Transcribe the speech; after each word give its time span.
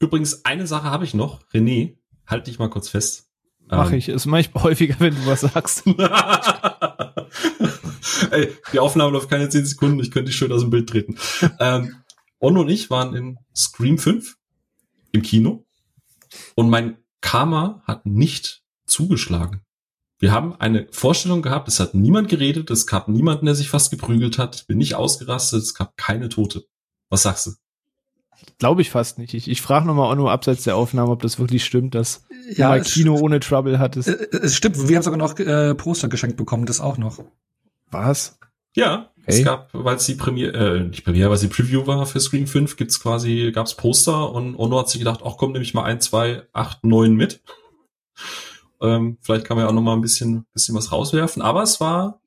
Übrigens, 0.00 0.44
eine 0.44 0.66
Sache 0.66 0.90
habe 0.90 1.04
ich 1.04 1.14
noch. 1.14 1.44
René, 1.52 1.96
halt 2.26 2.48
dich 2.48 2.58
mal 2.58 2.70
kurz 2.70 2.88
fest. 2.88 3.30
Mach 3.68 3.92
ähm, 3.92 3.98
ich. 3.98 4.08
Ist 4.08 4.26
manchmal 4.26 4.64
häufiger, 4.70 4.96
wenn 4.98 5.14
du 5.14 5.26
was 5.26 5.42
sagst. 5.42 5.84
Ey, 8.30 8.52
die 8.72 8.80
Aufnahme 8.80 9.12
läuft 9.12 9.30
keine 9.30 9.48
10 9.48 9.66
Sekunden, 9.66 10.00
ich 10.00 10.10
könnte 10.10 10.30
dich 10.30 10.36
schön 10.36 10.52
aus 10.52 10.62
dem 10.62 10.70
Bild 10.70 10.88
treten. 10.88 11.16
ähm, 11.60 11.96
Onno 12.38 12.62
und 12.62 12.68
ich 12.68 12.90
waren 12.90 13.14
in 13.14 13.38
Scream 13.54 13.98
5 13.98 14.36
im 15.12 15.22
Kino 15.22 15.66
und 16.54 16.70
mein 16.70 16.96
Karma 17.20 17.82
hat 17.84 18.06
nicht 18.06 18.62
zugeschlagen. 18.86 19.62
Wir 20.18 20.32
haben 20.32 20.54
eine 20.56 20.86
Vorstellung 20.90 21.42
gehabt, 21.42 21.68
es 21.68 21.80
hat 21.80 21.94
niemand 21.94 22.28
geredet, 22.28 22.70
es 22.70 22.86
gab 22.86 23.08
niemanden, 23.08 23.46
der 23.46 23.54
sich 23.54 23.70
fast 23.70 23.90
geprügelt 23.90 24.38
hat, 24.38 24.66
bin 24.66 24.78
nicht 24.78 24.94
ausgerastet, 24.94 25.62
es 25.62 25.74
gab 25.74 25.96
keine 25.96 26.28
Tote. 26.28 26.64
Was 27.08 27.22
sagst 27.22 27.46
du? 27.46 27.52
Glaube 28.58 28.82
ich 28.82 28.90
fast 28.90 29.18
nicht. 29.18 29.34
Ich, 29.34 29.48
ich 29.48 29.62
frage 29.62 29.86
nochmal 29.86 30.10
Onno 30.10 30.28
abseits 30.28 30.64
der 30.64 30.76
Aufnahme, 30.76 31.12
ob 31.12 31.22
das 31.22 31.38
wirklich 31.38 31.64
stimmt, 31.64 31.94
dass 31.94 32.24
ja, 32.50 32.68
mal 32.68 32.82
Kino 32.82 33.16
ohne 33.16 33.40
Trouble 33.40 33.78
hattest. 33.78 34.08
Äh, 34.08 34.28
es 34.42 34.56
stimmt, 34.56 34.88
wir 34.88 34.96
haben 34.96 35.02
sogar 35.02 35.18
noch 35.18 35.38
äh, 35.38 35.74
Poster 35.74 36.08
geschenkt 36.08 36.36
bekommen, 36.36 36.66
das 36.66 36.80
auch 36.80 36.98
noch. 36.98 37.24
Was? 37.90 38.38
Ja, 38.74 39.10
okay. 39.18 39.24
es 39.26 39.44
gab, 39.44 39.70
weil 39.72 39.96
es 39.96 40.06
die 40.06 40.14
Premiere, 40.14 40.76
äh, 40.76 40.80
nicht 40.80 41.04
Premiere, 41.04 41.28
weil 41.28 41.36
es 41.36 41.40
die 41.40 41.48
Preview 41.48 41.86
war 41.86 42.06
für 42.06 42.20
Screen 42.20 42.46
5, 42.46 42.76
gibt's 42.76 43.00
quasi, 43.00 43.50
gab's 43.52 43.74
Poster 43.74 44.30
und 44.32 44.54
Ono 44.56 44.78
hat 44.78 44.88
sich 44.88 45.00
gedacht, 45.00 45.20
ach 45.24 45.36
komm, 45.36 45.52
nehme 45.52 45.64
ich 45.64 45.74
mal 45.74 45.84
ein, 45.84 46.00
zwei, 46.00 46.42
acht, 46.52 46.84
neun 46.84 47.14
mit. 47.14 47.42
Ähm, 48.80 49.18
vielleicht 49.20 49.44
kann 49.44 49.56
man 49.56 49.64
ja 49.64 49.70
auch 49.70 49.74
noch 49.74 49.82
mal 49.82 49.94
ein 49.94 50.00
bisschen, 50.00 50.46
bisschen 50.54 50.74
was 50.74 50.92
rauswerfen. 50.92 51.42
Aber 51.42 51.62
es 51.62 51.80
war, 51.80 52.20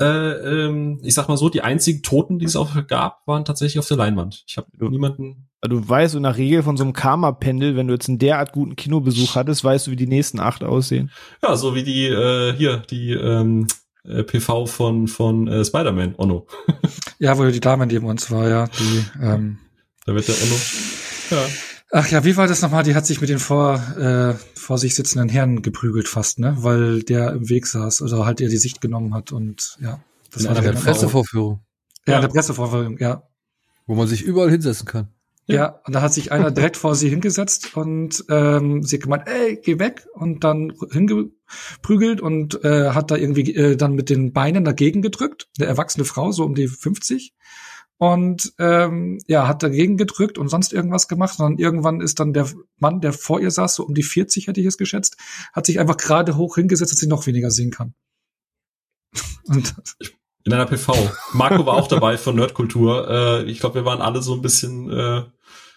äh, 0.00 0.64
ähm, 0.64 0.98
ich 1.02 1.14
sag 1.14 1.28
mal 1.28 1.36
so, 1.36 1.48
die 1.48 1.60
einzigen 1.60 2.02
Toten, 2.02 2.38
die 2.38 2.46
es 2.46 2.56
auch 2.56 2.86
gab, 2.86 3.26
waren 3.26 3.44
tatsächlich 3.44 3.78
auf 3.78 3.88
der 3.88 3.98
Leinwand. 3.98 4.44
Ich 4.46 4.56
habe 4.56 4.68
niemanden. 4.78 5.48
Du 5.62 5.86
weißt 5.86 6.14
in 6.14 6.22
der 6.22 6.38
Regel 6.38 6.62
von 6.62 6.78
so 6.78 6.84
einem 6.84 6.94
Karma-Pendel, 6.94 7.76
wenn 7.76 7.86
du 7.86 7.92
jetzt 7.92 8.08
einen 8.08 8.18
derart 8.18 8.52
guten 8.52 8.76
Kinobesuch 8.76 9.34
hattest, 9.34 9.62
weißt 9.62 9.86
du, 9.86 9.90
wie 9.90 9.96
die 9.96 10.06
nächsten 10.06 10.40
acht 10.40 10.64
aussehen. 10.64 11.10
Ja, 11.42 11.54
so 11.56 11.74
wie 11.74 11.82
die 11.82 12.06
äh, 12.06 12.54
hier, 12.54 12.78
die 12.78 13.12
ähm, 13.12 13.66
äh, 14.04 14.22
PV 14.22 14.64
von, 14.66 15.06
von 15.06 15.48
äh, 15.48 15.62
Spider-Man, 15.62 16.14
Onno. 16.16 16.46
ja, 17.18 17.36
wo 17.36 17.44
die 17.44 17.60
Dame 17.60 17.86
neben 17.86 18.06
uns 18.06 18.30
war, 18.30 18.48
ja. 18.48 18.68
Die, 18.68 19.04
ähm, 19.22 19.58
da 20.06 20.14
wird 20.14 20.28
der 20.28 20.34
Onno. 20.34 20.56
Ja. 21.30 21.69
Ach 21.92 22.08
ja, 22.08 22.24
wie 22.24 22.36
war 22.36 22.46
das 22.46 22.62
nochmal? 22.62 22.84
Die 22.84 22.94
hat 22.94 23.04
sich 23.04 23.20
mit 23.20 23.30
den 23.30 23.40
vor, 23.40 23.74
äh, 23.98 24.34
vor 24.54 24.78
sich 24.78 24.94
sitzenden 24.94 25.28
Herren 25.28 25.62
geprügelt 25.62 26.06
fast, 26.06 26.38
ne? 26.38 26.56
Weil 26.58 27.02
der 27.02 27.32
im 27.32 27.48
Weg 27.48 27.66
saß 27.66 28.02
oder 28.02 28.24
halt 28.26 28.40
ihr 28.40 28.48
die 28.48 28.58
Sicht 28.58 28.80
genommen 28.80 29.12
hat 29.12 29.32
und 29.32 29.76
ja. 29.80 30.00
Das 30.30 30.44
In 30.44 30.54
war 30.54 30.62
der 30.62 30.72
Pressevorführung. 30.72 31.60
Ja, 32.06 32.14
ja, 32.14 32.20
der 32.20 32.28
Pressevorführung, 32.28 32.98
ja. 32.98 33.24
Wo 33.86 33.96
man 33.96 34.06
sich 34.06 34.22
überall 34.22 34.50
hinsetzen 34.50 34.86
kann. 34.86 35.08
Ja, 35.46 35.80
und 35.84 35.94
da 35.94 36.02
hat 36.02 36.12
sich 36.12 36.30
einer 36.30 36.52
direkt 36.52 36.76
vor 36.76 36.94
sie 36.94 37.08
hingesetzt 37.08 37.76
und 37.76 38.24
ähm, 38.28 38.84
sie 38.84 38.96
hat 38.96 39.02
gemeint, 39.02 39.26
ey, 39.26 39.58
geh 39.60 39.80
weg 39.80 40.06
und 40.14 40.44
dann 40.44 40.72
hingeprügelt 40.92 42.20
und 42.20 42.62
äh, 42.64 42.90
hat 42.90 43.10
da 43.10 43.16
irgendwie 43.16 43.52
äh, 43.56 43.76
dann 43.76 43.94
mit 43.94 44.10
den 44.10 44.32
Beinen 44.32 44.64
dagegen 44.64 45.02
gedrückt, 45.02 45.48
eine 45.58 45.66
erwachsene 45.66 46.04
Frau, 46.04 46.30
so 46.30 46.44
um 46.44 46.54
die 46.54 46.68
50 46.68 47.34
und 48.00 48.54
ähm, 48.58 49.18
ja, 49.26 49.46
hat 49.46 49.62
dagegen 49.62 49.98
gedrückt 49.98 50.38
und 50.38 50.48
sonst 50.48 50.72
irgendwas 50.72 51.06
gemacht. 51.06 51.38
Und 51.38 51.44
dann 51.44 51.58
irgendwann 51.58 52.00
ist 52.00 52.18
dann 52.18 52.32
der 52.32 52.48
Mann, 52.78 53.02
der 53.02 53.12
vor 53.12 53.40
ihr 53.40 53.50
saß, 53.50 53.74
so 53.74 53.84
um 53.84 53.92
die 53.92 54.02
40 54.02 54.46
hätte 54.46 54.58
ich 54.58 54.66
es 54.66 54.78
geschätzt, 54.78 55.18
hat 55.52 55.66
sich 55.66 55.78
einfach 55.78 55.98
gerade 55.98 56.34
hoch 56.38 56.54
hingesetzt, 56.54 56.92
dass 56.92 56.98
sie 56.98 57.08
noch 57.08 57.26
weniger 57.26 57.50
sehen 57.50 57.70
kann. 57.70 57.92
Und 59.44 59.74
in 60.44 60.52
einer 60.54 60.64
PV. 60.64 60.94
Marco 61.34 61.66
war 61.66 61.74
auch 61.74 61.88
dabei 61.88 62.16
von 62.16 62.36
Nerdkultur. 62.36 63.06
Äh, 63.10 63.42
ich 63.50 63.60
glaube, 63.60 63.74
wir 63.74 63.84
waren 63.84 64.00
alle 64.00 64.22
so 64.22 64.32
ein 64.32 64.40
bisschen, 64.40 64.90
äh, 64.90 65.24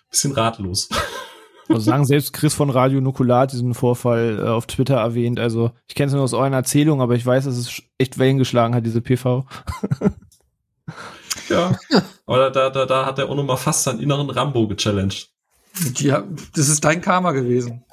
bisschen 0.09 0.31
ratlos. 0.31 0.87
Also 1.67 1.81
sagen 1.81 2.05
selbst 2.05 2.31
Chris 2.31 2.53
von 2.53 2.69
Radio 2.69 3.01
Nukulat 3.01 3.51
diesen 3.51 3.73
Vorfall 3.73 4.39
äh, 4.39 4.47
auf 4.47 4.65
Twitter 4.67 4.95
erwähnt. 4.95 5.41
Also 5.41 5.71
ich 5.87 5.95
kenne 5.95 6.07
es 6.07 6.13
nur 6.13 6.23
aus 6.23 6.33
euren 6.33 6.53
Erzählungen, 6.53 7.01
aber 7.01 7.15
ich 7.15 7.25
weiß, 7.25 7.43
dass 7.43 7.57
es 7.57 7.81
echt 7.97 8.17
Wellen 8.17 8.37
geschlagen 8.37 8.75
hat, 8.75 8.85
diese 8.85 9.01
PV. 9.01 9.45
ja, 11.49 11.77
aber 12.25 12.51
da, 12.51 12.69
da, 12.69 12.85
da 12.85 13.05
hat 13.05 13.17
der 13.17 13.29
Ono 13.29 13.43
mal 13.43 13.57
fast 13.57 13.83
seinen 13.83 13.99
inneren 13.99 14.29
Rambo 14.29 14.67
gechallenged. 14.67 15.29
Ja, 15.95 16.23
das 16.55 16.69
ist 16.69 16.83
dein 16.83 17.01
Karma 17.01 17.31
gewesen. 17.31 17.83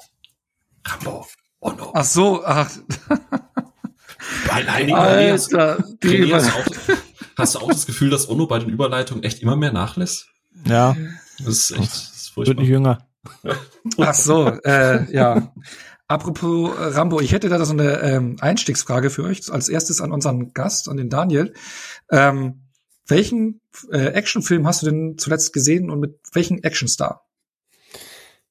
Rambo, 0.85 1.25
Ono. 1.59 1.91
Ach 1.93 2.05
so, 2.05 2.43
ach. 2.45 2.69
Weil 4.47 4.69
einige 4.69 4.97
Alter, 4.97 5.77
René, 6.03 6.33
hast, 6.33 6.47
du 6.47 6.51
auch, 6.51 6.97
hast 7.37 7.55
du 7.55 7.59
auch 7.59 7.69
das 7.69 7.85
Gefühl, 7.85 8.09
dass 8.09 8.29
Ono 8.29 8.47
bei 8.47 8.59
den 8.59 8.69
Überleitungen 8.69 9.23
echt 9.23 9.41
immer 9.41 9.55
mehr 9.55 9.71
nachlässt? 9.71 10.27
Ja. 10.65 10.95
Das 11.39 11.47
ist 11.47 11.71
echt 11.71 11.91
das 11.91 12.15
ist 12.15 12.29
furchtbar. 12.29 12.51
Wird 12.51 12.59
nicht 12.59 12.69
jünger. 12.69 13.07
Ach 13.97 14.13
so, 14.13 14.47
äh, 14.63 15.11
ja. 15.13 15.53
Apropos 16.07 16.77
äh, 16.77 16.83
Rambo, 16.87 17.21
ich 17.21 17.31
hätte 17.31 17.47
da 17.47 17.63
so 17.63 17.73
eine 17.73 18.01
ähm, 18.01 18.35
Einstiegsfrage 18.41 19.09
für 19.09 19.23
euch. 19.23 19.51
Als 19.51 19.69
erstes 19.69 20.01
an 20.01 20.11
unseren 20.11 20.53
Gast, 20.53 20.89
an 20.89 20.97
den 20.97 21.09
Daniel. 21.09 21.53
Ähm, 22.11 22.63
welchen 23.07 23.61
äh, 23.91 24.07
Actionfilm 24.07 24.67
hast 24.67 24.81
du 24.81 24.87
denn 24.87 25.17
zuletzt 25.17 25.53
gesehen 25.53 25.89
und 25.89 25.99
mit 25.99 26.19
welchem 26.33 26.59
Actionstar? 26.63 27.27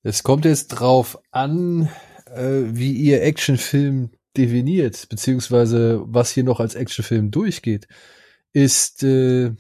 Es 0.03 0.23
kommt 0.23 0.45
jetzt 0.45 0.69
drauf 0.69 1.19
an, 1.31 1.89
äh, 2.27 2.63
wie 2.67 2.93
ihr 2.93 3.23
Actionfilm 3.23 4.11
definiert, 4.37 5.09
beziehungsweise 5.09 6.03
was 6.07 6.31
hier 6.31 6.45
noch 6.45 6.61
als 6.61 6.75
Actionfilm 6.75 7.31
durchgeht, 7.31 7.89
ist, 8.53 9.03
äh, 9.03 9.53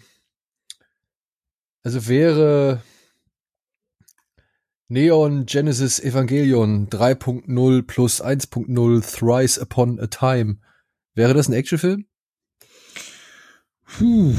also 1.82 2.08
wäre 2.08 2.82
Neon 4.88 5.46
Genesis 5.46 6.00
Evangelion 6.00 6.88
3.0 6.88 7.82
plus 7.82 8.22
1.0 8.22 9.18
Thrice 9.18 9.58
Upon 9.58 10.00
a 10.00 10.08
Time. 10.08 10.58
Wäre 11.14 11.34
das 11.34 11.48
ein 11.48 11.52
Actionfilm? 11.52 12.06
Puh, 13.98 14.34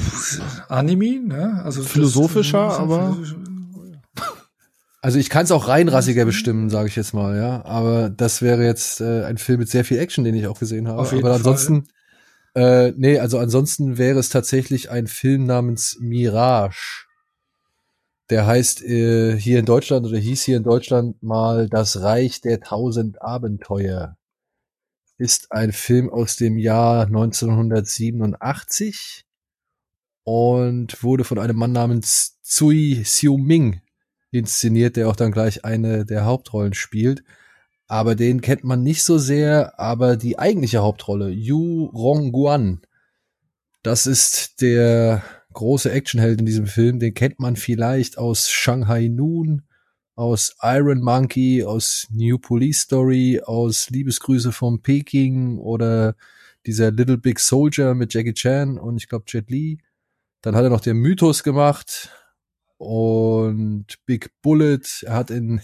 Anime, 0.69 1.19
ne? 1.19 1.61
Also 1.63 1.83
philosophischer, 1.83 2.69
das, 2.69 2.79
aber 2.79 3.17
also 5.01 5.19
ich 5.19 5.29
kann 5.29 5.43
es 5.43 5.51
auch 5.51 5.67
reinrassiger 5.67 6.25
bestimmen, 6.25 6.69
sage 6.69 6.87
ich 6.87 6.95
jetzt 6.95 7.13
mal, 7.13 7.35
ja. 7.35 7.63
Aber 7.65 8.09
das 8.09 8.41
wäre 8.41 8.65
jetzt 8.65 9.01
äh, 9.01 9.23
ein 9.23 9.37
Film 9.37 9.59
mit 9.59 9.69
sehr 9.69 9.85
viel 9.85 9.99
Action, 9.99 10.23
den 10.23 10.35
ich 10.35 10.47
auch 10.47 10.59
gesehen 10.59 10.87
habe. 10.87 10.99
Auf 10.99 11.11
jeden 11.11 11.25
aber 11.25 11.35
ansonsten, 11.35 11.85
Fall. 12.53 12.87
äh, 12.87 12.93
nee, 12.97 13.19
also 13.19 13.37
ansonsten 13.39 13.97
wäre 13.97 14.19
es 14.19 14.29
tatsächlich 14.29 14.89
ein 14.89 15.07
Film 15.07 15.45
namens 15.45 15.97
Mirage. 15.99 17.05
Der 18.29 18.47
heißt 18.47 18.83
äh, 18.83 19.37
hier 19.37 19.59
in 19.59 19.65
Deutschland 19.65 20.07
oder 20.07 20.17
hieß 20.17 20.43
hier 20.43 20.57
in 20.57 20.63
Deutschland 20.63 21.21
mal 21.21 21.67
Das 21.67 22.01
Reich 22.01 22.39
der 22.39 22.61
tausend 22.61 23.21
Abenteuer. 23.21 24.15
Ist 25.17 25.51
ein 25.51 25.73
Film 25.73 26.09
aus 26.09 26.37
dem 26.37 26.57
Jahr 26.57 27.05
1987 27.05 29.25
und 30.23 31.03
wurde 31.03 31.23
von 31.23 31.39
einem 31.39 31.57
Mann 31.57 31.71
namens 31.71 32.39
Tsui 32.43 33.01
Xiu-Ming 33.03 33.81
inszeniert, 34.31 34.95
der 34.95 35.09
auch 35.09 35.15
dann 35.15 35.31
gleich 35.31 35.65
eine 35.65 36.05
der 36.05 36.25
Hauptrollen 36.25 36.73
spielt. 36.73 37.23
Aber 37.87 38.15
den 38.15 38.41
kennt 38.41 38.63
man 38.63 38.83
nicht 38.83 39.03
so 39.03 39.17
sehr, 39.17 39.79
aber 39.79 40.15
die 40.15 40.39
eigentliche 40.39 40.79
Hauptrolle, 40.79 41.29
Yu 41.29 41.85
Rongguan, 41.87 42.81
das 43.83 44.07
ist 44.07 44.61
der 44.61 45.23
große 45.53 45.91
Actionheld 45.91 46.39
in 46.39 46.45
diesem 46.45 46.67
Film, 46.67 46.99
den 46.99 47.13
kennt 47.13 47.39
man 47.39 47.55
vielleicht 47.57 48.17
aus 48.17 48.49
Shanghai 48.49 49.07
Noon, 49.07 49.63
aus 50.15 50.55
Iron 50.61 51.01
Monkey, 51.01 51.65
aus 51.65 52.07
New 52.11 52.37
Police 52.37 52.81
Story, 52.81 53.41
aus 53.43 53.89
Liebesgrüße 53.89 54.51
von 54.51 54.81
Peking 54.81 55.57
oder 55.57 56.15
dieser 56.65 56.91
Little 56.91 57.17
Big 57.17 57.39
Soldier 57.39 57.95
mit 57.95 58.13
Jackie 58.13 58.33
Chan 58.33 58.77
und 58.77 58.97
ich 58.97 59.09
glaube 59.09 59.25
Jet 59.27 59.49
Li. 59.49 59.79
Dann 60.41 60.55
hat 60.55 60.63
er 60.63 60.69
noch 60.69 60.81
den 60.81 60.97
Mythos 60.97 61.43
gemacht 61.43 62.09
und 62.77 63.85
Big 64.05 64.31
Bullet. 64.41 64.81
Er 65.03 65.13
hat 65.13 65.29
in 65.29 65.61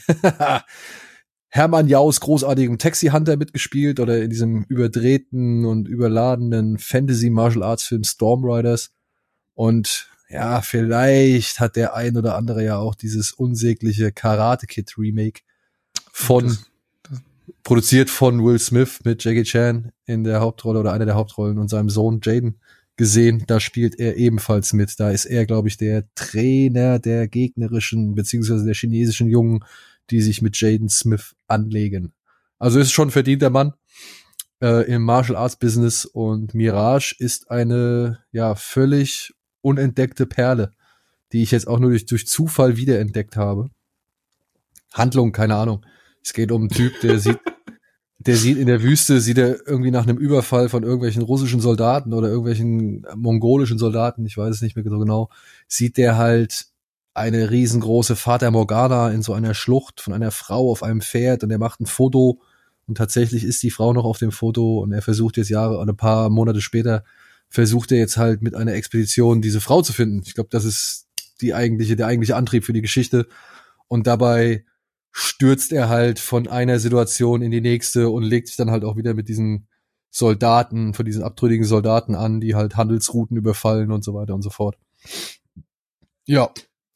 Hermann 1.49 1.87
Jaus 1.87 2.19
großartigem 2.19 2.77
Taxi 2.77 3.07
Hunter 3.07 3.37
mitgespielt 3.37 3.99
oder 3.99 4.21
in 4.21 4.29
diesem 4.29 4.65
überdrehten 4.65 5.65
und 5.65 5.87
überladenen 5.87 6.77
Fantasy 6.77 7.29
Martial 7.31 7.63
Arts 7.63 7.83
Film 7.85 8.03
Storm 8.03 8.45
Riders. 8.45 8.91
Und 9.55 10.09
ja, 10.29 10.61
vielleicht 10.61 11.59
hat 11.59 11.75
der 11.75 11.95
ein 11.95 12.17
oder 12.17 12.35
andere 12.35 12.63
ja 12.63 12.77
auch 12.77 12.93
dieses 12.93 13.31
unsägliche 13.31 14.11
Karate 14.11 14.67
Kid 14.67 14.97
Remake 14.97 15.41
von 16.11 16.43
das, 16.43 16.65
das. 17.09 17.21
produziert 17.63 18.11
von 18.11 18.43
Will 18.43 18.59
Smith 18.59 18.99
mit 19.05 19.23
Jackie 19.23 19.43
Chan 19.43 19.91
in 20.05 20.23
der 20.23 20.41
Hauptrolle 20.41 20.79
oder 20.79 20.93
einer 20.93 21.05
der 21.05 21.15
Hauptrollen 21.15 21.57
und 21.57 21.69
seinem 21.69 21.89
Sohn 21.89 22.19
Jaden 22.23 22.59
gesehen, 22.97 23.43
da 23.47 23.59
spielt 23.59 23.99
er 23.99 24.17
ebenfalls 24.17 24.73
mit. 24.73 24.99
Da 24.99 25.11
ist 25.11 25.25
er, 25.25 25.45
glaube 25.45 25.67
ich, 25.69 25.77
der 25.77 26.03
Trainer 26.15 26.99
der 26.99 27.27
gegnerischen 27.27 28.15
beziehungsweise 28.15 28.65
der 28.65 28.73
chinesischen 28.73 29.29
Jungen, 29.29 29.63
die 30.09 30.21
sich 30.21 30.41
mit 30.41 30.59
Jaden 30.59 30.89
Smith 30.89 31.35
anlegen. 31.47 32.13
Also 32.59 32.79
ist 32.79 32.91
schon 32.91 33.11
verdienter 33.11 33.49
Mann 33.49 33.73
äh, 34.61 34.91
im 34.91 35.03
Martial 35.03 35.37
Arts 35.37 35.57
Business 35.57 36.05
und 36.05 36.53
Mirage 36.53 37.15
ist 37.19 37.51
eine 37.51 38.19
ja 38.31 38.55
völlig 38.55 39.33
unentdeckte 39.61 40.25
Perle, 40.25 40.73
die 41.31 41.43
ich 41.43 41.51
jetzt 41.51 41.67
auch 41.67 41.79
nur 41.79 41.91
durch, 41.91 42.05
durch 42.05 42.27
Zufall 42.27 42.77
wiederentdeckt 42.77 43.35
habe. 43.35 43.69
Handlung, 44.93 45.31
keine 45.31 45.55
Ahnung. 45.55 45.85
Es 46.23 46.33
geht 46.33 46.51
um 46.51 46.63
einen 46.63 46.69
Typ, 46.69 46.99
der 47.01 47.19
sieht, 47.19 47.39
der 48.19 48.35
sieht 48.35 48.57
in 48.57 48.67
der 48.67 48.81
Wüste, 48.81 49.19
sieht 49.21 49.37
er 49.37 49.67
irgendwie 49.67 49.91
nach 49.91 50.03
einem 50.03 50.17
Überfall 50.17 50.69
von 50.69 50.83
irgendwelchen 50.83 51.21
russischen 51.21 51.59
Soldaten 51.59 52.13
oder 52.13 52.29
irgendwelchen 52.29 53.05
mongolischen 53.15 53.77
Soldaten, 53.77 54.25
ich 54.25 54.37
weiß 54.37 54.55
es 54.55 54.61
nicht 54.61 54.75
mehr 54.75 54.85
so 54.87 54.97
genau, 54.97 55.29
sieht 55.67 55.97
der 55.97 56.17
halt 56.17 56.67
eine 57.13 57.49
riesengroße 57.49 58.15
Vater 58.15 58.51
Morgana 58.51 59.11
in 59.11 59.21
so 59.23 59.33
einer 59.33 59.53
Schlucht 59.53 60.01
von 60.01 60.13
einer 60.13 60.31
Frau 60.31 60.71
auf 60.71 60.83
einem 60.83 61.01
Pferd 61.01 61.43
und 61.43 61.51
er 61.51 61.57
macht 61.57 61.79
ein 61.79 61.85
Foto 61.85 62.41
und 62.87 62.97
tatsächlich 62.97 63.43
ist 63.43 63.61
die 63.63 63.71
Frau 63.71 63.93
noch 63.93 64.05
auf 64.05 64.17
dem 64.17 64.31
Foto 64.31 64.79
und 64.79 64.93
er 64.93 65.01
versucht 65.01 65.37
jetzt 65.37 65.49
Jahre 65.49 65.77
oder 65.77 65.93
ein 65.93 65.97
paar 65.97 66.29
Monate 66.29 66.61
später 66.61 67.03
versucht 67.49 67.91
er 67.91 67.97
jetzt 67.97 68.17
halt 68.17 68.41
mit 68.41 68.55
einer 68.55 68.73
Expedition 68.73 69.41
diese 69.41 69.61
Frau 69.61 69.81
zu 69.81 69.93
finden. 69.93 70.21
Ich 70.25 70.35
glaube, 70.35 70.49
das 70.51 70.65
ist 70.65 71.07
die 71.41 71.53
eigentliche, 71.53 71.95
der 71.95 72.07
eigentliche 72.07 72.35
Antrieb 72.35 72.65
für 72.65 72.73
die 72.73 72.81
Geschichte. 72.81 73.27
Und 73.87 74.07
dabei 74.07 74.65
stürzt 75.19 75.71
er 75.71 75.89
halt 75.89 76.19
von 76.19 76.47
einer 76.47 76.77
Situation 76.77 77.41
in 77.41 77.49
die 77.49 77.59
nächste 77.59 78.09
und 78.09 78.21
legt 78.21 78.49
sich 78.49 78.55
dann 78.55 78.69
halt 78.69 78.83
auch 78.83 78.97
wieder 78.97 79.15
mit 79.15 79.27
diesen 79.27 79.67
Soldaten, 80.11 80.93
von 80.93 81.07
diesen 81.07 81.23
abtrünnigen 81.23 81.65
Soldaten 81.65 82.13
an, 82.13 82.39
die 82.39 82.53
halt 82.53 82.75
Handelsrouten 82.75 83.35
überfallen 83.35 83.91
und 83.91 84.03
so 84.03 84.13
weiter 84.13 84.35
und 84.35 84.43
so 84.43 84.51
fort. 84.51 84.77
Ja. 86.25 86.51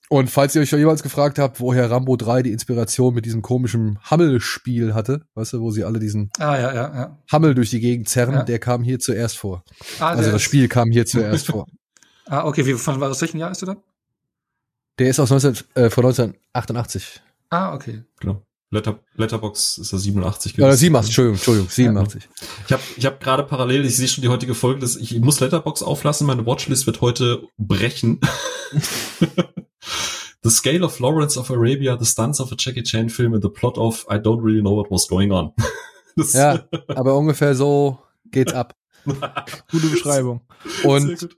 Und 0.07 0.29
falls 0.29 0.53
ihr 0.53 0.61
euch 0.61 0.71
jemals 0.71 1.01
gefragt 1.01 1.39
habt, 1.39 1.59
woher 1.59 1.89
Rambo 1.89 2.15
3 2.15 2.43
die 2.43 2.51
Inspiration 2.51 3.15
mit 3.15 3.25
diesem 3.25 3.41
komischen 3.41 3.97
Hammel-Spiel 4.03 4.93
hatte, 4.93 5.25
weißt 5.33 5.53
du, 5.53 5.61
wo 5.61 5.71
sie 5.71 5.83
alle 5.83 5.97
diesen 5.97 6.29
ah, 6.37 6.59
ja, 6.59 6.73
ja, 6.75 6.93
ja. 6.93 7.17
Hammel 7.31 7.55
durch 7.55 7.71
die 7.71 7.79
Gegend 7.79 8.07
zerren, 8.07 8.35
ja. 8.35 8.43
der 8.43 8.59
kam 8.59 8.83
hier 8.83 8.99
zuerst 8.99 9.39
vor. 9.39 9.63
Ah, 9.99 10.09
also 10.09 10.31
das 10.31 10.43
Spiel 10.43 10.67
kam 10.67 10.91
hier 10.91 11.07
zuerst 11.07 11.47
vor. 11.51 11.65
Ah, 12.27 12.45
okay, 12.45 12.67
wie, 12.67 12.73
von 12.73 13.01
aus 13.01 13.21
welchem 13.21 13.39
Jahr 13.39 13.49
ist 13.49 13.63
du 13.63 13.65
dann? 13.65 13.77
Der 14.99 15.09
ist 15.09 15.19
aus 15.19 15.31
19, 15.31 15.53
äh, 15.73 15.89
von 15.89 16.05
1988. 16.05 17.23
Ah, 17.51 17.75
okay. 17.75 18.03
Genau. 18.19 18.41
Letter, 18.73 18.99
Letterbox 19.15 19.77
ist 19.77 19.91
ja 19.91 19.97
87 19.97 20.53
gewesen. 20.53 20.65
Oder 20.65 20.77
87, 20.77 21.09
Entschuldigung, 21.09 21.35
Entschuldigung, 21.35 21.69
87. 21.69 22.29
Ich 22.65 22.71
habe 22.71 22.81
ich 22.95 23.05
hab 23.05 23.19
gerade 23.19 23.43
parallel, 23.43 23.85
ich 23.85 23.97
sehe 23.97 24.07
schon 24.07 24.21
die 24.21 24.29
heutige 24.29 24.55
Folge, 24.55 24.79
dass 24.79 24.95
ich 24.95 25.19
muss 25.19 25.41
Letterbox 25.41 25.83
auflassen, 25.83 26.25
meine 26.25 26.45
Watchlist 26.45 26.85
wird 26.85 27.01
heute 27.01 27.43
brechen. 27.57 28.21
the 30.43 30.49
Scale 30.49 30.85
of 30.85 30.97
Lawrence 30.99 31.37
of 31.37 31.51
Arabia, 31.51 31.97
The 31.99 32.05
Stunts 32.05 32.39
of 32.39 32.53
a 32.53 32.55
Jackie 32.57 32.83
Chan 32.83 33.09
Film 33.09 33.33
and 33.33 33.43
the 33.43 33.49
Plot 33.49 33.77
of 33.77 34.05
I 34.09 34.15
Don't 34.15 34.41
Really 34.41 34.61
Know 34.61 34.77
What 34.77 34.89
Was 34.89 35.07
Going 35.07 35.31
On. 35.31 35.53
Das 36.17 36.33
ja, 36.33 36.65
aber 36.89 37.17
ungefähr 37.17 37.55
so 37.55 37.97
geht's 38.25 38.51
ab. 38.51 38.75
Gute 39.05 39.87
Beschreibung. 39.87 40.41
Und 40.83 41.29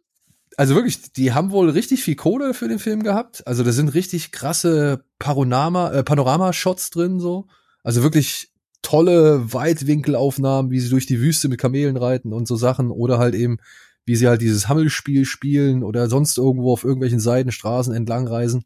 also 0.57 0.75
wirklich, 0.75 1.13
die 1.13 1.33
haben 1.33 1.51
wohl 1.51 1.69
richtig 1.69 2.03
viel 2.03 2.15
Kohle 2.15 2.53
für 2.53 2.67
den 2.67 2.79
Film 2.79 3.03
gehabt. 3.03 3.45
Also 3.47 3.63
da 3.63 3.71
sind 3.71 3.93
richtig 3.93 4.31
krasse 4.31 5.03
Panorama, 5.19 5.91
äh, 5.91 6.03
Panorama-Shots 6.03 6.89
drin, 6.91 7.19
so. 7.19 7.47
Also 7.83 8.03
wirklich 8.03 8.51
tolle 8.81 9.53
Weitwinkelaufnahmen, 9.53 10.71
wie 10.71 10.79
sie 10.79 10.89
durch 10.89 11.05
die 11.05 11.19
Wüste 11.19 11.49
mit 11.49 11.59
Kamelen 11.59 11.97
reiten 11.97 12.33
und 12.33 12.47
so 12.47 12.55
Sachen. 12.55 12.91
Oder 12.91 13.17
halt 13.17 13.35
eben, 13.35 13.57
wie 14.05 14.15
sie 14.15 14.27
halt 14.27 14.41
dieses 14.41 14.67
Hammelspiel 14.67 15.25
spielen 15.25 15.83
oder 15.83 16.09
sonst 16.09 16.37
irgendwo 16.37 16.73
auf 16.73 16.83
irgendwelchen 16.83 17.19
Seidenstraßen 17.19 17.93
entlang 17.93 18.27
reisen. 18.27 18.65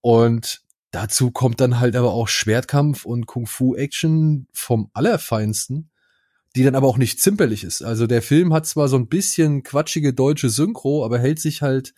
Und 0.00 0.62
dazu 0.90 1.30
kommt 1.30 1.60
dann 1.60 1.80
halt 1.80 1.96
aber 1.96 2.12
auch 2.12 2.28
Schwertkampf 2.28 3.04
und 3.04 3.26
Kung-Fu-Action 3.26 4.46
vom 4.52 4.90
Allerfeinsten 4.92 5.90
die 6.56 6.62
dann 6.62 6.74
aber 6.74 6.86
auch 6.86 6.98
nicht 6.98 7.20
zimperlich 7.20 7.64
ist. 7.64 7.82
Also 7.82 8.06
der 8.06 8.22
Film 8.22 8.52
hat 8.52 8.66
zwar 8.66 8.88
so 8.88 8.96
ein 8.96 9.08
bisschen 9.08 9.62
quatschige 9.62 10.14
deutsche 10.14 10.50
Synchro, 10.50 11.04
aber 11.04 11.18
hält 11.18 11.40
sich 11.40 11.62
halt 11.62 11.94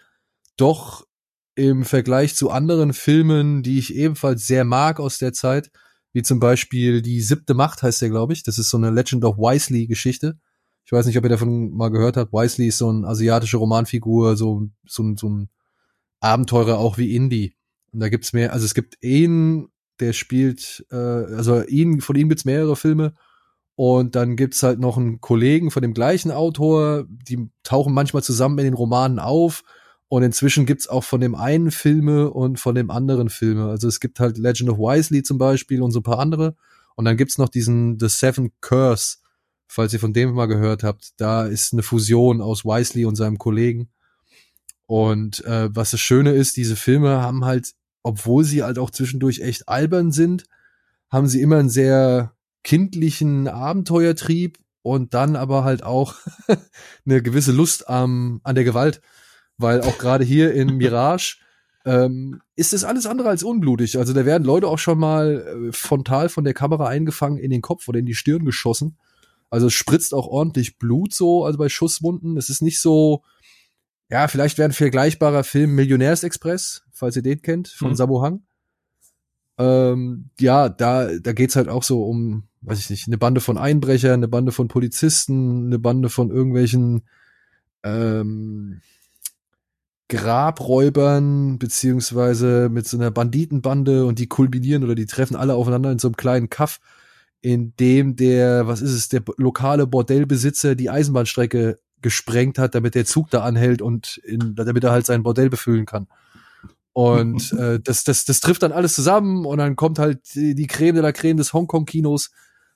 doch 0.56 1.06
im 1.54 1.84
Vergleich 1.84 2.34
zu 2.34 2.50
anderen 2.50 2.92
Filmen, 2.92 3.62
die 3.62 3.78
ich 3.78 3.94
ebenfalls 3.94 4.46
sehr 4.46 4.64
mag 4.64 5.00
aus 5.00 5.18
der 5.18 5.32
Zeit, 5.32 5.70
wie 6.12 6.22
zum 6.22 6.40
Beispiel 6.40 7.02
die 7.02 7.20
siebte 7.20 7.54
Macht 7.54 7.82
heißt 7.82 8.00
der, 8.00 8.08
glaube 8.08 8.32
ich. 8.32 8.42
Das 8.42 8.58
ist 8.58 8.70
so 8.70 8.78
eine 8.78 8.90
Legend 8.90 9.24
of 9.24 9.36
Wisely 9.36 9.86
Geschichte. 9.86 10.38
Ich 10.84 10.92
weiß 10.92 11.06
nicht, 11.06 11.18
ob 11.18 11.24
ihr 11.24 11.30
davon 11.30 11.70
mal 11.72 11.90
gehört 11.90 12.16
habt. 12.16 12.32
Wisely 12.32 12.68
ist 12.68 12.78
so 12.78 12.88
eine 12.88 13.06
asiatische 13.06 13.58
Romanfigur, 13.58 14.36
so, 14.36 14.68
so, 14.86 15.14
so 15.16 15.28
ein 15.28 15.50
Abenteurer 16.20 16.78
auch 16.78 16.96
wie 16.96 17.14
Indie. 17.14 17.56
Und 17.92 18.00
da 18.00 18.08
gibt's 18.08 18.32
mehr, 18.32 18.52
also 18.52 18.64
es 18.64 18.74
gibt 18.74 19.02
ihn, 19.02 19.68
der 20.00 20.12
spielt, 20.12 20.86
äh, 20.90 20.96
also 20.96 21.62
ihn, 21.64 22.00
von 22.00 22.16
ihm 22.16 22.28
gibt's 22.28 22.44
mehrere 22.44 22.76
Filme 22.76 23.14
und 23.76 24.16
dann 24.16 24.36
gibt's 24.36 24.62
halt 24.62 24.80
noch 24.80 24.96
einen 24.96 25.20
Kollegen 25.20 25.70
von 25.70 25.82
dem 25.82 25.92
gleichen 25.92 26.30
Autor, 26.30 27.04
die 27.08 27.50
tauchen 27.62 27.92
manchmal 27.92 28.22
zusammen 28.22 28.58
in 28.58 28.64
den 28.64 28.74
Romanen 28.74 29.18
auf. 29.18 29.62
Und 30.08 30.22
inzwischen 30.22 30.66
gibt's 30.66 30.88
auch 30.88 31.04
von 31.04 31.20
dem 31.20 31.34
einen 31.34 31.70
Filme 31.70 32.30
und 32.30 32.58
von 32.58 32.74
dem 32.74 32.90
anderen 32.90 33.28
Filme. 33.28 33.68
Also 33.68 33.88
es 33.88 34.00
gibt 34.00 34.18
halt 34.18 34.38
Legend 34.38 34.70
of 34.70 34.78
Wisely 34.78 35.22
zum 35.22 35.36
Beispiel 35.36 35.82
und 35.82 35.90
so 35.90 35.98
ein 36.00 36.04
paar 36.04 36.20
andere. 36.20 36.56
Und 36.94 37.04
dann 37.04 37.18
gibt's 37.18 37.38
noch 37.38 37.50
diesen 37.50 37.98
The 38.00 38.08
Seven 38.08 38.52
Curse, 38.62 39.18
falls 39.66 39.92
ihr 39.92 40.00
von 40.00 40.14
dem 40.14 40.32
mal 40.32 40.46
gehört 40.46 40.82
habt. 40.82 41.10
Da 41.18 41.44
ist 41.44 41.72
eine 41.72 41.82
Fusion 41.82 42.40
aus 42.40 42.64
Wisely 42.64 43.04
und 43.04 43.16
seinem 43.16 43.36
Kollegen. 43.36 43.90
Und 44.86 45.44
äh, 45.44 45.68
was 45.74 45.90
das 45.90 46.00
Schöne 46.00 46.32
ist, 46.32 46.56
diese 46.56 46.76
Filme 46.76 47.20
haben 47.20 47.44
halt, 47.44 47.72
obwohl 48.02 48.44
sie 48.44 48.62
halt 48.62 48.78
auch 48.78 48.90
zwischendurch 48.90 49.40
echt 49.40 49.68
albern 49.68 50.12
sind, 50.12 50.44
haben 51.10 51.26
sie 51.26 51.42
immer 51.42 51.58
ein 51.58 51.68
sehr 51.68 52.35
kindlichen 52.66 53.46
Abenteuertrieb 53.46 54.58
und 54.82 55.14
dann 55.14 55.36
aber 55.36 55.62
halt 55.62 55.84
auch 55.84 56.16
eine 57.06 57.22
gewisse 57.22 57.52
Lust 57.52 57.88
am, 57.88 58.40
an 58.42 58.56
der 58.56 58.64
Gewalt, 58.64 59.00
weil 59.56 59.82
auch 59.82 59.98
gerade 59.98 60.24
hier 60.24 60.52
in 60.52 60.76
Mirage 60.76 61.36
ähm, 61.86 62.42
ist 62.56 62.74
es 62.74 62.82
alles 62.82 63.06
andere 63.06 63.28
als 63.28 63.44
unblutig. 63.44 63.98
Also 63.98 64.12
da 64.12 64.26
werden 64.26 64.42
Leute 64.42 64.66
auch 64.66 64.80
schon 64.80 64.98
mal 64.98 65.68
äh, 65.68 65.72
frontal 65.72 66.28
von 66.28 66.42
der 66.42 66.54
Kamera 66.54 66.88
eingefangen 66.88 67.38
in 67.38 67.52
den 67.52 67.62
Kopf 67.62 67.86
oder 67.86 68.00
in 68.00 68.06
die 68.06 68.16
Stirn 68.16 68.44
geschossen. 68.44 68.98
Also 69.48 69.68
es 69.68 69.72
spritzt 69.72 70.12
auch 70.12 70.26
ordentlich 70.26 70.76
Blut 70.76 71.14
so, 71.14 71.44
also 71.44 71.58
bei 71.58 71.68
Schusswunden. 71.68 72.36
Es 72.36 72.50
ist 72.50 72.62
nicht 72.62 72.80
so, 72.80 73.22
ja, 74.10 74.26
vielleicht 74.26 74.58
wäre 74.58 74.68
ein 74.68 74.72
vergleichbarer 74.72 75.44
Film 75.44 75.76
Millionärsexpress, 75.76 76.82
falls 76.90 77.14
ihr 77.14 77.22
den 77.22 77.42
kennt, 77.42 77.68
von 77.68 77.90
mhm. 77.90 77.94
Sabu 77.94 78.22
Hang. 78.22 78.45
Ähm, 79.58 80.30
ja, 80.38 80.68
da, 80.68 81.08
da 81.18 81.32
geht's 81.32 81.56
halt 81.56 81.68
auch 81.68 81.82
so 81.82 82.04
um 82.04 82.44
weiß 82.66 82.80
ich 82.80 82.90
nicht, 82.90 83.06
eine 83.06 83.16
Bande 83.16 83.40
von 83.40 83.58
Einbrechern, 83.58 84.14
eine 84.14 84.28
Bande 84.28 84.50
von 84.50 84.66
Polizisten, 84.66 85.66
eine 85.66 85.78
Bande 85.78 86.08
von 86.08 86.30
irgendwelchen 86.30 87.02
ähm, 87.84 88.80
Grabräubern, 90.08 91.58
beziehungsweise 91.58 92.68
mit 92.68 92.86
so 92.86 92.96
einer 92.96 93.12
Banditenbande 93.12 94.04
und 94.04 94.18
die 94.18 94.26
kulminieren 94.26 94.82
oder 94.82 94.96
die 94.96 95.06
treffen 95.06 95.36
alle 95.36 95.54
aufeinander 95.54 95.92
in 95.92 96.00
so 96.00 96.08
einem 96.08 96.16
kleinen 96.16 96.50
Kaff, 96.50 96.80
in 97.40 97.74
dem 97.78 98.16
der, 98.16 98.66
was 98.66 98.82
ist 98.82 98.92
es, 98.92 99.08
der 99.08 99.22
lokale 99.36 99.86
Bordellbesitzer 99.86 100.74
die 100.74 100.90
Eisenbahnstrecke 100.90 101.78
gesprengt 102.02 102.58
hat, 102.58 102.74
damit 102.74 102.96
der 102.96 103.04
Zug 103.04 103.30
da 103.30 103.42
anhält 103.42 103.80
und 103.80 104.18
in, 104.18 104.56
damit 104.56 104.82
er 104.82 104.90
halt 104.90 105.06
sein 105.06 105.22
Bordell 105.22 105.50
befüllen 105.50 105.86
kann. 105.86 106.08
Und 106.96 107.52
äh, 107.58 107.78
das, 107.78 108.04
das, 108.04 108.24
das 108.24 108.40
trifft 108.40 108.62
dann 108.62 108.72
alles 108.72 108.94
zusammen 108.94 109.44
und 109.44 109.58
dann 109.58 109.76
kommt 109.76 109.98
halt 109.98 110.34
die, 110.34 110.66
Creme 110.66 110.94
de 110.94 111.02
la 111.02 111.12
Creme 111.12 111.36
des 111.36 111.52
Hongkong-Kinos 111.52 112.30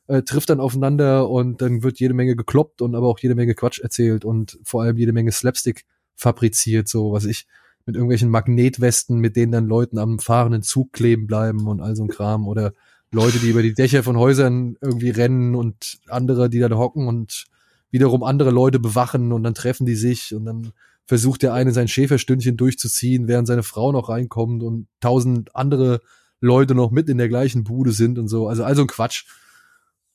äh, 0.09 0.21
trifft 0.21 0.51
dann 0.51 0.61
aufeinander 0.61 1.31
und 1.31 1.63
dann 1.63 1.83
wird 1.83 2.01
jede 2.01 2.13
Menge 2.13 2.37
gekloppt 2.37 2.83
und 2.83 2.95
aber 2.95 3.07
auch 3.07 3.19
jede 3.19 3.35
Menge 3.35 3.55
Quatsch 3.55 3.81
erzählt 3.81 4.27
und 4.27 4.59
vor 4.63 4.83
allem 4.83 4.99
jede 4.99 5.15
Menge 5.15 5.33
Slapstick 5.33 5.87
fabriziert, 6.17 6.87
so 6.87 7.13
was 7.13 7.25
ich, 7.25 7.47
mit 7.87 7.97
irgendwelchen 7.97 8.29
Magnetwesten, 8.29 9.21
mit 9.21 9.37
denen 9.37 9.53
dann 9.53 9.67
Leuten 9.67 9.97
am 9.97 10.19
fahrenden 10.19 10.61
Zug 10.61 10.93
kleben 10.93 11.27
bleiben 11.27 11.67
und 11.67 11.81
all 11.81 11.97
so 11.97 12.03
ein 12.03 12.11
Kram 12.11 12.47
oder 12.47 12.75
Leute, 13.11 13.39
die 13.39 13.49
über 13.49 13.63
die 13.63 13.73
Dächer 13.73 14.03
von 14.03 14.19
Häusern 14.19 14.77
irgendwie 14.83 15.09
rennen 15.09 15.55
und 15.55 15.99
andere, 16.09 16.51
die 16.51 16.59
da 16.59 16.69
hocken 16.69 17.09
und 17.09 17.47
wiederum 17.91 18.23
andere 18.23 18.51
Leute 18.51 18.81
bewachen 18.81 19.33
und 19.33 19.45
dann 19.45 19.55
treffen 19.55 19.87
die 19.87 19.97
sich 19.97 20.35
und 20.35 20.45
dann 20.45 20.73
versucht 21.07 21.43
der 21.43 21.55
eine 21.55 21.73
sein 21.73 21.89
Schäferstündchen 21.89 22.57
durchzuziehen, 22.57 23.29
während 23.29 23.49
seine 23.49 23.63
Frau 23.63 23.93
noch 23.93 24.09
reinkommt 24.09 24.63
und 24.63 24.89
tausend 25.01 25.55
andere 25.57 26.01
Leute 26.41 26.75
noch 26.75 26.91
mit 26.91 27.09
in 27.09 27.19
der 27.19 27.29
gleichen 27.29 27.65
Bude 27.65 27.93
sind 27.93 28.19
und 28.19 28.29
so. 28.29 28.49
Also 28.49 28.65
also 28.65 28.83
ein 28.83 28.89
Quatsch. 28.89 29.27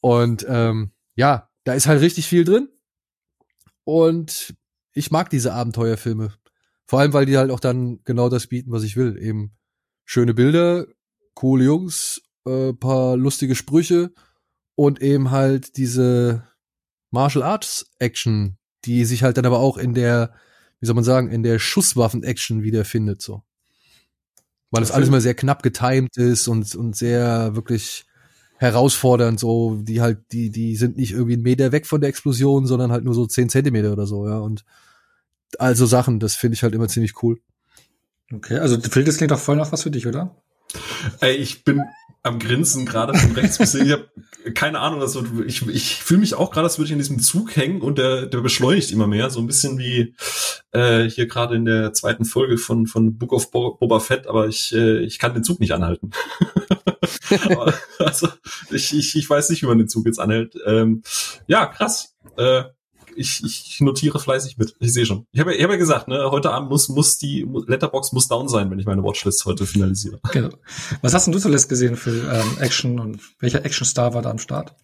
Und 0.02 0.46
ähm, 0.48 0.92
ja, 1.16 1.50
da 1.64 1.74
ist 1.74 1.88
halt 1.88 2.02
richtig 2.02 2.28
viel 2.28 2.44
drin. 2.44 2.70
Und 3.84 4.56
ich 4.94 5.12
mag 5.12 5.30
diese 5.30 5.54
Abenteuerfilme. 5.54 6.34
Vor 6.88 7.00
allem, 7.00 7.14
weil 7.14 7.26
die 7.26 7.38
halt 7.38 7.52
auch 7.52 7.60
dann 7.60 8.00
genau 8.04 8.30
das 8.30 8.48
bieten, 8.48 8.72
was 8.72 8.84
ich 8.84 8.96
will. 8.96 9.18
Eben 9.20 9.56
schöne 10.06 10.34
Bilder, 10.34 10.86
coole 11.34 11.66
Jungs, 11.66 12.22
äh, 12.46 12.74
paar 12.74 13.18
lustige 13.18 13.56
Sprüche 13.56 14.14
und 14.76 15.02
eben 15.02 15.32
halt 15.32 15.78
diese 15.78 16.48
Martial 17.12 17.44
Arts 17.44 17.92
Action, 18.00 18.58
die 18.86 19.06
sich 19.06 19.24
halt 19.24 19.38
dann 19.38 19.46
aber 19.46 19.60
auch 19.60 19.78
in 19.78 19.94
der, 19.94 20.34
wie 20.80 20.86
soll 20.86 20.96
man 20.96 21.04
sagen, 21.04 21.30
in 21.30 21.44
der 21.44 21.60
Schusswaffen-Action 21.60 22.64
wiederfindet, 22.64 23.22
so. 23.22 23.44
Weil 24.72 24.84
es 24.84 24.92
alles 24.92 25.10
mal 25.10 25.22
sehr 25.22 25.36
knapp 25.36 25.64
getimed 25.64 26.18
ist 26.18 26.48
und, 26.48 26.76
und 26.76 26.96
sehr 26.96 27.56
wirklich 27.56 28.06
herausfordernd, 28.58 29.40
so, 29.40 29.76
die 29.82 30.02
halt, 30.02 30.32
die, 30.32 30.50
die 30.50 30.76
sind 30.76 30.98
nicht 30.98 31.12
irgendwie 31.12 31.34
einen 31.34 31.44
Meter 31.44 31.72
weg 31.72 31.86
von 31.86 32.02
der 32.02 32.10
Explosion, 32.10 32.66
sondern 32.66 32.92
halt 32.92 33.04
nur 33.04 33.14
so 33.14 33.26
zehn 33.26 33.50
Zentimeter 33.50 33.94
oder 33.94 34.08
so, 34.08 34.28
ja. 34.28 34.38
Und 34.38 34.66
also 35.60 35.86
Sachen, 35.86 36.20
das 36.20 36.36
finde 36.36 36.56
ich 36.56 36.64
halt 36.64 36.74
immer 36.76 36.88
ziemlich 36.88 37.22
cool. 37.24 37.40
Okay, 38.34 38.58
also 38.58 38.80
Phil, 38.80 39.04
das 39.04 39.18
klingt 39.18 39.32
doch 39.32 39.40
voll 39.40 39.56
nach 39.56 39.72
was 39.72 39.84
für 39.84 39.92
dich, 39.92 40.08
oder? 40.08 40.36
Ey, 41.22 41.36
ich 41.36 41.64
bin 41.64 41.82
am 42.26 42.40
Grinsen 42.40 42.86
gerade 42.86 43.18
von 43.18 43.32
rechts 43.34 43.58
bis 43.58 43.76
Ich 43.76 43.92
habe 43.92 44.10
keine 44.54 44.80
Ahnung, 44.80 45.02
also 45.02 45.24
ich, 45.46 45.68
ich 45.68 45.96
fühle 45.96 46.20
mich 46.20 46.36
auch 46.36 46.52
gerade, 46.52 46.66
als 46.66 46.78
würde 46.78 46.86
ich 46.86 46.92
in 46.92 47.00
diesem 47.00 47.20
Zug 47.20 47.56
hängen 47.56 47.82
und 47.82 47.98
der, 47.98 48.28
der 48.28 48.42
beschleunigt 48.42 48.92
immer 48.92 49.08
mehr. 49.08 49.30
So 49.30 49.40
ein 49.40 49.48
bisschen 49.48 49.80
wie 49.80 50.16
äh, 50.72 51.10
hier 51.10 51.28
gerade 51.28 51.56
in 51.56 51.66
der 51.66 51.94
zweiten 51.94 52.26
Folge 52.26 52.58
von, 52.58 52.86
von 52.86 53.18
Book 53.18 53.34
of 53.34 53.50
Boba 53.52 54.00
Fett, 54.00 54.28
aber 54.28 54.48
ich, 54.48 54.74
äh, 54.74 55.00
ich 55.00 55.18
kann 55.18 55.34
den 55.34 55.44
Zug 55.44 55.60
nicht 55.60 55.72
anhalten. 55.72 56.12
aber, 57.46 57.74
also 57.98 58.28
ich, 58.70 58.96
ich, 58.96 59.16
ich 59.16 59.30
weiß 59.30 59.50
nicht, 59.50 59.64
wie 59.64 59.68
man 59.68 59.80
den 59.80 59.90
Zug 59.90 60.06
jetzt 60.06 60.20
anhält. 60.20 60.56
Ähm, 60.66 61.02
ja, 61.48 61.66
krass. 61.66 62.16
Äh, 62.38 62.66
ich, 63.16 63.44
ich 63.44 63.82
notiere 63.82 64.20
fleißig 64.20 64.58
mit. 64.58 64.76
Ich 64.80 64.94
sehe 64.94 65.06
schon. 65.06 65.26
Ich 65.32 65.40
habe 65.40 65.56
ich 65.56 65.64
hab 65.64 65.72
ja 65.72 65.78
gesagt, 65.78 66.08
ne, 66.08 66.30
heute 66.32 66.52
Abend 66.52 66.70
muss, 66.70 66.90
muss 66.90 67.18
die 67.18 67.48
Letterbox 67.68 68.12
muss 68.12 68.28
down 68.28 68.48
sein, 68.48 68.70
wenn 68.70 68.80
ich 68.80 68.86
meine 68.86 69.04
Watchlist 69.04 69.46
heute 69.46 69.66
finalisiere. 69.66 70.20
Genau. 70.32 70.50
Was 71.02 71.14
hast 71.14 71.26
denn 71.26 71.34
du 71.34 71.40
zuletzt 71.40 71.70
gesehen 71.70 71.96
für 71.96 72.32
ähm, 72.32 72.58
Action 72.60 73.00
und 73.00 73.22
welcher 73.40 73.66
Actionstar 73.66 74.14
war 74.14 74.22
da 74.22 74.32
am 74.32 74.40
Start? 74.40 74.76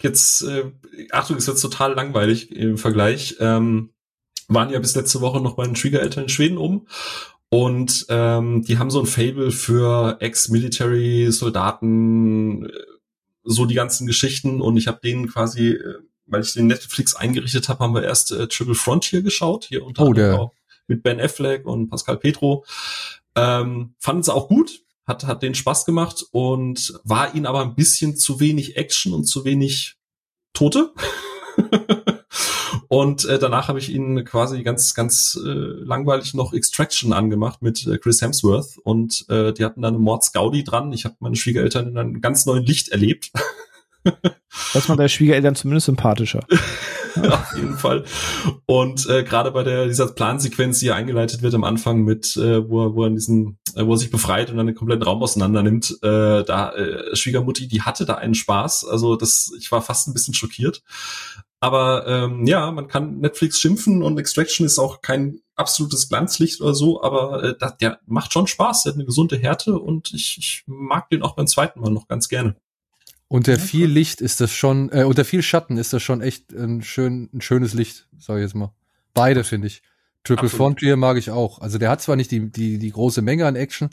Jetzt, 0.00 0.42
äh, 0.42 0.70
Achtung, 1.10 1.36
ist 1.36 1.48
jetzt 1.48 1.60
total 1.60 1.94
langweilig 1.94 2.52
im 2.52 2.78
Vergleich. 2.78 3.36
Ähm, 3.40 3.90
waren 4.48 4.70
ja 4.70 4.78
bis 4.78 4.94
letzte 4.94 5.20
Woche 5.20 5.40
noch 5.40 5.56
bei 5.56 5.64
den 5.64 5.76
Schwiegereltern 5.76 6.24
in 6.24 6.28
Schweden 6.28 6.58
um 6.58 6.86
und 7.48 8.06
ähm, 8.08 8.62
die 8.62 8.78
haben 8.78 8.90
so 8.90 9.00
ein 9.00 9.06
Fable 9.06 9.50
für 9.50 10.18
Ex-Military-Soldaten, 10.20 12.66
äh, 12.66 12.72
so 13.44 13.66
die 13.66 13.74
ganzen 13.74 14.06
Geschichten 14.06 14.60
und 14.60 14.76
ich 14.76 14.86
habe 14.88 15.00
denen 15.02 15.28
quasi 15.28 15.70
äh, 15.70 15.98
weil 16.26 16.42
ich 16.42 16.54
den 16.54 16.66
Netflix 16.66 17.14
eingerichtet 17.14 17.68
habe, 17.68 17.84
haben 17.84 17.94
wir 17.94 18.02
erst 18.02 18.32
äh, 18.32 18.48
Triple 18.48 18.74
Frontier 18.74 19.22
geschaut, 19.22 19.64
hier 19.64 19.84
unter 19.84 20.02
oh, 20.02 20.06
anderem 20.08 20.40
auch 20.40 20.52
mit 20.88 21.02
Ben 21.02 21.20
Affleck 21.20 21.66
und 21.66 21.88
Pascal 21.88 22.16
Petro. 22.16 22.64
Ähm, 23.34 23.94
fanden 23.98 24.22
sie 24.22 24.34
auch 24.34 24.48
gut, 24.48 24.82
hat, 25.06 25.24
hat 25.24 25.42
den 25.42 25.54
Spaß 25.54 25.84
gemacht 25.84 26.24
und 26.30 26.98
war 27.04 27.34
ihnen 27.34 27.46
aber 27.46 27.62
ein 27.62 27.74
bisschen 27.74 28.16
zu 28.16 28.40
wenig 28.40 28.76
Action 28.76 29.12
und 29.12 29.24
zu 29.24 29.44
wenig 29.44 29.96
Tote. 30.52 30.92
und 32.88 33.24
äh, 33.26 33.38
danach 33.38 33.68
habe 33.68 33.78
ich 33.78 33.90
ihnen 33.90 34.24
quasi 34.24 34.62
ganz, 34.62 34.94
ganz 34.94 35.38
äh, 35.42 35.48
langweilig 35.48 36.34
noch 36.34 36.52
Extraction 36.52 37.12
angemacht 37.12 37.62
mit 37.62 37.86
äh, 37.86 37.98
Chris 37.98 38.22
Hemsworth 38.22 38.78
und 38.78 39.26
äh, 39.28 39.52
die 39.52 39.64
hatten 39.64 39.82
dann 39.82 39.94
eine 39.94 40.02
Mordsgaudi 40.02 40.64
dran. 40.64 40.92
Ich 40.92 41.04
habe 41.04 41.16
meine 41.20 41.36
Schwiegereltern 41.36 41.88
in 41.88 41.98
einem 41.98 42.20
ganz 42.20 42.46
neuen 42.46 42.64
Licht 42.64 42.88
erlebt. 42.88 43.32
Das 44.72 44.88
macht 44.88 44.98
deine 44.98 45.08
Schwiegereltern 45.08 45.54
zumindest 45.54 45.86
sympathischer. 45.86 46.46
Auf 47.16 47.56
jeden 47.56 47.76
Fall. 47.76 48.04
Und 48.66 49.08
äh, 49.08 49.24
gerade 49.24 49.50
bei 49.50 49.62
der 49.62 49.86
dieser 49.86 50.08
Plansequenz, 50.08 50.80
die 50.80 50.90
eingeleitet 50.90 51.42
wird 51.42 51.54
am 51.54 51.64
Anfang 51.64 52.02
mit, 52.02 52.36
äh, 52.36 52.68
wo, 52.68 52.84
er, 52.84 52.94
wo 52.94 53.02
er 53.04 53.08
in 53.08 53.14
diesen, 53.14 53.58
äh, 53.74 53.86
wo 53.86 53.92
er 53.92 53.98
sich 53.98 54.10
befreit 54.10 54.50
und 54.50 54.56
dann 54.56 54.66
den 54.66 54.76
kompletten 54.76 55.04
Raum 55.04 55.22
auseinander 55.22 55.62
nimmt, 55.62 55.98
äh, 56.02 56.44
da 56.44 56.72
äh, 56.74 57.16
Schwiegermutti, 57.16 57.68
die 57.68 57.82
hatte 57.82 58.04
da 58.04 58.14
einen 58.14 58.34
Spaß. 58.34 58.86
Also 58.86 59.16
das, 59.16 59.52
ich 59.58 59.72
war 59.72 59.82
fast 59.82 60.08
ein 60.08 60.14
bisschen 60.14 60.34
schockiert. 60.34 60.82
Aber 61.60 62.06
ähm, 62.06 62.46
ja, 62.46 62.70
man 62.70 62.86
kann 62.86 63.18
Netflix 63.18 63.60
schimpfen 63.60 64.02
und 64.02 64.18
Extraction 64.18 64.66
ist 64.66 64.78
auch 64.78 65.00
kein 65.00 65.40
absolutes 65.54 66.08
Glanzlicht 66.08 66.60
oder 66.60 66.74
so, 66.74 67.02
aber 67.02 67.42
äh, 67.42 67.54
der 67.80 67.98
macht 68.04 68.32
schon 68.32 68.46
Spaß, 68.46 68.82
der 68.82 68.92
hat 68.92 68.96
eine 68.96 69.06
gesunde 69.06 69.38
Härte 69.38 69.78
und 69.78 70.12
ich, 70.12 70.36
ich 70.38 70.64
mag 70.66 71.08
den 71.08 71.22
auch 71.22 71.34
beim 71.34 71.46
zweiten 71.46 71.80
Mal 71.80 71.90
noch 71.90 72.08
ganz 72.08 72.28
gerne. 72.28 72.56
Unter 73.28 73.58
viel 73.58 73.86
Licht 73.86 74.20
ist 74.20 74.40
das 74.40 74.52
schon, 74.52 74.90
äh, 74.92 75.02
unter 75.02 75.24
viel 75.24 75.42
Schatten 75.42 75.78
ist 75.78 75.92
das 75.92 76.02
schon 76.02 76.20
echt 76.20 76.52
ein, 76.52 76.82
schön, 76.82 77.28
ein 77.34 77.40
schönes 77.40 77.74
Licht, 77.74 78.06
sag 78.16 78.36
ich 78.36 78.42
jetzt 78.42 78.54
mal. 78.54 78.72
Beide 79.14 79.42
finde 79.42 79.66
ich. 79.66 79.82
Triple 80.22 80.44
Absolut. 80.44 80.56
Frontier 80.56 80.96
mag 80.96 81.16
ich 81.16 81.30
auch. 81.30 81.60
Also 81.60 81.78
der 81.78 81.90
hat 81.90 82.02
zwar 82.02 82.16
nicht 82.16 82.30
die, 82.30 82.50
die, 82.50 82.78
die 82.78 82.90
große 82.90 83.22
Menge 83.22 83.46
an 83.46 83.56
Action, 83.56 83.90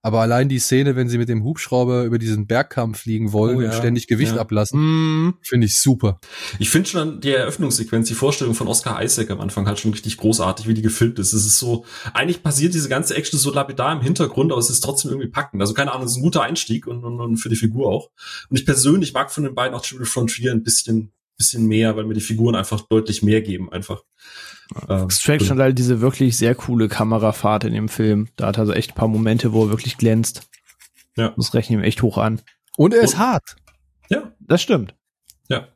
aber 0.00 0.20
allein 0.20 0.48
die 0.48 0.60
Szene, 0.60 0.94
wenn 0.94 1.08
sie 1.08 1.18
mit 1.18 1.28
dem 1.28 1.42
Hubschrauber 1.42 2.04
über 2.04 2.18
diesen 2.18 2.46
Bergkamm 2.46 2.94
fliegen 2.94 3.32
wollen 3.32 3.56
oh, 3.56 3.60
ja. 3.60 3.68
und 3.68 3.74
ständig 3.74 4.06
Gewicht 4.06 4.36
ja. 4.36 4.40
ablassen, 4.40 5.26
mm. 5.26 5.34
finde 5.42 5.66
ich 5.66 5.78
super. 5.78 6.20
Ich 6.58 6.70
finde 6.70 6.88
schon 6.88 7.20
die 7.20 7.32
Eröffnungssequenz, 7.32 8.06
die 8.06 8.14
Vorstellung 8.14 8.54
von 8.54 8.68
Oscar 8.68 9.02
Isaac 9.02 9.30
am 9.30 9.40
Anfang 9.40 9.66
halt 9.66 9.80
schon 9.80 9.90
richtig 9.90 10.16
großartig, 10.16 10.68
wie 10.68 10.74
die 10.74 10.82
gefilmt 10.82 11.18
ist. 11.18 11.32
Es 11.32 11.44
ist 11.44 11.58
so, 11.58 11.84
eigentlich 12.14 12.42
passiert 12.42 12.74
diese 12.74 12.88
ganze 12.88 13.16
Action 13.16 13.38
so 13.38 13.52
lapidar 13.52 13.92
im 13.92 14.00
Hintergrund, 14.00 14.52
aber 14.52 14.60
es 14.60 14.70
ist 14.70 14.80
trotzdem 14.80 15.10
irgendwie 15.10 15.30
packend. 15.30 15.60
Also 15.60 15.74
keine 15.74 15.92
Ahnung, 15.92 16.06
es 16.06 16.12
ist 16.12 16.18
ein 16.18 16.22
guter 16.22 16.42
Einstieg 16.42 16.86
und, 16.86 17.04
und, 17.04 17.20
und 17.20 17.36
für 17.38 17.48
die 17.48 17.56
Figur 17.56 17.88
auch. 17.90 18.10
Und 18.48 18.58
ich 18.58 18.64
persönlich 18.64 19.12
mag 19.12 19.32
von 19.32 19.44
den 19.44 19.54
beiden 19.54 19.76
auch 19.76 19.82
Triple 19.82 20.06
Frontier 20.06 20.52
ein 20.52 20.62
bisschen, 20.62 21.12
bisschen 21.36 21.66
mehr, 21.66 21.96
weil 21.96 22.04
mir 22.04 22.14
die 22.14 22.20
Figuren 22.20 22.54
einfach 22.54 22.82
deutlich 22.82 23.22
mehr 23.22 23.42
geben, 23.42 23.72
einfach. 23.72 24.04
Ähm, 24.88 25.04
Extraction 25.04 25.50
hat 25.50 25.58
halt 25.58 25.78
diese 25.78 26.00
wirklich 26.00 26.36
sehr 26.36 26.54
coole 26.54 26.88
Kamerafahrt 26.88 27.64
in 27.64 27.72
dem 27.72 27.88
Film. 27.88 28.28
Da 28.36 28.48
hat 28.48 28.58
er 28.58 28.60
also 28.60 28.72
echt 28.72 28.92
ein 28.92 28.94
paar 28.94 29.08
Momente, 29.08 29.52
wo 29.52 29.64
er 29.64 29.70
wirklich 29.70 29.96
glänzt. 29.96 30.48
Ja. 31.16 31.34
Das 31.36 31.54
rechne 31.54 31.76
ich 31.76 31.80
ihm 31.80 31.84
echt 31.84 32.02
hoch 32.02 32.18
an. 32.18 32.40
Und 32.76 32.94
er 32.94 33.02
ist 33.02 33.14
Und, 33.14 33.20
hart. 33.20 33.56
Ja. 34.08 34.32
Das 34.40 34.62
stimmt. 34.62 34.94
Ja. 35.48 35.68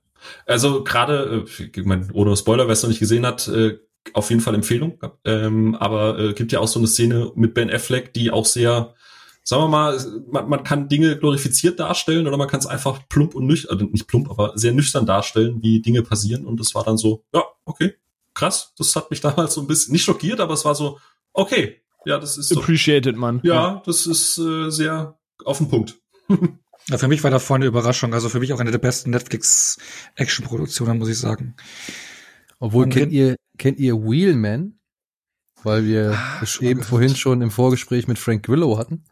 Also 0.46 0.84
gerade, 0.84 1.44
äh, 1.58 1.70
ich 1.74 1.84
meine, 1.84 2.08
ohne 2.12 2.36
Spoiler, 2.36 2.66
wer 2.66 2.72
es 2.72 2.82
noch 2.82 2.90
nicht 2.90 3.00
gesehen 3.00 3.26
hat, 3.26 3.48
äh, 3.48 3.78
auf 4.14 4.30
jeden 4.30 4.42
Fall 4.42 4.54
Empfehlung. 4.54 4.98
Ähm, 5.24 5.74
aber 5.76 6.18
äh, 6.18 6.32
gibt 6.32 6.52
ja 6.52 6.60
auch 6.60 6.68
so 6.68 6.78
eine 6.78 6.88
Szene 6.88 7.32
mit 7.34 7.54
Ben 7.54 7.70
Affleck, 7.70 8.12
die 8.12 8.30
auch 8.30 8.44
sehr, 8.44 8.94
sagen 9.44 9.62
wir 9.62 9.68
mal, 9.68 9.98
man, 10.30 10.48
man 10.48 10.64
kann 10.64 10.88
Dinge 10.88 11.16
glorifiziert 11.16 11.80
darstellen 11.80 12.26
oder 12.26 12.36
man 12.36 12.48
kann 12.48 12.60
es 12.60 12.66
einfach 12.66 13.08
plump 13.08 13.34
und 13.34 13.46
nüchtern, 13.46 13.72
also 13.72 13.90
nicht 13.90 14.08
plump, 14.08 14.30
aber 14.30 14.52
sehr 14.56 14.72
nüchtern 14.72 15.06
darstellen, 15.06 15.62
wie 15.62 15.80
Dinge 15.80 16.02
passieren. 16.02 16.46
Und 16.46 16.60
das 16.60 16.74
war 16.74 16.84
dann 16.84 16.98
so, 16.98 17.24
ja, 17.32 17.44
okay, 17.64 17.94
krass. 18.34 18.72
Das 18.76 18.94
hat 18.96 19.10
mich 19.10 19.20
damals 19.22 19.54
so 19.54 19.60
ein 19.60 19.66
bisschen 19.66 19.92
nicht 19.92 20.04
schockiert, 20.04 20.40
aber 20.40 20.54
es 20.54 20.64
war 20.64 20.74
so, 20.74 20.98
okay, 21.32 21.82
ja, 22.04 22.18
das 22.18 22.36
ist 22.36 22.56
appreciated, 22.56 23.16
man. 23.16 23.40
Ja, 23.42 23.54
ja, 23.54 23.82
das 23.86 24.06
ist 24.06 24.38
äh, 24.38 24.70
sehr 24.70 25.18
auf 25.44 25.58
den 25.58 25.68
Punkt. 25.68 26.00
ja, 26.88 26.98
für 26.98 27.08
mich 27.08 27.22
war 27.22 27.30
da 27.30 27.38
vorne 27.38 27.66
Überraschung. 27.66 28.12
Also 28.12 28.28
für 28.28 28.40
mich 28.40 28.52
auch 28.52 28.60
eine 28.60 28.70
der 28.70 28.78
besten 28.78 29.10
Netflix-Action-Produktionen, 29.10 30.98
muss 30.98 31.08
ich 31.08 31.18
sagen. 31.18 31.54
Obwohl, 32.58 32.84
Und 32.84 32.90
kennt 32.90 33.12
ihr, 33.12 33.36
kennt 33.58 33.78
ihr 33.78 33.94
Wheelman? 33.96 34.78
Weil 35.64 35.86
wir 35.86 36.12
ah, 36.16 36.38
das 36.40 36.56
eben 36.56 36.80
gehört. 36.80 36.86
vorhin 36.86 37.14
schon 37.14 37.40
im 37.40 37.52
Vorgespräch 37.52 38.08
mit 38.08 38.18
Frank 38.18 38.48
Willow 38.48 38.78
hatten. 38.78 39.04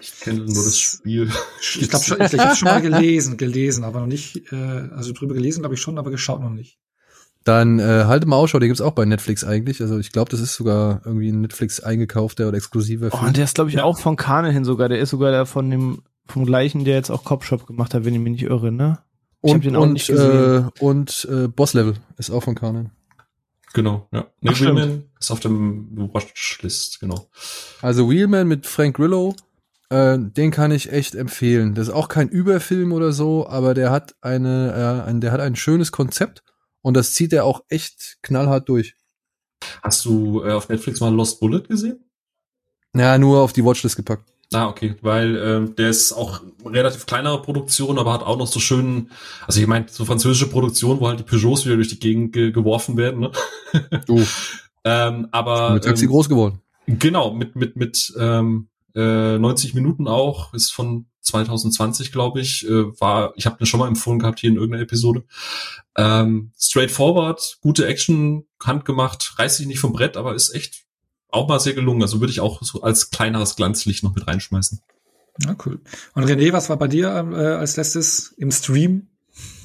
Ich 0.00 0.20
kenne 0.20 0.40
nur 0.40 0.64
das 0.64 0.78
Spiel. 0.78 1.32
Ich 1.60 1.88
glaube 1.88 2.04
schon, 2.04 2.20
ich, 2.20 2.32
ich 2.32 2.38
habe 2.38 2.54
schon 2.54 2.68
mal 2.68 2.82
gelesen, 2.82 3.36
gelesen, 3.36 3.82
aber 3.82 4.00
noch 4.00 4.06
nicht, 4.06 4.52
äh, 4.52 4.54
also 4.54 5.12
drüber 5.12 5.34
gelesen 5.34 5.62
glaube 5.62 5.74
ich 5.74 5.80
schon, 5.80 5.98
aber 5.98 6.10
geschaut 6.10 6.40
noch 6.40 6.50
nicht. 6.50 6.78
Dann 7.46 7.78
äh, 7.78 8.06
halte 8.06 8.26
mal 8.26 8.34
Ausschau, 8.34 8.58
den 8.58 8.70
gibt's 8.70 8.80
auch 8.80 8.90
bei 8.90 9.04
Netflix 9.04 9.44
eigentlich. 9.44 9.80
Also 9.80 10.00
ich 10.00 10.10
glaube, 10.10 10.32
das 10.32 10.40
ist 10.40 10.56
sogar 10.56 11.00
irgendwie 11.04 11.28
ein 11.28 11.42
Netflix 11.42 11.78
eingekaufter 11.78 12.48
oder 12.48 12.56
exklusiver 12.56 13.12
Film. 13.12 13.22
Oh, 13.22 13.26
und 13.28 13.36
der 13.36 13.44
ist, 13.44 13.54
glaube 13.54 13.70
ich, 13.70 13.76
ja. 13.76 13.84
auch 13.84 14.00
von 14.00 14.16
Kane 14.16 14.50
hin 14.50 14.64
sogar. 14.64 14.88
Der 14.88 14.98
ist 14.98 15.10
sogar 15.10 15.30
der 15.30 15.46
von 15.46 15.70
dem 15.70 16.02
vom 16.26 16.44
gleichen, 16.44 16.84
der 16.84 16.96
jetzt 16.96 17.10
auch 17.10 17.22
Copshop 17.22 17.68
gemacht 17.68 17.94
hat, 17.94 18.04
wenn 18.04 18.14
ich 18.14 18.20
mich 18.20 18.32
nicht 18.32 18.42
irre, 18.42 18.72
ne? 18.72 18.98
Ich 19.42 19.52
und 19.52 19.64
den 19.64 19.76
auch 19.76 19.82
und, 19.82 19.92
nicht 19.92 20.08
gesehen. 20.08 20.72
Äh, 20.74 20.84
und 20.84 21.28
äh, 21.30 21.46
Boss 21.46 21.72
Level 21.72 21.94
ist 22.18 22.30
auch 22.30 22.42
von 22.42 22.56
Kane. 22.56 22.90
Genau, 23.74 24.08
ja. 24.10 24.26
Nee, 24.40 24.50
Ach, 24.52 24.60
Wheelman 24.60 25.04
ist 25.20 25.30
auf 25.30 25.38
dem 25.38 26.10
Watchlist, 26.12 26.98
genau. 26.98 27.28
Also 27.80 28.10
Wheelman 28.10 28.48
mit 28.48 28.66
Frank 28.66 28.96
Grillo, 28.96 29.36
äh, 29.90 30.18
den 30.18 30.50
kann 30.50 30.72
ich 30.72 30.90
echt 30.90 31.14
empfehlen. 31.14 31.76
Das 31.76 31.86
ist 31.86 31.94
auch 31.94 32.08
kein 32.08 32.28
Überfilm 32.28 32.92
oder 32.92 33.12
so, 33.12 33.46
aber 33.46 33.72
der 33.74 33.92
hat 33.92 34.16
eine, 34.20 35.04
äh, 35.04 35.08
ein, 35.08 35.20
der 35.20 35.30
hat 35.30 35.40
ein 35.40 35.54
schönes 35.54 35.92
Konzept 35.92 36.42
und 36.86 36.94
das 36.94 37.14
zieht 37.14 37.32
er 37.32 37.44
auch 37.44 37.64
echt 37.68 38.18
knallhart 38.22 38.68
durch. 38.68 38.94
Hast 39.82 40.04
du 40.04 40.44
äh, 40.44 40.52
auf 40.52 40.68
Netflix 40.68 41.00
mal 41.00 41.12
Lost 41.12 41.40
Bullet 41.40 41.62
gesehen? 41.62 41.98
Ja, 42.96 43.18
nur 43.18 43.40
auf 43.40 43.52
die 43.52 43.64
Watchlist 43.64 43.96
gepackt. 43.96 44.32
Ah, 44.52 44.68
okay, 44.68 44.94
weil 45.02 45.36
äh, 45.36 45.74
der 45.74 45.90
ist 45.90 46.12
auch 46.12 46.42
relativ 46.64 47.06
kleinere 47.06 47.42
Produktion, 47.42 47.98
aber 47.98 48.12
hat 48.12 48.22
auch 48.22 48.38
noch 48.38 48.46
so 48.46 48.60
schönen, 48.60 49.10
also 49.48 49.60
ich 49.60 49.66
meine, 49.66 49.86
so 49.88 50.04
französische 50.04 50.48
Produktion, 50.48 51.00
wo 51.00 51.08
halt 51.08 51.18
die 51.18 51.24
Peugeots 51.24 51.66
wieder 51.66 51.74
durch 51.74 51.88
die 51.88 51.98
Gegend 51.98 52.32
ge 52.32 52.52
geworfen 52.52 52.96
werden, 52.96 53.18
ne? 53.18 53.32
Du. 54.06 54.24
ähm, 54.84 55.26
aber. 55.32 55.70
Mit 55.74 55.82
Taxi 55.82 56.04
ähm, 56.04 56.10
groß 56.12 56.28
geworden. 56.28 56.60
Genau, 56.86 57.32
mit, 57.32 57.56
mit, 57.56 57.74
mit 57.74 58.14
ähm, 58.16 58.68
äh, 58.94 59.38
90 59.38 59.74
Minuten 59.74 60.06
auch, 60.06 60.54
ist 60.54 60.70
von 60.70 61.06
2020, 61.26 62.12
glaube 62.12 62.40
ich, 62.40 62.66
äh, 62.66 63.00
war, 63.00 63.32
ich 63.36 63.46
habe 63.46 63.58
den 63.58 63.66
schon 63.66 63.80
mal 63.80 63.88
empfohlen 63.88 64.18
gehabt 64.18 64.40
hier 64.40 64.50
in 64.50 64.56
irgendeiner 64.56 64.84
Episode. 64.84 65.24
Ähm, 65.96 66.52
straightforward, 66.58 67.58
gute 67.60 67.86
Action, 67.86 68.46
handgemacht, 68.62 69.38
reißt 69.38 69.58
sich 69.58 69.66
nicht 69.66 69.80
vom 69.80 69.92
Brett, 69.92 70.16
aber 70.16 70.34
ist 70.34 70.54
echt 70.54 70.84
auch 71.28 71.48
mal 71.48 71.60
sehr 71.60 71.74
gelungen. 71.74 72.02
Also 72.02 72.20
würde 72.20 72.30
ich 72.30 72.40
auch 72.40 72.62
so 72.62 72.82
als 72.82 73.10
kleineres 73.10 73.56
Glanzlicht 73.56 74.04
noch 74.04 74.14
mit 74.14 74.26
reinschmeißen. 74.26 74.80
Ja, 75.42 75.56
cool. 75.66 75.80
Und 76.14 76.24
René, 76.24 76.52
was 76.52 76.70
war 76.70 76.78
bei 76.78 76.88
dir 76.88 77.08
äh, 77.08 77.54
als 77.56 77.76
letztes 77.76 78.32
im 78.38 78.50
Stream? 78.50 79.08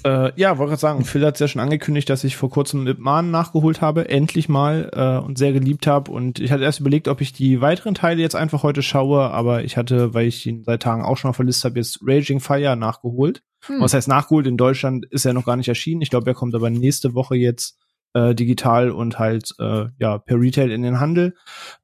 Äh, 0.04 0.32
ja, 0.40 0.58
wollte 0.58 0.72
gerade 0.72 0.80
sagen, 0.80 1.06
Phil 1.06 1.26
hat 1.26 1.40
ja 1.40 1.48
schon 1.48 1.62
angekündigt, 1.62 2.10
dass 2.10 2.24
ich 2.24 2.36
vor 2.36 2.50
kurzem 2.50 2.84
mit 2.84 3.00
Mahn 3.00 3.30
nachgeholt 3.32 3.82
habe, 3.82 4.10
endlich 4.10 4.50
mal 4.50 4.90
äh, 4.94 5.24
und 5.24 5.38
sehr 5.38 5.54
geliebt 5.54 5.86
habe. 5.88 6.12
Und 6.12 6.40
ich 6.40 6.52
hatte 6.52 6.64
erst 6.64 6.80
überlegt, 6.80 7.08
ob 7.08 7.22
ich 7.22 7.34
die 7.34 7.62
weiteren 7.62 7.94
Teile 7.94 8.22
jetzt 8.22 8.36
einfach 8.36 8.64
heute 8.64 8.82
schaue, 8.82 9.30
aber 9.30 9.64
ich 9.64 9.78
hatte, 9.78 10.14
weil 10.14 10.28
ich 10.28 10.46
ihn 10.48 10.64
seit 10.64 10.82
Tagen 10.82 11.04
auch 11.04 11.18
schon 11.18 11.30
mal 11.30 11.34
verlisst 11.34 11.66
habe, 11.66 11.78
jetzt 11.78 12.00
Raging 12.04 12.40
Fire 12.40 12.76
nachgeholt. 12.76 13.44
Hm. 13.66 13.80
Was 13.80 13.94
heißt 13.94 14.08
nachgeholt? 14.08 14.48
In 14.48 14.58
Deutschland 14.58 15.06
ist 15.06 15.26
er 15.26 15.34
noch 15.34 15.46
gar 15.46 15.56
nicht 15.56 15.68
erschienen. 15.68 16.02
Ich 16.02 16.10
glaube, 16.10 16.30
er 16.32 16.36
kommt 16.36 16.56
aber 16.56 16.70
nächste 16.70 17.14
Woche 17.14 17.36
jetzt 17.36 17.78
äh, 18.14 18.34
digital 18.34 18.92
und 18.92 19.20
halt 19.20 19.54
äh, 19.60 19.86
ja 20.00 20.18
per 20.18 20.40
Retail 20.40 20.72
in 20.72 20.82
den 20.82 21.00
Handel. 21.00 21.36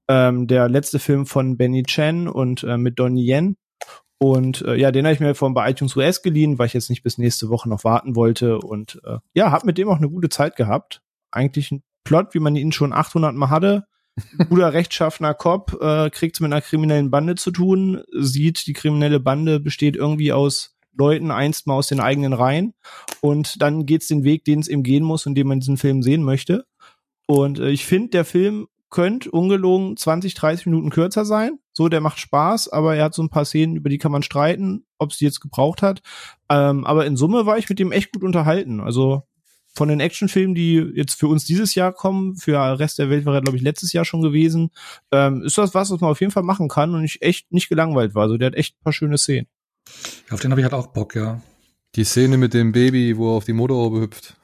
Ähm, 0.07 0.47
der 0.47 0.69
letzte 0.69 0.99
Film 0.99 1.25
von 1.25 1.57
Benny 1.57 1.83
Chen 1.83 2.27
und 2.27 2.63
äh, 2.63 2.77
mit 2.77 2.99
Donnie 2.99 3.29
Yen. 3.31 3.57
Und 4.19 4.63
äh, 4.63 4.75
ja, 4.75 4.91
den 4.91 5.05
habe 5.05 5.13
ich 5.13 5.19
mir 5.19 5.35
von 5.35 5.53
bei 5.53 5.69
iTunes 5.69 5.95
US 5.95 6.21
geliehen, 6.21 6.57
weil 6.57 6.67
ich 6.67 6.73
jetzt 6.73 6.89
nicht 6.89 7.03
bis 7.03 7.17
nächste 7.17 7.49
Woche 7.49 7.69
noch 7.69 7.83
warten 7.83 8.15
wollte. 8.15 8.57
Und 8.59 8.99
äh, 9.05 9.17
ja, 9.33 9.51
habe 9.51 9.67
mit 9.67 9.77
dem 9.77 9.89
auch 9.89 9.97
eine 9.97 10.09
gute 10.09 10.29
Zeit 10.29 10.55
gehabt. 10.55 11.01
Eigentlich 11.31 11.71
ein 11.71 11.83
Plot, 12.03 12.33
wie 12.33 12.39
man 12.39 12.55
ihn 12.55 12.71
schon 12.71 12.93
800 12.93 13.35
Mal 13.35 13.49
hatte. 13.49 13.85
Guter 14.49 14.73
rechtschaffener 14.73 15.35
Cop 15.35 15.77
äh, 15.79 16.09
kriegt 16.09 16.41
mit 16.41 16.51
einer 16.51 16.61
kriminellen 16.61 17.11
Bande 17.11 17.35
zu 17.35 17.51
tun, 17.51 18.01
sieht, 18.11 18.65
die 18.65 18.73
kriminelle 18.73 19.19
Bande 19.19 19.59
besteht 19.59 19.95
irgendwie 19.95 20.31
aus 20.31 20.77
Leuten 20.97 21.31
einst 21.31 21.67
mal 21.67 21.75
aus 21.75 21.87
den 21.87 21.99
eigenen 21.99 22.33
Reihen 22.33 22.73
und 23.21 23.61
dann 23.61 23.85
geht's 23.85 24.07
den 24.07 24.23
Weg, 24.23 24.45
den 24.45 24.59
es 24.59 24.67
eben 24.67 24.83
gehen 24.83 25.03
muss, 25.03 25.25
indem 25.25 25.47
man 25.47 25.59
diesen 25.59 25.77
Film 25.77 26.01
sehen 26.01 26.23
möchte. 26.23 26.65
Und 27.27 27.59
äh, 27.59 27.69
ich 27.69 27.85
finde, 27.85 28.09
der 28.09 28.25
Film 28.25 28.67
könnte 28.89 29.29
ungelogen 29.31 29.97
20, 29.97 30.33
30 30.33 30.65
Minuten 30.65 30.89
kürzer 30.89 31.25
sein. 31.25 31.59
So, 31.77 31.89
der 31.89 32.01
macht 32.01 32.17
Spaß, 32.17 32.69
aber 32.69 32.95
er 32.95 33.03
hat 33.03 33.13
so 33.13 33.21
ein 33.21 33.29
paar 33.29 33.45
Szenen, 33.45 33.75
über 33.75 33.87
die 33.87 33.99
kann 33.99 34.11
man 34.11 34.23
streiten, 34.23 34.83
ob 34.97 35.11
es 35.11 35.19
die 35.19 35.25
jetzt 35.25 35.41
gebraucht 35.41 35.83
hat. 35.83 36.01
Ähm, 36.49 36.83
aber 36.85 37.05
in 37.05 37.15
Summe 37.15 37.45
war 37.45 37.59
ich 37.59 37.69
mit 37.69 37.77
dem 37.77 37.91
echt 37.91 38.13
gut 38.13 38.23
unterhalten. 38.23 38.81
Also 38.81 39.27
von 39.75 39.87
den 39.87 39.99
Actionfilmen, 39.99 40.55
die 40.55 40.73
jetzt 40.95 41.13
für 41.13 41.27
uns 41.27 41.45
dieses 41.45 41.75
Jahr 41.75 41.93
kommen, 41.93 42.35
für 42.35 42.53
den 42.53 42.61
Rest 42.61 42.97
der 42.97 43.11
Welt 43.11 43.27
war 43.27 43.35
er, 43.35 43.41
glaube 43.41 43.57
ich, 43.57 43.63
letztes 43.63 43.93
Jahr 43.93 44.05
schon 44.05 44.23
gewesen, 44.23 44.71
ähm, 45.11 45.43
ist 45.43 45.59
das 45.59 45.75
was, 45.75 45.91
was 45.91 46.01
man 46.01 46.09
auf 46.09 46.19
jeden 46.19 46.31
Fall 46.31 46.41
machen 46.41 46.67
kann 46.67 46.95
und 46.95 47.03
ich 47.03 47.21
echt 47.21 47.51
nicht 47.51 47.69
gelangweilt 47.69 48.15
war. 48.15 48.23
Also 48.23 48.37
der 48.37 48.47
hat 48.47 48.55
echt 48.55 48.73
ein 48.73 48.83
paar 48.83 48.93
schöne 48.93 49.19
Szenen. 49.19 49.45
Auf 50.31 50.39
den 50.39 50.49
habe 50.49 50.59
ich 50.59 50.65
halt 50.65 50.73
auch 50.73 50.87
Bock, 50.87 51.13
ja. 51.13 51.43
Die 51.93 52.05
Szene 52.05 52.37
mit 52.37 52.55
dem 52.55 52.71
Baby, 52.71 53.17
wo 53.17 53.33
er 53.33 53.37
auf 53.37 53.45
die 53.45 53.53
Motorhaube 53.53 54.01
hüpft. 54.01 54.35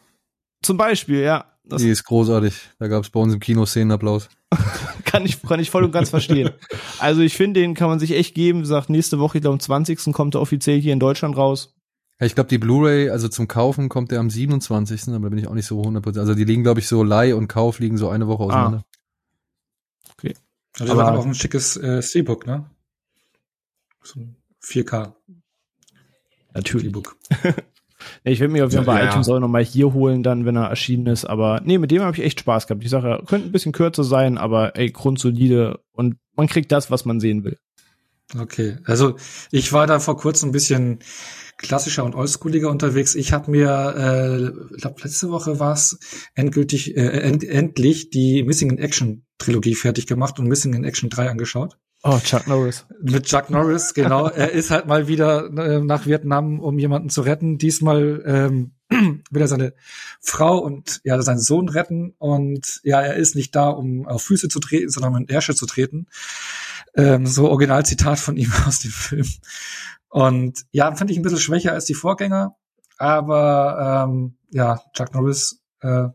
Zum 0.61 0.77
Beispiel, 0.77 1.21
ja. 1.21 1.45
Das 1.63 1.81
die 1.81 1.89
ist 1.89 2.03
großartig. 2.03 2.53
Da 2.77 2.87
gab 2.89 3.03
es 3.03 3.09
bei 3.09 3.19
uns 3.19 3.33
im 3.33 3.39
Kino 3.39 3.65
Szenenapplaus. 3.65 4.29
kann 5.13 5.25
ich 5.27 5.41
kann 5.43 5.59
ich 5.59 5.69
voll 5.69 5.83
und 5.83 5.91
ganz 5.91 6.09
verstehen. 6.09 6.49
Also 6.97 7.21
ich 7.21 7.37
finde, 7.37 7.59
den 7.59 7.75
kann 7.75 7.87
man 7.87 7.99
sich 7.99 8.13
echt 8.13 8.33
geben. 8.33 8.59
Wie 8.59 8.63
gesagt, 8.63 8.89
nächste 8.89 9.19
Woche, 9.19 9.37
ich 9.37 9.43
glaube 9.43 9.53
am 9.53 9.59
20. 9.59 10.11
kommt 10.11 10.33
er 10.33 10.41
offiziell 10.41 10.81
hier 10.81 10.91
in 10.91 10.99
Deutschland 10.99 11.37
raus. 11.37 11.75
Ich 12.19 12.33
glaube, 12.33 12.49
die 12.49 12.57
Blu-ray, 12.57 13.09
also 13.11 13.27
zum 13.27 13.47
Kaufen 13.47 13.89
kommt 13.89 14.09
der 14.09 14.19
am 14.19 14.31
27. 14.31 15.09
Aber 15.09 15.19
da 15.19 15.29
bin 15.29 15.37
ich 15.37 15.47
auch 15.47 15.53
nicht 15.53 15.67
so 15.67 15.81
100%. 15.81 16.19
Also 16.19 16.33
die 16.33 16.45
liegen, 16.45 16.63
glaube 16.63 16.79
ich, 16.79 16.87
so 16.87 17.03
Leih 17.03 17.35
und 17.35 17.47
Kauf 17.47 17.77
liegen 17.77 17.97
so 17.97 18.09
eine 18.09 18.27
Woche 18.27 18.43
auseinander. 18.43 18.85
Ah. 18.85 20.11
Okay. 20.13 20.33
Also 20.79 20.93
aber 20.93 21.19
auch 21.19 21.25
ein 21.25 21.35
schickes 21.35 21.77
äh, 21.77 22.01
Steelbook, 22.01 22.47
ne? 22.47 22.65
So 24.01 24.19
4K. 24.63 25.13
Natürlich. 26.55 26.91
ich 28.23 28.39
werde 28.39 28.53
mir 28.53 28.65
auf 28.65 28.71
jeden 28.71 28.85
Fall 28.85 28.99
ja, 28.99 29.05
bei 29.05 29.09
iTunes 29.09 29.29
auch 29.29 29.39
nochmal 29.39 29.63
hier 29.63 29.93
holen, 29.93 30.23
dann, 30.23 30.45
wenn 30.45 30.55
er 30.55 30.67
erschienen 30.67 31.07
ist. 31.07 31.25
Aber 31.25 31.61
nee, 31.63 31.77
mit 31.77 31.91
dem 31.91 32.01
habe 32.01 32.15
ich 32.15 32.23
echt 32.23 32.39
Spaß 32.39 32.67
gehabt. 32.67 32.83
Die 32.83 32.87
Sache 32.87 33.23
könnte 33.25 33.47
ein 33.47 33.51
bisschen 33.51 33.71
kürzer 33.71 34.03
sein, 34.03 34.37
aber 34.37 34.75
ey, 34.77 34.91
grundsolide 34.91 35.79
und 35.91 36.15
man 36.35 36.47
kriegt 36.47 36.71
das, 36.71 36.91
was 36.91 37.05
man 37.05 37.19
sehen 37.19 37.43
will. 37.43 37.57
Okay, 38.39 38.77
also 38.85 39.15
ich 39.51 39.73
war 39.73 39.85
da 39.85 39.99
vor 39.99 40.17
kurzem 40.17 40.49
ein 40.49 40.53
bisschen 40.53 40.99
klassischer 41.57 42.03
und 42.03 42.15
oldschooliger 42.15 42.69
unterwegs. 42.69 43.15
Ich 43.15 43.31
habe 43.31 43.51
mir, 43.51 43.93
äh, 43.95 44.75
ich 44.75 44.81
glaube 44.81 45.01
letzte 45.03 45.29
Woche 45.29 45.59
war 45.59 45.73
es 45.73 45.99
endgültig, 46.33 46.97
äh, 46.97 47.21
end, 47.21 47.43
endlich 47.43 48.09
die 48.09 48.43
Missing 48.43 48.71
in 48.71 48.77
Action 48.79 49.25
Trilogie 49.37 49.75
fertig 49.75 50.07
gemacht 50.07 50.39
und 50.39 50.47
Missing 50.47 50.73
in 50.73 50.83
Action 50.83 51.09
3 51.09 51.29
angeschaut. 51.29 51.77
Oh, 52.05 52.19
Chuck 52.19 52.47
Norris. 52.47 52.85
Mit 53.01 53.27
Chuck 53.27 53.49
Norris, 53.49 53.93
genau. 53.93 54.27
er 54.27 54.51
ist 54.51 54.71
halt 54.71 54.87
mal 54.87 55.07
wieder 55.07 55.45
äh, 55.57 55.79
nach 55.79 56.05
Vietnam, 56.05 56.59
um 56.59 56.77
jemanden 56.77 57.09
zu 57.09 57.21
retten. 57.21 57.57
Diesmal 57.57 58.21
ähm, 58.25 58.73
will 59.31 59.41
er 59.41 59.47
seine 59.47 59.73
Frau 60.19 60.57
und 60.57 60.99
ja 61.05 61.21
seinen 61.21 61.39
Sohn 61.39 61.69
retten. 61.69 62.13
Und 62.17 62.81
ja, 62.83 62.99
er 62.99 63.15
ist 63.15 63.37
nicht 63.37 63.55
da, 63.55 63.69
um 63.69 64.05
auf 64.05 64.21
Füße 64.23 64.49
zu 64.49 64.59
treten, 64.59 64.89
sondern 64.89 65.13
um 65.13 65.21
in 65.21 65.29
Ärsche 65.29 65.55
zu 65.55 65.65
treten. 65.65 66.07
Ähm, 66.93 67.25
so 67.25 67.49
Originalzitat 67.49 68.19
von 68.19 68.35
ihm 68.35 68.51
aus 68.67 68.79
dem 68.79 68.91
Film. 68.91 69.27
Und 70.09 70.65
ja, 70.71 70.93
fand 70.95 71.09
ich 71.09 71.15
ein 71.15 71.23
bisschen 71.23 71.39
schwächer 71.39 71.71
als 71.71 71.85
die 71.85 71.93
Vorgänger. 71.93 72.57
Aber 72.97 74.07
ähm, 74.09 74.35
ja, 74.51 74.81
Chuck 74.93 75.13
Norris 75.13 75.61
äh, 75.79 76.09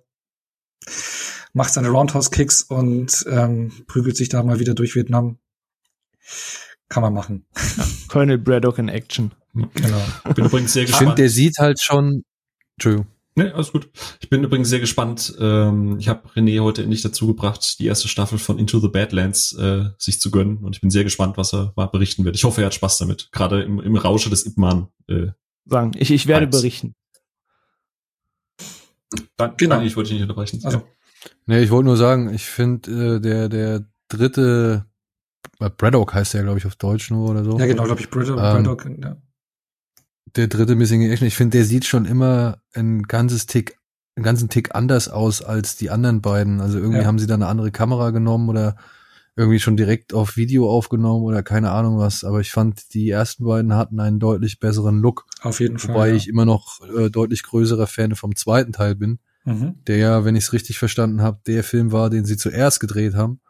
macht 1.55 1.73
seine 1.73 1.89
Roundhouse-Kicks 1.89 2.63
und 2.63 3.25
ähm, 3.31 3.73
prügelt 3.87 4.19
sich 4.19 4.29
da 4.29 4.43
mal 4.43 4.61
wieder 4.61 4.75
durch 4.75 4.95
Vietnam 4.95 5.39
kann 6.89 7.03
man 7.03 7.13
machen. 7.15 7.47
Ja, 7.57 7.85
Colonel 8.09 8.39
Braddock 8.39 8.79
in 8.79 8.89
Action. 8.89 9.33
Genau. 9.55 10.03
Bin 10.35 10.45
übrigens 10.47 10.73
sehr 10.73 10.85
gespannt. 10.85 11.03
Ich 11.03 11.07
finde, 11.09 11.15
der 11.17 11.31
sieht 11.31 11.59
halt 11.59 11.81
schon. 11.81 12.25
Entschuldigung. 12.77 13.07
Nee, 13.35 13.51
alles 13.51 13.71
gut. 13.71 13.89
Ich 14.19 14.29
bin 14.31 14.43
übrigens 14.43 14.69
sehr 14.69 14.81
gespannt. 14.81 15.33
Ähm, 15.39 15.97
ich 16.01 16.09
habe 16.09 16.29
René 16.31 16.61
heute 16.61 16.83
endlich 16.83 17.03
dazu 17.03 17.29
gebracht, 17.29 17.79
die 17.79 17.87
erste 17.87 18.09
Staffel 18.09 18.37
von 18.37 18.59
Into 18.59 18.81
the 18.81 18.89
Badlands 18.89 19.53
äh, 19.53 19.85
sich 19.97 20.21
zu 20.21 20.33
gönnen. 20.33 20.59
Und 20.59 20.75
ich 20.75 20.81
bin 20.81 20.91
sehr 20.91 21.05
gespannt, 21.05 21.37
was 21.37 21.55
er 21.55 21.73
mal 21.77 21.87
berichten 21.87 22.25
wird. 22.25 22.35
Ich 22.35 22.43
hoffe, 22.43 22.63
er 22.63 22.67
hat 22.67 22.75
Spaß 22.75 22.99
damit. 22.99 23.31
Gerade 23.31 23.63
im, 23.63 23.79
im 23.81 23.97
Rausche 23.97 24.29
des 24.29 24.45
Ipman. 24.45 24.89
Äh, 25.07 25.29
Sagen, 25.67 25.93
ich, 25.97 26.11
ich 26.11 26.27
werde 26.27 26.47
Heiz. 26.47 26.57
berichten. 26.57 26.97
Dann, 29.37 29.57
genau. 29.57 29.77
Nein, 29.77 29.87
ich 29.87 29.97
wollte 29.97 30.09
dich 30.09 30.15
nicht 30.15 30.29
unterbrechen. 30.29 30.61
Also. 30.65 30.79
Ja. 30.79 30.85
Nee, 31.47 31.63
ich 31.63 31.71
wollte 31.71 31.87
nur 31.87 31.97
sagen, 31.97 32.35
ich 32.35 32.45
finde, 32.45 33.17
äh, 33.17 33.21
der, 33.21 33.49
der 33.49 33.85
dritte 34.09 34.88
Braddock 35.59 36.15
heißt 36.15 36.35
der, 36.35 36.43
glaube 36.43 36.59
ich, 36.59 36.67
auf 36.67 36.77
Deutsch 36.77 37.11
nur 37.11 37.31
oder 37.31 37.45
so. 37.45 37.59
Ja, 37.59 37.67
genau, 37.67 37.85
glaube 37.85 38.01
ich, 38.01 38.11
Braddock, 38.11 38.37
ähm, 38.37 38.37
Braddock 38.37 38.91
ja. 39.03 39.17
Der 40.37 40.47
dritte 40.49 40.77
Missing 40.77 41.03
in 41.03 41.11
Action, 41.11 41.27
ich 41.27 41.37
finde, 41.37 41.59
der 41.59 41.65
sieht 41.65 41.85
schon 41.85 42.05
immer 42.05 42.59
ein 42.75 43.03
ganzes 43.03 43.47
Tick, 43.47 43.79
einen 44.15 44.25
ganzen 44.25 44.49
Tick 44.49 44.75
anders 44.75 45.09
aus 45.09 45.43
als 45.43 45.77
die 45.77 45.91
anderen 45.91 46.21
beiden. 46.21 46.61
Also 46.61 46.79
irgendwie 46.79 47.01
ja. 47.01 47.07
haben 47.07 47.19
sie 47.19 47.27
da 47.27 47.35
eine 47.35 47.47
andere 47.47 47.71
Kamera 47.71 48.11
genommen 48.11 48.49
oder 48.49 48.77
irgendwie 49.37 49.61
schon 49.61 49.77
direkt 49.77 50.13
auf 50.15 50.37
Video 50.37 50.69
aufgenommen 50.69 51.25
oder 51.25 51.43
keine 51.43 51.71
Ahnung 51.71 51.99
was. 51.99 52.25
Aber 52.25 52.41
ich 52.41 52.51
fand, 52.51 52.93
die 52.93 53.09
ersten 53.09 53.45
beiden 53.45 53.75
hatten 53.75 54.01
einen 54.01 54.19
deutlich 54.19 54.59
besseren 54.59 55.01
Look. 55.01 55.27
Auf 55.43 55.61
jeden 55.61 55.79
Fall. 55.79 55.95
Wobei 55.95 56.09
ja. 56.09 56.15
ich 56.15 56.29
immer 56.29 56.45
noch 56.45 56.81
äh, 56.97 57.09
deutlich 57.09 57.43
größerer 57.45 57.87
Fan 57.87 58.17
vom 58.17 58.35
zweiten 58.37 58.73
Teil 58.73 58.97
bin. 58.97 59.21
Mhm. 59.45 59.77
Der 59.87 59.97
ja, 59.97 60.25
wenn 60.25 60.37
ich 60.37 60.45
es 60.45 60.53
richtig 60.53 60.79
verstanden 60.79 61.23
habe, 61.23 61.41
der 61.47 61.65
Film 61.65 61.93
war, 61.93 62.11
den 62.11 62.25
sie 62.25 62.37
zuerst 62.37 62.81
gedreht 62.81 63.15
haben 63.15 63.41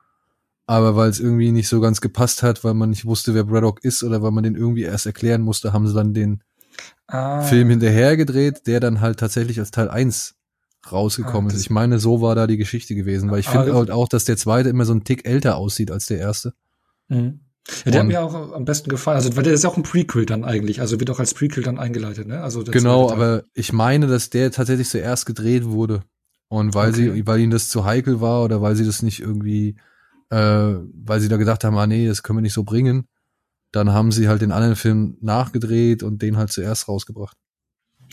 aber 0.68 0.96
weil 0.96 1.09
es 1.09 1.18
irgendwie 1.18 1.50
nicht 1.50 1.66
so 1.66 1.81
ganz 1.81 2.02
gepasst 2.02 2.42
hat, 2.42 2.62
weil 2.62 2.74
man 2.74 2.90
nicht 2.90 3.07
wusste, 3.07 3.33
wer 3.33 3.44
Braddock 3.44 3.83
ist 3.83 4.04
oder 4.04 4.22
weil 4.22 4.33
man 4.33 4.44
den 4.44 4.54
irgendwie 4.54 4.83
erst 4.83 5.07
erklären 5.07 5.40
musste, 5.40 5.72
haben 5.72 5.88
sie 5.88 5.94
dann 5.94 6.12
den 6.12 6.42
ah. 7.07 7.40
Film 7.40 7.70
hinterher 7.70 8.18
gedreht, 8.18 8.66
der 8.66 8.78
dann 8.78 9.00
halt 9.00 9.18
tatsächlich 9.18 9.59
als 9.59 9.70
Teil 9.70 9.88
1 9.88 10.35
rausgekommen 10.92 11.50
ah, 11.50 11.54
ist. 11.54 11.62
Ich 11.62 11.70
meine, 11.70 11.98
so 11.98 12.20
war 12.20 12.35
da 12.35 12.46
die 12.46 12.59
Geschichte 12.59 12.94
gewesen, 12.94 13.31
weil 13.31 13.40
ich 13.40 13.48
finde 13.48 13.74
halt 13.74 13.90
auch, 13.90 14.09
dass 14.09 14.26
der 14.26 14.37
zweite 14.37 14.68
immer 14.68 14.85
so 14.85 14.92
ein 14.92 15.04
Tick 15.04 15.26
älter 15.26 15.57
aussieht 15.57 15.90
als 15.90 16.04
der 16.04 16.18
erste. 16.18 16.52
Mhm. 17.09 17.40
Ja, 17.87 17.90
der 17.90 18.00
hat 18.00 18.09
mir 18.09 18.22
auch 18.22 18.52
am 18.52 18.66
besten 18.66 18.90
gefallen. 18.90 19.16
Also, 19.16 19.37
weil 19.37 19.44
der 19.44 19.54
ist 19.54 19.64
auch 19.64 19.78
ein 19.78 19.83
Prequel 19.83 20.26
dann 20.26 20.44
eigentlich. 20.44 20.83
Also 20.83 21.00
wird 21.00 21.09
auch 21.09 21.18
als 21.18 21.33
Prequel 21.33 21.62
dann 21.62 21.78
eingeleitet, 21.78 22.26
ne? 22.26 22.42
Also 22.42 22.62
genau, 22.64 23.11
aber 23.11 23.44
ich 23.54 23.72
meine, 23.72 24.07
dass 24.07 24.28
der 24.28 24.50
tatsächlich 24.50 24.90
zuerst 24.90 25.24
gedreht 25.24 25.64
wurde. 25.64 26.02
Und 26.48 26.74
weil 26.74 26.90
okay. 26.90 27.12
sie, 27.14 27.26
weil 27.26 27.40
ihnen 27.40 27.52
das 27.52 27.70
zu 27.70 27.85
heikel 27.87 28.20
war 28.20 28.44
oder 28.44 28.61
weil 28.61 28.74
sie 28.76 28.85
das 28.85 29.02
nicht 29.02 29.20
irgendwie 29.20 29.76
äh, 30.31 30.75
weil 31.05 31.21
sie 31.21 31.29
da 31.29 31.37
gedacht 31.37 31.64
haben, 31.64 31.77
ah 31.79 31.87
nee, 31.87 32.07
das 32.07 32.23
können 32.23 32.38
wir 32.38 32.43
nicht 32.43 32.55
so 32.55 32.64
bringen. 32.64 33.09
Dann 33.73 33.93
haben 33.93 34.12
sie 34.12 34.29
halt 34.29 34.43
den 34.43 34.53
anderen 34.53 34.77
Film 34.77 35.19
nachgedreht 35.21 36.03
und 36.03 36.23
den 36.23 36.37
halt 36.37 36.51
zuerst 36.51 36.88
rausgebracht. 36.88 37.37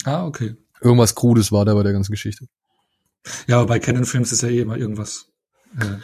Ah, 0.04 0.26
okay. 0.26 0.56
Irgendwas 0.82 1.16
Krudes 1.16 1.52
war 1.52 1.66
da 1.66 1.74
bei 1.74 1.84
der 1.84 1.94
ganzen 1.94 2.12
Geschichte. 2.12 2.46
Ja, 3.48 3.58
aber 3.58 3.68
bei 3.68 3.80
Canon-Films 3.80 4.32
ist 4.32 4.44
ja 4.44 4.50
eh 4.50 4.60
immer 4.60 4.78
irgendwas 4.78 5.28
äh, 5.80 5.98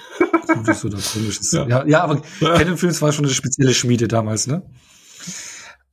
Krudes 0.47 0.85
oder 0.85 0.97
Komisches. 0.97 1.51
Ja. 1.53 1.67
ja, 1.67 1.85
ja, 1.85 2.03
aber 2.03 2.21
Canon-Films 2.39 3.01
war 3.01 3.11
schon 3.11 3.25
eine 3.25 3.33
spezielle 3.33 3.73
Schmiede 3.73 4.07
damals, 4.07 4.47
ne? 4.47 4.63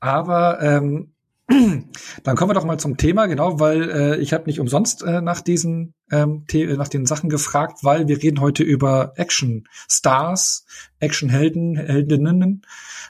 Aber 0.01 0.63
ähm, 0.63 1.15
dann 2.25 2.37
kommen 2.37 2.51
wir 2.51 2.55
doch 2.55 2.65
mal 2.65 2.79
zum 2.79 2.99
Thema, 2.99 3.27
genau, 3.27 3.59
weil 3.59 3.91
äh, 3.91 4.17
ich 4.19 4.33
habe 4.35 4.45
nicht 4.47 4.61
umsonst 4.61 5.03
äh, 5.03 5.23
nach 5.23 5.41
diesen 5.41 5.95
ähm, 6.11 6.45
nach 6.77 6.89
den 6.89 7.07
Sachen 7.07 7.31
gefragt, 7.31 7.79
weil 7.83 8.07
wir 8.07 8.23
reden 8.23 8.41
heute 8.41 8.63
über 8.63 9.13
Action 9.17 9.67
Stars, 9.89 10.67
Action 11.01 11.29
Helden, 11.31 11.77
Heldinnen 11.77 12.63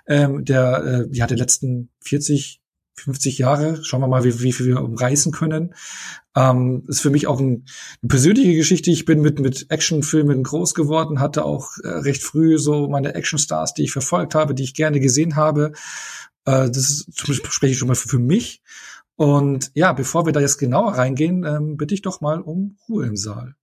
ähm, 0.07 0.45
der 0.45 0.85
äh, 0.85 1.17
ja 1.17 1.27
der 1.27 1.37
letzten 1.37 1.91
40 2.01 2.61
50 2.99 3.39
Jahre. 3.39 3.83
Schauen 3.85 4.01
wir 4.01 4.09
mal, 4.09 4.25
wie, 4.25 4.41
wie 4.41 4.53
viel 4.53 4.67
wir 4.67 4.83
umreißen 4.83 5.33
können. 5.33 5.75
Ähm, 6.37 6.85
ist 6.89 7.01
für 7.01 7.11
mich 7.11 7.27
auch 7.27 7.41
ein, 7.41 7.65
eine 8.03 8.09
persönliche 8.09 8.55
Geschichte. 8.55 8.91
Ich 8.91 9.05
bin 9.05 9.21
mit, 9.21 9.39
mit 9.39 9.71
Actionfilmen 9.71 10.43
groß 10.43 10.75
geworden, 10.75 11.21
hatte 11.21 11.45
auch 11.45 11.79
äh, 11.83 11.89
recht 11.89 12.23
früh 12.23 12.59
so 12.59 12.89
meine 12.89 13.15
Actionstars, 13.15 13.75
die 13.75 13.85
ich 13.85 13.93
verfolgt 13.93 14.35
habe, 14.35 14.55
die 14.55 14.65
ich 14.65 14.75
gerne 14.75 15.01
gesehen 15.01 15.37
habe. 15.37 15.73
Äh, 16.49 16.71
das 16.71 16.89
ist, 16.89 17.07
spreche 17.19 17.73
ich 17.73 17.79
schon 17.79 17.89
mal 17.89 17.95
für, 17.95 18.09
für 18.09 18.19
mich. 18.19 18.63
Und 19.17 19.71
ja, 19.75 19.93
bevor 19.93 20.25
wir 20.25 20.33
da 20.33 20.41
jetzt 20.41 20.59
genauer 20.59 20.93
reingehen, 20.93 21.45
ähm, 21.45 21.77
bitte 21.77 21.95
ich 21.95 22.03
doch 22.03 22.21
mal 22.23 22.41
um 22.41 22.79
Ruhe 22.89 23.07
im 23.07 23.17
Saal. 23.17 23.55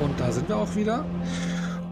Und 0.00 0.20
da 0.20 0.32
sind 0.32 0.48
wir 0.48 0.56
auch 0.56 0.74
wieder. 0.74 1.04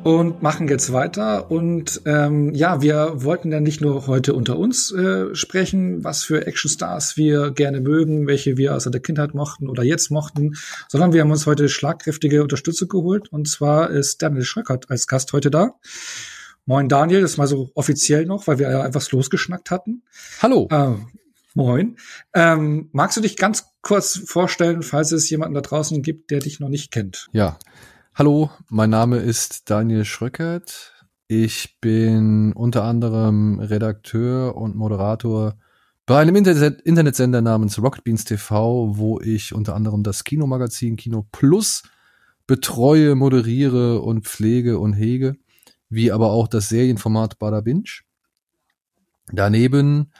Und 0.04 0.42
machen 0.42 0.68
jetzt 0.68 0.92
weiter. 0.92 1.50
Und 1.50 2.02
ähm, 2.04 2.54
ja, 2.54 2.82
wir 2.82 3.24
wollten 3.24 3.50
ja 3.50 3.60
nicht 3.60 3.80
nur 3.80 4.06
heute 4.06 4.34
unter 4.34 4.58
uns 4.58 4.92
äh, 4.92 5.34
sprechen, 5.34 6.04
was 6.04 6.22
für 6.24 6.46
Actionstars 6.46 7.16
wir 7.16 7.50
gerne 7.50 7.80
mögen, 7.80 8.26
welche 8.26 8.58
wir 8.58 8.74
aus 8.74 8.84
der 8.84 9.00
Kindheit 9.00 9.34
mochten 9.34 9.68
oder 9.68 9.82
jetzt 9.82 10.10
mochten, 10.10 10.56
sondern 10.88 11.14
wir 11.14 11.22
haben 11.22 11.30
uns 11.30 11.46
heute 11.46 11.70
schlagkräftige 11.70 12.42
Unterstützung 12.42 12.88
geholt. 12.88 13.32
Und 13.32 13.48
zwar 13.48 13.90
ist 13.90 14.20
Daniel 14.20 14.44
Schröckert 14.44 14.90
als 14.90 15.06
Gast 15.06 15.32
heute 15.32 15.50
da. 15.50 15.74
Moin 16.66 16.88
Daniel, 16.88 17.22
das 17.22 17.32
ist 17.32 17.36
mal 17.38 17.46
so 17.46 17.70
offiziell 17.74 18.26
noch, 18.26 18.46
weil 18.46 18.58
wir 18.58 18.70
ja 18.70 18.86
etwas 18.86 19.10
losgeschnackt 19.10 19.70
hatten. 19.70 20.02
Hallo. 20.42 20.68
Äh, 20.70 20.96
moin. 21.54 21.96
Ähm, 22.34 22.90
magst 22.92 23.16
du 23.16 23.22
dich 23.22 23.36
ganz 23.36 23.64
kurz 23.80 24.20
vorstellen, 24.26 24.82
falls 24.82 25.12
es 25.12 25.30
jemanden 25.30 25.54
da 25.54 25.62
draußen 25.62 26.02
gibt, 26.02 26.30
der 26.30 26.40
dich 26.40 26.60
noch 26.60 26.68
nicht 26.68 26.90
kennt? 26.90 27.28
Ja, 27.32 27.58
Hallo, 28.16 28.48
mein 28.68 28.90
Name 28.90 29.16
ist 29.16 29.68
Daniel 29.70 30.04
Schröckert. 30.04 31.04
Ich 31.26 31.80
bin 31.80 32.52
unter 32.52 32.84
anderem 32.84 33.58
Redakteur 33.58 34.56
und 34.56 34.76
Moderator 34.76 35.58
bei 36.06 36.20
einem 36.20 36.36
Internet 36.36 36.80
Internetsender 36.82 37.42
namens 37.42 37.82
Rocket 37.82 38.04
Beans 38.04 38.24
TV, 38.24 38.96
wo 38.96 39.20
ich 39.20 39.52
unter 39.52 39.74
anderem 39.74 40.04
das 40.04 40.22
Kinomagazin 40.22 40.94
Kino 40.94 41.26
Plus 41.32 41.82
betreue, 42.46 43.16
moderiere 43.16 44.00
und 44.00 44.26
pflege 44.26 44.78
und 44.78 44.92
hege, 44.92 45.34
wie 45.88 46.12
aber 46.12 46.30
auch 46.30 46.46
das 46.46 46.68
Serienformat 46.68 47.40
Bada 47.40 47.62
Binge. 47.62 48.02
Daneben 49.32 50.12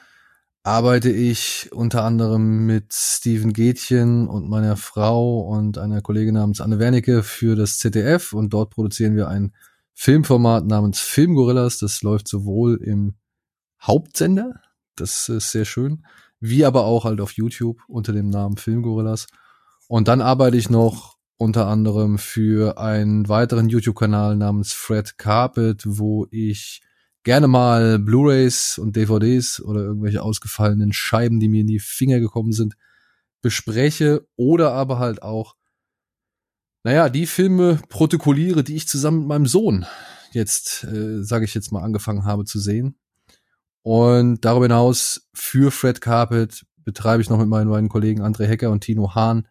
arbeite 0.65 1.11
ich 1.11 1.69
unter 1.73 2.05
anderem 2.05 2.65
mit 2.65 2.95
Steven 2.95 3.53
Gätchen 3.53 4.27
und 4.27 4.49
meiner 4.49 4.79
Frau 4.79 5.41
und 5.41 5.77
einer 5.77 6.01
Kollegin 6.01 6.35
namens 6.35 6.63
Anne 6.63 6.79
Wernicke 6.79 7.23
für 7.23 7.55
das 7.55 7.79
ZDF 7.79 8.33
und 8.33 8.55
dort 8.55 8.71
produzieren 8.71 9.15
wir 9.15 9.29
ein 9.29 9.55
Filmformat 9.93 10.67
namens 10.67 11.01
Filmgorillas. 11.01 11.79
Das 11.79 12.03
läuft 12.03 12.29
sowohl 12.29 12.77
im 12.83 13.15
Hauptsender, 13.83 14.63
das 14.97 15.29
ist 15.29 15.51
sehr 15.51 15.67
schön, 15.67 16.07
wie 16.41 16.65
aber 16.65 16.87
auch 16.87 17.05
halt 17.05 17.21
auf 17.21 17.33
YouTube 17.33 17.83
unter 17.87 18.15
dem 18.15 18.31
Namen 18.31 18.57
Filmgorillas. 18.57 19.27
Und 19.87 20.09
dann 20.09 20.23
arbeite 20.23 20.57
ich 20.57 20.71
noch 20.71 21.19
unter 21.37 21.67
anderem 21.67 22.17
für 22.17 22.79
einen 22.79 23.29
weiteren 23.29 23.69
YouTube-Kanal 23.69 24.37
namens 24.37 24.73
Fred 24.73 25.19
Carpet, 25.19 25.83
wo 25.85 26.27
ich 26.31 26.81
gerne 27.25 27.49
mal 27.49 27.99
Blu-rays 27.99 28.79
und 28.79 28.97
DVDs 28.97 29.61
oder 29.61 29.81
irgendwelche 29.81 30.23
ausgefallenen 30.23 30.93
Scheiben, 30.93 31.41
die 31.41 31.49
mir 31.49 31.63
in 31.63 31.67
die 31.67 31.81
Finger 31.81 32.21
gekommen 32.21 32.53
sind, 32.53 32.77
bespreche 33.43 34.27
oder 34.37 34.73
aber 34.73 34.99
halt 34.99 35.23
auch, 35.23 35.57
naja, 36.85 37.09
die 37.09 37.27
Filme 37.27 37.81
protokolliere, 37.89 38.63
die 38.63 38.77
ich 38.77 38.87
zusammen 38.87 39.21
mit 39.21 39.29
meinem 39.29 39.47
Sohn 39.47 39.87
jetzt, 40.33 40.85
äh, 40.85 41.23
sage 41.23 41.47
ich 41.47 41.55
jetzt 41.55 41.73
mal, 41.73 41.83
angefangen 41.83 42.25
habe 42.25 42.45
zu 42.45 42.59
sehen. 42.59 42.99
Und 43.83 44.45
darüber 44.45 44.67
hinaus 44.67 45.29
für 45.35 45.71
Fred 45.71 46.01
Carpet 46.01 46.65
betreibe 46.85 47.23
ich 47.23 47.31
noch 47.31 47.39
mit 47.39 47.49
meinen 47.49 47.71
beiden 47.71 47.89
Kollegen 47.89 48.23
André 48.23 48.47
Hecker 48.47 48.71
und 48.71 48.83
Tino 48.83 49.15
Hahn 49.15 49.49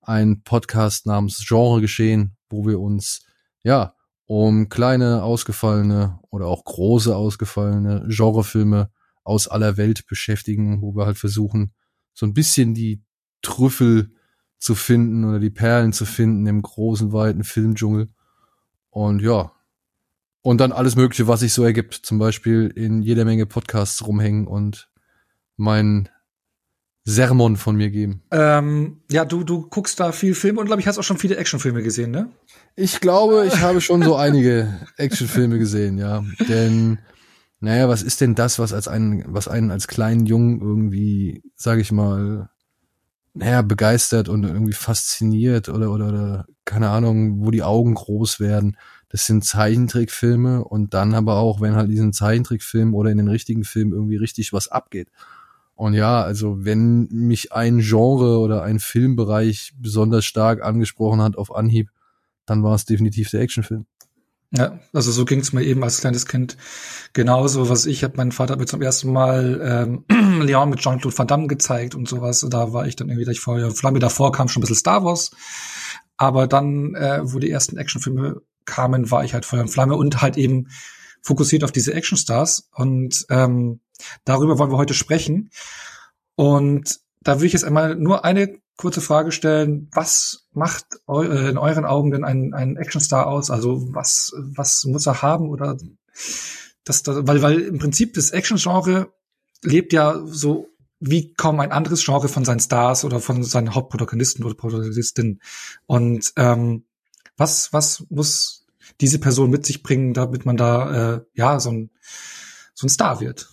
einen 0.00 0.42
Podcast 0.42 1.06
namens 1.06 1.44
Genre 1.46 1.80
Geschehen, 1.80 2.36
wo 2.48 2.66
wir 2.66 2.78
uns 2.80 3.26
ja 3.64 3.95
um 4.26 4.68
kleine 4.68 5.22
ausgefallene 5.22 6.18
oder 6.30 6.46
auch 6.46 6.64
große 6.64 7.16
ausgefallene 7.16 8.06
Genrefilme 8.08 8.90
aus 9.24 9.48
aller 9.48 9.76
Welt 9.76 10.06
beschäftigen, 10.06 10.82
wo 10.82 10.94
wir 10.94 11.06
halt 11.06 11.18
versuchen, 11.18 11.72
so 12.12 12.26
ein 12.26 12.34
bisschen 12.34 12.74
die 12.74 13.02
Trüffel 13.42 14.12
zu 14.58 14.74
finden 14.74 15.24
oder 15.24 15.38
die 15.38 15.50
Perlen 15.50 15.92
zu 15.92 16.04
finden 16.04 16.46
im 16.46 16.62
großen, 16.62 17.12
weiten 17.12 17.44
Filmdschungel. 17.44 18.08
Und 18.90 19.20
ja, 19.20 19.52
und 20.42 20.58
dann 20.58 20.72
alles 20.72 20.96
Mögliche, 20.96 21.26
was 21.26 21.40
sich 21.40 21.52
so 21.52 21.64
ergibt. 21.64 21.94
Zum 21.94 22.18
Beispiel 22.18 22.72
in 22.74 23.02
jeder 23.02 23.24
Menge 23.24 23.46
Podcasts 23.46 24.06
rumhängen 24.06 24.46
und 24.46 24.90
mein 25.56 26.08
Sermon 27.08 27.56
von 27.56 27.76
mir 27.76 27.90
geben. 27.90 28.20
Ähm, 28.32 28.98
ja, 29.10 29.24
du, 29.24 29.44
du 29.44 29.68
guckst 29.68 30.00
da 30.00 30.10
viel 30.10 30.34
Filme 30.34 30.58
und 30.60 30.66
glaube 30.66 30.80
ich 30.80 30.88
hast 30.88 30.98
auch 30.98 31.04
schon 31.04 31.18
viele 31.18 31.36
Actionfilme 31.36 31.82
gesehen, 31.82 32.10
ne? 32.10 32.28
Ich 32.74 33.00
glaube, 33.00 33.46
ich 33.46 33.60
habe 33.60 33.80
schon 33.80 34.02
so 34.02 34.16
einige 34.16 34.80
Actionfilme 34.96 35.58
gesehen, 35.58 35.98
ja. 35.98 36.24
Denn, 36.48 36.98
naja, 37.60 37.88
was 37.88 38.02
ist 38.02 38.20
denn 38.20 38.34
das, 38.34 38.58
was 38.58 38.72
als 38.72 38.88
einen, 38.88 39.24
was 39.28 39.46
einen 39.46 39.70
als 39.70 39.86
kleinen 39.86 40.26
Jungen 40.26 40.60
irgendwie, 40.60 41.44
sage 41.54 41.80
ich 41.80 41.92
mal, 41.92 42.50
naja, 43.34 43.62
begeistert 43.62 44.28
und 44.28 44.42
irgendwie 44.42 44.72
fasziniert 44.72 45.68
oder, 45.68 45.92
oder, 45.92 46.08
oder, 46.08 46.46
keine 46.64 46.90
Ahnung, 46.90 47.44
wo 47.44 47.52
die 47.52 47.62
Augen 47.62 47.94
groß 47.94 48.40
werden. 48.40 48.76
Das 49.10 49.26
sind 49.26 49.44
Zeichentrickfilme 49.44 50.64
und 50.64 50.92
dann 50.92 51.14
aber 51.14 51.36
auch, 51.36 51.60
wenn 51.60 51.76
halt 51.76 51.88
diesen 51.88 52.12
Zeichentrickfilm 52.12 52.94
oder 52.94 53.10
in 53.10 53.18
den 53.18 53.28
richtigen 53.28 53.62
Film 53.62 53.92
irgendwie 53.92 54.16
richtig 54.16 54.52
was 54.52 54.66
abgeht. 54.66 55.08
Und 55.76 55.92
ja, 55.92 56.22
also 56.22 56.64
wenn 56.64 57.06
mich 57.10 57.52
ein 57.52 57.80
Genre 57.80 58.38
oder 58.38 58.62
ein 58.62 58.80
Filmbereich 58.80 59.74
besonders 59.78 60.24
stark 60.24 60.64
angesprochen 60.64 61.20
hat 61.20 61.36
auf 61.36 61.54
Anhieb, 61.54 61.90
dann 62.46 62.62
war 62.62 62.74
es 62.74 62.86
definitiv 62.86 63.30
der 63.30 63.42
Actionfilm. 63.42 63.86
Ja, 64.52 64.78
also 64.94 65.12
so 65.12 65.26
ging 65.26 65.40
es 65.40 65.52
mir 65.52 65.64
eben 65.64 65.84
als 65.84 66.00
kleines 66.00 66.24
Kind 66.24 66.56
genauso. 67.12 67.68
Was 67.68 67.84
ich 67.84 68.04
habe, 68.04 68.14
mein 68.16 68.32
Vater 68.32 68.56
mir 68.56 68.64
zum 68.64 68.80
ersten 68.80 69.12
Mal 69.12 70.04
ähm, 70.08 70.40
Leon 70.40 70.70
mit 70.70 70.78
Jean-Claude 70.78 71.18
Van 71.18 71.26
Damme 71.26 71.46
gezeigt 71.46 71.94
und 71.94 72.08
sowas. 72.08 72.46
Da 72.48 72.72
war 72.72 72.86
ich 72.86 72.96
dann 72.96 73.08
irgendwie, 73.08 73.26
da 73.26 73.32
ich 73.32 73.40
vorher, 73.40 73.70
Flamme 73.70 73.98
davor 73.98 74.32
kam 74.32 74.48
schon 74.48 74.60
ein 74.60 74.62
bisschen 74.62 74.76
Star 74.76 75.04
Wars. 75.04 75.30
Aber 76.16 76.46
dann, 76.46 76.94
äh, 76.94 77.20
wo 77.22 77.38
die 77.38 77.50
ersten 77.50 77.76
Actionfilme 77.76 78.40
kamen, 78.64 79.10
war 79.10 79.24
ich 79.24 79.34
halt 79.34 79.44
Feuer 79.44 79.60
und 79.60 79.68
Flamme 79.68 79.96
und 79.96 80.22
halt 80.22 80.38
eben 80.38 80.68
fokussiert 81.26 81.64
auf 81.64 81.72
diese 81.72 81.92
Actionstars. 81.92 82.68
Und 82.72 83.26
ähm, 83.28 83.80
Darüber 84.24 84.58
wollen 84.58 84.70
wir 84.70 84.78
heute 84.78 84.94
sprechen. 84.94 85.50
Und 86.34 87.00
da 87.22 87.36
würde 87.36 87.46
ich 87.46 87.52
jetzt 87.52 87.64
einmal 87.64 87.96
nur 87.96 88.24
eine 88.24 88.58
kurze 88.76 89.00
Frage 89.00 89.32
stellen. 89.32 89.88
Was 89.92 90.48
macht 90.52 90.84
eu 91.06 91.22
äh, 91.22 91.50
in 91.50 91.58
euren 91.58 91.84
Augen 91.84 92.10
denn 92.10 92.24
ein, 92.24 92.54
ein 92.54 92.76
Actionstar 92.76 93.26
aus? 93.26 93.50
Also 93.50 93.94
was, 93.94 94.32
was 94.36 94.84
muss 94.84 95.06
er 95.06 95.22
haben 95.22 95.48
oder 95.48 95.76
das, 96.84 97.02
das 97.02 97.26
weil, 97.26 97.42
weil 97.42 97.60
im 97.60 97.78
Prinzip 97.78 98.14
das 98.14 98.30
Action-Genre 98.30 99.12
lebt 99.62 99.92
ja 99.92 100.20
so 100.26 100.68
wie 101.00 101.34
kaum 101.34 101.60
ein 101.60 101.72
anderes 101.72 102.04
Genre 102.04 102.28
von 102.28 102.44
seinen 102.44 102.60
Stars 102.60 103.04
oder 103.04 103.20
von 103.20 103.42
seinen 103.44 103.74
Hauptprotagonisten 103.74 104.44
oder 104.44 104.54
Protagonistinnen. 104.54 105.40
Und 105.86 106.32
ähm, 106.36 106.84
was, 107.36 107.72
was 107.72 108.06
muss 108.08 108.55
diese 109.00 109.18
Person 109.18 109.50
mit 109.50 109.66
sich 109.66 109.82
bringen, 109.82 110.14
damit 110.14 110.46
man 110.46 110.56
da 110.56 111.14
äh, 111.14 111.20
ja 111.34 111.60
so 111.60 111.70
ein, 111.70 111.90
so 112.74 112.86
ein 112.86 112.90
Star 112.90 113.20
wird? 113.20 113.48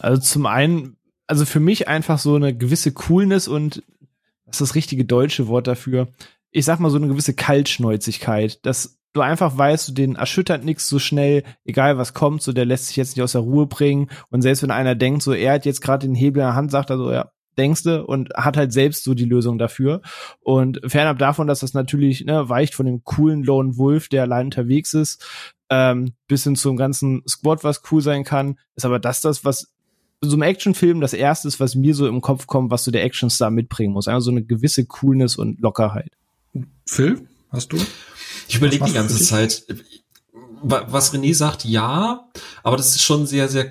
Also 0.00 0.20
zum 0.20 0.46
einen, 0.46 0.96
also 1.26 1.44
für 1.44 1.60
mich 1.60 1.88
einfach 1.88 2.18
so 2.18 2.34
eine 2.34 2.56
gewisse 2.56 2.92
Coolness 2.92 3.48
und 3.48 3.82
was 4.44 4.56
ist 4.56 4.60
das 4.60 4.74
richtige 4.74 5.04
deutsche 5.04 5.48
Wort 5.48 5.66
dafür? 5.66 6.08
Ich 6.50 6.64
sag 6.64 6.78
mal 6.78 6.90
so 6.90 6.96
eine 6.96 7.08
gewisse 7.08 7.34
Kaltschnäuzigkeit, 7.34 8.64
dass 8.66 8.98
du 9.12 9.20
einfach 9.20 9.56
weißt, 9.56 9.88
du 9.88 9.92
den 9.92 10.16
erschüttert 10.16 10.64
nichts 10.64 10.88
so 10.88 10.98
schnell, 10.98 11.44
egal 11.64 11.98
was 11.98 12.14
kommt, 12.14 12.42
so 12.42 12.52
der 12.52 12.64
lässt 12.64 12.86
sich 12.86 12.96
jetzt 12.96 13.16
nicht 13.16 13.22
aus 13.22 13.32
der 13.32 13.42
Ruhe 13.42 13.66
bringen 13.66 14.10
und 14.30 14.42
selbst 14.42 14.62
wenn 14.62 14.70
einer 14.70 14.94
denkt, 14.94 15.22
so 15.22 15.32
er 15.32 15.54
hat 15.54 15.66
jetzt 15.66 15.80
gerade 15.80 16.06
den 16.06 16.14
Hebel 16.14 16.40
in 16.40 16.46
der 16.46 16.54
Hand, 16.54 16.70
sagt 16.70 16.90
er 16.90 16.98
so, 16.98 17.12
ja, 17.12 17.30
denkst 17.58 17.82
du 17.82 18.04
und 18.04 18.30
hat 18.34 18.56
halt 18.56 18.72
selbst 18.72 19.04
so 19.04 19.14
die 19.14 19.24
Lösung 19.24 19.58
dafür. 19.58 20.02
Und 20.40 20.80
fernab 20.86 21.18
davon, 21.18 21.46
dass 21.46 21.60
das 21.60 21.74
natürlich 21.74 22.24
ne, 22.24 22.48
weicht 22.48 22.74
von 22.74 22.86
dem 22.86 23.04
coolen 23.04 23.42
Lone 23.42 23.76
Wolf, 23.76 24.08
der 24.08 24.22
allein 24.22 24.46
unterwegs 24.46 24.94
ist, 24.94 25.24
ähm, 25.70 26.12
bis 26.28 26.44
hin 26.44 26.56
zum 26.56 26.76
ganzen 26.76 27.22
Squad, 27.28 27.64
was 27.64 27.82
cool 27.90 28.02
sein 28.02 28.24
kann, 28.24 28.58
ist 28.74 28.84
aber 28.84 28.98
das 28.98 29.20
das, 29.20 29.44
was 29.44 29.72
so 30.20 30.36
einem 30.36 30.42
Actionfilm 30.42 31.00
das 31.00 31.14
erste 31.14 31.48
ist, 31.48 31.58
was 31.60 31.74
mir 31.74 31.94
so 31.94 32.06
im 32.06 32.20
Kopf 32.20 32.46
kommt, 32.46 32.70
was 32.70 32.84
so 32.84 32.90
der 32.90 33.04
Actionstar 33.04 33.50
mitbringen 33.50 33.92
muss. 33.92 34.06
Einfach 34.06 34.20
so 34.20 34.30
eine 34.30 34.44
gewisse 34.44 34.84
Coolness 34.84 35.36
und 35.36 35.60
Lockerheit. 35.60 36.12
Phil, 36.86 37.26
hast 37.50 37.72
du? 37.72 37.78
Ich 38.48 38.56
überlege 38.56 38.84
die 38.84 38.92
ganze 38.92 39.22
Zeit. 39.22 39.64
Was 40.62 41.12
René 41.12 41.34
sagt, 41.34 41.64
ja, 41.64 42.28
aber 42.62 42.76
das 42.76 42.90
ist 42.90 43.02
schon 43.02 43.22
ein 43.22 43.26
sehr, 43.26 43.48
sehr 43.48 43.68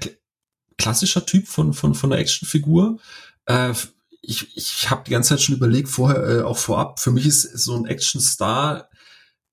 klassischer 0.78 1.26
Typ 1.26 1.48
von, 1.48 1.74
von, 1.74 1.96
von 1.96 2.10
der 2.10 2.20
Actionfigur. 2.20 3.00
Äh, 3.46 3.74
ich 4.22 4.56
ich 4.56 4.90
habe 4.90 5.04
die 5.06 5.12
ganze 5.12 5.30
Zeit 5.30 5.42
schon 5.42 5.56
überlegt, 5.56 5.90
vorher, 5.90 6.24
äh, 6.24 6.42
auch 6.44 6.58
vorab, 6.58 7.00
für 7.00 7.12
mich 7.12 7.26
ist 7.26 7.44
so 7.58 7.76
ein 7.76 7.86
Actionstar 7.86 8.90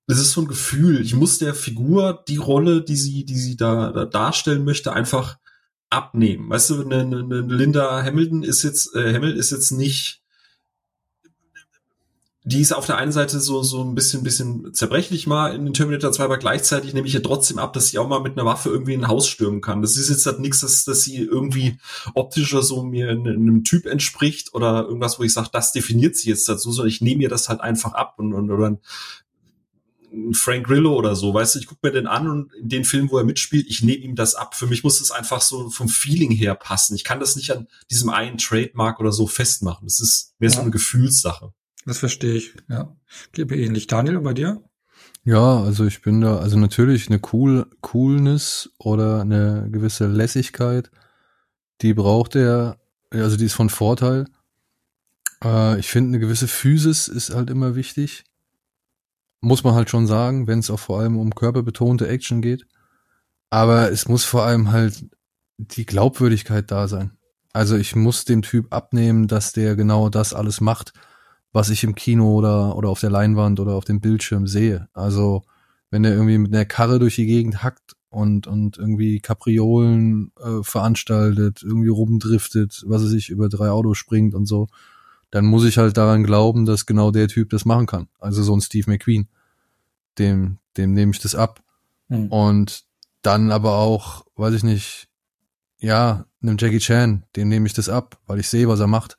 es 0.09 0.19
ist 0.19 0.33
so 0.33 0.41
ein 0.41 0.49
Gefühl. 0.49 1.03
Ich 1.03 1.15
muss 1.15 1.39
der 1.39 1.55
Figur 1.55 2.25
die 2.29 2.39
Rolle, 2.39 2.83
die 2.83 2.97
sie, 2.97 3.25
die 3.25 3.37
sie 3.37 3.57
da, 3.57 3.93
da 3.93 4.07
darstellen 4.07 4.65
möchte, 4.65 4.95
einfach 4.95 5.39
abnehmen. 5.91 6.49
Weißt 6.49 6.71
du, 6.71 6.83
eine, 6.83 7.01
eine 7.01 7.41
Linda 7.43 8.03
Hamilton 8.03 8.43
ist 8.43 8.63
jetzt, 8.63 8.95
äh, 8.97 9.15
Hamill 9.15 9.37
ist 9.37 9.51
jetzt 9.51 9.71
nicht, 9.71 10.23
die 12.49 12.63
ist 12.63 12.73
auf 12.73 12.87
der 12.87 12.97
einen 12.97 13.13
Seite 13.13 13.41
so, 13.41 13.63
so 13.63 13.85
ein 13.85 13.95
bisschen, 13.95 14.23
bisschen 14.23 14.73
zerbrechlich 14.73 15.27
mal 15.27 15.55
in 15.55 15.67
den 15.67 15.75
Terminator 15.75 16.13
2, 16.13 16.25
aber 16.25 16.39
gleichzeitig 16.39 16.95
nehme 16.95 17.07
ich 17.07 17.13
ja 17.13 17.21
trotzdem 17.21 17.59
ab, 17.59 17.75
dass 17.75 17.89
sie 17.89 17.99
auch 17.99 18.09
mal 18.09 18.21
mit 18.21 18.39
einer 18.39 18.47
Waffe 18.47 18.71
irgendwie 18.71 18.95
ein 18.95 19.07
Haus 19.07 19.29
stürmen 19.29 19.61
kann. 19.61 19.83
Das 19.83 19.99
ist 19.99 20.09
jetzt 20.09 20.25
halt 20.25 20.41
nichts, 20.41 20.61
dass, 20.61 20.87
dass 20.87 21.03
sie 21.03 21.19
irgendwie 21.19 21.79
optisch 22.15 22.55
oder 22.55 22.63
so 22.63 22.83
mir 22.83 23.11
einem 23.11 23.65
Typ 23.65 23.85
entspricht 23.85 24.55
oder 24.55 24.85
irgendwas, 24.85 25.19
wo 25.19 25.25
ich 25.25 25.33
sage, 25.35 25.51
das 25.53 25.73
definiert 25.73 26.17
sie 26.17 26.31
jetzt 26.31 26.49
dazu, 26.49 26.73
sondern 26.73 26.89
ich 26.89 27.03
nehme 27.03 27.23
ihr 27.23 27.29
das 27.29 27.51
halt 27.51 27.61
einfach 27.61 27.93
ab 27.93 28.15
und, 28.17 28.33
und 28.33 28.51
oder 28.51 28.71
ein 28.71 30.33
Frank 30.33 30.67
Grillo 30.67 30.95
oder 30.95 31.15
so, 31.15 31.35
weißt 31.35 31.55
du, 31.55 31.59
ich 31.59 31.67
gucke 31.67 31.87
mir 31.87 31.93
den 31.93 32.07
an 32.07 32.29
und 32.29 32.55
in 32.55 32.71
den 32.71 32.85
Film, 32.87 33.11
wo 33.11 33.19
er 33.19 33.25
mitspielt, 33.25 33.67
ich 33.69 33.83
nehme 33.83 34.03
ihm 34.03 34.15
das 34.15 34.35
ab. 34.35 34.55
Für 34.55 34.67
mich 34.67 34.83
muss 34.83 35.03
es 35.03 35.11
einfach 35.11 35.43
so 35.43 35.69
vom 35.69 35.91
Feeling 35.91 36.31
her 36.31 36.55
passen. 36.55 36.95
Ich 36.95 37.05
kann 37.05 37.21
das 37.21 37.37
nicht 37.37 37.51
an 37.51 37.69
diesem 37.91 38.09
einen 38.09 38.39
Trademark 38.39 39.01
oder 39.01 39.13
so 39.13 39.27
festmachen. 39.27 39.87
Das 39.87 40.01
ist 40.01 40.35
mehr 40.39 40.49
ja. 40.49 40.57
so 40.57 40.63
eine 40.63 40.71
Gefühlssache. 40.71 41.53
Das 41.89 41.97
verstehe 41.97 42.35
ich, 42.35 42.55
ja. 42.69 42.95
Gebe 43.33 43.57
ähnlich. 43.57 43.87
Daniel, 43.87 44.21
bei 44.21 44.35
dir? 44.35 44.63
Ja, 45.25 45.63
also 45.63 45.87
ich 45.87 46.03
bin 46.03 46.21
da, 46.21 46.37
also 46.37 46.59
natürlich 46.59 47.09
eine 47.09 47.19
cool, 47.33 47.67
Coolness 47.81 48.69
oder 48.79 49.23
eine 49.23 49.71
gewisse 49.71 50.07
Lässigkeit, 50.07 50.91
die 51.81 51.95
braucht 51.95 52.37
er, 52.37 52.79
also 53.09 53.39
die 53.39 53.47
ist 53.47 53.55
von 53.55 53.71
Vorteil. 53.71 54.27
Äh, 55.43 55.79
ich 55.79 55.89
finde, 55.89 56.11
eine 56.11 56.19
gewisse 56.19 56.47
Physis 56.47 57.09
ist 57.09 57.35
halt 57.35 57.49
immer 57.49 57.75
wichtig. 57.75 58.25
Muss 59.41 59.65
man 59.65 59.73
halt 59.73 59.89
schon 59.89 60.07
sagen, 60.07 60.47
wenn 60.47 60.59
es 60.59 60.71
auch 60.71 60.81
vor 60.81 61.01
allem 61.01 61.17
um 61.17 61.35
körperbetonte 61.35 62.07
Action 62.07 62.43
geht. 62.43 62.67
Aber 63.49 63.91
es 63.91 64.09
muss 64.09 64.27
vor 64.27 64.45
allem 64.45 64.73
halt 64.73 65.07
die 65.57 65.87
Glaubwürdigkeit 65.87 66.71
da 66.71 66.87
sein. 66.87 67.13
Also 67.55 67.79
ich 67.79 67.97
muss 67.97 68.27
dem 68.27 68.43
Typ 68.43 68.75
abnehmen, 68.75 69.27
dass 69.27 69.53
der 69.53 69.75
genau 69.75 70.11
das 70.11 70.35
alles 70.35 70.61
macht, 70.61 70.93
was 71.53 71.71
ich 71.71 71.85
im 71.85 71.95
Kino 71.95 72.35
oder, 72.35 72.77
oder 72.77 72.89
auf 72.89 73.01
der 73.01 73.11
Leinwand 73.11 73.61
oder 73.61 73.73
auf 73.73 73.85
dem 73.85 74.01
Bildschirm 74.01 74.47
sehe. 74.47 74.89
Also 74.93 75.43
wenn 75.91 76.05
er 76.05 76.13
irgendwie 76.13 76.39
mit 76.39 76.55
einer 76.55 76.65
Karre 76.65 76.99
durch 76.99 77.17
die 77.17 77.27
Gegend 77.27 77.63
hackt 77.63 77.97
und, 78.11 78.47
und 78.47 78.79
irgendwie 78.79 79.21
Kapriolen 79.21 80.33
äh, 80.39 80.63
veranstaltet, 80.63 81.63
irgendwie 81.63 81.89
rumdriftet, 81.89 82.85
was 82.87 83.03
er 83.03 83.09
sich 83.09 83.31
über 83.31 83.49
drei 83.49 83.71
Autos 83.71 83.99
springt 83.99 84.35
und 84.35 84.47
so, 84.47 84.69
dann 85.31 85.45
muss 85.45 85.65
ich 85.65 85.79
halt 85.79 85.97
daran 85.97 86.25
glauben, 86.25 86.65
dass 86.65 86.87
genau 86.87 87.11
der 87.11 87.29
Typ 87.29 87.51
das 87.51 87.65
machen 87.65 87.87
kann. 87.87 88.09
Also 88.19 88.43
so 88.43 88.55
ein 88.55 88.61
Steve 88.61 88.91
McQueen. 88.91 89.29
Dem, 90.19 90.59
dem 90.77 90.95
nehme 90.95 91.13
ich 91.13 91.21
das 91.21 91.35
ab. 91.35 91.63
Mhm. 92.09 92.29
Und 92.29 92.85
dann 93.23 93.51
aber 93.51 93.77
auch, 93.77 94.25
weiß 94.37 94.55
ich 94.55 94.63
nicht, 94.65 95.09
ja, 95.79 96.25
einem 96.43 96.57
Jackie 96.59 96.79
Chan, 96.79 97.25
dem 97.37 97.49
nehme 97.49 97.67
ich 97.67 97.75
das 97.75 97.89
ab, 97.89 98.19
weil 98.27 98.41
ich 98.41 98.49
sehe, 98.49 98.69
was 98.69 98.81
er 98.81 98.87
macht. 98.87 99.19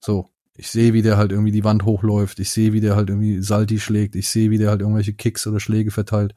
So. 0.00 0.30
Ich 0.58 0.70
sehe, 0.70 0.92
wie 0.92 1.02
der 1.02 1.16
halt 1.16 1.30
irgendwie 1.30 1.52
die 1.52 1.62
Wand 1.62 1.84
hochläuft. 1.84 2.40
Ich 2.40 2.50
sehe, 2.50 2.72
wie 2.72 2.80
der 2.80 2.96
halt 2.96 3.10
irgendwie 3.10 3.40
Salti 3.40 3.78
schlägt. 3.78 4.16
Ich 4.16 4.28
sehe, 4.28 4.50
wie 4.50 4.58
der 4.58 4.70
halt 4.70 4.80
irgendwelche 4.80 5.14
Kicks 5.14 5.46
oder 5.46 5.60
Schläge 5.60 5.92
verteilt. 5.92 6.34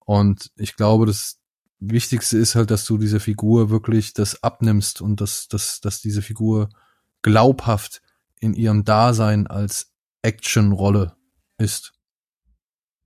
Und 0.00 0.50
ich 0.56 0.74
glaube, 0.74 1.06
das 1.06 1.38
Wichtigste 1.78 2.36
ist 2.36 2.56
halt, 2.56 2.72
dass 2.72 2.84
du 2.84 2.98
dieser 2.98 3.20
Figur 3.20 3.70
wirklich 3.70 4.12
das 4.12 4.42
abnimmst 4.42 5.00
und 5.00 5.20
dass, 5.20 5.46
dass, 5.46 5.80
dass 5.80 6.00
diese 6.00 6.20
Figur 6.20 6.68
glaubhaft 7.22 8.02
in 8.40 8.54
ihrem 8.54 8.84
Dasein 8.84 9.46
als 9.46 9.92
Actionrolle 10.22 11.14
ist. 11.58 11.92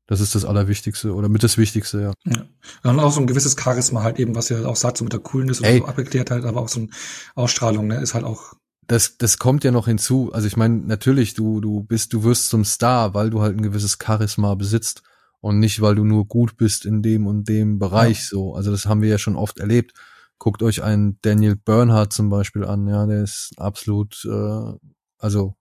Das 0.07 0.21
ist 0.21 0.35
das 0.35 0.47
Allerwichtigste 0.47 1.14
oder 1.14 1.29
mit 1.29 1.42
das 1.42 1.59
Wichtigste, 1.59 2.01
ja. 2.01 2.12
ja. 2.25 2.47
Und 2.90 3.01
auch 3.01 3.12
so 3.12 3.21
ein 3.21 3.27
gewisses 3.27 3.55
Charisma 3.62 4.03
halt 4.03 4.18
eben, 4.18 4.35
was 4.35 4.51
ihr 4.51 4.66
auch 4.66 4.77
sagt, 4.77 4.97
so 4.97 5.05
mit 5.05 5.12
der 5.12 5.21
Coolness 5.21 5.61
und 5.61 5.77
so 5.77 5.85
abgeklärt 5.85 6.31
halt, 6.31 6.47
aber 6.47 6.62
auch 6.62 6.71
so 6.71 6.81
eine 6.81 6.88
Ausstrahlung, 7.35 7.87
ne, 7.87 8.01
ist 8.01 8.14
halt 8.14 8.25
auch 8.25 8.55
das, 8.87 9.16
das 9.16 9.38
kommt 9.38 9.64
ja 9.64 9.71
noch 9.71 9.87
hinzu. 9.87 10.33
Also 10.33 10.47
ich 10.47 10.57
meine, 10.57 10.77
natürlich, 10.77 11.35
du, 11.35 11.61
du 11.61 11.83
bist, 11.83 12.12
du 12.12 12.25
wirst 12.25 12.49
zum 12.49 12.64
Star, 12.64 13.14
weil 13.14 13.31
du 13.31 13.40
halt 13.40 13.57
ein 13.57 13.62
gewisses 13.62 13.99
Charisma 14.03 14.55
besitzt 14.55 15.03
und 15.40 15.59
nicht, 15.59 15.81
weil 15.81 15.95
du 15.95 16.05
nur 16.05 16.27
gut 16.27 16.57
bist 16.57 16.85
in 16.85 17.03
dem 17.03 17.27
und 17.27 17.49
dem 17.49 17.79
Bereich 17.79 18.21
ja. 18.21 18.29
so. 18.31 18.55
Also 18.55 18.71
das 18.71 18.87
haben 18.87 19.03
wir 19.03 19.09
ja 19.09 19.18
schon 19.18 19.37
oft 19.37 19.59
erlebt. 19.59 19.92
Guckt 20.38 20.62
euch 20.62 20.83
einen 20.83 21.18
Daniel 21.23 21.57
Bernhardt 21.57 22.12
zum 22.12 22.29
Beispiel 22.29 22.64
an, 22.64 22.88
ja, 22.88 23.07
der 23.07 23.23
ist 23.23 23.53
absolut, 23.57 24.25
äh, 24.25 24.73
also 25.18 25.57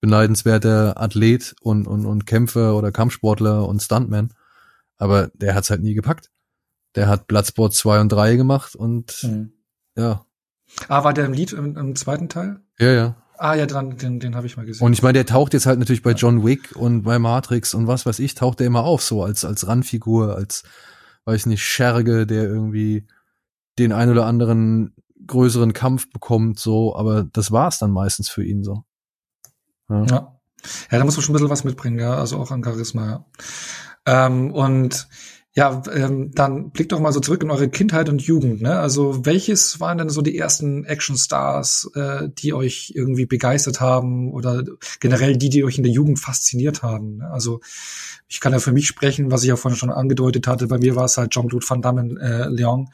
beneidenswerter 0.00 1.00
Athlet 1.00 1.54
und, 1.60 1.86
und, 1.86 2.04
und 2.04 2.26
Kämpfer 2.26 2.76
oder 2.76 2.92
Kampfsportler 2.92 3.66
und 3.66 3.82
Stuntman. 3.82 4.34
Aber 4.98 5.28
der 5.34 5.54
hat's 5.54 5.70
halt 5.70 5.82
nie 5.82 5.94
gepackt. 5.94 6.30
Der 6.94 7.08
hat 7.08 7.26
Bloodsport 7.26 7.72
2 7.72 8.00
und 8.00 8.08
3 8.10 8.36
gemacht 8.36 8.76
und 8.76 9.22
mhm. 9.22 9.52
ja. 9.96 10.26
Ah, 10.88 11.04
war 11.04 11.14
der 11.14 11.26
im 11.26 11.32
Lied 11.32 11.52
im, 11.52 11.76
im 11.76 11.96
zweiten 11.96 12.28
Teil? 12.28 12.60
Ja, 12.78 12.92
ja. 12.92 13.16
Ah 13.36 13.54
ja, 13.54 13.66
dran, 13.66 13.96
den, 13.96 14.20
den 14.20 14.36
habe 14.36 14.46
ich 14.46 14.56
mal 14.56 14.64
gesehen. 14.64 14.86
Und 14.86 14.92
ich 14.92 15.02
meine, 15.02 15.14
der 15.14 15.26
taucht 15.26 15.54
jetzt 15.54 15.66
halt 15.66 15.78
natürlich 15.78 16.02
bei 16.02 16.12
John 16.12 16.44
Wick 16.44 16.76
und 16.76 17.02
bei 17.02 17.18
Matrix 17.18 17.74
und 17.74 17.86
was 17.86 18.06
weiß 18.06 18.20
ich, 18.20 18.34
taucht 18.34 18.60
der 18.60 18.66
immer 18.68 18.84
auf, 18.84 19.02
so 19.02 19.22
als, 19.24 19.44
als 19.44 19.66
Randfigur, 19.66 20.36
als, 20.36 20.62
weiß 21.24 21.46
nicht, 21.46 21.64
Scherge, 21.64 22.26
der 22.26 22.44
irgendwie 22.44 23.06
den 23.78 23.92
ein 23.92 24.08
oder 24.08 24.26
anderen 24.26 24.94
größeren 25.26 25.72
Kampf 25.72 26.10
bekommt, 26.10 26.60
so, 26.60 26.94
aber 26.94 27.24
das 27.24 27.50
war's 27.50 27.78
dann 27.78 27.90
meistens 27.90 28.28
für 28.28 28.44
ihn 28.44 28.62
so. 28.62 28.84
Ja. 29.88 30.04
ja. 30.06 30.40
Ja, 30.90 30.98
da 30.98 31.04
muss 31.04 31.16
man 31.16 31.22
schon 31.22 31.32
ein 31.32 31.36
bisschen 31.36 31.50
was 31.50 31.64
mitbringen, 31.64 31.98
ja, 31.98 32.14
also 32.14 32.38
auch 32.38 32.50
an 32.50 32.64
Charisma, 32.64 33.06
ja. 33.06 33.24
Ähm, 34.06 34.52
und 34.52 35.08
ja, 35.56 35.82
ähm, 35.92 36.32
dann 36.34 36.70
blickt 36.70 36.90
doch 36.90 36.98
mal 36.98 37.12
so 37.12 37.20
zurück 37.20 37.44
in 37.44 37.50
eure 37.52 37.68
Kindheit 37.68 38.08
und 38.08 38.22
Jugend. 38.22 38.60
Ne? 38.60 38.76
Also 38.76 39.24
welches 39.24 39.78
waren 39.78 39.98
denn 39.98 40.08
so 40.08 40.20
die 40.20 40.36
ersten 40.36 40.84
Actionstars, 40.84 41.92
äh, 41.94 42.28
die 42.28 42.52
euch 42.52 42.92
irgendwie 42.96 43.26
begeistert 43.26 43.80
haben 43.80 44.32
oder 44.32 44.64
generell 44.98 45.36
die, 45.36 45.50
die 45.50 45.62
euch 45.62 45.78
in 45.78 45.84
der 45.84 45.92
Jugend 45.92 46.18
fasziniert 46.18 46.82
haben? 46.82 47.18
Ne? 47.18 47.30
Also 47.30 47.60
ich 48.26 48.40
kann 48.40 48.52
ja 48.52 48.58
für 48.58 48.72
mich 48.72 48.88
sprechen, 48.88 49.30
was 49.30 49.44
ich 49.44 49.48
ja 49.48 49.54
vorhin 49.54 49.78
schon 49.78 49.90
angedeutet 49.90 50.48
hatte. 50.48 50.66
Bei 50.66 50.78
mir 50.78 50.96
war 50.96 51.04
es 51.04 51.18
halt 51.18 51.30
Jean-Claude 51.30 51.66
Van 51.68 51.82
Damme 51.82 52.20
äh, 52.20 52.48
Leon. 52.48 52.90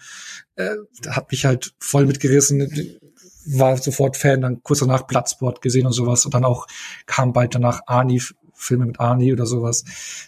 Äh, 0.57 0.77
hat 1.09 1.31
mich 1.31 1.47
halt 1.47 1.73
voll 1.79 2.05
mitgerissen 2.05 3.01
war 3.47 3.77
sofort 3.77 4.17
Fan, 4.17 4.43
dann 4.43 4.63
kurz 4.63 4.81
danach 4.81 5.07
Platzsport 5.07 5.63
gesehen 5.63 5.87
und 5.87 5.93
sowas 5.93 6.25
und 6.25 6.35
dann 6.35 6.45
auch 6.45 6.67
kam 7.07 7.33
bald 7.33 7.55
danach 7.55 7.81
Arnie 7.87 8.23
Filme 8.61 8.87
mit 8.87 9.01
Arnie 9.01 9.33
oder 9.33 9.47
sowas. 9.47 9.85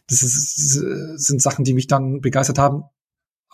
Das 0.08 0.22
ist, 0.22 0.72
sind 0.72 1.42
Sachen, 1.42 1.64
die 1.64 1.74
mich 1.74 1.86
dann 1.86 2.20
begeistert 2.20 2.58
haben. 2.58 2.84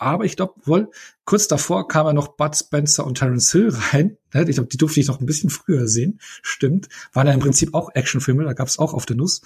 Aber 0.00 0.24
ich 0.24 0.36
glaube 0.36 0.54
wohl, 0.64 0.90
kurz 1.24 1.48
davor 1.48 1.88
kam 1.88 2.06
ja 2.06 2.12
noch 2.12 2.28
Bud 2.28 2.56
Spencer 2.56 3.04
und 3.04 3.18
Terence 3.18 3.52
Hill 3.52 3.70
rein. 3.92 4.16
Ich 4.34 4.56
glaube, 4.56 4.68
die 4.68 4.76
durfte 4.76 5.00
ich 5.00 5.08
noch 5.08 5.20
ein 5.20 5.26
bisschen 5.26 5.50
früher 5.50 5.88
sehen. 5.88 6.20
Stimmt. 6.42 6.88
Waren 7.14 7.26
ja 7.26 7.32
im 7.32 7.40
Prinzip 7.40 7.74
auch 7.74 7.94
Actionfilme, 7.94 8.44
da 8.44 8.52
gab 8.52 8.68
es 8.68 8.78
auch 8.78 8.92
auf 8.92 9.06
der 9.06 9.16
Nuss. 9.16 9.40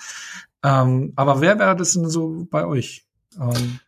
Ähm, 0.65 1.13
aber 1.15 1.41
wer 1.41 1.59
wäre 1.59 1.77
das 1.77 1.93
denn 1.93 2.11
so 2.11 2.49
bei 2.51 2.67
euch? 2.67 3.07
Ähm, 3.41 3.79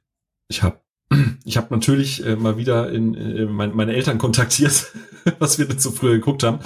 ich 0.48 0.62
habe 0.62 0.80
ich 1.44 1.56
hab 1.56 1.70
natürlich 1.70 2.24
äh, 2.24 2.36
mal 2.36 2.56
wieder 2.56 2.90
in, 2.90 3.14
äh, 3.14 3.44
mein, 3.44 3.74
meine 3.74 3.92
Eltern 3.92 4.18
kontaktiert, 4.18 4.92
was 5.38 5.58
wir 5.58 5.66
denn 5.66 5.80
so 5.80 5.90
früher 5.90 6.14
geguckt 6.14 6.44
haben, 6.44 6.60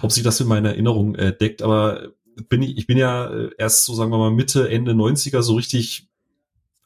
ob 0.00 0.12
sich 0.12 0.22
das 0.22 0.40
in 0.40 0.46
meiner 0.46 0.70
Erinnerung 0.70 1.14
äh, 1.16 1.36
deckt. 1.36 1.60
Aber 1.60 2.12
bin 2.48 2.62
ich, 2.62 2.76
ich 2.76 2.86
bin 2.86 2.98
ja 2.98 3.26
äh, 3.26 3.50
erst 3.58 3.84
so, 3.84 3.94
sagen 3.94 4.10
wir 4.10 4.18
mal, 4.18 4.30
Mitte, 4.30 4.68
Ende 4.68 4.92
90er 4.92 5.42
so 5.42 5.54
richtig, 5.54 6.08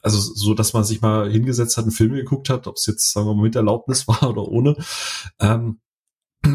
also 0.01 0.19
so, 0.19 0.53
dass 0.53 0.73
man 0.73 0.83
sich 0.83 1.01
mal 1.01 1.29
hingesetzt 1.29 1.77
hat, 1.77 1.85
einen 1.85 1.91
Film 1.91 2.13
geguckt 2.13 2.49
hat, 2.49 2.67
ob 2.67 2.77
es 2.77 2.85
jetzt, 2.85 3.11
sagen 3.11 3.27
wir 3.27 3.35
mal, 3.35 3.43
mit 3.43 3.55
Erlaubnis 3.55 4.07
war 4.07 4.29
oder 4.29 4.47
ohne. 4.47 4.75
Ähm, 5.39 5.79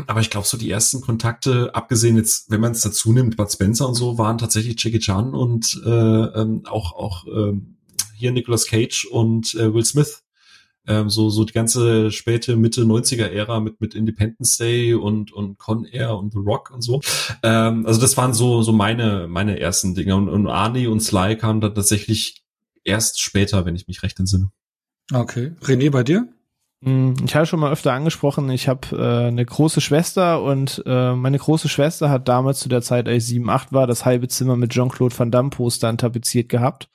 aber 0.07 0.21
ich 0.21 0.31
glaube, 0.31 0.47
so 0.47 0.57
die 0.57 0.71
ersten 0.71 1.01
Kontakte, 1.01 1.75
abgesehen 1.75 2.17
jetzt, 2.17 2.51
wenn 2.51 2.61
man 2.61 2.73
es 2.73 2.83
dazu 2.83 3.13
nimmt, 3.13 3.37
Bud 3.37 3.51
Spencer 3.51 3.89
und 3.89 3.95
so, 3.95 4.17
waren 4.17 4.39
tatsächlich 4.39 4.83
Jackie 4.83 5.01
Chan 5.01 5.35
und 5.35 5.81
äh, 5.85 5.91
ähm, 5.91 6.63
auch, 6.67 6.93
auch 6.93 7.27
äh, 7.27 7.53
hier 8.17 8.33
Nicolas 8.33 8.67
Cage 8.67 9.07
und 9.07 9.55
äh, 9.55 9.75
Will 9.75 9.85
Smith 9.85 10.22
ähm, 10.87 11.11
so, 11.11 11.31
so 11.31 11.45
die 11.45 11.53
ganze 11.53 12.11
späte 12.11 12.57
Mitte 12.57 12.83
90er 12.83 13.27
Ära 13.27 13.61
mit, 13.61 13.81
mit 13.81 13.95
Independence 13.95 14.57
Day 14.59 14.95
und, 14.95 15.33
und 15.33 15.59
Con 15.59 15.85
Air 15.85 16.17
und 16.17 16.33
The 16.33 16.39
Rock 16.39 16.71
und 16.71 16.83
so. 16.83 17.01
Ähm, 17.43 17.87
also 17.87 18.01
das 18.01 18.17
waren 18.17 18.35
so, 18.35 18.63
so 18.63 18.73
meine, 18.73 19.27
meine 19.29 19.61
ersten 19.61 19.95
Dinge. 19.95 20.17
Und, 20.17 20.29
und 20.29 20.49
Arnie 20.49 20.87
und 20.87 21.01
Sly 21.01 21.37
kamen 21.37 21.61
dann 21.61 21.75
tatsächlich 21.75 22.43
erst 22.85 23.21
später, 23.21 23.65
wenn 23.65 23.77
ich 23.77 23.87
mich 23.87 24.03
recht 24.03 24.19
entsinne. 24.19 24.51
Okay. 25.13 25.53
René, 25.63 25.91
bei 25.91 26.03
dir? 26.03 26.29
Hm, 26.85 27.15
ich 27.25 27.37
habe 27.37 27.47
schon 27.47 27.61
mal 27.61 27.71
öfter 27.71 27.93
angesprochen, 27.93 28.51
ich 28.51 28.67
habe 28.67 28.89
äh, 28.97 29.29
eine 29.29 29.45
große 29.45 29.81
Schwester 29.81 30.43
und 30.43 30.83
äh, 30.85 31.15
meine 31.15 31.39
große 31.39 31.69
Schwester 31.69 32.11
hat 32.11 32.27
damals 32.29 32.59
zu 32.59 32.69
der 32.69 32.83
Zeit, 32.83 33.07
als 33.07 33.25
ich 33.25 33.29
7, 33.31 33.49
8 33.49 33.73
war, 33.73 33.87
das 33.87 34.05
halbe 34.05 34.27
Zimmer 34.27 34.57
mit 34.57 34.73
Jean-Claude 34.73 35.17
Van 35.17 35.31
Damme 35.31 35.51
Postern 35.51 35.97
tapeziert 35.97 36.49
gehabt. 36.49 36.89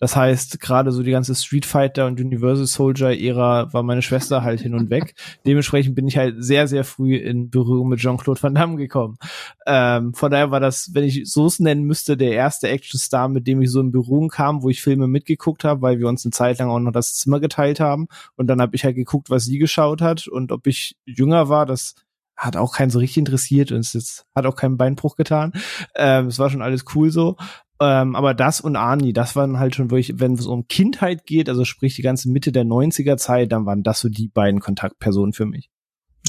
Das 0.00 0.16
heißt, 0.16 0.60
gerade 0.60 0.90
so 0.90 1.04
die 1.04 1.12
ganze 1.12 1.36
Street 1.36 1.66
Fighter 1.66 2.06
und 2.06 2.20
Universal 2.20 2.66
Soldier 2.66 3.20
Ära 3.20 3.72
war 3.72 3.84
meine 3.84 4.02
Schwester 4.02 4.42
halt 4.42 4.60
hin 4.60 4.74
und 4.74 4.90
weg. 4.90 5.14
Dementsprechend 5.46 5.94
bin 5.94 6.08
ich 6.08 6.16
halt 6.16 6.36
sehr, 6.38 6.66
sehr 6.66 6.82
früh 6.82 7.14
in 7.16 7.50
Berührung 7.50 7.88
mit 7.88 8.00
Jean-Claude 8.00 8.42
Van 8.42 8.54
Damme 8.54 8.76
gekommen. 8.76 9.18
Ähm, 9.66 10.14
von 10.14 10.32
daher 10.32 10.50
war 10.50 10.60
das, 10.60 10.90
wenn 10.94 11.04
ich 11.04 11.30
so 11.30 11.46
es 11.46 11.60
nennen 11.60 11.84
müsste, 11.84 12.16
der 12.16 12.32
erste 12.32 12.68
Actionstar, 12.68 13.28
mit 13.28 13.46
dem 13.46 13.62
ich 13.62 13.70
so 13.70 13.80
in 13.80 13.92
Berührung 13.92 14.30
kam, 14.30 14.62
wo 14.62 14.68
ich 14.68 14.82
Filme 14.82 15.06
mitgeguckt 15.06 15.62
habe, 15.62 15.82
weil 15.82 16.00
wir 16.00 16.08
uns 16.08 16.24
eine 16.24 16.32
Zeit 16.32 16.58
lang 16.58 16.70
auch 16.70 16.80
noch 16.80 16.92
das 16.92 17.14
Zimmer 17.14 17.38
geteilt 17.38 17.78
haben. 17.78 18.08
Und 18.36 18.48
dann 18.48 18.60
habe 18.60 18.74
ich 18.74 18.84
halt 18.84 18.96
geguckt, 18.96 19.27
was 19.30 19.44
sie 19.44 19.58
geschaut 19.58 20.00
hat 20.00 20.28
und 20.28 20.52
ob 20.52 20.66
ich 20.66 20.96
jünger 21.04 21.48
war, 21.48 21.66
das 21.66 21.94
hat 22.36 22.56
auch 22.56 22.74
keinen 22.74 22.90
so 22.90 23.00
richtig 23.00 23.18
interessiert 23.18 23.72
und 23.72 23.80
es 23.80 23.94
ist, 23.94 24.24
hat 24.34 24.46
auch 24.46 24.54
keinen 24.54 24.76
Beinbruch 24.76 25.16
getan. 25.16 25.52
Ähm, 25.96 26.28
es 26.28 26.38
war 26.38 26.50
schon 26.50 26.62
alles 26.62 26.84
cool 26.94 27.10
so. 27.10 27.36
Ähm, 27.80 28.16
aber 28.16 28.34
das 28.34 28.60
und 28.60 28.76
Arnie, 28.76 29.12
das 29.12 29.36
waren 29.36 29.58
halt 29.58 29.74
schon 29.74 29.90
wirklich, 29.90 30.18
wenn 30.18 30.34
es 30.34 30.46
um 30.46 30.66
Kindheit 30.66 31.26
geht, 31.26 31.48
also 31.48 31.64
sprich 31.64 31.94
die 31.94 32.02
ganze 32.02 32.30
Mitte 32.30 32.50
der 32.52 32.64
90er 32.64 33.16
Zeit, 33.16 33.52
dann 33.52 33.66
waren 33.66 33.82
das 33.82 34.00
so 34.00 34.08
die 34.08 34.28
beiden 34.28 34.60
Kontaktpersonen 34.60 35.32
für 35.32 35.46
mich. 35.46 35.70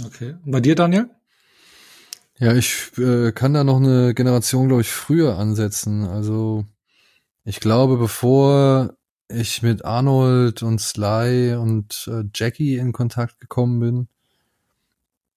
Okay. 0.06 0.36
Und 0.46 0.52
bei 0.52 0.62
dir, 0.62 0.76
Daniel? 0.76 1.10
Ja, 2.38 2.54
ich 2.54 2.92
äh, 2.98 3.32
kann 3.32 3.54
da 3.54 3.64
noch 3.64 3.78
eine 3.78 4.14
Generation, 4.14 4.68
glaube 4.68 4.82
ich, 4.82 4.90
früher 4.90 5.38
ansetzen. 5.38 6.06
Also 6.06 6.66
ich 7.44 7.60
glaube, 7.60 7.98
bevor 7.98 8.94
ich 9.30 9.62
mit 9.62 9.86
Arnold 9.86 10.63
und 10.63 10.82
Sly 10.82 11.56
und 11.56 12.10
äh, 12.12 12.24
Jackie 12.34 12.78
in 12.78 12.92
Kontakt 12.92 13.39
gekommen 13.39 13.80
bin, 13.80 14.08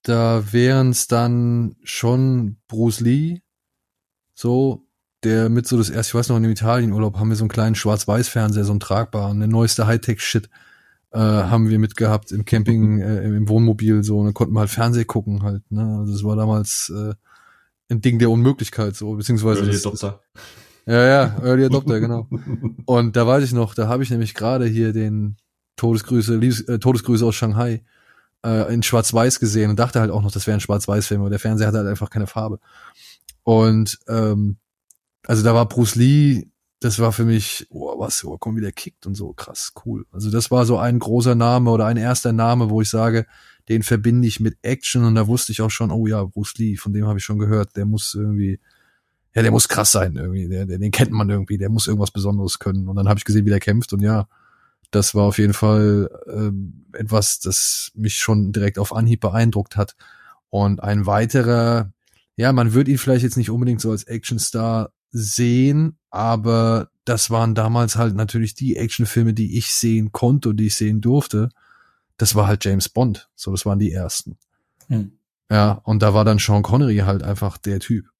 da 0.03 0.53
wären 0.53 0.91
es 0.91 1.07
dann 1.07 1.77
schon 1.85 2.57
Bruce 2.69 3.01
Lee, 3.01 3.43
so, 4.35 4.87
der 5.23 5.49
mit 5.49 5.69
so 5.69 5.77
das 5.77 5.91
erste, 5.91 6.11
ich 6.11 6.15
weiß 6.15 6.29
noch, 6.31 6.37
in 6.37 6.43
dem 6.43 6.53
Italienurlaub 6.53 7.19
haben 7.19 7.29
wir 7.29 7.37
so 7.37 7.45
einen 7.45 7.51
kleinen 7.51 7.75
Schwarz-Weiß-Fernseher, 7.77 8.65
so 8.65 8.73
einen 8.73 8.81
tragbaren, 8.81 9.39
der 9.39 9.49
neueste 9.49 9.87
Hightech-Shit 9.87 10.49
äh, 11.13 11.19
haben 11.19 11.69
wir 11.69 11.79
mitgehabt 11.79 12.33
im 12.33 12.45
Camping, 12.45 12.99
äh, 13.01 13.25
im 13.25 13.49
Wohnmobil, 13.49 14.03
so, 14.03 14.19
und 14.19 14.25
dann 14.25 14.35
konnten 14.35 14.55
wir 14.55 14.61
halt 14.61 14.71
Fernseh 14.71 15.05
gucken 15.05 15.43
halt, 15.43 15.71
ne, 15.71 15.99
also 16.01 16.15
es 16.15 16.25
war 16.25 16.35
damals 16.35 16.93
äh, 16.95 17.15
ein 17.91 18.01
Ding 18.01 18.19
der 18.19 18.31
Unmöglichkeit, 18.31 18.97
so, 18.97 19.15
beziehungsweise 19.15 19.67
das. 19.67 19.83
Ja, 20.87 21.07
ja, 21.07 21.39
Early 21.43 21.65
Adopter, 21.65 22.01
genau. 22.01 22.29
Und 22.87 23.17
da 23.17 23.27
weiß 23.27 23.45
ich 23.45 23.53
noch, 23.53 23.75
da 23.75 23.89
habe 23.89 24.03
ich 24.03 24.11
nämlich 24.11 24.35
gerade 24.35 24.67
hier 24.67 24.93
den 24.93 25.37
Todesgrüße, 25.77 26.37
Liebes, 26.37 26.63
äh, 26.63 26.79
Todesgrüße 26.79 27.25
aus 27.25 27.35
Shanghai 27.35 27.83
äh, 28.45 28.73
in 28.73 28.83
Schwarz-Weiß 28.83 29.41
gesehen 29.41 29.71
und 29.71 29.79
dachte 29.79 30.01
halt 30.01 30.11
auch 30.11 30.23
noch, 30.23 30.33
das 30.33 30.47
wäre 30.47 30.57
ein 30.57 30.61
Schwarz-Weiß-Film, 30.61 31.21
aber 31.21 31.31
der 31.31 31.39
Fernseher 31.39 31.69
hatte 31.69 31.79
halt 31.79 31.89
einfach 31.89 32.11
keine 32.11 32.27
Farbe. 32.27 32.59
Und 33.45 33.99
ähm, 34.09 34.57
also 35.27 35.43
da 35.43 35.55
war 35.55 35.69
Bruce 35.69 35.95
Lee, 35.95 36.49
das 36.81 36.99
war 36.99 37.13
für 37.13 37.25
mich, 37.25 37.67
oh, 37.71 37.99
was, 37.99 38.25
oh, 38.25 38.37
komm, 38.39 38.57
wie 38.57 38.61
der 38.61 38.73
kickt 38.73 39.07
und 39.07 39.15
so, 39.15 39.33
krass, 39.33 39.73
cool. 39.85 40.05
Also 40.11 40.31
das 40.31 40.51
war 40.51 40.67
so 40.67 40.79
ein 40.79 40.99
großer 40.99 41.35
Name 41.35 41.71
oder 41.71 41.87
ein 41.87 41.97
erster 41.97 42.33
Name, 42.33 42.71
wo 42.71 42.81
ich 42.83 42.91
sage, 42.91 43.27
den 43.69 43.85
verbinde 43.85 44.27
ich 44.27 44.41
mit 44.41 44.59
Action 44.63 45.05
und 45.05 45.15
da 45.15 45.29
wusste 45.29 45.53
ich 45.53 45.63
auch 45.63 45.71
schon, 45.71 45.93
oh 45.93 46.07
ja, 46.07 46.25
Bruce 46.25 46.55
Lee, 46.59 46.77
von 46.77 46.93
dem 46.93 47.07
habe 47.07 47.19
ich 47.19 47.25
schon 47.25 47.39
gehört, 47.39 47.77
der 47.77 47.87
muss 47.87 48.15
irgendwie, 48.15 48.59
ja, 49.35 49.43
der 49.43 49.51
muss 49.51 49.69
krass 49.69 49.93
sein 49.93 50.17
irgendwie, 50.17 50.49
der, 50.49 50.67
der, 50.67 50.79
den 50.79 50.91
kennt 50.91 51.13
man 51.13 51.31
irgendwie, 51.31 51.59
der 51.59 51.71
muss 51.71 51.87
irgendwas 51.87 52.11
Besonderes 52.11 52.59
können. 52.59 52.89
Und 52.89 52.97
dann 52.97 53.09
habe 53.09 53.19
ich 53.19 53.25
gesehen, 53.25 53.47
wie 53.47 53.51
der 53.51 53.61
kämpft 53.61 53.93
und 53.93 54.01
ja, 54.01 54.29
das 54.91 55.15
war 55.15 55.25
auf 55.25 55.39
jeden 55.39 55.55
Fall 55.55 56.11
ähm, 56.31 56.85
etwas, 56.93 57.41
das 57.41 57.91
mich 57.95 58.17
schon 58.17 58.53
direkt 58.53 58.79
auf 58.79 58.95
Anhieb 58.95 59.21
beeindruckt 59.21 59.77
hat. 59.77 59.97
Und 60.51 60.83
ein 60.83 61.07
weiterer, 61.07 61.91
ja, 62.37 62.53
man 62.53 62.75
wird 62.75 62.89
ihn 62.89 62.99
vielleicht 62.99 63.23
jetzt 63.23 63.39
nicht 63.39 63.49
unbedingt 63.49 63.81
so 63.81 63.91
als 63.91 64.05
Actionstar 64.05 64.93
sehen, 65.11 65.97
aber 66.11 66.91
das 67.07 67.31
waren 67.31 67.55
damals 67.55 67.97
halt 67.97 68.15
natürlich 68.15 68.55
die 68.55 68.77
Actionfilme, 68.77 69.33
die 69.33 69.57
ich 69.57 69.73
sehen 69.75 70.13
konnte 70.13 70.51
und 70.51 70.59
die 70.59 70.67
ich 70.67 70.77
sehen 70.77 71.01
durfte. 71.01 71.49
Das 72.19 72.35
war 72.35 72.47
halt 72.47 72.65
James 72.65 72.91
Bond. 72.91 73.31
So, 73.35 73.51
das 73.51 73.65
waren 73.65 73.79
die 73.79 73.93
ersten. 73.93 74.37
Hm. 74.89 75.13
Ja, 75.51 75.73
und 75.85 76.03
da 76.03 76.13
war 76.13 76.25
dann 76.27 76.39
Sean 76.39 76.63
Connery 76.63 76.99
halt 76.99 77.23
einfach 77.23 77.57
der 77.57 77.81
Typ. 77.81 78.12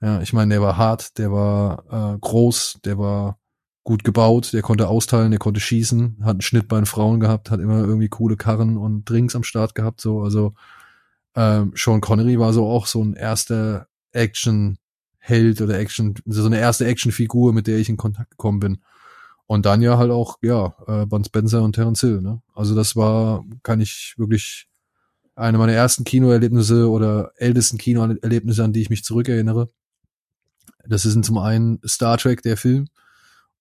Ja, 0.00 0.20
ich 0.20 0.32
meine, 0.32 0.54
der 0.54 0.62
war 0.62 0.76
hart, 0.76 1.18
der 1.18 1.32
war 1.32 2.14
äh, 2.14 2.18
groß, 2.18 2.80
der 2.84 2.98
war 2.98 3.38
gut 3.82 4.04
gebaut, 4.04 4.52
der 4.52 4.62
konnte 4.62 4.88
austeilen, 4.88 5.30
der 5.30 5.40
konnte 5.40 5.60
schießen, 5.60 6.18
hat 6.20 6.32
einen 6.32 6.40
Schnitt 6.42 6.68
bei 6.68 6.76
den 6.76 6.86
Frauen 6.86 7.20
gehabt, 7.20 7.50
hat 7.50 7.58
immer 7.58 7.78
irgendwie 7.78 8.08
coole 8.08 8.36
Karren 8.36 8.76
und 8.76 9.08
Drinks 9.08 9.34
am 9.34 9.44
Start 9.44 9.74
gehabt, 9.74 10.00
so, 10.00 10.20
also 10.20 10.54
ähm, 11.34 11.72
Sean 11.74 12.00
Connery 12.00 12.38
war 12.38 12.52
so 12.52 12.66
auch 12.66 12.86
so 12.86 13.02
ein 13.02 13.14
erster 13.14 13.88
Action-Held 14.12 15.60
oder 15.60 15.78
Action, 15.78 16.14
so 16.26 16.46
eine 16.46 16.58
erste 16.58 16.86
Action-Figur, 16.86 17.52
mit 17.52 17.66
der 17.66 17.78
ich 17.78 17.88
in 17.88 17.96
Kontakt 17.96 18.32
gekommen 18.32 18.60
bin. 18.60 18.78
Und 19.46 19.64
dann 19.64 19.80
ja 19.80 19.96
halt 19.96 20.10
auch, 20.10 20.36
ja, 20.42 20.74
äh, 20.86 21.06
Bud 21.06 21.24
Spencer 21.26 21.62
und 21.62 21.74
Terence 21.74 22.00
Hill, 22.00 22.20
ne? 22.20 22.42
Also 22.54 22.74
das 22.74 22.96
war, 22.96 23.44
kann 23.62 23.80
ich 23.80 24.14
wirklich 24.18 24.68
eine 25.34 25.56
meiner 25.56 25.72
ersten 25.72 26.04
Kinoerlebnisse 26.04 26.90
oder 26.90 27.32
ältesten 27.36 27.78
Kinoerlebnisse, 27.78 28.64
an 28.64 28.72
die 28.72 28.82
ich 28.82 28.90
mich 28.90 29.04
zurückerinnere. 29.04 29.70
Das 30.86 31.04
ist 31.04 31.22
zum 31.24 31.38
einen 31.38 31.80
Star 31.86 32.18
Trek, 32.18 32.42
der 32.42 32.56
Film, 32.56 32.86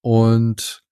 und 0.01 0.83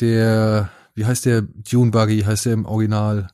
der, 0.00 0.70
wie 0.94 1.04
heißt 1.04 1.26
der, 1.26 1.42
Dune 1.42 1.90
Buggy 1.90 2.22
heißt 2.22 2.46
der 2.46 2.54
im 2.54 2.66
Original, 2.66 3.28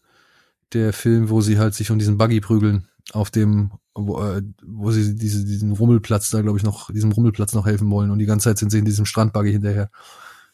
der 0.73 0.93
Film, 0.93 1.31
wo 1.31 1.41
sie 1.41 1.59
halt 1.59 1.75
sich 1.75 1.91
um 1.91 1.99
diesen 1.99 2.19
Buggy 2.19 2.41
prügeln, 2.41 2.89
auf 3.13 3.31
dem, 3.31 3.71
wo, 3.95 4.21
äh, 4.23 4.43
wo 4.65 4.91
sie 4.91 5.15
diese, 5.15 5.45
diesen 5.45 5.73
Rummelplatz 5.73 6.31
da, 6.31 6.43
glaube 6.43 6.59
ich, 6.59 6.65
noch, 6.65 6.91
diesem 6.93 7.13
Rummelplatz 7.13 7.55
noch 7.55 7.67
helfen 7.67 7.91
wollen 7.91 8.11
und 8.11 8.19
die 8.19 8.27
ganze 8.27 8.51
Zeit 8.51 8.59
sind 8.59 8.71
sie 8.71 8.79
in 8.79 8.85
diesem 8.85 9.07
Strandbuggy 9.07 9.53
hinterher. 9.53 9.91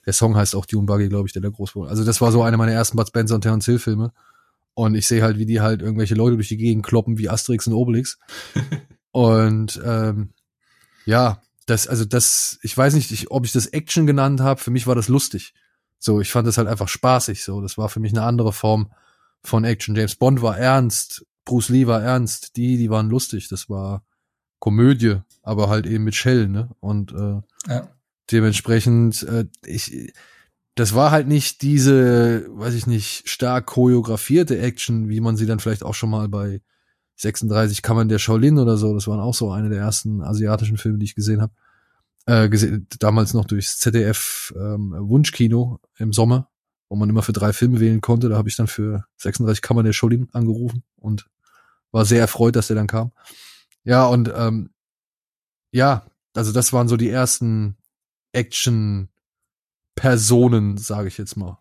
Der 0.04 0.12
Song 0.12 0.36
heißt 0.36 0.54
auch 0.54 0.66
Dune 0.66 0.86
Buggy, 0.86 1.08
glaube 1.08 1.28
ich, 1.28 1.32
der 1.32 1.42
da 1.42 1.48
groß 1.48 1.74
wurde. 1.74 1.90
Also 1.90 2.04
das 2.04 2.20
war 2.20 2.32
so 2.32 2.42
einer 2.42 2.56
meiner 2.56 2.72
ersten 2.72 2.96
Bud 2.96 3.08
Spencer 3.08 3.36
und 3.36 3.40
Terence 3.40 3.66
Hill 3.66 3.78
Filme. 3.78 4.12
Und 4.74 4.94
ich 4.94 5.06
sehe 5.06 5.22
halt, 5.22 5.38
wie 5.38 5.46
die 5.46 5.60
halt 5.60 5.82
irgendwelche 5.82 6.14
Leute 6.14 6.36
durch 6.36 6.48
die 6.48 6.56
Gegend 6.56 6.84
kloppen, 6.84 7.18
wie 7.18 7.28
Asterix 7.28 7.66
und 7.66 7.74
Obelix. 7.74 8.18
und 9.12 9.80
ähm, 9.84 10.30
ja, 11.04 11.40
das, 11.66 11.86
also 11.86 12.04
das, 12.04 12.58
ich 12.62 12.76
weiß 12.76 12.94
nicht, 12.94 13.10
ich, 13.12 13.30
ob 13.30 13.44
ich 13.44 13.52
das 13.52 13.66
Action 13.66 14.06
genannt 14.06 14.40
habe, 14.40 14.60
für 14.60 14.70
mich 14.70 14.86
war 14.86 14.94
das 14.94 15.08
lustig. 15.08 15.54
So, 15.98 16.20
ich 16.20 16.32
fand 16.32 16.48
das 16.48 16.58
halt 16.58 16.66
einfach 16.68 16.88
spaßig. 16.88 17.44
So, 17.44 17.60
das 17.60 17.78
war 17.78 17.88
für 17.88 18.00
mich 18.00 18.12
eine 18.12 18.22
andere 18.22 18.52
Form 18.52 18.92
von 19.44 19.64
Action. 19.64 19.94
James 19.94 20.16
Bond 20.16 20.42
war 20.42 20.58
ernst, 20.58 21.24
Bruce 21.44 21.68
Lee 21.68 21.86
war 21.86 22.02
ernst, 22.02 22.56
die, 22.56 22.76
die 22.76 22.90
waren 22.90 23.08
lustig. 23.08 23.48
Das 23.48 23.68
war 23.70 24.04
Komödie, 24.58 25.20
aber 25.42 25.68
halt 25.68 25.86
eben 25.86 26.04
mit 26.04 26.14
Shell, 26.14 26.48
ne? 26.48 26.70
Und 26.80 27.12
äh, 27.12 27.40
Ja. 27.72 27.88
dementsprechend, 28.30 29.22
äh, 29.24 29.46
ich, 29.64 30.12
das 30.74 30.94
war 30.94 31.10
halt 31.10 31.28
nicht 31.28 31.62
diese, 31.62 32.46
weiß 32.48 32.74
ich 32.74 32.86
nicht, 32.86 33.28
stark 33.28 33.66
choreografierte 33.66 34.58
Action, 34.58 35.08
wie 35.08 35.20
man 35.20 35.36
sie 35.36 35.46
dann 35.46 35.60
vielleicht 35.60 35.82
auch 35.84 35.94
schon 35.94 36.10
mal 36.10 36.28
bei 36.28 36.60
36 37.16 37.82
Kammern 37.82 38.08
der 38.08 38.18
Shaolin 38.18 38.58
oder 38.58 38.76
so, 38.76 38.94
das 38.94 39.06
waren 39.06 39.20
auch 39.20 39.34
so 39.34 39.50
eine 39.50 39.68
der 39.68 39.78
ersten 39.78 40.22
asiatischen 40.22 40.76
Filme, 40.76 40.98
die 40.98 41.04
ich 41.04 41.14
gesehen 41.14 41.40
habe. 41.40 41.52
Äh, 42.26 42.48
gesehen, 42.48 42.86
damals 43.00 43.34
noch 43.34 43.46
durchs 43.46 43.78
ZDF 43.78 44.54
ähm, 44.56 44.94
Wunschkino 44.96 45.80
im 45.98 46.12
Sommer, 46.12 46.48
wo 46.88 46.94
man 46.94 47.08
immer 47.08 47.22
für 47.22 47.32
drei 47.32 47.52
Filme 47.52 47.80
wählen 47.80 48.00
konnte. 48.00 48.28
Da 48.28 48.36
habe 48.36 48.48
ich 48.48 48.54
dann 48.54 48.68
für 48.68 49.04
36 49.16 49.60
Kammern 49.60 49.84
der 49.84 49.92
Shaolin 49.92 50.28
angerufen 50.32 50.84
und 50.96 51.28
war 51.90 52.04
sehr 52.04 52.20
erfreut, 52.20 52.54
dass 52.54 52.68
der 52.68 52.76
dann 52.76 52.86
kam. 52.86 53.10
Ja, 53.84 54.06
und 54.06 54.32
ähm, 54.34 54.70
ja, 55.72 56.06
also 56.34 56.52
das 56.52 56.72
waren 56.72 56.88
so 56.88 56.96
die 56.96 57.10
ersten 57.10 57.76
Action-Personen, 58.32 60.78
sage 60.78 61.08
ich 61.08 61.18
jetzt 61.18 61.36
mal. 61.36 61.58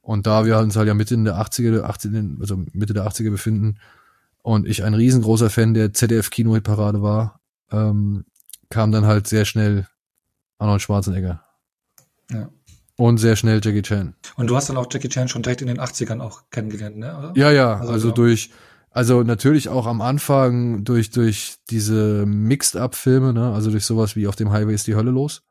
Und 0.00 0.26
da 0.26 0.46
wir 0.46 0.58
uns 0.58 0.76
halt 0.76 0.88
ja 0.88 0.94
Mitte 0.94 1.14
in 1.14 1.24
der 1.24 1.36
80er, 1.36 1.82
80, 1.82 2.40
also 2.40 2.56
Mitte 2.72 2.94
der 2.94 3.06
80er 3.06 3.30
befinden 3.30 3.78
und 4.48 4.66
ich 4.66 4.82
ein 4.82 4.94
riesengroßer 4.94 5.50
Fan 5.50 5.74
der 5.74 5.92
ZDF-Kino-Parade 5.92 7.02
war, 7.02 7.42
ähm, 7.70 8.24
kam 8.70 8.92
dann 8.92 9.04
halt 9.04 9.26
sehr 9.26 9.44
schnell 9.44 9.86
Arnold 10.56 10.80
Schwarzenegger. 10.80 11.44
Ja. 12.32 12.48
Und 12.96 13.18
sehr 13.18 13.36
schnell 13.36 13.60
Jackie 13.62 13.82
Chan. 13.82 14.14
Und 14.36 14.46
du 14.46 14.56
hast 14.56 14.70
dann 14.70 14.78
auch 14.78 14.86
Jackie 14.90 15.10
Chan 15.10 15.28
schon 15.28 15.42
direkt 15.42 15.60
in 15.60 15.66
den 15.66 15.78
80ern 15.78 16.20
auch 16.20 16.44
kennengelernt, 16.50 16.96
ne? 16.96 17.18
Oder? 17.18 17.32
Ja, 17.36 17.50
ja, 17.50 17.76
Also 17.76 17.92
also, 17.92 18.08
genau. 18.08 18.16
durch, 18.16 18.50
also 18.90 19.22
natürlich 19.22 19.68
auch 19.68 19.86
am 19.86 20.00
Anfang 20.00 20.82
durch, 20.82 21.10
durch 21.10 21.56
diese 21.68 22.24
Mixed-Up-Filme, 22.24 23.34
ne, 23.34 23.52
also 23.52 23.70
durch 23.70 23.84
sowas 23.84 24.16
wie 24.16 24.28
auf 24.28 24.36
dem 24.36 24.50
Highway 24.50 24.74
ist 24.74 24.86
die 24.86 24.94
Hölle 24.94 25.10
los. 25.10 25.42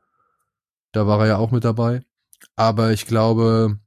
Da 0.92 1.06
war 1.06 1.20
er 1.20 1.28
ja 1.28 1.38
auch 1.38 1.52
mit 1.52 1.64
dabei. 1.64 2.02
Aber 2.56 2.94
ich 2.94 3.06
glaube, 3.06 3.78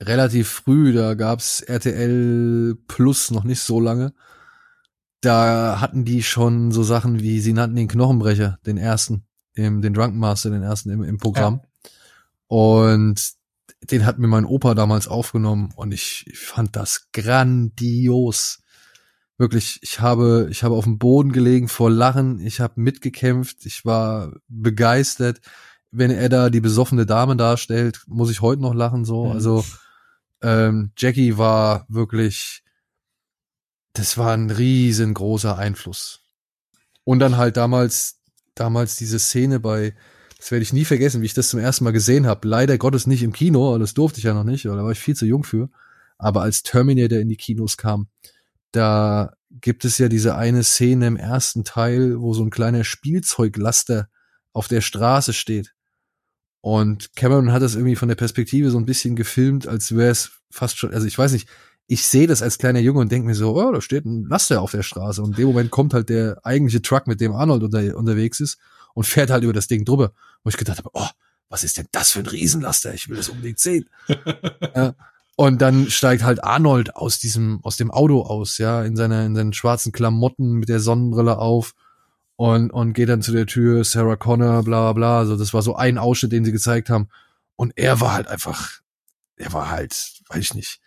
relativ 0.00 0.48
früh, 0.48 0.92
da 0.92 1.14
gab's 1.14 1.60
RTL 1.60 2.76
Plus 2.86 3.30
noch 3.30 3.44
nicht 3.44 3.60
so 3.60 3.80
lange. 3.80 4.12
Da 5.20 5.80
hatten 5.80 6.04
die 6.04 6.22
schon 6.22 6.70
so 6.70 6.82
Sachen 6.82 7.20
wie, 7.20 7.40
sie 7.40 7.52
nannten 7.52 7.76
den 7.76 7.88
Knochenbrecher, 7.88 8.58
den 8.66 8.76
ersten, 8.76 9.24
im, 9.54 9.82
den 9.82 9.94
Drunken 9.94 10.18
Master, 10.18 10.50
den 10.50 10.62
ersten 10.62 10.90
im, 10.90 11.02
im 11.02 11.18
Programm. 11.18 11.62
Und 12.46 13.32
den 13.90 14.06
hat 14.06 14.18
mir 14.18 14.28
mein 14.28 14.44
Opa 14.44 14.74
damals 14.74 15.08
aufgenommen 15.08 15.70
und 15.76 15.92
ich, 15.92 16.24
ich 16.28 16.38
fand 16.38 16.76
das 16.76 17.08
grandios. 17.12 18.60
Wirklich, 19.36 19.78
ich 19.82 20.00
habe, 20.00 20.48
ich 20.50 20.64
habe 20.64 20.74
auf 20.74 20.84
dem 20.84 20.98
Boden 20.98 21.32
gelegen 21.32 21.68
vor 21.68 21.90
Lachen, 21.90 22.40
ich 22.40 22.60
habe 22.60 22.80
mitgekämpft, 22.80 23.66
ich 23.66 23.84
war 23.84 24.32
begeistert. 24.48 25.40
Wenn 25.90 26.10
er 26.10 26.28
da 26.28 26.50
die 26.50 26.60
besoffene 26.60 27.06
Dame 27.06 27.36
darstellt, 27.36 28.02
muss 28.06 28.30
ich 28.30 28.42
heute 28.42 28.62
noch 28.62 28.74
lachen 28.74 29.04
so. 29.04 29.30
Also 29.30 29.64
ähm, 30.42 30.92
Jackie 30.96 31.38
war 31.38 31.86
wirklich, 31.88 32.62
das 33.92 34.18
war 34.18 34.32
ein 34.32 34.50
riesengroßer 34.50 35.56
Einfluss. 35.56 36.22
Und 37.04 37.20
dann 37.20 37.36
halt 37.36 37.56
damals, 37.56 38.20
damals 38.54 38.96
diese 38.96 39.18
Szene 39.18 39.60
bei, 39.60 39.94
das 40.36 40.50
werde 40.50 40.62
ich 40.62 40.72
nie 40.72 40.84
vergessen, 40.84 41.20
wie 41.22 41.26
ich 41.26 41.34
das 41.34 41.48
zum 41.48 41.58
ersten 41.58 41.84
Mal 41.84 41.92
gesehen 41.92 42.26
habe. 42.26 42.46
Leider 42.46 42.78
Gottes 42.78 43.06
nicht 43.06 43.22
im 43.22 43.32
Kino, 43.32 43.76
das 43.78 43.94
durfte 43.94 44.18
ich 44.18 44.24
ja 44.24 44.34
noch 44.34 44.44
nicht, 44.44 44.66
oder 44.66 44.76
da 44.76 44.84
war 44.84 44.92
ich 44.92 45.00
viel 45.00 45.16
zu 45.16 45.26
jung 45.26 45.42
für. 45.42 45.70
Aber 46.16 46.42
als 46.42 46.62
Terminator 46.62 47.18
in 47.18 47.28
die 47.28 47.36
Kinos 47.36 47.76
kam, 47.76 48.08
da 48.72 49.32
gibt 49.50 49.84
es 49.84 49.98
ja 49.98 50.08
diese 50.08 50.36
eine 50.36 50.62
Szene 50.62 51.06
im 51.06 51.16
ersten 51.16 51.64
Teil, 51.64 52.20
wo 52.20 52.34
so 52.34 52.44
ein 52.44 52.50
kleiner 52.50 52.84
Spielzeuglaster 52.84 54.08
auf 54.52 54.68
der 54.68 54.80
Straße 54.80 55.32
steht. 55.32 55.74
Und 56.60 57.14
Cameron 57.14 57.52
hat 57.52 57.62
das 57.62 57.74
irgendwie 57.74 57.96
von 57.96 58.08
der 58.08 58.16
Perspektive 58.16 58.70
so 58.70 58.78
ein 58.78 58.86
bisschen 58.86 59.16
gefilmt, 59.16 59.68
als 59.68 59.94
wäre 59.94 60.10
es 60.10 60.32
fast 60.50 60.78
schon, 60.78 60.92
also 60.92 61.06
ich 61.06 61.16
weiß 61.16 61.32
nicht, 61.32 61.48
ich 61.86 62.06
sehe 62.06 62.26
das 62.26 62.42
als 62.42 62.58
kleiner 62.58 62.80
Junge 62.80 63.00
und 63.00 63.10
denke 63.10 63.26
mir 63.26 63.34
so, 63.34 63.56
oh, 63.56 63.72
da 63.72 63.80
steht 63.80 64.04
ein 64.04 64.26
Laster 64.26 64.60
auf 64.60 64.72
der 64.72 64.82
Straße. 64.82 65.22
Und 65.22 65.30
in 65.30 65.36
dem 65.36 65.46
Moment 65.48 65.70
kommt 65.70 65.94
halt 65.94 66.10
der 66.10 66.38
eigentliche 66.44 66.82
Truck, 66.82 67.06
mit 67.06 67.20
dem 67.20 67.32
Arnold 67.32 67.62
unter, 67.62 67.96
unterwegs 67.96 68.40
ist 68.40 68.58
und 68.94 69.04
fährt 69.04 69.30
halt 69.30 69.42
über 69.42 69.54
das 69.54 69.68
Ding 69.68 69.86
drüber. 69.86 70.12
Wo 70.44 70.50
ich 70.50 70.58
gedacht 70.58 70.78
habe, 70.78 70.90
oh, 70.92 71.08
was 71.48 71.64
ist 71.64 71.78
denn 71.78 71.86
das 71.92 72.10
für 72.10 72.18
ein 72.18 72.26
Riesenlaster? 72.26 72.92
Ich 72.92 73.08
will 73.08 73.16
das 73.16 73.30
unbedingt 73.30 73.58
sehen. 73.58 73.88
ja. 74.74 74.94
Und 75.36 75.62
dann 75.62 75.88
steigt 75.88 76.24
halt 76.24 76.44
Arnold 76.44 76.94
aus 76.96 77.20
diesem, 77.20 77.60
aus 77.62 77.76
dem 77.76 77.90
Auto 77.90 78.22
aus, 78.22 78.58
ja, 78.58 78.82
in 78.82 78.96
seiner, 78.96 79.24
in 79.24 79.34
seinen 79.34 79.52
schwarzen 79.54 79.92
Klamotten 79.92 80.54
mit 80.54 80.68
der 80.68 80.80
Sonnenbrille 80.80 81.38
auf 81.38 81.74
und, 82.38 82.70
und 82.70 82.92
geht 82.92 83.08
dann 83.08 83.20
zu 83.20 83.32
der 83.32 83.46
Tür, 83.46 83.82
Sarah 83.82 84.14
Connor, 84.14 84.62
bla, 84.62 84.92
bla, 84.92 85.18
also 85.18 85.36
das 85.36 85.52
war 85.52 85.62
so 85.62 85.74
ein 85.74 85.98
Ausschnitt, 85.98 86.30
den 86.30 86.44
sie 86.44 86.52
gezeigt 86.52 86.88
haben. 86.88 87.08
Und 87.56 87.72
er 87.74 88.00
war 88.00 88.12
halt 88.12 88.28
einfach, 88.28 88.78
er 89.34 89.52
war 89.52 89.68
halt, 89.70 90.22
weiß 90.28 90.38
ich 90.38 90.54
nicht, 90.54 90.80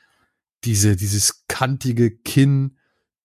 diese, 0.64 0.96
dieses 0.96 1.44
kantige 1.50 2.10
Kinn, 2.10 2.78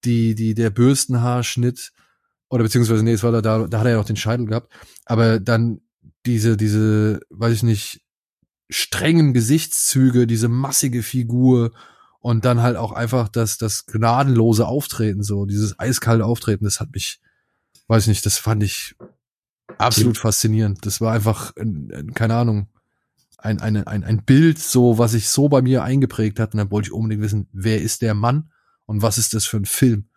die, 0.04 0.34
die, 0.34 0.54
der 0.54 0.70
Bürstenhaarschnitt, 0.70 1.92
oder 2.48 2.64
beziehungsweise, 2.64 3.04
nee, 3.04 3.12
es 3.12 3.22
war 3.22 3.30
da, 3.30 3.40
da, 3.40 3.68
da 3.68 3.78
hat 3.78 3.86
er 3.86 3.92
ja 3.92 3.98
noch 3.98 4.04
den 4.04 4.16
Scheitel 4.16 4.46
gehabt, 4.46 4.72
aber 5.04 5.38
dann 5.38 5.82
diese, 6.26 6.56
diese, 6.56 7.20
weiß 7.30 7.54
ich 7.54 7.62
nicht, 7.62 8.00
strengen 8.68 9.34
Gesichtszüge, 9.34 10.26
diese 10.26 10.48
massige 10.48 11.04
Figur 11.04 11.70
und 12.18 12.44
dann 12.44 12.60
halt 12.60 12.76
auch 12.76 12.90
einfach 12.90 13.28
das, 13.28 13.56
das 13.56 13.86
gnadenlose 13.86 14.66
Auftreten, 14.66 15.22
so 15.22 15.46
dieses 15.46 15.78
eiskalte 15.78 16.24
Auftreten, 16.24 16.64
das 16.64 16.80
hat 16.80 16.92
mich, 16.92 17.20
weiß 17.88 18.04
ich 18.04 18.08
nicht, 18.08 18.26
das 18.26 18.38
fand 18.38 18.62
ich 18.62 18.94
absolut 19.78 20.18
faszinierend. 20.18 20.84
Das 20.86 21.00
war 21.00 21.12
einfach, 21.12 21.52
keine 22.14 22.34
Ahnung, 22.34 22.68
ein, 23.38 23.60
ein, 23.60 23.86
ein, 23.86 24.04
ein 24.04 24.24
Bild, 24.24 24.58
so, 24.58 24.98
was 24.98 25.12
sich 25.12 25.28
so 25.28 25.48
bei 25.48 25.62
mir 25.62 25.84
eingeprägt 25.84 26.40
hat. 26.40 26.54
Und 26.54 26.58
dann 26.58 26.70
wollte 26.70 26.88
ich 26.88 26.92
unbedingt 26.92 27.22
wissen, 27.22 27.48
wer 27.52 27.80
ist 27.80 28.02
der 28.02 28.14
Mann 28.14 28.50
und 28.86 29.02
was 29.02 29.18
ist 29.18 29.34
das 29.34 29.46
für 29.46 29.58
ein 29.58 29.66
Film? 29.66 30.08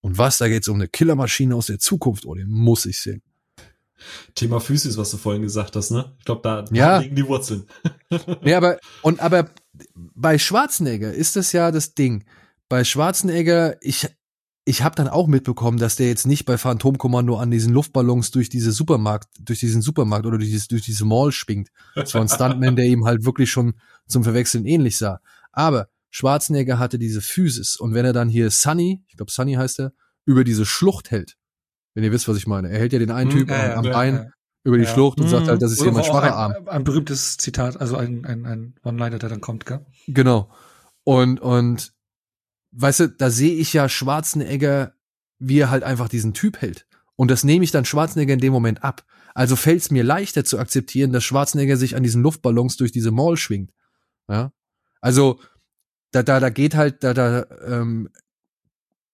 Und 0.00 0.16
was, 0.16 0.38
da 0.38 0.48
geht 0.48 0.62
es 0.62 0.68
um 0.68 0.76
eine 0.76 0.88
Killermaschine 0.88 1.54
aus 1.54 1.66
der 1.66 1.78
Zukunft, 1.78 2.24
oh, 2.24 2.34
den 2.34 2.48
muss 2.48 2.86
ich 2.86 3.00
sehen. 3.00 3.22
Thema 4.36 4.60
Physis, 4.60 4.96
was 4.96 5.10
du 5.10 5.16
vorhin 5.16 5.42
gesagt 5.42 5.74
hast, 5.74 5.90
ne? 5.90 6.14
Ich 6.18 6.24
glaube, 6.24 6.42
da, 6.42 6.64
ja. 6.70 6.98
liegen 6.98 7.16
die 7.16 7.26
Wurzeln. 7.26 7.66
ja, 8.42 8.56
aber, 8.56 8.78
und, 9.02 9.18
aber 9.18 9.50
bei 9.94 10.38
Schwarzenegger 10.38 11.12
ist 11.12 11.34
das 11.34 11.50
ja 11.50 11.72
das 11.72 11.94
Ding. 11.94 12.24
Bei 12.68 12.84
Schwarzenegger, 12.84 13.76
ich, 13.80 14.08
ich 14.68 14.82
habe 14.82 14.94
dann 14.94 15.08
auch 15.08 15.28
mitbekommen, 15.28 15.78
dass 15.78 15.96
der 15.96 16.08
jetzt 16.08 16.26
nicht 16.26 16.44
bei 16.44 16.58
Phantomkommando 16.58 17.38
an 17.38 17.50
diesen 17.50 17.72
Luftballons 17.72 18.32
durch 18.32 18.50
diese 18.50 18.70
Supermarkt, 18.70 19.28
durch 19.40 19.60
diesen 19.60 19.80
Supermarkt 19.80 20.26
oder 20.26 20.36
durch, 20.36 20.50
dieses, 20.50 20.68
durch 20.68 20.82
diese 20.82 21.06
Mall 21.06 21.32
schwingt. 21.32 21.70
Das 21.94 22.12
war 22.12 22.20
ein 22.20 22.28
Stuntman, 22.28 22.76
der 22.76 22.84
ihm 22.84 23.06
halt 23.06 23.24
wirklich 23.24 23.50
schon 23.50 23.80
zum 24.06 24.24
Verwechseln 24.24 24.66
ähnlich 24.66 24.98
sah. 24.98 25.20
Aber 25.52 25.88
Schwarzenegger 26.10 26.78
hatte 26.78 26.98
diese 26.98 27.22
Physis 27.22 27.76
und 27.76 27.94
wenn 27.94 28.04
er 28.04 28.12
dann 28.12 28.28
hier 28.28 28.50
Sunny, 28.50 29.02
ich 29.08 29.16
glaube 29.16 29.32
Sunny 29.32 29.54
heißt 29.54 29.80
er, 29.80 29.92
über 30.26 30.44
diese 30.44 30.66
Schlucht 30.66 31.10
hält, 31.10 31.38
wenn 31.94 32.04
ihr 32.04 32.12
wisst, 32.12 32.28
was 32.28 32.36
ich 32.36 32.46
meine. 32.46 32.68
Er 32.68 32.78
hält 32.78 32.92
ja 32.92 32.98
den 32.98 33.10
einen 33.10 33.30
hm, 33.30 33.38
Typ 33.38 33.50
äh, 33.50 33.72
am, 33.72 33.86
am 33.86 33.92
Bein 33.92 34.16
äh, 34.16 34.26
über 34.64 34.76
die 34.76 34.84
ja. 34.84 34.92
Schlucht 34.92 35.18
und 35.18 35.28
sagt 35.28 35.48
halt, 35.48 35.62
das 35.62 35.72
ist 35.72 35.82
hier 35.82 35.92
mein 35.92 36.04
schwacher 36.04 36.36
Arm. 36.36 36.54
Ein 36.66 36.84
berühmtes 36.84 37.38
Zitat, 37.38 37.80
also 37.80 37.96
ein, 37.96 38.26
ein, 38.26 38.44
ein 38.44 38.74
One-Liner, 38.82 39.18
der 39.18 39.30
dann 39.30 39.40
kommt, 39.40 39.64
gell? 39.64 39.86
Genau. 40.08 40.50
Und, 41.04 41.40
und, 41.40 41.94
weißt 42.80 43.00
du, 43.00 43.08
da 43.08 43.30
sehe 43.30 43.54
ich 43.54 43.72
ja 43.72 43.88
Schwarzenegger, 43.88 44.94
wie 45.38 45.58
er 45.58 45.70
halt 45.70 45.82
einfach 45.82 46.08
diesen 46.08 46.34
Typ 46.34 46.60
hält. 46.60 46.86
Und 47.16 47.30
das 47.30 47.44
nehme 47.44 47.64
ich 47.64 47.70
dann 47.70 47.84
Schwarzenegger 47.84 48.34
in 48.34 48.40
dem 48.40 48.52
Moment 48.52 48.84
ab. 48.84 49.04
Also 49.34 49.56
fällt 49.56 49.80
es 49.82 49.90
mir 49.90 50.04
leichter 50.04 50.44
zu 50.44 50.58
akzeptieren, 50.58 51.12
dass 51.12 51.24
Schwarzenegger 51.24 51.76
sich 51.76 51.96
an 51.96 52.02
diesen 52.02 52.22
Luftballons 52.22 52.76
durch 52.76 52.92
diese 52.92 53.10
Mall 53.10 53.36
schwingt. 53.36 53.72
Ja. 54.28 54.52
Also, 55.00 55.40
da, 56.12 56.22
da, 56.22 56.40
da 56.40 56.50
geht 56.50 56.74
halt, 56.74 57.04
da, 57.04 57.14
da, 57.14 57.46
ähm, 57.66 58.08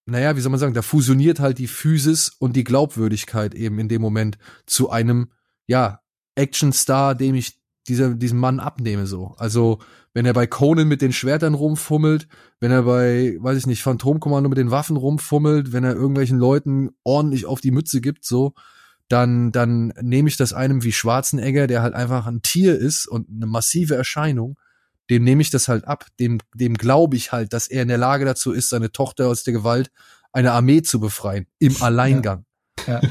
naja, 0.06 0.36
wie 0.36 0.40
soll 0.40 0.50
man 0.50 0.60
sagen, 0.60 0.74
da 0.74 0.82
fusioniert 0.82 1.40
halt 1.40 1.58
die 1.58 1.66
Physis 1.66 2.28
und 2.28 2.56
die 2.56 2.64
Glaubwürdigkeit 2.64 3.54
eben 3.54 3.78
in 3.78 3.88
dem 3.88 4.02
Moment 4.02 4.38
zu 4.66 4.90
einem, 4.90 5.32
ja, 5.66 6.00
Actionstar, 6.36 7.14
dem 7.14 7.34
ich 7.34 7.63
dieser, 7.88 8.14
diesem 8.14 8.38
Mann 8.38 8.60
abnehme, 8.60 9.06
so. 9.06 9.34
Also, 9.38 9.78
wenn 10.12 10.26
er 10.26 10.32
bei 10.32 10.46
Conan 10.46 10.88
mit 10.88 11.02
den 11.02 11.12
Schwertern 11.12 11.54
rumfummelt, 11.54 12.28
wenn 12.60 12.70
er 12.70 12.82
bei, 12.82 13.36
weiß 13.40 13.58
ich 13.58 13.66
nicht, 13.66 13.82
Phantomkommando 13.82 14.48
mit 14.48 14.58
den 14.58 14.70
Waffen 14.70 14.96
rumfummelt, 14.96 15.72
wenn 15.72 15.84
er 15.84 15.94
irgendwelchen 15.94 16.38
Leuten 16.38 16.90
ordentlich 17.02 17.46
auf 17.46 17.60
die 17.60 17.72
Mütze 17.72 18.00
gibt, 18.00 18.24
so, 18.24 18.54
dann, 19.08 19.52
dann 19.52 19.92
nehme 20.00 20.28
ich 20.28 20.36
das 20.36 20.52
einem 20.52 20.82
wie 20.82 20.92
Schwarzenegger, 20.92 21.66
der 21.66 21.82
halt 21.82 21.94
einfach 21.94 22.26
ein 22.26 22.42
Tier 22.42 22.78
ist 22.78 23.06
und 23.06 23.28
eine 23.28 23.46
massive 23.46 23.94
Erscheinung, 23.94 24.58
dem 25.10 25.24
nehme 25.24 25.42
ich 25.42 25.50
das 25.50 25.68
halt 25.68 25.86
ab, 25.86 26.06
dem, 26.18 26.38
dem 26.54 26.74
glaube 26.74 27.16
ich 27.16 27.32
halt, 27.32 27.52
dass 27.52 27.68
er 27.68 27.82
in 27.82 27.88
der 27.88 27.98
Lage 27.98 28.24
dazu 28.24 28.52
ist, 28.52 28.70
seine 28.70 28.92
Tochter 28.92 29.28
aus 29.28 29.44
der 29.44 29.52
Gewalt 29.52 29.90
eine 30.32 30.52
Armee 30.52 30.82
zu 30.82 30.98
befreien, 30.98 31.46
im 31.58 31.80
Alleingang. 31.82 32.43
Ja. 32.86 33.00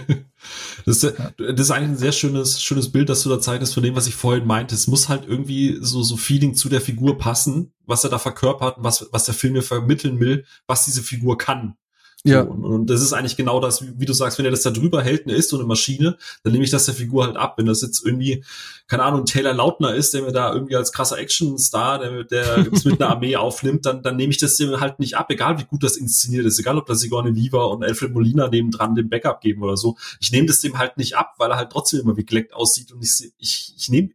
Das, 0.86 1.02
ist, 1.02 1.16
das 1.38 1.60
ist 1.60 1.72
eigentlich 1.72 1.92
ein 1.92 1.98
sehr 1.98 2.12
schönes, 2.12 2.62
schönes 2.62 2.92
Bild, 2.92 3.08
das 3.08 3.24
du 3.24 3.30
da 3.30 3.40
zeigst 3.40 3.74
von 3.74 3.82
dem, 3.82 3.96
was 3.96 4.08
ich 4.08 4.16
vorhin 4.16 4.46
meinte. 4.46 4.76
Es 4.76 4.88
muss 4.88 5.08
halt 5.08 5.26
irgendwie 5.26 5.78
so, 5.80 6.04
so 6.04 6.18
Feeling 6.18 6.54
zu 6.54 6.68
der 6.68 6.82
Figur 6.82 7.18
passen, 7.18 7.72
was 7.86 8.04
er 8.04 8.10
da 8.10 8.20
verkörpert, 8.20 8.76
was, 8.80 9.08
was 9.12 9.24
der 9.24 9.34
Film 9.34 9.54
mir 9.54 9.62
vermitteln 9.62 10.20
will, 10.20 10.46
was 10.68 10.84
diese 10.84 11.02
Figur 11.02 11.38
kann. 11.38 11.78
Ja. 12.26 12.42
Und, 12.42 12.64
und, 12.64 12.90
das 12.90 13.02
ist 13.02 13.12
eigentlich 13.12 13.36
genau 13.36 13.60
das, 13.60 13.86
wie, 14.00 14.06
du 14.06 14.14
sagst, 14.14 14.38
wenn 14.38 14.46
er 14.46 14.52
das 14.52 14.62
da 14.62 14.72
drüber 14.72 15.02
hält, 15.04 15.28
ne, 15.28 15.34
ist 15.34 15.50
so 15.50 15.58
eine 15.58 15.66
Maschine, 15.66 16.18
dann 16.44 16.54
nehme 16.54 16.64
ich 16.64 16.70
das 16.70 16.86
der 16.86 16.94
Figur 16.94 17.26
halt 17.26 17.36
ab. 17.36 17.56
Wenn 17.58 17.66
das 17.66 17.82
jetzt 17.82 18.06
irgendwie, 18.06 18.46
keine 18.88 19.04
Ahnung, 19.04 19.26
Taylor 19.26 19.54
Lautner 19.54 19.94
ist, 19.94 20.14
der 20.14 20.22
mir 20.22 20.32
da 20.32 20.54
irgendwie 20.54 20.78
als 20.78 20.94
krasser 20.94 21.18
Actionstar, 21.18 22.00
der, 22.00 22.24
der 22.24 22.60
mit 22.86 23.02
einer 23.02 23.10
Armee 23.10 23.36
aufnimmt, 23.36 23.86
dann, 23.86 24.04
dann 24.04 24.16
nehme 24.16 24.32
ich 24.32 24.38
das 24.38 24.56
dem 24.56 24.80
halt 24.80 25.00
nicht 25.00 25.18
ab, 25.18 25.30
egal 25.32 25.60
wie 25.60 25.66
gut 25.66 25.84
das 25.84 25.98
inszeniert 25.98 26.46
ist, 26.46 26.60
egal 26.60 26.78
ob 26.78 26.86
da 26.86 26.96
Sigourney 26.96 27.36
Weaver 27.36 27.70
und 27.72 27.84
Alfred 27.84 28.14
Molina 28.14 28.48
neben 28.48 28.72
dran 28.72 28.96
den 28.96 29.10
Backup 29.10 29.42
geben 29.42 29.62
oder 29.62 29.76
so. 29.76 29.98
Ich 30.22 30.32
nehme 30.32 30.48
das 30.48 30.62
dem 30.62 30.78
halt 30.78 30.98
nicht 30.98 31.18
ab, 31.18 31.34
weil 31.40 31.52
er 31.52 31.58
halt 31.58 31.72
trotzdem 31.72 32.00
immer 32.00 32.16
wie 32.16 32.26
geleckt 32.26 32.54
aussieht 32.54 32.94
und 32.94 33.04
ich, 33.04 33.34
ich, 33.38 33.74
ich 33.76 33.90
nehme, 33.90 34.12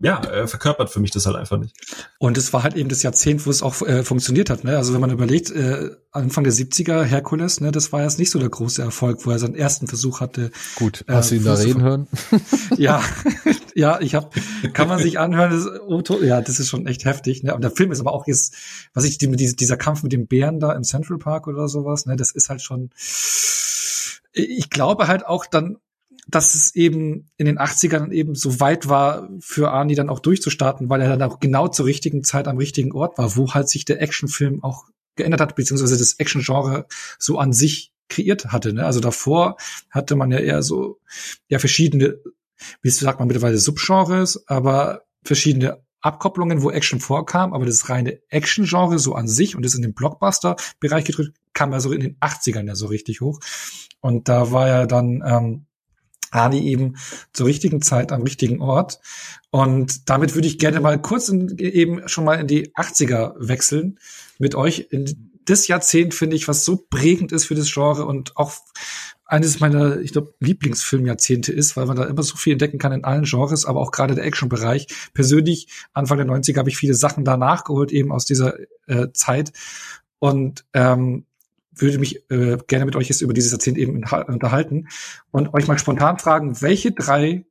ja, 0.00 0.20
äh, 0.22 0.46
verkörpert 0.46 0.90
für 0.90 1.00
mich 1.00 1.10
das 1.10 1.26
halt 1.26 1.34
einfach 1.34 1.58
nicht. 1.58 1.74
Und 2.18 2.38
es 2.38 2.52
war 2.52 2.62
halt 2.62 2.76
eben 2.76 2.88
das 2.88 3.02
Jahrzehnt, 3.02 3.46
wo 3.46 3.50
es 3.50 3.62
auch 3.62 3.82
äh, 3.82 4.04
funktioniert 4.04 4.48
hat. 4.48 4.62
Ne? 4.62 4.76
Also 4.76 4.94
wenn 4.94 5.00
man 5.00 5.10
überlegt, 5.10 5.50
äh, 5.50 5.90
Anfang 6.12 6.44
der 6.44 6.52
70er, 6.52 7.02
Herkules, 7.02 7.60
ne, 7.60 7.72
das 7.72 7.92
war 7.92 8.02
jetzt 8.02 8.18
nicht 8.18 8.30
so 8.30 8.38
der 8.38 8.48
große 8.48 8.80
Erfolg, 8.80 9.26
wo 9.26 9.30
er 9.30 9.40
seinen 9.40 9.56
ersten 9.56 9.88
Versuch 9.88 10.20
hatte. 10.20 10.52
Gut, 10.76 11.04
äh, 11.08 11.14
hast 11.14 11.32
du 11.32 11.34
ihn 11.34 11.44
da 11.44 11.54
reden 11.54 11.82
hören? 11.82 12.06
ja, 12.76 13.02
ja, 13.74 14.00
ich 14.00 14.14
habe, 14.14 14.30
kann 14.72 14.86
man 14.86 15.00
sich 15.00 15.18
anhören, 15.18 15.50
das, 15.50 15.66
oh, 15.86 16.22
ja, 16.22 16.40
das 16.40 16.60
ist 16.60 16.68
schon 16.68 16.86
echt 16.86 17.04
heftig. 17.04 17.42
Ne? 17.42 17.54
Und 17.54 17.62
der 17.62 17.72
Film 17.72 17.90
ist 17.90 18.00
aber 18.00 18.12
auch 18.12 18.26
jetzt, 18.28 18.54
was 18.94 19.04
ich, 19.04 19.18
die, 19.18 19.28
dieser 19.28 19.76
Kampf 19.76 20.04
mit 20.04 20.12
dem 20.12 20.28
Bären 20.28 20.60
da 20.60 20.72
im 20.72 20.84
Central 20.84 21.18
Park 21.18 21.48
oder 21.48 21.66
sowas, 21.66 22.06
ne, 22.06 22.14
das 22.14 22.30
ist 22.30 22.50
halt 22.50 22.62
schon, 22.62 22.90
ich 24.32 24.70
glaube 24.70 25.08
halt 25.08 25.26
auch 25.26 25.44
dann, 25.44 25.78
dass 26.28 26.54
es 26.54 26.74
eben 26.74 27.30
in 27.38 27.46
den 27.46 27.58
80ern 27.58 28.12
eben 28.12 28.34
so 28.34 28.60
weit 28.60 28.88
war, 28.88 29.28
für 29.40 29.70
Arnie 29.70 29.94
dann 29.94 30.10
auch 30.10 30.20
durchzustarten, 30.20 30.90
weil 30.90 31.00
er 31.00 31.16
dann 31.16 31.28
auch 31.28 31.40
genau 31.40 31.68
zur 31.68 31.86
richtigen 31.86 32.22
Zeit 32.22 32.46
am 32.48 32.58
richtigen 32.58 32.92
Ort 32.92 33.16
war, 33.16 33.34
wo 33.36 33.54
halt 33.54 33.68
sich 33.68 33.86
der 33.86 34.02
Actionfilm 34.02 34.62
auch 34.62 34.84
geändert 35.16 35.40
hat, 35.40 35.56
beziehungsweise 35.56 35.96
das 35.96 36.14
Action-Genre 36.14 36.86
so 37.18 37.38
an 37.38 37.52
sich 37.52 37.92
kreiert 38.08 38.46
hatte. 38.46 38.72
Ne? 38.74 38.84
Also 38.84 39.00
davor 39.00 39.56
hatte 39.90 40.16
man 40.16 40.30
ja 40.30 40.38
eher 40.38 40.62
so 40.62 41.00
ja 41.48 41.58
verschiedene, 41.58 42.18
wie 42.82 42.90
sagt 42.90 43.18
man 43.18 43.28
mittlerweile 43.28 43.58
Subgenres, 43.58 44.46
aber 44.48 45.02
verschiedene 45.24 45.82
Abkopplungen, 46.00 46.62
wo 46.62 46.70
Action 46.70 47.00
vorkam, 47.00 47.52
aber 47.52 47.66
das 47.66 47.88
reine 47.88 48.20
Action-Genre 48.28 48.98
so 48.98 49.14
an 49.14 49.28
sich 49.28 49.56
und 49.56 49.64
das 49.64 49.74
in 49.74 49.82
den 49.82 49.94
Blockbuster-Bereich 49.94 51.04
gedrückt, 51.04 51.36
kam 51.54 51.72
ja 51.72 51.80
so 51.80 51.90
in 51.90 52.00
den 52.00 52.16
80ern 52.20 52.66
ja 52.66 52.74
so 52.76 52.86
richtig 52.86 53.20
hoch. 53.20 53.40
Und 54.00 54.28
da 54.28 54.52
war 54.52 54.68
ja 54.68 54.86
dann 54.86 55.22
ähm, 55.26 55.66
Ani 56.30 56.66
eben 56.66 56.96
zur 57.32 57.46
richtigen 57.46 57.82
Zeit 57.82 58.12
am 58.12 58.22
richtigen 58.22 58.60
Ort. 58.60 59.00
Und 59.50 60.08
damit 60.10 60.34
würde 60.34 60.48
ich 60.48 60.58
gerne 60.58 60.80
mal 60.80 61.00
kurz 61.00 61.28
in, 61.28 61.58
eben 61.58 62.06
schon 62.08 62.24
mal 62.24 62.34
in 62.34 62.46
die 62.46 62.74
80er 62.74 63.34
wechseln 63.38 63.98
mit 64.38 64.54
euch. 64.54 64.88
In 64.90 65.30
das 65.44 65.66
Jahrzehnt 65.66 66.14
finde 66.14 66.36
ich, 66.36 66.46
was 66.48 66.64
so 66.64 66.76
prägend 66.76 67.32
ist 67.32 67.46
für 67.46 67.54
das 67.54 67.72
Genre 67.72 68.04
und 68.04 68.36
auch 68.36 68.52
eines 69.24 69.60
meiner, 69.60 70.00
ich 70.00 70.12
glaube, 70.12 70.34
Lieblingsfilmjahrzehnte 70.40 71.52
ist, 71.52 71.76
weil 71.76 71.86
man 71.86 71.96
da 71.96 72.04
immer 72.04 72.22
so 72.22 72.36
viel 72.36 72.54
entdecken 72.54 72.78
kann 72.78 72.92
in 72.92 73.04
allen 73.04 73.24
Genres, 73.24 73.66
aber 73.66 73.80
auch 73.80 73.90
gerade 73.90 74.14
der 74.14 74.24
Action-Bereich. 74.24 74.86
Persönlich, 75.12 75.68
Anfang 75.92 76.16
der 76.16 76.26
90er 76.26 76.56
habe 76.56 76.70
ich 76.70 76.78
viele 76.78 76.94
Sachen 76.94 77.24
da 77.24 77.36
nachgeholt, 77.36 77.92
eben 77.92 78.10
aus 78.10 78.24
dieser 78.24 78.54
äh, 78.86 79.08
Zeit. 79.12 79.52
Und 80.18 80.64
ähm, 80.72 81.26
würde 81.80 81.98
mich 81.98 82.30
äh, 82.30 82.58
gerne 82.66 82.84
mit 82.84 82.96
euch 82.96 83.08
jetzt 83.08 83.20
über 83.20 83.32
dieses 83.32 83.52
Jahrzehnt 83.52 83.78
eben 83.78 84.02
unterhalten 84.26 84.88
und 85.30 85.54
euch 85.54 85.66
mal 85.66 85.78
spontan 85.78 86.18
fragen, 86.18 86.60
welche 86.60 86.92
drei 86.92 87.44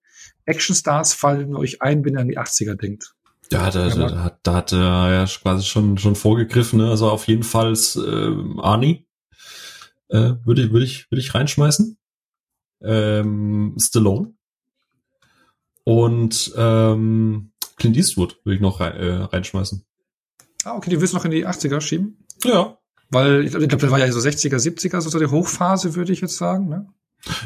Actionstars 0.45 1.13
fallen 1.13 1.55
euch 1.55 1.81
ein, 1.81 2.03
wenn 2.05 2.15
ihr 2.15 2.21
an 2.21 2.27
die 2.27 2.39
80er 2.39 2.75
denkt? 2.75 3.13
Ja, 3.51 3.69
da, 3.69 3.89
da, 3.89 4.09
da, 4.09 4.39
da 4.43 4.53
hat 4.53 4.73
er 4.73 5.13
ja 5.13 5.25
quasi 5.25 5.65
schon, 5.65 5.97
schon 5.97 6.15
vorgegriffen, 6.15 6.79
ne? 6.79 6.89
also 6.89 7.09
auf 7.09 7.27
jeden 7.27 7.43
Fall 7.43 7.73
äh, 7.73 8.61
Arnie 8.61 9.07
äh, 10.09 10.33
würde, 10.43 10.63
ich 10.63 10.71
würde 10.71 10.85
ich, 10.85 11.11
würde 11.11 11.21
ich 11.21 11.33
reinschmeißen. 11.33 11.97
Ähm, 12.81 13.75
Stallone 13.79 14.33
und 15.83 16.53
ähm, 16.55 17.51
Clint 17.77 17.97
Eastwood 17.97 18.39
würde 18.43 18.55
ich 18.55 18.61
noch 18.61 18.79
rein, 18.79 18.95
äh, 18.97 19.23
reinschmeißen. 19.23 19.83
Ah, 20.63 20.75
okay, 20.75 20.89
die 20.89 20.99
willst 20.99 21.13
du 21.13 21.17
noch 21.17 21.25
in 21.25 21.31
die 21.31 21.47
80er 21.47 21.81
schieben? 21.81 22.25
Ja. 22.43 22.76
Weil 23.09 23.45
ich 23.45 23.51
glaube, 23.51 23.67
das 23.67 23.91
war 23.91 23.99
ja 23.99 24.11
so 24.11 24.19
60er, 24.19 24.57
70er, 24.57 25.01
so 25.01 25.17
die 25.17 25.27
Hochphase, 25.27 25.95
würde 25.95 26.11
ich 26.11 26.21
jetzt 26.21 26.37
sagen. 26.37 26.67
Ne? 26.67 26.87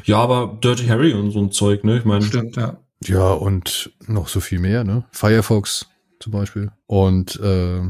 Ja, 0.05 0.17
aber 0.17 0.57
Dirty 0.61 0.87
Harry 0.87 1.13
und 1.13 1.31
so 1.31 1.39
ein 1.39 1.51
Zeug, 1.51 1.83
ne? 1.83 1.97
Ich 1.97 2.05
meine. 2.05 2.23
Stimmt, 2.23 2.55
ja. 2.55 2.77
Ja, 3.03 3.31
und 3.31 3.91
noch 4.07 4.27
so 4.27 4.39
viel 4.39 4.59
mehr, 4.59 4.83
ne? 4.83 5.05
Firefox 5.11 5.87
zum 6.19 6.31
Beispiel. 6.31 6.71
Und 6.85 7.39
äh, 7.39 7.81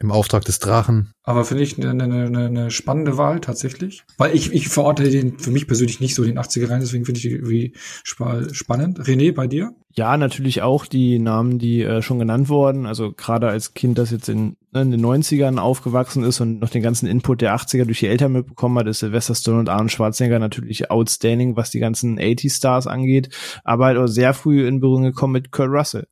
im 0.00 0.10
Auftrag 0.10 0.44
des 0.46 0.58
Drachen. 0.58 1.12
Aber 1.22 1.44
finde 1.44 1.62
ich 1.62 1.78
eine, 1.78 2.02
eine, 2.02 2.46
eine 2.46 2.70
spannende 2.70 3.18
Wahl 3.18 3.40
tatsächlich. 3.40 4.04
Weil 4.16 4.34
ich, 4.34 4.52
ich 4.52 4.68
verorte 4.68 5.08
den 5.08 5.38
für 5.38 5.50
mich 5.50 5.66
persönlich 5.66 6.00
nicht 6.00 6.14
so 6.14 6.24
den 6.24 6.38
80er 6.38 6.70
rein, 6.70 6.80
deswegen 6.80 7.04
finde 7.04 7.18
ich 7.18 7.22
die 7.22 7.32
irgendwie 7.32 7.74
spannend. 8.02 9.00
René, 9.00 9.32
bei 9.32 9.46
dir? 9.46 9.72
Ja, 9.92 10.16
natürlich 10.16 10.62
auch 10.62 10.86
die 10.86 11.18
Namen, 11.18 11.58
die 11.58 11.82
äh, 11.82 12.00
schon 12.00 12.18
genannt 12.18 12.48
wurden. 12.48 12.86
Also 12.86 13.12
gerade 13.12 13.48
als 13.48 13.74
Kind, 13.74 13.98
das 13.98 14.10
jetzt 14.10 14.30
in, 14.30 14.56
ne, 14.72 14.82
in 14.82 14.90
den 14.90 15.04
90ern 15.04 15.58
aufgewachsen 15.58 16.24
ist 16.24 16.40
und 16.40 16.60
noch 16.60 16.70
den 16.70 16.82
ganzen 16.82 17.06
Input 17.06 17.42
der 17.42 17.54
80er 17.54 17.84
durch 17.84 18.00
die 18.00 18.06
Eltern 18.06 18.32
mitbekommen 18.32 18.78
hat, 18.78 18.86
ist 18.86 19.00
Sylvester 19.00 19.34
Stone 19.34 19.58
und 19.58 19.68
Arnold 19.68 19.92
Schwarzenegger 19.92 20.38
natürlich 20.38 20.90
outstanding, 20.90 21.56
was 21.56 21.70
die 21.70 21.80
ganzen 21.80 22.18
80-Stars 22.18 22.86
angeht. 22.86 23.28
Aber 23.64 23.86
halt 23.86 23.98
auch 23.98 24.06
sehr 24.06 24.32
früh 24.32 24.66
in 24.66 24.80
Berührung 24.80 25.02
gekommen 25.02 25.34
mit 25.34 25.50
Kurt 25.50 25.68
Russell. 25.68 26.06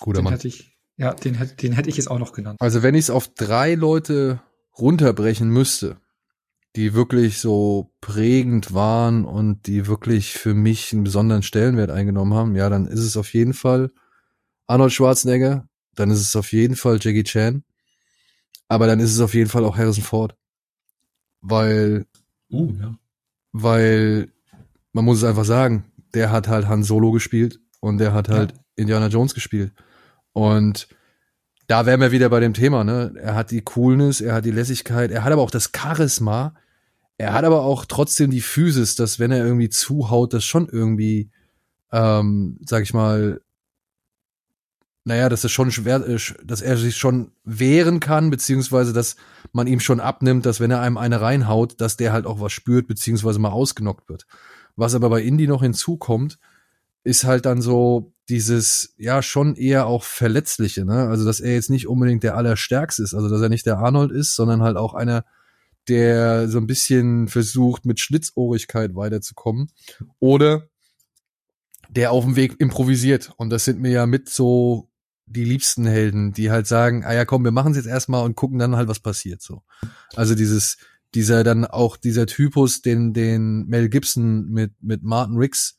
Guter 0.00 0.20
den 0.20 0.24
Mann. 0.24 0.32
Hätte 0.32 0.48
ich, 0.48 0.77
ja, 0.98 1.14
den, 1.14 1.34
hätte- 1.34 1.56
den 1.56 1.72
hätte 1.72 1.88
ich 1.88 1.96
jetzt 1.96 2.10
auch 2.10 2.18
noch 2.18 2.32
genannt. 2.32 2.58
Also 2.60 2.82
wenn 2.82 2.94
ich 2.94 3.06
es 3.06 3.10
auf 3.10 3.28
drei 3.28 3.74
Leute 3.74 4.40
runterbrechen 4.76 5.48
müsste, 5.48 5.96
die 6.76 6.92
wirklich 6.92 7.38
so 7.38 7.90
prägend 8.02 8.74
waren 8.74 9.24
und 9.24 9.66
die 9.66 9.86
wirklich 9.86 10.34
für 10.34 10.52
mich 10.54 10.92
einen 10.92 11.04
besonderen 11.04 11.42
Stellenwert 11.42 11.90
eingenommen 11.90 12.34
haben, 12.34 12.54
ja, 12.54 12.68
dann 12.68 12.86
ist 12.86 13.00
es 13.00 13.16
auf 13.16 13.32
jeden 13.32 13.54
Fall 13.54 13.90
Arnold 14.66 14.92
Schwarzenegger, 14.92 15.66
dann 15.94 16.10
ist 16.10 16.20
es 16.20 16.36
auf 16.36 16.52
jeden 16.52 16.76
Fall 16.76 16.98
Jackie 17.00 17.24
Chan, 17.24 17.64
aber 18.68 18.86
dann 18.86 19.00
ist 19.00 19.12
es 19.12 19.20
auf 19.20 19.32
jeden 19.34 19.48
Fall 19.48 19.64
auch 19.64 19.78
Harrison 19.78 20.04
Ford. 20.04 20.36
Weil, 21.40 22.06
Uh, 22.50 22.72
ja. 22.80 22.98
weil, 23.52 24.32
man 24.92 25.04
muss 25.04 25.18
es 25.18 25.24
einfach 25.24 25.44
sagen, 25.44 25.84
der 26.14 26.30
hat 26.32 26.48
halt 26.48 26.66
Han 26.66 26.82
Solo 26.82 27.12
gespielt 27.12 27.60
und 27.80 27.98
der 27.98 28.12
hat 28.12 28.28
halt 28.28 28.54
Indiana 28.76 29.08
Jones 29.08 29.34
gespielt. 29.34 29.72
Und 30.32 30.88
da 31.66 31.84
wären 31.86 32.00
wir 32.00 32.12
wieder 32.12 32.28
bei 32.28 32.40
dem 32.40 32.54
Thema, 32.54 32.84
ne? 32.84 33.12
Er 33.20 33.34
hat 33.34 33.50
die 33.50 33.60
Coolness, 33.62 34.20
er 34.20 34.34
hat 34.34 34.44
die 34.44 34.50
Lässigkeit, 34.50 35.10
er 35.10 35.24
hat 35.24 35.32
aber 35.32 35.42
auch 35.42 35.50
das 35.50 35.70
Charisma, 35.76 36.54
er 37.18 37.32
hat 37.32 37.44
aber 37.44 37.62
auch 37.62 37.84
trotzdem 37.84 38.30
die 38.30 38.40
Physis, 38.40 38.94
dass 38.94 39.18
wenn 39.18 39.32
er 39.32 39.44
irgendwie 39.44 39.68
zuhaut, 39.68 40.32
das 40.32 40.44
schon 40.44 40.68
irgendwie, 40.68 41.30
ähm, 41.92 42.58
sag 42.64 42.84
ich 42.84 42.94
mal, 42.94 43.40
naja, 45.04 45.28
dass 45.28 45.42
es 45.42 45.50
schon 45.50 45.70
schwer, 45.70 46.06
äh, 46.06 46.14
sch- 46.16 46.36
dass 46.44 46.60
er 46.60 46.76
sich 46.76 46.96
schon 46.96 47.32
wehren 47.44 47.98
kann, 47.98 48.30
beziehungsweise 48.30 48.92
dass 48.92 49.16
man 49.52 49.66
ihm 49.66 49.80
schon 49.80 50.00
abnimmt, 50.00 50.46
dass 50.46 50.60
wenn 50.60 50.70
er 50.70 50.80
einem 50.80 50.98
eine 50.98 51.20
reinhaut, 51.20 51.80
dass 51.80 51.96
der 51.96 52.12
halt 52.12 52.26
auch 52.26 52.40
was 52.40 52.52
spürt, 52.52 52.86
beziehungsweise 52.86 53.38
mal 53.38 53.50
ausgenockt 53.50 54.08
wird. 54.08 54.26
Was 54.76 54.94
aber 54.94 55.08
bei 55.10 55.22
Indy 55.22 55.46
noch 55.46 55.62
hinzukommt, 55.62 56.38
ist 57.08 57.24
halt 57.24 57.46
dann 57.46 57.62
so 57.62 58.12
dieses, 58.28 58.94
ja, 58.98 59.22
schon 59.22 59.56
eher 59.56 59.86
auch 59.86 60.04
Verletzliche, 60.04 60.84
ne? 60.84 61.08
Also, 61.08 61.24
dass 61.24 61.40
er 61.40 61.54
jetzt 61.54 61.70
nicht 61.70 61.88
unbedingt 61.88 62.22
der 62.22 62.36
Allerstärkste 62.36 63.02
ist, 63.02 63.14
also 63.14 63.30
dass 63.30 63.40
er 63.40 63.48
nicht 63.48 63.64
der 63.64 63.78
Arnold 63.78 64.12
ist, 64.12 64.34
sondern 64.34 64.62
halt 64.62 64.76
auch 64.76 64.92
einer, 64.92 65.24
der 65.88 66.50
so 66.50 66.58
ein 66.58 66.66
bisschen 66.66 67.28
versucht, 67.28 67.86
mit 67.86 67.98
Schlitzohrigkeit 67.98 68.94
weiterzukommen. 68.94 69.70
Oder 70.18 70.68
der 71.88 72.12
auf 72.12 72.24
dem 72.24 72.36
Weg 72.36 72.56
improvisiert. 72.58 73.32
Und 73.38 73.48
das 73.48 73.64
sind 73.64 73.80
mir 73.80 73.92
ja 73.92 74.04
mit 74.04 74.28
so 74.28 74.90
die 75.24 75.44
liebsten 75.44 75.86
Helden, 75.86 76.32
die 76.32 76.50
halt 76.50 76.66
sagen, 76.66 77.06
ah 77.06 77.14
ja, 77.14 77.24
komm, 77.24 77.44
wir 77.44 77.52
machen 77.52 77.70
es 77.70 77.78
jetzt 77.78 77.88
erstmal 77.88 78.22
und 78.22 78.36
gucken 78.36 78.58
dann 78.58 78.76
halt, 78.76 78.88
was 78.88 79.00
passiert, 79.00 79.40
so. 79.40 79.62
Also 80.14 80.34
dieses, 80.34 80.76
dieser 81.14 81.42
dann 81.42 81.64
auch 81.64 81.96
dieser 81.96 82.26
Typus, 82.26 82.82
den, 82.82 83.14
den 83.14 83.66
Mel 83.66 83.88
Gibson 83.88 84.50
mit, 84.50 84.72
mit 84.82 85.02
Martin 85.02 85.38
Riggs 85.38 85.77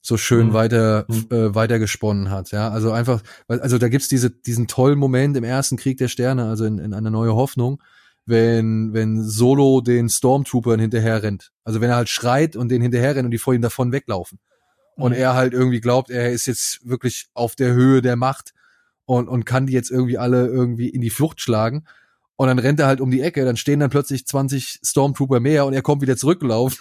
so 0.00 0.16
schön 0.16 0.48
Mhm. 0.48 0.52
weiter, 0.52 1.04
Mhm. 1.08 1.26
äh, 1.30 1.54
weitergesponnen 1.54 2.30
hat, 2.30 2.50
ja. 2.52 2.70
Also 2.70 2.92
einfach, 2.92 3.22
weil- 3.46 3.60
also 3.60 3.78
da 3.78 3.88
gibt's 3.88 4.08
diese, 4.08 4.30
diesen 4.30 4.66
tollen 4.68 4.98
Moment 4.98 5.36
im 5.36 5.44
ersten 5.44 5.76
Krieg 5.76 5.98
der 5.98 6.08
Sterne, 6.08 6.44
also 6.48 6.64
in, 6.64 6.78
in 6.78 6.94
eine 6.94 7.10
neue 7.10 7.34
Hoffnung, 7.34 7.82
wenn, 8.26 8.92
wenn 8.92 9.22
Solo 9.22 9.80
den 9.80 10.08
Stormtroopern 10.08 10.78
hinterher 10.80 11.22
rennt. 11.22 11.50
Also 11.64 11.80
wenn 11.80 11.90
er 11.90 11.96
halt 11.96 12.08
schreit 12.08 12.56
und 12.56 12.68
den 12.70 12.82
hinterher 12.82 13.14
rennt 13.16 13.24
und 13.24 13.30
die 13.30 13.38
vor 13.38 13.54
ihm 13.54 13.62
davon 13.62 13.90
weglaufen. 13.92 14.38
Und 14.96 15.12
er 15.12 15.34
halt 15.34 15.52
irgendwie 15.52 15.80
glaubt, 15.80 16.10
er 16.10 16.32
ist 16.32 16.46
jetzt 16.46 16.86
wirklich 16.88 17.28
auf 17.32 17.54
der 17.54 17.72
Höhe 17.72 18.02
der 18.02 18.16
Macht 18.16 18.52
und, 19.04 19.28
und 19.28 19.44
kann 19.46 19.66
die 19.66 19.72
jetzt 19.72 19.90
irgendwie 19.90 20.18
alle 20.18 20.46
irgendwie 20.48 20.88
in 20.88 21.00
die 21.00 21.10
Flucht 21.10 21.40
schlagen. 21.40 21.84
Und 22.36 22.48
dann 22.48 22.58
rennt 22.58 22.80
er 22.80 22.86
halt 22.86 23.00
um 23.00 23.10
die 23.10 23.20
Ecke, 23.20 23.44
dann 23.44 23.56
stehen 23.56 23.80
dann 23.80 23.90
plötzlich 23.90 24.26
20 24.26 24.80
Stormtrooper 24.84 25.40
mehr 25.40 25.66
und 25.66 25.72
er 25.72 25.82
kommt 25.82 26.02
wieder 26.02 26.16
zurückgelaufen 26.16 26.78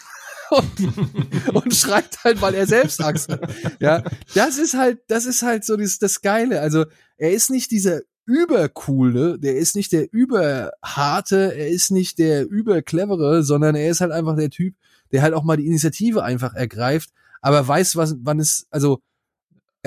und, 0.51 1.55
und 1.55 1.75
schreit 1.75 2.23
halt, 2.23 2.41
weil 2.41 2.53
er 2.53 2.67
selbst 2.67 3.01
Angst 3.01 3.29
hat. 3.29 3.41
Ja, 3.79 4.03
das 4.33 4.57
ist 4.57 4.73
halt, 4.75 4.99
das 5.07 5.25
ist 5.25 5.41
halt 5.41 5.65
so 5.65 5.75
das, 5.75 5.99
das 5.99 6.21
Geile. 6.21 6.61
Also 6.61 6.85
er 7.17 7.31
ist 7.31 7.49
nicht 7.49 7.71
dieser 7.71 8.01
übercoole, 8.25 9.39
der 9.39 9.55
ist 9.55 9.75
nicht 9.75 9.93
der 9.93 10.11
überharte, 10.11 11.53
er 11.55 11.69
ist 11.69 11.91
nicht 11.91 12.19
der 12.19 12.47
überclevere, 12.47 13.43
sondern 13.43 13.75
er 13.75 13.89
ist 13.89 14.01
halt 14.01 14.11
einfach 14.11 14.35
der 14.35 14.49
Typ, 14.49 14.75
der 15.11 15.21
halt 15.21 15.33
auch 15.33 15.43
mal 15.43 15.57
die 15.57 15.65
Initiative 15.65 16.23
einfach 16.23 16.53
ergreift, 16.53 17.09
aber 17.41 17.65
weiß, 17.65 17.95
was, 17.95 18.15
wann 18.19 18.39
es, 18.39 18.67
also 18.69 18.99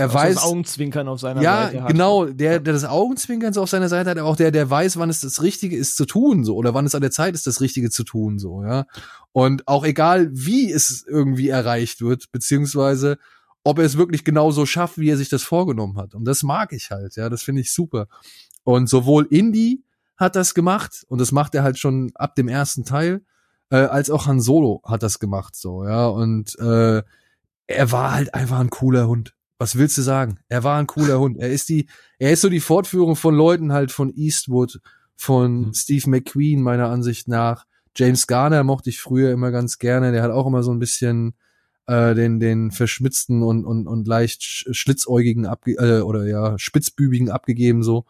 er 0.01 0.09
Auch 0.09 0.14
weiß, 0.14 0.34
das 0.36 0.44
Augenzwinkern 0.44 1.09
auf 1.09 1.20
seiner 1.20 1.42
ja, 1.42 1.64
Seite 1.64 1.82
hat. 1.82 1.90
genau, 1.90 2.24
der, 2.24 2.59
der 2.59 2.72
das 2.72 2.84
Augenzwinkern 2.84 3.53
so 3.53 3.62
auf 3.62 3.68
seiner 3.68 3.90
Seite 3.90 4.09
hat, 4.09 4.18
aber 4.18 4.28
auch 4.28 4.36
der, 4.36 4.51
der 4.51 4.68
weiß, 4.68 4.96
wann 4.96 5.11
es 5.11 5.20
das 5.20 5.42
Richtige 5.42 5.76
ist 5.76 5.96
zu 5.96 6.07
tun, 6.07 6.42
so, 6.42 6.57
oder 6.57 6.72
wann 6.72 6.86
es 6.86 6.94
an 6.94 7.03
der 7.03 7.11
Zeit 7.11 7.34
ist, 7.34 7.46
das 7.46 7.61
Richtige 7.61 7.90
zu 7.90 8.03
tun, 8.03 8.38
so, 8.38 8.64
ja. 8.64 8.86
Und 9.32 9.68
auch 9.68 9.84
egal, 9.84 10.30
wie 10.32 10.72
es 10.72 11.05
irgendwie 11.07 11.51
erreicht 11.51 12.01
wird, 12.01 12.32
beziehungsweise 12.32 13.18
ob 13.62 13.78
er 13.78 13.84
es 13.84 13.98
wirklich 13.98 14.24
genauso 14.24 14.64
schafft, 14.64 14.96
wie 14.96 15.11
er 15.11 15.18
sich 15.18 15.28
das 15.28 15.42
vorgenommen 15.42 15.98
hat. 15.98 16.14
Und 16.14 16.24
das 16.24 16.42
mag 16.42 16.72
ich 16.72 16.90
halt, 16.90 17.16
ja, 17.16 17.28
das 17.28 17.42
finde 17.42 17.61
ich 17.61 17.72
super. 17.72 18.07
Und 18.64 18.88
sowohl 18.88 19.26
Indy 19.28 19.84
hat 20.16 20.34
das 20.34 20.55
gemacht, 20.55 21.05
und 21.09 21.20
das 21.20 21.30
macht 21.30 21.55
er 21.55 21.62
halt 21.62 21.78
schon 21.78 22.11
ab 22.14 22.34
dem 22.36 22.48
ersten 22.48 22.86
Teil, 22.86 23.20
äh, 23.68 23.76
als 23.76 24.11
auch 24.11 24.26
Han 24.26 24.40
Solo 24.40 24.80
hat 24.84 25.03
das 25.03 25.18
gemacht, 25.18 25.57
so, 25.57 25.84
ja. 25.84 26.07
Und 26.07 26.59
äh, 26.59 27.03
er 27.66 27.92
war 27.92 28.12
halt 28.12 28.32
einfach 28.32 28.61
ein 28.61 28.70
cooler 28.70 29.07
Hund. 29.07 29.34
Was 29.61 29.76
willst 29.76 29.98
du 29.98 30.02
sagen? 30.02 30.38
Er 30.48 30.64
war 30.64 30.78
ein 30.78 30.86
cooler 30.86 31.20
Hund. 31.20 31.36
Er 31.38 31.50
ist 31.50 31.68
die, 31.68 31.86
er 32.18 32.32
ist 32.32 32.40
so 32.40 32.48
die 32.48 32.61
Fortführung 32.61 33.14
von 33.14 33.34
Leuten 33.34 33.72
halt 33.72 33.92
von 33.92 34.11
Eastwood, 34.14 34.80
von 35.16 35.66
Mhm. 35.66 35.74
Steve 35.74 36.08
McQueen 36.08 36.62
meiner 36.62 36.88
Ansicht 36.88 37.28
nach. 37.28 37.66
James 37.94 38.26
Garner 38.26 38.64
mochte 38.64 38.88
ich 38.88 39.00
früher 39.00 39.30
immer 39.32 39.50
ganz 39.50 39.78
gerne. 39.78 40.12
Der 40.12 40.22
hat 40.22 40.30
auch 40.30 40.46
immer 40.46 40.62
so 40.62 40.72
ein 40.72 40.78
bisschen 40.78 41.34
äh, 41.86 42.14
den 42.14 42.40
den 42.40 42.70
verschmitzten 42.70 43.42
und 43.42 43.66
und 43.66 43.86
und 43.86 44.08
leicht 44.08 44.40
sch- 44.40 44.72
schlitzäugigen 44.72 45.44
abge 45.44 45.72
äh, 45.72 46.00
oder 46.00 46.24
ja 46.26 46.58
spitzbübigen 46.58 47.28
abgegeben 47.30 47.82
so. 47.82 48.06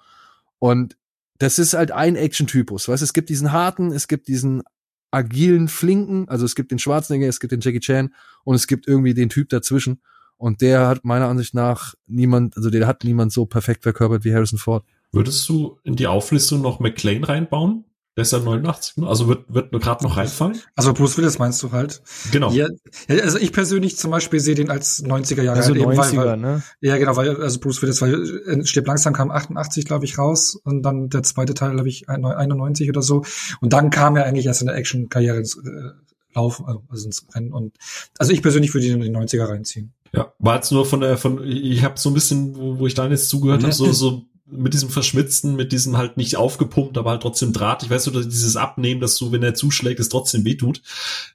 Und 0.60 0.96
das 1.38 1.58
ist 1.58 1.72
halt 1.74 1.90
ein 1.90 2.14
Action-Typus. 2.16 2.86
Weißt, 2.88 3.02
es 3.02 3.12
gibt 3.14 3.28
diesen 3.30 3.50
harten, 3.50 3.90
es 3.92 4.06
gibt 4.06 4.28
diesen 4.28 4.62
agilen, 5.10 5.66
flinken, 5.68 6.28
also 6.28 6.44
es 6.44 6.54
gibt 6.54 6.70
den 6.70 6.78
Schwarzenegger, 6.78 7.26
es 7.26 7.40
gibt 7.40 7.50
den 7.52 7.60
Jackie 7.60 7.80
Chan 7.80 8.14
und 8.44 8.54
es 8.54 8.66
gibt 8.68 8.86
irgendwie 8.86 9.14
den 9.14 9.30
Typ 9.30 9.48
dazwischen. 9.48 10.00
Und 10.40 10.62
der 10.62 10.88
hat 10.88 11.04
meiner 11.04 11.28
Ansicht 11.28 11.52
nach 11.52 11.94
niemand, 12.06 12.56
also 12.56 12.70
der 12.70 12.86
hat 12.86 13.04
niemand 13.04 13.30
so 13.30 13.44
perfekt 13.44 13.82
verkörpert 13.82 14.24
wie 14.24 14.32
Harrison 14.32 14.58
Ford. 14.58 14.84
Würdest 15.12 15.46
du 15.50 15.78
in 15.84 15.96
die 15.96 16.06
Auflistung 16.06 16.62
noch 16.62 16.80
McLean 16.80 17.24
reinbauen? 17.24 17.84
Der 18.16 18.22
ist 18.22 18.32
ja 18.32 18.38
89, 18.38 18.96
ne? 18.96 19.06
Also 19.06 19.28
wird, 19.28 19.52
wird 19.52 19.70
nur 19.70 19.82
gerade 19.82 20.02
noch 20.02 20.16
reinfallen? 20.16 20.58
Also 20.76 20.94
Bruce 20.94 21.18
Willis 21.18 21.38
meinst 21.38 21.62
du 21.62 21.72
halt? 21.72 22.02
Genau. 22.32 22.50
Ja, 22.52 22.68
also 23.08 23.36
ich 23.36 23.52
persönlich 23.52 23.98
zum 23.98 24.12
Beispiel 24.12 24.40
sehe 24.40 24.54
den 24.54 24.70
als 24.70 25.04
90er 25.04 25.42
Jahre. 25.42 25.58
Also 25.58 25.74
halt 25.74 25.82
eben, 25.82 25.90
90er, 25.90 26.16
weil, 26.16 26.26
weil, 26.26 26.36
ne? 26.38 26.62
Ja, 26.80 26.96
genau, 26.96 27.16
weil, 27.16 27.36
also 27.36 27.60
Bruce 27.60 27.82
Willis, 27.82 28.00
weil 28.00 28.14
äh, 28.46 28.64
Stirb 28.64 28.86
langsam 28.86 29.12
kam 29.12 29.30
88, 29.30 29.84
glaube 29.84 30.06
ich, 30.06 30.16
raus 30.16 30.58
und 30.64 30.80
dann 30.82 31.10
der 31.10 31.22
zweite 31.22 31.52
Teil, 31.52 31.72
glaube 31.72 31.90
ich, 31.90 32.08
91 32.08 32.88
oder 32.88 33.02
so. 33.02 33.24
Und 33.60 33.74
dann 33.74 33.90
kam 33.90 34.16
er 34.16 34.24
eigentlich 34.24 34.46
erst 34.46 34.62
in 34.62 34.68
der 34.68 34.76
Action-Karriere 34.76 35.36
ins 35.36 35.58
äh, 35.58 35.90
Lauf, 36.34 36.62
also 36.88 37.04
ins 37.04 37.26
Rennen. 37.34 37.52
Und 37.52 37.76
also 38.18 38.32
ich 38.32 38.40
persönlich 38.40 38.72
würde 38.72 38.86
ihn 38.86 39.02
in 39.02 39.12
die 39.12 39.18
90er 39.18 39.46
reinziehen. 39.46 39.92
Ja, 40.12 40.32
war 40.38 40.56
jetzt 40.56 40.72
nur 40.72 40.86
von 40.86 41.00
der, 41.00 41.16
von, 41.16 41.46
ich 41.46 41.84
habe 41.84 41.98
so 41.98 42.10
ein 42.10 42.14
bisschen, 42.14 42.56
wo, 42.56 42.78
wo 42.78 42.86
ich 42.86 42.94
da 42.94 43.08
jetzt 43.08 43.28
zugehört 43.28 43.62
habe, 43.62 43.72
so, 43.72 43.92
so 43.92 44.26
mit 44.52 44.74
diesem 44.74 44.90
Verschmitzten, 44.90 45.56
mit 45.56 45.72
diesem 45.72 45.96
halt 45.96 46.16
nicht 46.16 46.36
aufgepumpt, 46.36 46.98
aber 46.98 47.10
halt 47.10 47.22
trotzdem 47.22 47.52
drahtig, 47.52 47.90
weißt 47.90 48.08
du, 48.08 48.10
dieses 48.22 48.56
Abnehmen, 48.56 49.00
dass 49.00 49.16
du, 49.16 49.32
wenn 49.32 49.42
er 49.42 49.54
zuschlägt, 49.54 50.00
es 50.00 50.08
trotzdem 50.08 50.44
wehtut. 50.44 50.82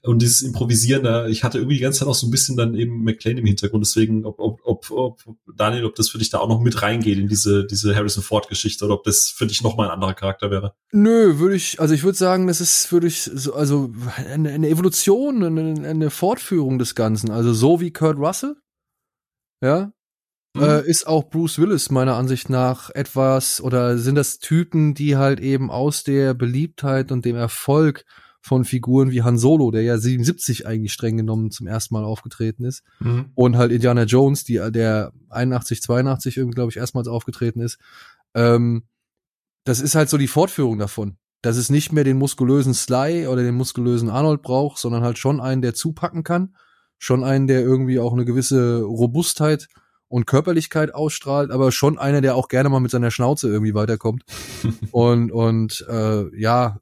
Und 0.02 0.20
dieses 0.22 0.42
Improvisieren, 0.42 1.02
da, 1.02 1.26
ich 1.26 1.44
hatte 1.44 1.58
irgendwie 1.58 1.76
die 1.76 1.82
ganze 1.82 2.00
Zeit 2.00 2.08
auch 2.08 2.14
so 2.14 2.26
ein 2.26 2.30
bisschen 2.30 2.56
dann 2.56 2.74
eben 2.74 3.02
McLean 3.02 3.38
im 3.38 3.46
Hintergrund, 3.46 3.84
deswegen, 3.84 4.24
ob, 4.24 4.38
ob, 4.38 4.60
ob, 4.64 4.90
ob 4.90 5.20
Daniel, 5.56 5.86
ob 5.86 5.94
das 5.94 6.08
für 6.08 6.18
dich 6.18 6.30
da 6.30 6.38
auch 6.38 6.48
noch 6.48 6.60
mit 6.60 6.82
reingeht 6.82 7.18
in 7.18 7.28
diese, 7.28 7.64
diese 7.66 7.94
Harrison 7.94 8.22
Ford-Geschichte 8.22 8.84
oder 8.84 8.94
ob 8.94 9.04
das 9.04 9.30
für 9.30 9.46
dich 9.46 9.62
nochmal 9.62 9.88
ein 9.88 9.94
anderer 9.94 10.14
Charakter 10.14 10.50
wäre. 10.50 10.74
Nö, 10.92 11.38
würde 11.38 11.56
ich, 11.56 11.80
also 11.80 11.94
ich 11.94 12.02
würde 12.02 12.18
sagen, 12.18 12.46
das 12.46 12.60
ist, 12.60 12.92
würde 12.92 13.06
ich, 13.06 13.22
so, 13.22 13.54
also 13.54 13.90
eine, 14.30 14.50
eine 14.50 14.68
Evolution, 14.68 15.42
eine, 15.42 15.88
eine 15.88 16.10
Fortführung 16.10 16.78
des 16.78 16.94
Ganzen. 16.94 17.30
Also 17.30 17.52
so 17.54 17.80
wie 17.80 17.92
Kurt 17.92 18.18
Russell, 18.18 18.56
ja, 19.60 19.92
Mhm. 20.56 20.62
äh, 20.62 20.86
ist 20.86 21.06
auch 21.06 21.28
Bruce 21.28 21.58
Willis 21.58 21.90
meiner 21.90 22.16
Ansicht 22.16 22.48
nach 22.48 22.90
etwas 22.90 23.60
oder 23.60 23.98
sind 23.98 24.14
das 24.14 24.38
Typen, 24.38 24.94
die 24.94 25.16
halt 25.16 25.38
eben 25.40 25.70
aus 25.70 26.02
der 26.02 26.34
Beliebtheit 26.34 27.12
und 27.12 27.24
dem 27.24 27.36
Erfolg 27.36 28.04
von 28.40 28.64
Figuren 28.64 29.10
wie 29.10 29.22
Han 29.22 29.38
Solo, 29.38 29.70
der 29.70 29.82
ja 29.82 29.98
77 29.98 30.66
eigentlich 30.66 30.92
streng 30.92 31.16
genommen 31.16 31.50
zum 31.50 31.66
ersten 31.66 31.94
Mal 31.94 32.04
aufgetreten 32.04 32.64
ist. 32.64 32.84
Mhm. 33.00 33.32
Und 33.34 33.56
halt 33.56 33.72
Indiana 33.72 34.04
Jones, 34.04 34.44
die, 34.44 34.60
der 34.70 35.12
81, 35.30 35.82
82 35.82 36.36
irgendwie, 36.36 36.54
glaube 36.54 36.70
ich, 36.70 36.76
erstmals 36.76 37.08
aufgetreten 37.08 37.60
ist. 37.60 37.78
Ähm, 38.34 38.84
das 39.64 39.80
ist 39.80 39.96
halt 39.96 40.08
so 40.08 40.16
die 40.16 40.28
Fortführung 40.28 40.78
davon. 40.78 41.16
Dass 41.42 41.56
es 41.56 41.70
nicht 41.70 41.92
mehr 41.92 42.04
den 42.04 42.18
muskulösen 42.18 42.72
Sly 42.72 43.26
oder 43.26 43.42
den 43.42 43.56
muskulösen 43.56 44.08
Arnold 44.10 44.42
braucht, 44.42 44.78
sondern 44.78 45.02
halt 45.02 45.18
schon 45.18 45.40
einen, 45.40 45.60
der 45.60 45.74
zupacken 45.74 46.22
kann. 46.22 46.54
Schon 46.98 47.24
einen, 47.24 47.46
der 47.46 47.60
irgendwie 47.60 47.98
auch 47.98 48.12
eine 48.12 48.24
gewisse 48.24 48.82
Robustheit 48.82 49.68
und 50.08 50.26
Körperlichkeit 50.26 50.94
ausstrahlt, 50.94 51.50
aber 51.50 51.72
schon 51.72 51.98
einer, 51.98 52.20
der 52.20 52.36
auch 52.36 52.48
gerne 52.48 52.68
mal 52.68 52.80
mit 52.80 52.90
seiner 52.90 53.10
Schnauze 53.10 53.48
irgendwie 53.48 53.74
weiterkommt. 53.74 54.24
und 54.92 55.30
und 55.32 55.84
äh, 55.90 56.24
ja, 56.40 56.80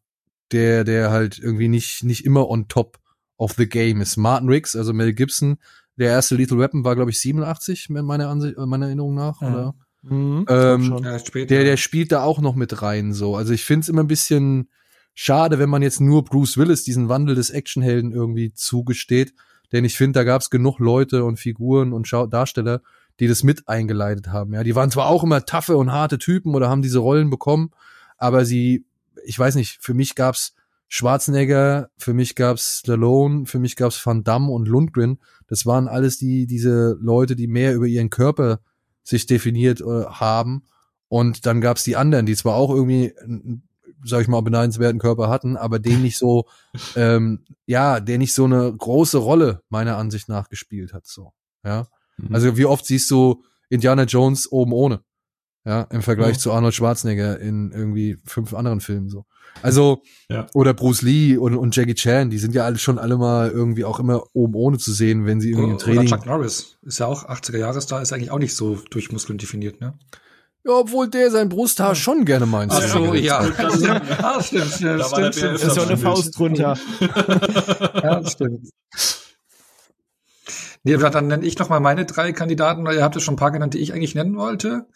der, 0.53 0.85
der 0.85 1.11
halt 1.11 1.39
irgendwie 1.39 1.69
nicht, 1.69 2.05
nicht 2.05 2.25
immer 2.25 2.49
on 2.49 2.69
top 2.69 2.99
of 3.37 3.53
the 3.57 3.67
game 3.69 4.01
ist. 4.01 4.17
Martin 4.17 4.49
Riggs, 4.49 4.77
also 4.77 4.93
Mel 4.93 5.13
Gibson, 5.15 5.57
der 5.97 6.11
erste 6.11 6.37
Lethal 6.37 6.59
Weapon 6.59 6.85
war, 6.85 6.95
glaube 6.95 7.11
ich, 7.11 7.19
87, 7.21 7.89
meiner, 7.91 8.29
Ansicht, 8.29 8.57
meiner 8.59 8.87
Erinnerung 8.87 9.15
nach, 9.15 9.41
Mhm. 9.41 9.47
oder? 9.49 9.75
Mhm, 10.03 10.45
Ähm, 10.49 10.85
schon. 10.85 11.05
Ja, 11.05 11.19
später. 11.19 11.47
Der, 11.55 11.65
der 11.65 11.77
spielt 11.79 12.13
da 12.13 12.23
auch 12.23 12.41
noch 12.41 12.55
mit 12.55 12.83
rein, 12.83 13.15
so. 13.15 13.37
Also 13.37 13.53
ich 13.55 13.65
find's 13.65 13.89
immer 13.89 14.03
ein 14.03 14.07
bisschen 14.09 14.69
schade, 15.15 15.59
wenn 15.59 15.71
man 15.71 15.81
jetzt 15.83 16.01
nur 16.01 16.25
Bruce 16.25 16.59
Willis 16.59 16.85
diesen 16.85 17.09
Wandel 17.09 17.35
des 17.35 17.49
Actionhelden 17.51 18.13
irgendwie 18.13 18.53
zugesteht. 18.53 19.33
Denn 19.75 19.85
ich 19.85 19.97
finde, 19.97 20.21
da 20.21 20.25
gab's 20.25 20.51
genug 20.51 20.79
Leute 20.79 21.25
und 21.25 21.37
Figuren 21.37 21.93
und 21.93 22.07
Schau 22.07 22.29
Darsteller, 22.29 22.81
die 23.19 23.27
das 23.27 23.43
mit 23.43 23.69
eingeleitet 23.69 24.29
haben. 24.29 24.55
Ja, 24.55 24.63
die 24.63 24.77
waren 24.77 24.93
zwar 24.93 25.09
auch 25.09 25.25
immer 25.25 25.45
taffe 25.45 25.77
und 25.77 25.91
harte 25.91 26.19
Typen 26.19 26.55
oder 26.55 26.69
haben 26.69 26.81
diese 26.81 27.01
Rollen 27.01 27.29
bekommen, 27.29 27.73
aber 28.17 28.45
sie, 28.45 28.87
ich 29.25 29.37
weiß 29.37 29.57
nicht, 29.57 29.79
für 29.81 29.93
mich 29.93 30.15
gab's 30.15 30.55
Schwarzenegger, 30.87 31.91
für 31.99 32.15
mich 32.15 32.37
gab's 32.37 32.79
Stallone, 32.79 33.47
für 33.47 33.59
mich 33.59 33.75
gab's 33.75 34.05
Van 34.07 34.23
Damme 34.23 34.53
und 34.53 34.69
Lundgren. 34.69 35.19
Das 35.49 35.67
waren 35.67 35.89
alles 35.89 36.19
die, 36.19 36.47
diese 36.47 36.97
Leute, 37.01 37.35
die 37.35 37.49
mehr 37.49 37.75
über 37.75 37.87
ihren 37.87 38.11
Körper 38.11 38.61
sich 39.03 39.27
definiert 39.27 39.81
äh, 39.81 40.05
haben. 40.05 40.63
Und 41.09 41.47
dann 41.47 41.61
gab's 41.61 41.83
die 41.83 41.97
anderen, 41.97 42.27
die 42.27 42.37
zwar 42.37 42.55
auch 42.55 42.71
irgendwie, 42.71 43.13
sag 44.05 44.23
ich 44.23 44.29
mal, 44.29 44.41
beneidenswerten 44.43 45.01
Körper 45.01 45.29
hatten, 45.29 45.57
aber 45.57 45.79
den 45.79 46.03
nicht 46.03 46.19
so, 46.19 46.47
ähm, 46.97 47.45
ja, 47.67 48.01
der 48.01 48.19
nicht 48.19 48.33
so 48.35 48.45
eine 48.45 48.73
große 48.77 49.19
Rolle 49.19 49.63
meiner 49.69 49.97
Ansicht 49.97 50.29
nach 50.29 50.49
gespielt 50.49 50.93
hat. 50.93 51.07
So, 51.07 51.33
ja. 51.65 51.87
Mhm. 52.19 52.35
Also 52.35 52.57
wie 52.57 52.67
oft 52.67 52.87
siehst 52.87 53.11
du 53.11 53.43
Indiana 53.69 54.05
Jones 54.05 54.51
oben 54.51 54.73
ohne? 54.73 55.01
Ja, 55.67 55.83
im 55.91 56.03
Vergleich 56.03 56.35
Ja. 56.35 56.39
zu 56.41 56.53
Arnold 56.53 56.75
Schwarzenegger 56.75 57.41
in 57.41 57.73
irgendwie 57.73 58.19
fünf 58.27 58.53
anderen 58.53 58.81
Filmen 58.83 59.09
so. 59.09 59.25
Also, 59.63 60.03
Ja. 60.29 60.47
oder 60.53 60.75
Bruce 60.75 61.01
Lee 61.01 61.39
und, 61.39 61.57
und 61.57 61.75
Jackie 61.75 61.95
Chan, 61.95 62.29
die 62.29 62.37
sind 62.39 62.55
ja 62.55 62.65
alle 62.67 62.77
schon 62.77 62.99
alle 62.99 63.17
mal 63.17 63.51
irgendwie 63.51 63.85
auch 63.85 63.99
immer 63.99 64.25
oben 64.35 64.55
ohne 64.57 64.77
zu 64.77 64.93
sehen, 64.93 65.25
wenn 65.25 65.41
sie 65.41 65.53
irgendwie 65.53 65.71
im 65.71 65.77
Oder 65.77 65.85
Training. 65.85 66.07
Chuck 66.09 66.27
Norris 66.27 66.77
ist 66.83 66.99
ja 66.99 67.07
auch 67.07 67.27
80er 67.27 67.57
Jahresstar, 67.57 68.03
ist 68.03 68.13
eigentlich 68.13 68.31
auch 68.31 68.39
nicht 68.39 68.55
so 68.55 68.79
durch 68.91 69.11
Muskeln 69.11 69.39
definiert, 69.39 69.81
ne? 69.81 69.95
Ja, 70.67 70.73
obwohl 70.73 71.09
der 71.11 71.31
sein 71.31 71.49
Brusthaar 71.51 71.95
schon 71.95 72.25
gerne 72.25 72.47
meint. 72.47 72.73
Ach 72.73 72.81
so, 72.81 73.13
ja. 73.15 73.47
das- 73.47 73.83
ja, 73.83 74.01
stimmt, 74.43 74.73
stimmt, 74.73 75.01
Da 75.01 75.11
war 75.11 75.21
der 75.21 75.33
stimmt, 75.33 75.35
stimmt. 75.35 75.55
ist 75.55 75.63
ja 75.77 75.83
auch 75.83 75.87
eine 75.89 75.97
Stimmt. 75.97 76.01
Faust 76.03 76.39
drunter. 76.39 76.79
Ja, 78.03 78.21
das 78.21 78.33
stimmt. 78.33 78.69
Nee, 80.87 80.97
dann 80.99 81.29
nenne 81.29 81.47
ich 81.47 81.59
noch 81.59 81.71
mal 81.71 81.81
meine 81.81 82.05
drei 82.05 82.33
Kandidaten, 82.33 82.85
weil 82.85 82.97
ihr 82.97 83.03
habt 83.03 83.15
ja 83.15 83.21
schon 83.21 83.35
ein 83.35 83.39
paar 83.39 83.51
genannt, 83.53 83.73
die 83.73 83.79
ich 83.79 83.95
eigentlich 83.95 84.15
nennen 84.15 84.37
wollte. 84.37 84.87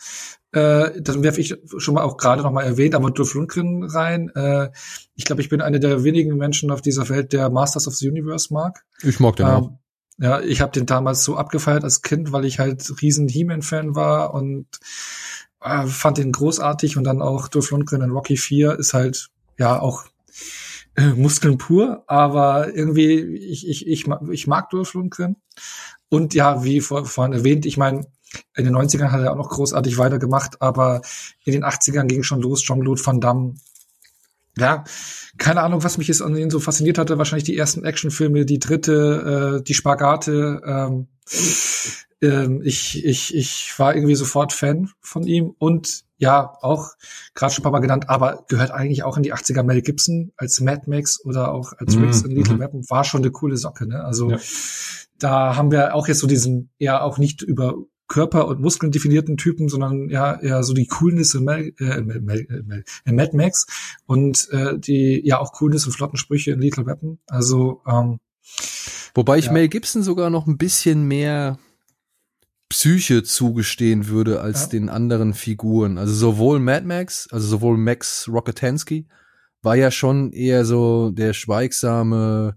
Äh, 0.53 1.01
dann 1.01 1.23
werfe 1.23 1.41
ich 1.41 1.55
schon 1.79 1.95
mal 1.95 2.03
auch 2.03 2.19
gerade 2.19 2.43
noch 2.43 2.53
mal 2.53 2.63
erwähnt, 2.65 2.95
aber 2.95 3.11
Dolph 3.11 3.33
Lundgren 3.35 3.85
rein. 3.85 4.29
Äh, 4.35 4.69
ich 5.15 5.25
glaube, 5.25 5.41
ich 5.41 5.49
bin 5.49 5.63
einer 5.63 5.79
der 5.79 6.05
wenigen 6.05 6.37
Menschen 6.37 6.71
auf 6.71 6.83
dieser 6.83 7.09
Welt, 7.09 7.33
der 7.33 7.49
Masters 7.49 7.89
of 7.89 7.95
the 7.95 8.09
Universe 8.09 8.53
mag. 8.53 8.85
Ich 9.03 9.19
mag 9.19 9.37
den 9.37 9.47
auch. 9.47 9.69
Ähm, 9.69 9.79
ja, 10.21 10.41
ich 10.41 10.61
habe 10.61 10.73
den 10.73 10.85
damals 10.85 11.25
so 11.25 11.37
abgefeiert 11.37 11.85
als 11.85 12.03
Kind, 12.03 12.33
weil 12.33 12.45
ich 12.45 12.59
halt 12.59 13.01
riesen 13.01 13.29
He-Man-Fan 13.29 13.95
war 13.95 14.35
und 14.35 14.67
äh, 15.61 15.87
fand 15.87 16.19
den 16.19 16.33
großartig 16.33 16.97
und 16.97 17.05
dann 17.05 17.23
auch 17.23 17.49
Dolph 17.49 17.71
Lundgren 17.71 18.03
in 18.03 18.11
Rocky 18.11 18.37
4 18.37 18.79
ist 18.79 18.95
halt 18.95 19.29
ja 19.59 19.81
auch 19.81 20.05
äh, 20.97 21.09
Muskeln 21.09 21.59
pur, 21.59 22.05
aber 22.07 22.75
irgendwie 22.75 23.21
ich 23.21 23.69
ich 23.69 23.87
ich, 23.87 24.07
ich 24.31 24.47
mag 24.47 24.71
Dolph 24.71 24.95
Lundgren 24.95 25.37
und 26.09 26.35
ja, 26.35 26.65
wie 26.65 26.81
vor, 26.81 27.05
vorhin 27.07 27.33
erwähnt, 27.33 27.67
ich 27.67 27.77
meine 27.77 28.07
in 28.57 28.65
den 28.65 28.77
90ern 28.77 29.11
hat 29.11 29.23
er 29.23 29.33
auch 29.33 29.37
noch 29.37 29.49
großartig 29.49 29.99
weitergemacht, 29.99 30.61
aber 30.61 31.01
in 31.45 31.53
den 31.53 31.65
80ern 31.65 32.07
ging 32.07 32.23
schon 32.23 32.43
los, 32.43 32.63
Jean-Claude 32.63 33.05
Van 33.05 33.21
Damme. 33.21 33.55
Ja, 34.59 34.85
keine 35.37 35.63
Ahnung, 35.63 35.85
was 35.85 35.99
mich 35.99 36.09
jetzt 36.09 36.21
an 36.21 36.37
ihnen 36.37 36.51
so 36.51 36.59
fasziniert 36.59 36.99
hatte. 36.99 37.17
Wahrscheinlich 37.17 37.45
die 37.45 37.57
ersten 37.57 37.85
Actionfilme, 37.85 38.45
die 38.45 38.59
dritte, 38.59 39.61
äh, 39.61 39.63
die 39.63 39.75
Spagate. 39.75 40.61
Ähm, 40.67 41.07
ähm, 42.21 42.63
ich, 42.65 43.05
ich, 43.05 43.35
ich 43.35 43.75
war 43.79 43.95
irgendwie 43.95 44.15
sofort 44.15 44.53
Fan 44.53 44.91
von 45.01 45.25
ihm 45.25 45.55
und 45.59 46.05
ja, 46.17 46.57
auch 46.63 46.91
gerade 47.35 47.53
schon 47.55 47.63
ein 47.63 47.65
paar 47.65 47.73
Mal 47.73 47.79
genannt, 47.79 48.09
aber 48.09 48.45
gehört 48.49 48.73
eigentlich 48.73 49.05
auch 49.05 49.17
in 49.17 49.23
die 49.23 49.33
80er 49.33 49.63
Mel 49.63 49.83
Gibson 49.83 50.33
als 50.37 50.61
Mad 50.61 50.83
Max 50.87 51.25
oder 51.25 51.53
auch 51.53 51.73
als 51.79 51.95
Mhm, 51.95 52.03
Riggs 52.03 52.23
in 52.23 52.33
Little. 52.33 52.59
Weapon 52.59 52.83
war 52.91 53.05
schon 53.05 53.23
eine 53.23 53.31
coole 53.31 53.57
Socke. 53.57 53.87
Ne? 53.87 54.03
Also 54.05 54.31
Ja. 54.33 54.39
da 55.19 55.55
haben 55.57 55.71
wir 55.71 55.95
auch 55.95 56.09
jetzt 56.09 56.19
so 56.19 56.27
diesen 56.27 56.71
ja 56.79 57.01
auch 57.03 57.19
nicht 57.19 57.43
über 57.43 57.75
Körper 58.09 58.49
und 58.49 58.59
Muskeln 58.61 58.91
definierten 58.91 59.37
Typen, 59.37 59.69
sondern 59.69 60.09
ja 60.09 60.41
eher 60.41 60.65
so 60.65 60.73
die 60.73 60.87
Coolness 60.87 61.35
in 61.35 61.45
Mel, 61.45 61.73
äh, 61.79 62.01
Mel, 62.01 62.21
Mel, 62.21 62.47
äh, 62.51 62.63
Mel, 62.67 62.85
in 63.05 63.15
Mad 63.15 63.37
Max 63.37 63.67
und 64.07 64.49
äh, 64.51 64.77
die 64.79 65.21
ja 65.25 65.39
auch 65.39 65.53
Coolness 65.53 65.87
und 65.87 65.93
flotten 65.93 66.17
Sprüche 66.17 66.51
in 66.53 66.61
Little 66.61 66.87
Weapon. 66.87 67.19
Also 67.29 67.83
ähm, 67.87 68.19
Wobei 69.15 69.39
ich 69.39 69.47
ja. 69.47 69.53
Mel 69.53 69.69
Gibson 69.69 70.03
sogar 70.03 70.31
noch 70.31 70.47
ein 70.47 70.59
bisschen 70.59 71.07
mehr 71.07 71.59
Psyche 72.69 73.23
zugestehen 73.23 74.09
würde 74.09 74.41
als 74.41 74.63
Ja. 74.63 74.69
den 74.69 74.89
anderen 74.89 75.35
Figuren. 75.35 75.97
Also 75.99 76.13
sowohl 76.13 76.61
Mad 76.61 76.87
Max, 76.87 77.29
also 77.31 77.47
sowohl 77.47 77.79
Max 77.79 78.29
Rockatansky 78.29 79.07
war 79.63 79.75
ja 79.75 79.91
schon 79.91 80.33
eher 80.33 80.65
so 80.65 81.11
der 81.11 81.33
schweigsame, 81.33 82.57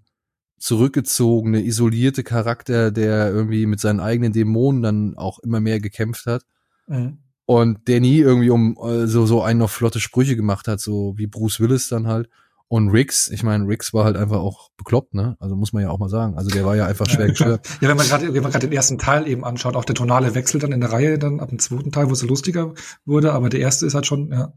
zurückgezogene, 0.62 1.64
isolierte 1.64 2.24
Charakter, 2.24 2.92
der 2.92 3.32
irgendwie 3.32 3.66
mit 3.66 3.80
seinen 3.80 4.00
eigenen 4.00 4.32
Dämonen 4.32 4.84
dann 4.84 5.18
auch 5.18 5.40
immer 5.40 5.60
mehr 5.60 5.80
gekämpft 5.80 6.28
hat 6.28 6.44
mhm. 6.88 7.18
und 7.46 7.88
der 7.88 8.00
nie 8.00 8.20
irgendwie 8.20 8.52
um 8.52 8.78
äh, 8.78 9.08
so 9.08 9.26
so 9.26 9.42
einen 9.42 9.60
noch 9.60 9.72
flotte 9.72 10.00
Sprüche 10.00 10.36
gemacht 10.36 10.68
hat, 10.68 10.80
so 10.80 11.14
wie 11.18 11.26
Bruce 11.26 11.60
Willis 11.60 11.88
dann 11.88 12.06
halt. 12.08 12.30
Und 12.72 12.88
Riggs, 12.88 13.28
ich 13.28 13.44
meine, 13.44 13.68
Riggs 13.68 13.94
war 13.94 14.06
halt 14.06 14.16
einfach 14.16 14.40
auch 14.40 14.70
bekloppt, 14.78 15.14
ne? 15.14 15.36
Also 15.42 15.58
muss 15.58 15.74
man 15.74 15.84
ja 15.84 15.90
auch 15.90 16.00
mal 16.00 16.08
sagen. 16.08 16.38
Also 16.38 16.50
der 16.50 16.64
war 16.64 16.78
ja 16.78 16.86
einfach 16.86 17.06
schwer 17.10 17.28
gestört. 17.28 17.68
Ja, 17.82 17.90
wenn 17.90 17.98
man 17.98 18.08
gerade 18.08 18.34
wenn 18.34 18.42
man 18.42 18.50
gerade 18.50 18.66
den 18.66 18.72
ersten 18.72 18.98
Teil 18.98 19.28
eben 19.28 19.44
anschaut, 19.44 19.76
auch 19.76 19.84
der 19.84 19.94
tonale 19.94 20.36
Wechsel 20.36 20.62
dann 20.62 20.72
in 20.72 20.80
der 20.80 20.90
Reihe, 20.90 21.20
dann 21.20 21.42
ab 21.42 21.50
dem 21.50 21.60
zweiten 21.60 21.92
Teil, 21.92 22.08
wo 22.08 22.14
es 22.14 22.20
so 22.20 22.28
lustiger 22.28 22.74
wurde, 23.04 23.34
aber 23.34 23.50
der 23.50 23.60
erste 23.60 23.86
ist 23.86 23.94
halt 23.94 24.06
schon, 24.06 24.32
ja, 24.32 24.54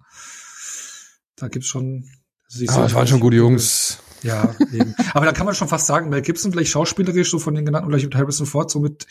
da 1.34 1.48
gibt's 1.48 1.66
schon. 1.66 2.04
sie 2.46 2.68
Aber 2.68 2.84
das 2.84 2.94
waren 2.94 3.08
schon 3.08 3.18
gute 3.18 3.34
Jungs. 3.34 3.98
Ja, 4.22 4.54
eben. 4.72 4.94
aber 5.12 5.26
da 5.26 5.32
kann 5.32 5.46
man 5.46 5.56
schon 5.56 5.66
fast 5.66 5.88
sagen, 5.88 6.08
Mel 6.08 6.22
Gibson 6.22 6.52
vielleicht 6.52 6.70
schauspielerisch 6.70 7.32
so 7.32 7.40
von 7.40 7.56
den 7.56 7.66
genannten, 7.66 7.90
vielleicht 7.90 8.04
mit 8.06 8.14
Harrison 8.14 8.46
Ford 8.46 8.70
so 8.70 8.78
mit 8.78 9.08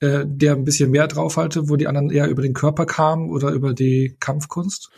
äh, 0.00 0.26
der 0.26 0.52
ein 0.52 0.64
bisschen 0.64 0.90
mehr 0.90 1.08
drauf 1.08 1.38
halte, 1.38 1.70
wo 1.70 1.76
die 1.76 1.86
anderen 1.86 2.10
eher 2.10 2.28
über 2.28 2.42
den 2.42 2.52
Körper 2.52 2.84
kamen 2.84 3.30
oder 3.30 3.52
über 3.52 3.72
die 3.72 4.18
Kampfkunst. 4.20 4.90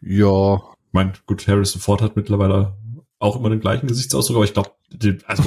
Ja, 0.00 0.60
mein, 0.92 1.14
gut, 1.26 1.48
Harrison 1.48 1.80
Ford 1.80 2.00
hat 2.00 2.14
mittlerweile 2.14 2.76
auch 3.22 3.36
immer 3.36 3.50
den 3.50 3.60
gleichen 3.60 3.86
Gesichtsausdruck, 3.86 4.36
aber 4.36 4.44
ich 4.44 4.52
glaube, 4.52 4.70
also 5.26 5.42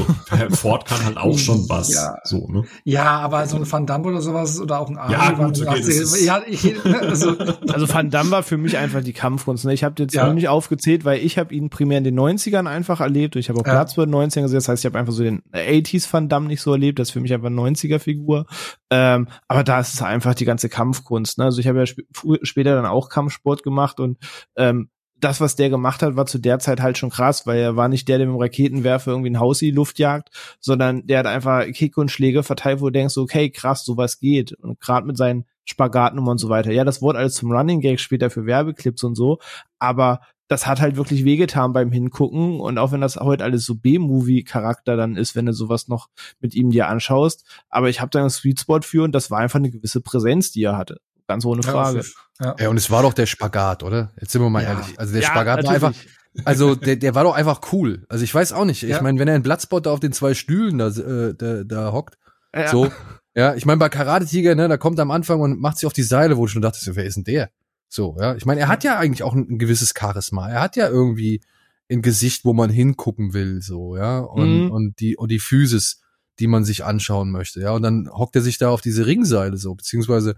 Ford 0.55 0.85
kann 0.87 1.05
halt 1.05 1.17
auch 1.17 1.37
schon 1.37 1.65
was. 1.69 1.93
Ja. 1.93 2.15
So, 2.23 2.47
ne? 2.47 2.63
Ja, 2.83 3.19
aber 3.19 3.45
so 3.47 3.57
ein 3.57 3.71
Van 3.71 3.85
Damme 3.85 4.05
oder 4.07 4.21
sowas 4.21 4.59
oder 4.59 4.79
auch 4.79 4.89
ein 4.89 4.97
Army 4.97 5.13
Ja, 5.13 5.31
gut, 5.31 5.61
okay, 5.61 5.81
das 5.81 5.87
80er. 5.87 6.01
ist- 6.01 6.25
ja, 6.25 6.41
ich, 6.47 6.63
ne, 6.83 6.99
also, 7.01 7.35
Also 7.71 7.87
Van 7.93 8.09
Damme 8.09 8.31
war 8.31 8.43
für 8.43 8.57
mich 8.57 8.77
einfach 8.77 9.03
die 9.03 9.13
Kampfkunst. 9.13 9.65
Ne? 9.65 9.73
Ich 9.73 9.83
habe 9.83 9.95
jetzt 10.01 10.15
Ja. 10.15 10.25
noch 10.25 10.33
nicht 10.33 10.47
aufgezählt, 10.47 11.05
weil 11.05 11.19
ich 11.19 11.37
habe 11.37 11.53
ihn 11.53 11.69
primär 11.69 11.97
in 11.99 12.03
den 12.05 12.17
90ern 12.19 12.65
einfach 12.67 13.01
erlebt. 13.01 13.35
Ich 13.35 13.49
habe 13.49 13.59
auch 13.59 13.65
Ja. 13.67 13.73
Platz 13.73 13.93
bei 13.95 14.05
den 14.05 14.15
90ern 14.15 14.41
gesehen. 14.43 14.55
Das 14.57 14.67
heißt, 14.69 14.83
ich 14.83 14.85
habe 14.89 14.97
einfach 14.97 15.13
so 15.13 15.21
den 15.23 15.43
80s 15.53 16.11
Van 16.11 16.27
Damme 16.29 16.47
nicht 16.47 16.61
so 16.61 16.71
erlebt. 16.71 16.97
Das 16.97 17.09
ist 17.09 17.11
für 17.11 17.19
mich 17.21 17.33
einfach 17.33 17.47
eine 17.47 17.55
90er-Figur. 17.61 18.45
Ähm, 18.89 19.27
aber 19.47 19.63
da 19.63 19.79
ist 19.79 19.93
es 19.93 20.01
einfach 20.01 20.33
die 20.33 20.45
ganze 20.45 20.69
Kampfkunst. 20.69 21.37
Ne? 21.37 21.43
Also 21.45 21.59
ich 21.59 21.67
habe 21.67 21.79
ja 21.79 21.83
sp 21.85 22.01
später 22.41 22.73
dann 22.75 22.85
auch 22.87 23.09
Kampfsport 23.09 23.61
gemacht 23.63 23.99
und 23.99 24.17
ähm, 24.55 24.89
das, 25.19 25.39
was 25.41 25.55
der 25.55 25.69
gemacht 25.69 26.01
hat, 26.01 26.15
war 26.15 26.25
zu 26.25 26.39
der 26.39 26.59
Zeit 26.59 26.81
halt 26.81 26.97
schon 26.97 27.09
krass, 27.09 27.47
weil 27.47 27.59
er 27.59 27.75
war 27.75 27.87
nicht 27.87 28.07
der, 28.07 28.17
der 28.17 28.27
mit 28.27 28.35
dem 28.35 28.41
Raketenwerfer 28.41 29.11
irgendwie 29.11 29.29
ein 29.29 29.39
Haus 29.39 29.61
in 29.61 29.69
die 29.69 29.75
Luft 29.75 29.97
jagt, 29.97 30.29
sondern 30.59 31.07
der 31.07 31.19
hat 31.19 31.27
einfach 31.27 31.65
Kick 31.71 31.97
und 31.97 32.11
Schläge 32.11 32.43
verteilt, 32.43 32.81
wo 32.81 32.85
du 32.85 32.91
denkst, 32.91 33.17
okay, 33.17 33.49
krass, 33.49 33.85
sowas 33.85 34.19
geht. 34.19 34.53
Und 34.53 34.79
gerade 34.79 35.07
mit 35.07 35.17
seinen 35.17 35.45
Spagatnummern 35.65 36.33
und 36.33 36.37
so 36.37 36.49
weiter. 36.49 36.71
Ja, 36.71 36.83
das 36.83 37.01
wurde 37.01 37.19
alles 37.19 37.35
zum 37.35 37.51
Running 37.51 37.81
Gag 37.81 37.99
später 37.99 38.29
für 38.29 38.45
Werbeclips 38.45 39.03
und 39.03 39.15
so, 39.15 39.39
aber 39.79 40.19
das 40.47 40.67
hat 40.67 40.79
halt 40.79 40.95
wirklich 40.95 41.25
wehgetan 41.25 41.73
beim 41.73 41.91
Hingucken 41.91 42.59
und 42.59 42.77
auch 42.77 42.91
wenn 42.91 43.01
das 43.01 43.15
heute 43.15 43.43
alles 43.43 43.65
so 43.65 43.75
B-Movie-Charakter 43.75 44.95
dann 44.95 45.15
ist, 45.15 45.35
wenn 45.35 45.47
du 45.47 45.53
sowas 45.53 45.87
noch 45.87 46.07
mit 46.39 46.53
ihm 46.53 46.69
dir 46.69 46.87
anschaust, 46.87 47.45
aber 47.69 47.89
ich 47.89 47.99
habe 47.99 48.11
da 48.11 48.19
einen 48.19 48.29
Sweet 48.29 48.59
Spot 48.59 48.81
für 48.81 49.03
und 49.03 49.13
das 49.13 49.31
war 49.31 49.39
einfach 49.39 49.57
eine 49.57 49.71
gewisse 49.71 50.01
Präsenz, 50.01 50.51
die 50.51 50.63
er 50.63 50.77
hatte. 50.77 50.99
Ganz 51.27 51.45
ohne 51.45 51.63
Frage. 51.63 52.03
Ja, 52.39 52.55
ja, 52.59 52.69
und 52.69 52.77
es 52.77 52.91
war 52.91 53.01
doch 53.01 53.13
der 53.13 53.25
Spagat, 53.25 53.81
oder? 53.83 54.11
Jetzt 54.19 54.31
sind 54.31 54.41
wir 54.41 54.49
mal 54.49 54.63
Ja. 54.63 54.73
ehrlich. 54.73 54.99
Also 54.99 55.13
der 55.13 55.21
Ja, 55.21 55.27
Spagat 55.29 55.63
war 55.63 55.73
natürlich. 55.73 55.83
einfach, 55.83 56.45
Also 56.45 56.75
der, 56.75 56.97
der 56.97 57.15
war 57.15 57.23
doch 57.23 57.33
einfach 57.33 57.61
cool. 57.71 58.05
Also 58.09 58.23
ich 58.25 58.35
weiß 58.35 58.51
auch 58.51 58.65
nicht. 58.65 58.83
Ich 58.83 58.89
Ja. 58.89 59.01
meine, 59.01 59.17
wenn 59.19 59.27
er 59.29 59.35
in 59.37 59.41
Bloodspot 59.41 59.85
da 59.85 59.91
auf 59.91 60.01
den 60.01 60.11
zwei 60.11 60.33
Stühlen 60.33 60.77
da, 60.77 60.87
äh, 60.89 61.33
da, 61.33 61.63
da 61.63 61.91
hockt, 61.93 62.17
Ja. 62.53 62.67
so. 62.67 62.91
Ja, 63.35 63.55
ich 63.55 63.65
meine, 63.65 63.77
bei 63.79 63.89
Karate 63.89 64.25
Tiger, 64.25 64.53
ne, 64.55 64.67
da 64.67 64.77
kommt 64.77 64.99
er 64.99 65.03
am 65.03 65.11
Anfang 65.11 65.39
und 65.41 65.59
macht 65.59 65.77
sich 65.77 65.87
auf 65.87 65.93
die 65.93 66.03
Seile, 66.03 66.35
wo 66.37 66.45
ich 66.45 66.51
schon 66.51 66.61
dachte, 66.61 66.79
so, 66.79 66.95
wer 66.95 67.05
ist 67.05 67.15
denn 67.15 67.23
der? 67.23 67.49
So, 67.89 68.17
ja. 68.19 68.35
Ich 68.35 68.45
meine, 68.45 68.59
er 68.61 68.67
hat 68.67 68.83
ja 68.83 68.97
eigentlich 68.99 69.23
auch 69.23 69.33
ein, 69.33 69.47
ein 69.49 69.59
gewisses 69.59 69.93
Charisma. 69.97 70.49
Er 70.49 70.61
hat 70.61 70.75
ja 70.75 70.87
irgendwie 70.89 71.41
ein 71.89 72.01
Gesicht, 72.01 72.43
wo 72.45 72.53
man 72.53 72.69
hingucken 72.69 73.33
will, 73.33 73.61
so, 73.61 73.95
ja. 73.97 74.19
Und, 74.19 74.65
Mhm. 74.65 74.71
und 74.71 74.99
die, 74.99 75.15
und 75.17 75.31
die 75.31 75.39
Physis, 75.39 76.01
die 76.39 76.47
man 76.47 76.65
sich 76.65 76.83
anschauen 76.83 77.31
möchte, 77.31 77.61
ja. 77.61 77.71
Und 77.71 77.81
dann 77.83 78.09
hockt 78.11 78.35
er 78.35 78.41
sich 78.41 78.57
da 78.57 78.69
auf 78.69 78.81
diese 78.81 79.05
Ringseile 79.05 79.55
so, 79.57 79.73
beziehungsweise 79.75 80.35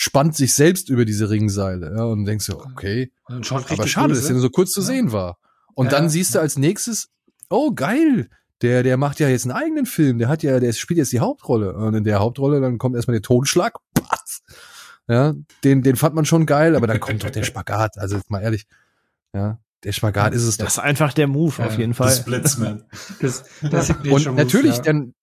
spannt 0.00 0.36
sich 0.36 0.54
selbst 0.54 0.88
über 0.88 1.04
diese 1.04 1.28
Ringseile, 1.28 1.92
ja. 1.96 2.04
Und 2.04 2.24
denkst 2.24 2.46
so, 2.46 2.58
okay. 2.64 3.10
Aber 3.24 3.42
schade, 3.44 4.10
dass 4.10 4.20
böse. 4.20 4.28
er 4.28 4.32
nur 4.34 4.42
so 4.42 4.50
kurz 4.50 4.70
zu 4.70 4.80
Ja. 4.80 4.86
sehen 4.86 5.10
war. 5.12 5.38
Und 5.74 5.86
Ja, 5.86 5.90
dann 5.92 6.04
ja. 6.04 6.08
siehst 6.10 6.34
du 6.36 6.38
als 6.40 6.56
nächstes, 6.56 7.08
oh 7.50 7.72
geil, 7.72 8.28
der, 8.62 8.82
der 8.84 8.96
macht 8.96 9.18
ja 9.20 9.28
jetzt 9.28 9.44
einen 9.44 9.52
eigenen 9.52 9.86
Film, 9.86 10.18
der 10.18 10.28
hat 10.28 10.42
ja, 10.44 10.60
der 10.60 10.72
spielt 10.72 10.98
jetzt 10.98 11.12
die 11.12 11.18
Hauptrolle. 11.20 11.74
Und 11.74 11.94
in 11.94 12.04
der 12.04 12.20
Hauptrolle, 12.20 12.60
dann 12.60 12.78
kommt 12.78 12.94
erstmal 12.94 13.16
der 13.16 13.22
Totschlag. 13.22 13.74
Was? 14.08 14.40
Ja, 15.08 15.34
den, 15.64 15.82
den 15.82 15.96
fand 15.96 16.14
man 16.14 16.24
schon 16.24 16.46
geil, 16.46 16.76
aber 16.76 16.86
dann 16.86 17.00
kommt 17.00 17.24
doch 17.24 17.30
der 17.30 17.42
Spagat. 17.44 17.98
Also 17.98 18.16
jetzt 18.16 18.30
mal 18.30 18.40
ehrlich, 18.40 18.66
ja, 19.32 19.58
der 19.84 19.92
Spagat 19.92 20.32
ist 20.32 20.42
es 20.44 20.56
Das 20.58 20.74
doch. 20.74 20.82
ist 20.82 20.88
einfach 20.88 21.12
der 21.12 21.26
Move, 21.26 21.64
auf 21.64 21.72
Ja, 21.72 21.78
jeden 21.78 21.92
The 21.92 21.96
Fall. 21.96 22.12
Splitsman. 22.14 22.84
Das, 23.20 23.44
das 23.62 23.86
Signature 23.88 24.14
Und 24.14 24.24
Move, 24.26 24.34
natürlich, 24.36 24.76
ja. 24.76 24.82
dann, 24.82 25.14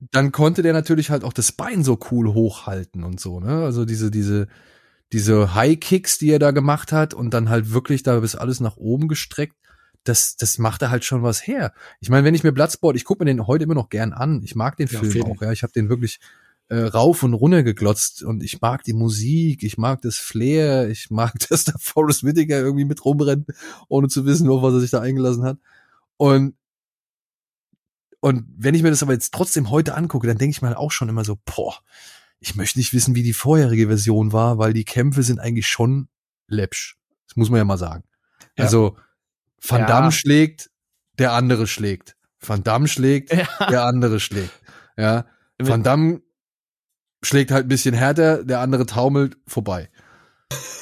dann 0.00 0.32
konnte 0.32 0.62
der 0.62 0.72
natürlich 0.72 1.10
halt 1.10 1.24
auch 1.24 1.32
das 1.32 1.52
Bein 1.52 1.84
so 1.84 1.98
cool 2.10 2.34
hochhalten 2.34 3.04
und 3.04 3.20
so, 3.20 3.40
ne? 3.40 3.64
Also 3.64 3.84
diese, 3.84 4.10
diese, 4.10 4.46
diese 5.12 5.54
High 5.54 5.78
Kicks, 5.78 6.18
die 6.18 6.30
er 6.30 6.38
da 6.38 6.50
gemacht 6.50 6.92
hat 6.92 7.14
und 7.14 7.32
dann 7.32 7.48
halt 7.48 7.72
wirklich 7.72 8.02
da 8.02 8.20
bis 8.20 8.34
alles 8.34 8.60
nach 8.60 8.76
oben 8.76 9.08
gestreckt, 9.08 9.56
das, 10.04 10.36
das 10.36 10.58
macht 10.58 10.82
er 10.82 10.90
halt 10.90 11.04
schon 11.04 11.22
was 11.22 11.46
her. 11.46 11.72
Ich 12.00 12.10
meine, 12.10 12.24
wenn 12.24 12.34
ich 12.34 12.44
mir 12.44 12.52
Bloodsport, 12.52 12.96
ich 12.96 13.04
gucke 13.04 13.24
mir 13.24 13.30
den 13.30 13.46
heute 13.46 13.64
immer 13.64 13.74
noch 13.74 13.88
gern 13.88 14.12
an. 14.12 14.42
Ich 14.44 14.54
mag 14.54 14.76
den 14.76 14.88
Ja, 14.88 15.00
Film 15.00 15.24
auch, 15.24 15.42
ja. 15.42 15.52
Ich 15.52 15.62
habe 15.62 15.72
den 15.72 15.88
wirklich 15.88 16.20
äh, 16.68 16.78
rauf 16.78 17.22
und 17.22 17.34
runter 17.34 17.62
geglotzt 17.62 18.22
und 18.22 18.42
ich 18.42 18.60
mag 18.60 18.82
die 18.84 18.92
Musik, 18.92 19.62
ich 19.62 19.78
mag 19.78 20.02
das 20.02 20.16
Flair, 20.16 20.88
ich 20.88 21.10
mag, 21.10 21.34
dass 21.48 21.64
da 21.64 21.72
Forrest 21.78 22.24
Whitaker 22.24 22.58
irgendwie 22.58 22.84
mit 22.84 23.04
rumrennt, 23.04 23.48
ohne 23.88 24.08
zu 24.08 24.24
wissen, 24.26 24.48
auf 24.48 24.62
was 24.62 24.74
er 24.74 24.80
sich 24.80 24.90
da 24.90 25.00
eingelassen 25.00 25.44
hat. 25.44 25.58
Und 26.16 26.54
und 28.20 28.44
wenn 28.56 28.74
ich 28.74 28.82
mir 28.82 28.90
das 28.90 29.02
aber 29.02 29.12
jetzt 29.12 29.32
trotzdem 29.32 29.70
heute 29.70 29.94
angucke, 29.94 30.26
dann 30.26 30.38
denke 30.38 30.50
ich 30.52 30.62
mir 30.62 30.68
halt 30.68 30.76
auch 30.78 30.92
schon 30.92 31.08
immer 31.08 31.24
so, 31.24 31.38
boah, 31.44 31.74
ich 32.40 32.54
möchte 32.54 32.78
nicht 32.78 32.92
wissen, 32.92 33.14
wie 33.14 33.22
die 33.22 33.32
vorherige 33.32 33.86
Version 33.86 34.32
war, 34.32 34.58
weil 34.58 34.72
die 34.72 34.84
Kämpfe 34.84 35.22
sind 35.22 35.38
eigentlich 35.38 35.66
schon 35.66 36.08
läppsch. 36.48 36.96
Das 37.28 37.36
muss 37.36 37.50
man 37.50 37.58
ja 37.58 37.64
mal 37.64 37.78
sagen. 37.78 38.04
Ja. 38.56 38.64
Also 38.64 38.96
Van 39.66 39.80
Ja. 39.80 39.86
Damme 39.86 40.12
schlägt, 40.12 40.70
der 41.18 41.32
andere 41.32 41.66
schlägt. 41.66 42.16
Van 42.40 42.62
Damme 42.62 42.88
schlägt, 42.88 43.32
Ja. 43.32 43.46
der 43.68 43.84
andere 43.84 44.20
schlägt. 44.20 44.52
Ja. 44.96 45.26
Van 45.58 45.82
Damme 45.82 46.20
schlägt 47.22 47.50
halt 47.50 47.66
ein 47.66 47.68
bisschen 47.68 47.94
härter, 47.94 48.44
der 48.44 48.60
andere 48.60 48.86
taumelt 48.86 49.38
vorbei. 49.46 49.90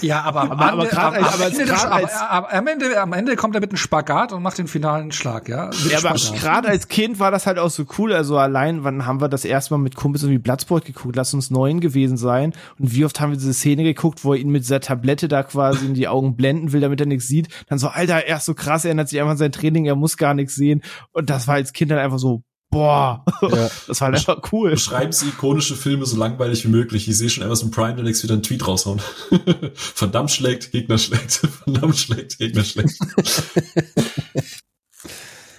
Ja, 0.00 0.20
aber, 0.22 0.42
am 0.42 0.50
Aber- 0.52 0.72
aber 0.72 0.82
Ende- 0.82 0.94
grad 0.94 1.16
am- 1.16 1.24
am 1.24 1.32
aber 1.32 1.46
Ende 1.46 1.64
grad 1.64 1.90
als- 1.90 2.12
aber 2.20 2.52
am 2.52 2.66
Ende, 2.66 3.00
am 3.00 3.12
Ende 3.14 3.36
kommt 3.36 3.54
er 3.54 3.62
mit 3.62 3.70
einem 3.70 3.78
Spagat 3.78 4.32
und 4.32 4.42
macht 4.42 4.58
den 4.58 4.66
finalen 4.66 5.12
Schlag, 5.12 5.48
ja? 5.48 5.66
Mit 5.68 5.90
Ja, 5.92 5.98
aber 5.98 6.14
gerade 6.14 6.68
als 6.68 6.88
Kind 6.88 7.18
war 7.20 7.30
das 7.30 7.46
halt 7.46 7.58
auch 7.58 7.70
so 7.70 7.86
cool. 7.98 8.12
Also 8.12 8.36
allein, 8.36 8.84
wann 8.84 9.06
haben 9.06 9.22
wir 9.22 9.28
das 9.28 9.46
erste 9.46 9.72
Mal 9.72 9.78
mit 9.78 9.94
Kumpels 9.96 10.22
irgendwie 10.22 10.40
Bloodsport 10.42 10.84
geguckt? 10.84 11.16
Lass 11.16 11.32
uns 11.32 11.50
neun 11.50 11.80
gewesen 11.80 12.18
sein. 12.18 12.52
Und 12.78 12.92
wie 12.94 13.06
oft 13.06 13.18
haben 13.20 13.30
wir 13.30 13.38
diese 13.38 13.54
Szene 13.54 13.82
geguckt, 13.82 14.24
wo 14.24 14.34
er 14.34 14.40
ihn 14.40 14.50
mit 14.50 14.64
dieser 14.64 14.80
Tablette 14.80 15.26
da 15.28 15.42
quasi 15.42 15.86
in 15.86 15.94
die 15.94 16.08
Augen 16.08 16.36
blenden 16.36 16.72
will, 16.72 16.82
damit 16.82 17.00
er 17.00 17.06
nichts 17.06 17.26
sieht. 17.26 17.48
Dann 17.68 17.78
so, 17.78 17.88
Alter, 17.88 18.26
er 18.26 18.36
ist 18.36 18.44
so 18.44 18.52
krass, 18.54 18.84
er 18.84 18.90
ändert 18.90 19.08
sich 19.08 19.18
einfach 19.20 19.32
an 19.32 19.38
sein 19.38 19.52
Training, 19.52 19.86
er 19.86 19.96
muss 19.96 20.18
gar 20.18 20.34
nichts 20.34 20.54
sehen. 20.54 20.82
Und 21.12 21.30
das 21.30 21.48
war 21.48 21.54
als 21.54 21.72
Kind 21.72 21.90
dann 21.90 21.98
einfach 21.98 22.18
so, 22.18 22.42
boah, 22.74 23.24
Ja. 23.42 23.70
das 23.86 24.00
war 24.00 24.08
halt 24.08 24.16
einfach 24.18 24.52
cool. 24.52 24.70
Beschreiben 24.70 25.12
Sie 25.12 25.28
ikonische 25.28 25.76
Filme 25.76 26.04
so 26.06 26.16
langweilig 26.16 26.64
wie 26.64 26.68
möglich. 26.68 27.08
Ich 27.08 27.16
sehe 27.16 27.30
schon 27.30 27.42
Amazon 27.44 27.70
Prime 27.70 27.94
demnächst 27.96 28.22
wieder 28.22 28.34
einen 28.34 28.42
Tweet 28.42 28.66
raushauen. 28.66 29.00
Verdammt 29.74 30.30
schlägt, 30.30 30.72
Gegner 30.72 30.98
schlägt. 30.98 31.32
Verdammt 31.64 31.96
schlägt, 31.96 32.38
Gegner 32.38 32.64
schlägt. 32.64 32.98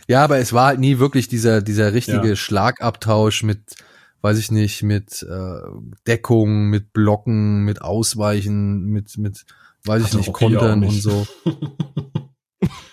Ja, 0.08 0.24
aber 0.24 0.38
es 0.38 0.54
war 0.54 0.68
halt 0.68 0.80
nie 0.80 1.00
wirklich 1.00 1.28
dieser, 1.28 1.62
dieser 1.62 1.94
richtige 1.94 2.30
Ja. 2.30 2.36
Schlagabtausch 2.36 3.42
mit, 3.44 3.76
weiß 4.22 4.38
ich 4.38 4.52
nicht, 4.52 4.84
mit 4.84 5.24
äh, 5.24 5.62
Deckung, 6.06 6.66
mit 6.70 6.94
Blocken, 6.94 7.64
mit 7.64 7.82
Ausweichen, 7.82 8.84
mit, 8.86 9.18
mit, 9.18 9.46
weiß 9.86 10.02
ich 10.02 10.08
Hatte 10.08 10.18
nicht, 10.18 10.28
Rocky 10.30 10.46
Kontern 10.46 10.74
und 10.84 10.90
nicht. 10.90 11.02
so. 11.02 11.26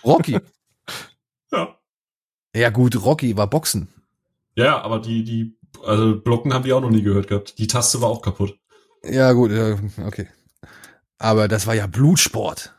Rocky. 0.04 0.38
ja. 1.52 1.76
Ja 2.54 2.70
gut, 2.70 3.02
Rocky 3.04 3.36
war 3.36 3.48
Boxen. 3.48 3.88
Ja, 4.54 4.80
aber 4.82 4.98
die, 5.00 5.24
die, 5.24 5.56
also 5.84 6.20
Blocken 6.20 6.52
haben 6.52 6.64
die 6.64 6.72
auch 6.72 6.80
noch 6.80 6.90
nie 6.90 7.02
gehört 7.02 7.28
gehabt. 7.28 7.58
Die 7.58 7.66
Taste 7.66 8.00
war 8.00 8.08
auch 8.08 8.22
kaputt. 8.22 8.58
Ja 9.04 9.32
gut, 9.32 9.50
ja, 9.50 9.78
okay. 10.06 10.28
Aber 11.18 11.48
das 11.48 11.66
war 11.66 11.74
ja 11.74 11.86
Blutsport. 11.86 12.74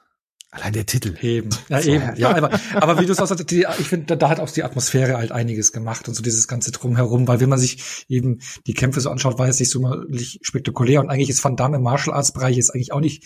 Allein 0.51 0.73
der 0.73 0.85
Titel. 0.85 1.15
Eben. 1.21 1.49
Ja, 1.69 1.81
So. 1.81 1.89
eben. 1.89 2.15
Ja, 2.15 2.35
aber, 2.35 2.59
aber 2.75 2.99
wie 2.99 3.07
du 3.07 3.13
sagst, 3.15 3.49
die, 3.49 3.65
ich 3.79 3.87
finde, 3.87 4.05
da, 4.05 4.15
da 4.15 4.29
hat 4.29 4.39
auch 4.39 4.49
die 4.51 4.63
Atmosphäre 4.63 5.17
halt 5.17 5.31
einiges 5.31 5.71
gemacht 5.71 6.07
und 6.07 6.13
so 6.13 6.21
dieses 6.21 6.47
ganze 6.47 6.71
Drumherum, 6.71 7.27
weil 7.27 7.39
wenn 7.39 7.49
man 7.49 7.57
sich 7.57 8.05
eben 8.07 8.39
die 8.67 8.75
Kämpfe 8.75 9.01
so 9.01 9.09
anschaut, 9.09 9.39
war 9.39 9.47
es 9.47 9.59
nicht 9.59 9.71
so 9.71 9.81
mal 9.81 10.05
spektakulär 10.41 10.99
und 10.99 11.09
eigentlich 11.09 11.31
ist 11.31 11.43
Van 11.43 11.55
Damme 11.55 11.77
im 11.77 11.83
Martial 11.83 12.15
Arts 12.15 12.33
Bereich 12.33 12.55
jetzt 12.55 12.69
eigentlich 12.75 12.93
auch 12.93 12.99
nicht 12.99 13.23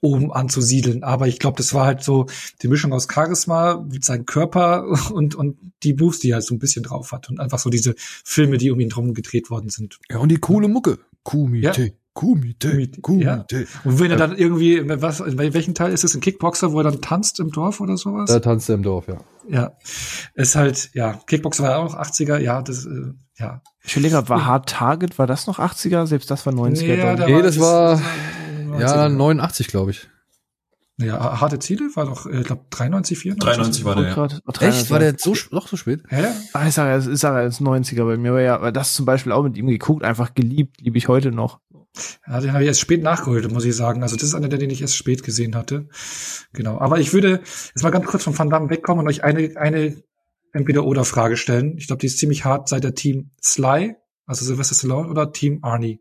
oben 0.00 0.32
anzusiedeln, 0.32 1.02
aber 1.02 1.26
ich 1.26 1.38
glaube, 1.38 1.56
das 1.56 1.74
war 1.74 1.86
halt 1.86 2.02
so 2.02 2.26
die 2.62 2.68
Mischung 2.68 2.92
aus 2.92 3.08
Charisma, 3.12 3.84
mit 3.90 4.04
seinem 4.04 4.26
Körper 4.26 4.84
und, 5.12 5.34
und 5.34 5.56
die 5.82 5.94
Moves, 5.94 6.20
die 6.20 6.30
er 6.30 6.34
halt 6.36 6.44
so 6.44 6.54
ein 6.54 6.58
bisschen 6.58 6.82
drauf 6.84 7.12
hat 7.12 7.28
und 7.30 7.40
einfach 7.40 7.58
so 7.58 7.70
diese 7.70 7.94
Filme, 7.96 8.58
die 8.58 8.70
um 8.70 8.80
ihn 8.80 8.88
drum 8.88 9.14
gedreht 9.14 9.50
worden 9.50 9.70
sind. 9.70 9.98
Ja, 10.10 10.18
und 10.18 10.28
die 10.30 10.38
coole 10.38 10.68
Mucke. 10.68 10.98
Kumite, 11.24 11.82
Ja. 11.82 11.88
Kumite, 12.14 12.70
Kumite, 12.70 13.00
Kumite. 13.00 13.66
Und 13.84 14.00
wenn 14.00 14.10
er 14.10 14.16
dann 14.16 14.36
irgendwie, 14.36 14.82
was, 14.84 15.20
in 15.20 15.38
welchem 15.38 15.74
Teil 15.74 15.92
ist 15.92 16.02
es, 16.02 16.14
ein 16.16 16.20
Kickboxer, 16.20 16.72
wo 16.72 16.80
er 16.80 16.84
dann 16.84 17.00
tanzt 17.00 17.38
im 17.38 17.52
Dorf 17.52 17.80
oder 17.80 17.96
sowas? 17.96 18.28
Da 18.28 18.40
tanzt 18.40 18.68
er 18.68 18.74
im 18.74 18.82
Dorf, 18.82 19.06
ja. 19.06 19.18
Ja, 19.48 19.72
ist 20.34 20.56
halt, 20.56 20.90
ja, 20.94 21.20
Kickboxer 21.26 21.62
war 21.62 21.70
ja 21.70 21.76
auch 21.78 21.92
noch 21.92 22.00
80er, 22.00 22.38
ja, 22.38 22.60
das, 22.60 22.86
äh, 22.86 23.12
ja. 23.38 23.62
Ich 23.84 23.96
überlege 23.96 24.28
war 24.28 24.44
Hard 24.46 24.68
Target, 24.68 25.18
war 25.18 25.26
das 25.28 25.46
noch 25.46 25.58
80er? 25.60 26.06
Selbst 26.06 26.28
das 26.30 26.44
war 26.44 26.52
90er. 26.52 26.82
Nee, 26.86 26.96
dann. 26.96 27.16
da 27.18 27.26
Nee, 27.26 27.40
das 27.40 27.58
war- 27.60 27.98
war 27.98 28.02
Ja, 28.78 29.06
90er. 29.06 29.08
89, 29.10 29.66
glaube 29.68 29.90
ich. 29.92 30.08
Ja, 31.00 31.40
harte 31.40 31.60
Ziele 31.60 31.88
war 31.94 32.06
doch, 32.06 32.26
ich 32.26 32.44
glaube, 32.44 32.64
93, 32.70 33.16
94. 33.18 33.54
93 33.56 33.84
war 33.84 33.94
der, 33.94 34.04
ja. 34.08 34.14
Grad- 34.14 34.42
oh, 34.46 34.50
Echt? 34.60 34.90
War 34.90 34.98
93. 34.98 34.98
der 34.98 35.14
so, 35.18 35.34
doch 35.50 35.68
so 35.68 35.76
spät? 35.76 36.02
Ja, 36.10 36.20
ja. 36.20 36.34
Ah, 36.54 36.66
ich 36.66 36.74
sage, 36.74 36.92
es 36.98 37.06
ist 37.06 37.24
aber 37.24 37.36
als 37.38 37.60
90er 37.60 38.04
bei 38.04 38.16
mir, 38.16 38.30
aber 38.30 38.42
ja, 38.42 38.56
aber 38.56 38.72
das 38.72 38.94
zum 38.94 39.06
Beispiel 39.06 39.30
auch 39.30 39.44
mit 39.44 39.56
ihm 39.56 39.68
geguckt, 39.68 40.02
einfach 40.02 40.34
geliebt, 40.34 40.80
liebe 40.80 40.98
ich 40.98 41.06
heute 41.06 41.30
noch. 41.30 41.60
ja 42.26 42.40
den 42.40 42.52
habe 42.52 42.64
ich 42.64 42.68
erst 42.68 42.80
spät 42.80 43.04
nachgeholt, 43.04 43.48
muss 43.52 43.64
ich 43.64 43.76
sagen. 43.76 44.02
Also 44.02 44.16
das 44.16 44.24
ist 44.24 44.34
einer, 44.34 44.48
der 44.48 44.58
den 44.58 44.70
ich 44.70 44.82
erst 44.82 44.96
spät 44.96 45.22
gesehen 45.22 45.54
hatte. 45.54 45.86
Genau. 46.52 46.78
Aber 46.80 46.98
ich 46.98 47.12
würde 47.12 47.42
jetzt 47.44 47.82
mal 47.84 47.90
ganz 47.90 48.06
kurz 48.06 48.24
von 48.24 48.36
Van 48.36 48.50
Damme 48.50 48.68
wegkommen 48.68 49.04
und 49.04 49.08
euch 49.08 49.22
eine, 49.22 49.52
eine 49.56 50.02
Entweder-Oder-Frage 50.52 51.36
stellen. 51.36 51.76
Ich 51.78 51.86
glaube, 51.86 52.00
die 52.00 52.06
ist 52.06 52.18
ziemlich 52.18 52.44
hart. 52.44 52.68
Seid 52.68 52.84
ihr 52.84 52.94
Team 52.94 53.30
Sly, 53.40 53.94
also 54.26 54.44
Sylvester 54.44 54.74
Stallone, 54.74 55.08
oder 55.08 55.30
Team 55.32 55.60
Arnie? 55.62 56.00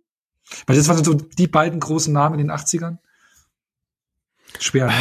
Weil 0.65 0.75
das 0.75 0.87
waren 0.87 1.03
so 1.03 1.13
die 1.13 1.47
beiden 1.47 1.79
großen 1.79 2.13
Namen 2.13 2.39
in 2.39 2.47
den 2.47 2.55
80ern. 2.55 2.97
Schwer, 4.59 4.87
ne? 4.87 4.93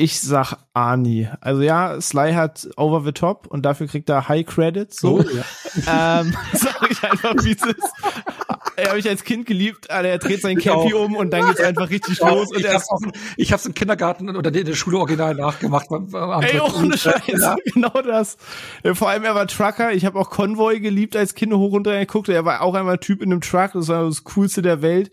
Ich 0.00 0.20
sag 0.20 0.58
Arnie. 0.74 1.28
Also 1.40 1.62
ja, 1.62 2.00
Sly 2.00 2.32
hat 2.34 2.68
Over 2.76 3.02
the 3.02 3.10
Top 3.10 3.48
und 3.48 3.62
dafür 3.62 3.88
kriegt 3.88 4.08
er 4.08 4.28
High 4.28 4.46
Credits. 4.46 5.00
So. 5.00 5.20
ja. 5.22 6.20
ähm, 6.20 6.36
sag 6.52 6.88
ich 6.88 7.02
einfach, 7.02 7.34
wie 7.42 7.50
es 7.50 7.62
ist. 7.64 7.92
Er 8.78 8.90
habe 8.90 8.98
ich 8.98 9.08
als 9.08 9.24
Kind 9.24 9.44
geliebt, 9.46 9.90
Alter, 9.90 10.08
er 10.08 10.18
dreht 10.18 10.40
sein 10.40 10.56
Cappy 10.56 10.94
um 10.94 11.16
und 11.16 11.30
dann 11.32 11.46
geht's 11.48 11.60
einfach 11.60 11.90
richtig 11.90 12.20
los 12.20 12.50
und 12.50 12.60
ich 12.60 12.64
er 12.66 12.74
hab's, 12.74 12.88
auch, 12.90 13.00
ich 13.36 13.52
hab's 13.52 13.66
im 13.66 13.74
Kindergarten 13.74 14.34
oder 14.36 14.54
in 14.54 14.64
der 14.64 14.74
Schule 14.74 14.98
original 14.98 15.34
nachgemacht. 15.34 15.86
Am- 15.90 16.14
am- 16.14 16.42
Ey, 16.42 16.60
ohne 16.60 16.96
Scheiß, 16.96 17.22
Ja. 17.26 17.56
genau 17.74 18.00
das. 18.02 18.36
Vor 18.94 19.08
allem, 19.08 19.24
er 19.24 19.34
war 19.34 19.46
Trucker. 19.48 19.92
Ich 19.92 20.04
habe 20.04 20.18
auch 20.18 20.30
Convoy 20.30 20.80
geliebt 20.80 21.16
als 21.16 21.34
Kind 21.34 21.52
hoch 21.52 21.72
runter 21.72 21.98
geguckt. 21.98 22.28
Er 22.28 22.44
war 22.44 22.62
auch 22.62 22.74
einmal 22.74 22.94
ein 22.94 23.00
Typ 23.00 23.20
in 23.22 23.32
einem 23.32 23.40
Truck. 23.40 23.72
Das 23.74 23.88
war 23.88 24.04
das 24.04 24.22
Coolste 24.24 24.62
der 24.62 24.80
Welt. 24.80 25.10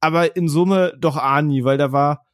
Aber 0.00 0.36
in 0.36 0.48
Summe 0.48 0.92
doch 0.98 1.16
Arnie, 1.16 1.64
weil 1.64 1.76
da 1.76 1.90
war, 1.90 2.24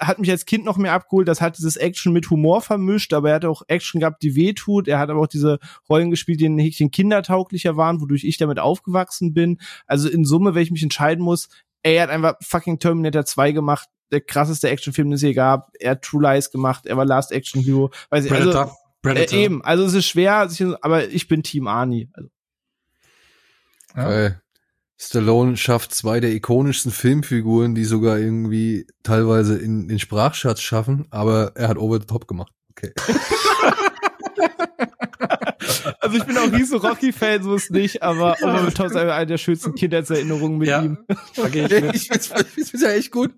hat 0.00 0.18
mich 0.18 0.30
als 0.30 0.44
Kind 0.46 0.64
noch 0.64 0.76
mehr 0.76 0.92
abgeholt. 0.92 1.28
Das 1.28 1.40
hat 1.40 1.58
dieses 1.58 1.76
Action 1.76 2.12
mit 2.12 2.30
Humor 2.30 2.60
vermischt, 2.62 3.12
aber 3.12 3.30
er 3.30 3.34
hat 3.36 3.44
auch 3.44 3.62
Action 3.68 4.00
gehabt, 4.00 4.22
die 4.22 4.34
wehtut. 4.34 4.88
Er 4.88 4.98
hat 4.98 5.10
aber 5.10 5.20
auch 5.20 5.26
diese 5.26 5.58
Rollen 5.88 6.10
gespielt, 6.10 6.40
die 6.40 6.48
ein 6.48 6.58
Häkchen 6.58 6.90
kindertauglicher 6.90 7.76
waren, 7.76 8.00
wodurch 8.00 8.24
ich 8.24 8.38
damit 8.38 8.58
aufgewachsen 8.58 9.34
bin. 9.34 9.58
Also 9.86 10.08
in 10.08 10.24
Summe, 10.24 10.54
wenn 10.54 10.62
ich 10.62 10.70
mich 10.70 10.82
entscheiden 10.82 11.24
muss, 11.24 11.48
ey, 11.82 11.96
er 11.96 12.04
hat 12.04 12.10
einfach 12.10 12.34
fucking 12.42 12.78
Terminator 12.78 13.24
2 13.24 13.52
gemacht. 13.52 13.88
Der 14.12 14.20
krasseste 14.20 14.68
Actionfilm, 14.68 15.08
den 15.08 15.14
es 15.14 15.22
je 15.22 15.32
gab. 15.32 15.70
Er 15.80 15.92
hat 15.92 16.02
True 16.02 16.22
Lies 16.22 16.50
gemacht. 16.50 16.86
Er 16.86 16.96
war 16.96 17.04
Last 17.04 17.32
Action 17.32 17.60
Hero. 17.62 17.90
Weiß 18.10 18.24
ich, 18.24 18.32
also, 18.32 18.50
Predator. 18.50 18.76
Predator. 19.02 19.38
äh, 19.38 19.44
eben, 19.44 19.64
also 19.64 19.84
es 19.84 19.94
ist 19.94 20.06
schwer, 20.06 20.48
aber 20.80 21.08
ich 21.08 21.28
bin 21.28 21.42
Team 21.42 21.66
Arnie. 21.66 22.08
Also, 22.12 22.28
Ja. 23.96 24.26
Äh, 24.26 24.34
Stallone 24.98 25.56
schafft 25.56 25.94
zwei 25.94 26.20
der 26.20 26.32
ikonischsten 26.32 26.90
Filmfiguren, 26.90 27.74
die 27.74 27.84
sogar 27.84 28.18
irgendwie 28.18 28.86
teilweise 29.02 29.58
in 29.58 29.88
den 29.88 29.98
Sprachschatz 29.98 30.60
schaffen, 30.60 31.06
aber 31.10 31.52
er 31.54 31.68
hat 31.68 31.76
Over 31.76 32.00
the 32.00 32.06
Top 32.06 32.26
gemacht. 32.26 32.52
Okay. 32.70 32.92
Also 36.00 36.18
ich 36.18 36.24
bin 36.24 36.36
auch 36.38 36.52
riesen 36.52 36.78
Rocky-Fan, 36.78 37.42
so 37.42 37.56
ist 37.56 37.70
nicht, 37.72 38.02
aber 38.02 38.36
Oma 38.40 38.70
Tom 38.70 38.86
ist 38.86 38.96
eine 38.96 39.26
der 39.26 39.38
schönsten 39.38 39.74
Kindheitserinnerungen 39.74 40.58
mit 40.58 40.68
Ja. 40.68 40.82
ihm. 40.82 40.98
Gehe 41.50 41.66
ich 41.94 42.08
find's, 42.08 42.30
ich 42.56 42.70
find's 42.70 42.82
ja 42.82 42.90
echt 42.90 43.10
gut. 43.10 43.32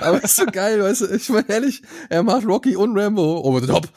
Aber 0.00 0.22
ist 0.24 0.34
so 0.36 0.46
geil, 0.46 0.82
weißt 0.82 1.02
du, 1.02 1.14
ich 1.14 1.28
meine 1.28 1.48
ehrlich, 1.48 1.82
er 2.08 2.22
macht 2.24 2.44
Rocky 2.46 2.74
und 2.76 2.98
Rambo 2.98 3.40
over 3.42 3.60
the 3.60 3.68
top. 3.68 3.88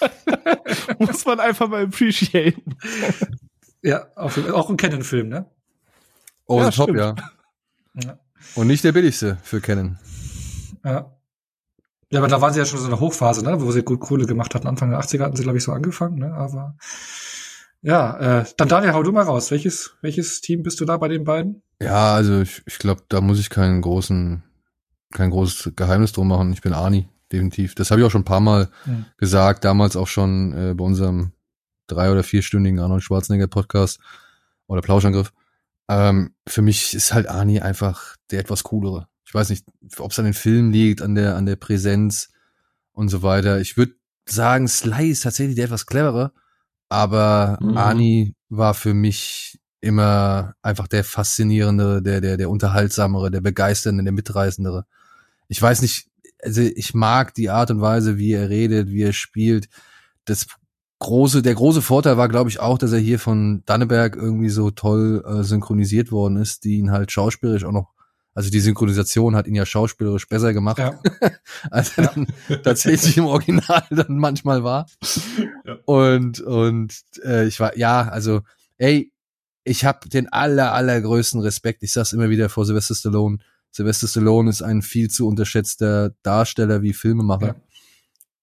Muss 0.98 1.24
man 1.24 1.40
einfach 1.40 1.68
mal 1.68 1.84
appreciaten. 1.84 2.76
Ja, 3.82 4.06
Fall. 4.28 4.50
auch 4.52 4.68
ein 4.68 4.76
Canon-Film, 4.76 5.28
ne? 5.28 5.46
Over 6.46 6.64
Ja, 6.64 6.70
top, 6.70 6.94
ja. 6.96 7.14
Ja. 8.04 8.18
Und 8.54 8.66
nicht 8.66 8.84
der 8.84 8.92
billigste 8.92 9.38
für 9.42 9.60
Canon. 9.62 9.98
Ja. 10.84 11.10
Ja, 12.10 12.20
aber 12.20 12.28
da 12.28 12.40
waren 12.42 12.52
sie 12.52 12.58
ja 12.58 12.66
schon 12.66 12.78
so 12.78 12.84
in 12.84 12.90
der 12.90 13.00
Hochphase, 13.00 13.42
ne, 13.42 13.60
wo 13.60 13.72
sie 13.72 13.82
gut 13.82 14.00
Kohle 14.00 14.26
gemacht 14.26 14.54
hatten. 14.54 14.66
Anfang 14.68 14.90
der 14.90 15.00
80er 15.00 15.22
hatten 15.24 15.36
sie, 15.36 15.42
glaube 15.42 15.58
ich, 15.58 15.64
so 15.64 15.72
angefangen, 15.72 16.18
ne? 16.18 16.32
Aber 16.34 16.76
ja, 17.82 18.40
äh, 18.40 18.44
dann 18.58 18.68
Daniel, 18.68 18.92
hau 18.92 19.02
du 19.02 19.12
mal 19.12 19.24
raus. 19.24 19.50
Welches, 19.50 19.96
welches 20.02 20.40
Team 20.42 20.62
bist 20.62 20.78
du 20.80 20.84
da 20.84 20.98
bei 20.98 21.08
den 21.08 21.24
beiden? 21.24 21.62
Ja, 21.80 22.14
also 22.14 22.40
ich, 22.42 22.62
ich 22.66 22.78
glaube, 22.78 23.02
da 23.08 23.20
muss 23.20 23.38
ich 23.40 23.48
keinen 23.50 23.80
großen, 23.80 24.42
kein 25.14 25.30
großes 25.30 25.72
Geheimnis 25.74 26.12
drum 26.12 26.28
machen. 26.28 26.52
Ich 26.52 26.60
bin 26.62 26.72
Arnie, 26.74 27.08
definitiv. 27.32 27.74
Das 27.74 27.90
habe 27.90 28.00
ich 28.00 28.06
auch 28.06 28.10
schon 28.10 28.20
ein 28.22 28.26
paar 28.26 28.40
Mal 28.40 28.68
Hm. 28.84 29.06
gesagt, 29.16 29.64
damals 29.64 29.96
auch 29.96 30.08
schon 30.08 30.52
äh, 30.52 30.74
bei 30.74 30.84
unserem 30.84 31.32
drei- 31.86 32.10
oder 32.12 32.22
vierstündigen 32.22 32.78
Arnold 32.78 33.02
Schwarzenegger 33.02 33.46
Podcast 33.46 34.00
oder 34.66 34.80
Plauschangriff. 34.82 35.32
Ähm, 35.88 36.34
für 36.46 36.62
mich 36.62 36.94
ist 36.94 37.12
halt 37.14 37.28
Arnie 37.28 37.60
einfach 37.60 38.16
der 38.30 38.40
etwas 38.40 38.64
coolere. 38.64 39.08
Ich 39.24 39.34
weiß 39.34 39.50
nicht, 39.50 39.66
ob 39.98 40.12
es 40.12 40.18
an 40.18 40.24
den 40.24 40.34
Filmen 40.34 40.72
liegt, 40.72 41.02
an 41.02 41.14
der, 41.14 41.36
an 41.36 41.46
der 41.46 41.56
Präsenz 41.56 42.28
und 42.92 43.08
so 43.08 43.22
weiter. 43.22 43.60
Ich 43.60 43.76
würde 43.76 43.94
sagen, 44.28 44.68
Sly 44.68 45.10
ist 45.10 45.22
tatsächlich 45.22 45.56
der 45.56 45.66
etwas 45.66 45.86
cleverer, 45.86 46.32
aber 46.88 47.58
Mhm. 47.60 47.76
Arnie 47.76 48.34
war 48.48 48.74
für 48.74 48.94
mich 48.94 49.58
immer 49.80 50.54
einfach 50.62 50.88
der 50.88 51.04
faszinierendere, 51.04 52.02
der, 52.02 52.20
der, 52.20 52.36
der 52.36 52.50
unterhaltsamere, 52.50 53.30
der 53.30 53.40
begeisternde, 53.40 54.02
der 54.02 54.12
mitreißendere. 54.12 54.86
Ich 55.48 55.60
weiß 55.62 55.82
nicht, 55.82 56.08
also 56.42 56.60
ich 56.60 56.94
mag 56.94 57.34
die 57.34 57.50
Art 57.50 57.70
und 57.70 57.80
Weise, 57.80 58.18
wie 58.18 58.32
er 58.32 58.48
redet, 58.48 58.88
wie 58.88 59.02
er 59.02 59.12
spielt. 59.12 59.68
Das 60.24 60.46
große, 60.98 61.42
der 61.42 61.54
große 61.54 61.82
Vorteil 61.82 62.16
war, 62.16 62.28
glaube 62.28 62.50
ich, 62.50 62.60
auch, 62.60 62.78
dass 62.78 62.92
er 62.92 62.98
hier 62.98 63.18
von 63.18 63.62
Danneberg 63.66 64.16
irgendwie 64.16 64.48
so 64.48 64.70
toll 64.70 65.22
äh, 65.26 65.42
synchronisiert 65.44 66.10
worden 66.10 66.36
ist, 66.36 66.64
die 66.64 66.76
ihn 66.78 66.90
halt 66.90 67.12
schauspielerisch 67.12 67.64
auch 67.64 67.72
noch, 67.72 67.92
also 68.34 68.50
die 68.50 68.60
Synchronisation 68.60 69.34
hat 69.36 69.46
ihn 69.46 69.54
ja 69.54 69.64
schauspielerisch 69.66 70.28
besser 70.28 70.52
gemacht, 70.52 70.78
Ja. 70.78 70.98
als 71.70 71.96
er 71.98 72.04
Ja. 72.04 72.10
dann 72.14 72.26
tatsächlich 72.62 73.16
im 73.18 73.26
Original 73.26 73.82
dann 73.90 74.18
manchmal 74.18 74.62
war. 74.64 74.86
Ja. 75.64 75.76
Und 75.84 76.40
und 76.40 76.94
äh, 77.24 77.46
ich 77.46 77.60
war 77.60 77.76
ja, 77.76 78.08
also 78.08 78.40
ey, 78.78 79.12
ich 79.64 79.84
habe 79.84 80.08
den 80.08 80.28
aller 80.32 80.72
allergrößten 80.72 81.40
Respekt. 81.40 81.82
Ich 81.82 81.92
sag's 81.92 82.12
immer 82.12 82.30
wieder 82.30 82.48
vor 82.48 82.64
Sylvester 82.66 82.94
Stallone. 82.94 83.38
Sylvester 83.72 84.06
Stallone 84.06 84.48
ist 84.48 84.62
ein 84.62 84.80
viel 84.82 85.10
zu 85.10 85.26
unterschätzter 85.26 86.12
Darsteller 86.22 86.82
wie 86.82 86.92
Filmemacher. 86.92 87.56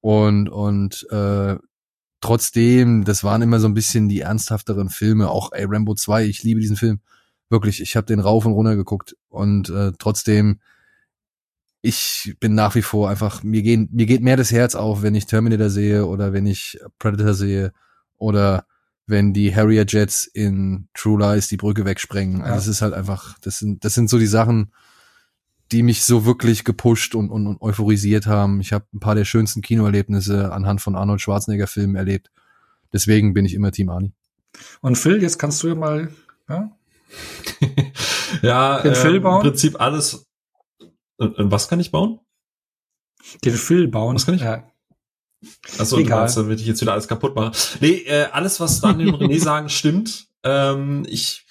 Und 0.02 0.50
und 0.50 1.08
äh, 1.12 1.56
trotzdem, 2.24 3.04
das 3.04 3.24
waren 3.24 3.42
immer 3.42 3.60
so 3.60 3.68
ein 3.68 3.74
bisschen 3.74 4.10
die 4.10 4.22
ernsthafteren 4.22 4.90
Filme. 4.90 5.30
Auch 5.30 5.52
ey, 5.52 5.66
Rambo 5.66 5.94
2, 5.94 6.26
ich 6.26 6.42
liebe 6.44 6.60
diesen 6.62 6.78
Film. 6.78 7.00
Wirklich, 7.50 7.82
ich 7.82 7.96
habe 7.96 8.08
den 8.08 8.20
rauf 8.20 8.46
und 8.46 8.54
runter 8.54 8.76
geguckt. 8.76 9.16
Und 9.30 9.70
äh, 9.70 9.92
trotzdem, 10.00 10.60
ich 11.82 12.36
bin 12.40 12.56
nach 12.56 12.76
wie 12.76 12.82
vor 12.82 13.10
einfach, 13.10 13.44
mir, 13.44 13.62
gehen, 13.62 13.90
mir 13.92 14.06
geht 14.06 14.22
mehr 14.24 14.38
das 14.38 14.52
Herz 14.52 14.74
auf, 14.76 15.02
wenn 15.02 15.16
ich 15.16 15.26
Terminator 15.26 15.70
sehe 15.70 16.06
oder 16.06 16.32
wenn 16.34 16.46
ich 16.46 16.80
Predator 16.98 17.34
sehe 17.34 17.74
oder 18.18 18.66
wenn 19.06 19.34
die 19.34 19.54
Harrier 19.54 19.86
Jets 19.88 20.26
in 20.26 20.88
True 20.94 21.20
Lies 21.20 21.50
die 21.50 21.58
Brücke 21.58 21.84
wegsprengen. 21.84 22.42
Also 22.42 22.50
Ja. 22.52 22.56
das 22.56 22.68
ist 22.68 22.82
halt 22.82 22.94
einfach, 22.94 23.38
das 23.40 23.60
sind, 23.60 23.84
das 23.84 23.94
sind 23.94 24.10
so 24.10 24.18
die 24.18 24.28
Sachen, 24.28 24.72
die 25.74 25.84
mich 25.84 26.04
so 26.04 26.26
wirklich 26.26 26.64
gepusht 26.64 27.16
und, 27.16 27.30
und, 27.30 27.48
und 27.48 27.62
euphorisiert 27.62 28.28
haben. 28.28 28.62
Ich 28.62 28.72
habe 28.72 28.86
ein 28.94 29.00
paar 29.00 29.16
der 29.16 29.26
schönsten 29.26 29.62
Kinoerlebnisse 29.62 30.54
anhand 30.54 30.82
von 30.82 30.96
Arnold 30.96 31.20
Schwarzenegger 31.20 31.68
Filmen 31.68 31.96
erlebt. 31.96 32.32
Deswegen 32.94 33.34
bin 33.34 33.46
ich 33.46 33.56
immer 33.56 33.72
Team 33.72 33.90
Arnie. 33.90 34.14
Und 34.82 34.98
Phil, 34.98 35.22
jetzt 35.22 35.40
kannst 35.40 35.64
du 35.64 35.70
ja 35.70 35.76
mal, 35.76 36.10
ja? 36.48 36.72
ja, 38.44 38.82
Den 38.82 38.94
ähm, 38.94 38.98
Film 38.98 39.24
bauen? 39.24 39.38
im 39.38 39.50
Prinzip 39.50 39.82
alles. 39.82 40.28
Und, 41.18 41.38
und 41.38 41.52
was 41.52 41.68
kann 41.68 41.80
ich 41.80 41.92
bauen? 41.92 42.20
den 43.44 43.54
Phil 43.54 43.88
bauen. 43.88 44.16
Was 44.16 44.26
kann 44.26 44.36
ich? 44.36 44.42
Ja. 44.42 44.70
Also 45.78 45.98
Egal. 45.98 46.32
damit 46.36 46.60
ich 46.60 46.68
jetzt 46.68 46.82
wieder 46.82 46.94
alles 46.94 47.08
kaputt 47.08 47.36
mache. 47.36 47.52
Nee, 47.80 48.04
äh, 48.06 48.26
alles, 48.32 48.60
was 48.60 48.80
Daniel 48.80 49.14
und 49.14 49.22
René 49.22 49.40
sagen, 49.44 49.70
stimmt. 49.70 50.28
Ähm, 50.44 51.06
ich 51.10 51.43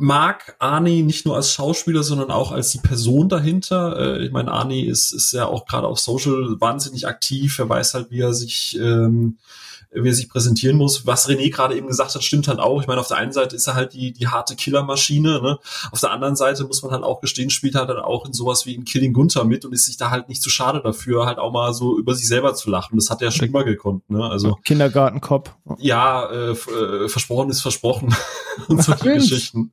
mag 0.00 0.54
Arnie 0.60 1.02
nicht 1.02 1.26
nur 1.26 1.34
als 1.34 1.52
Schauspieler, 1.52 2.04
sondern 2.04 2.30
auch 2.30 2.52
als 2.52 2.70
die 2.70 2.78
Person 2.78 3.28
dahinter. 3.28 3.98
Äh, 3.98 4.24
ich 4.24 4.30
meine, 4.30 4.52
Arnie 4.52 4.86
ist, 4.86 5.12
ist 5.12 5.32
ja 5.32 5.46
auch 5.46 5.66
gerade 5.66 5.88
auf 5.88 5.98
Social 5.98 6.60
wahnsinnig 6.60 7.08
aktiv. 7.08 7.58
Er 7.58 7.68
weiß 7.68 7.94
halt, 7.94 8.10
wie 8.12 8.20
er 8.20 8.32
sich, 8.32 8.78
ähm, 8.80 9.38
wie 9.90 10.08
er 10.08 10.14
sich 10.14 10.28
präsentieren 10.28 10.76
muss. 10.76 11.06
Was 11.06 11.28
René 11.28 11.50
gerade 11.50 11.76
eben 11.76 11.86
gesagt 11.86 12.14
hat, 12.14 12.22
stimmt 12.22 12.48
halt 12.48 12.58
auch. 12.58 12.80
Ich 12.80 12.86
meine, 12.86 13.00
auf 13.00 13.08
der 13.08 13.16
einen 13.16 13.32
Seite 13.32 13.56
ist 13.56 13.66
er 13.66 13.74
halt 13.74 13.94
die, 13.94 14.12
die 14.12 14.28
harte 14.28 14.54
Killermaschine. 14.54 15.40
Ne? 15.40 15.58
Auf 15.92 16.00
der 16.00 16.10
anderen 16.10 16.36
Seite 16.36 16.64
muss 16.64 16.82
man 16.82 16.92
halt 16.92 17.04
auch 17.04 17.20
gestehen, 17.20 17.50
spielt 17.50 17.74
er 17.74 17.86
dann 17.86 17.98
auch 17.98 18.26
in 18.26 18.32
sowas 18.32 18.66
wie 18.66 18.74
in 18.74 18.84
Killing 18.84 19.12
Gunther 19.12 19.44
mit 19.44 19.64
und 19.64 19.72
ist 19.72 19.86
sich 19.86 19.96
da 19.96 20.10
halt 20.10 20.28
nicht 20.28 20.42
zu 20.42 20.50
schade 20.50 20.82
dafür, 20.82 21.26
halt 21.26 21.38
auch 21.38 21.52
mal 21.52 21.72
so 21.72 21.98
über 21.98 22.14
sich 22.14 22.28
selber 22.28 22.54
zu 22.54 22.70
lachen. 22.70 22.96
Das 22.96 23.10
hat 23.10 23.22
er 23.22 23.30
schon 23.30 23.48
immer 23.48 23.64
gekonnt. 23.64 24.08
Ne? 24.10 24.22
Also 24.24 24.58
Kindergartenkopf. 24.64 25.54
ja, 25.78 26.30
äh, 26.30 26.50
äh, 26.50 27.08
versprochen 27.08 27.50
ist 27.50 27.62
versprochen 27.62 28.14
und 28.68 28.82
solche. 28.82 29.14
Geschichten. 29.14 29.72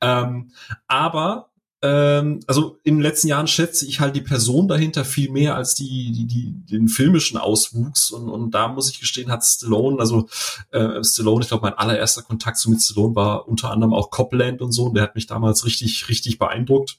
Ähm, 0.00 0.52
aber 0.86 1.48
ähm, 1.80 2.40
also 2.46 2.78
in 2.82 2.96
den 2.96 3.02
letzten 3.02 3.28
Jahren 3.28 3.46
schätze 3.46 3.86
ich 3.86 4.00
halt 4.00 4.16
die 4.16 4.20
Person 4.20 4.66
dahinter 4.66 5.04
viel 5.04 5.30
mehr 5.30 5.54
als 5.54 5.74
die, 5.74 6.12
die, 6.12 6.26
die 6.26 6.52
den 6.66 6.88
filmischen 6.88 7.38
Auswuchs 7.38 8.10
und, 8.10 8.28
und 8.28 8.50
da 8.52 8.68
muss 8.68 8.90
ich 8.90 8.98
gestehen, 8.98 9.30
hat 9.30 9.44
Stallone, 9.44 10.00
also 10.00 10.28
äh, 10.70 11.02
Stallone, 11.04 11.42
ich 11.42 11.48
glaube, 11.48 11.62
mein 11.62 11.74
allererster 11.74 12.22
Kontakt 12.22 12.58
so 12.58 12.70
mit 12.70 12.82
Stallone 12.82 13.14
war 13.14 13.46
unter 13.46 13.70
anderem 13.70 13.94
auch 13.94 14.10
Copland 14.10 14.60
und 14.60 14.72
so, 14.72 14.86
und 14.86 14.94
der 14.94 15.04
hat 15.04 15.14
mich 15.14 15.26
damals 15.26 15.64
richtig, 15.64 16.08
richtig 16.08 16.38
beeindruckt. 16.38 16.98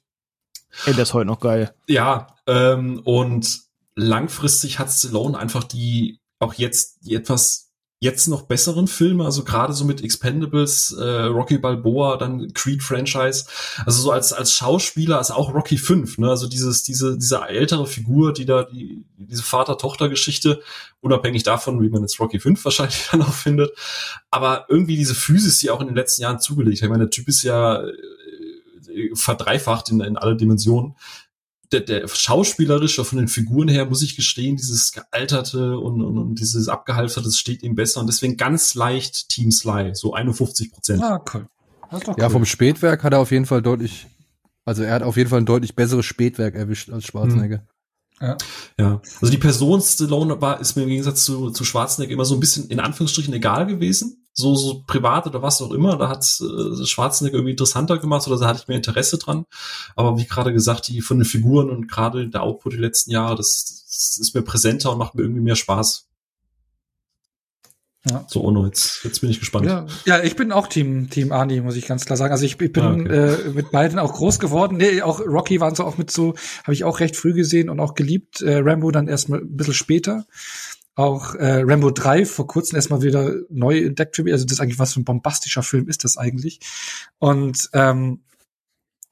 Ey, 0.86 0.94
das 0.94 1.10
ist 1.10 1.14
heute 1.14 1.28
noch 1.28 1.40
geil. 1.40 1.74
Ja, 1.88 2.36
ähm, 2.48 3.02
und 3.04 3.62
langfristig 3.96 4.80
hat 4.80 4.92
Stallone 4.92 5.38
einfach 5.38 5.64
die, 5.66 6.20
auch 6.40 6.54
jetzt, 6.54 7.00
die 7.06 7.16
etwas 7.16 7.69
jetzt 8.02 8.28
noch 8.28 8.44
besseren 8.44 8.88
Filme, 8.88 9.26
also 9.26 9.44
gerade 9.44 9.74
so 9.74 9.84
mit 9.84 10.02
Expendables, 10.02 10.94
äh, 10.94 11.24
Rocky 11.24 11.58
Balboa, 11.58 12.16
dann 12.16 12.54
Creed 12.54 12.82
Franchise, 12.82 13.46
also 13.86 14.02
so 14.02 14.12
als 14.12 14.32
als 14.32 14.54
Schauspieler, 14.54 15.18
also 15.18 15.34
auch 15.34 15.54
Rocky 15.54 15.78
5, 15.78 16.18
ne, 16.18 16.30
also 16.30 16.48
dieses 16.48 16.84
diese 16.84 17.18
diese 17.18 17.42
ältere 17.42 17.86
Figur, 17.86 18.32
die 18.32 18.46
da 18.46 18.64
die 18.64 19.04
diese 19.18 19.44
Vater-Tochter-Geschichte, 19.44 20.62
unabhängig 21.02 21.44
davon, 21.44 21.82
wie 21.82 21.90
man 21.90 22.02
jetzt 22.02 22.20
Rocky 22.22 22.40
5 22.40 22.64
wahrscheinlich 22.64 23.08
dann 23.12 23.22
auch 23.22 23.34
findet, 23.34 23.72
aber 24.32 24.66
irgendwie 24.70 24.96
diese 24.96 25.16
Physis, 25.16 25.60
die 25.60 25.70
auch 25.70 25.82
in 25.82 25.88
den 25.88 25.96
letzten 25.96 26.22
Jahren 26.22 26.40
zugelegt 26.40 26.82
hat. 26.82 26.86
Ich 26.86 26.90
meine, 26.90 27.04
der 27.04 27.12
Typ 27.12 27.28
ist 27.28 27.44
ja 27.44 27.84
äh, 27.84 29.14
verdreifacht 29.14 29.90
in, 29.90 30.00
in 30.00 30.18
alle 30.18 30.38
Dimensionen 30.38 30.96
der, 31.72 31.82
der 31.82 32.08
schauspielerische 32.08 33.06
von 33.06 33.20
den 33.20 33.28
Figuren 33.28 33.68
her 33.68 33.86
muss 33.86 34.02
ich 34.02 34.16
gestehen, 34.16 34.56
dieses 34.56 34.92
gealterte 34.92 35.78
und, 35.78 36.02
und, 36.02 36.18
und 36.18 36.36
dieses 36.40 36.68
abgehalfterte, 36.68 37.28
das 37.28 37.38
steht 37.38 37.62
ihm 37.64 37.76
besser 37.76 38.00
und 38.00 38.08
deswegen 38.08 38.38
ganz 38.38 38.74
leicht 38.76 39.30
Team 39.30 39.52
Sly, 39.52 39.92
so 39.94 40.14
51 40.14 40.72
Prozent. 40.72 41.04
Ah, 41.04 41.24
cool. 41.34 41.48
Ja, 41.92 42.00
cool. 42.26 42.30
vom 42.30 42.46
Spätwerk 42.46 43.04
hat 43.04 43.14
er 43.14 43.20
auf 43.20 43.32
jeden 43.32 43.46
Fall 43.46 43.62
deutlich, 43.62 44.08
also 44.66 44.84
er 44.84 44.94
hat 44.94 45.04
auf 45.04 45.18
jeden 45.18 45.30
Fall 45.30 45.42
ein 45.42 45.46
deutlich 45.46 45.76
besseres 45.76 46.06
Spätwerk 46.06 46.56
erwischt 46.56 46.90
als 46.90 47.06
Schwarzenegger. 47.06 47.64
Ja, 48.22 49.02
also 49.22 49.32
die 49.32 49.38
Person 49.38 49.82
Stallone 49.82 50.42
war, 50.42 50.60
ist 50.60 50.76
mir 50.76 50.84
im 50.84 50.90
Gegensatz 50.90 51.24
zu, 51.24 51.52
zu 51.52 51.64
Schwarzenegger 51.64 52.14
immer 52.14 52.26
so 52.26 52.36
ein 52.36 52.42
bisschen 52.42 52.68
in 52.70 52.80
Anführungsstrichen 52.80 53.34
egal 53.34 53.66
gewesen. 53.66 54.19
So, 54.40 54.56
so 54.56 54.84
privat 54.88 55.28
oder 55.28 55.42
was 55.42 55.62
auch 55.62 55.72
immer. 55.72 55.98
Da 55.98 56.08
hat 56.08 56.24
äh, 56.24 56.86
Schwarzenegger 56.86 57.36
irgendwie 57.36 57.52
interessanter 57.52 57.98
gemacht 57.98 58.28
oder 58.28 58.40
da 58.40 58.48
hatte 58.48 58.62
ich 58.62 58.68
mehr 58.68 58.78
Interesse 58.78 59.18
dran. 59.18 59.46
Aber 59.96 60.18
wie 60.18 60.26
gerade 60.26 60.54
gesagt, 60.54 60.88
die 60.88 61.02
von 61.02 61.18
den 61.20 61.26
Figuren 61.26 61.70
und 61.70 61.88
gerade 61.90 62.28
der 62.30 62.44
Output 62.44 62.74
die 62.74 62.78
letzten 62.78 63.12
Jahre, 63.12 63.36
das, 63.36 63.86
das 63.86 64.18
ist 64.20 64.34
mir 64.34 64.42
präsenter 64.42 64.92
und 64.92 64.98
macht 64.98 65.16
mir 65.16 65.24
irgendwie 65.24 65.42
mehr 65.42 65.56
Spaß. 65.58 66.06
Ja. 68.10 68.26
So, 68.30 68.42
Ono, 68.46 68.66
jetzt, 68.66 69.04
jetzt 69.04 69.20
bin 69.20 69.30
ich 69.30 69.40
gespannt. 69.40 69.66
Ja, 69.66 69.86
ja, 70.06 70.24
ich 70.24 70.38
bin 70.38 70.54
auch 70.54 70.68
Team 70.68 71.10
Team 71.10 71.34
Arnie, 71.34 71.60
muss 71.60 71.76
ich 71.76 71.86
ganz 71.86 72.06
klar 72.06 72.16
sagen. 72.16 72.32
Also 72.32 72.46
ich, 72.46 72.60
ich 72.60 72.72
bin 72.72 72.84
Ah, 72.84 72.94
okay. 72.94 73.48
äh, 73.48 73.50
mit 73.50 73.72
beiden 73.72 74.00
auch 74.00 74.14
groß 74.14 74.40
geworden. 74.40 74.78
Nee, 74.78 75.02
auch 75.02 75.20
Rocky 75.20 75.60
waren 75.60 75.76
so 75.76 75.84
auch 75.84 75.98
mit 75.98 76.10
so, 76.10 76.34
habe 76.64 76.74
ich 76.74 76.86
auch 76.86 77.02
recht 77.02 77.18
früh 77.18 77.34
gesehen 77.34 77.70
und 77.70 77.82
auch 77.82 77.96
geliebt. 77.96 78.42
Äh, 78.42 78.60
Rambo 78.64 78.92
dann 78.92 79.10
erst 79.10 79.28
mal 79.28 79.42
ein 79.42 79.58
bisschen 79.58 79.74
später. 79.74 80.26
Auch 81.00 81.34
äh, 81.36 81.62
Rambo 81.62 81.92
3 81.92 82.26
vor 82.26 82.46
kurzem 82.46 82.76
erstmal 82.76 83.02
wieder 83.02 83.34
neu 83.50 83.78
entdeckt 83.78 84.18
für 84.18 84.24
mich. 84.26 84.34
Also 84.34 84.44
das 84.44 84.56
ist 84.56 84.60
eigentlich 84.60 84.80
was 84.80 84.92
für 84.92 85.00
ein 85.00 85.06
bombastischer 85.06 85.64
Film 85.64 85.88
ist 85.88 86.04
das 86.04 86.18
eigentlich. 86.18 86.60
Und 87.20 87.70
ähm, 87.72 88.26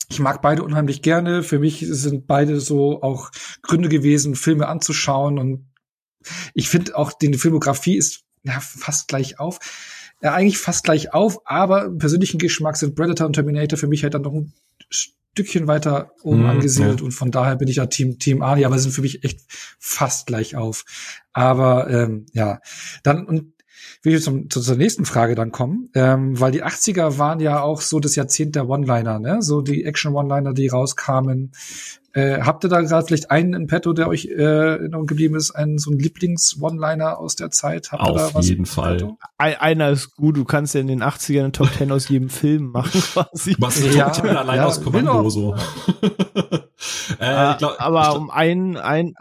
ich 0.10 0.20
mag 0.20 0.42
beide 0.42 0.64
unheimlich 0.64 1.02
gerne. 1.02 1.44
Für 1.44 1.60
mich 1.60 1.86
sind 1.88 2.28
beide 2.28 2.60
so 2.60 3.02
auch 3.02 3.32
Gründe 3.62 3.88
gewesen, 3.88 4.36
Filme 4.36 4.68
anzuschauen 4.68 5.40
und 5.40 5.66
ich 6.54 6.68
finde 6.68 6.98
auch, 6.98 7.14
die 7.14 7.34
Filmografie 7.36 7.96
ist 7.96 8.26
ja 8.44 8.60
fast 8.60 9.08
gleich 9.08 9.40
auf. 9.40 9.58
Ja, 10.22 10.34
eigentlich 10.34 10.58
fast 10.58 10.84
gleich 10.84 11.14
auf, 11.14 11.40
aber 11.46 11.86
im 11.86 11.98
persönlichen 12.00 12.40
Geschmack 12.40 12.78
sind 12.78 12.96
Predator 12.96 13.28
und 13.28 13.34
Terminator 13.34 13.78
für 13.78 13.88
mich 13.88 14.04
halt 14.04 14.14
dann 14.16 14.24
noch 14.24 14.34
ein 14.34 14.54
Stückchen 14.90 15.68
weiter 15.68 16.12
oben 16.24 16.42
Mhm, 16.42 16.46
angesiedelt 16.46 17.00
ja. 17.00 17.06
und 17.06 17.12
von 17.12 17.30
daher 17.30 17.56
bin 17.56 17.68
ich 17.68 17.76
ja 17.76 17.86
Team 17.86 18.18
Team 18.18 18.42
Arnie, 18.42 18.66
aber 18.66 18.78
sie 18.78 18.84
sind 18.84 18.94
für 18.94 19.02
mich 19.02 19.24
echt 19.24 19.42
fast 19.78 20.26
gleich 20.26 20.56
auf. 20.56 20.86
Aber 21.34 21.90
ähm, 21.90 22.26
ja, 22.34 22.60
dann 23.04 23.26
und 23.28 23.54
will 24.04 24.16
ich 24.16 24.24
zum, 24.24 24.50
zu, 24.50 24.62
zur 24.62 24.76
nächsten 24.76 25.06
Frage 25.06 25.36
dann 25.36 25.52
kommen, 25.52 25.90
ähm, 25.94 26.40
weil 26.40 26.52
die 26.52 26.64
80er 26.64 27.18
waren 27.18 27.40
ja 27.40 27.62
auch 27.62 27.82
so 27.82 28.00
das 28.00 28.16
Jahrzehnt 28.16 28.56
der 28.56 28.70
One-Liner, 28.70 29.20
ne? 29.20 29.42
So 29.42 29.62
die 29.62 29.84
Action-One-Liner, 29.84 30.54
die 30.54 30.68
rauskamen. 30.68 31.52
Äh, 32.14 32.42
habt 32.42 32.64
ihr 32.64 32.70
da 32.70 32.82
gerade 32.82 33.06
vielleicht 33.06 33.30
einen 33.30 33.54
in 33.54 33.68
petto, 33.68 33.94
der 33.94 34.08
euch 34.08 34.26
äh, 34.26 34.32
in 34.32 34.40
Erinnerung 34.40 35.06
geblieben 35.06 35.36
ist, 35.36 35.52
einen 35.52 35.78
so 35.78 35.92
ein 35.92 36.00
Lieblings-One-Liner 36.00 37.20
aus 37.20 37.36
der 37.36 37.52
Zeit? 37.52 37.92
Habt 37.92 38.08
ihr 38.08 38.14
da 38.14 38.26
Auf 38.28 38.36
was 38.36 38.48
jeden 38.48 38.66
Fall. 38.66 39.16
Ein, 39.38 39.56
einer 39.56 39.90
ist 39.90 40.16
gut, 40.16 40.38
du 40.38 40.46
kannst 40.46 40.74
ja 40.74 40.82
in 40.82 40.88
den 40.88 41.04
80ern 41.04 41.40
eine 41.40 41.52
Top 41.52 41.70
10 41.72 41.92
aus 41.92 42.10
jedem 42.10 42.30
Film 42.30 42.72
machen 42.72 43.02
quasi. 43.14 43.56
Was 43.60 43.78
ist 43.78 43.94
Ja, 43.94 44.10
Top 44.10 44.26
10 44.26 44.36
allein 44.36 44.58
ja, 44.58 44.66
aus 44.66 44.82
Kommando 44.82 45.18
genau. 45.18 45.30
so? 45.30 45.56
äh, 47.20 47.52
ich 47.52 47.58
glaub, 47.58 47.76
aber 47.80 48.02
ich 48.02 48.08
glaub, 48.08 48.18
um 48.18 48.30
einen, 48.32 48.78
ein, 48.78 49.14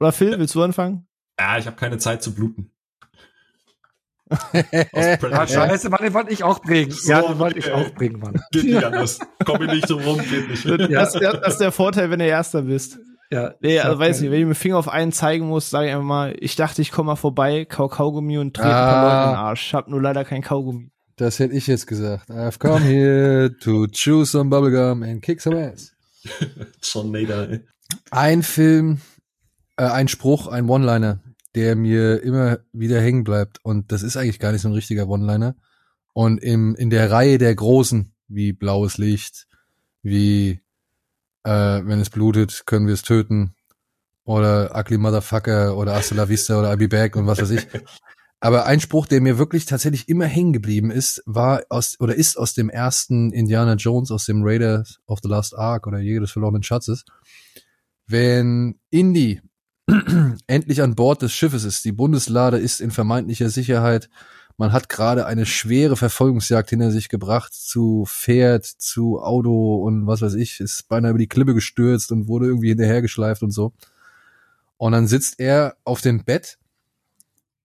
oder 0.00 0.12
Phil, 0.12 0.38
willst 0.38 0.54
du 0.54 0.62
anfangen? 0.62 1.06
ja, 1.38 1.58
ich 1.58 1.66
habe 1.66 1.76
keine 1.76 1.98
Zeit 1.98 2.22
zu 2.22 2.34
bluten. 2.34 2.71
Aus 4.32 4.42
Ah, 4.92 5.16
Predator. 5.16 5.46
scheiße, 5.46 5.88
Mann, 5.90 6.02
den 6.02 6.14
wollte 6.14 6.32
ich 6.32 6.42
auch 6.44 6.60
bringen. 6.60 6.90
ja, 7.04 7.20
So, 7.22 7.28
den 7.28 7.38
wollte 7.38 7.58
ich 7.58 7.70
auch 7.72 7.90
bringen, 7.94 8.18
Mann. 8.20 8.40
Geht 8.50 8.64
nicht 8.64 8.84
anders. 8.84 9.18
Komm 9.44 9.62
ich 9.62 9.70
nicht 9.72 9.90
drum 9.90 10.00
rum, 10.02 10.18
geht 10.18 10.48
nicht. 10.50 10.64
Ja. 10.64 10.76
Das, 11.00 11.12
das, 11.12 11.40
das 11.40 11.52
ist 11.54 11.60
der 11.60 11.72
Vorteil, 11.72 12.10
wenn 12.10 12.18
du 12.18 12.26
Erster 12.26 12.62
bist. 12.62 12.98
Ja, 13.30 13.54
Nee, 13.60 13.78
also 13.80 13.94
Ja, 13.94 13.98
weiß 13.98 14.16
ja. 14.18 14.22
nicht, 14.24 14.30
wenn 14.32 14.40
ich 14.40 14.46
mit 14.46 14.56
dem 14.56 14.60
Finger 14.60 14.76
auf 14.78 14.88
einen 14.88 15.10
zeigen 15.12 15.46
muss, 15.46 15.70
sage 15.70 15.86
ich 15.86 15.92
einfach 15.92 16.04
mal, 16.06 16.34
ich 16.38 16.54
dachte, 16.56 16.82
ich 16.82 16.90
komme 16.92 17.06
mal 17.08 17.16
vorbei, 17.16 17.64
kau 17.64 17.88
Kaugummi 17.88 18.36
und 18.38 18.54
trete 18.54 18.68
ein 18.68 18.72
paar 18.74 18.94
Ah. 18.94 19.02
Leute 19.02 19.24
in 19.24 19.30
den 19.30 19.38
Arsch. 19.38 19.66
Ich 19.68 19.74
hab 19.74 19.88
nur 19.88 20.02
leider 20.02 20.24
kein 20.24 20.42
Kaugummi. 20.42 20.90
Das 21.16 21.38
hätte 21.38 21.54
ich 21.54 21.66
jetzt 21.66 21.86
gesagt. 21.86 22.28
I've 22.30 22.58
come 22.58 22.80
here 22.80 23.50
to 23.62 23.86
chew 23.86 24.24
some 24.24 24.50
bubblegum 24.50 25.02
and 25.02 25.22
kick 25.22 25.40
some 25.40 25.56
ass. 25.58 25.92
John 26.82 27.10
Nader, 27.10 27.48
ey. 27.50 27.60
Ein 28.10 28.42
Film, 28.42 29.00
äh, 29.76 29.84
ein 29.84 30.08
Spruch, 30.08 30.46
ein 30.48 30.68
One-Liner, 30.68 31.20
der 31.54 31.76
mir 31.76 32.22
immer 32.22 32.58
wieder 32.72 33.00
hängen 33.00 33.24
bleibt. 33.24 33.58
Und 33.64 33.92
das 33.92 34.02
ist 34.02 34.16
eigentlich 34.16 34.38
gar 34.38 34.52
nicht 34.52 34.62
so 34.62 34.68
ein 34.68 34.74
richtiger 34.74 35.08
One-Liner. 35.08 35.54
Und 36.12 36.38
im, 36.42 36.74
in 36.74 36.90
der 36.90 37.10
Reihe 37.10 37.38
der 37.38 37.54
Großen, 37.54 38.12
wie 38.28 38.52
Blaues 38.52 38.98
Licht, 38.98 39.46
wie 40.02 40.60
äh, 41.44 41.50
Wenn 41.84 42.00
es 42.00 42.10
blutet, 42.10 42.64
können 42.66 42.86
wir 42.86 42.94
es 42.94 43.02
töten. 43.02 43.54
Oder 44.24 44.76
Ugly 44.78 44.98
Motherfucker 44.98 45.76
oder 45.76 45.94
Hasta 45.94 46.14
la 46.14 46.28
Vista 46.28 46.58
oder 46.58 46.70
I'll 46.70 46.76
be 46.76 46.88
back 46.88 47.16
und 47.16 47.26
was 47.26 47.40
weiß 47.40 47.50
ich. 47.50 47.66
Aber 48.40 48.66
ein 48.66 48.80
Spruch, 48.80 49.06
der 49.06 49.20
mir 49.20 49.38
wirklich 49.38 49.66
tatsächlich 49.66 50.08
immer 50.08 50.26
hängen 50.26 50.52
geblieben 50.52 50.90
ist, 50.90 51.22
war 51.26 51.62
aus 51.68 51.98
oder 52.00 52.16
ist 52.16 52.36
aus 52.36 52.54
dem 52.54 52.70
ersten 52.70 53.32
Indiana 53.32 53.74
Jones, 53.74 54.10
aus 54.10 54.26
dem 54.26 54.42
Raiders 54.42 54.98
of 55.06 55.20
the 55.22 55.28
Last 55.28 55.56
Ark 55.56 55.86
oder 55.86 55.98
Jäger 55.98 56.20
des 56.20 56.32
verlorenen 56.32 56.64
Schatzes. 56.64 57.04
Wenn 58.08 58.80
Indy 58.90 59.40
endlich 60.46 60.82
an 60.82 60.94
Bord 60.94 61.22
des 61.22 61.32
Schiffes 61.32 61.64
ist, 61.64 61.84
die 61.84 61.92
Bundeslade 61.92 62.58
ist 62.58 62.80
in 62.80 62.90
vermeintlicher 62.90 63.50
Sicherheit, 63.50 64.08
man 64.58 64.72
hat 64.72 64.88
gerade 64.88 65.26
eine 65.26 65.46
schwere 65.46 65.96
Verfolgungsjagd 65.96 66.70
hinter 66.70 66.90
sich 66.90 67.08
gebracht, 67.08 67.54
zu 67.54 68.04
Pferd, 68.06 68.64
zu 68.64 69.20
Auto 69.20 69.76
und 69.76 70.06
was 70.06 70.20
weiß 70.22 70.34
ich, 70.34 70.60
ist 70.60 70.88
beinahe 70.88 71.10
über 71.10 71.18
die 71.18 71.28
Klippe 71.28 71.54
gestürzt 71.54 72.12
und 72.12 72.28
wurde 72.28 72.46
irgendwie 72.46 72.68
hinterhergeschleift 72.68 73.42
und 73.42 73.50
so. 73.50 73.72
Und 74.76 74.92
dann 74.92 75.06
sitzt 75.06 75.40
er 75.40 75.76
auf 75.84 76.00
dem 76.00 76.24
Bett 76.24 76.58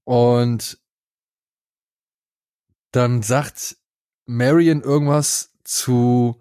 und 0.06 0.80
dann 2.92 3.22
sagt 3.22 3.78
Marion 4.26 4.82
irgendwas 4.82 5.52
zu, 5.64 6.40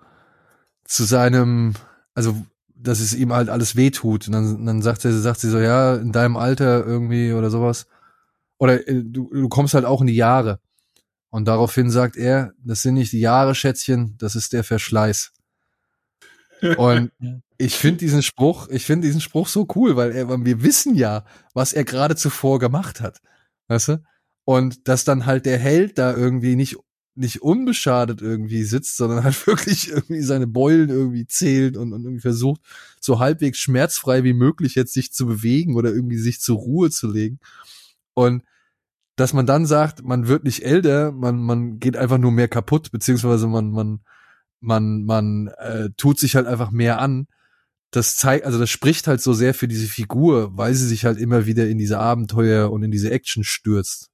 zu 0.85 1.05
seinem, 1.05 1.75
also, 2.15 2.47
dass 2.79 3.01
es 3.01 3.15
ihm 3.15 3.33
halt 3.33 3.49
alles 3.49 3.77
wehtut. 3.77 4.27
Und 4.29 4.33
dann, 4.33 4.67
dann 4.67 4.83
sagt 4.83 5.03
sie, 5.03 5.19
sagt 5.19 5.41
sie 5.41 5.51
so, 5.51 5.59
ja, 5.59 5.97
in 5.97 6.13
deinem 6.13 6.37
Alter 6.37 6.85
irgendwie 6.85 7.33
oder 7.33 7.51
sowas. 7.51 7.87
Oder 8.59 8.87
äh, 8.89 9.03
du, 9.05 9.31
du 9.33 9.49
kommst 9.49 9.75
halt 9.75 9.85
auch 9.85 10.01
in 10.01 10.07
die 10.07 10.17
Jahre. 10.17 10.61
Und 11.31 11.47
daraufhin 11.47 11.91
sagt 11.91 12.17
er, 12.17 12.53
das 12.65 12.83
sind 12.83 12.95
nicht 12.95 13.13
die 13.13 13.21
Jahre, 13.21 13.55
Schätzchen, 13.55 14.17
das 14.19 14.37
ist 14.37 14.53
der 14.53 14.65
Verschleiß. 14.65 15.33
Und 16.77 17.11
ich 17.59 17.77
finde 17.77 17.99
diesen 17.99 18.23
Spruch, 18.23 18.69
ich 18.69 18.85
finde 18.85 19.07
diesen 19.07 19.21
Spruch 19.21 19.49
so 19.49 19.67
cool, 19.75 19.97
weil 19.97 20.13
er, 20.13 20.29
weil 20.29 20.45
wir 20.45 20.63
wissen 20.63 20.95
ja, 20.95 21.25
was 21.55 21.73
er 21.73 21.85
gerade 21.85 22.17
zuvor 22.17 22.59
gemacht 22.59 23.01
hat. 23.01 23.21
Weißt 23.69 23.89
du? 23.89 24.05
Und 24.45 24.89
dass 24.89 25.05
dann 25.05 25.27
halt 25.27 25.45
der 25.45 25.59
Held 25.59 25.99
da 25.99 26.15
irgendwie 26.15 26.55
nicht, 26.57 26.77
nicht 27.17 27.43
unbeschadet 27.43 28.21
irgendwie 28.21 28.63
sitzt, 28.63 28.97
sondern 28.97 29.25
halt 29.25 29.47
wirklich 29.47 29.91
irgendwie 29.91 30.23
seine 30.23 30.47
Beulen 30.47 30.91
irgendwie 30.91 31.27
zählt 31.27 31.77
und, 31.77 31.93
und 31.93 32.05
irgendwie 32.05 32.21
versucht, 32.21 32.61
so 33.01 33.19
halbwegs 33.19 33.59
schmerzfrei 33.59 34.25
wie 34.25 34.35
möglich 34.35 34.75
jetzt 34.75 34.93
sich 34.93 35.13
zu 35.13 35.27
bewegen 35.27 35.77
oder 35.77 35.91
irgendwie 35.91 36.19
sich 36.19 36.41
zur 36.41 36.59
Ruhe 36.59 36.91
zu 36.91 37.11
legen. 37.11 37.39
Und 38.15 38.43
dass 39.17 39.33
man 39.33 39.47
dann 39.47 39.65
sagt, 39.67 40.05
man 40.05 40.29
wird 40.29 40.45
nicht 40.45 40.65
älter, 40.65 41.11
man, 41.11 41.39
man 41.39 41.81
geht 41.81 41.97
einfach 41.97 42.19
nur 42.19 42.33
mehr 42.33 42.49
kaputt, 42.49 42.91
beziehungsweise 42.91 43.47
man, 43.47 43.71
man, 43.71 44.01
man, 44.61 45.05
man 45.05 45.49
äh, 45.59 45.89
tut 45.97 46.19
sich 46.19 46.37
halt 46.37 46.47
einfach 46.47 46.71
mehr 46.71 47.01
an. 47.01 47.27
Das 47.91 48.17
zeigt, 48.17 48.45
also 48.45 48.59
das 48.59 48.69
spricht 48.69 49.07
halt 49.07 49.23
so 49.23 49.33
sehr 49.33 49.55
für 49.55 49.69
diese 49.69 49.87
Figur, 49.87 50.57
weil 50.59 50.75
sie 50.75 50.87
sich 50.87 51.07
halt 51.07 51.19
immer 51.19 51.47
wieder 51.47 51.67
in 51.67 51.79
diese 51.79 51.99
Abenteuer 51.99 52.71
und 52.71 52.83
in 52.83 52.91
diese 52.91 53.11
Action 53.11 53.43
stürzt. 53.43 54.11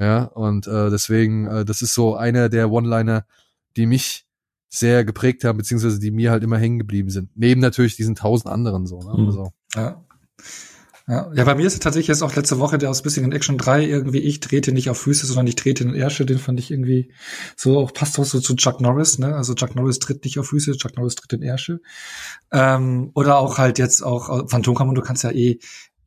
Ja, 0.00 0.24
und 0.24 0.66
äh, 0.66 0.90
deswegen, 0.90 1.46
äh, 1.46 1.64
das 1.64 1.82
ist 1.82 1.94
so 1.94 2.16
einer 2.16 2.48
der 2.48 2.70
One-Liner, 2.70 3.26
die 3.76 3.84
mich 3.84 4.26
sehr 4.70 5.04
geprägt 5.04 5.44
haben, 5.44 5.58
beziehungsweise 5.58 6.00
die 6.00 6.10
mir 6.10 6.30
halt 6.30 6.42
immer 6.42 6.56
hängen 6.56 6.78
geblieben 6.78 7.10
sind. 7.10 7.30
Neben 7.34 7.60
natürlich 7.60 7.96
diesen 7.96 8.14
tausend 8.14 8.50
anderen 8.50 8.86
so. 8.86 9.00
Ne? 9.00 9.12
Mhm. 9.16 9.26
Also, 9.26 9.52
Ja. 9.74 10.02
Ja, 11.10 11.28
ja, 11.34 11.42
bei 11.42 11.56
mir 11.56 11.66
ist 11.66 11.72
es 11.72 11.80
tatsächlich 11.80 12.06
jetzt 12.06 12.22
auch 12.22 12.36
letzte 12.36 12.60
Woche 12.60 12.78
der 12.78 12.88
aus 12.88 13.02
bisschen 13.02 13.24
in 13.24 13.32
Action 13.32 13.58
3 13.58 13.84
irgendwie, 13.84 14.20
ich 14.20 14.38
trete 14.38 14.70
nicht 14.70 14.90
auf 14.90 14.98
Füße, 15.00 15.26
sondern 15.26 15.48
ich 15.48 15.56
trete 15.56 15.82
in 15.82 15.94
Ärsche, 15.94 16.24
den 16.24 16.38
fand 16.38 16.60
ich 16.60 16.70
irgendwie 16.70 17.10
so, 17.56 17.80
auch 17.80 17.92
passt 17.92 18.16
auch 18.20 18.24
so 18.24 18.38
zu 18.38 18.54
Chuck 18.54 18.80
Norris, 18.80 19.18
ne? 19.18 19.34
Also 19.34 19.54
Chuck 19.54 19.74
Norris 19.74 19.98
tritt 19.98 20.22
nicht 20.22 20.38
auf 20.38 20.46
Füße, 20.46 20.76
Chuck 20.76 20.96
Norris 20.96 21.16
tritt 21.16 21.32
in 21.32 21.42
Ärsche. 21.42 21.80
Ähm, 22.52 23.10
oder 23.14 23.38
auch 23.38 23.58
halt 23.58 23.80
jetzt 23.80 24.04
auch 24.04 24.44
äh, 24.44 24.46
Phantomkommando, 24.46 25.00
du 25.00 25.04
kannst 25.04 25.24
ja 25.24 25.32
eh 25.32 25.58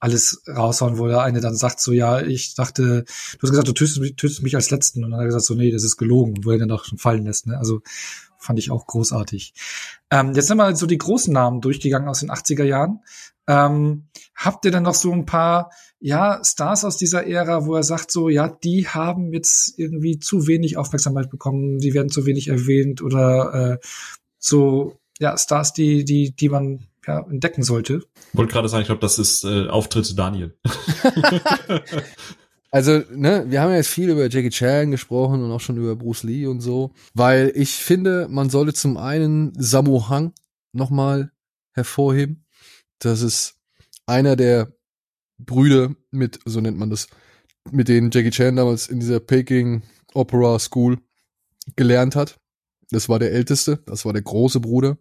alles 0.04 0.44
raushauen, 0.50 0.98
wo 0.98 1.08
der 1.08 1.22
eine 1.22 1.40
dann 1.40 1.56
sagt 1.56 1.80
so, 1.80 1.94
ja, 1.94 2.20
ich 2.22 2.56
dachte, 2.56 3.06
du 3.06 3.42
hast 3.42 3.52
gesagt, 3.52 3.70
du 3.70 3.72
tötest 3.72 4.02
mich, 4.02 4.18
tötest 4.18 4.44
mich 4.44 4.54
als 4.54 4.70
Letzten. 4.70 5.02
Und 5.02 5.12
dann 5.12 5.20
hat 5.20 5.24
er 5.24 5.28
gesagt 5.28 5.46
so, 5.46 5.54
nee, 5.54 5.72
das 5.72 5.86
ist 5.86 5.96
gelogen, 5.96 6.44
wo 6.44 6.52
er 6.52 6.58
den 6.58 6.68
doch 6.68 6.84
schon 6.84 6.98
fallen 6.98 7.24
lässt, 7.24 7.48
ne? 7.48 7.58
Also 7.58 7.82
fand 8.38 8.60
ich 8.60 8.70
auch 8.70 8.86
großartig. 8.86 9.54
Ähm, 10.12 10.34
jetzt 10.34 10.48
sind 10.48 10.58
wir 10.58 10.76
so 10.76 10.88
die 10.88 10.98
großen 10.98 11.32
Namen 11.32 11.62
durchgegangen 11.62 12.10
aus 12.10 12.20
den 12.20 12.32
80er 12.32 12.66
Jahren. 12.66 13.00
Ähm, 13.48 14.10
habt 14.36 14.66
ihr 14.66 14.72
denn 14.72 14.84
noch 14.84 14.94
so 14.94 15.14
ein 15.14 15.26
paar, 15.26 15.72
ja, 16.02 16.42
Stars 16.44 16.84
aus 16.84 16.98
dieser 16.98 17.26
Ära, 17.26 17.66
wo 17.66 17.74
er 17.74 17.84
sagt 17.84 18.12
so, 18.12 18.28
ja, 18.28 18.50
die 18.50 18.90
haben 18.90 19.32
jetzt 19.32 19.80
irgendwie 19.80 20.20
zu 20.20 20.48
wenig 20.48 20.76
Aufmerksamkeit 20.76 21.30
bekommen, 21.30 21.80
die 21.80 21.94
werden 21.94 22.10
zu 22.10 22.26
wenig 22.26 22.50
erwähnt 22.50 23.02
oder 23.02 23.80
äh, 23.80 23.88
so, 24.38 25.00
ja, 25.20 25.38
Stars, 25.38 25.72
die, 25.72 26.04
die, 26.04 26.36
die 26.36 26.50
man 26.50 26.88
ja, 27.08 27.20
entdecken 27.30 27.64
sollte. 27.64 28.02
Wollte 28.34 28.54
gerade 28.54 28.70
sagen, 28.70 28.82
ich 28.82 28.88
glaube, 28.88 29.02
das 29.02 29.20
ist 29.20 29.44
äh, 29.44 29.68
Auftritt 29.68 30.18
Daniel. 30.18 30.56
Also, 32.74 33.04
ne, 33.12 33.46
wir 33.50 33.62
haben 33.62 33.70
ja 33.70 33.76
jetzt 33.76 33.90
viel 33.90 34.10
über 34.10 34.28
Jackie 34.28 34.50
Chan 34.50 34.90
gesprochen 34.90 35.44
und 35.44 35.52
auch 35.52 35.62
schon 35.62 35.78
über 35.78 35.96
Bruce 35.96 36.24
Lee 36.24 36.48
und 36.48 36.60
so, 36.60 36.92
weil 37.14 37.52
ich 37.54 37.76
finde, 37.76 38.28
man 38.32 38.50
sollte 38.50 38.74
zum 38.74 38.98
einen 38.98 39.54
Sammo 39.56 40.10
Hang 40.10 40.34
nochmal 40.72 41.32
hervorheben. 41.74 42.48
Das 42.98 43.22
ist 43.22 43.60
einer 44.08 44.36
der 44.36 44.74
Brüder 45.38 45.96
mit, 46.10 46.40
so 46.46 46.62
nennt 46.62 46.80
man 46.80 46.90
das, 46.90 47.10
mit 47.70 47.90
denen 47.90 48.10
Jackie 48.10 48.32
Chan 48.32 48.56
damals 48.56 48.88
in 48.88 49.00
dieser 49.00 49.20
Peking 49.20 49.84
Opera 50.16 50.58
School 50.58 50.98
gelernt 51.76 52.16
hat. 52.16 52.40
Das 52.90 53.08
war 53.08 53.20
der 53.20 53.34
älteste, 53.34 53.84
das 53.86 54.04
war 54.04 54.14
der 54.14 54.24
große 54.24 54.60
Bruder. 54.60 54.98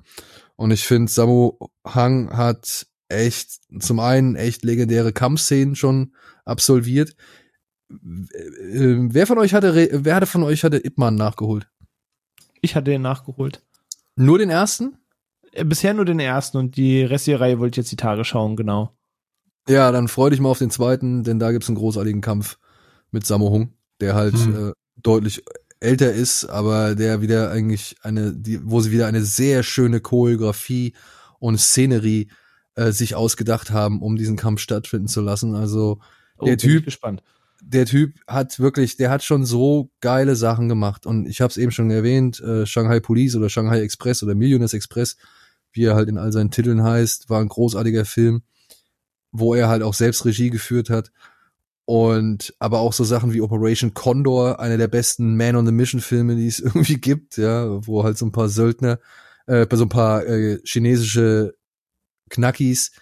Und 0.56 0.70
ich 0.70 0.84
finde, 0.86 1.10
Sammo 1.10 1.58
Hang 1.86 2.36
hat 2.36 2.86
echt, 3.08 3.60
zum 3.80 4.00
einen 4.00 4.36
echt 4.36 4.64
legendäre 4.64 5.12
Kampfszenen 5.12 5.74
schon 5.74 6.14
absolviert. 6.44 7.14
Äh, 7.90 7.96
Wer 9.10 9.26
von 9.26 9.38
euch 9.38 9.54
hatte, 9.54 9.88
wer 10.04 10.14
hatte 10.14 10.26
von 10.26 10.42
euch 10.42 10.64
hatte 10.64 10.84
Ip 10.84 10.98
Man 10.98 11.14
nachgeholt? 11.14 11.68
Ich 12.60 12.74
hatte 12.76 12.90
den 12.90 13.02
nachgeholt. 13.02 13.62
Nur 14.16 14.38
den 14.38 14.50
ersten? 14.50 14.96
Äh, 15.52 15.64
Bisher 15.64 15.94
nur 15.94 16.04
den 16.04 16.20
ersten 16.20 16.56
und 16.58 16.76
die 16.76 17.02
restliche 17.02 17.40
Reihe 17.40 17.58
wollte 17.58 17.74
ich 17.74 17.84
jetzt 17.84 17.92
die 17.92 17.96
Tage 17.96 18.24
schauen, 18.24 18.56
genau. 18.56 18.96
Ja, 19.68 19.92
dann 19.92 20.08
freu 20.08 20.30
dich 20.30 20.40
mal 20.40 20.48
auf 20.48 20.58
den 20.58 20.70
zweiten, 20.70 21.22
denn 21.24 21.38
da 21.38 21.52
gibt's 21.52 21.68
einen 21.68 21.76
großartigen 21.78 22.20
Kampf 22.20 22.58
mit 23.10 23.26
Sammo 23.26 23.50
Hung, 23.50 23.74
der 24.00 24.14
halt 24.14 24.34
Hm. 24.34 24.68
äh, 24.70 24.72
deutlich 24.96 25.44
älter 25.82 26.12
ist, 26.12 26.44
aber 26.46 26.94
der 26.94 27.20
wieder 27.22 27.50
eigentlich 27.50 27.96
eine, 28.02 28.32
die, 28.32 28.60
wo 28.62 28.80
sie 28.80 28.92
wieder 28.92 29.06
eine 29.06 29.22
sehr 29.22 29.62
schöne 29.62 30.00
Choreografie 30.00 30.94
und 31.38 31.58
Szenerie 31.58 32.28
äh, 32.74 32.92
sich 32.92 33.14
ausgedacht 33.14 33.70
haben, 33.70 34.00
um 34.02 34.16
diesen 34.16 34.36
Kampf 34.36 34.60
stattfinden 34.60 35.08
zu 35.08 35.20
lassen. 35.20 35.54
Also 35.54 36.00
Oh, 36.38 36.44
der 36.46 36.56
bin 36.56 36.70
ich 36.70 36.76
Typ, 36.76 36.84
gespannt. 36.86 37.22
der 37.60 37.86
Typ 37.86 38.14
hat 38.26 38.58
wirklich, 38.58 38.96
der 38.96 39.10
hat 39.10 39.22
schon 39.22 39.44
so 39.44 39.90
geile 40.00 40.34
Sachen 40.36 40.68
gemacht. 40.68 41.06
Und 41.06 41.26
ich 41.26 41.40
habe 41.40 41.50
es 41.50 41.56
eben 41.56 41.70
schon 41.70 41.90
erwähnt, 41.90 42.40
äh, 42.40 42.66
Shanghai 42.66 43.00
Police 43.00 43.36
oder 43.36 43.48
Shanghai 43.48 43.80
Express 43.80 44.22
oder 44.22 44.34
Millionaires 44.34 44.74
Express, 44.74 45.16
wie 45.72 45.84
er 45.84 45.94
halt 45.94 46.08
in 46.08 46.18
all 46.18 46.32
seinen 46.32 46.50
Titeln 46.50 46.82
heißt, 46.82 47.30
war 47.30 47.40
ein 47.40 47.48
großartiger 47.48 48.04
Film, 48.04 48.42
wo 49.30 49.54
er 49.54 49.68
halt 49.68 49.82
auch 49.82 49.94
selbst 49.94 50.24
Regie 50.24 50.50
geführt 50.50 50.90
hat. 50.90 51.12
Und 51.84 52.54
aber 52.58 52.78
auch 52.78 52.92
so 52.92 53.04
Sachen 53.04 53.32
wie 53.32 53.40
Operation 53.40 53.92
Condor, 53.92 54.60
einer 54.60 54.78
der 54.78 54.88
besten 54.88 55.36
Man 55.36 55.56
on 55.56 55.66
the 55.66 55.72
Mission 55.72 56.00
Filme, 56.00 56.36
die 56.36 56.46
es 56.46 56.60
irgendwie 56.60 57.00
gibt, 57.00 57.36
ja, 57.36 57.86
wo 57.86 58.04
halt 58.04 58.18
so 58.18 58.26
ein 58.26 58.32
paar 58.32 58.48
Söldner, 58.48 58.98
äh, 59.46 59.66
so 59.72 59.84
ein 59.84 59.88
paar 59.88 60.24
äh, 60.26 60.60
chinesische 60.64 61.54
Knackis 62.30 62.92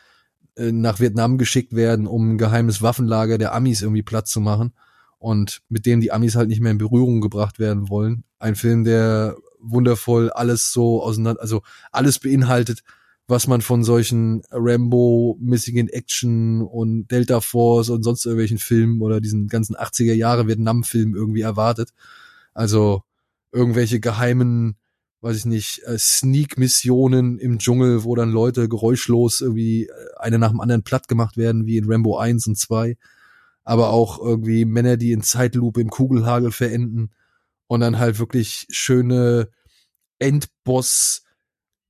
äh, 0.56 0.72
nach 0.72 1.00
Vietnam 1.00 1.38
geschickt 1.38 1.74
werden, 1.74 2.06
um 2.06 2.32
ein 2.32 2.38
geheimes 2.38 2.82
Waffenlager 2.82 3.38
der 3.38 3.54
Amis 3.54 3.82
irgendwie 3.82 4.02
Platz 4.02 4.30
zu 4.30 4.40
machen 4.40 4.72
und 5.18 5.60
mit 5.68 5.86
dem 5.86 6.00
die 6.00 6.12
Amis 6.12 6.34
halt 6.34 6.48
nicht 6.48 6.60
mehr 6.60 6.72
in 6.72 6.78
Berührung 6.78 7.20
gebracht 7.20 7.58
werden 7.58 7.88
wollen. 7.90 8.24
Ein 8.38 8.56
Film, 8.56 8.84
der 8.84 9.36
wundervoll 9.60 10.30
alles 10.30 10.72
so 10.72 11.02
auseinander, 11.02 11.42
also 11.42 11.62
alles 11.92 12.18
beinhaltet, 12.18 12.82
was 13.30 13.46
man 13.46 13.60
von 13.60 13.84
solchen 13.84 14.42
Rambo, 14.50 15.38
Missing 15.40 15.76
in 15.76 15.88
Action 15.88 16.62
und 16.62 17.08
Delta 17.10 17.40
Force 17.40 17.88
und 17.88 18.02
sonst 18.02 18.26
irgendwelchen 18.26 18.58
Filmen 18.58 19.00
oder 19.00 19.20
diesen 19.20 19.46
ganzen 19.46 19.76
80er 19.76 20.14
Jahre 20.14 20.48
Vietnam-Filmen 20.48 21.14
irgendwie 21.14 21.42
erwartet. 21.42 21.90
Also 22.52 23.02
irgendwelche 23.52 24.00
geheimen, 24.00 24.76
weiß 25.20 25.36
ich 25.36 25.44
nicht, 25.46 25.82
äh, 25.84 25.96
Sneak-Missionen 25.98 27.38
im 27.38 27.58
Dschungel, 27.58 28.04
wo 28.04 28.14
dann 28.14 28.30
Leute 28.30 28.68
geräuschlos 28.68 29.40
irgendwie 29.40 29.84
äh, 29.84 29.92
eine 30.18 30.38
nach 30.38 30.50
dem 30.50 30.60
anderen 30.60 30.82
platt 30.82 31.08
gemacht 31.08 31.36
werden, 31.36 31.66
wie 31.66 31.76
in 31.76 31.90
Rambo 31.90 32.18
1 32.18 32.48
und 32.48 32.58
2. 32.58 32.96
Aber 33.64 33.90
auch 33.90 34.18
irgendwie 34.18 34.64
Männer, 34.64 34.96
die 34.96 35.12
in 35.12 35.22
Zeitlupe 35.22 35.80
im 35.80 35.90
Kugelhagel 35.90 36.50
verenden 36.50 37.10
und 37.68 37.80
dann 37.80 37.98
halt 37.98 38.18
wirklich 38.18 38.66
schöne 38.70 39.50
Endboss 40.18 41.22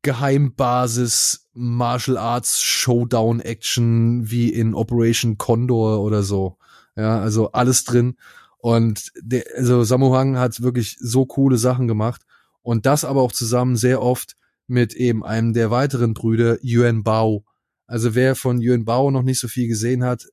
Geheimbasis 0.02 1.48
Martial 1.52 2.16
Arts 2.16 2.62
Showdown 2.62 3.40
Action 3.40 4.30
wie 4.30 4.48
in 4.48 4.74
Operation 4.74 5.38
Condor 5.38 6.00
oder 6.00 6.22
so. 6.22 6.56
Ja, 6.96 7.20
also 7.20 7.52
alles 7.52 7.84
drin. 7.84 8.16
Und 8.58 9.12
der, 9.20 9.44
also 9.56 9.84
Sammo 9.84 10.16
Hung 10.16 10.38
hat 10.38 10.60
wirklich 10.62 10.96
so 11.00 11.26
coole 11.26 11.58
Sachen 11.58 11.88
gemacht. 11.88 12.22
Und 12.62 12.86
das 12.86 13.04
aber 13.04 13.22
auch 13.22 13.32
zusammen 13.32 13.76
sehr 13.76 14.02
oft 14.02 14.36
mit 14.66 14.94
eben 14.94 15.24
einem 15.24 15.52
der 15.52 15.70
weiteren 15.70 16.14
Brüder, 16.14 16.58
Yuan 16.62 17.02
Bao. 17.02 17.44
Also 17.86 18.14
wer 18.14 18.36
von 18.36 18.60
Yuan 18.60 18.84
Bao 18.84 19.10
noch 19.10 19.22
nicht 19.22 19.40
so 19.40 19.48
viel 19.48 19.66
gesehen 19.66 20.04
hat, 20.04 20.28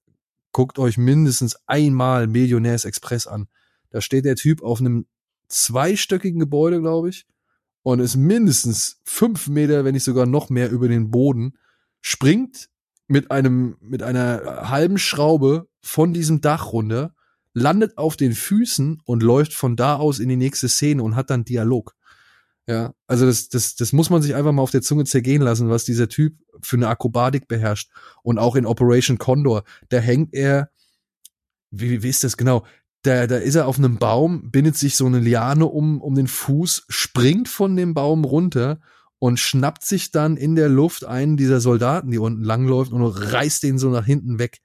guckt 0.52 0.78
euch 0.80 0.98
mindestens 0.98 1.58
einmal 1.66 2.28
Millionärs 2.28 2.86
Express 2.86 3.28
an. 3.28 3.48
Da 3.90 4.02
steht 4.02 4.26
der 4.26 4.36
Typ 4.36 4.62
auf 4.62 4.80
einem 4.80 5.08
zweistöckigen 5.48 6.40
Gebäude, 6.40 6.82
glaube 6.82 7.10
ich, 7.10 7.26
und 7.88 8.02
ist 8.02 8.18
mindestens 8.18 9.00
fünf 9.06 9.48
Meter, 9.48 9.86
wenn 9.86 9.94
nicht 9.94 10.04
sogar 10.04 10.26
noch 10.26 10.50
mehr 10.50 10.70
über 10.70 10.90
den 10.90 11.10
Boden, 11.10 11.58
springt 12.02 12.68
mit 13.08 13.32
einem, 13.32 13.78
mit 13.80 14.04
einer 14.04 14.70
halben 14.70 14.98
Schraube 14.98 15.70
von 15.80 16.12
diesem 16.12 16.42
Dach 16.42 16.74
runter, 16.74 17.16
landet 17.54 17.98
auf 17.98 18.18
den 18.18 18.34
Füßen 18.34 19.02
und 19.06 19.24
läuft 19.24 19.54
von 19.54 19.78
da 19.78 19.96
aus 19.96 20.20
in 20.20 20.28
die 20.28 20.36
nächste 20.36 20.68
Szene 20.68 21.02
und 21.02 21.16
hat 21.16 21.30
dann 21.30 21.46
Dialog. 21.46 21.96
Ja, 22.68 22.94
also 23.08 23.26
das, 23.26 23.48
das, 23.48 23.78
das 23.78 23.94
muss 23.94 24.10
man 24.10 24.22
sich 24.22 24.36
einfach 24.36 24.52
mal 24.52 24.64
auf 24.64 24.72
der 24.72 24.82
Zunge 24.82 25.06
zergehen 25.06 25.42
lassen, 25.42 25.70
was 25.70 25.86
dieser 25.86 26.10
Typ 26.10 26.36
für 26.62 26.76
eine 26.76 26.90
Akrobatik 26.90 27.48
beherrscht. 27.48 27.90
Und 28.22 28.38
auch 28.38 28.58
in 28.58 28.66
Operation 28.66 29.18
Condor, 29.18 29.64
da 29.88 30.00
hängt 30.00 30.34
er, 30.34 30.72
wie, 31.72 32.04
wie 32.04 32.10
ist 32.10 32.26
das 32.26 32.36
genau? 32.36 32.66
Da, 33.04 33.28
da 33.28 33.38
ist 33.38 33.56
er 33.56 33.68
auf 33.68 33.78
einem 33.78 33.98
Baum, 33.98 34.52
bindet 34.52 34.76
sich 34.76 34.96
so 34.96 35.06
eine 35.06 35.20
Liane 35.20 35.66
um, 35.66 36.02
um 36.02 36.16
den 36.16 36.28
Fuß, 36.28 36.86
springt 36.90 37.48
von 37.48 37.76
dem 37.76 37.94
Baum 37.94 38.26
runter 38.26 38.80
und 39.20 39.40
schnappt 39.40 39.86
sich 39.86 40.12
dann 40.12 40.38
in 40.38 40.56
der 40.56 40.70
Luft 40.70 41.06
einen 41.06 41.38
dieser 41.38 41.60
Soldaten, 41.60 42.12
die 42.12 42.18
unten 42.18 42.44
langläuft 42.44 42.92
und 42.92 43.04
reißt 43.04 43.64
den 43.64 43.78
so 43.78 43.90
nach 43.90 44.06
hinten 44.06 44.40
weg. 44.40 44.60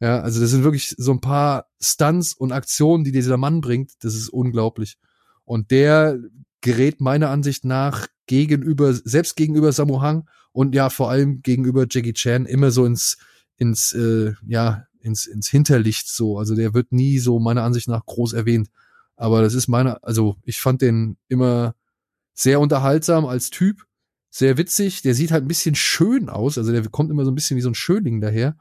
Ja, 0.00 0.20
also 0.20 0.40
das 0.40 0.50
sind 0.50 0.64
wirklich 0.64 0.94
so 0.96 1.12
ein 1.12 1.20
paar 1.20 1.66
Stunts 1.80 2.32
und 2.32 2.52
Aktionen, 2.52 3.04
die 3.04 3.12
dieser 3.12 3.36
Mann 3.36 3.60
bringt. 3.60 3.92
Das 4.00 4.14
ist 4.14 4.30
unglaublich. 4.30 4.96
Und 5.44 5.70
der 5.70 6.18
gerät 6.62 7.00
meiner 7.00 7.28
Ansicht 7.28 7.64
nach 7.64 8.06
gegenüber, 8.26 8.94
selbst 8.94 9.36
gegenüber 9.36 9.72
Sammo 9.72 10.02
Hung 10.02 10.28
und 10.52 10.74
ja 10.74 10.88
vor 10.88 11.10
allem 11.10 11.42
gegenüber 11.42 11.86
Jackie 11.90 12.14
Chan 12.14 12.46
immer 12.46 12.70
so 12.70 12.86
ins, 12.86 13.18
ins, 13.56 13.92
äh, 13.92 14.32
ja, 14.46 14.86
ins, 15.00 15.26
ins 15.26 15.48
Hinterlicht 15.48 16.08
so. 16.08 16.38
Also 16.38 16.54
der 16.54 16.74
wird 16.74 16.92
nie 16.92 17.18
so 17.18 17.38
meiner 17.38 17.62
Ansicht 17.62 17.88
nach 17.88 18.06
groß 18.06 18.32
erwähnt. 18.32 18.68
Aber 19.16 19.42
das 19.42 19.54
ist 19.54 19.68
meine, 19.68 20.02
also 20.02 20.36
ich 20.44 20.60
fand 20.60 20.82
den 20.82 21.16
immer 21.28 21.74
sehr 22.32 22.60
unterhaltsam 22.60 23.26
als 23.26 23.50
Typ, 23.50 23.84
sehr 24.30 24.56
witzig. 24.56 25.02
Der 25.02 25.14
sieht 25.14 25.30
halt 25.30 25.44
ein 25.44 25.48
bisschen 25.48 25.74
schön 25.74 26.28
aus, 26.28 26.56
also 26.56 26.72
der 26.72 26.88
kommt 26.88 27.10
immer 27.10 27.24
so 27.24 27.30
ein 27.30 27.34
bisschen 27.34 27.56
wie 27.56 27.62
so 27.62 27.70
ein 27.70 27.74
Schönling 27.74 28.20
daher. 28.20 28.56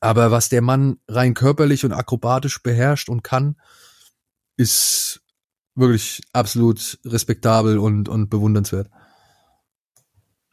Aber 0.00 0.30
was 0.30 0.48
der 0.48 0.62
Mann 0.62 0.98
rein 1.06 1.34
körperlich 1.34 1.84
und 1.84 1.92
akrobatisch 1.92 2.62
beherrscht 2.62 3.08
und 3.08 3.22
kann, 3.22 3.56
ist 4.56 5.22
wirklich 5.74 6.22
absolut 6.32 6.98
respektabel 7.04 7.78
und, 7.78 8.08
und 8.08 8.30
bewundernswert. 8.30 8.90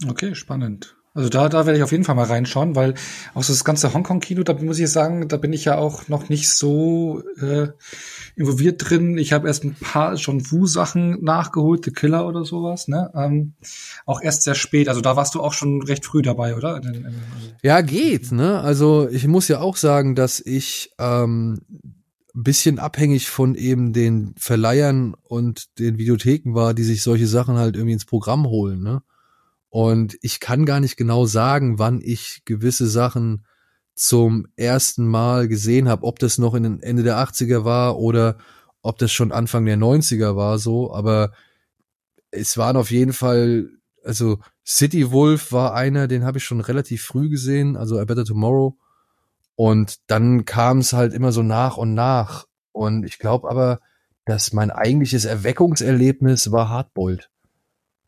Okay, 0.07 0.35
spannend. 0.35 0.95
Also 1.13 1.27
da, 1.27 1.49
da 1.49 1.65
werde 1.65 1.77
ich 1.77 1.83
auf 1.83 1.91
jeden 1.91 2.05
Fall 2.05 2.15
mal 2.15 2.25
reinschauen, 2.25 2.75
weil 2.75 2.93
auch 3.33 3.43
so 3.43 3.51
das 3.51 3.65
ganze 3.65 3.93
Hongkong-Kino, 3.93 4.43
da 4.43 4.53
muss 4.53 4.79
ich 4.79 4.89
sagen, 4.89 5.27
da 5.27 5.35
bin 5.35 5.51
ich 5.51 5.65
ja 5.65 5.77
auch 5.77 6.07
noch 6.07 6.29
nicht 6.29 6.49
so 6.49 7.21
äh, 7.41 7.67
involviert 8.37 8.89
drin. 8.89 9.17
Ich 9.17 9.33
habe 9.33 9.47
erst 9.47 9.65
ein 9.65 9.75
paar 9.75 10.15
schon 10.17 10.49
Wu-Sachen 10.49 11.21
nachgeholt, 11.21 11.83
The 11.83 11.91
Killer 11.91 12.25
oder 12.25 12.45
sowas, 12.45 12.87
ne? 12.87 13.11
Ähm, 13.13 13.55
auch 14.05 14.21
erst 14.21 14.43
sehr 14.43 14.55
spät. 14.55 14.87
Also 14.87 15.01
da 15.01 15.17
warst 15.17 15.35
du 15.35 15.41
auch 15.41 15.51
schon 15.51 15.81
recht 15.83 16.05
früh 16.05 16.21
dabei, 16.21 16.55
oder? 16.55 16.77
In, 16.77 17.13
ja, 17.61 17.81
geht, 17.81 18.31
ne? 18.31 18.61
Also 18.61 19.09
ich 19.09 19.27
muss 19.27 19.49
ja 19.49 19.59
auch 19.59 19.75
sagen, 19.75 20.15
dass 20.15 20.39
ich 20.39 20.93
ähm, 20.97 21.59
bisschen 22.33 22.79
abhängig 22.79 23.29
von 23.29 23.55
eben 23.55 23.91
den 23.91 24.33
Verleihern 24.37 25.15
und 25.23 25.77
den 25.77 25.97
Videotheken 25.97 26.53
war, 26.53 26.73
die 26.73 26.83
sich 26.83 27.03
solche 27.03 27.27
Sachen 27.27 27.57
halt 27.57 27.75
irgendwie 27.75 27.93
ins 27.93 28.05
Programm 28.05 28.47
holen, 28.47 28.81
ne? 28.81 29.01
Und 29.71 30.17
ich 30.21 30.41
kann 30.41 30.65
gar 30.65 30.81
nicht 30.81 30.97
genau 30.97 31.25
sagen, 31.25 31.79
wann 31.79 32.01
ich 32.03 32.41
gewisse 32.43 32.87
Sachen 32.87 33.45
zum 33.95 34.47
ersten 34.57 35.07
Mal 35.07 35.47
gesehen 35.47 35.87
habe, 35.87 36.03
ob 36.03 36.19
das 36.19 36.37
noch 36.37 36.55
in 36.55 36.63
den 36.63 36.83
Ende 36.83 37.03
der 37.03 37.17
80er 37.17 37.63
war 37.63 37.97
oder 37.97 38.37
ob 38.81 38.97
das 38.97 39.13
schon 39.13 39.31
Anfang 39.31 39.65
der 39.65 39.77
90er 39.77 40.35
war 40.35 40.59
so, 40.59 40.93
aber 40.93 41.31
es 42.31 42.57
waren 42.57 42.75
auf 42.75 42.91
jeden 42.91 43.13
Fall, 43.13 43.69
also 44.03 44.39
City 44.67 45.09
Wolf 45.11 45.53
war 45.53 45.73
einer, 45.73 46.09
den 46.09 46.25
habe 46.25 46.37
ich 46.37 46.43
schon 46.43 46.59
relativ 46.59 47.03
früh 47.03 47.29
gesehen, 47.29 47.77
also 47.77 47.97
A 47.97 48.03
Better 48.03 48.25
Tomorrow. 48.25 48.77
Und 49.55 49.99
dann 50.07 50.43
kam 50.43 50.79
es 50.79 50.91
halt 50.91 51.13
immer 51.13 51.31
so 51.31 51.43
nach 51.43 51.77
und 51.77 51.93
nach. 51.93 52.45
Und 52.73 53.05
ich 53.05 53.19
glaube 53.19 53.49
aber, 53.49 53.79
dass 54.25 54.51
mein 54.51 54.69
eigentliches 54.69 55.23
Erweckungserlebnis 55.23 56.51
war 56.51 56.67
Hardboiled. 56.67 57.30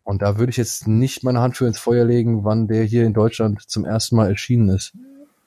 Und 0.04 0.22
da 0.22 0.38
würde 0.38 0.50
ich 0.50 0.58
jetzt 0.58 0.88
nicht 0.88 1.24
meine 1.24 1.40
Hand 1.40 1.58
für 1.58 1.66
ins 1.66 1.80
Feuer 1.80 2.06
legen, 2.06 2.44
wann 2.44 2.68
der 2.68 2.84
hier 2.84 3.06
in 3.06 3.14
Deutschland 3.14 3.62
zum 3.70 3.86
ersten 3.86 4.16
Mal 4.16 4.30
erschienen 4.30 4.70
ist. 4.70 4.94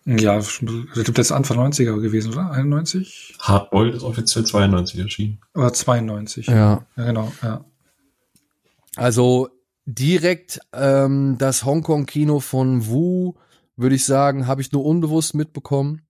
Ja, 0.06 0.36
das 0.36 0.60
jetzt 0.94 1.32
Anfang 1.32 1.58
90er 1.58 2.00
gewesen, 2.00 2.32
oder? 2.32 2.52
91? 2.52 3.34
Hardboiled 3.40 3.96
ist 3.96 4.02
offiziell 4.04 4.44
92 4.44 5.00
erschienen. 5.00 5.40
Oder 5.52 5.72
92. 5.72 6.46
Ja. 6.46 6.86
Ja, 6.96 7.04
genau, 7.04 7.32
ja. 7.42 7.64
Also 8.94 9.48
direkt 9.84 10.60
ähm, 10.72 11.36
das 11.38 11.64
Hongkong-Kino 11.64 12.38
von 12.38 12.86
Wu, 12.86 13.34
würde 13.76 13.96
ich 13.96 14.04
sagen, 14.04 14.46
habe 14.46 14.62
ich 14.62 14.70
nur 14.70 14.84
unbewusst 14.84 15.34
mitbekommen. 15.34 16.02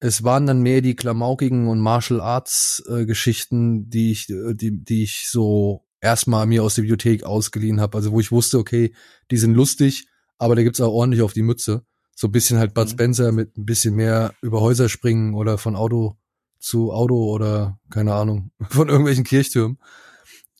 Es 0.00 0.24
waren 0.24 0.46
dann 0.46 0.60
mehr 0.60 0.80
die 0.80 0.96
klamaukigen 0.96 1.68
und 1.68 1.78
Martial 1.78 2.20
Arts 2.20 2.82
äh, 2.88 3.06
Geschichten, 3.06 3.88
die 3.88 4.10
ich, 4.10 4.28
äh, 4.30 4.54
die, 4.54 4.84
die 4.84 5.04
ich 5.04 5.28
so 5.30 5.84
erstmal 6.00 6.46
mir 6.46 6.62
aus 6.62 6.74
der 6.74 6.82
Bibliothek 6.82 7.24
ausgeliehen 7.24 7.80
habe. 7.80 7.96
Also 7.96 8.12
wo 8.12 8.20
ich 8.20 8.32
wusste, 8.32 8.58
okay, 8.58 8.94
die 9.30 9.36
sind 9.36 9.54
lustig, 9.54 10.08
aber 10.38 10.54
da 10.56 10.62
gibt's 10.62 10.80
auch 10.80 10.92
ordentlich 10.92 11.22
auf 11.22 11.32
die 11.32 11.42
Mütze. 11.42 11.84
So 12.14 12.28
ein 12.28 12.32
bisschen 12.32 12.58
halt 12.58 12.74
Bud 12.74 12.86
Mhm. 12.86 12.90
Spencer 12.90 13.32
mit 13.32 13.56
ein 13.56 13.64
bisschen 13.64 13.94
mehr 13.94 14.34
über 14.42 14.60
Häuser 14.60 14.88
springen 14.88 15.34
oder 15.34 15.58
von 15.58 15.76
Auto 15.76 16.16
zu 16.58 16.92
Auto 16.92 17.30
oder 17.30 17.78
keine 17.90 18.14
Ahnung, 18.14 18.50
von 18.70 18.88
irgendwelchen 18.88 19.24
Kirchtürmen. 19.24 19.78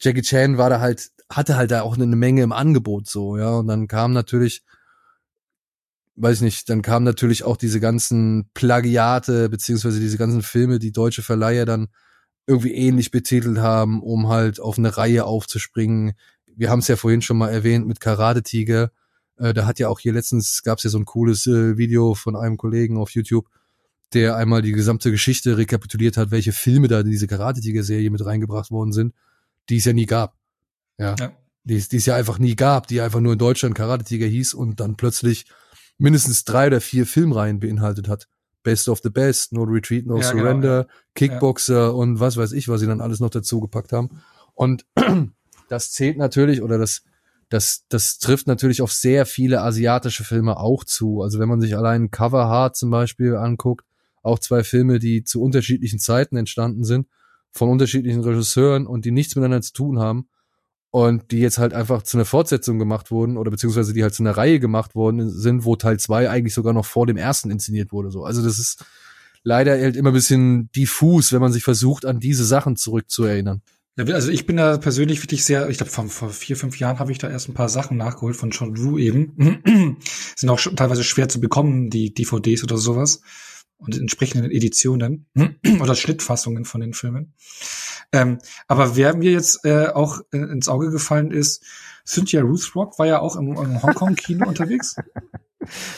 Jackie 0.01 0.23
Chan 0.23 0.59
war 0.59 0.71
da 0.71 0.81
halt, 0.81 1.11
hatte 1.29 1.57
halt 1.57 1.71
da 1.71 1.83
auch 1.83 1.97
eine 1.97 2.07
Menge 2.07 2.43
im 2.43 2.53
Angebot 2.53 3.09
so, 3.09 3.37
ja. 3.37 3.57
Und 3.57 3.67
dann 3.67 3.89
kam 3.89 4.13
natürlich, 4.13 4.63
weiß 6.15 6.37
ich 6.37 6.43
nicht, 6.43 6.71
dann 6.71 6.83
kamen 6.83 7.05
natürlich 7.05 7.43
auch 7.43 7.57
diese 7.57 7.81
ganzen 7.81 8.49
Plagiate, 8.55 9.49
beziehungsweise 9.49 9.99
diese 9.99 10.19
ganzen 10.19 10.43
Filme, 10.43 10.79
die 10.79 10.93
deutsche 10.93 11.23
Verleiher 11.23 11.67
dann 11.67 11.89
irgendwie 12.49 12.73
ähnlich 12.73 13.11
betitelt 13.11 13.59
haben, 13.59 14.03
um 14.03 14.29
halt 14.29 14.59
auf 14.59 14.79
eine 14.79 14.97
Reihe 14.97 15.27
aufzuspringen. 15.27 16.15
Wir 16.57 16.71
haben 16.71 16.79
es 16.79 16.89
ja 16.89 16.97
vorhin 16.97 17.21
schon 17.21 17.37
mal 17.37 17.51
erwähnt 17.51 17.87
mit 17.87 18.01
Karate 18.01 18.43
Tiger. 18.43 18.91
Äh, 19.37 19.53
da 19.53 19.67
hat 19.67 19.79
ja 19.79 19.89
auch 19.89 20.01
hier 20.01 20.15
letztens 20.15 20.63
gab 20.63 20.79
es 20.79 20.85
ja 20.85 20.91
so 20.91 20.99
ein 20.99 21.05
cooles 21.05 21.47
äh, 21.47 21.77
Video 21.77 22.15
von 22.15 22.37
einem 22.37 22.57
Kollegen 22.57 22.97
auf 22.97 23.11
YouTube, 23.11 23.47
der 24.15 24.37
einmal 24.37 24.63
die 24.63 24.73
gesamte 24.73 25.11
Geschichte 25.11 25.59
rekapituliert 25.59 26.17
hat, 26.17 26.31
welche 26.31 26.53
Filme 26.53 26.89
da 26.89 27.01
in 27.01 27.11
diese 27.11 27.27
Karate-Tiger-Serie 27.27 28.11
mit 28.11 28.25
reingebracht 28.25 28.71
worden 28.71 28.93
sind, 28.93 29.15
die 29.69 29.77
es 29.77 29.85
ja 29.85 29.93
nie 29.93 30.07
gab. 30.07 30.35
Ja. 30.97 31.17
ja. 31.19 31.33
Die, 31.65 31.77
es, 31.77 31.91
die 31.91 31.99
es 31.99 32.07
ja 32.07 32.17
einfach 32.17 32.39
nie 32.39 32.57
gab, 32.57 32.87
die 32.87 33.03
einfach 33.03 33.21
nur 33.21 33.35
in 33.35 33.39
Deutschland 33.39 33.75
Karate-Tiger 33.75 34.27
hieß 34.27 34.55
und 34.55 34.81
dann 34.81 34.97
plötzlich 34.97 35.45
mindestens 35.99 36.45
drei 36.45 36.69
oder 36.69 36.81
vier 36.81 37.05
Filmreihen 37.05 37.61
beinhaltet 37.61 38.09
hat. 38.09 38.27
Best 38.63 38.89
of 38.89 39.01
the 39.03 39.11
Best, 39.11 39.53
No 39.53 39.63
Retreat, 39.63 40.07
No 40.07 40.21
ja, 40.21 40.31
genau, 40.31 40.43
Surrender, 40.43 40.83
genau, 40.83 40.89
ja. 40.89 41.03
Kickboxer 41.15 41.75
ja. 41.75 41.89
und 41.89 42.21
was 42.21 42.37
weiß 42.37 42.53
ich, 42.53 42.69
was 42.69 42.81
sie 42.81 42.87
dann 42.87 43.01
alles 43.01 43.21
noch 43.21 43.31
dazu 43.31 43.61
gepackt 43.61 43.93
haben. 43.93 44.21
Und 44.55 44.87
das 45.69 45.93
zählt 45.93 46.17
natürlich 46.17 46.63
oder 46.63 46.79
das 46.79 47.03
das, 47.49 47.87
das 47.89 48.19
trifft 48.19 48.47
natürlich 48.47 48.83
auf 48.83 48.93
sehr 48.93 49.25
viele 49.25 49.63
asiatische 49.63 50.25
Filme 50.25 50.59
auch 50.59 50.85
zu. 50.85 51.23
Also 51.23 51.39
wenn 51.39 51.49
man 51.49 51.61
sich 51.61 51.77
allein 51.77 52.11
Cover 52.11 52.47
Hard 52.47 52.77
zum 52.77 52.91
Beispiel 52.91 53.37
anguckt, 53.37 53.87
auch 54.23 54.39
zwei 54.39 54.65
Filme, 54.65 54.99
die 54.99 55.25
zu 55.25 55.41
unterschiedlichen 55.41 55.99
Zeiten 55.99 56.37
entstanden 56.37 56.85
sind, 56.85 57.09
von 57.51 57.71
unterschiedlichen 57.71 58.23
Regisseuren 58.23 58.87
und 58.87 59.05
die 59.05 59.11
nichts 59.11 59.35
miteinander 59.35 59.63
zu 59.63 59.73
tun 59.73 59.99
haben 59.99 60.29
und 60.99 61.31
die 61.31 61.39
jetzt 61.39 61.59
halt 61.59 61.75
einfach 61.75 62.03
zu 62.03 62.17
einer 62.17 62.25
Fortsetzung 62.25 62.81
gemacht 62.81 63.13
wurden 63.13 63.37
oder 63.37 63.53
beziehungsweise 63.53 63.93
die 63.93 64.03
halt 64.03 64.15
zu 64.15 64.25
einer 64.25 64.37
Reihe 64.37 64.59
gemacht 64.59 64.97
worden 64.97 65.31
sind, 65.31 65.65
wo 65.65 65.77
Teil 65.77 66.01
zwei 66.01 66.29
eigentlich 66.29 66.55
sogar 66.55 66.73
noch 66.73 66.87
vor 66.87 67.07
dem 67.07 67.17
ersten 67.17 67.53
inszeniert 67.53 67.93
wurde. 67.93 68.11
So, 68.11 68.25
also 68.25 68.43
das 68.43 68.59
ist 68.59 68.85
leider 69.45 69.81
halt 69.81 69.95
immer 69.95 70.11
ein 70.11 70.15
bisschen 70.15 70.73
diffus, 70.73 71.33
wenn 71.33 71.41
man 71.41 71.53
sich 71.53 71.63
versucht, 71.63 72.05
an 72.05 72.19
diese 72.19 72.45
Sachen 72.45 72.75
zurückzuerinnern. 72.75 73.63
Also 73.97 74.33
ich 74.33 74.45
bin 74.45 74.57
da 74.57 74.77
persönlich 74.77 75.23
wirklich 75.23 75.45
sehr, 75.45 75.69
ich 75.69 75.77
glaube, 75.77 75.93
vor, 75.93 76.09
vor 76.09 76.31
vier, 76.31 76.57
fünf 76.57 76.81
Jahren 76.81 76.99
habe 76.99 77.13
ich 77.13 77.19
da 77.19 77.31
erst 77.31 77.49
ein 77.49 77.55
paar 77.55 77.69
Sachen 77.69 77.97
nachgeholt 77.97 78.35
von 78.35 78.51
John 78.51 78.77
Woo 78.77 78.99
eben. 78.99 79.99
Sind 80.35 80.51
auch 80.51 80.59
teilweise 80.75 81.05
schwer 81.05 81.29
zu 81.29 81.41
bekommen, 81.41 81.91
die 81.91 82.13
DVDs 82.13 82.65
oder 82.65 82.77
sowas 82.77 83.23
und 83.79 83.97
entsprechenden 83.97 84.51
Editionen 84.51 85.27
oder 85.81 85.95
Schnittfassungen 85.95 86.65
von 86.65 86.81
den 86.81 86.93
Filmen. 86.93 87.35
Ähm, 88.13 88.39
aber 88.67 88.97
wer 88.97 89.17
mir 89.17 89.33
jetzt 89.33 89.65
äh, 89.65 89.89
auch 89.89 90.21
ins 90.33 90.69
Auge 90.69 90.91
gefallen 90.91 91.31
ist, 91.31 91.65
Cynthia 92.07 92.43
Rothrock 92.43 92.99
war 92.99 93.07
ja 93.07 93.21
auch 93.21 93.37
im, 93.37 93.53
im 93.57 93.83
Hongkong-Kino 93.83 94.47
unterwegs. 94.49 94.97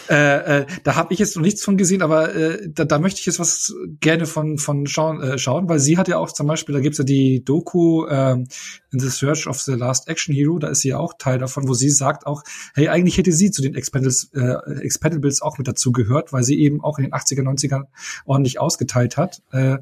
Äh, 0.09 0.61
äh, 0.61 0.67
da 0.85 0.97
habe 0.97 1.13
ich 1.13 1.19
jetzt 1.19 1.37
noch 1.37 1.43
nichts 1.43 1.63
von 1.63 1.77
gesehen, 1.77 2.01
aber 2.01 2.35
äh, 2.35 2.69
da, 2.73 2.85
da 2.85 2.99
möchte 2.99 3.21
ich 3.21 3.27
jetzt 3.27 3.39
was 3.39 3.75
gerne 4.01 4.25
von 4.25 4.57
von 4.57 4.87
schauen, 4.87 5.21
äh, 5.21 5.39
schauen, 5.39 5.69
weil 5.69 5.79
sie 5.79 5.99
hat 5.99 6.09
ja 6.09 6.17
auch 6.17 6.33
zum 6.33 6.47
Beispiel, 6.47 6.75
da 6.75 6.81
gibt's 6.81 6.99
ja 6.99 7.05
die 7.05 7.45
Doku 7.45 8.07
äh, 8.07 8.33
In 8.33 8.99
the 8.99 9.11
Search 9.11 9.47
of 9.47 9.61
the 9.61 9.73
Last 9.73 10.09
Action 10.09 10.35
Hero, 10.35 10.59
da 10.59 10.69
ist 10.69 10.81
sie 10.81 10.89
ja 10.89 10.99
auch 10.99 11.13
Teil 11.19 11.39
davon, 11.39 11.69
wo 11.69 11.75
sie 11.75 11.91
sagt 11.91 12.27
auch, 12.27 12.43
hey, 12.75 12.89
eigentlich 12.89 13.19
hätte 13.19 13.33
sie 13.33 13.51
zu 13.51 13.61
den 13.61 13.75
Expendables, 13.75 14.31
äh, 14.35 14.81
Expendables 14.81 15.43
auch 15.43 15.59
mit 15.59 15.69
dazu 15.69 15.93
gehört, 15.93 16.33
weil 16.33 16.43
sie 16.43 16.59
eben 16.59 16.83
auch 16.83 16.99
in 16.99 17.05
den 17.05 17.13
80er, 17.13 17.43
90ern 17.43 17.85
ordentlich 18.25 18.59
ausgeteilt 18.61 19.19
hat. 19.19 19.43
Äh, 19.53 19.79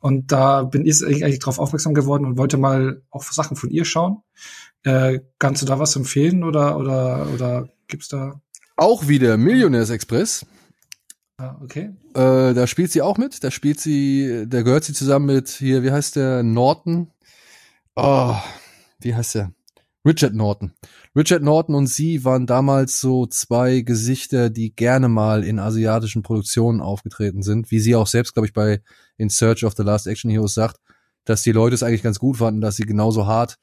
und 0.00 0.30
da 0.30 0.62
bin 0.62 0.86
ich 0.86 1.04
eigentlich 1.04 1.40
drauf 1.40 1.58
aufmerksam 1.58 1.92
geworden 1.92 2.24
und 2.24 2.38
wollte 2.38 2.56
mal 2.56 3.02
auch 3.10 3.24
Sachen 3.24 3.56
von 3.56 3.70
ihr 3.70 3.84
schauen. 3.84 4.18
Äh, 4.84 5.18
kannst 5.40 5.60
du 5.60 5.66
da 5.66 5.80
was 5.80 5.96
empfehlen 5.96 6.44
oder 6.44 6.78
oder 6.78 7.26
oder 7.34 7.68
gibt's 7.88 8.06
da 8.06 8.40
auch 8.78 9.08
wieder 9.08 9.36
Millionärs 9.36 9.90
Express. 9.90 10.46
Ah, 11.36 11.56
okay. 11.62 11.90
Äh, 12.14 12.54
da 12.54 12.66
spielt 12.66 12.90
sie 12.90 13.02
auch 13.02 13.18
mit. 13.18 13.44
Da 13.44 13.50
spielt 13.50 13.80
sie, 13.80 14.46
da 14.48 14.62
gehört 14.62 14.84
sie 14.84 14.94
zusammen 14.94 15.26
mit 15.26 15.48
hier, 15.48 15.82
wie 15.82 15.90
heißt 15.90 16.16
der? 16.16 16.42
Norton. 16.42 17.10
Oh, 17.94 18.34
wie 19.00 19.14
heißt 19.14 19.34
der? 19.34 19.52
Richard 20.06 20.34
Norton. 20.34 20.72
Richard 21.14 21.42
Norton 21.42 21.74
und 21.74 21.86
sie 21.88 22.24
waren 22.24 22.46
damals 22.46 23.00
so 23.00 23.26
zwei 23.26 23.80
Gesichter, 23.80 24.48
die 24.48 24.74
gerne 24.74 25.08
mal 25.08 25.44
in 25.44 25.58
asiatischen 25.58 26.22
Produktionen 26.22 26.80
aufgetreten 26.80 27.42
sind, 27.42 27.70
wie 27.70 27.80
sie 27.80 27.94
auch 27.94 28.06
selbst, 28.06 28.34
glaube 28.34 28.46
ich, 28.46 28.52
bei 28.52 28.80
In 29.16 29.28
Search 29.28 29.64
of 29.64 29.74
the 29.76 29.82
Last 29.82 30.06
Action 30.06 30.30
Heroes 30.30 30.54
sagt, 30.54 30.78
dass 31.24 31.42
die 31.42 31.52
Leute 31.52 31.74
es 31.74 31.82
eigentlich 31.82 32.02
ganz 32.02 32.18
gut 32.18 32.38
fanden, 32.38 32.60
dass 32.60 32.76
sie 32.76 32.84
genauso 32.84 33.26
hart 33.26 33.58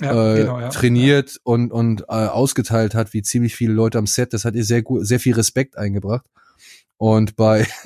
ja, 0.00 0.34
äh, 0.34 0.40
genau, 0.40 0.60
ja. 0.60 0.68
trainiert 0.70 1.38
und 1.44 1.72
und 1.72 2.02
äh, 2.02 2.26
ausgeteilt 2.26 2.94
hat, 2.94 3.12
wie 3.12 3.22
ziemlich 3.22 3.54
viele 3.54 3.72
Leute 3.72 3.98
am 3.98 4.06
Set. 4.06 4.32
Das 4.32 4.44
hat 4.44 4.54
ihr 4.54 4.64
sehr 4.64 4.82
gut, 4.82 5.06
sehr 5.06 5.20
viel 5.20 5.34
Respekt 5.34 5.76
eingebracht. 5.76 6.26
Und 6.96 7.36
bei 7.36 7.66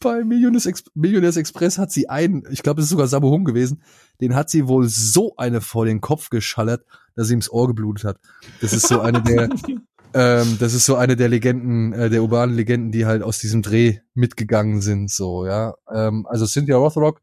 bei 0.00 0.24
Millionärs, 0.24 0.66
Ex 0.66 0.84
Millionärs 0.94 1.36
Express 1.36 1.78
hat 1.78 1.90
sie 1.90 2.08
einen, 2.08 2.44
ich 2.50 2.62
glaube, 2.62 2.80
es 2.80 2.86
ist 2.86 2.90
sogar 2.90 3.08
Sabu 3.08 3.30
Hum 3.30 3.44
gewesen, 3.44 3.82
den 4.20 4.34
hat 4.34 4.50
sie 4.50 4.68
wohl 4.68 4.88
so 4.88 5.34
eine 5.36 5.60
vor 5.60 5.86
den 5.86 6.00
Kopf 6.00 6.30
geschallert, 6.30 6.84
dass 7.16 7.28
sie 7.28 7.34
ihm 7.34 7.40
das 7.40 7.50
Ohr 7.50 7.66
geblutet 7.66 8.04
hat. 8.04 8.20
Das 8.60 8.72
ist 8.72 8.86
so 8.86 9.00
eine 9.00 9.22
der, 9.22 9.48
ähm, 10.14 10.56
das 10.60 10.74
ist 10.74 10.86
so 10.86 10.96
eine 10.96 11.16
der 11.16 11.28
Legenden, 11.28 11.92
äh, 11.92 12.10
der 12.10 12.22
urbanen 12.22 12.54
Legenden, 12.54 12.92
die 12.92 13.06
halt 13.06 13.22
aus 13.22 13.38
diesem 13.38 13.62
Dreh 13.62 13.98
mitgegangen 14.14 14.82
sind, 14.82 15.10
so, 15.10 15.46
ja. 15.46 15.74
Ähm, 15.92 16.26
also 16.28 16.46
Cynthia 16.46 16.76
Rothrock 16.76 17.20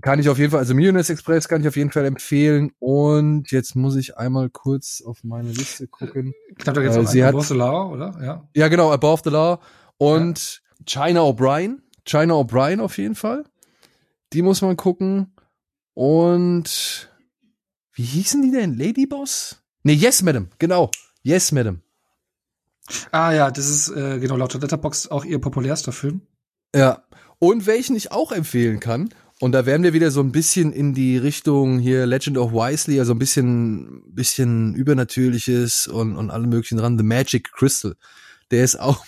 kann 0.00 0.20
ich 0.20 0.28
auf 0.28 0.38
jeden 0.38 0.50
Fall, 0.50 0.60
also 0.60 0.74
Millionaires 0.74 1.10
Express 1.10 1.48
kann 1.48 1.60
ich 1.60 1.68
auf 1.68 1.76
jeden 1.76 1.90
Fall 1.90 2.04
empfehlen. 2.04 2.72
Und 2.78 3.50
jetzt 3.50 3.74
muss 3.74 3.96
ich 3.96 4.16
einmal 4.16 4.48
kurz 4.50 5.02
auf 5.04 5.24
meine 5.24 5.50
Liste 5.50 5.88
gucken. 5.88 6.34
Ich 6.50 6.56
glaube, 6.56 6.80
da 6.80 6.82
geht's 6.82 6.96
äh, 6.96 7.00
auch 7.00 7.06
sie 7.06 7.22
Above 7.22 7.44
the 7.44 7.54
Law, 7.54 7.92
oder? 7.92 8.18
Ja. 8.22 8.48
Ja, 8.54 8.68
genau, 8.68 8.92
Above 8.92 9.22
the 9.24 9.30
Law. 9.30 9.60
Und 9.96 10.62
ja. 10.78 11.06
China 11.06 11.20
O'Brien. 11.20 11.78
China 12.04 12.34
O'Brien 12.34 12.80
auf 12.80 12.96
jeden 12.98 13.14
Fall. 13.14 13.44
Die 14.32 14.42
muss 14.42 14.62
man 14.62 14.76
gucken. 14.76 15.34
Und 15.94 17.10
wie 17.92 18.04
hießen 18.04 18.42
die 18.42 18.52
denn? 18.52 18.74
Ladyboss? 18.74 19.62
Nee, 19.82 19.94
Yes, 19.94 20.22
Madam. 20.22 20.48
Genau. 20.58 20.90
Yes, 21.22 21.50
Madam. 21.50 21.82
Ah 23.10 23.32
ja, 23.32 23.50
das 23.50 23.68
ist 23.68 23.88
äh, 23.90 24.18
genau 24.18 24.36
laut 24.36 24.54
Letterbox 24.54 25.08
auch 25.08 25.24
ihr 25.24 25.40
populärster 25.40 25.92
Film. 25.92 26.22
Ja. 26.74 27.02
Und 27.38 27.66
welchen 27.66 27.96
ich 27.96 28.12
auch 28.12 28.32
empfehlen 28.32 28.80
kann, 28.80 29.10
und 29.40 29.52
da 29.52 29.66
werden 29.66 29.84
wir 29.84 29.92
wieder 29.92 30.10
so 30.10 30.20
ein 30.20 30.32
bisschen 30.32 30.72
in 30.72 30.94
die 30.94 31.16
Richtung 31.16 31.78
hier 31.78 32.06
Legend 32.06 32.38
of 32.38 32.52
Wisely, 32.52 32.98
also 32.98 33.12
ein 33.12 33.20
bisschen, 33.20 34.02
bisschen 34.06 34.74
Übernatürliches 34.74 35.86
und, 35.86 36.16
und 36.16 36.30
alle 36.30 36.48
möglichen 36.48 36.78
dran. 36.78 36.98
The 36.98 37.04
Magic 37.04 37.52
Crystal. 37.52 37.94
Der 38.50 38.64
ist 38.64 38.80
auch 38.80 39.04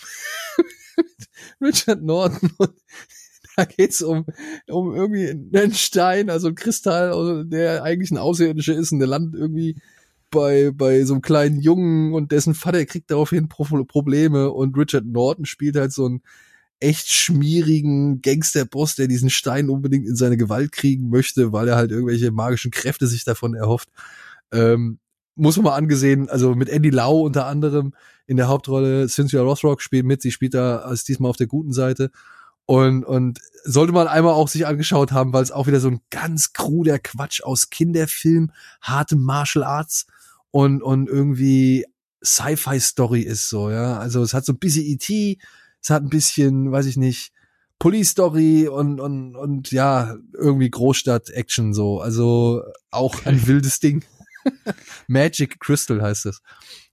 Richard 1.61 2.02
Norton 2.02 2.51
und 2.59 2.70
da 3.57 3.65
geht's 3.65 4.02
um, 4.02 4.24
um 4.69 4.94
irgendwie 4.94 5.31
einen 5.31 5.74
Stein, 5.74 6.31
also 6.31 6.48
ein 6.48 6.55
Kristall, 6.55 7.12
also 7.12 7.43
der 7.43 7.82
eigentlich 7.82 8.12
ein 8.12 8.19
Außerirdischer 8.19 8.74
ist 8.74 8.93
und 8.93 9.01
der 9.01 9.09
landet 9.09 9.35
irgendwie 9.35 9.77
bei, 10.31 10.70
bei 10.73 11.05
so 11.05 11.15
einem 11.15 11.23
kleinen 11.23 11.61
Jungen 11.61 12.15
und 12.15 12.31
dessen 12.31 12.55
Vater 12.55 12.86
kriegt 12.86 13.11
daraufhin 13.11 13.48
Probleme 13.48 14.52
und 14.52 14.77
Richard 14.77 15.07
Norton 15.07 15.44
spielt 15.44 15.74
halt 15.74 15.93
so 15.93 16.09
ein 16.09 16.23
echt 16.81 17.12
schmierigen 17.12 18.23
Gangsterboss, 18.23 18.97
der 18.97 19.07
diesen 19.07 19.31
Stein 19.31 19.69
unbedingt 19.69 20.07
in 20.09 20.16
seine 20.16 20.36
Gewalt 20.36 20.73
kriegen 20.73 21.11
möchte, 21.11 21.52
weil 21.52 21.69
er 21.69 21.77
halt 21.77 21.90
irgendwelche 21.90 22.31
magischen 22.31 22.70
Kräfte 22.70 23.07
sich 23.07 23.24
davon 23.24 23.55
erhofft. 23.55 23.90
Ähm, 24.51 24.98
muss 25.36 25.57
man 25.57 25.65
mal 25.65 25.77
angesehen, 25.77 26.28
also 26.28 26.55
mit 26.55 26.69
Andy 26.69 26.90
Lau 26.90 27.20
unter 27.20 27.47
anderem 27.47 27.94
in 28.27 28.36
der 28.36 28.48
Hauptrolle, 28.48 29.09
Cynthia 29.09 29.43
Rothrock 29.43 29.82
spielt 29.82 30.07
mit, 30.07 30.23
sie 30.23 30.32
spielt 30.32 30.55
da 30.55 30.78
als 30.78 31.05
diesmal 31.05 31.31
auf 31.31 31.36
der 31.36 31.47
guten 31.47 31.73
Seite. 31.73 32.11
Und, 32.66 33.05
und 33.05 33.40
sollte 33.65 33.93
man 33.93 34.07
einmal 34.07 34.32
auch 34.32 34.48
sich 34.48 34.66
angeschaut 34.66 35.12
haben, 35.12 35.32
weil 35.32 35.43
es 35.43 35.51
auch 35.51 35.66
wieder 35.66 35.81
so 35.81 35.89
ein 35.89 36.01
ganz 36.11 36.52
kruder 36.52 36.98
Quatsch 36.98 37.43
aus 37.43 37.70
Kinderfilm, 37.70 38.52
harte 38.81 39.16
Martial 39.16 39.65
Arts 39.65 40.07
und, 40.51 40.82
und 40.82 41.09
irgendwie 41.09 41.85
Sci-Fi-Story 42.24 43.23
ist 43.23 43.48
so, 43.48 43.70
ja. 43.70 43.98
Also 43.98 44.23
es 44.23 44.35
hat 44.35 44.44
so 44.44 44.52
ein 44.52 44.59
bisschen 44.59 44.85
E.T., 44.85 45.39
es 45.82 45.90
hat 45.90 46.02
ein 46.02 46.11
bisschen, 46.11 46.70
weiß 46.73 46.86
ich 46.86 46.97
nicht, 46.97 47.32
Police 47.78 48.11
Story 48.11 48.69
und, 48.69 49.01
und, 49.01 49.36
und 49.36 49.73
ja, 49.73 50.16
irgendwie 50.35 50.70
Großstadt-Action 50.70 51.73
so. 51.73 52.01
Also 52.01 52.62
auch 52.90 53.15
okay. 53.15 53.31
ein 53.31 53.47
wildes 53.47 53.81
Ding. 53.81 54.05
Magic 55.09 55.59
Crystal 55.61 56.02
heißt 56.02 56.27
es. 56.27 56.43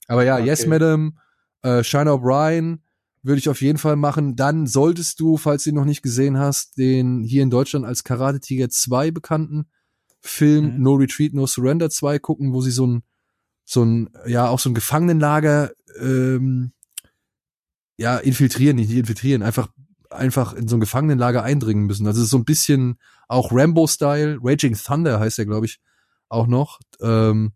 Aber 0.06 0.24
ja, 0.24 0.36
okay. 0.36 0.46
Yes 0.46 0.66
Madam, 0.66 1.18
äh, 1.62 1.84
Shine 1.84 2.10
O'Brien 2.10 2.78
würde 3.22 3.38
ich 3.38 3.50
auf 3.50 3.60
jeden 3.60 3.78
Fall 3.78 3.96
machen. 3.96 4.34
Dann 4.34 4.66
solltest 4.66 5.20
du, 5.20 5.36
falls 5.36 5.64
du 5.64 5.70
ihn 5.70 5.76
noch 5.76 5.84
nicht 5.84 6.02
gesehen 6.02 6.38
hast, 6.38 6.78
den 6.78 7.22
hier 7.22 7.42
in 7.42 7.50
Deutschland 7.50 7.84
als 7.84 8.02
Karate 8.02 8.40
Tiger 8.40 8.70
2 8.70 9.10
bekannten 9.10 9.66
Film 10.20 10.76
mhm. 10.76 10.82
No 10.82 10.94
Retreat, 10.94 11.34
No 11.34 11.46
Surrender 11.46 11.90
2 11.90 12.18
gucken, 12.18 12.54
wo 12.54 12.62
sie 12.62 12.70
so 12.70 12.86
ein, 12.86 13.02
so 13.64 13.84
ein, 13.84 14.08
ja, 14.26 14.48
auch 14.48 14.58
so 14.58 14.70
ein 14.70 14.74
Gefangenenlager 14.74 15.72
ähm, 16.00 16.72
ja, 17.98 18.16
infiltrieren, 18.16 18.76
nicht 18.76 18.90
infiltrieren, 18.90 19.42
einfach, 19.42 19.68
einfach 20.10 20.54
in 20.54 20.68
so 20.68 20.76
ein 20.76 20.80
Gefangenenlager 20.80 21.42
eindringen 21.42 21.86
müssen. 21.86 22.06
Also 22.06 22.20
es 22.20 22.26
ist 22.26 22.30
so 22.30 22.38
ein 22.38 22.44
bisschen 22.44 22.98
auch 23.26 23.52
Rambo-Style, 23.52 24.38
Raging 24.42 24.74
Thunder 24.74 25.20
heißt 25.20 25.38
er, 25.38 25.46
glaube 25.46 25.66
ich, 25.66 25.80
auch 26.28 26.46
noch. 26.46 26.80
Ähm, 27.02 27.52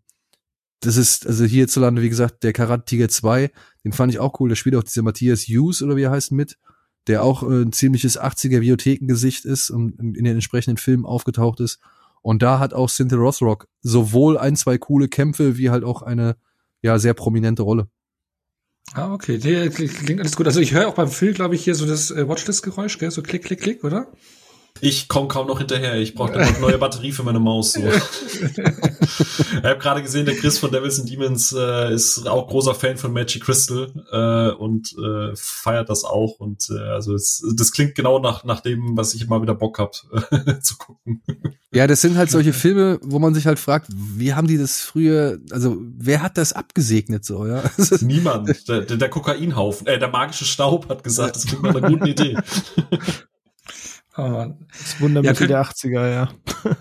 das 0.81 0.97
ist, 0.97 1.25
also 1.25 1.45
hierzulande, 1.45 2.01
wie 2.01 2.09
gesagt, 2.09 2.43
der 2.43 2.51
Karate 2.51 2.83
Tiger 2.85 3.07
2, 3.07 3.51
den 3.85 3.93
fand 3.93 4.11
ich 4.11 4.19
auch 4.19 4.39
cool. 4.39 4.49
Da 4.49 4.55
spielt 4.55 4.75
auch 4.75 4.83
dieser 4.83 5.01
Matthias 5.01 5.47
Hughes 5.47 5.81
oder 5.81 5.95
wie 5.95 6.03
er 6.03 6.11
heißt 6.11 6.33
mit, 6.33 6.57
der 7.07 7.23
auch 7.23 7.43
äh, 7.43 7.63
ein 7.63 7.71
ziemliches 7.71 8.19
80er 8.19 8.59
Videothekengesicht 8.59 9.45
ist 9.45 9.69
und 9.69 9.97
in, 9.99 10.13
in 10.13 10.25
den 10.25 10.35
entsprechenden 10.35 10.77
Filmen 10.77 11.05
aufgetaucht 11.05 11.61
ist. 11.61 11.79
Und 12.21 12.41
da 12.41 12.59
hat 12.59 12.73
auch 12.73 12.89
Cynthia 12.89 13.17
Rothrock 13.17 13.67
sowohl 13.81 14.37
ein, 14.37 14.55
zwei 14.55 14.77
coole 14.77 15.07
Kämpfe 15.07 15.57
wie 15.57 15.69
halt 15.69 15.83
auch 15.83 16.01
eine, 16.01 16.35
ja, 16.81 16.99
sehr 16.99 17.13
prominente 17.13 17.63
Rolle. 17.63 17.87
Ah, 18.93 19.11
okay. 19.11 19.39
Nee, 19.43 19.69
klingt 19.69 20.19
alles 20.19 20.35
gut. 20.35 20.45
Also 20.45 20.59
ich 20.59 20.73
höre 20.73 20.87
auch 20.87 20.93
beim 20.93 21.09
Film, 21.09 21.33
glaube 21.33 21.55
ich, 21.55 21.63
hier 21.63 21.73
so 21.73 21.85
das 21.85 22.11
äh, 22.11 22.27
Watchlist-Geräusch, 22.27 22.99
gell? 22.99 23.09
So 23.09 23.23
klick, 23.23 23.43
klick, 23.43 23.61
klick, 23.61 23.83
oder? 23.83 24.07
Ich 24.81 25.07
komme 25.07 25.27
kaum 25.27 25.47
noch 25.47 25.59
hinterher. 25.59 25.95
Ich 25.95 26.13
brauche 26.13 26.33
eine 26.33 26.59
neue 26.59 26.77
Batterie 26.77 27.11
für 27.11 27.23
meine 27.23 27.39
Maus. 27.39 27.73
So. 27.73 27.81
ich 27.81 29.63
habe 29.63 29.79
gerade 29.79 30.01
gesehen, 30.01 30.25
der 30.25 30.35
Chris 30.35 30.59
von 30.59 30.71
Devils 30.71 30.99
and 30.99 31.09
Demons 31.09 31.53
äh, 31.57 31.93
ist 31.93 32.27
auch 32.27 32.47
großer 32.47 32.75
Fan 32.75 32.97
von 32.97 33.13
Magic 33.13 33.43
Crystal 33.43 33.91
äh, 34.11 34.55
und 34.55 34.93
äh, 34.97 35.35
feiert 35.35 35.89
das 35.89 36.03
auch. 36.03 36.39
Und 36.39 36.69
äh, 36.69 36.79
also 36.79 37.15
es, 37.15 37.45
das 37.55 37.71
klingt 37.71 37.95
genau 37.95 38.19
nach, 38.19 38.43
nach 38.43 38.59
dem, 38.59 38.97
was 38.97 39.13
ich 39.13 39.21
immer 39.21 39.41
wieder 39.41 39.55
Bock 39.55 39.79
hab 39.79 39.93
zu 40.61 40.77
gucken. 40.77 41.23
Ja, 41.71 41.87
das 41.87 42.01
sind 42.01 42.17
halt 42.17 42.29
solche 42.29 42.53
Filme, 42.53 42.99
wo 43.01 43.19
man 43.19 43.33
sich 43.33 43.47
halt 43.47 43.59
fragt, 43.59 43.87
wie 43.89 44.33
haben 44.33 44.47
die 44.47 44.57
das 44.57 44.81
früher, 44.81 45.39
also 45.51 45.77
wer 45.79 46.21
hat 46.21 46.37
das 46.37 46.53
abgesegnet 46.53 47.23
so, 47.25 47.47
ja? 47.47 47.63
Niemand. 48.01 48.67
Der, 48.67 48.81
der, 48.81 48.97
der 48.97 49.09
Kokainhaufen, 49.09 49.87
äh, 49.87 49.97
der 49.97 50.09
magische 50.09 50.45
Staub 50.45 50.89
hat 50.89 51.03
gesagt, 51.03 51.35
das 51.35 51.45
klingt 51.45 51.63
nach 51.63 51.75
einer 51.75 51.87
guten 51.87 52.05
Idee. 52.05 52.37
Oh 54.15 54.27
Mann. 54.27 54.65
Das 54.69 55.01
Wundermittel 55.01 55.49
ja, 55.49 55.63
der 55.63 55.65
80er, 55.65 56.13
ja. 56.13 56.29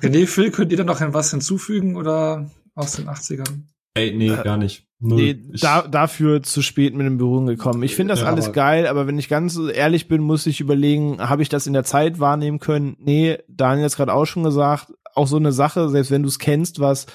René, 0.02 0.26
Phil, 0.26 0.50
könnt 0.50 0.70
ihr 0.70 0.78
da 0.78 0.84
noch 0.84 1.00
was 1.00 1.30
hinzufügen 1.30 1.96
oder 1.96 2.50
aus 2.74 2.92
den 2.92 3.08
80ern? 3.08 3.64
Ey, 3.94 4.12
nee, 4.14 4.28
äh, 4.30 4.42
gar 4.42 4.56
nicht. 4.56 4.86
Null. 5.00 5.20
Nee, 5.20 5.42
da, 5.60 5.82
dafür 5.82 6.42
zu 6.42 6.62
spät 6.62 6.94
mit 6.94 7.06
dem 7.06 7.18
Berührung 7.18 7.46
gekommen. 7.46 7.82
Ich 7.82 7.96
finde 7.96 8.12
das 8.12 8.20
ja, 8.20 8.26
alles 8.26 8.46
aber 8.46 8.54
geil, 8.54 8.86
aber 8.86 9.06
wenn 9.06 9.18
ich 9.18 9.28
ganz 9.28 9.58
ehrlich 9.58 10.08
bin, 10.08 10.22
muss 10.22 10.46
ich 10.46 10.60
überlegen, 10.60 11.20
habe 11.20 11.42
ich 11.42 11.48
das 11.48 11.66
in 11.66 11.72
der 11.72 11.84
Zeit 11.84 12.20
wahrnehmen 12.20 12.60
können? 12.60 12.96
Nee, 13.00 13.38
Daniel 13.48 13.86
hat 13.86 13.96
gerade 13.96 14.14
auch 14.14 14.26
schon 14.26 14.44
gesagt, 14.44 14.92
auch 15.14 15.26
so 15.26 15.36
eine 15.36 15.52
Sache, 15.52 15.88
selbst 15.88 16.10
wenn 16.10 16.22
du 16.22 16.28
es 16.28 16.38
kennst, 16.38 16.80
was 16.80 17.06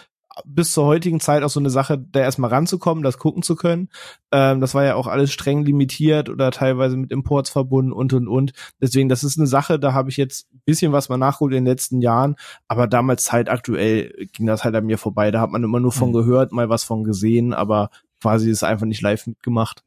bis 0.45 0.71
zur 0.71 0.85
heutigen 0.85 1.19
Zeit 1.19 1.43
auch 1.43 1.49
so 1.49 1.59
eine 1.59 1.69
Sache, 1.69 1.97
da 1.97 2.19
erstmal 2.19 2.49
ranzukommen, 2.49 3.03
das 3.03 3.17
gucken 3.17 3.43
zu 3.43 3.55
können. 3.55 3.89
Ähm, 4.31 4.61
das 4.61 4.73
war 4.73 4.83
ja 4.83 4.95
auch 4.95 5.07
alles 5.07 5.31
streng 5.31 5.63
limitiert 5.63 6.29
oder 6.29 6.51
teilweise 6.51 6.97
mit 6.97 7.11
Imports 7.11 7.49
verbunden 7.49 7.91
und 7.91 8.13
und 8.13 8.27
und. 8.27 8.53
Deswegen, 8.81 9.09
das 9.09 9.23
ist 9.23 9.37
eine 9.37 9.47
Sache, 9.47 9.79
da 9.79 9.93
habe 9.93 10.09
ich 10.09 10.17
jetzt 10.17 10.47
ein 10.53 10.61
bisschen 10.65 10.91
was 10.91 11.09
mal 11.09 11.17
nachgeholt 11.17 11.53
in 11.53 11.65
den 11.65 11.71
letzten 11.71 12.01
Jahren, 12.01 12.35
aber 12.67 12.87
damals 12.87 13.23
zeitaktuell 13.23 14.27
ging 14.33 14.45
das 14.45 14.63
halt 14.63 14.75
an 14.75 14.85
mir 14.85 14.97
vorbei. 14.97 15.31
Da 15.31 15.41
hat 15.41 15.51
man 15.51 15.63
immer 15.63 15.79
nur 15.79 15.91
von 15.91 16.09
mhm. 16.09 16.13
gehört, 16.13 16.51
mal 16.51 16.69
was 16.69 16.83
von 16.83 17.03
gesehen, 17.03 17.53
aber 17.53 17.89
quasi 18.21 18.49
ist 18.49 18.63
einfach 18.63 18.85
nicht 18.85 19.01
live 19.01 19.27
mitgemacht. 19.27 19.83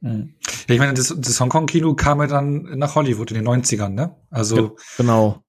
Mhm. 0.00 0.34
Ja, 0.68 0.74
ich 0.74 0.78
meine, 0.80 0.94
das, 0.94 1.14
das 1.16 1.40
Hongkong-Kino 1.40 1.94
kam 1.94 2.20
ja 2.20 2.26
dann 2.26 2.78
nach 2.78 2.94
Hollywood 2.94 3.30
in 3.30 3.36
den 3.36 3.48
90ern, 3.48 3.90
ne? 3.90 4.14
Also 4.30 4.76
genau. 4.96 5.42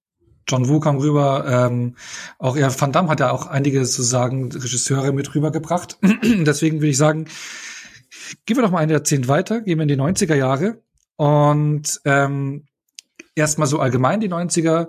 John 0.50 0.68
Woo 0.68 0.80
kam 0.80 0.98
rüber, 0.98 1.46
ähm, 1.48 1.96
auch 2.40 2.58
ja, 2.58 2.70
Van 2.80 2.92
Damme 2.92 3.10
hat 3.10 3.20
ja 3.20 3.32
auch 3.32 3.48
einige 3.48 3.86
sozusagen 3.86 4.52
Regisseure 4.52 5.14
mit 5.14 5.34
rübergebracht. 5.36 5.98
Deswegen 6.24 6.78
würde 6.78 6.90
ich 6.90 6.98
sagen, 6.98 7.26
gehen 8.46 8.58
wir 8.58 8.64
doch 8.64 8.72
mal 8.72 8.80
ein 8.80 8.90
Jahrzehnt 8.90 9.28
weiter, 9.28 9.62
gehen 9.62 9.78
wir 9.78 9.84
in 9.84 9.90
die 9.90 9.98
90er 9.98 10.36
Jahre 10.36 10.82
und 11.18 12.02
ähm, 12.06 12.66
erstmal 13.36 13.68
so 13.68 13.80
allgemein 13.80 14.20
die 14.20 14.30
90er. 14.30 14.88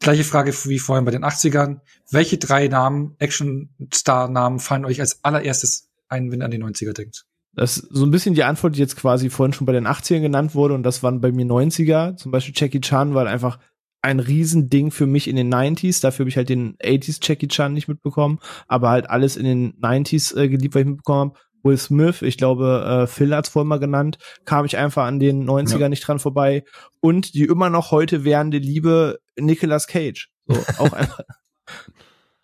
Gleiche 0.00 0.24
Frage 0.24 0.52
wie 0.64 0.78
vorhin 0.78 1.04
bei 1.04 1.10
den 1.10 1.24
80ern. 1.24 1.80
Welche 2.10 2.38
drei 2.38 2.68
Namen, 2.68 3.16
Action-Star-Namen 3.18 4.60
fallen 4.60 4.84
euch 4.84 5.00
als 5.00 5.24
allererstes 5.24 5.88
ein, 6.08 6.30
wenn 6.30 6.40
ihr 6.40 6.44
an 6.44 6.50
die 6.52 6.62
90er 6.62 6.92
denkt? 6.92 7.26
Das 7.54 7.78
ist 7.78 7.88
so 7.90 8.06
ein 8.06 8.12
bisschen 8.12 8.36
die 8.36 8.44
Antwort, 8.44 8.76
die 8.76 8.80
jetzt 8.80 8.96
quasi 8.96 9.30
vorhin 9.30 9.52
schon 9.52 9.66
bei 9.66 9.72
den 9.72 9.88
80ern 9.88 10.20
genannt 10.20 10.54
wurde 10.54 10.74
und 10.74 10.84
das 10.84 11.02
waren 11.02 11.20
bei 11.20 11.32
mir 11.32 11.44
90er. 11.44 12.16
Zum 12.16 12.30
Beispiel 12.30 12.54
Jackie 12.56 12.80
Chan, 12.80 13.14
weil 13.14 13.26
einfach 13.26 13.58
ein 14.02 14.20
Riesending 14.20 14.90
für 14.90 15.06
mich 15.06 15.28
in 15.28 15.36
den 15.36 15.52
90s. 15.52 16.00
Dafür 16.00 16.24
habe 16.24 16.30
ich 16.30 16.36
halt 16.36 16.48
den 16.48 16.76
80s 16.78 17.18
Jackie 17.22 17.48
Chan 17.48 17.72
nicht 17.72 17.88
mitbekommen, 17.88 18.38
aber 18.66 18.90
halt 18.90 19.10
alles 19.10 19.36
in 19.36 19.44
den 19.44 19.80
90s 19.80 20.36
äh, 20.36 20.48
geliebt, 20.48 20.74
was 20.74 20.82
ich 20.82 20.88
mitbekommen 20.88 21.30
habe. 21.30 21.40
Will 21.64 21.76
Smith, 21.76 22.22
ich 22.22 22.38
glaube, 22.38 23.02
äh, 23.02 23.06
Phil 23.08 23.34
hat's 23.34 23.48
vorhin 23.48 23.68
mal 23.68 23.80
genannt, 23.80 24.18
kam 24.44 24.64
ich 24.64 24.76
einfach 24.76 25.04
an 25.04 25.18
den 25.18 25.48
90er 25.48 25.78
ja. 25.78 25.88
nicht 25.88 26.06
dran 26.06 26.20
vorbei. 26.20 26.64
Und 27.00 27.34
die 27.34 27.44
immer 27.44 27.68
noch 27.68 27.90
heute 27.90 28.24
währende 28.24 28.58
Liebe 28.58 29.18
Nicolas 29.36 29.86
Cage. 29.86 30.30
So, 30.46 30.54
auch 30.78 30.92
einfach. 30.92 31.20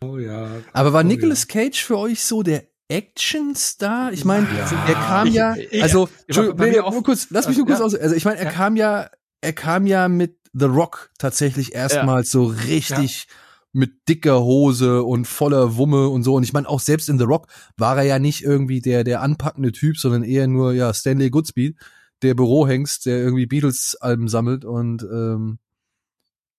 Oh 0.03 0.19
ja. 0.19 0.49
Aber 0.73 0.93
war 0.93 1.05
oh, 1.05 1.07
Nicolas 1.07 1.47
ja. 1.49 1.63
Cage 1.63 1.83
für 1.83 1.99
euch 1.99 2.25
so 2.25 2.43
der 2.43 2.65
Actionstar? 2.91 4.13
Ich 4.13 4.25
meine, 4.25 4.47
ja. 4.47 4.85
er 4.87 4.95
kam 4.95 5.29
ja, 5.29 5.55
ich, 5.57 5.83
also, 5.83 6.09
ich, 6.27 6.37
ich, 6.37 6.55
nee, 6.55 6.73
nur 6.73 7.03
kurz, 7.03 7.29
lass 7.31 7.49
mich 7.49 7.57
nur 7.57 7.67
kurz 7.67 7.81
aus. 7.81 7.95
Also, 7.95 8.15
ich 8.15 8.25
meine, 8.25 8.39
er 8.39 8.51
kam 8.51 8.77
ja, 8.77 9.09
er 9.41 9.53
kam 9.53 9.87
ja 9.87 10.09
mit 10.09 10.39
The 10.55 10.67
Rock 10.67 11.11
tatsächlich 11.19 11.75
erstmals 11.75 12.33
ja. 12.33 12.41
so 12.41 12.45
richtig 12.45 13.27
ja. 13.29 13.35
mit 13.73 14.09
dicker 14.09 14.41
Hose 14.43 15.03
und 15.03 15.27
voller 15.27 15.77
Wumme 15.77 16.09
und 16.09 16.23
so. 16.23 16.35
Und 16.35 16.45
ich 16.45 16.53
meine, 16.53 16.69
auch 16.69 16.81
selbst 16.81 17.09
in 17.09 17.19
The 17.19 17.25
Rock 17.25 17.49
war 17.77 17.99
er 17.99 18.05
ja 18.05 18.19
nicht 18.19 18.43
irgendwie 18.43 18.81
der, 18.81 19.05
der 19.05 19.21
anpackende 19.21 19.73
Typ, 19.73 19.99
sondern 19.99 20.23
eher 20.23 20.47
nur, 20.47 20.73
ja, 20.73 20.95
Stanley 20.95 21.31
Goodspeed, 21.31 21.77
der 22.23 22.35
Bürohengst, 22.35 23.07
der 23.07 23.19
irgendwie 23.19 23.47
Beatles-Alben 23.47 24.29
sammelt 24.29 24.65
und, 24.65 25.03
ähm, 25.03 25.59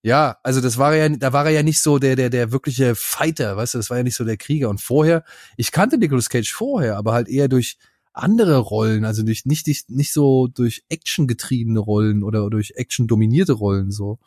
ja, 0.04 0.38
also 0.44 0.62
das 0.62 0.78
war 0.78 0.94
ja, 0.94 1.10
da 1.10 1.34
war 1.34 1.46
er 1.46 1.52
ja 1.52 1.64
nicht 1.64 1.80
so 1.80 1.98
der, 1.98 2.16
der, 2.16 2.30
der 2.30 2.52
wirkliche 2.52 2.94
Fighter, 2.94 3.58
weißt 3.58 3.74
du, 3.74 3.80
das 3.80 3.90
war 3.90 3.98
ja 3.98 4.04
nicht 4.04 4.16
so 4.16 4.24
der 4.24 4.38
Krieger. 4.38 4.70
Und 4.70 4.80
vorher, 4.80 5.24
ich 5.58 5.72
kannte 5.72 5.98
Nicolas 5.98 6.30
Cage 6.30 6.54
vorher, 6.54 6.96
aber 6.96 7.14
halt 7.14 7.28
eher 7.28 7.48
durch, 7.48 7.80
andere 8.16 8.58
Rollen, 8.58 9.06
also 9.06 9.24
durch 9.24 9.46
nicht, 9.46 9.68
nicht, 9.68 9.90
nicht 9.90 10.14
so 10.14 10.48
durch 10.48 10.84
Action 10.90 11.28
getriebene 11.28 11.80
Rollen 11.80 12.24
oder 12.24 12.50
durch 12.50 12.74
Action 12.76 13.08
dominierte 13.08 13.54
Rollen 13.54 13.92
so. 13.92 14.20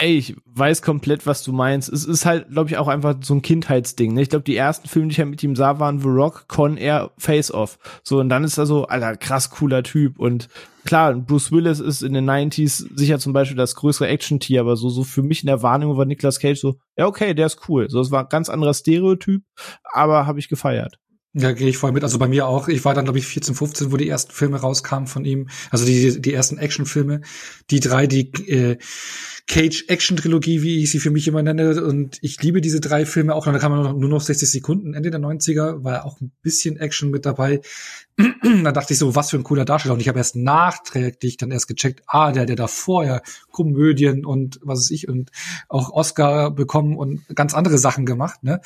Ey, 0.00 0.16
ich 0.16 0.34
weiß 0.46 0.80
komplett, 0.80 1.26
was 1.26 1.42
du 1.42 1.52
meinst. 1.52 1.90
Es 1.90 2.06
ist 2.06 2.24
halt, 2.24 2.48
glaube 2.48 2.70
ich, 2.70 2.78
auch 2.78 2.88
einfach 2.88 3.16
so 3.20 3.34
ein 3.34 3.42
Kindheitsding. 3.42 4.14
Ne? 4.14 4.22
Ich 4.22 4.30
glaube, 4.30 4.44
die 4.44 4.56
ersten 4.56 4.88
Filme, 4.88 5.08
die 5.08 5.12
ich 5.12 5.18
ja 5.18 5.26
mit 5.26 5.42
ihm 5.42 5.54
sah, 5.54 5.78
waren 5.78 6.00
The 6.00 6.08
Rock, 6.08 6.48
Con 6.48 6.78
Air, 6.78 7.10
Face 7.18 7.52
Off. 7.52 7.78
So, 8.02 8.18
und 8.18 8.30
dann 8.30 8.42
ist 8.42 8.56
er 8.56 8.64
so, 8.64 8.86
alter, 8.86 9.18
krass 9.18 9.50
cooler 9.50 9.82
Typ. 9.82 10.18
Und 10.18 10.48
klar, 10.86 11.12
Bruce 11.12 11.52
Willis 11.52 11.80
ist 11.80 12.00
in 12.00 12.14
den 12.14 12.24
90s 12.28 12.88
sicher 12.96 13.18
zum 13.18 13.34
Beispiel 13.34 13.58
das 13.58 13.74
größere 13.74 14.08
Action-Tier, 14.08 14.62
aber 14.62 14.76
so, 14.76 14.88
so 14.88 15.04
für 15.04 15.22
mich 15.22 15.42
in 15.42 15.48
der 15.48 15.62
Wahrnehmung 15.62 15.98
war 15.98 16.06
Nicolas 16.06 16.40
Cage 16.40 16.58
so, 16.58 16.76
ja, 16.96 17.06
okay, 17.06 17.34
der 17.34 17.44
ist 17.44 17.68
cool. 17.68 17.90
So, 17.90 18.00
es 18.00 18.10
war 18.10 18.22
ein 18.22 18.30
ganz 18.30 18.48
anderer 18.48 18.72
Stereotyp, 18.72 19.42
aber 19.92 20.26
habe 20.26 20.38
ich 20.38 20.48
gefeiert. 20.48 20.98
Ja, 21.32 21.52
gehe 21.52 21.68
ich 21.68 21.78
voll 21.78 21.92
mit. 21.92 22.02
Also 22.02 22.18
bei 22.18 22.26
mir 22.26 22.48
auch. 22.48 22.66
Ich 22.66 22.84
war 22.84 22.92
dann, 22.92 23.04
glaube 23.04 23.20
ich, 23.20 23.26
14, 23.26 23.54
15, 23.54 23.92
wo 23.92 23.96
die 23.96 24.08
ersten 24.08 24.32
Filme 24.32 24.60
rauskamen 24.60 25.06
von 25.06 25.24
ihm. 25.24 25.48
Also 25.70 25.84
die, 25.86 26.20
die 26.20 26.34
ersten 26.34 26.58
Actionfilme. 26.58 27.20
Die 27.70 27.78
drei, 27.78 28.08
die 28.08 28.32
äh, 28.48 28.78
Cage-Action-Trilogie, 29.46 30.62
wie 30.62 30.82
ich 30.82 30.90
sie 30.90 30.98
für 30.98 31.12
mich 31.12 31.28
immer 31.28 31.44
nenne. 31.44 31.84
Und 31.84 32.18
ich 32.20 32.42
liebe 32.42 32.60
diese 32.60 32.80
drei 32.80 33.06
Filme 33.06 33.36
auch. 33.36 33.44
Da 33.44 33.68
nur 33.68 33.84
noch, 33.84 33.96
nur 33.96 34.10
noch 34.10 34.20
60 34.20 34.50
Sekunden. 34.50 34.92
Ende 34.92 35.12
der 35.12 35.20
90er 35.20 35.84
war 35.84 36.04
auch 36.04 36.20
ein 36.20 36.32
bisschen 36.42 36.76
Action 36.78 37.12
mit 37.12 37.24
dabei. 37.24 37.60
da 38.64 38.72
dachte 38.72 38.92
ich 38.92 38.98
so, 38.98 39.14
was 39.14 39.30
für 39.30 39.36
ein 39.36 39.44
cooler 39.44 39.64
Darsteller. 39.64 39.94
Und 39.94 40.00
ich 40.00 40.08
habe 40.08 40.18
erst 40.18 40.34
nachträglich 40.34 41.36
dann 41.36 41.52
erst 41.52 41.68
gecheckt, 41.68 42.02
ah, 42.08 42.32
der, 42.32 42.44
der 42.44 42.56
da 42.56 42.66
vorher 42.66 43.22
Komödien 43.52 44.24
und 44.24 44.58
was 44.64 44.80
weiß 44.80 44.90
ich 44.90 45.08
und 45.08 45.30
auch 45.68 45.92
Oscar 45.92 46.50
bekommen 46.50 46.96
und 46.96 47.24
ganz 47.36 47.54
andere 47.54 47.78
Sachen 47.78 48.04
gemacht, 48.04 48.42
ne? 48.42 48.60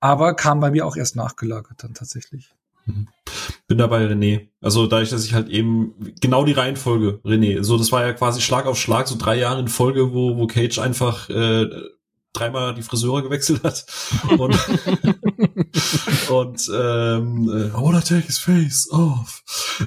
Aber 0.00 0.34
kam 0.34 0.60
bei 0.60 0.70
mir 0.70 0.86
auch 0.86 0.96
erst 0.96 1.16
nachgelagert 1.16 1.82
dann 1.82 1.94
tatsächlich. 1.94 2.50
Mhm. 2.86 3.08
Bin 3.68 3.78
dabei 3.78 4.06
René. 4.06 4.48
Also 4.60 4.86
dadurch, 4.86 5.10
dass 5.10 5.24
ich 5.24 5.34
halt 5.34 5.48
eben 5.48 5.94
genau 6.20 6.44
die 6.44 6.52
Reihenfolge, 6.52 7.20
René, 7.24 7.62
so 7.62 7.78
das 7.78 7.92
war 7.92 8.04
ja 8.04 8.12
quasi 8.12 8.40
Schlag 8.40 8.66
auf 8.66 8.78
Schlag, 8.78 9.06
so 9.06 9.16
drei 9.16 9.36
Jahre 9.36 9.60
in 9.60 9.68
Folge, 9.68 10.12
wo, 10.12 10.36
wo 10.36 10.46
Cage 10.46 10.78
einfach 10.78 11.28
äh, 11.30 11.68
dreimal 12.32 12.74
die 12.74 12.82
Friseure 12.82 13.22
gewechselt 13.22 13.62
hat 13.64 13.84
und 14.38 14.54
und 16.30 16.70
ähm, 16.74 17.48
I 17.48 17.72
wanna 17.74 18.00
take 18.00 18.26
his 18.26 18.38
face 18.38 18.88
off. 18.90 19.42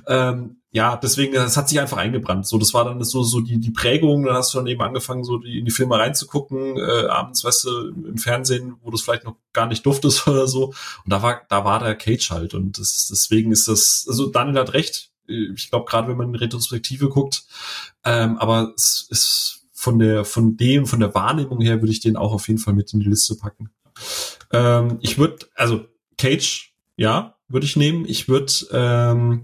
Ähm, 0.07 0.57
ja, 0.75 0.97
deswegen, 0.97 1.33
das 1.33 1.55
hat 1.55 1.69
sich 1.69 1.79
einfach 1.79 1.97
eingebrannt. 1.97 2.47
So, 2.47 2.57
das 2.57 2.73
war 2.73 2.83
dann 2.83 3.03
so, 3.03 3.21
so 3.21 3.41
die, 3.41 3.59
die 3.59 3.69
Prägung. 3.69 4.25
Dann 4.25 4.35
hast 4.35 4.53
du 4.53 4.57
dann 4.57 4.65
eben 4.65 4.81
angefangen, 4.81 5.23
so 5.23 5.37
die, 5.37 5.59
in 5.59 5.65
die 5.65 5.71
Filme 5.71 5.99
reinzugucken, 5.99 6.77
äh, 6.77 7.05
abends, 7.05 7.43
weißt 7.43 7.65
du, 7.65 7.89
im 8.07 8.17
Fernsehen, 8.17 8.77
wo 8.81 8.89
das 8.89 9.01
vielleicht 9.01 9.23
noch 9.23 9.35
gar 9.53 9.67
nicht 9.67 9.85
duftest 9.85 10.27
oder 10.27 10.47
so. 10.47 10.73
Und 11.05 11.13
da 11.13 11.21
war, 11.21 11.43
da 11.47 11.63
war 11.63 11.77
der 11.79 11.93
Cage 11.93 12.31
halt. 12.31 12.55
Und 12.55 12.79
das, 12.79 13.07
deswegen 13.07 13.51
ist 13.51 13.67
das, 13.67 14.07
also 14.09 14.25
Daniel 14.31 14.57
hat 14.57 14.73
recht. 14.73 15.11
Ich 15.27 15.69
glaube, 15.69 15.85
gerade 15.85 16.07
wenn 16.07 16.17
man 16.17 16.29
in 16.29 16.35
Retrospektive 16.35 17.07
guckt, 17.07 17.43
ähm, 18.03 18.37
aber 18.39 18.73
es 18.75 19.05
ist 19.11 19.62
von 19.83 19.99
der, 19.99 20.23
von 20.23 20.55
dem, 20.55 20.85
von 20.85 21.01
der 21.01 21.13
Wahrnehmung 21.13 21.59
her 21.59 21.81
würde 21.81 21.91
ich 21.91 21.99
den 21.99 22.15
auch 22.15 22.31
auf 22.31 22.47
jeden 22.47 22.59
Fall 22.59 22.73
mit 22.73 22.93
in 22.93 23.01
die 23.01 23.09
Liste 23.09 23.35
packen. 23.35 23.69
Ähm, 24.51 24.97
ich 25.01 25.17
würde, 25.17 25.45
also 25.55 25.85
Cage, 26.17 26.73
ja, 26.95 27.35
würde 27.49 27.65
ich 27.65 27.75
nehmen. 27.75 28.05
Ich 28.07 28.29
würde, 28.29 28.53
ähm, 28.71 29.43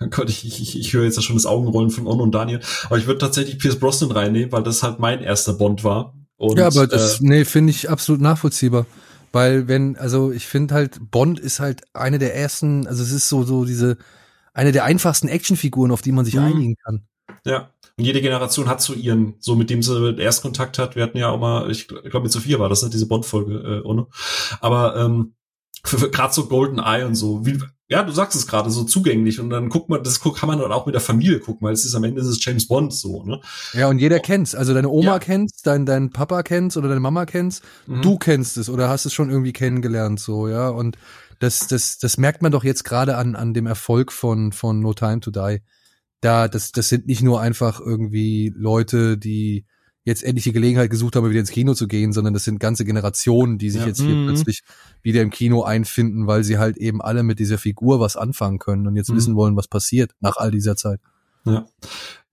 Gott, 0.10 0.28
ich, 0.28 0.44
ich, 0.44 0.78
ich 0.78 0.92
höre 0.92 1.04
jetzt 1.04 1.16
ja 1.16 1.22
schon 1.22 1.36
das 1.36 1.46
Augenrollen 1.46 1.90
von 1.90 2.08
On 2.08 2.20
und 2.20 2.34
Daniel, 2.34 2.60
aber 2.86 2.98
ich 2.98 3.06
würde 3.06 3.18
tatsächlich 3.18 3.58
Pierce 3.60 3.78
Brosnan 3.78 4.10
reinnehmen, 4.10 4.50
weil 4.50 4.64
das 4.64 4.82
halt 4.82 4.98
mein 4.98 5.22
erster 5.22 5.52
Bond 5.52 5.84
war. 5.84 6.14
Und, 6.36 6.58
ja, 6.58 6.66
aber 6.66 6.88
das, 6.88 7.20
äh, 7.20 7.24
nee, 7.24 7.44
finde 7.44 7.70
ich 7.70 7.88
absolut 7.88 8.20
nachvollziehbar. 8.20 8.86
Weil 9.30 9.68
wenn, 9.68 9.96
also 9.96 10.32
ich 10.32 10.46
finde 10.46 10.74
halt, 10.74 10.98
Bond 11.10 11.38
ist 11.38 11.60
halt 11.60 11.82
eine 11.94 12.18
der 12.18 12.34
ersten, 12.34 12.88
also 12.88 13.02
es 13.02 13.12
ist 13.12 13.28
so, 13.28 13.44
so 13.44 13.64
diese, 13.64 13.96
eine 14.52 14.72
der 14.72 14.84
einfachsten 14.84 15.28
Actionfiguren, 15.28 15.92
auf 15.92 16.02
die 16.02 16.12
man 16.12 16.24
sich 16.24 16.34
mhm. 16.34 16.42
einigen 16.42 16.76
kann. 16.84 17.06
Ja. 17.46 17.71
Und 17.96 18.04
jede 18.04 18.22
Generation 18.22 18.68
hat 18.68 18.80
so 18.80 18.94
ihren, 18.94 19.34
so 19.38 19.54
mit 19.54 19.70
dem 19.70 19.82
sie 19.82 20.16
Erstkontakt 20.18 20.78
hat. 20.78 20.96
Wir 20.96 21.02
hatten 21.02 21.18
ja 21.18 21.28
auch 21.28 21.38
mal, 21.38 21.70
ich 21.70 21.88
glaube 21.88 22.22
mit 22.22 22.32
Sophia 22.32 22.58
war 22.58 22.68
das, 22.68 22.82
ne, 22.82 22.90
diese 22.90 23.06
Bond-Folge, 23.06 23.54
äh, 23.54 23.86
ohne. 23.86 24.06
Aber 24.60 24.96
ähm, 24.96 25.34
für, 25.84 25.98
für 25.98 26.10
gerade 26.10 26.32
so 26.32 26.46
Golden 26.46 26.78
Eye 26.78 27.04
und 27.04 27.14
so, 27.14 27.44
wie, 27.44 27.58
ja, 27.88 28.02
du 28.02 28.12
sagst 28.12 28.36
es 28.36 28.46
gerade, 28.46 28.70
so 28.70 28.84
zugänglich 28.84 29.38
und 29.40 29.50
dann 29.50 29.68
guckt 29.68 29.90
man, 29.90 30.02
das 30.02 30.20
kann 30.20 30.48
man 30.48 30.58
dann 30.58 30.72
auch 30.72 30.86
mit 30.86 30.94
der 30.94 31.02
Familie 31.02 31.40
gucken, 31.40 31.66
weil 31.66 31.74
es 31.74 31.84
ist 31.84 31.94
am 31.94 32.04
Ende 32.04 32.22
ist 32.22 32.28
es 32.28 32.42
James 32.42 32.66
Bond 32.66 32.94
so, 32.94 33.24
ne? 33.24 33.40
Ja, 33.74 33.88
und 33.88 33.98
jeder 33.98 34.18
kennt's. 34.20 34.54
Also 34.54 34.72
deine 34.72 34.88
Oma 34.88 35.12
ja. 35.12 35.18
kennt's, 35.18 35.60
dein, 35.62 35.84
dein 35.84 36.10
Papa 36.10 36.42
kennt's 36.42 36.76
oder 36.76 36.88
deine 36.88 37.00
Mama 37.00 37.26
kennt's. 37.26 37.60
Mhm. 37.86 38.02
Du 38.02 38.16
kennst 38.16 38.56
es 38.56 38.70
oder 38.70 38.88
hast 38.88 39.04
es 39.04 39.12
schon 39.12 39.28
irgendwie 39.28 39.52
kennengelernt, 39.52 40.20
so, 40.20 40.48
ja. 40.48 40.68
Und 40.68 40.96
das, 41.40 41.66
das, 41.66 41.98
das 41.98 42.16
merkt 42.16 42.40
man 42.40 42.52
doch 42.52 42.64
jetzt 42.64 42.84
gerade 42.84 43.16
an, 43.16 43.34
an 43.34 43.52
dem 43.52 43.66
Erfolg 43.66 44.12
von, 44.12 44.52
von 44.52 44.80
No 44.80 44.94
Time 44.94 45.20
to 45.20 45.30
Die. 45.30 45.60
Da, 46.22 46.48
das, 46.48 46.72
das 46.72 46.88
sind 46.88 47.06
nicht 47.06 47.22
nur 47.22 47.42
einfach 47.42 47.80
irgendwie 47.80 48.50
Leute, 48.56 49.18
die 49.18 49.66
jetzt 50.04 50.24
endlich 50.24 50.44
die 50.44 50.52
Gelegenheit 50.52 50.90
gesucht 50.90 51.14
haben, 51.14 51.28
wieder 51.28 51.40
ins 51.40 51.50
Kino 51.50 51.74
zu 51.74 51.86
gehen, 51.86 52.12
sondern 52.12 52.32
das 52.32 52.44
sind 52.44 52.58
ganze 52.58 52.84
Generationen, 52.84 53.58
die 53.58 53.70
sich 53.70 53.82
ja. 53.82 53.88
jetzt 53.88 54.00
hier 54.00 54.14
mhm. 54.14 54.26
plötzlich 54.26 54.62
wieder 55.02 55.20
im 55.20 55.30
Kino 55.30 55.62
einfinden, 55.62 56.26
weil 56.26 56.42
sie 56.42 56.58
halt 56.58 56.76
eben 56.76 57.02
alle 57.02 57.22
mit 57.22 57.38
dieser 57.38 57.58
Figur 57.58 58.00
was 58.00 58.16
anfangen 58.16 58.58
können 58.58 58.86
und 58.86 58.96
jetzt 58.96 59.10
mhm. 59.10 59.16
wissen 59.16 59.36
wollen, 59.36 59.56
was 59.56 59.68
passiert 59.68 60.12
nach 60.20 60.36
all 60.38 60.50
dieser 60.50 60.76
Zeit. 60.76 61.00
Ja. 61.44 61.66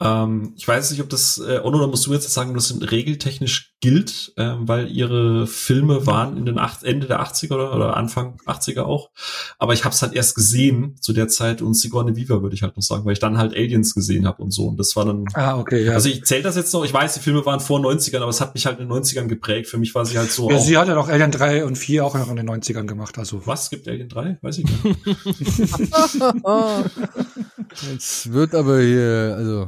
Ähm, 0.02 0.54
ich 0.56 0.66
weiß 0.66 0.92
nicht, 0.92 1.02
ob 1.02 1.10
das, 1.10 1.40
äh, 1.40 1.60
Ono, 1.62 1.78
da 1.80 1.88
musst 1.88 2.06
du 2.06 2.14
jetzt 2.14 2.32
sagen, 2.32 2.54
das 2.54 2.74
regeltechnisch 2.80 3.74
gilt, 3.82 4.32
äh, 4.38 4.54
weil 4.60 4.90
ihre 4.90 5.46
Filme 5.46 6.06
waren 6.06 6.38
in 6.38 6.46
den 6.46 6.58
acht, 6.58 6.84
Ende 6.84 7.08
der 7.08 7.22
80er 7.22 7.56
oder, 7.56 7.76
oder 7.76 7.98
Anfang 7.98 8.38
80er 8.46 8.84
auch. 8.84 9.10
Aber 9.58 9.74
ich 9.74 9.84
habe 9.84 9.94
es 9.94 10.02
halt 10.02 10.14
erst 10.14 10.36
gesehen 10.36 10.96
zu 11.02 11.12
der 11.12 11.28
Zeit 11.28 11.62
und 11.62 11.74
Sigourney 11.74 12.16
Viva 12.16 12.42
würde 12.42 12.56
ich 12.56 12.64
halt 12.64 12.78
noch 12.78 12.84
sagen, 12.84 13.04
weil 13.04 13.12
ich 13.14 13.20
dann 13.20 13.38
halt 13.38 13.54
Aliens 13.54 13.94
gesehen 13.94 14.26
habe 14.26 14.42
und 14.42 14.52
so. 14.52 14.68
Und 14.68 14.80
das 14.80 14.96
war 14.96 15.04
dann. 15.04 15.26
Ah, 15.34 15.58
okay, 15.58 15.84
ja. 15.84 15.94
Also 15.94 16.08
ich 16.08 16.24
zähle 16.24 16.44
das 16.44 16.56
jetzt 16.56 16.74
noch, 16.74 16.86
ich 16.86 16.94
weiß, 16.94 17.16
die 17.16 17.20
Filme 17.20 17.46
waren 17.46 17.60
vor 17.60 17.80
90ern, 17.82 18.22
aber 18.22 18.30
es 18.30 18.40
hat 18.40 18.54
mich 18.54 18.66
halt 18.66 18.80
in 18.80 18.88
den 18.88 18.98
90ern 18.98 19.28
geprägt. 19.28 19.68
Für 19.68 19.78
mich 19.78 19.94
war 19.96 20.06
sie 20.06 20.18
halt 20.18 20.32
so. 20.32 20.50
Ja, 20.50 20.60
sie 20.60 20.78
hat 20.78 20.88
ja 20.88 20.96
noch 20.96 21.10
Alien 21.10 21.32
3 21.32 21.66
und 21.66 21.78
4 21.78 22.06
auch 22.06 22.16
noch 22.16 22.30
in 22.30 22.38
den 22.38 22.50
90ern 22.50 22.86
gemacht. 22.86 23.18
Also. 23.18 23.42
Was? 23.46 23.70
Gibt 23.70 23.86
Alien 23.90 24.08
3? 24.08 24.38
Weiß 24.42 24.60
ich 24.60 24.66
nicht. 24.66 24.82
jetzt 27.92 28.32
wird 28.32 28.56
aber 28.56 28.82
hier, 28.82 29.36
also. 29.38 29.68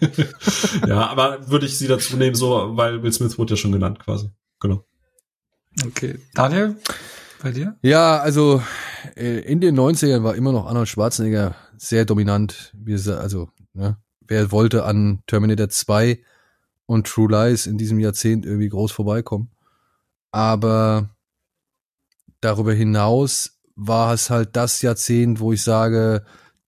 ja, 0.86 1.06
aber 1.08 1.48
würde 1.48 1.66
ich 1.66 1.78
sie 1.78 1.86
dazu 1.86 2.16
nehmen, 2.16 2.34
so, 2.34 2.76
weil 2.76 3.02
Will 3.02 3.12
Smith 3.12 3.38
wurde 3.38 3.54
ja 3.54 3.56
schon 3.56 3.72
genannt, 3.72 3.98
quasi. 4.00 4.30
Genau. 4.60 4.84
Okay. 5.86 6.18
Daniel, 6.34 6.76
bei 7.42 7.52
dir? 7.52 7.76
Ja, 7.82 8.18
also 8.18 8.62
äh, 9.16 9.40
in 9.40 9.60
den 9.60 9.78
90ern 9.78 10.22
war 10.22 10.34
immer 10.34 10.52
noch 10.52 10.66
Arnold 10.66 10.88
Schwarzenegger 10.88 11.54
sehr 11.76 12.04
dominant. 12.04 12.74
Also, 13.06 13.48
ne, 13.74 13.98
wer 14.20 14.50
wollte 14.50 14.84
an 14.84 15.22
Terminator 15.26 15.68
2 15.68 16.22
und 16.86 17.06
True 17.06 17.30
Lies 17.30 17.66
in 17.66 17.78
diesem 17.78 17.98
Jahrzehnt 17.98 18.46
irgendwie 18.46 18.68
groß 18.68 18.92
vorbeikommen? 18.92 19.50
Aber 20.30 21.10
darüber 22.40 22.72
hinaus 22.72 23.58
war 23.76 24.14
es 24.14 24.30
halt 24.30 24.56
das 24.56 24.82
Jahrzehnt, 24.82 25.40
wo 25.40 25.52
ich 25.52 25.62
sage, 25.62 26.24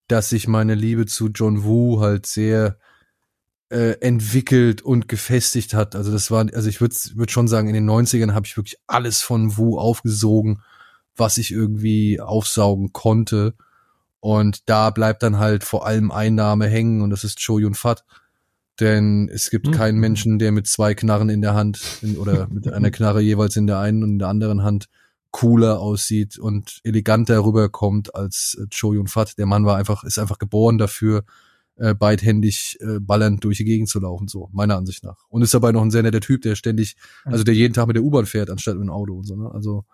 dass 0.09 0.31
sich 0.31 0.49
meine 0.49 0.75
Liebe 0.75 1.07
zu 1.07 1.29
John 1.29 1.65
Woo 1.65 2.01
halt 2.01 2.27
sehr 2.27 2.79
äh, 3.71 3.99
entwickelt 4.01 4.83
und 4.83 5.09
gefestigt 5.09 5.75
hat. 5.75 5.97
Also 5.97 6.13
das 6.13 6.31
war, 6.31 6.47
also 6.55 6.69
ich 6.69 6.81
würde 6.81 6.95
würd 7.15 7.31
schon 7.31 7.49
sagen, 7.49 7.69
in 7.69 7.75
den 7.75 7.89
90ern 7.89 8.33
habe 8.33 8.47
ich 8.47 8.57
wirklich 8.57 8.79
alles 8.87 9.23
von 9.23 9.57
Woo 9.57 9.79
aufgesogen, 9.79 10.63
was 11.17 11.39
ich 11.39 11.51
irgendwie 11.51 12.21
aufsaugen 12.21 12.93
konnte. 12.93 13.55
Und 14.21 14.69
da 14.69 14.91
bleibt 14.91 15.23
dann 15.23 15.39
halt 15.39 15.65
vor 15.65 15.87
allem 15.87 16.11
Einnahme 16.11 16.67
hängen 16.67 17.03
und 17.03 17.11
das 17.11 17.25
ist 17.25 17.39
Cho 17.45 17.59
Yun 17.59 17.75
Fat. 17.75 18.05
Denn 18.79 19.31
es 19.33 19.51
gibt 19.51 19.69
mhm. 19.69 19.73
keinen 19.73 19.99
Menschen, 19.99 20.39
der 20.39 20.53
mit 20.53 20.67
zwei 20.67 20.95
Knarren 20.95 21.31
in 21.31 21.41
der 21.41 21.55
Hand 21.55 21.81
in, 22.03 22.19
oder 22.19 22.47
mit 22.49 22.71
einer 22.71 22.91
Knarre 22.91 23.21
jeweils 23.21 23.57
in 23.57 23.67
der 23.67 23.79
einen 23.79 24.03
und 24.03 24.11
in 24.11 24.19
der 24.19 24.29
anderen 24.29 24.63
Hand 24.63 24.89
cooler 25.31 25.81
aussieht 25.81 26.39
und 26.39 26.81
eleganter 26.83 27.45
rüberkommt 27.45 28.15
als 28.15 28.57
äh, 28.61 28.67
Cho 28.71 28.93
Yun 28.93 29.07
Fat. 29.07 29.39
Der 29.39 29.47
Mann 29.47 29.67
war 29.67 29.77
einfach, 29.77 30.05
ist 30.05 30.19
einfach 30.19 30.39
geboren 30.39 30.79
dafür, 30.79 31.25
äh, 31.77 31.95
beidhändig 31.95 32.79
äh, 32.81 33.01
ballernd 33.01 33.45
durch 33.45 33.59
die 33.59 33.65
Gegend 33.65 33.89
zu 33.89 34.01
laufen, 34.01 34.29
so, 34.29 34.49
meiner 34.53 34.77
Ansicht 34.77 35.05
nach. 35.05 35.25
Und 35.29 35.43
ist 35.43 35.53
dabei 35.53 35.73
noch 35.73 35.83
ein 35.83 35.91
sehr 35.91 36.03
netter 36.03 36.21
Typ, 36.21 36.43
der 36.43 36.55
ständig, 36.55 36.97
also 37.25 37.45
der 37.45 37.55
jeden 37.55 37.75
Tag 37.75 37.87
mit 37.87 37.97
der 37.97 38.03
U-Bahn 38.03 38.27
fährt, 38.27 38.51
anstatt 38.51 38.77
mit 38.77 38.85
dem 38.85 38.91
Auto 38.91 39.15
und 39.15 39.25
so, 39.25 39.37
ne? 39.37 39.51
Also 39.53 39.85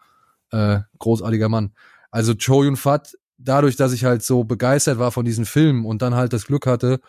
äh, 0.53 0.81
großartiger 0.99 1.49
Mann. 1.49 1.73
Also 2.11 2.35
Cho 2.35 2.63
Yun 2.63 2.77
Fat, 2.77 3.17
dadurch, 3.39 3.75
dass 3.75 3.93
ich 3.93 4.05
halt 4.05 4.23
so 4.23 4.45
begeistert 4.45 4.99
war 4.99 5.11
von 5.11 5.25
diesen 5.25 5.45
Filmen 5.45 5.85
und 5.85 6.03
dann 6.03 6.15
halt 6.15 6.33
das 6.33 6.47
Glück 6.47 6.67
hatte, 6.67 7.01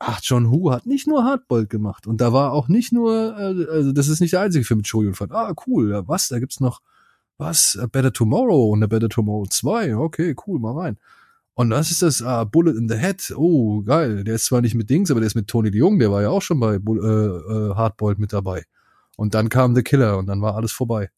ach, 0.00 0.20
John 0.22 0.50
Hu 0.50 0.70
hat 0.72 0.86
nicht 0.86 1.06
nur 1.06 1.24
Hardboiled 1.24 1.70
gemacht 1.70 2.06
und 2.06 2.20
da 2.20 2.32
war 2.32 2.52
auch 2.52 2.68
nicht 2.68 2.92
nur, 2.92 3.36
äh, 3.38 3.70
also 3.70 3.92
das 3.92 4.08
ist 4.08 4.20
nicht 4.20 4.32
der 4.32 4.40
einzige 4.40 4.64
Film 4.64 4.78
mit 4.78 4.86
Cho 4.86 5.02
Yun 5.02 5.14
Fat. 5.14 5.30
Ah, 5.32 5.54
cool, 5.66 5.90
ja, 5.90 6.08
was, 6.08 6.28
da 6.28 6.40
gibt's 6.40 6.60
noch 6.60 6.80
was? 7.38 7.78
A 7.80 7.86
Better 7.86 8.12
Tomorrow 8.12 8.72
und 8.72 8.82
A 8.82 8.86
Better 8.86 9.08
Tomorrow 9.08 9.46
2. 9.46 9.96
Okay, 9.96 10.34
cool, 10.46 10.58
mal 10.58 10.76
rein. 10.78 10.98
Und 11.54 11.70
was 11.70 11.90
ist 11.90 12.02
das? 12.02 12.22
Ah, 12.22 12.44
Bullet 12.44 12.76
in 12.76 12.88
the 12.88 12.96
Head. 12.96 13.32
Oh, 13.36 13.82
geil. 13.82 14.22
Der 14.22 14.36
ist 14.36 14.44
zwar 14.44 14.60
nicht 14.60 14.74
mit 14.74 14.90
Dings, 14.90 15.10
aber 15.10 15.20
der 15.20 15.26
ist 15.26 15.34
mit 15.34 15.48
Tony 15.48 15.70
de 15.70 15.80
Jong. 15.80 15.98
Der 15.98 16.12
war 16.12 16.22
ja 16.22 16.28
auch 16.28 16.42
schon 16.42 16.60
bei 16.60 16.78
Bull, 16.78 17.00
äh, 17.04 17.52
äh, 17.52 17.74
Hardboiled 17.74 18.18
mit 18.18 18.32
dabei. 18.32 18.64
Und 19.16 19.34
dann 19.34 19.48
kam 19.48 19.74
The 19.74 19.82
Killer 19.82 20.18
und 20.18 20.26
dann 20.26 20.40
war 20.40 20.54
alles 20.54 20.70
vorbei. 20.70 21.10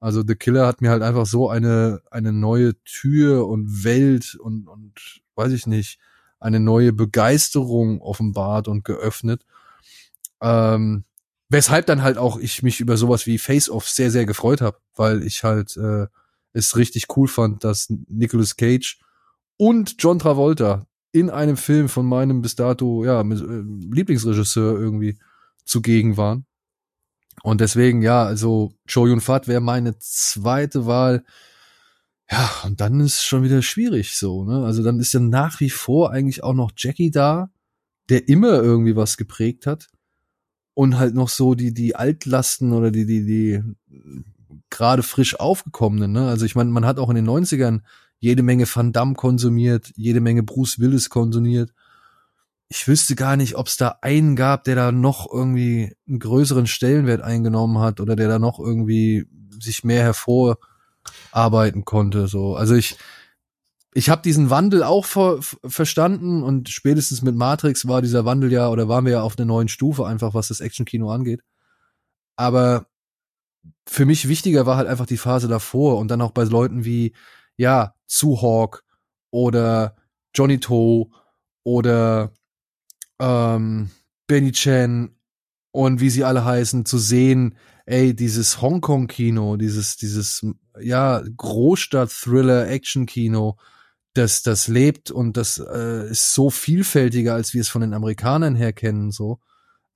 Also 0.00 0.24
The 0.26 0.34
Killer 0.34 0.66
hat 0.66 0.80
mir 0.80 0.90
halt 0.90 1.02
einfach 1.02 1.26
so 1.26 1.48
eine, 1.48 2.00
eine 2.10 2.32
neue 2.32 2.74
Tür 2.82 3.46
und 3.46 3.84
Welt 3.84 4.34
und, 4.34 4.66
und 4.66 5.22
weiß 5.36 5.52
ich 5.52 5.66
nicht, 5.66 6.00
eine 6.40 6.60
neue 6.60 6.92
Begeisterung 6.92 8.00
offenbart 8.00 8.68
und 8.68 8.84
geöffnet. 8.84 9.44
Ähm, 10.40 11.04
Weshalb 11.48 11.86
dann 11.86 12.02
halt 12.02 12.18
auch 12.18 12.38
ich 12.38 12.62
mich 12.62 12.80
über 12.80 12.96
sowas 12.96 13.26
wie 13.26 13.38
Face 13.38 13.70
Off 13.70 13.88
sehr, 13.88 14.10
sehr 14.10 14.26
gefreut 14.26 14.60
habe, 14.60 14.78
weil 14.96 15.22
ich 15.22 15.44
halt 15.44 15.76
äh, 15.76 16.06
es 16.52 16.76
richtig 16.76 17.16
cool 17.16 17.28
fand, 17.28 17.62
dass 17.62 17.92
Nicolas 18.08 18.56
Cage 18.56 18.98
und 19.56 19.96
John 19.98 20.18
Travolta 20.18 20.86
in 21.12 21.30
einem 21.30 21.56
Film 21.56 21.88
von 21.88 22.06
meinem 22.06 22.42
bis 22.42 22.56
dato 22.56 23.04
ja 23.04 23.22
mit, 23.22 23.40
äh, 23.40 23.62
Lieblingsregisseur 23.94 24.78
irgendwie 24.78 25.18
zugegen 25.64 26.16
waren. 26.16 26.46
Und 27.42 27.60
deswegen, 27.60 28.02
ja, 28.02 28.24
also 28.24 28.72
Cho 28.88 29.06
Yun 29.06 29.20
Fat 29.20 29.46
wäre 29.46 29.60
meine 29.60 29.98
zweite 29.98 30.86
Wahl. 30.86 31.24
Ja, 32.30 32.50
und 32.64 32.80
dann 32.80 32.98
ist 33.00 33.22
schon 33.22 33.44
wieder 33.44 33.62
schwierig 33.62 34.16
so, 34.16 34.44
ne? 34.44 34.64
Also 34.64 34.82
dann 34.82 34.98
ist 34.98 35.12
ja 35.14 35.20
nach 35.20 35.60
wie 35.60 35.70
vor 35.70 36.10
eigentlich 36.10 36.42
auch 36.42 36.54
noch 36.54 36.72
Jackie 36.76 37.12
da, 37.12 37.50
der 38.08 38.28
immer 38.28 38.62
irgendwie 38.62 38.96
was 38.96 39.16
geprägt 39.16 39.66
hat 39.66 39.88
und 40.76 40.98
halt 40.98 41.14
noch 41.14 41.30
so 41.30 41.54
die 41.54 41.72
die 41.72 41.96
Altlasten 41.96 42.74
oder 42.74 42.90
die 42.90 43.06
die 43.06 43.24
die 43.24 43.62
gerade 44.68 45.02
frisch 45.02 45.40
aufgekommenen, 45.40 46.12
ne? 46.12 46.28
Also 46.28 46.44
ich 46.44 46.54
meine, 46.54 46.70
man 46.70 46.84
hat 46.84 46.98
auch 46.98 47.08
in 47.08 47.16
den 47.16 47.26
90ern 47.26 47.80
jede 48.18 48.42
Menge 48.42 48.66
Van 48.72 48.92
Damme 48.92 49.14
konsumiert, 49.14 49.90
jede 49.96 50.20
Menge 50.20 50.42
Bruce 50.42 50.78
Willis 50.78 51.08
konsumiert. 51.08 51.72
Ich 52.68 52.86
wüsste 52.86 53.14
gar 53.14 53.36
nicht, 53.36 53.56
ob 53.56 53.68
es 53.68 53.78
da 53.78 53.98
einen 54.02 54.36
gab, 54.36 54.64
der 54.64 54.74
da 54.74 54.92
noch 54.92 55.32
irgendwie 55.32 55.96
einen 56.06 56.18
größeren 56.18 56.66
Stellenwert 56.66 57.22
eingenommen 57.22 57.78
hat 57.78 58.00
oder 58.00 58.14
der 58.14 58.28
da 58.28 58.38
noch 58.38 58.58
irgendwie 58.58 59.26
sich 59.58 59.82
mehr 59.82 60.02
hervorarbeiten 60.02 61.86
konnte. 61.86 62.28
So, 62.28 62.54
also 62.54 62.74
ich 62.74 62.98
ich 63.96 64.10
habe 64.10 64.20
diesen 64.20 64.50
Wandel 64.50 64.82
auch 64.82 65.06
ver 65.06 65.40
verstanden 65.40 66.42
und 66.42 66.68
spätestens 66.68 67.22
mit 67.22 67.34
Matrix 67.34 67.88
war 67.88 68.02
dieser 68.02 68.26
Wandel 68.26 68.52
ja 68.52 68.68
oder 68.68 68.90
waren 68.90 69.06
wir 69.06 69.12
ja 69.12 69.22
auf 69.22 69.38
einer 69.38 69.46
neuen 69.46 69.68
Stufe 69.68 70.06
einfach, 70.06 70.34
was 70.34 70.48
das 70.48 70.60
Actionkino 70.60 71.10
angeht. 71.10 71.40
Aber 72.36 72.88
für 73.88 74.04
mich 74.04 74.28
wichtiger 74.28 74.66
war 74.66 74.76
halt 74.76 74.86
einfach 74.86 75.06
die 75.06 75.16
Phase 75.16 75.48
davor 75.48 75.96
und 75.96 76.10
dann 76.10 76.20
auch 76.20 76.32
bei 76.32 76.44
Leuten 76.44 76.84
wie 76.84 77.14
ja 77.56 77.94
Zu 78.06 78.42
Hawk 78.42 78.84
oder 79.30 79.96
Johnny 80.34 80.60
Toe 80.60 81.08
oder 81.64 82.34
ähm, 83.18 83.90
Benny 84.26 84.52
Chen 84.52 85.16
und 85.72 86.00
wie 86.00 86.10
sie 86.10 86.24
alle 86.24 86.44
heißen 86.44 86.84
zu 86.84 86.98
sehen, 86.98 87.56
ey 87.86 88.14
dieses 88.14 88.60
Hongkong 88.60 89.06
Kino, 89.06 89.56
dieses 89.56 89.96
dieses 89.96 90.44
ja 90.78 91.22
Großstadt 91.34 92.10
Thriller 92.10 92.68
Action 92.68 93.06
Kino 93.06 93.56
das, 94.16 94.42
das 94.42 94.68
lebt 94.68 95.10
und 95.10 95.36
das 95.36 95.58
äh, 95.58 96.10
ist 96.10 96.34
so 96.34 96.50
vielfältiger, 96.50 97.34
als 97.34 97.54
wir 97.54 97.60
es 97.60 97.68
von 97.68 97.82
den 97.82 97.94
Amerikanern 97.94 98.54
her 98.54 98.72
kennen, 98.72 99.10
so. 99.10 99.40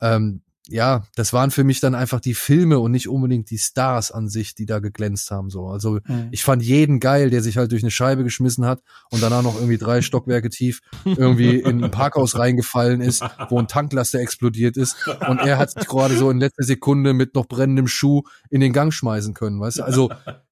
Ähm, 0.00 0.42
ja, 0.72 1.02
das 1.16 1.32
waren 1.32 1.50
für 1.50 1.64
mich 1.64 1.80
dann 1.80 1.96
einfach 1.96 2.20
die 2.20 2.34
Filme 2.34 2.78
und 2.78 2.92
nicht 2.92 3.08
unbedingt 3.08 3.50
die 3.50 3.58
Stars 3.58 4.12
an 4.12 4.28
sich, 4.28 4.54
die 4.54 4.66
da 4.66 4.78
geglänzt 4.78 5.30
haben, 5.30 5.50
so. 5.50 5.66
Also, 5.66 5.98
mhm. 6.06 6.28
ich 6.30 6.44
fand 6.44 6.62
jeden 6.62 7.00
geil, 7.00 7.30
der 7.30 7.42
sich 7.42 7.56
halt 7.56 7.72
durch 7.72 7.82
eine 7.82 7.90
Scheibe 7.90 8.22
geschmissen 8.22 8.64
hat 8.64 8.80
und 9.10 9.22
danach 9.22 9.42
noch 9.42 9.56
irgendwie 9.56 9.78
drei 9.78 10.00
Stockwerke 10.00 10.48
tief 10.48 10.80
irgendwie 11.04 11.58
in 11.58 11.82
ein 11.82 11.90
Parkhaus 11.90 12.38
reingefallen 12.38 13.00
ist, 13.00 13.24
wo 13.48 13.58
ein 13.58 13.68
Tanklaster 13.68 14.20
explodiert 14.20 14.76
ist 14.76 14.96
und 15.28 15.38
er 15.38 15.58
hat 15.58 15.72
sich 15.72 15.86
gerade 15.86 16.16
so 16.16 16.30
in 16.30 16.38
letzter 16.38 16.62
Sekunde 16.62 17.14
mit 17.14 17.34
noch 17.34 17.46
brennendem 17.46 17.88
Schuh 17.88 18.22
in 18.48 18.60
den 18.60 18.72
Gang 18.72 18.92
schmeißen 18.92 19.34
können, 19.34 19.60
weißt 19.60 19.78
du? 19.78 19.82
Also, 19.82 20.10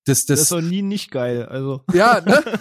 das, 0.09 0.26
das. 0.26 0.40
Das 0.40 0.51
war 0.52 0.62
nie 0.62 0.82
nicht 0.82 1.10
geil, 1.10 1.44
also. 1.47 1.82
Ja, 1.93 2.20
ne? 2.20 2.43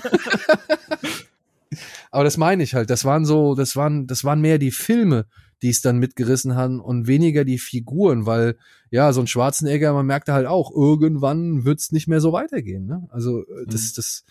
Aber 2.11 2.23
das 2.23 2.37
meine 2.37 2.63
ich 2.63 2.73
halt. 2.73 2.89
Das 2.89 3.05
waren 3.05 3.25
so, 3.25 3.55
das 3.55 3.75
waren, 3.75 4.07
das 4.07 4.23
waren 4.23 4.41
mehr 4.41 4.57
die 4.57 4.71
Filme, 4.71 5.25
die 5.61 5.69
es 5.69 5.81
dann 5.81 5.97
mitgerissen 5.97 6.55
haben 6.55 6.79
und 6.79 7.07
weniger 7.07 7.43
die 7.43 7.57
Figuren, 7.57 8.25
weil 8.25 8.57
ja, 8.89 9.11
so 9.11 9.21
ein 9.21 9.27
Schwarzenegger, 9.27 9.93
man 9.93 10.05
merkte 10.05 10.33
halt 10.33 10.47
auch, 10.47 10.71
irgendwann 10.71 11.65
wird's 11.65 11.91
nicht 11.91 12.07
mehr 12.07 12.21
so 12.21 12.31
weitergehen. 12.31 12.85
Ne? 12.85 13.07
Also 13.09 13.41
äh, 13.41 13.65
das, 13.65 13.81
mhm. 13.81 13.91
das, 13.95 14.23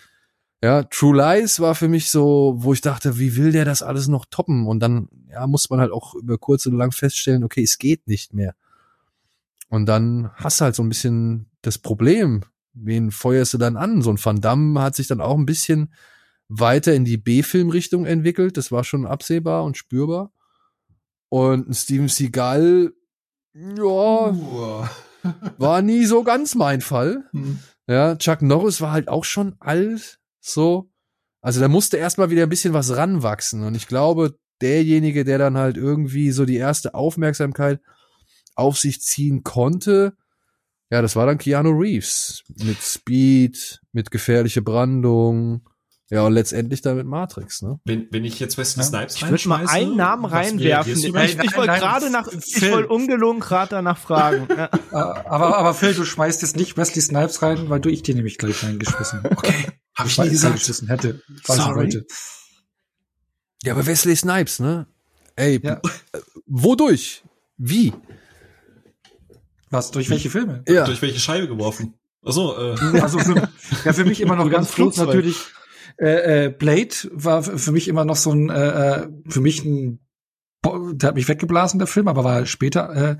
Ja, 0.63 0.83
True 0.85 1.17
Lies 1.17 1.61
war 1.61 1.75
für 1.75 1.89
mich 1.89 2.11
so, 2.11 2.55
wo 2.59 2.73
ich 2.73 2.81
dachte, 2.81 3.19
wie 3.19 3.37
will 3.37 3.53
der 3.53 3.65
das 3.65 3.83
alles 3.83 4.09
noch 4.09 4.25
toppen? 4.31 4.67
Und 4.67 4.81
dann, 4.81 5.09
ja, 5.31 5.47
muss 5.47 5.69
man 5.69 5.81
halt 5.81 5.93
auch 5.93 6.15
über 6.15 6.39
kurz 6.39 6.65
und 6.67 6.77
lang 6.77 6.93
feststellen, 6.93 7.45
okay, 7.45 7.63
es 7.63 7.79
geht 7.79 8.07
nicht 8.07 8.33
mehr. 8.33 8.55
Und 9.69 9.87
dann 9.87 10.31
hast 10.37 10.61
du 10.61 10.65
halt 10.65 10.75
so 10.75 10.83
ein 10.83 10.89
bisschen 10.89 11.51
das 11.61 11.79
Problem, 11.79 12.45
wen 12.77 13.11
feuerst 13.11 13.55
du 13.55 13.59
dann 13.59 13.77
an? 13.77 14.03
So 14.03 14.11
ein 14.11 14.23
Van 14.23 14.41
Damme 14.41 14.81
hat 14.81 14.95
sich 14.95 15.07
dann 15.07 15.21
auch 15.21 15.37
ein 15.37 15.47
bisschen 15.47 15.93
weiter 16.49 16.95
in 16.95 17.05
die 17.05 17.17
B-Film-Richtung 17.17 18.07
entwickelt. 18.07 18.57
Das 18.57 18.71
war 18.71 18.85
schon 18.85 19.07
absehbar 19.07 19.65
und 19.65 19.77
spürbar. 19.77 20.33
Und 21.29 21.69
ein 21.69 21.75
Steven 21.75 22.09
Seagal, 22.09 22.93
ja, 23.55 24.91
war 25.59 25.83
nie 25.83 26.05
so 26.05 26.23
ganz 26.23 26.55
mein 26.55 26.81
Fall. 26.81 27.25
Hm. 27.33 27.59
Ja, 27.89 28.17
Chuck 28.17 28.43
Norris 28.43 28.81
war 28.81 28.93
halt 28.93 29.09
auch 29.09 29.25
schon 29.25 29.57
alt, 29.61 30.19
so. 30.41 30.91
Also 31.41 31.61
da 31.61 31.69
musste 31.69 31.97
erstmal 31.97 32.31
wieder 32.31 32.43
ein 32.43 32.49
bisschen 32.49 32.75
was 32.75 32.97
ranwachsen. 32.97 33.63
Und 33.63 33.75
ich 33.75 33.87
glaube, 33.87 34.39
derjenige, 34.61 35.25
der 35.25 35.39
dann 35.39 35.57
halt 35.57 35.77
irgendwie 35.77 36.33
so 36.33 36.45
die 36.45 36.57
erste 36.57 36.95
Aufmerksamkeit 36.95 37.81
auf 38.55 38.79
sich 38.79 39.03
ziehen 39.03 39.45
konnte, 39.45 40.17
ja, 40.91 41.03
das 41.03 41.17
war 41.17 41.27
dann 41.27 41.39
Keanu 41.39 41.71
Reeves. 41.71 42.43
Mit 42.63 42.81
Speed, 42.83 43.81
mit 43.93 44.11
gefährliche 44.11 44.63
Brandung. 44.63 45.63
Ja, 46.09 46.25
und 46.25 46.35
letztendlich 46.35 46.83
dann 46.83 46.97
mit 46.97 47.07
Matrix, 47.07 47.63
ne? 47.63 47.81
Wenn, 47.85 48.07
wenn 48.13 48.25
ich 48.25 48.39
jetzt 48.39 48.57
Wesley 48.59 48.85
Ja. 48.85 48.89
Snipes 48.89 49.17
Ich 49.17 49.29
würde 49.29 49.49
mal 49.49 49.67
einen 49.67 49.97
Namen 49.97 50.25
reinwerfen. 50.25 50.93
Ich, 50.93 51.05
ich, 51.05 51.13
wollte 51.57 51.73
gerade 51.73 52.11
nach, 52.11 52.29
ich 52.29 52.71
wollte 52.71 52.89
ungelogen 52.89 53.41
gerade 53.41 53.71
danach 53.71 53.99
fragen. 53.99 54.47
Ja. 54.57 54.71
Aber, 54.93 55.59
aber 55.59 55.75
Phil, 55.75 55.95
du 55.95 56.05
schmeißt 56.05 56.43
jetzt 56.43 56.57
nicht 56.57 56.77
Wesley 56.77 57.03
Snipes 57.03 57.43
rein, 57.43 57.69
weil 57.69 57.81
du 57.81 57.89
ich 57.89 58.03
dir 58.05 58.15
nämlich 58.15 58.39
gleich 58.39 58.63
reingeschmissen. 58.63 59.21
Okay, 59.25 59.67
habe 59.97 60.09
ich 60.09 60.17
nie 60.19 60.31
gesagt. 60.31 60.53
reingeschmissen 60.53 60.89
hätte. 60.89 61.21
Sorry. 61.43 62.03
Ja, 63.65 63.73
aber 63.73 63.87
Wesley 63.87 64.15
Snipes, 64.15 64.61
ne? 64.61 64.87
Ey, 65.35 65.61
Ja. 65.63 65.81
äh, 66.13 66.19
wodurch? 66.47 67.25
Wie? 67.59 67.93
Was, 69.77 69.91
durch 69.91 70.11
welche 70.11 70.31
Filme? 70.31 70.63
Ja. 70.69 70.85
Durch 70.85 71.03
welche 71.03 71.21
Scheibe 71.21 71.49
geworfen? 71.49 71.95
Achso, 72.25 72.57
äh, 72.57 73.01
Also 73.01 73.19
für, 73.19 73.49
ja, 73.85 73.93
für 73.93 74.05
mich 74.05 74.21
immer 74.21 74.37
noch 74.37 74.51
ganz 74.51 74.71
Flugzeug. 74.71 75.09
natürlich. 75.09 75.37
Äh, 75.99 76.47
äh, 76.47 76.51
Blade 76.51 76.95
war 77.13 77.43
für 77.43 77.73
mich 77.73 77.89
immer 77.89 78.05
noch 78.05 78.17
so 78.17 78.33
ein, 78.33 78.51
äh, 78.51 79.03
äh, 79.03 79.09
für 79.29 79.41
mich 79.41 79.65
ein, 79.65 80.01
der 80.65 81.09
hat 81.09 81.15
mich 81.15 81.29
weggeblasen, 81.29 81.79
der 81.79 81.87
Film, 81.87 82.09
aber 82.09 82.25
war 82.25 82.45
später 82.47 83.19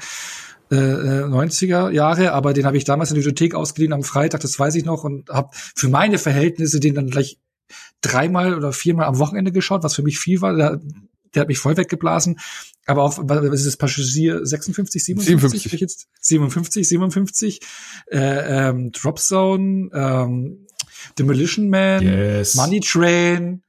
äh, 0.71 0.75
äh, 0.75 0.77
äh, 0.77 1.25
90er 1.25 1.91
Jahre, 1.91 2.33
aber 2.33 2.53
den 2.53 2.67
habe 2.67 2.77
ich 2.77 2.85
damals 2.85 3.11
in 3.11 3.15
der 3.15 3.21
Bibliothek 3.21 3.55
ausgeliehen 3.55 3.93
am 3.93 4.03
Freitag, 4.03 4.41
das 4.41 4.59
weiß 4.59 4.75
ich 4.75 4.85
noch, 4.85 5.05
und 5.05 5.29
habe 5.31 5.51
für 5.53 5.89
meine 5.89 6.19
Verhältnisse 6.19 6.81
den 6.81 6.95
dann 6.95 7.09
gleich 7.09 7.39
dreimal 8.01 8.55
oder 8.55 8.73
viermal 8.73 9.07
am 9.07 9.19
Wochenende 9.19 9.53
geschaut, 9.53 9.85
was 9.85 9.95
für 9.95 10.03
mich 10.03 10.19
viel 10.19 10.41
war. 10.41 10.55
Der, 10.55 10.81
der 11.35 11.43
hat 11.43 11.49
mich 11.49 11.59
voll 11.59 11.77
weggeblasen. 11.77 12.39
Aber 12.87 13.03
auch, 13.03 13.19
was 13.21 13.61
ist 13.61 13.67
das 13.67 13.77
Passagier 13.77 14.47
56, 14.47 15.05
57? 15.05 15.27
57. 15.27 15.71
Bin 15.71 15.75
ich 15.75 15.81
Jetzt? 15.81 16.09
57, 16.21 16.89
57. 16.89 17.61
Äh, 18.11 18.19
ähm, 18.69 18.93
Drop 18.93 19.19
Zone, 19.19 19.91
ähm, 19.93 20.67
Demolition 21.19 21.69
Man, 21.69 22.03
yes. 22.03 22.55
Money 22.55 22.81
Train, 22.81 23.63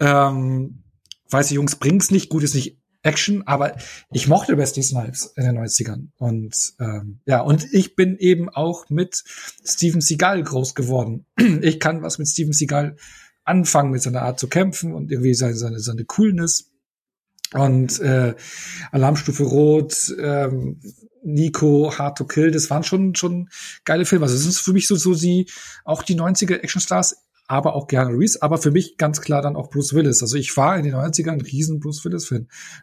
ähm, 0.00 0.82
weiße 1.30 1.54
Jungs 1.54 1.76
bringt's 1.76 2.10
nicht, 2.10 2.28
gut 2.28 2.42
ist 2.42 2.54
nicht 2.54 2.78
Action, 3.02 3.46
aber 3.46 3.76
ich 4.12 4.28
mochte 4.28 4.56
Wesley 4.56 4.82
Snipes 4.82 5.32
in 5.36 5.44
den 5.44 5.58
90ern. 5.58 6.08
Und 6.16 6.74
ähm, 6.80 7.20
ja, 7.26 7.40
und 7.42 7.72
ich 7.72 7.96
bin 7.96 8.16
eben 8.16 8.48
auch 8.48 8.88
mit 8.88 9.22
Steven 9.62 10.00
Seagal 10.00 10.42
groß 10.42 10.74
geworden. 10.74 11.26
Ich 11.60 11.78
kann 11.80 12.02
was 12.02 12.18
mit 12.18 12.28
Steven 12.28 12.52
Seagal 12.52 12.96
anfangen, 13.44 13.90
mit 13.90 14.02
seiner 14.02 14.22
Art 14.22 14.40
zu 14.40 14.48
kämpfen 14.48 14.94
und 14.94 15.12
irgendwie 15.12 15.34
seine, 15.34 15.54
seine, 15.54 15.80
seine 15.80 16.04
Coolness. 16.06 16.70
Und 17.54 18.00
äh, 18.00 18.34
Alarmstufe 18.90 19.44
Rot, 19.44 20.14
ähm, 20.20 20.80
Nico, 21.22 21.96
Hard 21.96 22.18
to 22.18 22.24
Kill, 22.24 22.50
das 22.50 22.68
waren 22.68 22.82
schon 22.82 23.14
schon 23.14 23.48
geile 23.84 24.04
Filme. 24.04 24.24
Also 24.24 24.36
es 24.36 24.46
ist 24.46 24.58
für 24.58 24.72
mich 24.72 24.86
so 24.86 24.96
so 24.96 25.14
die 25.14 25.48
auch 25.84 26.02
die 26.02 26.16
90er 26.16 26.56
Actionstars, 26.56 27.16
aber 27.46 27.74
auch 27.74 27.86
Keanu 27.86 28.16
Reeves, 28.16 28.42
aber 28.42 28.58
für 28.58 28.70
mich 28.70 28.96
ganz 28.96 29.20
klar 29.20 29.40
dann 29.40 29.56
auch 29.56 29.70
Bruce 29.70 29.94
Willis. 29.94 30.22
Also 30.22 30.36
ich 30.36 30.56
war 30.56 30.76
in 30.76 30.84
den 30.84 30.94
90ern 30.94 31.32
ein 31.32 31.40
riesen 31.40 31.80
Bruce 31.80 32.04
Willis 32.04 32.32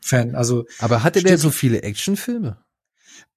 Fan. 0.02 0.36
Also 0.36 0.66
Aber 0.80 1.04
hatte 1.04 1.24
der 1.24 1.38
so 1.38 1.52
viele 1.52 1.84
Actionfilme? 1.84 2.58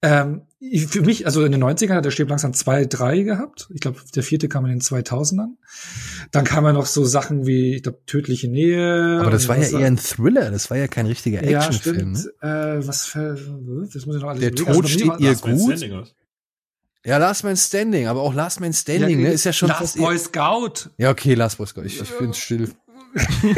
Ähm, 0.02 0.43
für 0.89 1.02
mich, 1.02 1.27
also 1.27 1.44
in 1.44 1.52
den 1.52 1.62
90ern 1.62 1.94
hat 1.94 2.05
der 2.05 2.11
Stirb 2.11 2.28
langsam 2.31 2.52
zwei, 2.55 2.85
drei 2.86 3.20
gehabt. 3.20 3.69
Ich 3.74 3.81
glaube, 3.81 3.98
der 4.15 4.23
vierte 4.23 4.48
kam 4.48 4.65
in 4.65 4.70
den 4.73 4.81
2000ern. 4.81 5.56
Dann 6.31 6.44
kam 6.44 6.65
ja 6.65 6.73
noch 6.73 6.86
so 6.86 7.05
Sachen 7.05 7.47
wie, 7.47 7.77
ich 7.77 7.82
glaube, 7.82 7.98
Tödliche 8.06 8.48
Nähe. 8.48 9.19
Aber 9.20 9.31
das 9.31 9.47
war 9.48 9.56
ja 9.56 9.62
was- 9.62 9.73
eher 9.73 9.86
ein 9.86 9.97
Thriller, 9.98 10.51
das 10.51 10.70
war 10.70 10.77
ja 10.78 10.89
kein 10.89 11.06
richtiger 11.06 11.44
ja, 11.48 11.59
Actionfilm. 11.65 12.16
stimmt. 12.16 12.32
ne? 12.43 12.78
Äh, 12.81 12.86
was 12.86 13.05
für, 13.06 13.35
das 13.93 14.06
muss 14.06 14.16
ich 14.16 14.23
noch 14.23 14.28
alles 14.31 14.40
Der 14.40 14.51
überlegen. 14.52 14.73
Tod 14.73 14.82
bei 14.82 14.89
mir 14.89 14.89
steht 14.89 15.09
war- 15.09 15.20
ihr 15.20 15.35
gut. 16.01 16.15
Ja, 17.06 17.19
Last 17.19 17.44
Man 17.44 17.56
Standing, 17.59 18.06
aber 18.06 18.23
auch 18.23 18.32
Last 18.32 18.61
Man 18.61 18.73
Standing, 18.73 19.20
Ja, 19.20 19.28
ne, 19.28 19.32
ist 19.35 19.44
ja 19.44 19.52
schon 19.52 19.69
Last 19.69 19.98
Boy 19.98 20.19
Scout. 20.19 20.89
Ja, 20.97 21.11
okay, 21.11 21.35
Last 21.35 21.59
Boy 21.59 21.66
Scout. 21.66 21.82
Ich, 21.85 22.01
ich 22.01 22.11
bin 22.19 22.32
still. 22.32 22.70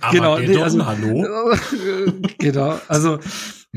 Aber 0.00 0.12
Genau, 0.12 0.36
der 0.38 0.48
nee, 0.48 0.62
also- 0.62 0.84
hallo? 0.86 1.54
genau, 2.38 2.78
also 2.88 3.18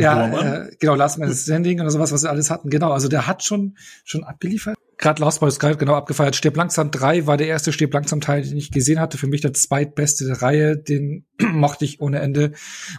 ja, 0.03 0.65
äh, 0.65 0.71
genau, 0.79 0.95
Last 0.95 1.19
Man 1.19 1.33
Standing 1.33 1.79
oder 1.81 1.91
sowas, 1.91 2.11
was 2.11 2.21
sie 2.21 2.29
alles 2.29 2.49
hatten. 2.49 2.69
Genau, 2.69 2.91
also 2.91 3.07
der 3.07 3.27
hat 3.27 3.43
schon 3.43 3.77
schon 4.03 4.23
abgeliefert. 4.23 4.77
Gerade 4.97 5.21
Last 5.21 5.39
Boy 5.39 5.49
Scout 5.49 5.77
genau 5.77 5.95
abgefeiert. 5.95 6.35
Stirb 6.35 6.57
langsam 6.57 6.91
3 6.91 7.25
war 7.25 7.37
der 7.37 7.47
erste 7.47 7.71
Stirb 7.71 7.93
langsam 7.93 8.19
Teil, 8.19 8.41
den 8.43 8.57
ich 8.57 8.69
gesehen 8.69 8.99
hatte. 8.99 9.17
Für 9.17 9.27
mich 9.27 9.39
der 9.39 9.53
zweitbeste 9.53 10.25
der 10.25 10.41
Reihe, 10.41 10.77
den 10.77 11.25
mochte 11.53 11.85
ich 11.85 12.01
ohne 12.01 12.19
Ende. 12.19 12.51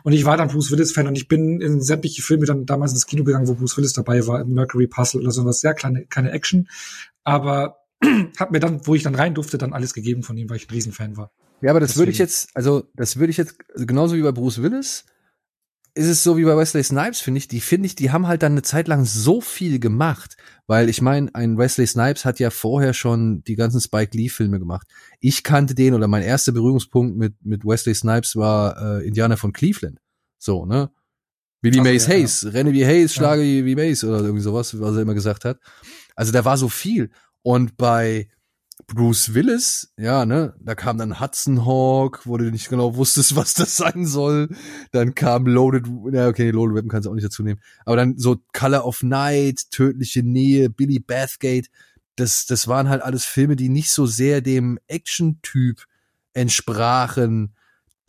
Und 0.02 0.14
ich 0.14 0.24
war 0.24 0.38
dann 0.38 0.48
Bruce 0.48 0.70
Willis 0.70 0.92
Fan 0.92 1.06
und 1.06 1.16
ich 1.16 1.28
bin 1.28 1.60
in 1.60 1.82
sämtliche 1.82 2.22
Filme 2.22 2.46
dann 2.46 2.64
damals 2.64 2.92
ins 2.92 3.06
Kino 3.06 3.22
gegangen, 3.22 3.48
wo 3.48 3.54
Bruce 3.54 3.76
Willis 3.76 3.92
dabei 3.92 4.26
war, 4.26 4.40
im 4.40 4.54
Mercury 4.54 4.86
Puzzle 4.86 5.20
oder 5.20 5.30
sowas. 5.30 5.60
Sehr 5.60 5.74
kleine, 5.74 6.06
keine 6.06 6.30
Action, 6.32 6.68
aber 7.22 7.76
hat 8.38 8.50
mir 8.50 8.60
dann, 8.60 8.86
wo 8.86 8.94
ich 8.94 9.02
dann 9.02 9.14
rein 9.14 9.34
durfte, 9.34 9.58
dann 9.58 9.74
alles 9.74 9.92
gegeben 9.92 10.22
von 10.22 10.38
ihm, 10.38 10.48
weil 10.48 10.56
ich 10.56 10.68
ein 10.68 10.72
Riesenfan 10.72 11.18
war. 11.18 11.30
Ja, 11.60 11.70
aber 11.70 11.80
das 11.80 11.98
würde 11.98 12.10
ich 12.10 12.16
Deswegen. 12.16 12.30
jetzt, 12.30 12.56
also 12.56 12.84
das 12.94 13.18
würde 13.18 13.30
ich 13.30 13.36
jetzt, 13.36 13.56
genauso 13.76 14.16
wie 14.16 14.22
bei 14.22 14.32
Bruce 14.32 14.62
Willis, 14.62 15.04
ist 15.94 16.06
es 16.06 16.22
so 16.22 16.36
wie 16.36 16.44
bei 16.44 16.56
Wesley 16.56 16.82
Snipes, 16.82 17.20
finde 17.20 17.38
ich, 17.38 17.48
die 17.48 17.60
finde 17.60 17.86
ich, 17.86 17.94
die 17.94 18.10
haben 18.10 18.26
halt 18.26 18.42
dann 18.42 18.52
eine 18.52 18.62
Zeit 18.62 18.88
lang 18.88 19.04
so 19.04 19.40
viel 19.40 19.78
gemacht, 19.78 20.36
weil 20.66 20.88
ich 20.88 21.02
meine, 21.02 21.34
ein 21.34 21.58
Wesley 21.58 21.86
Snipes 21.86 22.24
hat 22.24 22.38
ja 22.38 22.50
vorher 22.50 22.94
schon 22.94 23.42
die 23.44 23.56
ganzen 23.56 23.80
Spike 23.80 24.16
Lee 24.16 24.28
Filme 24.28 24.58
gemacht. 24.58 24.86
Ich 25.20 25.42
kannte 25.42 25.74
den 25.74 25.94
oder 25.94 26.08
mein 26.08 26.22
erster 26.22 26.52
Berührungspunkt 26.52 27.16
mit 27.16 27.34
mit 27.44 27.64
Wesley 27.64 27.94
Snipes 27.94 28.36
war 28.36 29.00
äh, 29.00 29.06
Indianer 29.06 29.36
von 29.36 29.52
Cleveland. 29.52 29.98
So, 30.38 30.64
ne? 30.64 30.90
Wie 31.62 31.70
die 31.70 31.80
Ach 31.80 31.84
so, 31.84 31.90
Mace 31.90 32.06
ja, 32.06 32.12
ja. 32.14 32.20
Hayes, 32.20 32.52
renne 32.52 32.72
wie 32.72 32.86
Hayes, 32.86 33.14
schlage 33.14 33.42
wie, 33.42 33.64
wie 33.64 33.76
Mace 33.76 34.04
oder 34.04 34.20
irgendwie 34.20 34.42
sowas, 34.42 34.78
was 34.80 34.96
er 34.96 35.02
immer 35.02 35.14
gesagt 35.14 35.44
hat. 35.44 35.58
Also 36.14 36.32
da 36.32 36.44
war 36.44 36.56
so 36.56 36.68
viel 36.68 37.10
und 37.42 37.76
bei 37.76 38.28
Bruce 38.86 39.34
Willis, 39.34 39.92
ja, 39.96 40.24
ne, 40.26 40.54
da 40.60 40.74
kam 40.74 40.98
dann 40.98 41.20
Hudson 41.20 41.64
Hawk, 41.64 42.26
wo 42.26 42.36
du 42.36 42.50
nicht 42.50 42.68
genau 42.68 42.96
wusstest, 42.96 43.36
was 43.36 43.54
das 43.54 43.76
sein 43.76 44.06
soll. 44.06 44.48
Dann 44.92 45.14
kam 45.14 45.46
Loaded, 45.46 45.86
ja, 46.12 46.28
okay, 46.28 46.50
Loaded 46.50 46.76
Weapon 46.76 46.90
kannst 46.90 47.06
du 47.06 47.10
auch 47.10 47.14
nicht 47.14 47.24
dazu 47.24 47.42
nehmen. 47.42 47.60
Aber 47.84 47.96
dann 47.96 48.18
so 48.18 48.38
Color 48.52 48.86
of 48.86 49.02
Night, 49.02 49.70
Tödliche 49.70 50.22
Nähe, 50.22 50.70
Billy 50.70 50.98
Bathgate, 50.98 51.68
das, 52.16 52.46
das 52.46 52.68
waren 52.68 52.88
halt 52.88 53.02
alles 53.02 53.24
Filme, 53.24 53.56
die 53.56 53.68
nicht 53.68 53.90
so 53.90 54.06
sehr 54.06 54.40
dem 54.40 54.78
Action-Typ 54.88 55.86
entsprachen, 56.32 57.54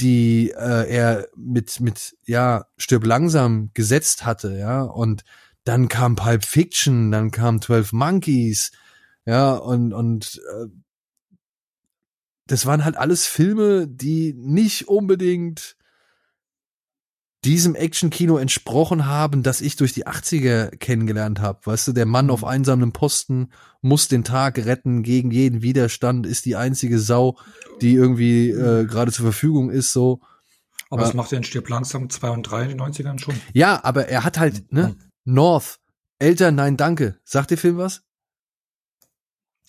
die 0.02 0.52
äh, 0.52 0.90
er 0.90 1.28
mit, 1.36 1.80
mit, 1.80 2.16
ja, 2.26 2.66
Stirb 2.78 3.06
langsam 3.06 3.70
gesetzt 3.74 4.26
hatte, 4.26 4.58
ja. 4.58 4.82
Und 4.82 5.24
dann 5.64 5.88
kam 5.88 6.16
Pulp 6.16 6.44
Fiction, 6.44 7.12
dann 7.12 7.32
kam 7.32 7.62
12 7.62 7.94
Monkeys, 7.94 8.72
ja, 9.26 9.54
und, 9.54 9.94
und 9.94 10.42
äh, 10.52 10.68
das 12.48 12.66
waren 12.66 12.84
halt 12.84 12.98
alles 12.98 13.26
Filme, 13.28 13.88
die 13.88 14.34
nicht 14.34 14.88
unbedingt 14.88 15.78
diesem 17.44 17.74
Action-Kino 17.74 18.38
entsprochen 18.38 19.08
haben, 19.08 19.42
das 19.42 19.62
ich 19.62 19.76
durch 19.76 19.94
die 19.94 20.06
80er 20.06 20.76
kennengelernt 20.78 21.40
habe. 21.40 21.60
Weißt 21.64 21.88
du, 21.88 21.92
der 21.92 22.06
Mann 22.06 22.30
auf 22.30 22.44
einsamem 22.44 22.92
Posten 22.92 23.50
muss 23.82 24.08
den 24.08 24.24
Tag 24.24 24.60
retten 24.60 25.02
gegen 25.02 25.32
jeden 25.32 25.64
Widerstand, 25.64 26.28
ist 26.28 26.46
die 26.46 26.56
einzige 26.56 27.00
Sau, 27.00 27.38
die 27.82 27.94
irgendwie 27.94 28.52
äh, 28.52 28.86
gerade 28.86 29.12
zur 29.12 29.24
Verfügung 29.26 29.72
ist, 29.72 29.92
so. 29.92 30.22
Aber 30.92 31.02
Ja. 31.02 31.08
das 31.08 31.16
macht 31.16 31.32
er 31.32 31.40
in 31.40 31.44
Stirb 31.44 31.68
langsam 31.70 32.10
2 32.12 32.30
und 32.30 32.44
3 32.44 32.64
in 32.64 32.70
den 32.78 32.82
90ern 32.82 33.18
schon. 33.18 33.36
Ja, 33.54 33.84
aber 33.84 34.08
er 34.08 34.24
hat 34.24 34.38
halt, 34.38 34.72
ne, 34.72 34.96
North, 35.26 35.80
Eltern, 36.20 36.56
nein, 36.56 36.78
danke. 36.78 37.20
Sagt 37.24 37.50
der 37.50 37.58
Film 37.58 37.78
was? 37.78 38.04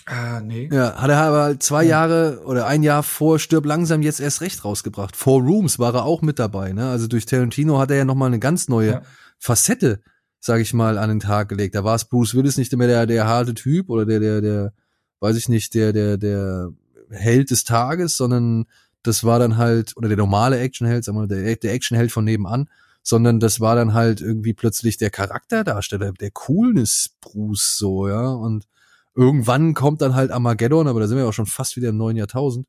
Äh, 0.07 0.41
nee. 0.41 0.69
Ja, 0.73 0.97
hat 0.97 1.11
er 1.11 1.19
aber 1.19 1.61
zwei 1.61 1.85
Ja. 1.85 1.91
Jahre 1.91 2.43
oder 2.45 2.67
ein 2.67 2.83
Jahr 2.83 3.03
vor 3.03 3.39
Stirb 3.39 3.65
langsam 3.67 4.03
jetzt 4.03 4.21
erst 4.21 4.41
recht 4.41 4.65
rausgebracht. 4.65 5.17
Four 5.17 5.43
Rooms 5.43 5.79
war 5.79 5.95
er 5.95 6.05
auch 6.05 6.23
mit 6.23 6.39
dabei, 6.39 6.73
ne? 6.73 6.91
Also 6.91 7.07
durch 7.07 7.27
Tarantino 7.27 7.79
hat 7.79 7.91
er 7.91 7.99
ja 7.99 8.05
nochmal 8.05 8.29
eine 8.29 8.41
ganz 8.41 8.69
neue 8.69 8.91
Ja. 8.91 9.03
Facette, 9.39 10.01
sag 10.41 10.61
ich 10.61 10.75
mal, 10.75 10.99
an 10.99 11.09
den 11.09 11.21
Tag 11.21 11.49
gelegt. 11.49 11.75
Da 11.75 11.85
war 11.85 11.95
es 11.95 12.05
Bruce 12.05 12.35
Willis 12.35 12.57
nicht 12.57 12.77
mehr 12.77 12.89
der, 12.89 13.07
der 13.07 13.27
harte 13.27 13.55
Typ 13.55 13.91
oder 13.91 14.05
der, 14.05 14.19
der, 14.21 14.41
der, 14.41 14.73
weiß 15.21 15.37
ich 15.37 15.49
nicht, 15.49 15.75
der, 15.75 15.93
der, 15.93 16.17
der 16.17 16.71
Held 17.11 17.51
des 17.51 17.65
Tages, 17.65 18.17
sondern 18.17 18.65
das 19.05 19.25
war 19.25 19.39
dann 19.39 19.57
halt, 19.57 19.97
oder 19.97 20.09
der 20.09 20.17
normale 20.17 20.59
Actionheld, 20.59 21.05
sagen 21.05 21.17
wir 21.19 21.23
mal, 21.23 21.29
der, 21.29 21.57
der 21.57 21.73
Actionheld 21.73 22.11
von 22.13 22.25
nebenan, 22.25 22.69
sondern 23.03 23.41
das 23.41 23.61
war 23.61 23.75
dann 23.77 23.95
halt 23.95 24.21
irgendwie 24.21 24.55
plötzlich 24.55 24.97
der 24.97 25.11
Charakterdarsteller, 25.11 26.13
der 26.13 26.31
Coolness 26.31 27.11
Bruce 27.21 27.77
so, 27.79 28.09
ja, 28.09 28.29
und 28.29 28.67
irgendwann 29.15 29.75
kommt 29.75 30.01
dann 30.03 30.15
halt 30.15 30.31
Armageddon, 30.31 30.89
aber 30.89 31.01
da 31.01 31.07
sind 31.07 31.19
wir 31.19 31.27
auch 31.27 31.33
schon 31.33 31.47
fast 31.47 31.77
wieder 31.77 31.91
im 31.91 31.97
neuen 31.97 32.17
Jahrtausend 32.17 32.67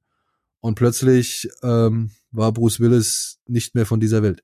und 0.59 0.75
plötzlich 0.75 1.49
ähm, 1.61 2.11
war 2.31 2.51
Bruce 2.51 2.79
Willis 2.79 3.39
nicht 3.47 3.75
mehr 3.75 3.85
von 3.85 3.99
dieser 3.99 4.23
Welt. 4.23 4.43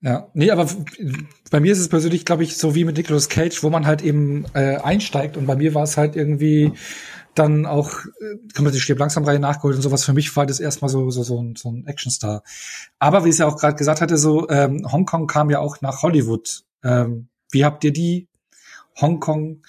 Ja, 0.00 0.28
nee, 0.32 0.50
aber 0.52 0.68
bei 1.50 1.58
mir 1.58 1.72
ist 1.72 1.80
es 1.80 1.88
persönlich, 1.88 2.24
glaube 2.24 2.44
ich, 2.44 2.56
so 2.56 2.76
wie 2.76 2.84
mit 2.84 2.96
Nicolas 2.96 3.28
Cage, 3.28 3.64
wo 3.64 3.70
man 3.70 3.84
halt 3.84 4.02
eben 4.02 4.44
äh, 4.54 4.76
einsteigt 4.76 5.36
und 5.36 5.46
bei 5.46 5.56
mir 5.56 5.74
war 5.74 5.82
es 5.82 5.96
halt 5.96 6.14
irgendwie 6.14 6.72
dann 7.34 7.66
auch, 7.66 7.90
äh, 8.20 8.36
kann 8.54 8.64
man 8.64 8.72
die 8.72 8.80
Stirb 8.80 8.98
langsam 8.98 9.24
Reihe 9.24 9.40
nachgeholt 9.40 9.76
und 9.76 9.82
sowas. 9.82 10.04
Für 10.04 10.12
mich 10.12 10.34
war 10.36 10.46
das 10.46 10.60
erstmal 10.60 10.88
so, 10.88 11.10
so, 11.10 11.22
so, 11.22 11.42
ein, 11.42 11.56
so 11.56 11.70
ein 11.70 11.86
Actionstar. 11.86 12.42
Aber 12.98 13.24
wie 13.24 13.28
ich 13.28 13.34
es 13.34 13.38
ja 13.38 13.46
auch 13.46 13.56
gerade 13.56 13.76
gesagt 13.76 14.00
hatte, 14.00 14.18
so 14.18 14.48
ähm, 14.48 14.86
Hongkong 14.90 15.26
kam 15.26 15.50
ja 15.50 15.58
auch 15.58 15.80
nach 15.80 16.02
Hollywood. 16.02 16.64
Ähm, 16.84 17.28
wie 17.50 17.64
habt 17.64 17.82
ihr 17.84 17.92
die 17.92 18.27
Hongkong 19.00 19.62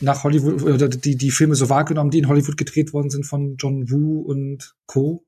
nach 0.00 0.24
Hollywood 0.24 0.62
oder 0.62 0.88
die, 0.88 1.16
die 1.16 1.30
Filme 1.30 1.54
so 1.54 1.68
wahrgenommen, 1.68 2.10
die 2.10 2.18
in 2.18 2.28
Hollywood 2.28 2.56
gedreht 2.56 2.92
worden 2.92 3.10
sind 3.10 3.24
von 3.24 3.56
John 3.56 3.90
Woo 3.90 4.20
und 4.20 4.74
Co. 4.86 5.24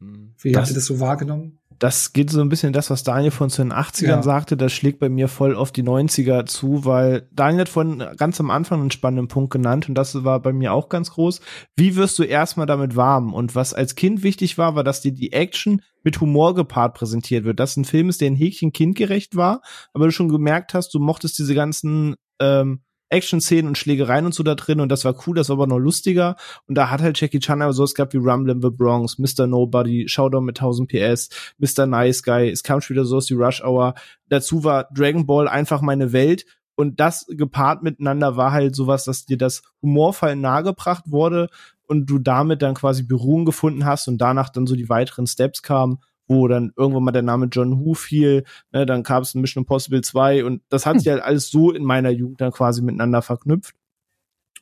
Hm. 0.00 0.34
Wie 0.38 0.52
das, 0.52 0.62
habt 0.62 0.70
ihr 0.70 0.74
das 0.74 0.86
so 0.86 1.00
wahrgenommen? 1.00 1.58
Das 1.78 2.12
geht 2.12 2.30
so 2.30 2.42
ein 2.42 2.50
bisschen 2.50 2.74
das, 2.74 2.90
was 2.90 3.04
Daniel 3.04 3.30
von 3.30 3.48
zu 3.48 3.62
den 3.62 3.72
80ern 3.72 4.06
ja. 4.06 4.22
sagte, 4.22 4.56
das 4.56 4.72
schlägt 4.72 4.98
bei 4.98 5.08
mir 5.08 5.28
voll 5.28 5.56
auf 5.56 5.72
die 5.72 5.82
90er 5.82 6.44
zu, 6.44 6.84
weil 6.84 7.26
Daniel 7.32 7.62
hat 7.62 7.68
von 7.70 8.04
ganz 8.18 8.38
am 8.38 8.50
Anfang 8.50 8.80
einen 8.80 8.90
spannenden 8.90 9.28
Punkt 9.28 9.50
genannt 9.50 9.88
und 9.88 9.94
das 9.94 10.22
war 10.22 10.40
bei 10.40 10.52
mir 10.52 10.74
auch 10.74 10.90
ganz 10.90 11.10
groß. 11.12 11.40
Wie 11.76 11.96
wirst 11.96 12.18
du 12.18 12.22
erstmal 12.22 12.66
damit 12.66 12.96
warm? 12.96 13.32
Und 13.32 13.54
was 13.54 13.72
als 13.72 13.94
Kind 13.94 14.22
wichtig 14.22 14.58
war, 14.58 14.74
war, 14.74 14.84
dass 14.84 15.00
dir 15.00 15.12
die 15.12 15.32
Action 15.32 15.80
mit 16.02 16.20
Humor 16.20 16.54
gepaart 16.54 16.94
präsentiert 16.94 17.44
wird. 17.44 17.60
Dass 17.60 17.76
ein 17.76 17.86
Film 17.86 18.10
ist, 18.10 18.20
der 18.20 18.30
ein 18.30 18.36
Häkchen 18.36 18.72
kindgerecht 18.72 19.36
war, 19.36 19.62
aber 19.94 20.06
du 20.06 20.12
schon 20.12 20.28
gemerkt 20.28 20.74
hast, 20.74 20.92
du 20.92 20.98
mochtest 20.98 21.38
diese 21.38 21.54
ganzen 21.54 22.14
ähm, 22.40 22.80
Action-Szenen 23.10 23.66
und 23.66 23.78
Schlägereien 23.78 24.24
und 24.24 24.34
so 24.34 24.42
da 24.42 24.54
drin 24.54 24.80
und 24.80 24.88
das 24.88 25.04
war 25.04 25.14
cool, 25.26 25.34
das 25.34 25.48
war 25.48 25.56
aber 25.56 25.66
noch 25.66 25.78
lustiger 25.78 26.36
und 26.66 26.76
da 26.76 26.90
hat 26.90 27.02
halt 27.02 27.20
Jackie 27.20 27.40
Chan 27.40 27.60
aber 27.60 27.72
so 27.72 27.84
es 27.84 27.94
gab 27.94 28.12
wie 28.12 28.18
Rumble 28.18 28.52
in 28.52 28.62
the 28.62 28.70
Bronx, 28.70 29.18
Mr. 29.18 29.46
Nobody, 29.46 30.08
Showdown 30.08 30.44
mit 30.44 30.58
1000 30.58 30.88
PS, 30.88 31.28
Mr. 31.58 31.86
Nice 31.86 32.22
Guy, 32.22 32.48
es 32.50 32.62
kam 32.62 32.80
schon 32.80 32.94
wieder 32.94 33.04
so 33.04 33.18
wie 33.18 33.34
Rush 33.34 33.62
Hour, 33.62 33.94
dazu 34.28 34.64
war 34.64 34.88
Dragon 34.94 35.26
Ball 35.26 35.48
einfach 35.48 35.80
meine 35.80 36.12
Welt 36.12 36.46
und 36.76 37.00
das 37.00 37.26
gepaart 37.28 37.82
miteinander 37.82 38.36
war 38.36 38.52
halt 38.52 38.74
sowas, 38.74 39.04
dass 39.04 39.26
dir 39.26 39.36
das 39.36 39.62
humorvoll 39.82 40.36
nahegebracht 40.36 41.04
wurde 41.06 41.48
und 41.86 42.06
du 42.06 42.20
damit 42.20 42.62
dann 42.62 42.74
quasi 42.74 43.02
Beruhung 43.02 43.44
gefunden 43.44 43.84
hast 43.84 44.06
und 44.06 44.18
danach 44.18 44.48
dann 44.50 44.66
so 44.66 44.76
die 44.76 44.88
weiteren 44.88 45.26
Steps 45.26 45.62
kamen 45.62 45.98
wo 46.30 46.46
dann 46.46 46.72
irgendwann 46.76 47.02
mal 47.02 47.12
der 47.12 47.22
Name 47.22 47.48
John 47.50 47.80
Who 47.80 47.94
fiel, 47.94 48.44
ne, 48.72 48.86
dann 48.86 49.02
kam 49.02 49.22
es 49.22 49.34
Mission 49.34 49.62
Impossible 49.62 50.00
2 50.00 50.44
und 50.44 50.62
das 50.68 50.86
hat 50.86 51.00
sich 51.00 51.08
halt 51.12 51.22
alles 51.22 51.50
so 51.50 51.72
in 51.72 51.84
meiner 51.84 52.10
Jugend 52.10 52.40
dann 52.40 52.52
quasi 52.52 52.82
miteinander 52.82 53.20
verknüpft. 53.20 53.74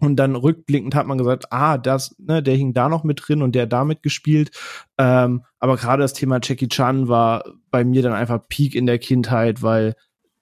Und 0.01 0.16
dann 0.16 0.36
rückblickend 0.36 0.95
hat 0.95 1.09
man 1.09 1.19
gesagt, 1.19 1.53
ah, 1.53 1.77
das, 1.77 2.15
ne, 2.19 2.43
der 2.43 2.55
hing 2.55 2.73
da 2.73 2.89
noch 2.89 3.05
mit 3.05 3.20
drin 3.27 3.43
und 3.43 3.55
der 3.55 3.66
damit 3.66 4.03
gespielt. 4.03 4.51
Ähm, 4.97 5.43
aber 5.59 5.77
gerade 5.77 6.03
das 6.03 6.12
Thema 6.12 6.39
Jackie 6.43 6.69
Chan 6.69 7.09
war 7.09 7.45
bei 7.70 7.85
mir 7.85 8.03
dann 8.03 8.12
einfach 8.12 8.49
Peak 8.49 8.74
in 8.74 8.86
der 8.86 8.99
Kindheit, 8.99 9.61
weil 9.61 9.95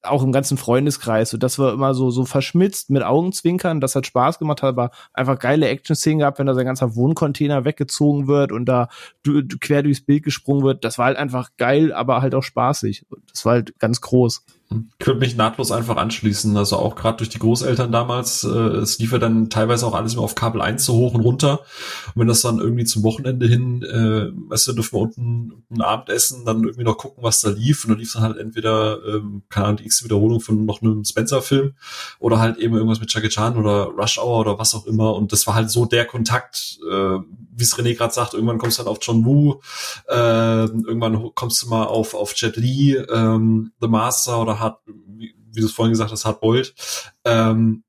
auch 0.07 0.23
im 0.23 0.33
ganzen 0.33 0.57
Freundeskreis. 0.57 1.35
Und 1.35 1.43
das 1.43 1.59
war 1.59 1.73
immer 1.73 1.95
so, 1.95 2.11
so 2.11 2.24
verschmitzt 2.24 2.91
mit 2.91 3.03
Augenzwinkern. 3.03 3.81
Das 3.81 3.95
hat 3.95 4.07
Spaß 4.07 4.39
gemacht, 4.39 4.62
hat 4.62 4.70
aber 4.70 4.91
einfach 5.12 5.39
geile 5.39 5.69
Action-Szenen 5.69 6.20
gehabt, 6.20 6.39
wenn 6.39 6.47
da 6.47 6.55
sein 6.55 6.66
ganzer 6.66 6.97
Wohncontainer 6.97 7.65
weggezogen 7.65 8.27
wird 8.27 8.53
und 8.53 8.66
da 8.66 8.89
du, 9.23 9.43
du 9.43 9.57
quer 9.59 9.83
durchs 9.83 10.01
Bild 10.01 10.23
gesprungen 10.23 10.62
wird. 10.62 10.85
Das 10.85 10.99
war 10.99 11.07
halt 11.07 11.16
einfach 11.16 11.51
geil, 11.57 11.93
aber 11.93 12.23
halt 12.23 12.35
auch 12.35 12.43
spaßig. 12.43 13.07
Das 13.33 13.45
war 13.45 13.55
halt 13.55 13.78
ganz 13.78 14.01
groß. 14.01 14.45
Ich 14.99 15.07
würde 15.07 15.21
mich 15.21 15.37
nahtlos 15.37 15.71
einfach 15.71 15.97
anschließen. 15.97 16.57
Also 16.57 16.77
auch 16.77 16.97
gerade 16.97 17.19
durch 17.19 17.29
die 17.29 17.39
Großeltern 17.39 17.93
damals, 17.93 18.43
äh, 18.43 18.49
es 18.49 18.99
lief 18.99 19.13
ja 19.13 19.19
dann 19.19 19.49
teilweise 19.49 19.87
auch 19.87 19.95
alles 19.95 20.15
immer 20.15 20.23
auf 20.23 20.35
Kabel 20.35 20.61
1 20.61 20.85
so 20.85 20.95
hoch 20.95 21.15
und 21.15 21.21
runter. 21.21 21.61
Und 22.15 22.21
wenn 22.21 22.27
das 22.27 22.43
dann 22.43 22.59
irgendwie 22.59 22.85
zum 22.85 23.03
Wochenende 23.05 23.47
hin, 23.47 23.83
äh, 23.83 24.31
weißt 24.51 24.69
du, 24.69 24.73
dürfen 24.73 24.97
wir 24.97 25.03
unten 25.03 25.65
ein 25.71 25.83
Abendessen, 25.83 26.45
dann 26.45 26.65
irgendwie 26.65 26.85
noch 26.85 26.99
gucken, 26.99 27.23
was 27.23 27.41
da 27.41 27.51
lief. 27.51 27.85
Und 27.85 27.91
dann 27.91 27.99
lief 27.99 28.13
dann 28.13 28.23
halt 28.23 28.39
entweder, 28.39 28.99
ähm, 29.07 29.43
keine 29.49 29.67
Ahnung, 29.67 29.79
die 29.79 29.87
x 29.87 30.03
Wiederholung 30.03 30.41
von 30.41 30.65
noch 30.65 30.83
einem 30.83 31.05
Spencer-Film 31.05 31.75
oder 32.19 32.41
halt 32.41 32.59
eben 32.59 32.75
irgendwas 32.75 33.01
mit 33.01 33.13
Jackie 33.13 33.29
Chan 33.29 33.57
oder 33.57 33.85
Rush 33.97 34.19
Hour 34.19 34.41
oder 34.41 34.59
was 34.59 34.75
auch 34.75 34.87
immer. 34.87 35.15
Und 35.15 35.33
das 35.33 35.47
war 35.47 35.55
halt 35.55 35.71
so 35.71 35.87
der 35.87 36.07
Kontakt, 36.07 36.79
äh, 36.91 37.19
wie 37.57 37.65
es 37.65 37.74
René 37.74 37.95
gerade 37.95 38.12
sagt, 38.12 38.35
irgendwann 38.35 38.59
kommst 38.59 38.78
du 38.78 38.81
halt 38.81 38.89
auf 38.89 38.99
John 39.01 39.24
Woo, 39.24 39.61
äh, 40.09 40.65
irgendwann 40.66 41.31
kommst 41.35 41.62
du 41.62 41.69
mal 41.69 41.85
auf, 41.85 42.15
auf 42.15 42.35
Jet 42.37 42.57
Li, 42.57 42.97
ähm, 42.97 43.73
The 43.81 43.89
Master 43.89 44.41
oder 44.41 44.61
Hard, 44.61 44.78
wie, 44.87 45.35
wie 45.53 45.61
du 45.61 45.66
es 45.66 45.73
vorhin 45.73 45.93
gesagt 45.93 46.12
hast, 46.12 46.24
Hard 46.24 46.41
Boiled. 46.41 46.74
Ähm, 47.24 47.83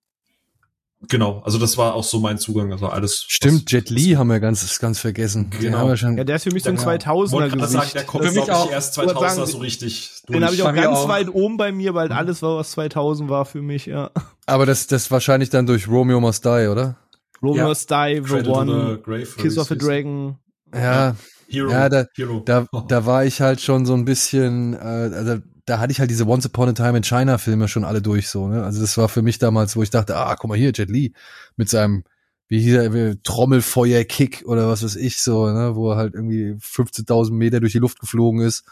Genau, 1.10 1.42
also 1.46 1.60
das 1.60 1.78
war 1.78 1.94
auch 1.94 2.04
so 2.04 2.20
mein 2.20 2.40
Zugang, 2.40 2.72
also 2.72 2.88
alles. 2.88 3.24
Stimmt, 3.28 3.72
Jet 3.72 3.92
Li 3.92 4.14
haben 4.14 4.30
wir 4.30 4.40
ganz, 4.40 4.80
ganz 4.80 5.00
vergessen. 5.00 5.52
Genau. 5.60 5.94
Ja, 5.94 6.24
der 6.24 6.38
ist 6.38 6.44
für 6.44 6.52
mich 6.52 6.64
so 6.64 6.72
ein 6.72 6.78
2000er 6.78 7.50
Gesicht. 7.50 7.70
Sagen, 7.70 7.90
der 7.94 8.04
kommt 8.04 8.26
für 8.26 8.32
mich 8.32 8.52
auch 8.52 8.72
erst 8.72 8.98
2000er 8.98 9.36
sagen, 9.36 9.46
so 9.46 9.58
richtig. 9.60 10.12
Den 10.28 10.44
habe 10.44 10.56
ich 10.56 10.64
auch 10.64 10.74
ganz 10.74 10.98
auch. 10.98 11.08
weit 11.08 11.30
oben 11.30 11.58
bei 11.58 11.72
mir, 11.72 11.94
weil 11.94 12.12
alles 12.12 12.42
war, 12.42 12.58
was 12.58 12.72
2000 12.72 13.30
war 13.30 13.46
für 13.46 13.62
mich, 13.62 13.86
ja. 13.86 14.10
Aber 14.48 14.66
das, 14.66 14.88
das 14.88 15.12
wahrscheinlich 15.12 15.52
dann 15.52 15.68
durch 15.68 15.88
Romeo 15.88 16.20
Must 16.20 16.44
Die, 16.44 16.68
oder? 16.68 16.96
Romeo 17.42 17.64
ja. 17.64 17.68
Must 17.68 17.90
Die, 17.90 18.22
The 18.26 18.50
One, 18.50 19.02
Kiss 19.38 19.58
of 19.58 19.72
a 19.72 19.76
Dragon. 19.76 20.38
Ja, 20.74 21.16
Hero. 21.48 21.72
ja 21.72 21.90
da, 21.90 22.06
Hero. 22.16 22.42
da, 22.46 22.68
da 22.88 23.06
war 23.06 23.26
ich 23.26 23.42
halt 23.42 23.62
schon 23.62 23.86
so 23.86 23.94
ein 23.94 24.06
bisschen, 24.06 24.74
äh, 24.74 24.78
also 24.78 25.38
da 25.66 25.80
hatte 25.80 25.92
ich 25.92 26.00
halt 26.00 26.10
diese 26.10 26.28
Once 26.28 26.46
Upon 26.46 26.70
a 26.70 26.74
Time 26.74 26.98
in 26.98 27.04
China 27.04 27.38
Filme 27.38 27.68
schon 27.68 27.84
alle 27.84 28.02
durch 28.02 28.30
so, 28.30 28.48
ne? 28.48 28.64
Also 28.64 28.82
das 28.82 28.98
war 28.98 29.10
für 29.10 29.22
mich 29.22 29.38
damals, 29.38 29.76
wo 29.76 29.84
ich 29.84 29.90
dachte, 29.90 30.16
ah, 30.16 30.36
guck 30.36 30.50
mal 30.50 30.58
hier, 30.58 30.72
Jet 30.74 30.90
Li 30.90 31.14
mit 31.56 31.70
seinem 31.70 32.04
wie 32.48 32.62
hieß 32.62 32.76
er, 32.76 33.22
Trommelfeuer-Kick 33.24 34.44
oder 34.46 34.70
was 34.70 34.84
weiß 34.84 34.96
ich 34.96 35.22
so, 35.22 35.52
ne, 35.52 35.76
wo 35.76 35.92
er 35.92 35.98
halt 35.98 36.14
irgendwie 36.14 36.54
15.000 36.54 37.32
Meter 37.34 37.60
durch 37.60 37.74
die 37.74 37.80
Luft 37.80 38.00
geflogen 38.00 38.42
ist 38.42 38.64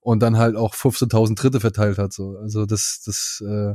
und 0.00 0.20
dann 0.20 0.38
halt 0.38 0.56
auch 0.56 0.74
15.000 0.74 1.36
Tritte 1.36 1.60
verteilt 1.60 1.98
hat 1.98 2.12
so. 2.12 2.36
Also 2.38 2.64
das, 2.66 3.02
das, 3.04 3.42
äh, 3.44 3.74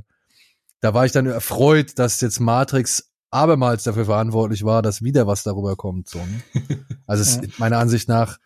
da 0.79 0.93
war 0.93 1.05
ich 1.05 1.11
dann 1.11 1.25
erfreut, 1.25 1.99
dass 1.99 2.21
jetzt 2.21 2.39
Matrix 2.39 3.08
abermals 3.31 3.83
dafür 3.83 4.05
verantwortlich 4.05 4.63
war, 4.63 4.81
dass 4.81 5.03
wieder 5.03 5.27
was 5.27 5.43
darüber 5.43 5.75
kommt. 5.75 6.09
So, 6.09 6.19
ne? 6.19 6.41
Also 7.07 7.23
es, 7.23 7.35
ja. 7.37 7.41
meiner 7.57 7.79
Ansicht 7.79 8.07
nach 8.07 8.39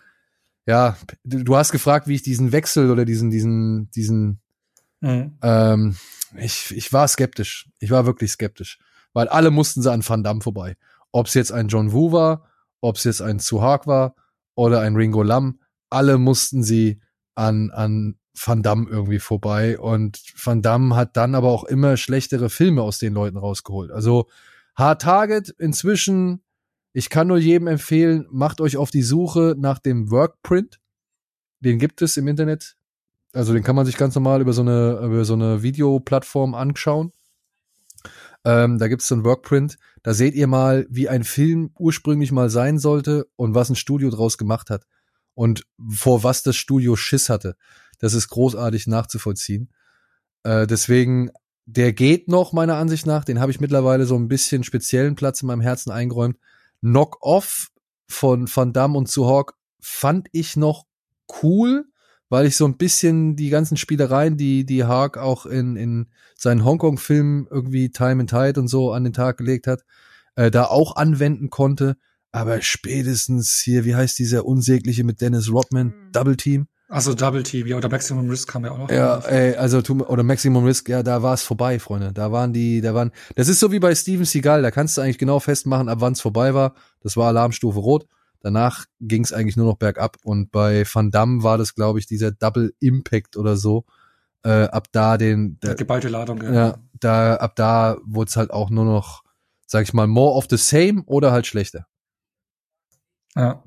ja, 0.66 0.96
du 1.24 1.56
hast 1.56 1.72
gefragt, 1.72 2.08
wie 2.08 2.16
ich 2.16 2.22
diesen 2.22 2.52
Wechsel 2.52 2.90
oder 2.90 3.06
diesen, 3.06 3.30
diesen, 3.30 3.92
diesen, 3.92 4.40
mhm. 5.02 5.38
ähm, 5.42 5.96
ich, 6.38 6.74
ich 6.76 6.94
war 6.94 7.08
skeptisch. 7.08 7.70
Ich 7.80 7.92
war 7.92 8.06
wirklich 8.06 8.32
skeptisch. 8.32 8.80
Weil 9.12 9.28
alle 9.28 9.52
mussten 9.52 9.82
sie 9.82 9.92
an 9.92 10.08
Van 10.08 10.24
Damme 10.24 10.42
vorbei. 10.42 10.78
Ob 11.12 11.28
es 11.28 11.34
jetzt 11.34 11.52
ein 11.52 11.68
John 11.68 11.92
Woo 11.92 12.12
war, 12.12 12.46
ob 12.82 12.96
es 12.96 13.04
jetzt 13.04 13.22
ein 13.22 13.40
Suhak 13.40 13.88
war 13.88 14.16
oder 14.56 14.82
ein 14.82 14.96
Ringo 14.96 15.22
Lam, 15.22 15.60
alle 15.90 16.18
mussten 16.18 16.64
sie 16.64 17.02
an, 17.36 17.70
an 17.72 18.16
Van 18.34 18.64
Damme 18.64 18.90
irgendwie 18.90 19.20
vorbei. 19.20 19.78
Und 19.78 20.22
Van 20.42 20.62
Damme 20.62 20.96
hat 20.96 21.18
dann 21.18 21.36
aber 21.36 21.50
auch 21.50 21.66
immer 21.66 21.98
schlechtere 21.98 22.50
Filme 22.50 22.82
aus 22.82 23.00
den 23.00 23.14
Leuten 23.14 23.38
rausgeholt. 23.38 23.92
Also 23.92 24.28
Hard 24.76 25.02
Target 25.02 25.50
inzwischen 25.60 26.44
ich 26.94 27.10
kann 27.10 27.28
nur 27.28 27.40
jedem 27.40 27.68
empfehlen, 27.68 28.28
macht 28.30 28.62
euch 28.62 28.78
auf 28.78 28.92
die 28.92 29.02
Suche 29.02 29.56
nach 29.58 29.80
dem 29.80 30.12
Workprint. 30.12 30.80
Den 31.60 31.80
gibt 31.80 32.04
es 32.04 32.18
im 32.18 32.28
Internet. 32.28 32.76
Also 33.34 33.52
den 33.52 33.64
kann 33.64 33.76
man 33.76 33.88
sich 33.88 33.98
ganz 33.98 34.14
normal 34.14 34.42
über 34.42 34.54
so 34.54 34.62
eine, 34.62 35.00
über 35.04 35.26
so 35.26 35.34
eine 35.34 35.64
Videoplattform 35.64 36.54
anschauen. 36.54 37.12
Ähm, 38.46 38.78
da 38.78 38.88
gibt 38.88 39.02
es 39.02 39.08
so 39.08 39.16
ein 39.16 39.24
Workprint. 39.24 39.78
Da 40.04 40.14
seht 40.14 40.36
ihr 40.36 40.46
mal, 40.46 40.86
wie 40.88 41.10
ein 41.10 41.24
Film 41.24 41.72
ursprünglich 41.80 42.32
mal 42.32 42.52
sein 42.52 42.78
sollte 42.78 43.26
und 43.38 43.56
was 43.56 43.72
ein 43.72 43.76
Studio 43.76 44.12
draus 44.12 44.38
gemacht 44.38 44.70
hat. 44.70 44.86
Und 45.34 45.66
vor 45.90 46.24
was 46.24 46.44
das 46.44 46.56
Studio 46.56 46.96
Schiss 46.96 47.30
hatte. 47.30 47.56
Das 47.98 48.14
ist 48.14 48.28
großartig 48.28 48.86
nachzuvollziehen. 48.86 49.74
Äh, 50.44 50.68
deswegen, 50.68 51.32
der 51.66 51.94
geht 51.94 52.28
noch, 52.28 52.54
meiner 52.54 52.76
Ansicht 52.76 53.06
nach. 53.06 53.24
Den 53.24 53.40
habe 53.40 53.52
ich 53.52 53.60
mittlerweile 53.60 54.06
so 54.06 54.16
ein 54.16 54.28
bisschen 54.28 54.64
speziellen 54.64 55.16
Platz 55.16 55.42
in 55.42 55.48
meinem 55.48 55.62
Herzen 55.62 55.92
eingeräumt. 55.92 56.38
Knock-Off 56.82 57.70
von 58.08 58.48
Van 58.54 58.74
Damme 58.74 58.98
und 58.98 59.10
Suhawk 59.10 59.56
fand 59.80 60.28
ich 60.32 60.56
noch 60.56 60.86
cool, 61.42 61.86
weil 62.30 62.46
ich 62.46 62.58
so 62.58 62.66
ein 62.66 62.78
bisschen 62.78 63.36
die 63.36 63.50
ganzen 63.50 63.78
Spielereien, 63.78 64.38
die 64.38 64.66
die 64.66 64.84
Hawk 64.84 65.18
auch 65.18 65.46
in, 65.46 65.76
in 65.76 66.08
seinen 66.36 66.66
Hongkong-Filmen 66.66 67.48
irgendwie 67.50 67.90
Time 67.92 68.22
and 68.22 68.30
Tide 68.30 68.60
und 68.60 68.68
so 68.68 68.92
an 68.92 69.04
den 69.04 69.14
Tag 69.14 69.38
gelegt 69.38 69.68
hat, 69.68 69.84
äh, 70.36 70.52
da 70.52 70.66
auch 70.66 70.96
anwenden 70.96 71.50
konnte. 71.50 71.98
Aber 72.32 72.62
spätestens 72.62 73.60
hier, 73.60 73.86
wie 73.86 73.96
heißt 73.96 74.18
dieser 74.18 74.46
unsägliche 74.46 75.04
mit 75.04 75.22
Dennis 75.22 75.52
Rodman, 75.52 75.88
mhm. 75.88 76.12
Double 76.12 76.36
Team? 76.36 76.68
Also 76.94 77.16
Double 77.16 77.42
Team, 77.42 77.66
ja, 77.66 77.76
oder 77.76 77.90
Maximum 77.90 78.30
Risk 78.30 78.50
kam 78.50 78.66
ja 78.66 78.72
auch 78.72 78.78
noch. 78.78 78.92
Ja, 78.92 79.18
ey, 79.22 79.56
also 79.56 79.80
oder 79.80 80.22
Maximum 80.22 80.64
Risk, 80.64 80.90
ja, 80.90 81.02
da 81.02 81.24
war 81.24 81.34
es 81.34 81.42
vorbei, 81.42 81.80
Freunde. 81.80 82.14
Da 82.14 82.32
waren 82.32 82.54
die, 82.54 82.82
da 82.82 82.94
waren, 82.94 83.12
das 83.36 83.48
ist 83.48 83.60
so 83.60 83.72
wie 83.72 83.80
bei 83.80 83.96
Steven 83.96 84.26
Seagal, 84.26 84.62
da 84.62 84.70
kannst 84.70 84.96
du 84.96 85.02
eigentlich 85.02 85.18
genau 85.18 85.40
festmachen, 85.40 85.90
ab 85.90 86.02
wann 86.02 86.14
es 86.14 86.22
vorbei 86.22 86.54
war. 86.54 86.76
Das 87.02 87.18
war 87.18 87.30
Alarmstufe 87.30 87.80
Rot. 87.80 88.06
Danach 88.42 88.86
ging 89.00 89.24
es 89.24 89.34
eigentlich 89.34 89.58
nur 89.58 89.66
noch 89.66 89.78
bergab 89.78 90.18
und 90.24 90.52
bei 90.52 90.86
Van 90.86 91.10
Damme 91.10 91.42
war 91.42 91.58
das, 91.58 91.74
glaube 91.74 91.98
ich, 91.98 92.06
dieser 92.06 92.32
Double 92.32 92.76
Impact 92.80 93.38
oder 93.38 93.58
so. 93.58 93.86
Äh, 94.44 94.66
ab 94.66 94.90
da 94.92 95.18
den, 95.18 95.58
der, 95.62 95.74
geballte 95.74 96.10
Ladung, 96.10 96.44
ja. 96.44 96.54
ja 96.54 96.78
da, 97.00 97.38
ab 97.38 97.56
da 97.56 97.98
wurde 98.06 98.30
es 98.30 98.38
halt 98.38 98.52
auch 98.52 98.70
nur 98.70 98.86
noch, 98.86 99.24
sag 99.66 99.82
ich 99.82 99.94
mal, 99.94 100.06
more 100.06 100.36
of 100.36 100.46
the 100.48 100.58
same 100.58 101.02
oder 101.08 101.32
halt 101.32 101.48
schlechter. 101.48 101.88
Ja. 103.36 103.64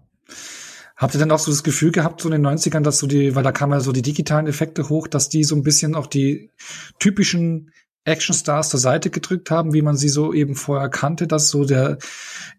Habt 0.96 1.14
ihr 1.14 1.18
denn 1.18 1.30
auch 1.30 1.38
so 1.38 1.50
das 1.50 1.62
Gefühl 1.62 1.92
gehabt, 1.92 2.22
so 2.22 2.28
in 2.30 2.42
den 2.42 2.46
90ern, 2.46 2.80
dass 2.80 2.98
so 2.98 3.06
die, 3.06 3.34
weil 3.34 3.42
da 3.42 3.52
kamen 3.52 3.74
ja 3.74 3.80
so 3.80 3.92
die 3.92 4.02
digitalen 4.02 4.46
Effekte 4.46 4.88
hoch, 4.88 5.08
dass 5.08 5.28
die 5.28 5.44
so 5.44 5.54
ein 5.54 5.62
bisschen 5.62 5.94
auch 5.94 6.06
die 6.06 6.50
typischen 6.98 7.70
Actionstars 8.06 8.68
zur 8.68 8.78
Seite 8.80 9.10
gedrückt 9.10 9.50
haben, 9.50 9.74
wie 9.74 9.82
man 9.82 9.96
sie 9.96 10.08
so 10.08 10.32
eben 10.32 10.54
vorher 10.54 10.88
kannte, 10.88 11.26
dass 11.26 11.50
so 11.50 11.64
der 11.64 11.98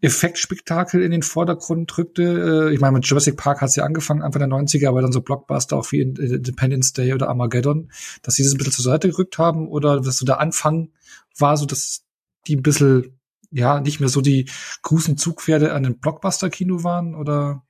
Effektspektakel 0.01 1.01
in 1.01 1.11
den 1.11 1.23
Vordergrund 1.23 1.91
drückte. 1.95 2.67
Äh, 2.69 2.73
ich 2.73 2.81
meine, 2.81 2.93
mit 2.93 3.05
Jurassic 3.05 3.37
Park 3.37 3.61
hat 3.61 3.69
es 3.69 3.77
ja 3.77 3.85
angefangen, 3.85 4.21
Anfang 4.21 4.41
der 4.41 4.49
90er, 4.49 4.89
aber 4.89 5.01
dann 5.01 5.13
so 5.13 5.21
Blockbuster 5.21 5.77
auch 5.77 5.91
wie 5.91 6.01
Independence 6.01 6.93
Day 6.93 7.13
oder 7.13 7.29
Armageddon, 7.29 7.89
dass 8.23 8.35
sie 8.35 8.43
das 8.43 8.51
ein 8.51 8.57
bisschen 8.57 8.73
zur 8.73 8.83
Seite 8.83 9.09
gerückt 9.09 9.37
haben 9.37 9.69
oder 9.69 10.01
dass 10.01 10.17
so 10.17 10.25
der 10.25 10.41
Anfang 10.41 10.89
war, 11.37 11.55
so 11.55 11.65
dass 11.65 12.03
die 12.45 12.57
ein 12.57 12.61
bisschen, 12.61 13.17
ja, 13.49 13.79
nicht 13.79 14.01
mehr 14.01 14.09
so 14.09 14.19
die 14.19 14.49
großen 14.81 15.17
Zugpferde 15.17 15.73
an 15.73 15.83
den 15.83 15.97
Blockbuster-Kino 15.97 16.83
waren 16.83 17.15
oder? 17.15 17.63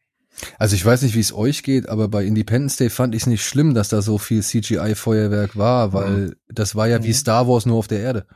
Also 0.60 0.76
ich 0.76 0.86
weiß 0.86 1.02
nicht, 1.02 1.16
wie 1.16 1.20
es 1.20 1.34
euch 1.34 1.64
geht, 1.64 1.90
aber 1.90 2.08
bei 2.08 2.24
Independence 2.24 2.78
Day 2.78 2.90
fand 2.90 3.16
ich 3.16 3.24
es 3.24 3.28
nicht 3.28 3.46
schlimm, 3.46 3.74
dass 3.74 3.90
da 3.90 4.02
so 4.02 4.18
viel 4.18 4.44
CGI-Feuerwerk 4.44 5.56
war, 5.56 5.94
weil 5.94 6.18
mhm. 6.18 6.36
das 6.48 6.76
war 6.76 6.88
ja 6.88 7.00
mhm. 7.00 7.04
wie 7.04 7.14
Star 7.14 7.48
Wars 7.48 7.66
nur 7.66 7.78
auf 7.78 7.88
der 7.88 8.02
Erde. 8.02 8.28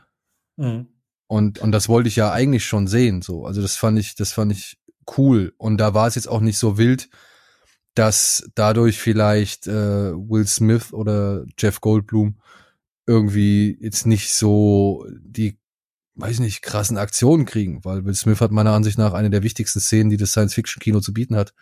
Mhm. 0.56 0.88
Und, 1.28 1.60
und 1.60 1.72
das 1.72 1.88
wollte 1.88 2.08
ich 2.08 2.16
ja 2.16 2.32
eigentlich 2.32 2.66
schon 2.66 2.86
sehen, 2.86 3.22
so. 3.22 3.46
Also 3.46 3.62
das 3.62 3.76
fand 3.76 3.98
ich, 3.98 4.16
das 4.16 4.32
fand 4.32 4.52
ich 4.52 4.78
cool. 5.16 5.54
Und 5.56 5.78
da 5.78 5.94
war 5.94 6.06
es 6.06 6.14
jetzt 6.14 6.28
auch 6.28 6.40
nicht 6.40 6.58
so 6.58 6.76
wild, 6.76 7.08
dass 7.94 8.50
dadurch 8.54 8.98
vielleicht 8.98 9.66
äh, 9.66 10.12
Will 10.12 10.46
Smith 10.46 10.92
oder 10.92 11.44
Jeff 11.58 11.80
Goldblum 11.80 12.38
irgendwie 13.06 13.78
jetzt 13.80 14.06
nicht 14.06 14.32
so 14.32 15.06
die, 15.20 15.58
weiß 16.14 16.40
nicht, 16.40 16.62
krassen 16.62 16.98
Aktionen 16.98 17.46
kriegen, 17.46 17.84
weil 17.84 18.04
Will 18.04 18.14
Smith 18.14 18.40
hat 18.40 18.50
meiner 18.50 18.72
Ansicht 18.72 18.98
nach 18.98 19.12
eine 19.12 19.30
der 19.30 19.42
wichtigsten 19.42 19.80
Szenen, 19.80 20.10
die 20.10 20.16
das 20.16 20.30
Science-Fiction-Kino 20.30 21.00
zu 21.00 21.12
bieten 21.12 21.36
hat, 21.36 21.54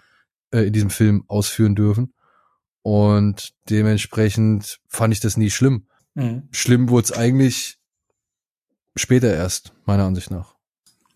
äh, 0.53 0.67
in 0.67 0.73
diesem 0.73 0.91
Film 0.91 1.25
ausführen 1.29 1.75
dürfen. 1.75 2.15
Und 2.83 3.53
dementsprechend 3.69 4.81
fand 4.89 5.13
ich 5.13 5.21
das 5.21 5.37
nie 5.37 5.51
schlimm. 5.51 5.87
Mhm. 6.15 6.49
Schlimm 6.51 6.89
wurde 6.89 7.05
es 7.05 7.13
eigentlich 7.13 7.79
später 8.97 9.33
erst, 9.33 9.73
meiner 9.85 10.05
Ansicht 10.05 10.31
nach. 10.31 10.55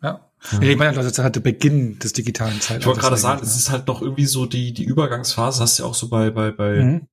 Ja. 0.02 0.30
ja. 0.52 0.60
Ich 0.60 0.76
meine, 0.76 0.94
das 0.94 1.06
ist 1.06 1.18
halt 1.18 1.36
der 1.36 1.40
Beginn 1.40 1.98
des 1.98 2.12
digitalen 2.12 2.60
Zeitalters. 2.60 2.82
Ich 2.82 2.86
wollte 2.86 3.00
gerade 3.00 3.16
sagen, 3.16 3.40
es 3.42 3.56
ist 3.56 3.70
halt 3.70 3.86
noch 3.86 4.02
irgendwie 4.02 4.26
so 4.26 4.46
die, 4.46 4.72
die 4.72 4.84
Übergangsphase, 4.84 5.62
hast 5.62 5.78
du 5.78 5.84
ja 5.84 5.88
auch 5.88 5.94
so 5.94 6.08
bei, 6.08 6.30
bei, 6.30 6.50
bei 6.50 6.82
mhm. 6.82 7.08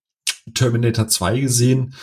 Terminator 0.54 1.08
2 1.08 1.40
gesehen, 1.40 1.94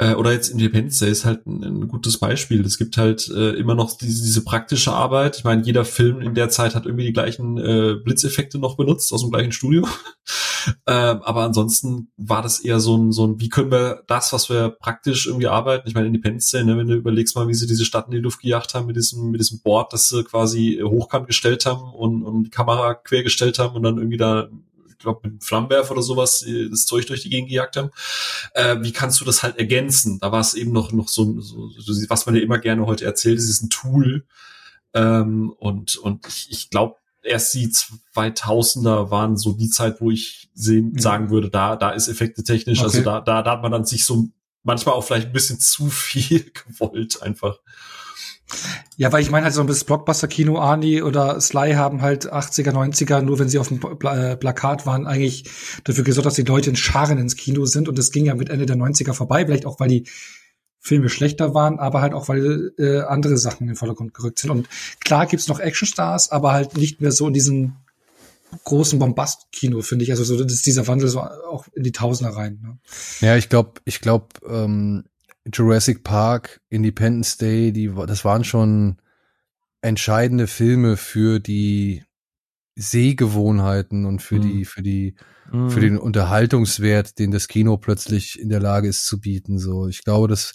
äh, 0.00 0.14
oder 0.14 0.32
jetzt 0.32 0.48
Independence 0.48 1.00
Day 1.00 1.10
ist 1.10 1.24
halt 1.24 1.44
ein, 1.46 1.64
ein 1.64 1.88
gutes 1.88 2.18
Beispiel. 2.18 2.64
Es 2.64 2.78
gibt 2.78 2.96
halt 2.96 3.28
äh, 3.30 3.50
immer 3.54 3.74
noch 3.74 3.98
diese, 3.98 4.22
diese 4.22 4.44
praktische 4.44 4.92
Arbeit. 4.92 5.38
Ich 5.38 5.44
meine, 5.44 5.64
jeder 5.64 5.84
Film 5.84 6.20
in 6.20 6.34
der 6.34 6.50
Zeit 6.50 6.76
hat 6.76 6.86
irgendwie 6.86 7.06
die 7.06 7.12
gleichen 7.12 7.58
äh, 7.58 7.96
Blitzeffekte 7.96 8.60
noch 8.60 8.76
benutzt 8.76 9.12
aus 9.12 9.22
dem 9.22 9.32
gleichen 9.32 9.50
Studio. 9.50 9.88
äh, 10.86 10.92
aber 10.92 11.42
ansonsten 11.42 12.12
war 12.16 12.42
das 12.42 12.60
eher 12.60 12.78
so 12.78 12.96
ein, 12.96 13.10
so 13.10 13.26
ein, 13.26 13.40
wie 13.40 13.48
können 13.48 13.72
wir 13.72 14.04
das, 14.06 14.32
was 14.32 14.48
wir 14.48 14.70
praktisch 14.70 15.26
irgendwie 15.26 15.48
arbeiten? 15.48 15.88
Ich 15.88 15.94
meine, 15.94 16.06
Independence 16.06 16.52
Day, 16.52 16.62
ne, 16.62 16.78
wenn 16.78 16.86
du 16.86 16.94
überlegst 16.94 17.34
mal, 17.34 17.48
wie 17.48 17.54
sie 17.54 17.66
diese 17.66 17.84
Stadt 17.84 18.06
in 18.06 18.12
die 18.12 18.18
Luft 18.18 18.40
gejagt 18.40 18.74
haben 18.74 18.86
mit 18.86 18.94
diesem, 18.94 19.32
mit 19.32 19.40
diesem 19.40 19.62
Board, 19.62 19.92
das 19.92 20.10
sie 20.10 20.22
quasi 20.22 20.80
hochkant 20.80 21.26
gestellt 21.26 21.66
haben 21.66 21.92
und, 21.92 22.22
und 22.22 22.44
die 22.44 22.50
Kamera 22.50 22.94
quer 22.94 23.24
gestellt 23.24 23.58
haben 23.58 23.74
und 23.74 23.82
dann 23.82 23.98
irgendwie 23.98 24.16
da 24.16 24.48
glaube, 24.98 25.28
mit 25.28 25.44
Flammenwerfer 25.44 25.92
oder 25.92 26.02
sowas 26.02 26.42
äh, 26.42 26.68
das 26.68 26.86
Zeug 26.86 27.06
durch 27.06 27.22
die 27.22 27.30
Gegend 27.30 27.48
gejagt 27.48 27.76
haben. 27.76 27.90
Äh, 28.54 28.76
wie 28.80 28.92
kannst 28.92 29.20
du 29.20 29.24
das 29.24 29.42
halt 29.42 29.58
ergänzen? 29.58 30.18
Da 30.20 30.32
war 30.32 30.40
es 30.40 30.54
eben 30.54 30.72
noch, 30.72 30.92
noch 30.92 31.08
so, 31.08 31.40
so, 31.40 31.70
was 32.08 32.26
man 32.26 32.34
ja 32.34 32.42
immer 32.42 32.58
gerne 32.58 32.86
heute 32.86 33.04
erzählt, 33.04 33.38
es 33.38 33.48
ist 33.48 33.62
ein 33.62 33.70
Tool. 33.70 34.26
Ähm, 34.94 35.50
und, 35.58 35.96
und 35.96 36.26
ich, 36.26 36.48
ich 36.50 36.70
glaube, 36.70 36.96
erst 37.22 37.54
die 37.54 37.68
2000er 37.68 39.10
waren 39.10 39.36
so 39.36 39.52
die 39.52 39.70
Zeit, 39.70 40.00
wo 40.00 40.10
ich 40.10 40.50
sehen, 40.54 40.92
mhm. 40.92 40.98
sagen 40.98 41.30
würde, 41.30 41.50
da, 41.50 41.76
da 41.76 41.90
ist 41.90 42.08
Effekte 42.08 42.42
technisch, 42.42 42.80
also 42.80 42.98
okay. 42.98 43.08
also 43.08 43.20
da, 43.20 43.20
da, 43.20 43.42
da 43.42 43.50
hat 43.52 43.62
man 43.62 43.72
dann 43.72 43.84
sich 43.84 44.04
so 44.04 44.28
manchmal 44.62 44.94
auch 44.94 45.04
vielleicht 45.04 45.28
ein 45.28 45.32
bisschen 45.32 45.60
zu 45.60 45.86
viel 45.90 46.50
gewollt 46.50 47.22
einfach. 47.22 47.58
Ja, 48.96 49.12
weil 49.12 49.22
ich 49.22 49.30
meine 49.30 49.44
halt 49.44 49.54
so 49.54 49.60
ein 49.60 49.66
bisschen 49.66 49.86
Blockbuster-Kino, 49.86 50.58
Arnie 50.58 51.02
oder 51.02 51.40
Sly 51.40 51.74
haben 51.74 52.02
halt 52.02 52.32
80er, 52.32 52.72
90er, 52.72 53.20
nur 53.20 53.38
wenn 53.38 53.48
sie 53.48 53.58
auf 53.58 53.68
dem 53.68 53.80
äh, 53.80 54.36
Plakat 54.36 54.86
waren, 54.86 55.06
eigentlich 55.06 55.44
dafür 55.84 56.04
gesorgt, 56.04 56.26
dass 56.26 56.34
die 56.34 56.42
Leute 56.42 56.70
in 56.70 56.76
Scharen 56.76 57.18
ins 57.18 57.36
Kino 57.36 57.66
sind. 57.66 57.88
Und 57.88 57.98
das 57.98 58.10
ging 58.10 58.24
ja 58.24 58.34
mit 58.34 58.48
Ende 58.48 58.66
der 58.66 58.76
90er 58.76 59.12
vorbei, 59.12 59.44
vielleicht 59.44 59.66
auch, 59.66 59.78
weil 59.80 59.88
die 59.88 60.06
Filme 60.80 61.08
schlechter 61.08 61.54
waren, 61.54 61.78
aber 61.78 62.00
halt 62.00 62.14
auch, 62.14 62.28
weil 62.28 62.72
äh, 62.78 63.00
andere 63.00 63.36
Sachen 63.36 63.64
in 63.64 63.68
den 63.68 63.76
Vordergrund 63.76 64.14
gerückt 64.14 64.38
sind. 64.38 64.50
Und 64.50 64.68
klar 65.00 65.26
gibt's 65.26 65.48
noch 65.48 65.60
Actionstars, 65.60 66.30
aber 66.30 66.52
halt 66.52 66.76
nicht 66.76 67.00
mehr 67.00 67.12
so 67.12 67.26
in 67.28 67.34
diesem 67.34 67.76
großen 68.64 68.98
Bombast-Kino, 68.98 69.82
finde 69.82 70.04
ich. 70.04 70.10
Also 70.10 70.24
so 70.24 70.42
das 70.42 70.52
ist 70.52 70.66
dieser 70.66 70.86
Wandel 70.86 71.08
so 71.08 71.20
auch 71.20 71.66
in 71.74 71.82
die 71.82 71.92
Tausender 71.92 72.34
rein. 72.34 72.60
Ne? 72.62 72.78
Ja, 73.20 73.36
ich 73.36 73.48
glaube, 73.48 73.80
ich 73.84 74.00
glaube, 74.00 74.28
ähm, 74.48 75.04
Jurassic 75.52 76.04
Park, 76.04 76.60
Independence 76.68 77.36
Day, 77.38 77.72
die, 77.72 77.92
das 78.06 78.24
waren 78.24 78.44
schon 78.44 78.98
entscheidende 79.80 80.46
Filme 80.46 80.96
für 80.96 81.40
die 81.40 82.04
Sehgewohnheiten 82.74 84.04
und 84.04 84.22
für 84.22 84.36
mhm. 84.36 84.42
die, 84.42 84.64
für 84.64 84.82
die, 84.82 85.14
mhm. 85.50 85.70
für 85.70 85.80
den 85.80 85.98
Unterhaltungswert, 85.98 87.18
den 87.18 87.30
das 87.30 87.48
Kino 87.48 87.76
plötzlich 87.76 88.38
in 88.38 88.48
der 88.48 88.60
Lage 88.60 88.88
ist 88.88 89.06
zu 89.06 89.20
bieten. 89.20 89.58
So, 89.58 89.88
ich 89.88 90.04
glaube, 90.04 90.28
dass 90.28 90.54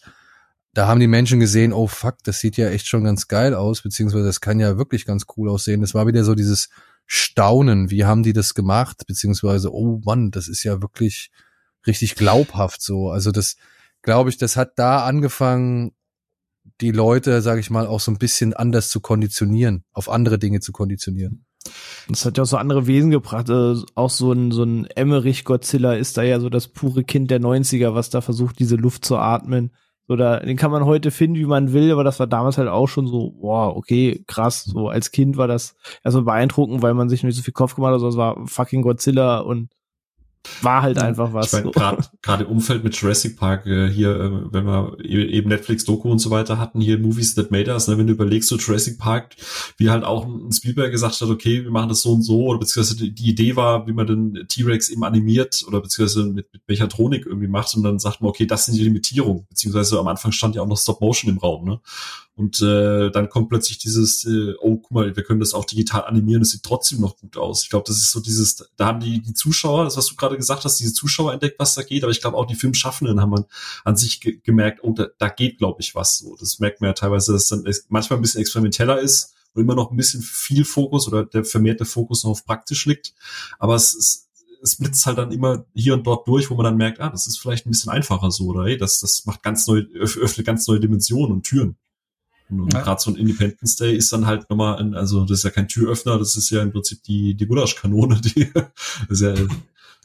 da 0.73 0.87
haben 0.87 0.99
die 0.99 1.07
Menschen 1.07 1.39
gesehen, 1.39 1.71
oh 1.71 1.87
fuck, 1.87 2.17
das 2.23 2.39
sieht 2.39 2.57
ja 2.57 2.67
echt 2.69 2.87
schon 2.87 3.03
ganz 3.03 3.27
geil 3.27 3.53
aus, 3.53 3.83
beziehungsweise 3.83 4.25
das 4.25 4.41
kann 4.41 4.59
ja 4.59 4.77
wirklich 4.77 5.05
ganz 5.05 5.25
cool 5.37 5.49
aussehen. 5.49 5.81
Das 5.81 5.93
war 5.93 6.07
wieder 6.07 6.23
so 6.23 6.33
dieses 6.33 6.69
Staunen, 7.05 7.91
wie 7.91 8.05
haben 8.05 8.23
die 8.23 8.33
das 8.33 8.55
gemacht, 8.55 9.03
beziehungsweise, 9.05 9.71
oh 9.71 10.01
Mann, 10.03 10.31
das 10.31 10.47
ist 10.47 10.63
ja 10.63 10.81
wirklich 10.81 11.29
richtig 11.85 12.15
glaubhaft 12.15 12.81
so. 12.81 13.11
Also 13.11 13.31
das, 13.31 13.55
glaube 14.03 14.29
ich, 14.29 14.37
das 14.37 14.55
hat 14.55 14.73
da 14.77 15.05
angefangen, 15.05 15.93
die 16.81 16.91
Leute, 16.91 17.41
sage 17.41 17.59
ich 17.59 17.69
mal, 17.69 17.87
auch 17.87 17.99
so 17.99 18.11
ein 18.11 18.17
bisschen 18.17 18.53
anders 18.53 18.89
zu 18.89 18.99
konditionieren, 18.99 19.83
auf 19.91 20.09
andere 20.09 20.37
Dinge 20.37 20.59
zu 20.59 20.71
konditionieren. 20.71 21.45
Das 22.09 22.25
hat 22.25 22.37
ja 22.37 22.43
auch 22.43 22.47
so 22.47 22.57
andere 22.57 22.87
Wesen 22.87 23.09
gebracht. 23.09 23.49
Also 23.49 23.85
auch 23.95 24.09
so 24.09 24.31
ein, 24.33 24.51
so 24.51 24.63
ein 24.63 24.85
Emmerich 24.85 25.45
Godzilla 25.45 25.93
ist 25.93 26.17
da 26.17 26.23
ja 26.23 26.39
so 26.39 26.49
das 26.49 26.67
pure 26.67 27.03
Kind 27.03 27.31
der 27.31 27.39
90er, 27.39 27.93
was 27.93 28.09
da 28.09 28.21
versucht, 28.21 28.59
diese 28.59 28.75
Luft 28.75 29.05
zu 29.05 29.17
atmen. 29.17 29.71
Oder 30.09 30.41
den 30.41 30.57
kann 30.57 30.71
man 30.71 30.83
heute 30.83 31.11
finden, 31.11 31.37
wie 31.37 31.45
man 31.45 31.71
will, 31.71 31.91
aber 31.91 32.03
das 32.03 32.19
war 32.19 32.27
damals 32.27 32.57
halt 32.57 32.67
auch 32.67 32.87
schon 32.87 33.07
so, 33.07 33.31
boah, 33.31 33.75
okay, 33.77 34.21
krass. 34.27 34.65
So 34.65 34.89
als 34.89 35.11
Kind 35.11 35.37
war 35.37 35.47
das 35.47 35.77
erstmal 36.03 36.25
beeindruckend, 36.25 36.81
weil 36.81 36.93
man 36.93 37.07
sich 37.07 37.23
nicht 37.23 37.37
so 37.37 37.41
viel 37.41 37.53
Kopf 37.53 37.75
gemacht 37.75 37.89
hat, 37.89 37.93
also 37.93 38.09
es 38.09 38.17
war 38.17 38.45
fucking 38.45 38.81
Godzilla 38.81 39.39
und 39.39 39.69
war 40.61 40.81
halt 40.81 40.99
einfach 40.99 41.33
was. 41.33 41.53
Ich 41.53 41.63
mein, 41.63 41.71
Gerade 41.71 42.43
so. 42.43 42.45
im 42.45 42.47
Umfeld 42.47 42.83
mit 42.83 42.95
Jurassic 42.95 43.37
Park 43.37 43.65
äh, 43.65 43.89
hier, 43.89 44.09
äh, 44.09 44.53
wenn 44.53 44.65
wir 44.65 44.97
e-, 44.99 45.25
eben 45.25 45.49
Netflix-Doku 45.49 46.09
und 46.11 46.19
so 46.19 46.29
weiter 46.31 46.57
hatten, 46.57 46.81
hier 46.81 46.99
Movies 46.99 47.35
That 47.35 47.51
Made 47.51 47.71
Us, 47.71 47.87
ne, 47.87 47.97
wenn 47.97 48.07
du 48.07 48.13
überlegst, 48.13 48.49
so 48.49 48.57
Jurassic 48.57 48.97
Park, 48.97 49.35
wie 49.77 49.89
halt 49.89 50.03
auch 50.03 50.25
ein 50.25 50.51
Spielberg 50.51 50.91
gesagt 50.91 51.19
hat, 51.21 51.29
okay, 51.29 51.63
wir 51.63 51.71
machen 51.71 51.89
das 51.89 52.01
so 52.01 52.13
und 52.13 52.23
so, 52.23 52.43
oder 52.43 52.59
beziehungsweise 52.59 52.97
die, 52.97 53.13
die 53.13 53.29
Idee 53.29 53.55
war, 53.55 53.87
wie 53.87 53.93
man 53.93 54.07
den 54.07 54.45
T-Rex 54.47 54.89
eben 54.89 55.03
animiert 55.03 55.63
oder 55.67 55.81
beziehungsweise 55.81 56.25
mit, 56.25 56.51
mit 56.51 56.61
Mechatronik 56.67 57.25
irgendwie 57.25 57.47
macht 57.47 57.75
und 57.75 57.83
dann 57.83 57.99
sagt 57.99 58.21
man, 58.21 58.29
okay, 58.29 58.45
das 58.45 58.65
sind 58.65 58.77
die 58.77 58.83
Limitierungen, 58.83 59.45
beziehungsweise 59.47 59.99
am 59.99 60.07
Anfang 60.07 60.31
stand 60.31 60.55
ja 60.55 60.61
auch 60.61 60.67
noch 60.67 60.77
Stop 60.77 61.01
Motion 61.01 61.31
im 61.31 61.37
Raum, 61.37 61.65
ne? 61.65 61.79
Und 62.35 62.61
äh, 62.61 63.11
dann 63.11 63.29
kommt 63.29 63.49
plötzlich 63.49 63.77
dieses, 63.77 64.25
äh, 64.25 64.55
oh, 64.59 64.77
guck 64.77 64.91
mal, 64.91 65.15
wir 65.15 65.23
können 65.23 65.39
das 65.39 65.53
auch 65.53 65.65
digital 65.65 66.05
animieren, 66.05 66.41
es 66.41 66.49
sieht 66.49 66.63
trotzdem 66.63 66.99
noch 66.99 67.17
gut 67.17 67.37
aus. 67.37 67.63
Ich 67.63 67.69
glaube, 67.69 67.85
das 67.87 67.97
ist 67.97 68.09
so 68.09 68.19
dieses, 68.19 68.71
da 68.75 68.87
haben 68.87 68.99
die, 68.99 69.21
die 69.21 69.35
Zuschauer, 69.35 69.83
das 69.83 69.97
was 69.97 70.07
du 70.07 70.15
gerade 70.15 70.35
gesagt 70.35 70.65
hast, 70.65 70.79
diese 70.79 70.93
Zuschauer 70.93 71.33
entdeckt, 71.33 71.59
was 71.59 71.75
da 71.75 71.83
geht, 71.83 72.03
aber 72.03 72.11
ich 72.11 72.21
glaube 72.21 72.37
auch 72.37 72.47
die 72.47 72.55
Filmschaffenden 72.55 73.21
haben 73.21 73.35
an, 73.35 73.45
an 73.83 73.95
sich 73.95 74.19
ge 74.19 74.39
gemerkt, 74.43 74.79
oh, 74.81 74.93
da, 74.93 75.09
da 75.19 75.29
geht, 75.29 75.59
glaube 75.59 75.81
ich, 75.81 75.93
was. 75.93 76.17
So, 76.17 76.35
das 76.35 76.57
merkt 76.57 76.81
man 76.81 76.89
ja 76.89 76.93
teilweise, 76.93 77.33
dass 77.33 77.47
dann 77.49 77.65
manchmal 77.89 78.17
ein 78.17 78.23
bisschen 78.23 78.41
experimenteller 78.41 78.99
ist 78.99 79.35
und 79.53 79.61
immer 79.61 79.75
noch 79.75 79.91
ein 79.91 79.97
bisschen 79.97 80.23
viel 80.23 80.65
Fokus 80.65 81.07
oder 81.07 81.25
der 81.25 81.45
vermehrte 81.45 81.85
Fokus 81.85 82.23
noch 82.23 82.31
auf 82.31 82.45
praktisch 82.45 82.87
liegt. 82.87 83.13
Aber 83.59 83.75
es 83.75 83.93
ist, 83.93 84.29
es 84.63 84.77
blitzt 84.77 85.05
halt 85.05 85.19
dann 85.19 85.31
immer 85.31 85.65
hier 85.75 85.93
und 85.93 86.07
dort 86.07 86.27
durch, 86.27 86.49
wo 86.49 86.55
man 86.55 86.63
dann 86.63 86.77
merkt, 86.77 86.99
ah, 86.99 87.09
das 87.09 87.27
ist 87.27 87.37
vielleicht 87.37 87.67
ein 87.67 87.71
bisschen 87.71 87.91
einfacher 87.91 88.31
so, 88.31 88.45
oder 88.47 88.63
hey, 88.63 88.77
das, 88.77 88.99
das 88.99 89.25
macht 89.25 89.43
ganz 89.43 89.67
neue, 89.67 89.81
öffnet 89.93 90.47
ganz 90.47 90.67
neue 90.67 90.79
Dimensionen 90.79 91.31
und 91.31 91.43
Türen. 91.43 91.77
Und 92.61 92.73
ja. 92.73 92.81
gerade 92.81 93.01
so 93.01 93.11
ein 93.11 93.15
Independence 93.15 93.75
Day 93.75 93.95
ist 93.95 94.11
dann 94.13 94.25
halt 94.25 94.49
nochmal, 94.49 94.77
ein, 94.77 94.93
also 94.93 95.25
das 95.25 95.39
ist 95.39 95.43
ja 95.43 95.49
kein 95.49 95.67
Türöffner, 95.67 96.17
das 96.17 96.35
ist 96.35 96.49
ja 96.49 96.61
im 96.61 96.71
Prinzip 96.71 97.03
die, 97.03 97.35
die 97.35 97.45
Gulaschkanone, 97.45 98.21
die, 98.21 98.51
das 99.09 99.21
ja, 99.21 99.33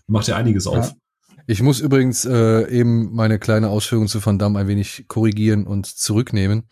macht 0.07 0.29
ja 0.29 0.37
einiges 0.37 0.67
auf. 0.67 0.95
Ich 1.47 1.63
muss 1.63 1.81
übrigens 1.81 2.27
äh, 2.27 2.69
eben 2.71 3.15
meine 3.15 3.39
kleine 3.39 3.71
Ausführung 3.71 4.07
zu 4.07 4.25
Van 4.25 4.39
Damme 4.39 4.59
ein 4.59 4.69
wenig 4.69 5.07
korrigieren 5.09 5.67
und 5.67 5.87
zurücknehmen. 5.87 6.69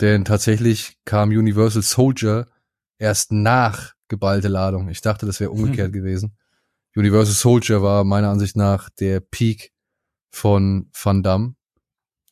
Denn 0.00 0.24
tatsächlich 0.24 0.98
kam 1.04 1.30
Universal 1.30 1.82
Soldier 1.82 2.46
erst 2.98 3.32
nach 3.32 3.94
geballte 4.08 4.48
Ladung. 4.48 4.88
Ich 4.88 5.00
dachte, 5.00 5.26
das 5.26 5.40
wäre 5.40 5.50
umgekehrt 5.50 5.88
hm. 5.88 5.92
gewesen. 5.92 6.36
Universal 6.96 7.34
Soldier 7.34 7.82
war 7.82 8.04
meiner 8.04 8.30
Ansicht 8.30 8.56
nach 8.56 8.88
der 8.88 9.18
Peak 9.20 9.72
von 10.30 10.90
Van 10.92 11.22
Damme. 11.22 11.54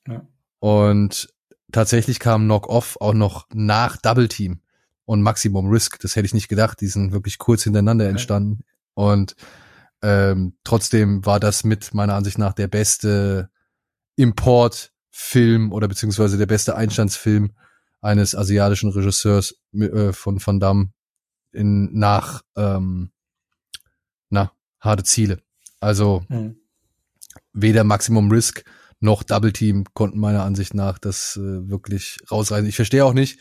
Ja. 0.06 0.26
Und 0.60 1.32
tatsächlich 1.73 2.19
kam 2.19 2.44
Knock 2.44 2.69
Off 2.69 2.97
auch 3.01 3.15
noch 3.15 3.47
nach 3.53 3.97
Double 3.97 4.28
Team 4.28 4.61
und 5.05 5.23
Maximum 5.23 5.69
Risk. 5.69 5.99
Das 6.01 6.16
hätte 6.16 6.27
ich 6.27 6.35
nicht 6.35 6.49
gedacht. 6.49 6.81
Die 6.81 6.86
sind 6.86 7.12
wirklich 7.12 7.39
kurz 7.39 7.65
hintereinander 7.65 8.05
okay. 8.05 8.12
entstanden. 8.12 8.65
Und 8.94 9.35
ähm, 10.03 10.55
trotzdem 10.65 11.24
war 11.24 11.40
das 11.40 11.65
mit 11.65 11.94
meiner 11.94 12.15
Ansicht 12.15 12.39
nach 12.39 12.53
der 12.53 12.69
beste 12.69 13.51
Importfilm 14.16 15.73
oder 15.73 15.89
beziehungsweise 15.89 16.39
der 16.39 16.47
beste 16.47 16.77
Einstandsfilm 16.77 17.53
eines 18.01 18.35
asiatischen 18.35 18.90
Regisseurs 18.90 19.57
äh, 19.73 20.12
von 20.12 20.44
Van 20.44 20.61
Damme 20.61 20.93
in, 21.53 21.93
nach 21.93 22.43
ähm, 22.57 23.12
na, 24.28 24.53
harte 24.81 25.05
Ziele. 25.05 25.40
Also 25.81 26.24
mhm. 26.28 26.57
weder 27.53 27.85
Maximum 27.85 28.31
Risk 28.31 28.65
noch 29.03 29.23
Double 29.23 29.53
Team 29.53 29.85
konnten 29.95 30.19
meiner 30.19 30.45
Ansicht 30.45 30.74
nach 30.74 30.99
das 30.99 31.37
äh, 31.37 31.69
wirklich 31.69 32.19
rausreißen. 32.31 32.69
Ich 32.69 32.77
verstehe 32.77 33.05
auch 33.05 33.15
nicht, 33.15 33.39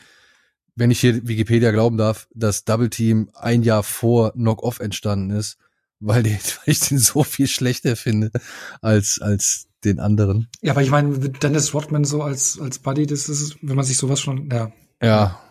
wenn 0.75 0.91
ich 0.91 0.99
hier 0.99 1.27
Wikipedia 1.27 1.71
glauben 1.71 1.97
darf, 1.97 2.27
dass 2.33 2.65
Double 2.65 2.89
Team 2.89 3.29
ein 3.33 3.63
Jahr 3.63 3.83
vor 3.83 4.33
Knock 4.33 4.63
Off 4.63 4.79
entstanden 4.79 5.31
ist, 5.31 5.57
weil, 5.99 6.23
die, 6.23 6.31
weil 6.65 6.65
ich 6.65 6.79
den 6.79 6.99
so 6.99 7.23
viel 7.23 7.47
schlechter 7.47 7.95
finde 7.95 8.31
als 8.81 9.19
als 9.21 9.67
den 9.83 9.99
anderen. 9.99 10.47
Ja, 10.61 10.73
aber 10.73 10.83
ich 10.83 10.91
meine, 10.91 11.17
Dennis 11.17 11.73
Rodman 11.73 12.05
so 12.05 12.21
als 12.21 12.59
als 12.59 12.79
Buddy, 12.79 13.05
das 13.05 13.29
ist, 13.29 13.57
wenn 13.61 13.75
man 13.75 13.85
sich 13.85 13.97
sowas 13.97 14.19
schon, 14.19 14.49
ja. 14.51 14.71
Ja, 15.01 15.41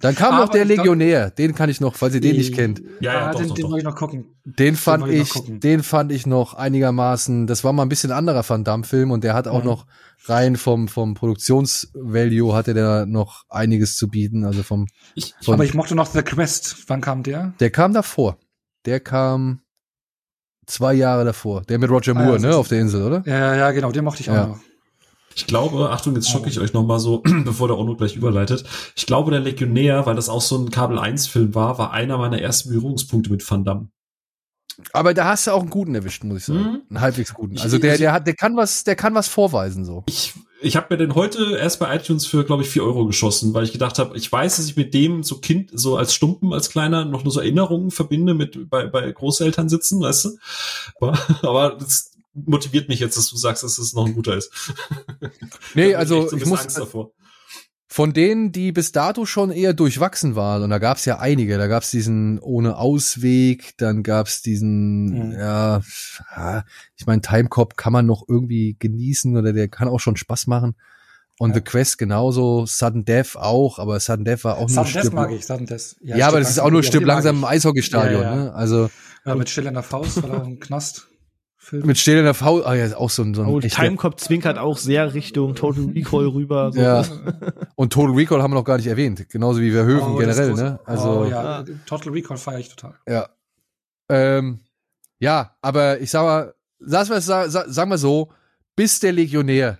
dann 0.00 0.14
kam 0.16 0.38
noch 0.38 0.48
der 0.48 0.64
Legionär, 0.64 1.30
den 1.30 1.54
kann 1.54 1.70
ich 1.70 1.80
noch, 1.80 1.94
falls 1.94 2.14
ihr 2.14 2.20
den 2.20 2.36
nicht 2.36 2.52
kennt. 2.52 2.82
Ja, 3.00 3.12
ja, 3.12 3.26
ah, 3.26 3.32
doch, 3.32 3.38
den, 3.38 3.48
doch, 3.48 3.54
den 3.54 3.70
doch. 3.70 3.76
ich 3.76 3.84
noch 3.84 3.94
gucken. 3.94 4.24
Den 4.44 4.74
fand 4.74 5.04
den 5.04 5.12
ich, 5.12 5.34
ich 5.34 5.60
den 5.60 5.82
fand 5.84 6.10
ich 6.10 6.26
noch 6.26 6.54
einigermaßen, 6.54 7.46
das 7.46 7.62
war 7.62 7.72
mal 7.72 7.82
ein 7.82 7.88
bisschen 7.88 8.10
anderer 8.10 8.48
Van 8.48 8.64
Damme 8.64 8.82
Film 8.82 9.12
und 9.12 9.22
der 9.22 9.34
hat 9.34 9.46
auch 9.46 9.60
mhm. 9.60 9.68
noch 9.70 9.86
rein 10.24 10.56
vom 10.56 10.88
vom 10.88 11.14
Produktionsvalue 11.14 12.54
hatte 12.54 12.74
der 12.74 13.06
noch 13.06 13.44
einiges 13.48 13.96
zu 13.96 14.08
bieten, 14.08 14.44
also 14.44 14.64
vom 14.64 14.86
ich, 15.14 15.34
von, 15.42 15.54
Aber 15.54 15.64
ich 15.64 15.74
mochte 15.74 15.94
noch 15.94 16.06
The 16.06 16.22
Quest, 16.22 16.84
wann 16.88 17.00
kam 17.00 17.22
der? 17.22 17.54
Der 17.60 17.70
kam 17.70 17.92
davor. 17.92 18.36
Der 18.84 18.98
kam 18.98 19.60
zwei 20.66 20.94
Jahre 20.94 21.24
davor. 21.24 21.62
Der 21.62 21.78
mit 21.78 21.90
Roger 21.90 22.14
Moore, 22.14 22.36
ah, 22.38 22.40
ja, 22.42 22.48
ne, 22.48 22.56
auf 22.56 22.68
der 22.68 22.80
Insel, 22.80 23.02
oder? 23.02 23.22
Ja, 23.26 23.54
ja, 23.54 23.70
genau, 23.70 23.92
den 23.92 24.04
mochte 24.04 24.22
ich 24.22 24.30
auch 24.30 24.34
ja. 24.34 24.46
noch. 24.48 24.60
Ich 25.34 25.46
glaube, 25.46 25.90
Achtung, 25.90 26.14
jetzt 26.14 26.30
schocke 26.30 26.48
ich 26.48 26.58
euch 26.58 26.72
nochmal 26.72 26.98
so, 26.98 27.22
bevor 27.44 27.68
der 27.68 27.78
Ono 27.78 27.96
gleich 27.96 28.16
überleitet. 28.16 28.64
Ich 28.96 29.06
glaube, 29.06 29.30
der 29.30 29.40
Legionär, 29.40 30.06
weil 30.06 30.16
das 30.16 30.28
auch 30.28 30.42
so 30.42 30.58
ein 30.58 30.70
Kabel 30.70 30.98
1 30.98 31.28
Film 31.28 31.54
war, 31.54 31.78
war 31.78 31.92
einer 31.92 32.18
meiner 32.18 32.40
ersten 32.40 32.70
Berührungspunkte 32.70 33.30
mit 33.30 33.48
Van 33.48 33.64
Damme. 33.64 33.88
Aber 34.92 35.14
da 35.14 35.26
hast 35.26 35.46
du 35.46 35.52
auch 35.52 35.60
einen 35.60 35.70
guten 35.70 35.94
erwischt, 35.94 36.24
muss 36.24 36.38
ich 36.38 36.44
sagen. 36.44 36.60
Mhm. 36.60 36.82
Einen 36.88 37.00
halbwegs 37.00 37.34
guten. 37.34 37.58
Also 37.58 37.78
der, 37.78 37.98
der 37.98 38.12
hat, 38.12 38.26
der 38.26 38.34
kann 38.34 38.56
was, 38.56 38.84
der 38.84 38.96
kann 38.96 39.14
was 39.14 39.28
vorweisen 39.28 39.84
so. 39.84 40.04
Ich, 40.06 40.32
ich 40.62 40.76
habe 40.76 40.86
mir 40.90 40.98
den 40.98 41.14
heute 41.14 41.56
erst 41.56 41.80
bei 41.80 41.94
iTunes 41.94 42.26
für, 42.26 42.44
glaube 42.44 42.62
ich, 42.62 42.70
vier 42.70 42.84
Euro 42.84 43.06
geschossen, 43.06 43.54
weil 43.54 43.64
ich 43.64 43.72
gedacht 43.72 43.98
habe, 43.98 44.16
ich 44.16 44.30
weiß, 44.30 44.56
dass 44.56 44.66
ich 44.66 44.76
mit 44.76 44.94
dem 44.94 45.22
so 45.22 45.38
Kind, 45.38 45.70
so 45.72 45.96
als 45.96 46.14
Stumpen, 46.14 46.52
als 46.52 46.70
Kleiner 46.70 47.04
noch 47.04 47.24
nur 47.24 47.32
so 47.32 47.40
Erinnerungen 47.40 47.90
verbinde 47.90 48.34
mit 48.34 48.70
bei, 48.70 48.86
bei 48.86 49.10
Großeltern 49.10 49.68
sitzen, 49.68 50.00
weißt 50.00 50.24
du. 50.24 50.30
Aber, 51.00 51.18
aber 51.42 51.76
das, 51.78 52.09
motiviert 52.32 52.88
mich 52.88 53.00
jetzt, 53.00 53.16
dass 53.16 53.28
du 53.28 53.36
sagst, 53.36 53.62
dass 53.62 53.78
es 53.78 53.92
noch 53.92 54.06
ein 54.06 54.14
guter 54.14 54.36
ist. 54.36 54.50
Nee, 55.74 55.94
also 55.94 56.28
so 56.28 56.36
ich 56.36 56.46
muss 56.46 56.66
von 57.92 58.12
denen, 58.12 58.52
die 58.52 58.70
bis 58.70 58.92
dato 58.92 59.26
schon 59.26 59.50
eher 59.50 59.74
durchwachsen 59.74 60.36
waren, 60.36 60.62
und 60.62 60.70
da 60.70 60.78
gab's 60.78 61.04
ja 61.06 61.18
einige, 61.18 61.58
da 61.58 61.66
gab's 61.66 61.90
diesen 61.90 62.38
ohne 62.38 62.76
Ausweg, 62.76 63.76
dann 63.78 64.04
gab's 64.04 64.42
diesen, 64.42 65.30
mhm. 65.30 65.32
ja, 65.32 65.82
ich 66.96 67.06
meine, 67.06 67.20
Timecop 67.20 67.76
kann 67.76 67.92
man 67.92 68.06
noch 68.06 68.22
irgendwie 68.28 68.76
genießen 68.78 69.36
oder 69.36 69.52
der 69.52 69.66
kann 69.66 69.88
auch 69.88 69.98
schon 69.98 70.16
Spaß 70.16 70.46
machen. 70.46 70.76
Und 71.40 71.50
ja. 71.50 71.56
The 71.56 71.60
Quest 71.62 71.98
genauso, 71.98 72.64
Sudden 72.64 73.04
Death 73.04 73.34
auch, 73.34 73.80
aber 73.80 73.98
Sudden 73.98 74.24
Death 74.24 74.44
war 74.44 74.58
auch 74.58 74.68
Sudden 74.68 74.74
nur 74.74 74.84
Sudden 74.84 75.02
Death 75.02 75.12
mag 75.12 75.32
ich, 75.32 75.46
Sudden 75.46 75.66
Death. 75.66 75.96
Ja, 76.00 76.16
ja 76.16 76.28
aber 76.28 76.38
das 76.38 76.50
ist 76.50 76.60
auch 76.60 76.70
nur 76.70 76.82
ein 76.82 76.84
Stück 76.84 77.04
langsam 77.04 77.38
im 77.38 77.44
Eishockeystadion, 77.44 78.22
ja, 78.22 78.30
ja. 78.30 78.36
ne? 78.36 78.54
Also. 78.54 78.88
Ja, 79.24 79.34
mit 79.34 79.50
Still 79.50 79.66
in 79.66 79.74
der 79.74 79.82
Faust, 79.82 80.22
weil 80.22 80.30
er 80.30 80.44
im 80.44 80.60
Knast. 80.60 81.09
Film. 81.70 81.86
Mit 81.86 81.98
stählender 81.98 82.34
Faust, 82.34 82.66
ah 82.66 82.74
ja, 82.74 82.96
auch 82.96 83.10
so 83.10 83.22
ein, 83.22 83.32
so 83.32 83.42
ein 83.42 83.48
oh, 83.48 83.60
Timecop 83.60 84.18
zwinkert 84.18 84.58
auch 84.58 84.76
sehr 84.76 85.14
Richtung 85.14 85.54
Total 85.54 85.84
Recall 85.84 86.26
rüber. 86.26 86.72
So. 86.72 86.80
Ja. 86.80 87.04
Und 87.76 87.92
Total 87.92 88.12
Recall 88.12 88.42
haben 88.42 88.50
wir 88.50 88.56
noch 88.56 88.64
gar 88.64 88.76
nicht 88.76 88.88
erwähnt, 88.88 89.28
genauso 89.28 89.60
wie 89.60 89.70
Verhöfen 89.70 90.14
oh, 90.14 90.16
generell, 90.16 90.54
ne? 90.54 90.80
Also 90.84 91.20
oh, 91.20 91.24
ja, 91.26 91.64
Total 91.86 92.12
Recall 92.12 92.38
feiere 92.38 92.58
ich 92.58 92.68
total. 92.70 92.94
Ja. 93.08 93.28
Ähm, 94.08 94.58
ja, 95.20 95.56
aber 95.62 96.00
ich 96.00 96.10
sag 96.10 96.24
mal, 96.24 96.54
sagen 96.80 97.08
wir, 97.08 97.20
sagen 97.20 97.90
wir 97.90 97.98
so, 97.98 98.32
bis 98.74 98.98
der 98.98 99.12
Legionär 99.12 99.78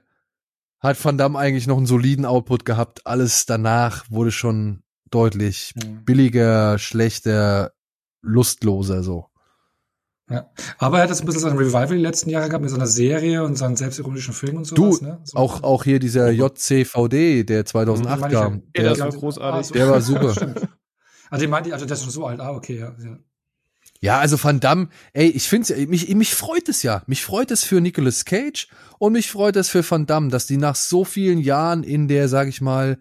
hat 0.79 1.05
Van 1.05 1.19
Damme 1.19 1.41
eigentlich 1.41 1.67
noch 1.67 1.77
einen 1.77 1.87
soliden 1.87 2.25
Output 2.25 2.65
gehabt. 2.65 3.05
Alles 3.05 3.47
danach 3.47 4.09
wurde 4.11 4.31
schon 4.31 4.85
deutlich 5.11 5.75
mhm. 5.75 6.05
billiger, 6.05 6.79
schlechter, 6.79 7.73
lustloser 8.23 9.03
so. 9.03 9.30
Ja. 10.31 10.49
Aber 10.79 10.99
er 10.99 11.03
hat 11.03 11.11
das 11.11 11.21
ein 11.21 11.27
bisschen 11.27 11.41
so 11.41 11.49
ein 11.49 11.57
Revival 11.57 11.89
die 11.89 12.03
letzten 12.03 12.31
Jahre 12.31 12.49
gehabt 12.49 12.63
mit 12.63 12.71
seiner 12.71 12.87
Serie 12.87 13.43
und 13.43 13.57
seinen 13.57 13.77
selbstironischen 13.77 14.33
Filmen 14.33 14.59
und 14.59 14.65
sowas. 14.65 15.01
Du, 15.01 15.05
ne? 15.05 15.21
so 15.25 15.37
auch, 15.37 15.65
auch 15.65 15.83
hier 15.83 15.99
dieser 15.99 16.31
JCVD, 16.31 17.43
der 17.43 17.65
2008 17.67 18.21
mhm, 18.21 18.29
kam. 18.29 18.63
Ja, 18.77 18.83
der, 18.95 18.99
war 18.99 19.11
großartig. 19.11 19.73
Der 19.73 19.89
war 19.91 20.01
super. 20.01 20.29
also 21.31 21.41
den 21.43 21.51
meinte 21.51 21.69
ich, 21.69 21.75
also 21.75 21.85
der 21.85 21.95
ist 21.95 22.03
schon 22.03 22.13
so 22.13 22.27
alt. 22.27 22.39
Ah, 22.39 22.53
okay, 22.53 22.79
ja. 22.79 22.95
ja. 23.03 23.19
Ja, 24.03 24.19
also 24.19 24.43
Van 24.43 24.61
Damme, 24.61 24.89
ey, 25.13 25.29
ich 25.29 25.49
finde 25.49 25.75
mich, 25.87 26.15
mich 26.15 26.35
freut 26.35 26.71
es 26.71 26.83
ja. 26.83 27.03
Mich 27.07 27.23
freut 27.23 27.51
es 27.51 27.65
für 27.65 27.83
Nicolas 27.83 28.25
Cage 28.25 28.69
und 28.99 29.13
mich 29.13 29.31
freut 29.31 29.57
es 29.57 29.69
für 29.69 29.89
Van 29.89 30.07
Damme, 30.07 30.29
dass 30.29 30.47
die 30.47 30.57
nach 30.57 30.77
so 30.77 31.05
vielen 31.05 31.39
Jahren 31.39 31.83
in 31.83 32.09
der, 32.09 32.29
sag 32.29 32.49
ich 32.49 32.63
mal, 32.63 32.99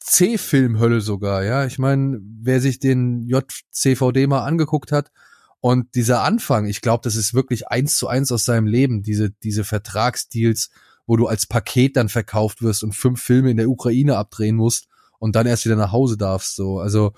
C-Filmhölle 0.00 1.02
sogar, 1.02 1.44
ja. 1.44 1.66
Ich 1.66 1.78
meine, 1.78 2.18
wer 2.22 2.60
sich 2.60 2.80
den 2.80 3.28
JCVD 3.28 4.26
mal 4.26 4.44
angeguckt 4.44 4.92
hat, 4.92 5.12
und 5.60 5.94
dieser 5.94 6.22
Anfang, 6.22 6.66
ich 6.66 6.80
glaube, 6.80 7.02
das 7.04 7.16
ist 7.16 7.34
wirklich 7.34 7.68
eins 7.68 7.96
zu 7.96 8.08
eins 8.08 8.32
aus 8.32 8.44
seinem 8.44 8.66
Leben, 8.66 9.02
diese, 9.02 9.30
diese 9.30 9.64
Vertragsdeals, 9.64 10.70
wo 11.06 11.16
du 11.16 11.26
als 11.26 11.46
Paket 11.46 11.96
dann 11.96 12.08
verkauft 12.08 12.62
wirst 12.62 12.82
und 12.82 12.94
fünf 12.94 13.20
Filme 13.20 13.50
in 13.50 13.58
der 13.58 13.68
Ukraine 13.68 14.16
abdrehen 14.16 14.56
musst 14.56 14.86
und 15.18 15.36
dann 15.36 15.46
erst 15.46 15.66
wieder 15.66 15.76
nach 15.76 15.92
Hause 15.92 16.16
darfst. 16.16 16.56
So, 16.56 16.78
also 16.78 17.12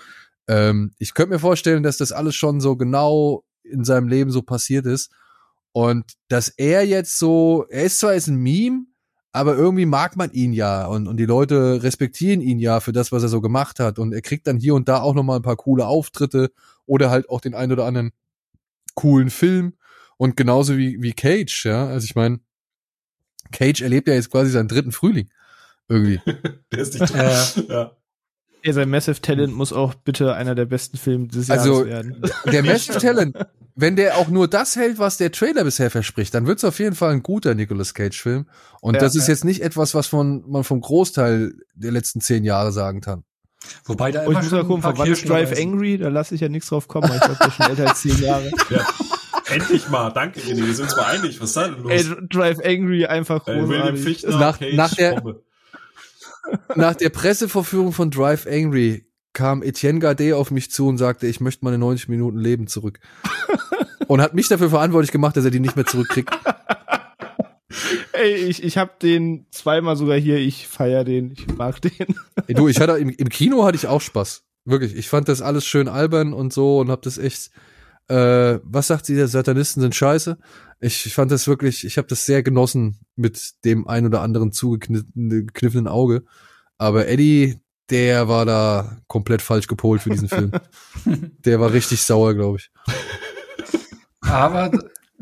ähm, 0.48 0.92
ich 0.98 1.14
könnte 1.14 1.34
mir 1.34 1.38
vorstellen, 1.38 1.84
dass 1.84 1.98
das 1.98 2.10
alles 2.10 2.34
schon 2.34 2.60
so 2.60 2.76
genau 2.76 3.44
in 3.62 3.84
seinem 3.84 4.08
Leben 4.08 4.30
so 4.30 4.42
passiert 4.42 4.86
ist. 4.86 5.12
Und 5.72 6.12
dass 6.28 6.48
er 6.48 6.84
jetzt 6.84 7.18
so, 7.18 7.64
er 7.70 7.84
ist 7.84 8.00
zwar 8.00 8.14
jetzt 8.14 8.26
ein 8.26 8.36
Meme, 8.36 8.86
aber 9.30 9.56
irgendwie 9.56 9.86
mag 9.86 10.16
man 10.16 10.30
ihn 10.32 10.52
ja 10.52 10.84
und, 10.86 11.06
und 11.06 11.16
die 11.16 11.24
Leute 11.24 11.82
respektieren 11.82 12.42
ihn 12.42 12.58
ja 12.58 12.80
für 12.80 12.92
das, 12.92 13.12
was 13.12 13.22
er 13.22 13.30
so 13.30 13.40
gemacht 13.40 13.80
hat. 13.80 13.98
Und 13.98 14.12
er 14.12 14.20
kriegt 14.20 14.46
dann 14.46 14.58
hier 14.58 14.74
und 14.74 14.88
da 14.88 15.00
auch 15.00 15.14
nochmal 15.14 15.36
ein 15.36 15.42
paar 15.42 15.56
coole 15.56 15.86
Auftritte 15.86 16.50
oder 16.84 17.08
halt 17.08 17.30
auch 17.30 17.40
den 17.40 17.54
einen 17.54 17.72
oder 17.72 17.86
anderen 17.86 18.12
coolen 18.94 19.30
Film 19.30 19.74
und 20.16 20.36
genauso 20.36 20.76
wie, 20.76 21.02
wie 21.02 21.12
Cage, 21.12 21.66
ja. 21.66 21.86
Also 21.86 22.04
ich 22.04 22.14
meine, 22.14 22.40
Cage 23.50 23.82
erlebt 23.82 24.08
ja 24.08 24.14
jetzt 24.14 24.30
quasi 24.30 24.50
seinen 24.50 24.68
dritten 24.68 24.92
Frühling. 24.92 25.30
Irgendwie. 25.88 26.20
Der 26.72 26.78
ist 26.78 26.98
nicht 26.98 27.14
ja. 27.14 27.96
Ja, 28.64 28.72
sein 28.72 28.90
Massive 28.90 29.20
Talent 29.20 29.52
muss 29.52 29.72
auch 29.72 29.94
bitte 29.94 30.34
einer 30.34 30.54
der 30.54 30.66
besten 30.66 30.96
Filme 30.96 31.26
des 31.26 31.48
Jahres 31.48 31.62
also, 31.62 31.86
werden. 31.86 32.22
Der 32.52 32.62
Massive 32.62 32.98
Talent, 32.98 33.36
wenn 33.74 33.96
der 33.96 34.18
auch 34.18 34.28
nur 34.28 34.46
das 34.46 34.76
hält, 34.76 34.98
was 34.98 35.16
der 35.16 35.32
Trailer 35.32 35.64
bisher 35.64 35.90
verspricht, 35.90 36.32
dann 36.34 36.46
wird 36.46 36.58
es 36.58 36.64
auf 36.64 36.78
jeden 36.78 36.94
Fall 36.94 37.12
ein 37.12 37.22
guter 37.22 37.54
Nicolas 37.54 37.94
Cage-Film. 37.94 38.46
Und 38.80 38.94
ja, 38.94 39.00
das 39.00 39.16
ist 39.16 39.26
ja. 39.26 39.34
jetzt 39.34 39.44
nicht 39.44 39.62
etwas, 39.62 39.94
was 39.94 40.06
von, 40.06 40.48
man 40.48 40.62
vom 40.62 40.80
Großteil 40.80 41.54
der 41.74 41.90
letzten 41.90 42.20
zehn 42.20 42.44
Jahre 42.44 42.70
sagen 42.70 43.00
kann. 43.00 43.24
Wobei 43.84 44.12
da 44.12 44.20
oh, 44.20 44.30
immer 44.30 44.38
ich 44.40 44.44
muss 44.44 44.52
mal 44.52 44.64
gucken, 44.64 44.82
von 44.82 44.98
wann 44.98 45.10
ist 45.10 45.28
Drive 45.28 45.58
Angry? 45.58 45.98
Da 45.98 46.08
lasse 46.08 46.34
ich 46.34 46.40
ja 46.40 46.48
nichts 46.48 46.68
drauf 46.68 46.88
kommen, 46.88 47.10
ich 47.12 47.20
glaube, 47.20 47.36
das 47.38 47.48
ist 47.48 47.54
schon 47.54 47.66
älter 47.66 47.88
als 47.88 48.00
zehn 48.00 48.18
Jahre. 48.22 48.50
Ja. 48.70 48.86
Endlich 49.50 49.88
mal, 49.88 50.10
danke 50.10 50.40
René, 50.40 50.66
wir 50.66 50.74
sind 50.74 50.84
uns 50.84 50.96
mal 50.96 51.04
einig, 51.04 51.40
was 51.40 51.50
ist 51.50 51.56
da 51.56 51.68
denn 51.68 51.82
los? 51.82 51.92
Ey, 51.92 52.04
Drive 52.28 52.58
Angry 52.64 53.06
einfach. 53.06 53.46
Äh, 53.46 53.62
nach, 54.30 54.60
nach, 54.72 54.94
der, 54.94 55.22
nach 56.74 56.94
der 56.94 57.10
Pressevorführung 57.10 57.92
von 57.92 58.10
Drive 58.10 58.46
Angry 58.46 59.06
kam 59.32 59.62
Etienne 59.62 59.98
Gardet 59.98 60.34
auf 60.34 60.50
mich 60.50 60.70
zu 60.70 60.86
und 60.86 60.98
sagte, 60.98 61.26
ich 61.26 61.40
möchte 61.40 61.64
meine 61.64 61.78
90 61.78 62.08
Minuten 62.08 62.38
Leben 62.38 62.66
zurück. 62.66 63.00
und 64.06 64.20
hat 64.20 64.34
mich 64.34 64.48
dafür 64.48 64.70
verantwortlich 64.70 65.12
gemacht, 65.12 65.36
dass 65.36 65.44
er 65.44 65.50
die 65.50 65.60
nicht 65.60 65.76
mehr 65.76 65.86
zurückkriegt. 65.86 66.30
Ey, 68.12 68.34
ich, 68.34 68.62
ich 68.62 68.78
hab 68.78 69.00
den 69.00 69.46
zweimal 69.50 69.96
sogar 69.96 70.16
hier, 70.18 70.38
ich 70.38 70.68
feier 70.68 71.04
den, 71.04 71.32
ich 71.32 71.46
mag 71.56 71.80
den. 71.82 72.16
Ey, 72.46 72.54
du, 72.54 72.68
ich 72.68 72.80
hatte 72.80 72.92
im, 72.98 73.10
im 73.10 73.28
Kino 73.28 73.64
hatte 73.64 73.76
ich 73.76 73.86
auch 73.86 74.00
Spaß. 74.00 74.44
Wirklich, 74.64 74.94
ich 74.94 75.08
fand 75.08 75.28
das 75.28 75.42
alles 75.42 75.66
schön 75.66 75.88
albern 75.88 76.32
und 76.32 76.52
so 76.52 76.78
und 76.78 76.90
hab 76.90 77.02
das 77.02 77.18
echt 77.18 77.50
Äh, 78.08 78.58
was 78.64 78.88
sagt 78.88 79.06
sie, 79.06 79.14
der 79.14 79.28
Satanisten 79.28 79.80
sind 79.80 79.94
scheiße? 79.94 80.36
Ich, 80.80 81.06
ich 81.06 81.14
fand 81.14 81.30
das 81.30 81.46
wirklich, 81.46 81.84
ich 81.84 81.96
habe 81.98 82.08
das 82.08 82.26
sehr 82.26 82.42
genossen 82.42 82.98
mit 83.16 83.64
dem 83.64 83.86
ein 83.86 84.04
oder 84.04 84.20
anderen 84.20 84.52
zugekniffenen 84.52 85.86
Auge. 85.88 86.24
Aber 86.78 87.06
Eddie, 87.06 87.60
der 87.90 88.28
war 88.28 88.44
da 88.44 88.98
komplett 89.06 89.40
falsch 89.40 89.68
gepolt 89.68 90.02
für 90.02 90.10
diesen 90.10 90.28
Film. 90.28 90.50
der 91.44 91.60
war 91.60 91.72
richtig 91.72 92.02
sauer, 92.02 92.34
glaube 92.34 92.58
ich. 92.58 92.70
Aber 94.20 94.70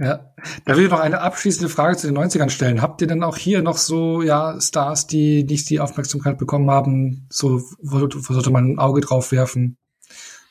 ja, 0.01 0.33
da 0.65 0.77
will 0.77 0.85
ich 0.85 0.91
noch 0.91 1.01
eine 1.01 1.21
abschließende 1.21 1.69
Frage 1.69 1.97
zu 1.97 2.07
den 2.07 2.17
90ern 2.17 2.49
stellen. 2.49 2.81
Habt 2.81 3.03
ihr 3.03 3.07
denn 3.07 3.23
auch 3.23 3.37
hier 3.37 3.63
noch 3.63 3.77
so 3.77 4.23
ja 4.23 4.59
Stars, 4.59 5.07
die 5.07 5.45
nicht 5.45 5.69
die 5.69 5.79
Aufmerksamkeit 5.79 6.39
bekommen 6.39 6.71
haben? 6.71 7.27
So 7.29 7.63
wo, 7.81 8.01
wo 8.01 8.33
sollte 8.33 8.51
man 8.51 8.73
ein 8.73 8.79
Auge 8.79 9.03
drauf 9.03 9.31
werfen? 9.31 9.77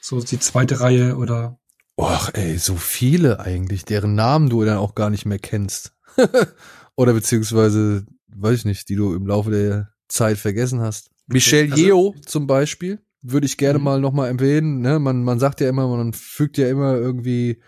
So 0.01 0.21
die 0.21 0.39
zweite 0.39 0.80
Reihe 0.80 1.17
oder 1.17 1.57
Och, 1.99 2.30
ey, 2.34 2.57
so 2.57 2.76
viele 2.76 3.41
eigentlich, 3.41 3.84
deren 3.84 4.15
Namen 4.15 4.49
du 4.49 4.63
dann 4.63 4.77
auch 4.77 4.95
gar 4.95 5.09
nicht 5.09 5.26
mehr 5.26 5.39
kennst. 5.39 5.91
Oder 6.95 7.13
beziehungsweise, 7.13 8.05
weiß 8.30 8.59
ich 8.59 8.65
nicht, 8.65 8.88
die 8.88 8.95
du 8.95 9.13
im 9.13 9.27
Laufe 9.27 9.51
der 9.51 9.89
Zeit 10.07 10.38
vergessen 10.38 10.80
hast. 10.80 11.11
Michelle 11.27 11.71
also, 11.71 11.84
Yeo 11.84 12.15
zum 12.26 12.47
Beispiel 12.47 12.99
würde 13.21 13.47
ich 13.47 13.57
gerne 13.57 13.80
mhm. 13.80 13.85
mal 13.85 13.99
nochmal 13.99 14.30
erwähnen. 14.30 14.80
Ne? 14.80 14.99
Man, 14.99 15.26
man 15.26 15.39
sagt 15.39 15.59
ja 15.59 15.67
immer, 15.67 15.88
man 15.88 16.13
fügt 16.13 16.57
ja 16.57 16.69
immer 16.69 16.93
irgendwie 16.93 17.61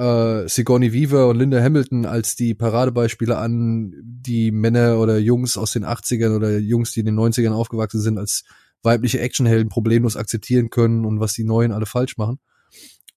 äh, 0.00 0.48
Sigourney 0.48 0.94
Weaver 0.94 1.28
und 1.28 1.36
Linda 1.36 1.62
Hamilton 1.62 2.06
als 2.06 2.34
die 2.34 2.54
Paradebeispiele 2.54 3.36
an, 3.36 3.92
die 4.02 4.50
Männer 4.50 4.98
oder 4.98 5.18
Jungs 5.18 5.58
aus 5.58 5.72
den 5.72 5.84
80ern 5.84 6.34
oder 6.34 6.58
Jungs, 6.58 6.92
die 6.92 7.00
in 7.00 7.06
den 7.06 7.18
90ern 7.18 7.52
aufgewachsen 7.52 8.00
sind, 8.00 8.18
als 8.18 8.44
weibliche 8.82 9.20
Actionhelden 9.20 9.68
problemlos 9.68 10.16
akzeptieren 10.16 10.70
können 10.70 11.04
und 11.04 11.20
was 11.20 11.34
die 11.34 11.44
Neuen 11.44 11.72
alle 11.72 11.84
falsch 11.84 12.16
machen. 12.16 12.38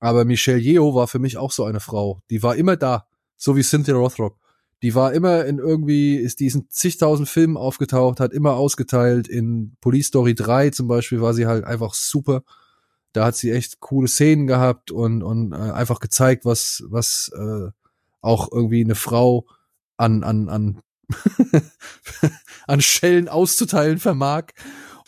Aber 0.02 0.26
Michelle 0.26 0.60
Yeoh 0.60 0.94
war 0.94 1.08
für 1.08 1.20
mich 1.20 1.38
auch 1.38 1.54
so 1.54 1.64
eine 1.64 1.80
Frau. 1.80 2.20
Die 2.30 2.44
war 2.44 2.58
immer 2.58 2.76
da, 2.76 3.08
so 3.38 3.56
wie 3.56 3.64
Cynthia 3.64 3.96
Rothrock. 3.96 4.38
Die 4.82 4.94
war 4.94 5.14
immer 5.14 5.46
in 5.46 5.60
irgendwie, 5.60 6.18
ist 6.18 6.42
diesen 6.42 6.70
zigtausend 6.70 7.30
Filmen 7.30 7.56
aufgetaucht, 7.56 8.20
hat 8.20 8.34
immer 8.34 8.56
ausgeteilt. 8.56 9.30
In 9.30 9.78
Police 9.80 10.08
Story 10.08 10.36
3 10.36 10.72
zum 10.72 10.90
Beispiel 10.90 11.22
war 11.22 11.34
sie 11.34 11.46
halt 11.46 11.64
einfach 11.64 11.94
super. 11.94 12.44
Da 13.14 13.26
hat 13.26 13.36
sie 13.36 13.52
echt 13.52 13.80
coole 13.80 14.08
Szenen 14.08 14.48
gehabt 14.48 14.92
und, 14.92 15.24
und 15.24 15.54
äh, 15.54 15.56
einfach 15.56 16.00
gezeigt, 16.00 16.46
was, 16.46 16.84
was 16.88 17.32
äh, 17.36 17.70
auch 18.22 18.52
irgendwie 18.52 18.84
eine 18.84 18.96
Frau 18.96 19.46
an, 19.98 20.24
an, 20.24 20.50
an, 20.50 20.82
an 22.68 22.82
Schellen 22.82 23.30
auszuteilen 23.30 24.00
vermag. 24.00 24.48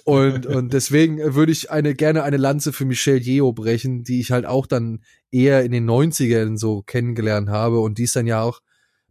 Und, 0.04 0.46
und 0.46 0.74
deswegen 0.74 1.36
würde 1.36 1.52
ich 1.52 1.72
eine, 1.72 1.96
gerne 1.96 2.24
eine 2.24 2.38
Lanze 2.38 2.72
für 2.74 2.86
Michelle 2.86 3.20
Yeoh 3.20 3.54
brechen, 3.54 4.04
die 4.04 4.20
ich 4.20 4.32
halt 4.32 4.46
auch 4.46 4.68
dann 4.68 5.04
eher 5.32 5.64
in 5.64 5.72
den 5.72 5.90
90ern 5.90 6.58
so 6.58 6.84
kennengelernt 6.84 7.50
habe 7.50 7.80
und 7.80 7.98
die 7.98 8.04
es 8.04 8.14
dann 8.14 8.28
ja 8.28 8.42
auch 8.42 8.62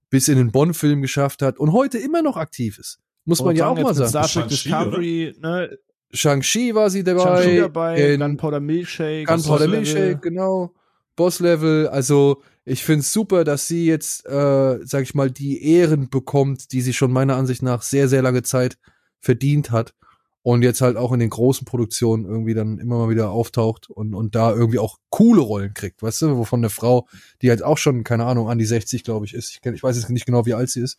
bis 0.08 0.28
in 0.28 0.38
den 0.38 0.52
Bond-Film 0.52 1.02
geschafft 1.02 1.42
hat 1.42 1.58
und 1.58 1.72
heute 1.72 1.98
immer 1.98 2.22
noch 2.22 2.36
aktiv 2.36 2.78
ist. 2.78 3.00
Muss 3.24 3.42
man 3.42 3.56
ja 3.56 3.66
auch 3.68 3.78
mal 3.78 3.94
sagen. 3.94 4.08
Star 4.10 4.28
Trek 4.28 4.48
Discovery, 4.48 5.34
ne? 5.40 5.78
Shang-Chi 6.14 6.74
war 6.74 6.90
sie 6.90 7.04
dabei. 7.04 7.42
Shang-Chi 7.42 7.56
dabei, 7.58 8.16
Gunpowder 8.16 8.60
Milkshake. 8.60 9.24
Gunpowder 9.26 9.68
Milkshake, 9.68 10.20
genau. 10.20 10.72
Boss-Level, 11.16 11.88
also 11.88 12.42
ich 12.64 12.82
find's 12.82 13.12
super, 13.12 13.44
dass 13.44 13.68
sie 13.68 13.86
jetzt, 13.86 14.26
äh, 14.26 14.78
sag 14.84 15.02
ich 15.02 15.14
mal, 15.14 15.30
die 15.30 15.62
Ehren 15.62 16.08
bekommt, 16.08 16.72
die 16.72 16.80
sie 16.80 16.92
schon 16.92 17.12
meiner 17.12 17.36
Ansicht 17.36 17.62
nach 17.62 17.82
sehr, 17.82 18.08
sehr 18.08 18.22
lange 18.22 18.42
Zeit 18.42 18.78
verdient 19.20 19.70
hat 19.70 19.94
und 20.42 20.62
jetzt 20.62 20.80
halt 20.80 20.96
auch 20.96 21.12
in 21.12 21.20
den 21.20 21.30
großen 21.30 21.64
Produktionen 21.66 22.24
irgendwie 22.24 22.54
dann 22.54 22.78
immer 22.78 22.98
mal 22.98 23.08
wieder 23.10 23.30
auftaucht 23.30 23.90
und, 23.90 24.14
und 24.14 24.34
da 24.34 24.52
irgendwie 24.52 24.78
auch 24.78 24.98
coole 25.10 25.40
Rollen 25.40 25.74
kriegt, 25.74 26.02
weißt 26.02 26.22
du, 26.22 26.36
wovon 26.36 26.60
eine 26.60 26.70
Frau, 26.70 27.06
die 27.42 27.50
halt 27.50 27.62
auch 27.62 27.78
schon, 27.78 28.04
keine 28.04 28.24
Ahnung, 28.24 28.48
an 28.48 28.58
die 28.58 28.66
60, 28.66 29.04
glaube 29.04 29.26
ich, 29.26 29.34
ist. 29.34 29.50
Ich, 29.50 29.60
kenn, 29.60 29.74
ich 29.74 29.82
weiß 29.82 29.96
jetzt 29.96 30.10
nicht 30.10 30.26
genau, 30.26 30.46
wie 30.46 30.54
alt 30.54 30.70
sie 30.70 30.80
ist. 30.80 30.98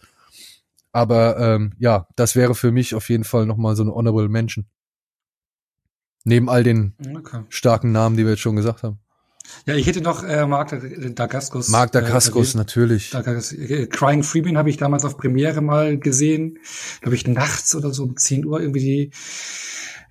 Aber 0.91 1.37
ähm, 1.39 1.73
ja, 1.77 2.07
das 2.15 2.35
wäre 2.35 2.55
für 2.55 2.71
mich 2.71 2.95
auf 2.95 3.09
jeden 3.09 3.23
Fall 3.23 3.45
nochmal 3.45 3.75
so 3.75 3.83
eine 3.83 3.93
Honorable 3.93 4.29
Mention. 4.29 4.65
Neben 6.25 6.49
all 6.49 6.63
den 6.63 6.93
okay. 7.17 7.43
starken 7.49 7.91
Namen, 7.91 8.17
die 8.17 8.23
wir 8.23 8.31
jetzt 8.31 8.41
schon 8.41 8.55
gesagt 8.55 8.83
haben. 8.83 8.99
Ja, 9.65 9.75
ich 9.75 9.85
hätte 9.85 10.01
noch 10.01 10.23
äh, 10.23 10.45
Mark 10.45 10.75
Dacascos. 11.15 11.69
Mark 11.69 11.91
Dacascos, 11.91 12.55
äh, 12.55 12.57
natürlich. 12.57 13.11
Dacascos. 13.11 13.53
Äh, 13.53 13.87
Crying 13.87 14.23
Freeman 14.23 14.57
habe 14.57 14.69
ich 14.69 14.77
damals 14.77 15.05
auf 15.05 15.17
Premiere 15.17 15.61
mal 15.61 15.97
gesehen. 15.97 16.57
Glaube 17.01 17.15
ich, 17.15 17.27
nachts 17.27 17.75
oder 17.75 17.93
so 17.93 18.03
um 18.03 18.17
10 18.17 18.45
Uhr 18.45 18.59
irgendwie 18.59 18.79
die 18.79 19.11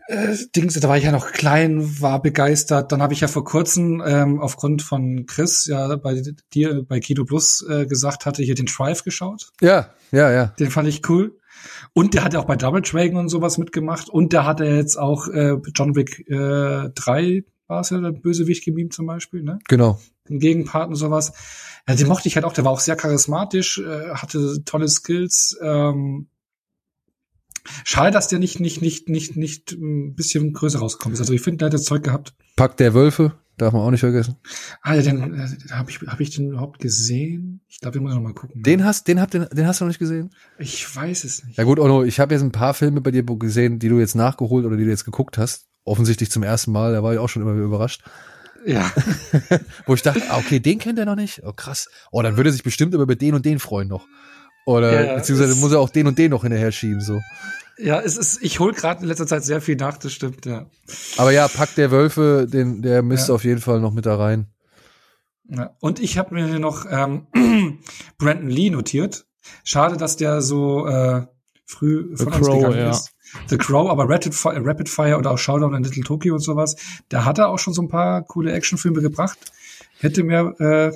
äh, 0.07 0.37
Dings, 0.55 0.79
da 0.79 0.89
war 0.89 0.99
ich 0.99 1.05
ja 1.05 1.13
noch 1.13 1.33
klein, 1.33 2.01
war 2.01 2.21
begeistert. 2.21 2.93
Dann 2.93 3.01
habe 3.01 3.15
ich 3.15 3.21
ja 3.21 3.29
vor 3.29 3.45
kurzem 3.45 4.03
ähm, 4.05 4.41
aufgrund 4.41 4.83
von 4.83 5.27
Chris 5.27 5.67
ja 5.67 5.97
bei 5.97 6.23
dir 6.53 6.85
bei 6.87 7.01
Kino 7.01 7.25
Plus 7.25 7.65
äh, 7.69 7.87
gesagt 7.87 8.27
hatte, 8.27 8.43
hier 8.43 8.55
den 8.55 8.67
Thrive 8.67 9.03
geschaut. 9.03 9.51
Ja, 9.61 9.95
ja, 10.13 10.31
ja. 10.31 10.47
Den 10.59 10.71
fand 10.71 10.89
ich 10.89 11.09
cool. 11.09 11.39
Und 11.95 12.15
der 12.15 12.25
hat 12.25 12.35
ja 12.35 12.41
auch 12.41 12.45
bei 12.45 12.57
Double 12.57 12.83
Dragon 12.83 13.17
und 13.17 13.29
sowas 13.29 13.57
mitgemacht. 13.57 14.09
Und 14.09 14.33
der 14.33 14.45
hat 14.45 14.61
ja 14.61 14.67
jetzt 14.67 14.99
auch 14.99 15.29
äh, 15.29 15.57
John 15.75 15.95
Wick 15.95 16.29
äh, 16.29 16.91
3 16.95 17.45
war 17.67 17.81
es 17.81 17.91
ja 17.91 17.99
der 17.99 18.13
Bösewicht 18.13 18.65
gemimt 18.65 18.93
zum 18.93 19.07
Beispiel, 19.07 19.43
ne? 19.43 19.59
Genau. 19.69 19.99
Den 20.29 20.39
Gegenpart 20.39 20.89
und 20.89 20.97
sowas. 20.97 21.33
Ja, 21.89 21.95
den 21.95 22.09
mochte 22.09 22.29
ich 22.29 22.35
halt 22.35 22.45
auch, 22.45 22.53
der 22.53 22.65
war 22.65 22.73
auch 22.73 22.81
sehr 22.81 22.97
charismatisch, 22.97 23.79
äh, 23.79 24.11
hatte 24.11 24.63
tolle 24.65 24.89
Skills. 24.89 25.59
Ähm, 25.63 26.29
Schade, 27.85 28.11
dass 28.11 28.29
der 28.29 28.39
nicht, 28.39 28.61
nicht, 28.61 28.83
nicht, 28.83 29.09
nicht, 29.09 29.37
nicht 29.37 29.73
ein 29.73 30.15
bisschen 30.15 30.53
größer 30.53 30.79
rausgekommen 30.81 31.15
ist. 31.15 31.21
Also 31.21 31.33
ich 31.33 31.41
finde, 31.41 31.59
der 31.59 31.67
hat 31.67 31.75
das 31.75 31.85
Zeug 31.85 32.03
gehabt. 32.03 32.35
Pack 32.57 32.77
der 32.77 32.93
Wölfe, 32.93 33.33
darf 33.57 33.73
man 33.73 33.83
auch 33.83 33.91
nicht 33.91 34.01
vergessen. 34.01 34.37
Ah, 34.83 34.95
ja, 34.95 35.03
den 35.03 35.35
äh, 35.35 35.49
habe 35.71 35.91
ich, 35.91 36.01
hab 36.01 36.21
ich 36.21 36.31
den 36.31 36.51
überhaupt 36.51 36.81
gesehen? 36.81 37.61
Ich 37.69 37.81
glaube, 37.81 37.99
den 37.99 38.03
muss 38.03 38.13
ich 38.13 38.17
noch 38.17 38.23
mal 38.23 38.35
gucken. 38.35 38.63
Den 38.63 38.85
hast, 38.85 39.09
den, 39.09 39.21
hab, 39.21 39.31
den, 39.31 39.47
den 39.53 39.67
hast 39.67 39.81
du 39.81 39.85
noch 39.85 39.91
nicht 39.91 39.99
gesehen? 39.99 40.31
Ich 40.59 40.95
weiß 40.95 41.25
es 41.25 41.45
nicht. 41.45 41.59
Ja 41.59 41.65
gut, 41.65 41.79
Ono, 41.79 42.05
ich 42.05 42.21
habe 42.21 42.35
jetzt 42.35 42.43
ein 42.43 42.53
paar 42.53 42.75
Filme 42.75 43.01
bei 43.01 43.11
dir 43.11 43.25
gesehen, 43.25 43.79
die 43.79 43.89
du 43.89 43.99
jetzt 43.99 44.15
nachgeholt 44.15 44.65
oder 44.65 44.77
die 44.77 44.85
du 44.85 44.91
jetzt 44.91 45.05
geguckt 45.05 45.39
hast 45.39 45.69
offensichtlich 45.85 46.31
zum 46.31 46.43
ersten 46.43 46.73
Mal, 46.73 46.93
da 46.93 47.03
war 47.03 47.13
ich 47.13 47.19
auch 47.19 47.29
schon 47.29 47.43
immer 47.43 47.55
wieder 47.55 47.67
überrascht. 47.67 48.03
Ja. 48.67 48.91
Wo 49.87 49.95
ich 49.95 50.03
dachte, 50.03 50.23
ah, 50.31 50.39
okay, 50.39 50.59
den 50.59 50.79
kennt 50.79 50.99
er 50.99 51.05
noch 51.05 51.17
nicht. 51.17 51.43
Oh, 51.45 51.53
krass. 51.53 51.91
Oh, 52.11 52.23
dann 52.23 52.37
würde 52.37 52.51
er 52.51 52.53
sich 52.53 52.63
bestimmt 52.63 52.95
über 52.95 53.15
den 53.15 53.35
und 53.35 53.45
den 53.45 53.59
freuen 53.59 53.89
noch. 53.89 54.07
Oder 54.65 55.05
ja, 55.05 55.15
beziehungsweise 55.17 55.57
muss 55.57 55.73
er 55.73 55.81
auch 55.81 55.91
den 55.91 56.07
und 56.07 56.19
den 56.19 56.31
noch 56.31 56.43
hinterher 56.43 56.73
schieben, 56.73 57.01
so. 57.01 57.21
Ja, 57.77 58.01
es 58.01 58.17
ist, 58.17 58.43
ich 58.43 58.61
hol 58.61 58.73
gerade 58.73 59.03
in 59.03 59.09
letzter 59.09 59.27
Zeit 59.27 59.45
sehr 59.45 59.61
viel 59.61 59.77
nach, 59.77 59.99
das 59.99 60.13
stimmt, 60.13 60.47
ja. 60.47 60.67
Aber 61.17 61.33
ja, 61.33 61.49
Pack 61.49 61.75
der 61.75 61.91
Wölfe, 61.91 62.47
den, 62.49 62.83
der 62.83 63.03
misst 63.03 63.29
ja. 63.29 63.35
auf 63.35 63.45
jeden 63.45 63.61
Fall 63.61 63.81
noch 63.81 63.93
mit 63.93 64.07
da 64.07 64.17
rein. 64.17 64.47
Ja. 65.49 65.75
Und 65.81 66.01
ich 66.01 66.17
habe 66.17 66.35
mir 66.35 66.59
noch 66.59 66.87
ähm, 66.89 67.27
Brandon 68.19 68.49
Lee 68.49 68.71
notiert. 68.71 69.27
Schade, 69.63 69.97
dass 69.97 70.17
der 70.17 70.41
so 70.41 70.87
äh, 70.87 71.27
früh 71.67 72.17
von 72.17 72.33
uns 72.33 72.47
gegangen 72.47 72.79
ja. 72.79 72.91
ist. 72.91 73.11
The 73.49 73.59
Crow, 73.59 73.91
aber 73.91 74.09
Rapid 74.09 74.35
Fire, 74.35 74.65
Rapid 74.65 74.89
Fire 74.89 75.19
oder 75.19 75.33
auch 75.33 75.39
Showdown 75.39 75.75
in 75.75 75.83
Little 75.83 76.05
Tokyo 76.05 76.35
und 76.35 76.41
sowas, 76.41 76.77
da 77.09 77.25
hat 77.25 77.39
er 77.39 77.49
auch 77.49 77.59
schon 77.59 77.75
so 77.75 77.83
ein 77.83 77.89
paar 77.89 78.23
coole 78.23 78.53
Actionfilme 78.53 79.03
gebracht. 79.03 79.39
Hätte 79.99 80.23
mehr, 80.23 80.55
äh, 80.61 80.93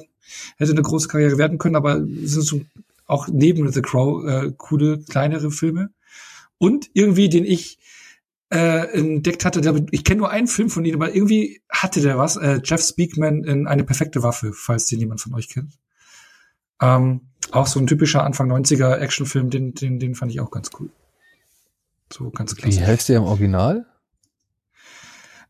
hätte 0.57 0.73
eine 0.73 0.83
große 0.83 1.09
Karriere 1.09 1.37
werden 1.37 1.59
können, 1.59 1.75
aber 1.75 1.97
sind 1.97 2.43
so 2.43 2.61
auch 3.09 3.27
neben 3.27 3.71
The 3.73 3.83
Crow 3.83 4.25
äh, 4.25 4.53
coole 4.57 5.03
kleinere 5.03 5.51
Filme. 5.51 5.91
Und 6.59 6.91
irgendwie, 6.93 7.29
den 7.29 7.45
ich 7.45 7.79
äh, 8.51 8.93
entdeckt 8.93 9.45
hatte, 9.45 9.61
der, 9.61 9.75
ich 9.91 10.05
kenne 10.05 10.19
nur 10.19 10.31
einen 10.31 10.47
Film 10.47 10.71
von 10.71 10.85
ihm, 10.85 10.95
aber 10.95 11.15
irgendwie 11.15 11.61
hatte 11.69 12.01
der 12.01 12.19
was. 12.19 12.37
Äh, 12.37 12.61
Jeff 12.63 12.83
Speakman 12.83 13.45
in 13.45 13.67
Eine 13.67 13.85
perfekte 13.85 14.23
Waffe, 14.23 14.53
falls 14.53 14.87
den 14.87 15.01
jemand 15.01 15.21
von 15.21 15.35
euch 15.35 15.49
kennt. 15.49 15.79
Ähm, 16.81 17.23
auch 17.51 17.67
so 17.67 17.81
ein 17.81 17.87
typischer 17.87 18.25
Anfang 18.25 18.51
90er 18.53 18.97
Actionfilm, 18.97 19.51
den, 19.51 19.75
den, 19.75 19.99
den 19.99 20.15
fand 20.15 20.31
ich 20.31 20.41
auch 20.41 20.51
ganz 20.51 20.71
cool. 20.79 20.91
So 22.13 22.31
ganz 22.31 22.55
klar. 22.57 22.71
Wie 22.71 22.81
heißt 22.81 23.09
der 23.09 23.19
im 23.19 23.25
Original? 23.25 23.87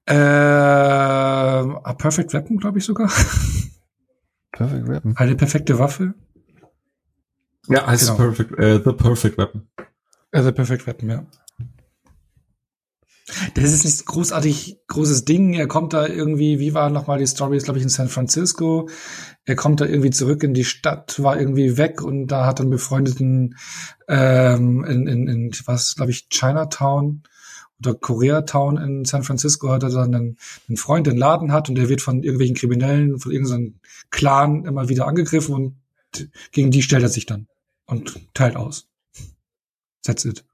Äh, 0.06 0.14
A 0.14 1.94
Perfect 1.98 2.32
Weapon, 2.32 2.56
glaube 2.58 2.78
ich 2.78 2.84
sogar. 2.84 3.10
Perfect 4.52 4.88
Weapon. 4.88 5.16
Eine 5.16 5.36
perfekte 5.36 5.78
Waffe. 5.78 6.14
Ja, 7.68 7.86
heißt 7.86 8.06
genau. 8.06 8.16
Perfect, 8.16 8.58
äh, 8.58 8.80
The 8.84 8.92
Perfect 8.92 9.38
Weapon. 9.38 9.68
Äh, 10.30 10.42
the 10.42 10.52
Perfect 10.52 10.86
Weapon, 10.86 11.10
ja. 11.10 11.26
Das 13.54 13.72
ist 13.72 13.84
nicht 13.84 14.06
großartig 14.06 14.78
großes 14.86 15.24
Ding. 15.24 15.52
Er 15.52 15.68
kommt 15.68 15.92
da 15.92 16.06
irgendwie, 16.06 16.58
wie 16.60 16.72
war 16.72 16.88
nochmal 16.88 17.18
die 17.18 17.26
Story, 17.26 17.56
ist 17.56 17.64
glaube 17.64 17.78
ich 17.78 17.82
in 17.82 17.90
San 17.90 18.08
Francisco. 18.08 18.88
Er 19.44 19.54
kommt 19.54 19.80
da 19.80 19.86
irgendwie 19.86 20.10
zurück 20.10 20.42
in 20.42 20.54
die 20.54 20.64
Stadt, 20.64 21.22
war 21.22 21.38
irgendwie 21.38 21.76
weg 21.76 22.02
und 22.02 22.28
da 22.28 22.46
hat 22.46 22.60
dann 22.60 22.70
befreundeten 22.70 23.56
ähm, 24.08 24.84
in, 24.84 25.06
in, 25.06 25.28
in 25.28 25.50
was, 25.66 25.94
glaube 25.96 26.10
ich, 26.10 26.28
Chinatown 26.30 27.22
oder 27.80 27.94
Koreatown 27.94 28.76
in 28.78 29.04
San 29.04 29.22
Francisco 29.22 29.68
hat 29.68 29.82
er 29.82 29.90
dann 29.90 30.14
einen, 30.14 30.36
einen 30.68 30.76
Freund, 30.76 31.06
einen 31.06 31.18
Laden 31.18 31.52
hat 31.52 31.68
und 31.68 31.76
der 31.76 31.88
wird 31.88 32.02
von 32.02 32.22
irgendwelchen 32.22 32.56
Kriminellen, 32.56 33.18
von 33.18 33.30
irgendeinem 33.30 33.80
Clan 34.10 34.64
immer 34.64 34.88
wieder 34.88 35.06
angegriffen 35.06 35.54
und 35.54 35.76
gegen 36.50 36.70
die 36.70 36.82
stellt 36.82 37.02
er 37.02 37.08
sich 37.08 37.26
dann 37.26 37.46
und 37.88 38.34
teilt 38.34 38.56
aus. 38.56 38.88
That's 40.04 40.24
it 40.24 40.44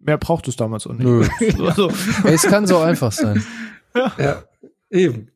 mehr 0.00 0.18
braucht 0.18 0.48
es 0.48 0.56
damals 0.56 0.86
auch 0.86 0.94
nicht. 0.94 1.04
Nö. 1.04 1.26
also. 1.66 1.92
Es 2.24 2.42
kann 2.42 2.66
so 2.66 2.78
einfach 2.78 3.12
sein. 3.12 3.44
Ja. 3.92 4.12
ja, 4.18 4.44
eben. 4.88 5.32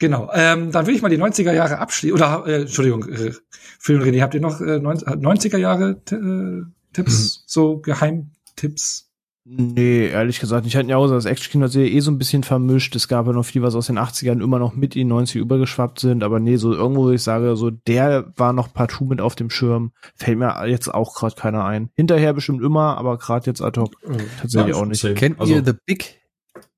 Genau. 0.00 0.28
Ähm, 0.34 0.72
dann 0.72 0.84
will 0.84 0.96
ich 0.96 1.02
mal 1.02 1.10
die 1.10 1.16
90er 1.16 1.52
Jahre 1.52 1.78
abschließen. 1.78 2.12
Oder, 2.12 2.44
äh, 2.44 2.62
Entschuldigung, 2.62 3.08
äh, 3.08 3.34
Phil 3.78 4.00
und 4.00 4.02
René, 4.02 4.20
habt 4.20 4.34
ihr 4.34 4.40
noch 4.40 4.60
äh, 4.60 4.78
90er 4.78 5.58
Jahre 5.58 5.90
äh, 6.10 6.64
Tipps? 6.92 7.38
Mhm. 7.38 7.42
So 7.46 7.78
Geheimtipps? 7.78 9.11
Nee, 9.44 10.06
ehrlich 10.06 10.38
gesagt, 10.38 10.66
ich 10.66 10.76
hatte 10.76 10.88
ja 10.88 10.96
auch 10.96 11.08
so 11.08 11.14
das 11.14 11.24
Action-Kino-Serie 11.24 11.90
eh 11.90 11.98
so 11.98 12.12
ein 12.12 12.18
bisschen 12.18 12.44
vermischt. 12.44 12.94
Es 12.94 13.08
gab 13.08 13.26
ja 13.26 13.32
noch 13.32 13.44
viel, 13.44 13.62
was 13.62 13.74
aus 13.74 13.88
den 13.88 13.98
80ern 13.98 14.40
immer 14.40 14.60
noch 14.60 14.74
mit 14.74 14.94
in 14.94 15.08
die 15.08 15.14
90er 15.14 15.38
übergeschwappt 15.38 15.98
sind, 15.98 16.22
aber 16.22 16.38
nee, 16.38 16.56
so 16.56 16.72
irgendwo, 16.72 17.06
wo 17.06 17.10
ich 17.10 17.22
sage, 17.22 17.56
so 17.56 17.70
der 17.70 18.32
war 18.36 18.52
noch 18.52 18.72
partout 18.72 19.06
mit 19.06 19.20
auf 19.20 19.34
dem 19.34 19.50
Schirm, 19.50 19.90
fällt 20.14 20.38
mir 20.38 20.64
jetzt 20.68 20.94
auch 20.94 21.14
gerade 21.16 21.34
keiner 21.34 21.64
ein. 21.64 21.90
Hinterher 21.94 22.34
bestimmt 22.34 22.62
immer, 22.62 22.96
aber 22.98 23.18
gerade 23.18 23.46
jetzt 23.46 23.60
ad 23.60 23.80
hoc 23.80 23.94
mhm. 24.06 24.18
tatsächlich 24.40 24.76
ja, 24.76 24.80
auch 24.80 24.86
nicht. 24.86 25.02
Kennt 25.16 25.40
also, 25.40 25.52
ihr 25.52 25.64
The 25.64 25.74
Big 25.86 26.22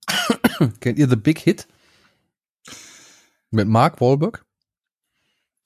Kennt 0.81 0.99
ihr 0.99 1.09
The 1.09 1.17
Big 1.17 1.39
Hit? 1.39 1.67
Mit 3.51 3.69
Mark 3.69 4.01
Wahlberg? 4.01 4.45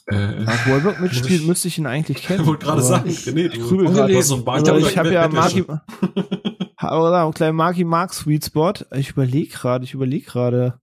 Äh, 0.06 0.40
Mark 0.40 0.68
Wahlberg 0.68 1.00
mitspielt, 1.00 1.46
müsste 1.46 1.68
ich 1.68 1.78
ihn 1.78 1.86
eigentlich 1.86 2.22
kennen. 2.22 2.40
Ich 2.42 2.46
wollte 2.46 2.66
gerade 2.66 2.82
sagen, 2.82 3.16
nee, 3.34 3.48
du 3.48 3.58
grübel 3.58 3.86
gerade. 3.86 4.22
So 4.22 4.44
also 4.44 4.76
ich 4.76 4.98
habe 4.98 5.12
ja 5.12 5.28
Marky, 5.28 5.64
aber 6.86 7.26
ein 7.26 7.32
kleiner 7.32 7.52
Marky 7.52 7.84
Mark 7.84 8.14
Sweet 8.14 8.44
Spot. 8.44 8.72
Ich 8.92 9.10
überlege 9.10 9.50
gerade, 9.50 9.84
ich 9.84 9.94
überlege 9.94 10.26
gerade. 10.26 10.80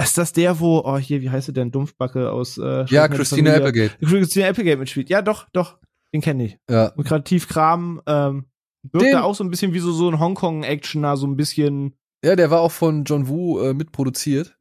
Ist 0.00 0.16
das 0.16 0.32
der, 0.32 0.60
wo, 0.60 0.78
oh 0.78 0.96
hier, 0.96 1.20
wie 1.20 1.28
heißt 1.28 1.50
er 1.50 1.54
denn, 1.54 1.70
Dumpfbacke 1.70 2.32
aus 2.32 2.56
äh, 2.56 2.86
Ja, 2.88 3.06
Christina 3.08 3.54
Applegate. 3.54 3.98
Christina 4.00 4.48
Applegate 4.48 4.78
mitspielt. 4.78 5.10
Ja, 5.10 5.20
doch, 5.20 5.46
doch, 5.52 5.78
den 6.14 6.22
kenne 6.22 6.44
ich. 6.46 6.58
Ja. 6.70 6.86
Und 6.96 7.04
kreativ 7.04 7.48
Kram, 7.48 8.00
ähm, 8.06 8.46
wirkt 8.92 9.12
da 9.12 9.22
auch 9.22 9.34
so 9.34 9.44
ein 9.44 9.50
bisschen 9.50 9.74
wie 9.74 9.78
so, 9.78 9.92
so 9.92 10.08
ein 10.08 10.18
Hongkong-Actioner, 10.18 11.18
so 11.18 11.26
ein 11.26 11.36
bisschen. 11.36 11.94
Ja, 12.24 12.34
der 12.34 12.50
war 12.50 12.60
auch 12.60 12.72
von 12.72 13.04
John 13.04 13.28
Woo 13.28 13.60
äh, 13.60 13.74
mitproduziert. 13.74 14.56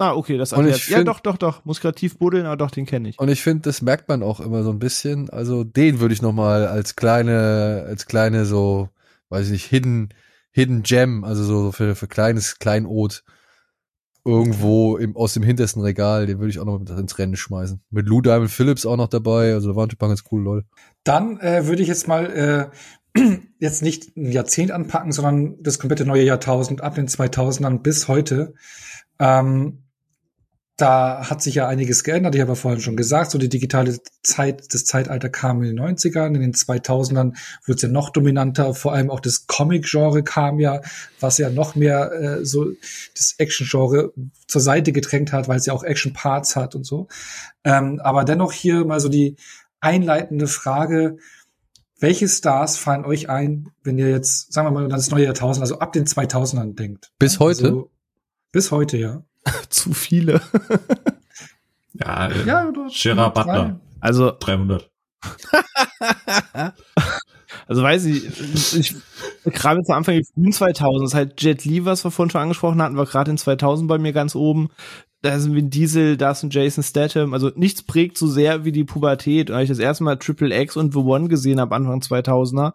Ah, 0.00 0.14
okay, 0.14 0.38
das 0.38 0.52
erklärt. 0.52 0.88
ja, 0.88 1.02
doch, 1.02 1.18
doch, 1.18 1.36
doch. 1.36 1.64
Muss 1.64 1.80
kreativ 1.80 2.18
buddeln, 2.18 2.46
aber 2.46 2.56
doch, 2.56 2.70
den 2.70 2.86
kenne 2.86 3.08
ich. 3.08 3.18
Und 3.18 3.28
ich 3.28 3.42
finde, 3.42 3.62
das 3.62 3.82
merkt 3.82 4.08
man 4.08 4.22
auch 4.22 4.38
immer 4.38 4.62
so 4.62 4.70
ein 4.70 4.78
bisschen. 4.78 5.28
Also 5.28 5.64
den 5.64 5.98
würde 5.98 6.14
ich 6.14 6.22
noch 6.22 6.32
mal 6.32 6.68
als 6.68 6.94
kleine, 6.94 7.84
als 7.88 8.06
kleine 8.06 8.44
so, 8.44 8.90
weiß 9.28 9.46
ich 9.46 9.52
nicht, 9.52 9.66
Hidden, 9.66 10.14
Hidden 10.50 10.82
Gem, 10.82 11.24
also 11.24 11.44
so 11.44 11.72
für, 11.72 11.94
für 11.94 12.08
kleines 12.08 12.58
Kleinod 12.58 13.22
irgendwo 14.24 14.96
im, 14.96 15.16
aus 15.16 15.34
dem 15.34 15.42
hintersten 15.42 15.82
Regal, 15.82 16.26
den 16.26 16.38
würde 16.38 16.50
ich 16.50 16.58
auch 16.58 16.66
noch 16.66 16.78
mit 16.78 16.90
ins 16.90 17.18
Rennen 17.18 17.36
schmeißen. 17.36 17.80
Mit 17.90 18.06
Lou 18.06 18.20
Diamond 18.20 18.50
Phillips 18.50 18.84
auch 18.84 18.96
noch 18.96 19.08
dabei, 19.08 19.54
also 19.54 19.70
da 19.70 19.76
waren 19.76 19.88
ein 19.90 19.96
paar 19.96 20.08
ganz 20.10 20.24
coole 20.24 20.44
Leute. 20.44 20.66
Dann 21.02 21.40
äh, 21.40 21.66
würde 21.66 21.82
ich 21.82 21.88
jetzt 21.88 22.08
mal 22.08 22.70
äh, 23.14 23.18
jetzt 23.58 23.82
nicht 23.82 24.16
ein 24.16 24.30
Jahrzehnt 24.30 24.70
anpacken, 24.70 25.12
sondern 25.12 25.56
das 25.62 25.78
komplette 25.78 26.04
neue 26.04 26.24
Jahrtausend 26.24 26.82
ab 26.82 26.94
den 26.94 27.08
2000ern 27.08 27.78
bis 27.78 28.08
heute. 28.08 28.54
Ähm, 29.18 29.84
da 30.78 31.28
hat 31.28 31.42
sich 31.42 31.56
ja 31.56 31.66
einiges 31.66 32.04
geändert. 32.04 32.36
Ich 32.36 32.40
habe 32.40 32.52
ja 32.52 32.54
vorhin 32.54 32.80
schon 32.80 32.96
gesagt, 32.96 33.32
so 33.32 33.38
die 33.38 33.48
digitale 33.48 33.98
Zeit, 34.22 34.72
das 34.72 34.84
Zeitalter 34.84 35.28
kam 35.28 35.60
in 35.60 35.74
den 35.74 35.84
90ern, 35.84 36.36
in 36.36 36.40
den 36.40 36.54
2000ern 36.54 37.34
wurde 37.66 37.76
es 37.76 37.82
ja 37.82 37.88
noch 37.88 38.10
dominanter. 38.10 38.74
Vor 38.74 38.92
allem 38.92 39.10
auch 39.10 39.18
das 39.18 39.48
Comic-Genre 39.48 40.22
kam 40.22 40.60
ja, 40.60 40.80
was 41.18 41.38
ja 41.38 41.50
noch 41.50 41.74
mehr 41.74 42.12
äh, 42.12 42.44
so 42.44 42.70
das 43.16 43.34
Action-Genre 43.38 44.12
zur 44.46 44.60
Seite 44.60 44.92
gedrängt 44.92 45.32
hat, 45.32 45.48
weil 45.48 45.58
es 45.58 45.66
ja 45.66 45.72
auch 45.72 45.82
Action-Parts 45.82 46.54
hat 46.54 46.76
und 46.76 46.86
so. 46.86 47.08
Ähm, 47.64 48.00
aber 48.00 48.24
dennoch 48.24 48.52
hier 48.52 48.84
mal 48.84 49.00
so 49.00 49.08
die 49.08 49.34
einleitende 49.80 50.46
Frage, 50.46 51.16
welche 51.98 52.28
Stars 52.28 52.76
fallen 52.76 53.04
euch 53.04 53.28
ein, 53.28 53.70
wenn 53.82 53.98
ihr 53.98 54.10
jetzt, 54.10 54.52
sagen 54.52 54.68
wir 54.68 54.70
mal, 54.70 54.88
das 54.88 55.10
neue 55.10 55.24
Jahrtausend, 55.24 55.62
also 55.62 55.80
ab 55.80 55.92
den 55.92 56.06
2000ern 56.06 56.76
denkt? 56.76 57.10
Bis 57.18 57.40
heute? 57.40 57.64
Also, 57.64 57.90
bis 58.52 58.70
heute, 58.70 58.96
ja. 58.96 59.24
zu 59.68 59.92
viele. 59.92 60.40
ja, 61.94 62.28
äh, 62.28 62.44
ja 62.44 62.72
Gerard 62.90 63.34
Butler. 63.34 63.80
Also 64.00 64.32
300. 64.38 64.90
also 67.66 67.82
weiß 67.82 68.04
ich, 68.04 68.76
ich 68.76 68.94
gerade 69.44 69.82
zu 69.82 69.92
Anfang 69.92 70.14
der 70.14 70.24
frühen 70.24 70.52
2000 70.52 71.08
ist 71.08 71.14
halt 71.14 71.42
Jet 71.42 71.64
Li, 71.64 71.84
was 71.84 72.04
wir 72.04 72.12
vorhin 72.12 72.30
schon 72.30 72.42
angesprochen 72.42 72.80
hatten, 72.80 72.96
war 72.96 73.06
gerade 73.06 73.32
in 73.32 73.38
2000 73.38 73.88
bei 73.88 73.98
mir 73.98 74.12
ganz 74.12 74.36
oben. 74.36 74.68
Da 75.22 75.34
ist 75.34 75.46
ein 75.46 75.70
Diesel, 75.70 76.16
da 76.16 76.30
ist 76.30 76.44
ein 76.44 76.50
Jason 76.50 76.84
Statham. 76.84 77.34
Also 77.34 77.50
nichts 77.56 77.82
prägt 77.82 78.16
so 78.16 78.28
sehr 78.28 78.64
wie 78.64 78.70
die 78.70 78.84
Pubertät. 78.84 79.50
Und 79.50 79.56
als 79.56 79.64
ich 79.64 79.70
das 79.70 79.80
erste 79.80 80.04
Mal 80.04 80.16
Triple 80.16 80.56
X 80.56 80.76
und 80.76 80.92
The 80.92 81.00
One 81.00 81.26
gesehen 81.26 81.60
habe, 81.60 81.74
Anfang 81.74 82.00
2000er, 82.00 82.72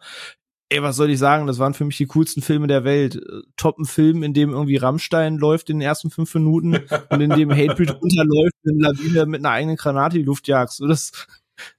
ey, 0.73 0.81
was 0.81 0.95
soll 0.95 1.11
ich 1.11 1.19
sagen? 1.19 1.45
Das 1.45 1.59
waren 1.59 1.73
für 1.73 1.85
mich 1.85 1.97
die 1.97 2.07
coolsten 2.07 2.41
Filme 2.41 2.67
der 2.67 2.83
Welt. 2.83 3.21
Top 3.57 3.77
ein 3.77 3.85
Film, 3.85 4.23
in 4.23 4.33
dem 4.33 4.49
irgendwie 4.51 4.77
Rammstein 4.77 5.37
läuft 5.37 5.69
in 5.69 5.77
den 5.77 5.87
ersten 5.87 6.09
fünf 6.09 6.33
Minuten 6.33 6.79
und 7.09 7.21
in 7.21 7.29
dem 7.29 7.51
Hatebreed 7.51 7.91
runterläuft 8.01 8.55
in 8.63 8.79
Lawine 8.79 9.25
mit 9.27 9.41
einer 9.41 9.51
eigenen 9.51 9.75
Granate 9.75 10.17
die 10.17 10.23
Luft 10.23 10.47
jagst. 10.47 10.77
So, 10.77 10.87
das, 10.87 11.11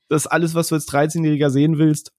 das 0.09 0.23
ist 0.23 0.27
alles, 0.29 0.55
was 0.55 0.69
du 0.69 0.77
als 0.77 0.89
13-Jähriger 0.89 1.51
sehen 1.51 1.79
willst. 1.79 2.13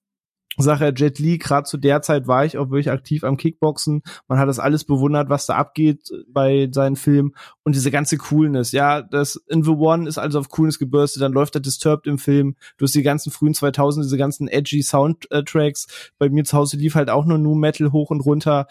Sache 0.57 0.93
Jet 0.95 1.19
Li, 1.19 1.37
gerade 1.37 1.65
zu 1.65 1.77
der 1.77 2.01
Zeit 2.01 2.27
war 2.27 2.45
ich 2.45 2.57
auch 2.57 2.69
wirklich 2.69 2.91
aktiv 2.91 3.23
am 3.23 3.37
Kickboxen. 3.37 4.01
Man 4.27 4.39
hat 4.39 4.47
das 4.47 4.59
alles 4.59 4.83
bewundert, 4.83 5.29
was 5.29 5.45
da 5.45 5.55
abgeht 5.55 6.09
bei 6.27 6.69
seinen 6.71 6.95
Filmen 6.95 7.35
und 7.63 7.75
diese 7.75 7.91
ganze 7.91 8.17
Coolness. 8.17 8.71
Ja, 8.71 9.01
das 9.01 9.35
In 9.47 9.63
the 9.63 9.71
One 9.71 10.07
ist 10.07 10.17
also 10.17 10.39
auf 10.39 10.49
Coolness 10.49 10.79
gebürstet, 10.79 11.21
dann 11.21 11.33
läuft 11.33 11.55
er 11.55 11.61
Disturbed 11.61 12.07
im 12.07 12.17
Film. 12.17 12.55
Du 12.77 12.85
hast 12.85 12.95
die 12.95 13.03
ganzen 13.03 13.31
frühen 13.31 13.53
2000 13.53 14.05
diese 14.05 14.17
ganzen 14.17 14.47
edgy 14.47 14.81
Soundtracks. 14.81 16.11
Bei 16.17 16.29
mir 16.29 16.43
zu 16.43 16.57
Hause 16.57 16.77
lief 16.77 16.95
halt 16.95 17.09
auch 17.09 17.25
nur 17.25 17.37
New 17.37 17.55
Metal 17.55 17.91
hoch 17.91 18.09
und 18.09 18.21
runter. 18.21 18.67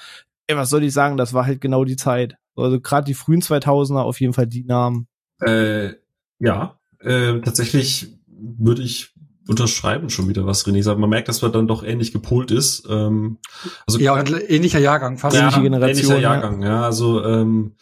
Ey, 0.46 0.56
was 0.56 0.70
soll 0.70 0.84
ich 0.84 0.92
sagen? 0.92 1.16
Das 1.16 1.32
war 1.32 1.46
halt 1.46 1.60
genau 1.60 1.84
die 1.84 1.96
Zeit. 1.96 2.36
Also 2.56 2.80
gerade 2.80 3.04
die 3.04 3.14
frühen 3.14 3.40
2000er 3.40 4.02
auf 4.02 4.20
jeden 4.20 4.32
Fall 4.32 4.46
die 4.46 4.64
Namen. 4.64 5.08
Äh, 5.40 5.94
ja, 6.38 6.78
äh, 7.00 7.40
tatsächlich 7.40 8.18
würde 8.26 8.82
ich 8.82 9.13
unterschreiben 9.46 10.10
schon 10.10 10.28
wieder, 10.28 10.46
was 10.46 10.66
René 10.66 10.82
sagt. 10.82 10.98
Man 10.98 11.10
merkt, 11.10 11.28
dass 11.28 11.42
man 11.42 11.52
dann 11.52 11.68
doch 11.68 11.82
ähnlich 11.82 12.12
gepolt 12.12 12.50
ist. 12.50 12.86
Ähm, 12.88 13.38
also 13.86 13.98
ja, 13.98 14.16
ähnlicher 14.48 14.78
Jahrgang, 14.78 15.18
fast 15.18 15.36
ja, 15.36 15.42
ähnliche 15.42 15.62
Generation. 15.62 15.96
Ähnlicher 15.96 16.18
Jahrgang, 16.20 16.62
ja. 16.62 16.68
ja 16.68 16.82
also 16.82 17.22
ähm, 17.24 17.72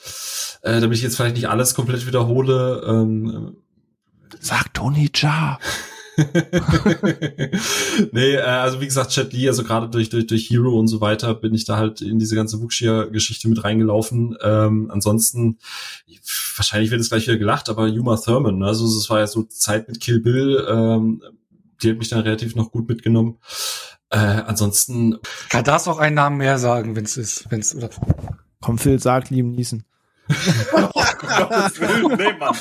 äh, 0.63 0.81
damit 0.81 0.97
ich 0.97 1.03
jetzt 1.03 1.17
vielleicht 1.17 1.37
nicht 1.37 1.49
alles 1.49 1.75
komplett 1.75 2.07
wiederhole. 2.07 2.83
Ähm, 2.87 3.57
Sag 4.41 4.75
Tony 4.75 5.11
Jaa. 5.15 5.59
nee, 8.13 8.35
äh, 8.35 8.41
also 8.43 8.81
wie 8.81 8.87
gesagt, 8.87 9.13
Chat 9.13 9.33
Lee, 9.33 9.49
also 9.49 9.65
gerade 9.65 9.89
durch, 9.89 10.11
durch, 10.11 10.27
durch 10.27 10.51
Hero 10.51 10.79
und 10.79 10.89
so 10.89 11.01
weiter 11.01 11.35
bin 11.35 11.55
ich 11.55 11.65
da 11.65 11.79
halt 11.79 12.03
in 12.03 12.19
diese 12.19 12.35
ganze 12.35 12.61
Wuxia-Geschichte 12.61 13.49
mit 13.49 13.65
reingelaufen. 13.65 14.37
Ähm, 14.43 14.91
ansonsten, 14.93 15.59
wahrscheinlich 16.57 16.91
wird 16.91 17.01
es 17.01 17.09
gleich 17.09 17.27
wieder 17.27 17.39
gelacht, 17.39 17.71
aber 17.71 17.87
Yuma 17.87 18.17
Thurman, 18.17 18.59
ne? 18.59 18.67
also 18.67 18.85
es 18.85 19.09
war 19.09 19.21
ja 19.21 19.27
so 19.27 19.45
Zeit 19.45 19.89
mit 19.89 20.01
Kill 20.01 20.21
Bill, 20.21 20.67
ähm, 20.69 21.23
die 21.83 21.91
hat 21.91 21.99
mich 21.99 22.09
dann 22.09 22.21
relativ 22.21 22.55
noch 22.55 22.71
gut 22.71 22.89
mitgenommen. 22.89 23.39
Äh, 24.11 24.17
ansonsten. 24.17 25.19
Kann 25.49 25.65
das 25.65 25.89
auch 25.89 25.99
einen 25.99 26.17
Namen 26.17 26.37
mehr 26.37 26.59
sagen, 26.59 26.97
wenn 26.97 27.05
es 27.05 27.17
ist, 27.17 27.51
wenn 27.51 27.61
es 27.61 27.75
oder. 27.75 27.91
Komm, 28.61 28.79
Phil, 28.79 28.99
sag 28.99 29.31
Liam 29.31 29.53
Niesen. 29.53 29.85
oh, 30.73 30.89
Gottes 31.19 31.81
Willen, 31.81 32.17
nee, 32.17 32.33
Mann. 32.39 32.55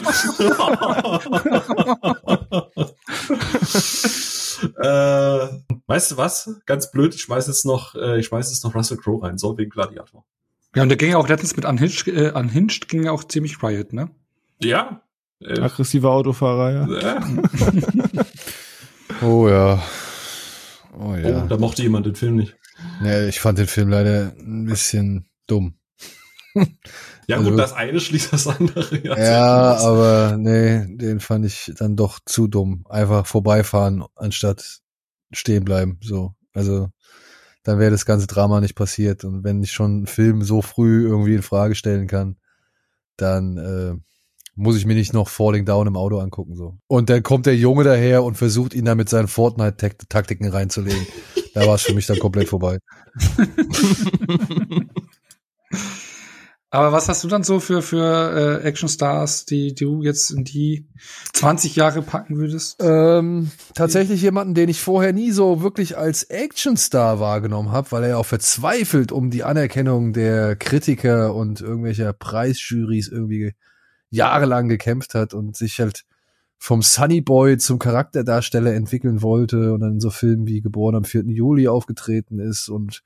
äh, 4.78 5.48
weißt 5.88 6.12
du 6.12 6.18
was? 6.18 6.62
Ganz 6.66 6.92
blöd, 6.92 7.14
ich 7.14 7.22
schmeiß 7.22 7.48
jetzt 7.48 7.66
noch, 7.66 7.96
äh, 7.96 8.20
ich 8.20 8.28
schmeiß 8.28 8.50
jetzt 8.50 8.64
noch 8.64 8.74
Russell 8.74 8.98
Crowe 8.98 9.24
rein, 9.24 9.38
so 9.38 9.58
wegen 9.58 9.70
Gladiator. 9.70 10.26
Ja, 10.76 10.84
und 10.84 10.90
der 10.90 10.98
ging 10.98 11.12
ja 11.12 11.18
auch 11.18 11.28
letztens 11.28 11.56
mit 11.56 11.66
Unhinged, 11.66 12.08
äh, 12.08 12.32
Unhinged 12.32 12.88
ging 12.88 13.04
ja 13.04 13.12
auch 13.12 13.24
ziemlich 13.26 13.62
Riot, 13.62 13.94
ne? 13.94 14.10
Ja. 14.60 15.02
Äh, 15.40 15.60
Aggressiver 15.60 16.12
Autofahrer, 16.12 16.88
ja. 17.02 17.22
oh 19.22 19.50
ja. 19.50 19.82
Oh 20.98 21.16
ja. 21.16 21.44
Oh, 21.44 21.48
da 21.48 21.58
mochte 21.58 21.84
jemand 21.84 22.06
den 22.06 22.16
Film 22.16 22.36
nicht. 22.36 22.56
Nee, 23.02 23.28
ich 23.28 23.40
fand 23.40 23.58
den 23.58 23.68
Film 23.68 23.90
leider 23.90 24.34
ein 24.38 24.66
bisschen 24.66 25.30
dumm. 25.48 25.76
ja 27.28 27.38
also, 27.38 27.52
gut, 27.52 27.60
das 27.60 27.74
eine 27.74 28.00
schließt 28.00 28.34
das 28.34 28.48
andere. 28.48 28.98
Ja, 29.04 29.18
ja 29.18 29.78
aber 29.78 30.38
nee, 30.38 30.86
den 30.88 31.20
fand 31.20 31.46
ich 31.46 31.72
dann 31.78 31.96
doch 31.96 32.20
zu 32.26 32.48
dumm. 32.48 32.86
Einfach 32.90 33.26
vorbeifahren, 33.26 34.04
anstatt 34.16 34.82
stehen 35.32 35.64
bleiben. 35.64 36.00
So, 36.02 36.36
also 36.54 36.90
dann 37.64 37.80
wäre 37.80 37.92
das 37.92 38.06
ganze 38.06 38.28
Drama 38.28 38.60
nicht 38.60 38.76
passiert. 38.76 39.24
Und 39.24 39.44
wenn 39.44 39.64
ich 39.64 39.72
schon 39.72 39.92
einen 39.92 40.08
Film 40.08 40.44
so 40.44 40.62
früh 40.62 41.06
irgendwie 41.08 41.36
in 41.36 41.44
Frage 41.44 41.76
stellen 41.76 42.08
kann, 42.08 42.38
dann 43.18 43.58
äh, 43.58 43.96
muss 44.56 44.78
ich 44.78 44.86
mir 44.86 44.96
nicht 44.96 45.14
noch 45.14 45.30
Falling 45.30 45.66
Down 45.66 45.88
im 45.88 45.96
Auto 45.96 46.20
angucken. 46.20 46.56
so. 46.56 46.78
Und 46.88 47.10
dann 47.10 47.24
kommt 47.24 47.46
der 47.46 47.56
Junge 47.56 47.84
daher 47.84 48.24
und 48.24 48.36
versucht 48.36 48.74
ihn 48.74 48.86
da 48.86 48.96
mit 48.96 49.10
seinen 49.10 49.28
Fortnite-Taktiken 49.28 50.48
reinzulegen. 50.48 51.08
da 51.54 51.66
war 51.66 51.76
es 51.76 51.84
für 51.84 51.94
mich 51.94 52.06
dann 52.06 52.20
komplett 52.20 52.50
vorbei. 52.50 52.80
Aber 56.74 56.94
was 56.94 57.10
hast 57.10 57.22
du 57.26 57.28
dann 57.28 57.44
so 57.44 57.60
für, 57.60 57.82
für 57.82 58.62
äh, 58.62 58.66
Actionstars, 58.66 59.44
die, 59.44 59.74
die 59.74 59.84
du 59.84 60.04
jetzt 60.04 60.32
in 60.32 60.46
die 60.46 60.88
20 61.34 61.76
Jahre 61.76 62.02
packen 62.02 62.38
würdest? 62.38 62.78
Ähm, 62.80 63.52
tatsächlich 63.76 64.22
jemanden, 64.22 64.54
den 64.54 64.70
ich 64.70 64.80
vorher 64.80 65.12
nie 65.12 65.32
so 65.32 65.62
wirklich 65.62 65.98
als 65.98 66.30
Actionstar 66.30 67.20
wahrgenommen 67.20 67.74
habe, 67.74 67.92
weil 67.92 68.04
er 68.04 68.10
ja 68.12 68.18
auch 68.18 68.26
verzweifelt 68.26 69.12
um 69.12 69.32
die 69.32 69.44
Anerkennung 69.44 70.14
der 70.14 70.56
Kritiker 70.56 71.36
und 71.36 71.60
irgendwelcher 71.60 72.14
Preisjurys 72.14 73.10
irgendwie 73.10 73.52
jahrelang 74.12 74.68
gekämpft 74.70 75.16
hat 75.16 75.34
und 75.34 75.56
sich 75.58 75.80
halt 75.80 76.06
vom 76.60 76.84
Sunny 76.84 77.22
Boy 77.22 77.58
zum 77.58 77.80
Charakterdarsteller 77.80 78.74
entwickeln 78.74 79.24
wollte 79.24 79.74
und 79.74 79.80
dann 79.80 79.94
in 79.94 80.00
so 80.00 80.12
Filmen 80.12 80.46
wie 80.46 80.62
Geboren 80.62 80.94
am 80.96 81.04
4. 81.06 81.24
Juli 81.24 81.68
aufgetreten 81.68 82.38
ist 82.40 82.70
und 82.70 83.02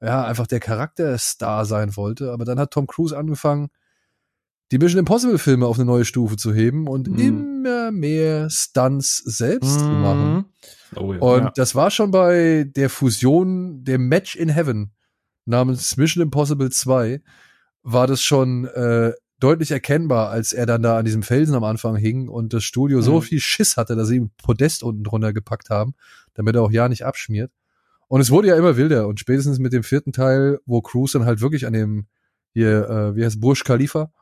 ja, 0.00 0.24
einfach 0.24 0.46
der 0.46 0.60
Charakterstar 0.60 1.64
sein 1.64 1.96
wollte. 1.96 2.30
Aber 2.32 2.44
dann 2.44 2.60
hat 2.60 2.70
Tom 2.72 2.86
Cruise 2.86 3.16
angefangen, 3.16 3.70
die 4.70 4.78
Mission 4.78 5.00
Impossible 5.00 5.38
Filme 5.38 5.66
auf 5.66 5.76
eine 5.76 5.84
neue 5.84 6.04
Stufe 6.04 6.36
zu 6.36 6.54
heben 6.54 6.86
und 6.88 7.08
Mhm. 7.08 7.18
immer 7.18 7.90
mehr 7.92 8.48
Stunts 8.50 9.18
selbst 9.18 9.80
zu 9.88 9.94
Mhm. 9.94 10.00
machen. 10.00 10.44
Oh 10.96 11.12
ja. 11.12 11.20
Und 11.20 11.42
Ja. 11.42 11.52
das 11.56 11.74
war 11.74 11.90
schon 11.90 12.10
bei 12.10 12.64
der 12.74 12.88
Fusion, 12.88 13.84
der 13.84 13.98
Match 13.98 14.34
in 14.36 14.48
Heaven 14.48 14.92
namens 15.44 15.96
Mission 15.96 16.22
Impossible 16.22 16.70
2, 16.70 17.20
war 17.82 18.06
das 18.06 18.22
schon 18.22 18.64
äh, 18.66 19.12
deutlich 19.42 19.70
erkennbar, 19.70 20.30
als 20.30 20.52
er 20.52 20.66
dann 20.66 20.82
da 20.82 20.98
an 20.98 21.04
diesem 21.04 21.22
Felsen 21.22 21.54
am 21.54 21.64
Anfang 21.64 21.96
hing 21.96 22.28
und 22.28 22.52
das 22.52 22.64
Studio 22.64 23.00
so 23.02 23.16
Mhm. 23.16 23.22
viel 23.22 23.40
Schiss 23.40 23.76
hatte, 23.76 23.96
dass 23.96 24.08
sie 24.08 24.16
ihm 24.16 24.30
Podest 24.42 24.82
unten 24.82 25.04
drunter 25.04 25.32
gepackt 25.32 25.70
haben, 25.70 25.94
damit 26.34 26.54
er 26.56 26.62
auch 26.62 26.70
ja 26.70 26.88
nicht 26.88 27.04
abschmiert. 27.04 27.50
Und 28.08 28.20
es 28.20 28.30
wurde 28.30 28.48
ja 28.48 28.56
immer 28.56 28.76
wilder 28.76 29.08
und 29.08 29.20
spätestens 29.20 29.58
mit 29.58 29.72
dem 29.72 29.82
vierten 29.82 30.12
Teil, 30.12 30.60
wo 30.66 30.80
Cruise 30.82 31.16
dann 31.18 31.26
halt 31.26 31.40
wirklich 31.40 31.66
an 31.66 31.72
dem 31.72 32.06
hier, 32.52 32.88
äh, 32.88 33.16
wie 33.16 33.24
heißt 33.24 33.40
Burj 33.40 33.62
Khalifa, 33.64 34.12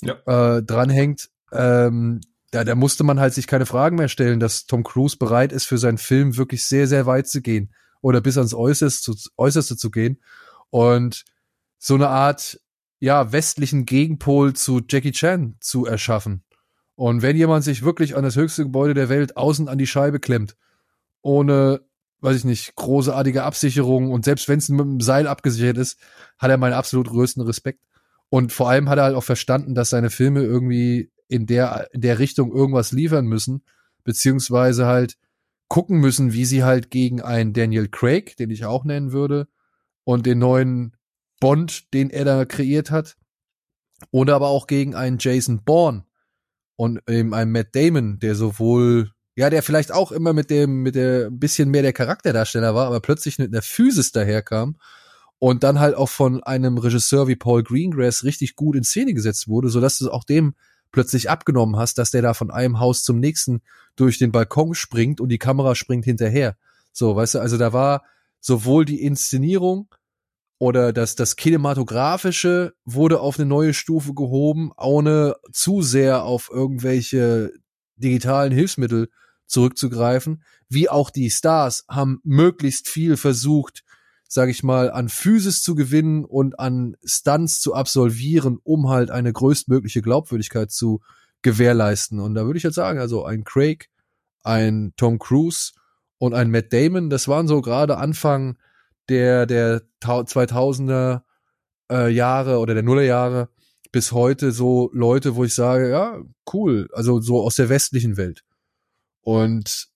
Ja. 0.00 0.14
äh, 0.56 0.62
dranhängt, 0.62 1.28
ähm, 1.52 2.20
da, 2.50 2.64
da 2.64 2.74
musste 2.74 3.04
man 3.04 3.20
halt 3.20 3.34
sich 3.34 3.46
keine 3.46 3.66
Fragen 3.66 3.96
mehr 3.96 4.08
stellen, 4.08 4.40
dass 4.40 4.66
Tom 4.66 4.82
Cruise 4.84 5.16
bereit 5.18 5.52
ist, 5.52 5.64
für 5.66 5.76
seinen 5.78 5.98
Film 5.98 6.36
wirklich 6.36 6.64
sehr, 6.64 6.86
sehr 6.86 7.04
weit 7.06 7.26
zu 7.28 7.42
gehen 7.42 7.74
oder 8.00 8.20
bis 8.20 8.38
ans 8.38 8.54
Äußerste, 8.54 9.12
Äußerste 9.36 9.76
zu 9.76 9.90
gehen 9.90 10.20
und 10.70 11.24
so 11.78 11.94
eine 11.94 12.08
Art, 12.08 12.60
ja, 13.04 13.32
westlichen 13.32 13.84
Gegenpol 13.84 14.54
zu 14.54 14.80
Jackie 14.88 15.12
Chan 15.12 15.56
zu 15.60 15.84
erschaffen. 15.84 16.42
Und 16.94 17.20
wenn 17.20 17.36
jemand 17.36 17.62
sich 17.62 17.82
wirklich 17.82 18.16
an 18.16 18.24
das 18.24 18.34
höchste 18.34 18.62
Gebäude 18.62 18.94
der 18.94 19.10
Welt 19.10 19.36
außen 19.36 19.68
an 19.68 19.76
die 19.76 19.86
Scheibe 19.86 20.20
klemmt, 20.20 20.56
ohne, 21.20 21.82
weiß 22.20 22.36
ich 22.38 22.44
nicht, 22.44 22.76
großartige 22.76 23.42
Absicherung 23.42 24.10
und 24.10 24.24
selbst 24.24 24.48
wenn 24.48 24.58
es 24.58 24.70
mit 24.70 24.80
einem 24.80 25.00
Seil 25.00 25.26
abgesichert 25.26 25.76
ist, 25.76 26.00
hat 26.38 26.50
er 26.50 26.56
meinen 26.56 26.72
absolut 26.72 27.08
größten 27.08 27.42
Respekt. 27.42 27.84
Und 28.30 28.54
vor 28.54 28.70
allem 28.70 28.88
hat 28.88 28.96
er 28.96 29.04
halt 29.04 29.16
auch 29.16 29.22
verstanden, 29.22 29.74
dass 29.74 29.90
seine 29.90 30.08
Filme 30.08 30.42
irgendwie 30.42 31.12
in 31.28 31.44
der, 31.44 31.88
in 31.92 32.00
der 32.00 32.18
Richtung 32.18 32.54
irgendwas 32.54 32.90
liefern 32.90 33.26
müssen, 33.26 33.64
beziehungsweise 34.04 34.86
halt 34.86 35.18
gucken 35.68 35.98
müssen, 35.98 36.32
wie 36.32 36.46
sie 36.46 36.64
halt 36.64 36.90
gegen 36.90 37.20
einen 37.20 37.52
Daniel 37.52 37.88
Craig, 37.88 38.34
den 38.38 38.48
ich 38.48 38.64
auch 38.64 38.86
nennen 38.86 39.12
würde, 39.12 39.46
und 40.04 40.24
den 40.24 40.38
neuen 40.38 40.96
Bond, 41.44 41.92
den 41.92 42.08
er 42.08 42.24
da 42.24 42.46
kreiert 42.46 42.90
hat, 42.90 43.18
oder 44.10 44.34
aber 44.34 44.48
auch 44.48 44.66
gegen 44.66 44.94
einen 44.94 45.18
Jason 45.20 45.62
Bourne 45.62 46.06
und 46.76 47.02
eben 47.06 47.34
einen 47.34 47.52
Matt 47.52 47.76
Damon, 47.76 48.18
der 48.18 48.34
sowohl, 48.34 49.10
ja, 49.36 49.50
der 49.50 49.62
vielleicht 49.62 49.92
auch 49.92 50.10
immer 50.10 50.32
mit 50.32 50.48
dem, 50.48 50.82
mit 50.82 50.94
der, 50.94 51.26
ein 51.26 51.38
bisschen 51.38 51.70
mehr 51.70 51.82
der 51.82 51.92
Charakterdarsteller 51.92 52.74
war, 52.74 52.86
aber 52.86 53.00
plötzlich 53.00 53.38
mit 53.38 53.52
einer 53.52 53.60
Physis 53.60 54.10
daherkam 54.10 54.78
und 55.38 55.64
dann 55.64 55.80
halt 55.80 55.94
auch 55.96 56.08
von 56.08 56.42
einem 56.42 56.78
Regisseur 56.78 57.28
wie 57.28 57.36
Paul 57.36 57.62
Greengrass 57.62 58.24
richtig 58.24 58.56
gut 58.56 58.74
in 58.74 58.82
Szene 58.82 59.12
gesetzt 59.12 59.46
wurde, 59.46 59.68
sodass 59.68 59.98
du 59.98 60.10
auch 60.10 60.24
dem 60.24 60.54
plötzlich 60.92 61.28
abgenommen 61.28 61.76
hast, 61.76 61.98
dass 61.98 62.10
der 62.10 62.22
da 62.22 62.32
von 62.32 62.50
einem 62.50 62.80
Haus 62.80 63.04
zum 63.04 63.20
nächsten 63.20 63.60
durch 63.96 64.16
den 64.16 64.32
Balkon 64.32 64.74
springt 64.74 65.20
und 65.20 65.28
die 65.28 65.36
Kamera 65.36 65.74
springt 65.74 66.06
hinterher. 66.06 66.56
So, 66.90 67.14
weißt 67.14 67.34
du, 67.34 67.40
also 67.40 67.58
da 67.58 67.74
war 67.74 68.02
sowohl 68.40 68.86
die 68.86 69.02
Inszenierung 69.02 69.94
oder 70.58 70.92
das, 70.92 71.16
das 71.16 71.36
Kinematografische 71.36 72.74
wurde 72.84 73.20
auf 73.20 73.38
eine 73.38 73.46
neue 73.46 73.74
Stufe 73.74 74.14
gehoben, 74.14 74.70
ohne 74.76 75.36
zu 75.52 75.82
sehr 75.82 76.24
auf 76.24 76.50
irgendwelche 76.52 77.52
digitalen 77.96 78.52
Hilfsmittel 78.52 79.08
zurückzugreifen, 79.46 80.42
wie 80.68 80.88
auch 80.88 81.10
die 81.10 81.30
Stars 81.30 81.84
haben 81.88 82.20
möglichst 82.24 82.88
viel 82.88 83.16
versucht, 83.16 83.84
sage 84.28 84.50
ich 84.50 84.62
mal, 84.62 84.90
an 84.90 85.08
Physis 85.08 85.62
zu 85.62 85.74
gewinnen 85.74 86.24
und 86.24 86.58
an 86.58 86.96
Stunts 87.04 87.60
zu 87.60 87.74
absolvieren, 87.74 88.58
um 88.62 88.88
halt 88.88 89.10
eine 89.10 89.32
größtmögliche 89.32 90.02
Glaubwürdigkeit 90.02 90.70
zu 90.70 91.00
gewährleisten. 91.42 92.20
Und 92.20 92.34
da 92.34 92.46
würde 92.46 92.56
ich 92.56 92.64
jetzt 92.64 92.74
sagen, 92.74 92.98
also 92.98 93.24
ein 93.24 93.44
Craig, 93.44 93.90
ein 94.42 94.92
Tom 94.96 95.18
Cruise 95.18 95.72
und 96.18 96.34
ein 96.34 96.50
Matt 96.50 96.72
Damon, 96.72 97.10
das 97.10 97.28
waren 97.28 97.46
so 97.46 97.60
gerade 97.60 97.98
Anfang 97.98 98.56
der, 99.08 99.46
der 99.46 99.82
2000er 100.02 101.22
äh, 101.90 102.08
Jahre 102.10 102.58
oder 102.58 102.74
der 102.74 102.82
Nullerjahre 102.82 103.48
bis 103.92 104.12
heute 104.12 104.50
so 104.52 104.90
Leute, 104.92 105.36
wo 105.36 105.44
ich 105.44 105.54
sage, 105.54 105.90
ja, 105.90 106.20
cool, 106.52 106.88
also 106.92 107.20
so 107.20 107.42
aus 107.42 107.56
der 107.56 107.68
westlichen 107.68 108.16
Welt. 108.16 108.42
Und 109.20 109.88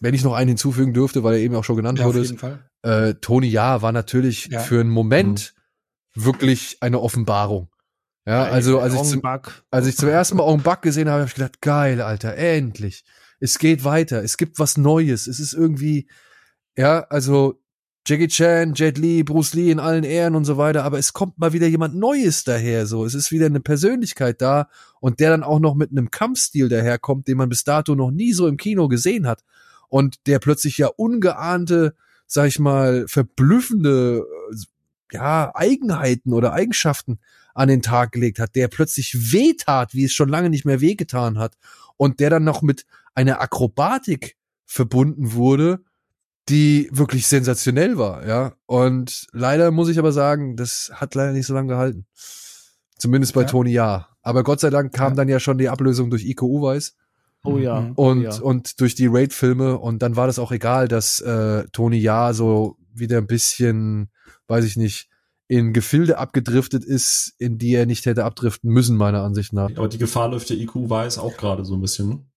wenn 0.00 0.14
ich 0.14 0.24
noch 0.24 0.34
einen 0.34 0.48
hinzufügen 0.48 0.92
dürfte, 0.92 1.22
weil 1.22 1.34
er 1.34 1.40
eben 1.40 1.54
auch 1.54 1.64
schon 1.64 1.76
genannt 1.76 1.98
Ja, 2.00 2.04
wurde, 2.06 2.24
Fall. 2.36 2.68
äh, 2.82 3.14
Tony 3.14 3.46
Ja 3.46 3.82
war 3.82 3.92
natürlich 3.92 4.46
Ja. 4.46 4.60
für 4.60 4.80
einen 4.80 4.90
Moment 4.90 5.54
wirklich 6.14 6.78
eine 6.80 7.00
Offenbarung. 7.00 7.68
Ja, 8.26 8.44
also 8.44 8.78
als 8.78 8.94
ich, 8.94 9.02
zum, 9.02 9.20
Bug. 9.22 9.64
als 9.70 9.86
ich 9.86 9.96
zum 9.96 10.08
ersten 10.08 10.36
Mal 10.36 10.44
Ong 10.44 10.62
Bak 10.62 10.82
gesehen 10.82 11.08
habe, 11.08 11.20
habe 11.20 11.28
ich 11.28 11.34
gedacht, 11.34 11.60
geil, 11.60 12.00
Alter, 12.00 12.36
endlich. 12.36 13.04
Es 13.40 13.58
geht 13.58 13.82
weiter, 13.84 14.22
es 14.22 14.36
gibt 14.36 14.58
was 14.60 14.76
Neues. 14.76 15.26
Es 15.26 15.40
ist 15.40 15.54
irgendwie, 15.54 16.08
ja, 16.76 17.00
also 17.08 17.60
Jackie 18.04 18.26
Chan, 18.26 18.74
Jet 18.74 18.98
Li, 18.98 19.22
Bruce 19.22 19.54
Lee 19.54 19.70
in 19.70 19.78
allen 19.78 20.02
Ehren 20.02 20.34
und 20.34 20.44
so 20.44 20.56
weiter, 20.56 20.82
aber 20.82 20.98
es 20.98 21.12
kommt 21.12 21.38
mal 21.38 21.52
wieder 21.52 21.68
jemand 21.68 21.94
Neues 21.94 22.42
daher, 22.42 22.86
so. 22.86 23.04
Es 23.04 23.14
ist 23.14 23.30
wieder 23.30 23.46
eine 23.46 23.60
Persönlichkeit 23.60 24.42
da 24.42 24.68
und 25.00 25.20
der 25.20 25.30
dann 25.30 25.44
auch 25.44 25.60
noch 25.60 25.76
mit 25.76 25.92
einem 25.92 26.10
Kampfstil 26.10 26.68
daherkommt, 26.68 27.28
den 27.28 27.36
man 27.36 27.48
bis 27.48 27.62
dato 27.62 27.94
noch 27.94 28.10
nie 28.10 28.32
so 28.32 28.48
im 28.48 28.56
Kino 28.56 28.88
gesehen 28.88 29.28
hat 29.28 29.44
und 29.88 30.26
der 30.26 30.40
plötzlich 30.40 30.78
ja 30.78 30.88
ungeahnte, 30.88 31.94
sag 32.26 32.48
ich 32.48 32.58
mal, 32.58 33.06
verblüffende, 33.06 34.24
äh, 34.50 34.56
ja, 35.12 35.52
Eigenheiten 35.54 36.32
oder 36.32 36.54
Eigenschaften 36.54 37.20
an 37.54 37.68
den 37.68 37.82
Tag 37.82 38.10
gelegt 38.10 38.40
hat, 38.40 38.56
der 38.56 38.66
plötzlich 38.66 39.32
wehtat, 39.32 39.94
wie 39.94 40.04
es 40.04 40.12
schon 40.12 40.28
lange 40.28 40.50
nicht 40.50 40.64
mehr 40.64 40.80
wehgetan 40.80 41.38
hat 41.38 41.56
und 41.98 42.18
der 42.18 42.30
dann 42.30 42.42
noch 42.42 42.62
mit 42.62 42.84
einer 43.14 43.40
Akrobatik 43.40 44.36
verbunden 44.64 45.34
wurde, 45.34 45.84
die 46.48 46.88
wirklich 46.92 47.26
sensationell 47.26 47.98
war, 47.98 48.26
ja. 48.26 48.52
Und 48.66 49.26
leider 49.32 49.70
muss 49.70 49.88
ich 49.88 49.98
aber 49.98 50.12
sagen, 50.12 50.56
das 50.56 50.90
hat 50.94 51.14
leider 51.14 51.32
nicht 51.32 51.46
so 51.46 51.54
lange 51.54 51.68
gehalten. 51.68 52.06
Zumindest 52.98 53.34
bei 53.34 53.42
Ja. 53.42 53.46
Tony 53.46 53.70
ja. 53.70 54.08
Aber 54.22 54.42
Gott 54.44 54.60
sei 54.60 54.70
Dank 54.70 54.92
kam 54.92 55.12
Ja. 55.12 55.16
dann 55.16 55.28
ja 55.28 55.40
schon 55.40 55.58
die 55.58 55.68
Ablösung 55.68 56.10
durch 56.10 56.24
Iko 56.24 56.46
Uweis 56.46 56.94
Oh 57.44 57.58
ja. 57.58 57.80
Mhm. 57.80 57.92
Oh 57.96 58.10
und, 58.10 58.22
ja. 58.22 58.40
und 58.40 58.80
durch 58.80 58.94
die 58.94 59.08
Raid-Filme 59.08 59.76
und 59.78 60.00
dann 60.00 60.14
war 60.14 60.28
das 60.28 60.38
auch 60.38 60.52
egal, 60.52 60.86
dass 60.86 61.20
äh, 61.20 61.64
Tony 61.72 61.96
Ja 61.98 62.32
so 62.34 62.76
wieder 62.94 63.18
ein 63.18 63.26
bisschen, 63.26 64.10
weiß 64.46 64.64
ich 64.64 64.76
nicht, 64.76 65.08
in 65.48 65.72
Gefilde 65.72 66.18
abgedriftet 66.18 66.84
ist, 66.84 67.34
in 67.38 67.58
die 67.58 67.74
er 67.74 67.84
nicht 67.86 68.06
hätte 68.06 68.24
abdriften 68.24 68.70
müssen, 68.70 68.96
meiner 68.96 69.22
Ansicht 69.22 69.52
nach. 69.52 69.70
Aber 69.76 69.88
die 69.88 69.98
Gefahr 69.98 70.28
läuft 70.28 70.50
der 70.50 70.56
IQ 70.56 70.74
weiß 70.88 71.18
auch 71.18 71.36
gerade 71.36 71.64
so 71.64 71.74
ein 71.74 71.80
bisschen. 71.80 72.30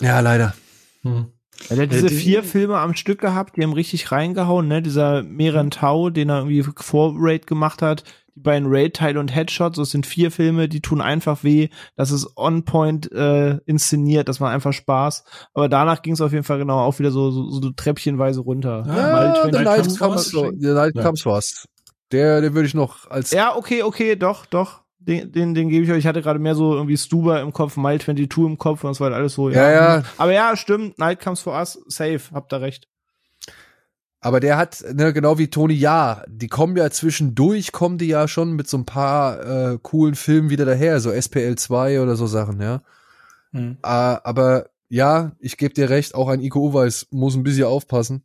Ja, 0.00 0.20
leider. 0.20 0.54
Hm. 1.02 1.26
Ja, 1.68 1.76
der 1.76 1.84
hat 1.86 1.92
diese 1.92 2.08
die- 2.08 2.14
vier 2.14 2.42
Filme 2.42 2.78
am 2.78 2.94
Stück 2.94 3.20
gehabt, 3.20 3.56
die 3.56 3.62
haben 3.62 3.72
richtig 3.72 4.12
reingehauen, 4.12 4.68
ne? 4.68 4.82
Dieser 4.82 5.22
Meren 5.22 5.70
Tau, 5.70 6.10
den 6.10 6.28
er 6.30 6.46
irgendwie 6.46 6.64
vor 6.76 7.14
Raid 7.16 7.46
gemacht 7.46 7.80
hat, 7.82 8.04
die 8.36 8.40
beiden 8.40 8.66
Raid-Teile 8.68 9.20
und 9.20 9.34
Headshots, 9.34 9.76
das 9.76 9.90
sind 9.90 10.06
vier 10.06 10.30
Filme, 10.32 10.68
die 10.68 10.80
tun 10.80 11.00
einfach 11.00 11.44
weh. 11.44 11.68
Das 11.96 12.10
ist 12.10 12.36
on 12.36 12.64
point 12.64 13.10
äh, 13.12 13.58
inszeniert, 13.64 14.28
das 14.28 14.40
macht 14.40 14.52
einfach 14.52 14.72
Spaß. 14.72 15.24
Aber 15.54 15.68
danach 15.68 16.02
ging 16.02 16.14
es 16.14 16.20
auf 16.20 16.32
jeden 16.32 16.42
Fall 16.44 16.58
genau 16.58 16.80
auch 16.80 16.98
wieder 16.98 17.12
so, 17.12 17.30
so, 17.30 17.48
so 17.50 17.70
treppchenweise 17.70 18.40
runter. 18.40 18.82
Ja, 18.86 18.92
Mal 18.92 19.26
Ja, 19.26 19.34
20 19.34 19.50
der 19.52 19.62
Night 19.62 19.98
Comes 19.98 20.32
Comes, 20.32 20.60
der 20.60 20.74
Night 20.74 20.92
Ja. 20.96 21.02
Comes 21.02 21.22
First. 21.22 21.68
Der, 22.12 22.40
den 22.40 22.54
würde 22.54 22.66
ich 22.66 22.74
noch 22.74 23.08
als 23.10 23.30
Ja, 23.30 23.56
okay, 23.56 23.82
okay, 23.82 24.16
doch, 24.16 24.46
doch. 24.46 24.82
Den, 25.06 25.32
den, 25.32 25.54
den 25.54 25.68
gebe 25.68 25.84
ich 25.84 25.90
euch. 25.90 25.98
Ich 25.98 26.06
hatte 26.06 26.22
gerade 26.22 26.38
mehr 26.38 26.54
so 26.54 26.74
irgendwie 26.74 26.96
Stuber 26.96 27.40
im 27.42 27.52
Kopf, 27.52 27.76
Mile 27.76 27.98
22 27.98 28.38
im 28.38 28.58
Kopf 28.58 28.84
und 28.84 28.90
das 28.90 29.00
war 29.00 29.10
halt 29.10 29.16
alles 29.16 29.34
so. 29.34 29.50
Ja, 29.50 29.70
ja. 29.70 30.02
Aber 30.16 30.32
ja, 30.32 30.56
stimmt. 30.56 30.98
Night 30.98 31.20
Comes 31.22 31.40
for 31.40 31.54
Us, 31.54 31.78
safe. 31.88 32.22
Habt 32.32 32.52
ihr 32.52 32.60
recht. 32.60 32.88
Aber 34.24 34.40
der 34.40 34.56
hat, 34.56 34.82
ne, 34.94 35.12
genau 35.12 35.36
wie 35.36 35.48
Tony 35.48 35.74
Ja, 35.74 36.24
die 36.26 36.48
kommen 36.48 36.74
ja 36.78 36.90
zwischendurch, 36.90 37.72
kommen 37.72 37.98
die 37.98 38.06
ja 38.06 38.26
schon 38.26 38.52
mit 38.52 38.66
so 38.66 38.78
ein 38.78 38.86
paar 38.86 39.72
äh, 39.72 39.78
coolen 39.82 40.14
Filmen 40.14 40.48
wieder 40.48 40.64
daher, 40.64 40.98
so 41.00 41.12
SPL 41.12 41.56
2 41.56 42.00
oder 42.00 42.16
so 42.16 42.26
Sachen, 42.26 42.62
ja. 42.62 42.80
Mhm. 43.52 43.76
Äh, 43.82 43.86
aber 43.88 44.70
ja, 44.88 45.32
ich 45.40 45.58
gebe 45.58 45.74
dir 45.74 45.90
recht, 45.90 46.14
auch 46.14 46.28
ein 46.28 46.40
Iko 46.40 46.60
Uweis 46.60 47.06
muss 47.10 47.34
ein 47.34 47.42
bisschen 47.42 47.66
aufpassen, 47.66 48.24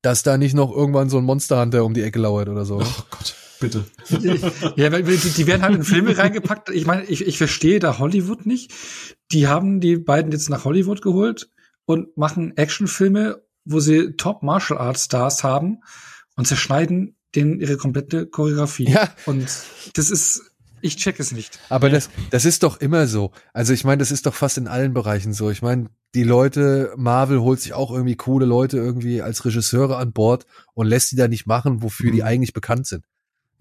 dass 0.00 0.22
da 0.22 0.38
nicht 0.38 0.54
noch 0.54 0.74
irgendwann 0.74 1.10
so 1.10 1.18
ein 1.18 1.24
Monster 1.24 1.60
Hunter 1.60 1.84
um 1.84 1.92
die 1.92 2.02
Ecke 2.02 2.18
lauert 2.18 2.48
oder 2.48 2.64
so. 2.64 2.76
Oh 2.76 3.02
Gott, 3.10 3.36
bitte. 3.64 3.84
Ja, 4.76 4.90
die, 4.90 5.16
die 5.16 5.46
werden 5.46 5.62
halt 5.62 5.74
in 5.74 5.84
Filme 5.84 6.16
reingepackt. 6.16 6.70
Ich 6.70 6.86
meine, 6.86 7.04
ich, 7.04 7.26
ich 7.26 7.38
verstehe 7.38 7.78
da 7.80 7.98
Hollywood 7.98 8.46
nicht. 8.46 8.72
Die 9.32 9.46
haben 9.48 9.80
die 9.80 9.96
beiden 9.96 10.32
jetzt 10.32 10.50
nach 10.50 10.64
Hollywood 10.64 11.02
geholt 11.02 11.50
und 11.86 12.16
machen 12.16 12.56
Actionfilme, 12.56 13.42
wo 13.64 13.80
sie 13.80 14.12
Top 14.16 14.42
Martial 14.42 14.78
Arts 14.78 15.04
Stars 15.04 15.42
haben 15.44 15.78
und 16.36 16.46
zerschneiden 16.46 17.16
denen 17.34 17.60
ihre 17.60 17.76
komplette 17.76 18.26
Choreografie. 18.26 18.88
Ja. 18.90 19.10
Und 19.26 19.48
das 19.94 20.10
ist, 20.10 20.42
Ich 20.82 20.96
check 20.96 21.18
es 21.18 21.32
nicht. 21.32 21.58
Aber 21.68 21.88
das, 21.90 22.10
das 22.30 22.44
ist 22.44 22.62
doch 22.62 22.78
immer 22.80 23.06
so. 23.06 23.32
Also 23.52 23.72
ich 23.72 23.84
meine, 23.84 23.98
das 23.98 24.10
ist 24.10 24.26
doch 24.26 24.34
fast 24.34 24.58
in 24.58 24.68
allen 24.68 24.92
Bereichen 24.94 25.32
so. 25.32 25.50
Ich 25.50 25.62
meine, 25.62 25.88
die 26.14 26.22
Leute, 26.22 26.92
Marvel 26.96 27.40
holt 27.40 27.58
sich 27.60 27.72
auch 27.72 27.90
irgendwie 27.90 28.14
coole 28.16 28.46
Leute 28.46 28.76
irgendwie 28.76 29.20
als 29.22 29.44
Regisseure 29.44 29.96
an 29.96 30.12
Bord 30.12 30.46
und 30.74 30.86
lässt 30.86 31.10
die 31.10 31.16
da 31.16 31.26
nicht 31.26 31.46
machen, 31.46 31.82
wofür 31.82 32.12
die 32.12 32.18
Mhm. 32.20 32.26
eigentlich 32.26 32.52
bekannt 32.52 32.86
sind. 32.86 33.04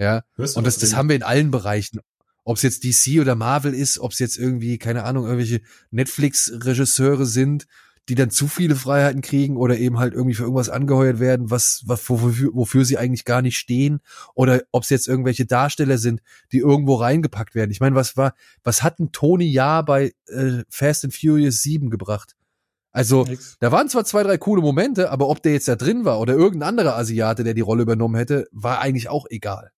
Ja. 0.03 0.23
Und 0.37 0.67
das, 0.67 0.77
das 0.77 0.95
haben 0.95 1.09
wir 1.09 1.15
in 1.15 1.23
allen 1.23 1.49
Bereichen. 1.49 1.99
Ob 2.43 2.57
es 2.57 2.61
jetzt 2.61 2.83
DC 2.83 3.21
oder 3.21 3.35
Marvel 3.35 3.73
ist, 3.73 3.99
ob 3.99 4.11
es 4.11 4.19
jetzt 4.19 4.37
irgendwie, 4.37 4.77
keine 4.77 5.03
Ahnung, 5.03 5.23
irgendwelche 5.23 5.61
Netflix-Regisseure 5.91 7.25
sind, 7.25 7.65
die 8.09 8.15
dann 8.15 8.29
zu 8.29 8.47
viele 8.47 8.75
Freiheiten 8.75 9.21
kriegen 9.21 9.55
oder 9.55 9.77
eben 9.77 9.97
halt 9.97 10.13
irgendwie 10.13 10.35
für 10.35 10.43
irgendwas 10.43 10.67
angeheuert 10.67 11.21
werden, 11.21 11.51
was, 11.51 11.83
was 11.85 12.09
wofür, 12.09 12.51
wofür 12.53 12.83
sie 12.83 12.97
eigentlich 12.97 13.23
gar 13.23 13.41
nicht 13.41 13.57
stehen, 13.57 14.01
oder 14.35 14.63
ob 14.71 14.83
es 14.83 14.89
jetzt 14.89 15.07
irgendwelche 15.07 15.45
Darsteller 15.45 15.97
sind, 15.97 16.21
die 16.51 16.57
irgendwo 16.57 16.95
reingepackt 16.95 17.55
werden. 17.55 17.71
Ich 17.71 17.79
meine, 17.79 17.95
was 17.95 18.17
war, 18.17 18.33
was 18.61 18.83
hat 18.83 18.99
ein 18.99 19.13
Tony 19.13 19.45
Jahr 19.45 19.85
bei 19.85 20.13
äh, 20.27 20.63
Fast 20.67 21.05
and 21.05 21.15
Furious 21.15 21.61
7 21.61 21.89
gebracht? 21.89 22.35
Also, 22.91 23.23
Nix. 23.23 23.57
da 23.59 23.71
waren 23.71 23.89
zwar 23.89 24.05
zwei, 24.05 24.21
drei 24.21 24.37
coole 24.37 24.61
Momente, 24.61 25.09
aber 25.09 25.29
ob 25.29 25.41
der 25.41 25.53
jetzt 25.53 25.67
da 25.67 25.75
drin 25.75 26.05
war 26.05 26.19
oder 26.19 26.33
irgendein 26.33 26.69
anderer 26.69 26.97
Asiate, 26.97 27.43
der 27.43 27.53
die 27.53 27.61
Rolle 27.61 27.83
übernommen 27.83 28.15
hätte, 28.15 28.47
war 28.51 28.81
eigentlich 28.81 29.09
auch 29.09 29.25
egal. 29.29 29.71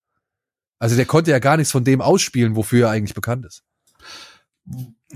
Also 0.80 0.96
der 0.96 1.06
konnte 1.06 1.32
ja 1.32 1.40
gar 1.40 1.58
nichts 1.58 1.72
von 1.72 1.84
dem 1.84 2.02
ausspielen, 2.02 2.56
wofür 2.56 2.88
er 2.88 2.92
eigentlich 2.92 3.16
bekannt 3.16 3.46
ist. 3.46 3.64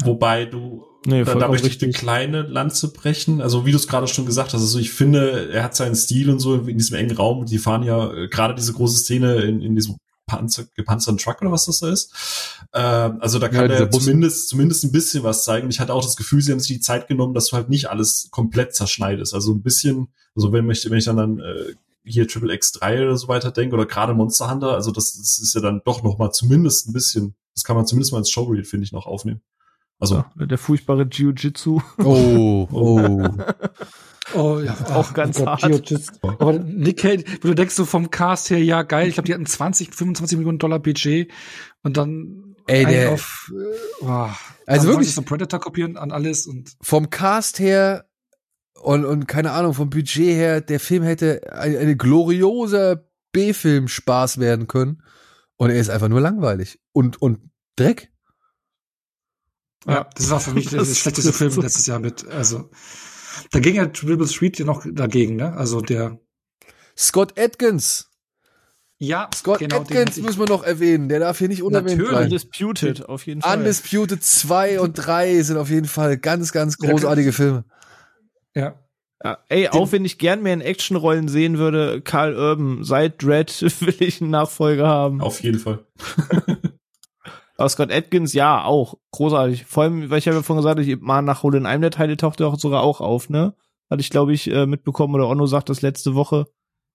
Wobei 0.03 0.45
du, 0.45 0.85
Nee, 1.05 1.23
da, 1.23 1.35
da 1.35 1.47
möchte 1.47 1.67
ich 1.67 1.73
eine 1.81 1.87
richtig. 1.87 2.01
kleine 2.01 2.41
Lanze 2.43 2.91
brechen. 2.91 3.41
Also 3.41 3.65
wie 3.65 3.71
du 3.71 3.77
es 3.77 3.87
gerade 3.87 4.07
schon 4.07 4.25
gesagt 4.25 4.53
hast, 4.53 4.61
also 4.61 4.79
ich 4.79 4.91
finde, 4.91 5.49
er 5.51 5.63
hat 5.63 5.75
seinen 5.75 5.95
Stil 5.95 6.29
und 6.29 6.39
so 6.39 6.55
in 6.55 6.77
diesem 6.77 6.97
engen 6.97 7.15
Raum. 7.15 7.45
Die 7.45 7.57
fahren 7.57 7.83
ja 7.83 8.13
äh, 8.13 8.27
gerade 8.27 8.53
diese 8.53 8.73
große 8.73 8.97
Szene 8.99 9.35
in, 9.43 9.61
in 9.61 9.75
diesem 9.75 9.95
Panzer, 10.27 10.65
gepanzerten 10.75 11.17
Truck 11.17 11.41
oder 11.41 11.51
was 11.51 11.65
das 11.65 11.79
da 11.79 11.89
ist. 11.89 12.13
Ähm, 12.73 13.17
also 13.21 13.39
da 13.39 13.47
Ja, 13.47 13.53
kann 13.53 13.69
dieser 13.69 13.85
er 13.85 13.91
zumindest, 13.91 14.49
zumindest 14.49 14.83
ein 14.83 14.91
bisschen 14.91 15.23
was 15.23 15.43
zeigen. 15.45 15.65
Und 15.65 15.71
ich 15.71 15.79
hatte 15.79 15.93
auch 15.93 16.03
das 16.03 16.17
Gefühl, 16.17 16.41
sie 16.41 16.51
haben 16.51 16.59
sich 16.59 16.75
die 16.75 16.81
Zeit 16.81 17.07
genommen, 17.07 17.33
dass 17.33 17.47
du 17.47 17.55
halt 17.55 17.69
nicht 17.69 17.89
alles 17.89 18.27
komplett 18.29 18.75
zerschneidest. 18.75 19.33
Also 19.33 19.53
ein 19.53 19.63
bisschen, 19.63 20.09
also 20.35 20.51
wenn 20.51 20.69
ich, 20.69 20.87
wenn 20.89 20.97
ich 20.97 21.05
dann, 21.05 21.17
dann 21.17 21.39
äh, 21.39 21.73
hier 22.03 22.27
Triple 22.27 22.53
X3 22.53 23.03
oder 23.03 23.17
so 23.17 23.27
weiter 23.27 23.51
denke 23.51 23.75
oder 23.75 23.85
gerade 23.85 24.13
Monster 24.13 24.49
Hunter, 24.49 24.73
also 24.73 24.91
das, 24.91 25.13
das 25.17 25.39
ist 25.39 25.53
ja 25.55 25.61
dann 25.61 25.81
doch 25.85 26.03
noch 26.03 26.17
mal 26.17 26.31
zumindest 26.31 26.87
ein 26.87 26.93
bisschen, 26.93 27.35
das 27.55 27.63
kann 27.63 27.75
man 27.75 27.85
zumindest 27.85 28.11
mal 28.13 28.19
als 28.19 28.29
Showreel, 28.31 28.63
finde 28.63 28.85
ich, 28.85 28.91
noch 28.91 29.05
aufnehmen. 29.05 29.41
Also 29.99 30.23
Ja, 30.37 30.45
der 30.45 30.57
furchtbare 30.57 31.03
Jiu-Jitsu. 31.03 31.81
Oh, 32.03 32.67
oh. 32.71 33.27
Oh 34.35 34.59
ja, 34.59 34.75
Auch 34.93 35.13
ganz 35.13 35.39
hart. 35.43 35.61
Geojitsu. 35.63 36.11
Aber 36.21 36.53
Nick 36.53 36.99
Cage, 36.99 37.23
du 37.41 37.53
denkst 37.55 37.73
so 37.73 37.83
vom 37.85 38.11
Cast 38.11 38.49
her, 38.51 38.63
ja 38.63 38.83
geil, 38.83 39.07
ich 39.07 39.15
glaube, 39.15 39.25
die 39.27 39.33
hatten 39.33 39.45
20, 39.47 39.93
25 39.93 40.37
Millionen 40.37 40.59
Dollar 40.59 40.79
Budget 40.79 41.31
und 41.83 41.97
dann 41.97 42.55
Ey, 42.67 42.85
ein 42.85 42.91
der- 42.91 43.11
auf, 43.13 43.51
äh, 43.51 44.03
boah. 44.05 44.37
Also 44.67 44.85
Dann 44.87 44.97
wirklich- 44.97 45.15
du 45.15 45.23
Predator 45.23 45.59
kopieren 45.59 45.97
an 45.97 46.11
alles 46.11 46.45
und 46.45 46.73
Vom 46.81 47.09
Cast 47.09 47.57
her 47.59 48.05
und, 48.81 49.05
und 49.05 49.27
keine 49.27 49.51
Ahnung, 49.51 49.73
vom 49.73 49.89
Budget 49.89 50.35
her, 50.35 50.61
der 50.61 50.79
Film 50.79 51.03
hätte 51.03 51.53
ein, 51.53 51.75
ein 51.77 51.97
glorioser 51.97 53.05
B-Film-Spaß 53.31 54.39
werden 54.39 54.67
können. 54.67 55.03
Und 55.57 55.69
er 55.69 55.79
ist 55.79 55.89
einfach 55.89 56.07
nur 56.07 56.21
langweilig. 56.21 56.79
Und, 56.93 57.21
und 57.21 57.39
Dreck. 57.75 58.11
ja, 59.85 60.07
das 60.15 60.29
war 60.29 60.39
für 60.39 60.51
mich 60.53 60.69
der 60.69 60.79
Das 60.79 60.97
schlechteste 60.97 61.33
Film 61.33 61.51
so. 61.51 61.61
letztes 61.61 61.85
Jahr 61.85 61.99
mit. 61.99 62.27
Also 62.27 62.69
da 63.51 63.59
ging 63.59 63.75
ja 63.75 63.85
Triple 63.87 64.27
Street 64.27 64.57
ja 64.59 64.65
noch 64.65 64.85
dagegen, 64.91 65.35
ne? 65.35 65.53
Also 65.53 65.81
der 65.81 66.19
Scott 66.97 67.39
Atkins. 67.39 68.09
ja, 68.97 69.29
Scott 69.33 69.59
genau, 69.59 69.83
den 69.83 69.97
Atkins 69.97 70.17
ich- 70.17 70.23
müssen 70.23 70.39
wir 70.39 70.47
noch 70.47 70.63
erwähnen. 70.63 71.07
Der 71.09 71.19
darf 71.19 71.37
hier 71.37 71.47
nicht 71.47 71.63
unerwähnt 71.63 71.91
Natürlich. 71.97 72.09
bleiben. 72.09 72.23
Undisputed, 72.25 73.05
auf 73.07 73.25
jeden 73.25 73.41
Fall. 73.41 73.57
Undisputed 73.57 74.23
2 74.23 74.79
und 74.81 74.93
3 74.93 75.41
sind 75.43 75.57
auf 75.57 75.69
jeden 75.69 75.87
Fall 75.87 76.17
ganz, 76.17 76.51
ganz 76.51 76.77
großartige 76.77 77.31
Filme. 77.31 77.63
Ja. 78.59 78.75
Ja, 79.21 79.37
ey, 79.49 79.67
auch 79.67 79.91
wenn 79.91 80.05
ich 80.05 80.17
gern 80.17 80.41
mehr 80.43 80.53
in 80.53 80.61
Actionrollen 80.61 81.27
sehen 81.27 81.57
würde, 81.57 82.01
Karl 82.01 82.37
Urban, 82.37 82.85
seit 82.85 83.21
Dread 83.21 83.49
will 83.81 83.95
ich 83.99 84.21
einen 84.21 84.29
Nachfolger 84.29 84.87
haben. 84.87 85.21
auf 85.21 85.41
jeden 85.43 85.59
Fall. 85.59 85.85
Aber 87.57 87.67
Scott 87.67 87.91
Atkins, 87.91 88.31
ja, 88.31 88.63
auch. 88.63 88.97
Großartig. 89.11 89.65
Vor 89.65 89.83
allem, 89.83 90.09
weil 90.09 90.19
ich 90.19 90.27
habe 90.27 90.37
ja 90.37 90.43
vorhin 90.43 90.63
gesagt, 90.63 90.79
ich 90.79 91.01
mal 91.01 91.21
nachhole 91.21 91.57
in 91.57 91.65
einem 91.65 91.81
der 91.81 91.91
Teile 91.91 92.15
taucht 92.15 92.39
er 92.39 92.47
auch 92.47 92.57
sogar 92.57 92.81
auch 92.81 93.01
auf, 93.01 93.29
ne? 93.29 93.53
Hatte 93.89 93.99
ich, 93.99 94.09
glaube 94.09 94.31
ich, 94.31 94.49
äh, 94.49 94.65
mitbekommen, 94.65 95.15
oder 95.15 95.27
Onno 95.27 95.45
sagt 95.45 95.67
das 95.67 95.81
letzte 95.81 96.15
Woche, 96.15 96.45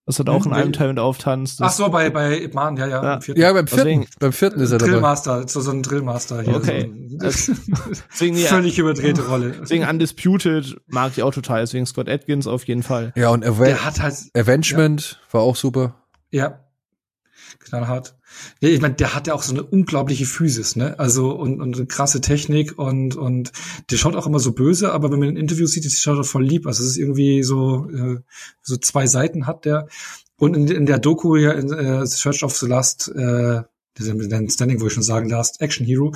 dass 0.06 0.18
er 0.18 0.24
da 0.24 0.32
auch 0.32 0.44
in 0.44 0.51
Mhm. 0.52 0.56
einem 0.59 0.72
Teil 0.72 0.89
mit 0.89 0.98
auftanzt. 0.98 1.60
Ach 1.62 1.66
Das- 1.66 1.76
so, 1.76 1.89
bei 1.89 2.10
bei 2.10 2.40
Ip 2.43 2.55
Man, 2.55 2.76
ja, 2.76 2.86
ja, 2.86 3.02
Ja. 3.02 3.14
im 3.14 3.22
vierten. 3.22 3.40
Ja, 3.40 3.52
beim 3.52 3.66
vierten, 3.66 3.85
Deswegen- 3.85 4.06
beim 4.20 4.32
vierten 4.32 4.60
ist 4.60 4.70
er 4.72 4.78
dabei. 4.78 4.93
Drillmaster, 4.93 5.48
so, 5.48 5.60
so 5.60 5.70
ein 5.70 5.82
Drillmaster 5.82 6.43
hier. 6.43 6.56
Okay. 6.56 6.90
So 7.18 7.52
ein, 7.52 7.59
Deswegen, 8.12 8.36
ja, 8.36 8.48
völlig 8.48 8.78
überdrehte 8.78 9.26
Rolle. 9.26 9.55
deswegen 9.62 9.85
Undisputed 9.89 10.76
mag 10.89 11.12
ich 11.16 11.22
auch 11.22 11.32
total, 11.32 11.60
deswegen 11.60 11.86
Scott 11.86 12.09
Atkins 12.09 12.47
auf 12.47 12.64
jeden 12.64 12.82
Fall. 12.82 13.12
Ja, 13.16 13.31
und 13.31 13.44
Aven 13.44 13.64
Der 13.64 13.85
hat 13.85 14.01
halt, 14.02 14.14
Avengement 14.36 15.20
war 15.31 15.43
auch 15.43 15.56
super. 15.56 15.94
ja, 16.31 16.60
knallhart. 17.59 18.16
Ich 18.60 18.81
meine, 18.81 18.94
der 18.94 19.14
hat 19.14 19.26
ja 19.26 19.35
auch 19.35 19.43
so 19.43 19.52
eine 19.52 19.62
unglaubliche 19.62 20.26
Physis, 20.26 20.76
ne? 20.76 20.98
Also 20.98 21.31
und, 21.31 21.60
und 21.60 21.76
eine 21.76 21.86
krasse 21.86 22.20
Technik 22.20 22.78
und 22.78 23.16
und 23.16 23.52
der 23.90 23.97
schaut 23.97 24.16
auch 24.16 24.26
immer 24.26 24.40
so 24.40 24.52
böse, 24.52 24.93
aber 24.93 25.10
wenn 25.10 25.20
man 25.20 25.28
ein 25.28 25.36
Interview 25.36 25.66
sieht, 25.66 25.85
ist 25.85 26.01
schaut 26.01 26.18
er 26.18 26.24
voll 26.24 26.44
lieb. 26.44 26.66
Also 26.66 26.82
es 26.82 26.90
ist 26.90 26.97
irgendwie 26.97 27.43
so 27.43 27.89
äh, 27.90 28.20
so 28.62 28.76
zwei 28.76 29.06
Seiten 29.06 29.47
hat 29.47 29.64
der 29.64 29.89
und 30.36 30.56
in, 30.56 30.68
in 30.68 30.86
der 30.86 30.98
Doku 30.98 31.36
hier 31.36 31.55
in 31.55 31.72
äh, 31.72 32.06
Search 32.06 32.43
of 32.43 32.56
the 32.56 32.66
Last 32.66 33.09
äh, 33.09 33.62
den 33.98 34.51
Standing, 34.51 34.81
wo 34.81 34.86
ich 34.86 34.93
schon 34.93 35.02
sagen, 35.02 35.28
Last 35.28 35.60
Action 35.60 35.86
Hero, 35.86 36.14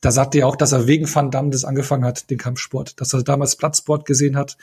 da 0.00 0.10
sagt 0.10 0.34
er 0.34 0.46
auch, 0.46 0.56
dass 0.56 0.72
er 0.72 0.86
wegen 0.86 1.12
Van 1.12 1.30
Damme 1.30 1.50
das 1.50 1.64
angefangen 1.64 2.04
hat, 2.04 2.30
den 2.30 2.38
Kampfsport, 2.38 3.00
dass 3.00 3.14
er 3.14 3.22
damals 3.22 3.56
Platzsport 3.56 4.04
gesehen 4.04 4.36
hat, 4.36 4.58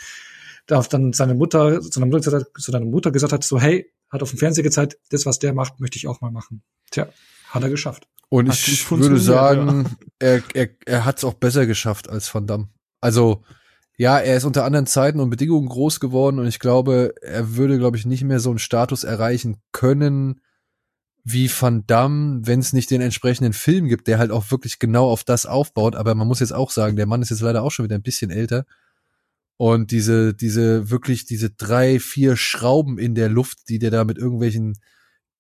da 0.68 0.82
dann 0.82 1.14
seine 1.14 1.34
Mutter, 1.34 1.82
zu 1.82 1.90
seiner 1.90 2.06
Mutter, 2.06 2.46
zu 2.54 2.72
seiner 2.72 2.86
Mutter 2.86 3.12
gesagt 3.12 3.34
hat, 3.34 3.44
so, 3.44 3.60
hey, 3.60 3.92
hat 4.12 4.22
auf 4.22 4.30
dem 4.30 4.40
Fernseher 4.40 4.64
gezeigt, 4.64 4.98
das, 5.10 5.26
was 5.26 5.40
der 5.40 5.54
macht, 5.54 5.80
möchte 5.80 5.98
ich 5.98 6.08
auch 6.08 6.22
mal 6.22 6.32
machen. 6.32 6.64
Tja, 6.92 7.08
hat 7.50 7.64
er 7.64 7.70
geschafft. 7.70 8.08
Und 8.30 8.50
Hat 8.50 8.56
ich 8.56 8.90
würde 8.90 9.20
sagen, 9.20 9.98
er, 10.20 10.42
er, 10.54 10.70
er 10.86 11.06
hat 11.06 11.18
es 11.18 11.24
auch 11.24 11.34
besser 11.34 11.66
geschafft 11.66 12.10
als 12.10 12.34
Van 12.34 12.48
Damme. 12.48 12.70
Also, 13.02 13.44
ja, 13.98 14.20
er 14.20 14.38
ist 14.38 14.46
unter 14.46 14.64
anderen 14.64 14.86
Zeiten 14.86 15.20
und 15.20 15.30
Bedingungen 15.30 15.68
groß 15.68 16.00
geworden 16.00 16.40
und 16.40 16.48
ich 16.48 16.60
glaube, 16.60 17.14
er 17.22 17.56
würde, 17.56 17.78
glaube 17.78 17.98
ich, 17.98 18.06
nicht 18.06 18.24
mehr 18.24 18.40
so 18.40 18.50
einen 18.50 18.60
Status 18.60 19.04
erreichen 19.04 19.58
können 19.72 20.42
wie 21.24 21.50
Van 21.50 21.86
Damme, 21.86 22.42
wenn 22.44 22.60
es 22.60 22.74
nicht 22.74 22.90
den 22.90 23.02
entsprechenden 23.02 23.54
Film 23.54 23.88
gibt, 23.88 24.08
der 24.08 24.18
halt 24.18 24.32
auch 24.32 24.50
wirklich 24.50 24.80
genau 24.80 25.10
auf 25.10 25.24
das 25.24 25.46
aufbaut. 25.46 25.96
Aber 25.96 26.16
man 26.16 26.28
muss 26.28 26.40
jetzt 26.40 26.54
auch 26.54 26.72
sagen, 26.72 26.96
der 26.96 27.06
Mann 27.06 27.22
ist 27.22 27.30
jetzt 27.30 27.42
leider 27.42 27.62
auch 27.64 27.70
schon 27.72 27.86
wieder 27.86 27.96
ein 27.96 28.02
bisschen 28.02 28.32
älter. 28.32 28.66
Und 29.62 29.92
diese, 29.92 30.34
diese, 30.34 30.90
wirklich 30.90 31.26
diese 31.26 31.52
drei, 31.52 32.00
vier 32.00 32.36
Schrauben 32.36 32.98
in 32.98 33.14
der 33.14 33.30
Luft, 33.30 33.70
die 33.70 33.78
der 33.78 33.92
da 33.92 34.06
mit 34.06 34.18
irgendwelchen 34.18 34.80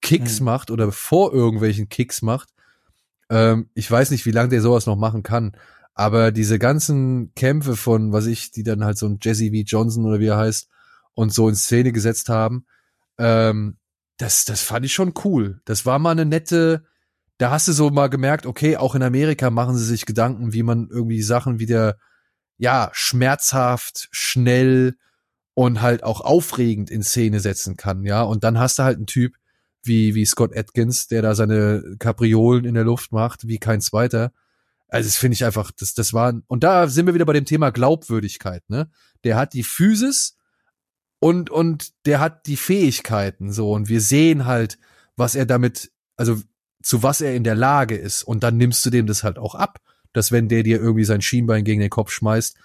Kicks 0.03 0.39
Mhm. 0.39 0.45
macht 0.45 0.69
oder 0.69 0.91
vor 0.91 1.33
irgendwelchen 1.33 1.89
Kicks 1.89 2.21
macht, 2.21 2.49
ähm, 3.31 3.71
ich 3.73 3.89
weiß 3.89 4.11
nicht, 4.11 4.27
wie 4.27 4.31
lange 4.31 4.49
der 4.49 4.61
sowas 4.61 4.85
noch 4.85 4.95
machen 4.95 5.23
kann. 5.23 5.53
Aber 5.95 6.31
diese 6.31 6.59
ganzen 6.59 7.33
Kämpfe 7.33 7.75
von, 7.75 8.11
was 8.11 8.27
ich, 8.27 8.51
die 8.51 8.61
dann 8.61 8.83
halt 8.83 8.99
so 8.99 9.07
ein 9.07 9.17
Jesse 9.19 9.47
V. 9.47 9.63
Johnson 9.65 10.05
oder 10.05 10.19
wie 10.19 10.27
er 10.27 10.37
heißt, 10.37 10.69
und 11.15 11.33
so 11.33 11.49
in 11.49 11.55
Szene 11.55 11.91
gesetzt 11.91 12.29
haben, 12.29 12.67
ähm, 13.17 13.77
das, 14.17 14.45
das 14.45 14.61
fand 14.61 14.85
ich 14.85 14.93
schon 14.93 15.13
cool. 15.25 15.61
Das 15.65 15.87
war 15.87 15.97
mal 15.97 16.11
eine 16.11 16.25
nette, 16.25 16.85
da 17.39 17.49
hast 17.49 17.67
du 17.67 17.71
so 17.71 17.89
mal 17.89 18.07
gemerkt, 18.07 18.45
okay, 18.45 18.77
auch 18.77 18.93
in 18.93 19.01
Amerika 19.01 19.49
machen 19.49 19.79
sie 19.79 19.85
sich 19.85 20.05
Gedanken, 20.05 20.53
wie 20.53 20.61
man 20.61 20.89
irgendwie 20.91 21.23
Sachen 21.23 21.57
wieder, 21.57 21.97
ja, 22.61 22.91
schmerzhaft, 22.93 24.07
schnell 24.11 24.95
und 25.55 25.81
halt 25.81 26.03
auch 26.03 26.21
aufregend 26.21 26.91
in 26.91 27.01
Szene 27.01 27.39
setzen 27.39 27.75
kann, 27.75 28.03
ja. 28.05 28.21
Und 28.21 28.43
dann 28.43 28.59
hast 28.59 28.77
du 28.77 28.83
halt 28.83 28.97
einen 28.97 29.07
Typ 29.07 29.33
wie, 29.81 30.13
wie 30.13 30.25
Scott 30.25 30.55
Atkins, 30.55 31.07
der 31.07 31.23
da 31.23 31.33
seine 31.33 31.95
Kapriolen 31.97 32.65
in 32.65 32.75
der 32.75 32.83
Luft 32.83 33.11
macht, 33.11 33.47
wie 33.47 33.57
kein 33.57 33.81
zweiter. 33.81 34.31
Also 34.89 35.07
das 35.07 35.17
finde 35.17 35.33
ich 35.33 35.43
einfach, 35.43 35.71
das, 35.71 35.95
das 35.95 36.13
war, 36.13 36.39
und 36.45 36.63
da 36.63 36.87
sind 36.87 37.07
wir 37.07 37.15
wieder 37.15 37.25
bei 37.25 37.33
dem 37.33 37.45
Thema 37.45 37.71
Glaubwürdigkeit, 37.71 38.69
ne? 38.69 38.91
Der 39.23 39.37
hat 39.37 39.53
die 39.53 39.63
Physis 39.63 40.37
und, 41.17 41.49
und 41.49 41.93
der 42.05 42.19
hat 42.19 42.45
die 42.45 42.57
Fähigkeiten, 42.57 43.51
so, 43.51 43.71
und 43.71 43.89
wir 43.89 44.01
sehen 44.01 44.45
halt, 44.45 44.77
was 45.15 45.33
er 45.33 45.47
damit, 45.47 45.91
also 46.15 46.39
zu 46.83 47.01
was 47.01 47.21
er 47.21 47.33
in 47.33 47.43
der 47.43 47.55
Lage 47.55 47.95
ist. 47.95 48.21
Und 48.21 48.43
dann 48.43 48.57
nimmst 48.57 48.85
du 48.85 48.91
dem 48.91 49.07
das 49.07 49.23
halt 49.23 49.39
auch 49.39 49.55
ab, 49.55 49.79
dass 50.13 50.31
wenn 50.31 50.49
der 50.49 50.63
dir 50.63 50.79
irgendwie 50.79 51.05
sein 51.05 51.21
Schienbein 51.21 51.63
gegen 51.63 51.81
den 51.81 51.89
Kopf 51.89 52.11
schmeißt, 52.11 52.57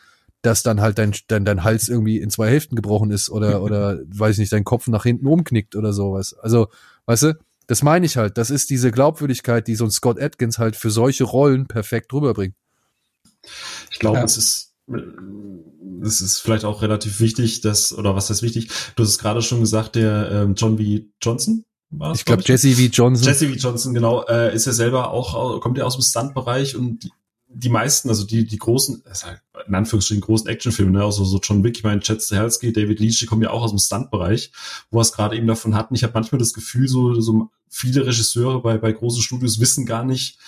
dass 0.42 0.62
dann 0.62 0.80
halt 0.80 0.98
dein, 0.98 1.14
dein, 1.28 1.44
dein 1.44 1.64
Hals 1.64 1.88
irgendwie 1.88 2.18
in 2.18 2.30
zwei 2.30 2.48
Hälften 2.48 2.76
gebrochen 2.76 3.10
ist 3.10 3.30
oder, 3.30 3.62
oder, 3.64 3.98
weiß 4.06 4.34
ich 4.34 4.38
nicht, 4.40 4.52
dein 4.52 4.64
Kopf 4.64 4.86
nach 4.88 5.02
hinten 5.04 5.26
umknickt 5.26 5.76
oder 5.76 5.92
sowas. 5.92 6.34
Also, 6.34 6.68
weißt 7.06 7.22
du, 7.24 7.38
das 7.66 7.82
meine 7.82 8.06
ich 8.06 8.16
halt. 8.16 8.38
Das 8.38 8.50
ist 8.50 8.70
diese 8.70 8.92
Glaubwürdigkeit, 8.92 9.66
die 9.66 9.74
so 9.74 9.84
ein 9.84 9.90
Scott 9.90 10.20
Atkins 10.20 10.58
halt 10.58 10.76
für 10.76 10.90
solche 10.90 11.24
Rollen 11.24 11.66
perfekt 11.66 12.12
rüberbringt. 12.12 12.54
Ich 13.90 13.98
glaube, 13.98 14.18
Ja. 14.18 14.24
es 14.24 14.36
ist, 14.36 14.74
es 16.02 16.20
ist 16.20 16.38
vielleicht 16.38 16.64
auch 16.64 16.82
relativ 16.82 17.18
wichtig, 17.20 17.60
dass, 17.60 17.92
oder 17.92 18.14
was 18.14 18.30
heißt 18.30 18.42
wichtig? 18.42 18.70
Du 18.94 19.02
hast 19.02 19.10
es 19.10 19.18
gerade 19.18 19.42
schon 19.42 19.60
gesagt, 19.60 19.96
der 19.96 20.30
ähm, 20.30 20.54
John 20.54 20.76
B. 20.76 21.06
Johnson, 21.20 21.64
ich 22.14 22.24
glaube 22.24 22.42
Jesse 22.44 22.72
V. 22.72 22.82
Johnson. 22.92 23.26
Jesse 23.26 23.48
V. 23.48 23.54
Johnson, 23.54 23.94
genau, 23.94 24.24
äh, 24.26 24.54
ist 24.54 24.66
ja 24.66 24.72
selber 24.72 25.10
auch, 25.10 25.60
kommt 25.60 25.78
ja 25.78 25.84
aus 25.84 25.96
dem 25.96 26.02
Stunt-Bereich 26.02 26.76
und 26.76 27.10
die, 27.58 27.68
meisten, 27.70 28.08
also 28.08 28.24
die, 28.26 28.44
die 28.46 28.58
großen, 28.58 29.02
in 29.66 29.74
Anführungsstrichen 29.74 30.20
großen 30.20 30.48
Actionfilme, 30.48 30.92
ne, 30.92 31.04
also 31.04 31.24
so 31.24 31.40
John 31.42 31.64
Wick, 31.64 31.78
ich 31.78 31.84
meine, 31.84 32.00
Chad 32.00 32.22
Stahelski, 32.22 32.72
David 32.72 33.00
Leach, 33.00 33.18
die 33.18 33.26
kommen 33.26 33.42
ja 33.42 33.50
auch 33.50 33.62
aus 33.62 33.70
dem 33.70 33.78
Stunt-Bereich, 33.78 34.52
wo 34.90 34.98
wir 34.98 35.02
es 35.02 35.12
gerade 35.12 35.36
eben 35.36 35.46
davon 35.46 35.74
hatten. 35.74 35.94
Ich 35.94 36.02
habe 36.02 36.12
manchmal 36.14 36.38
das 36.38 36.52
Gefühl, 36.52 36.86
so, 36.88 37.18
so 37.20 37.48
viele 37.68 38.06
Regisseure 38.06 38.60
bei, 38.60 38.76
bei 38.78 38.92
großen 38.92 39.22
Studios 39.22 39.58
wissen 39.58 39.86
gar 39.86 40.04
nicht, 40.04 40.38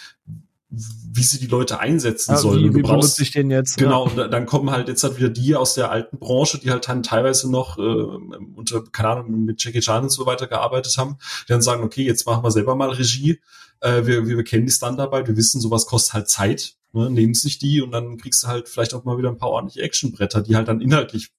wie 0.71 1.23
sie 1.23 1.39
die 1.39 1.47
Leute 1.47 1.81
einsetzen 1.81 2.33
Ja, 2.33 2.37
sollen. 2.37 2.63
wie, 2.63 2.75
wie 2.75 2.83
du 2.83 2.89
brauchst, 2.89 3.19
ich 3.21 3.31
den 3.31 3.51
jetzt? 3.51 3.79
Genau, 3.79 4.05
und 4.05 4.19
da- 4.19 4.29
dann 4.29 4.45
kommen 4.45 4.71
halt 4.71 4.89
jetzt 4.89 5.03
halt 5.03 5.17
wieder 5.17 5.31
die 5.31 5.57
aus 5.57 5.73
der 5.73 5.91
alten 5.91 6.19
Branche, 6.19 6.59
die 6.59 6.71
halt 6.71 6.87
dann 6.89 7.03
teilweise 7.03 7.51
noch 7.51 7.79
äh, 7.79 7.81
unter, 7.83 8.83
keine 8.93 9.09
Ahnung, 9.09 9.45
mit 9.47 9.65
Jackie 9.65 9.81
Chan 9.81 10.03
und 10.03 10.11
so 10.11 10.27
weiter 10.27 10.47
gearbeitet 10.47 10.99
haben, 10.99 11.17
die 11.49 11.53
dann 11.53 11.63
sagen, 11.63 11.83
okay, 11.83 12.05
jetzt 12.05 12.27
machen 12.27 12.45
wir 12.45 12.51
selber 12.51 12.75
mal 12.75 12.91
Regie, 12.91 13.41
äh, 13.81 14.05
wir, 14.05 14.27
wir, 14.27 14.37
wir 14.37 14.45
kennen 14.45 14.67
die 14.67 14.73
Standarbeit, 14.73 15.27
wir 15.27 15.37
wissen, 15.39 15.61
sowas 15.63 15.87
kostet 15.87 16.13
halt 16.13 16.29
Zeit, 16.29 16.75
ne, 16.93 17.11
nehmen 17.11 17.35
sich 17.35 17.59
die 17.59 17.81
und 17.83 17.91
dann 17.93 18.17
kriegst 18.19 18.43
du 18.45 18.49
halt 18.49 18.69
vielleicht 18.69 18.95
auch 18.95 19.05
mal 19.05 19.19
wieder 19.19 19.29
ein 19.29 19.39
paar 19.39 19.51
ordentliche 19.51 19.83
Actionbretter, 19.83 20.43
die 20.43 20.57
halt 20.57 20.69
dann 20.69 20.81
inhaltlich 20.81 21.31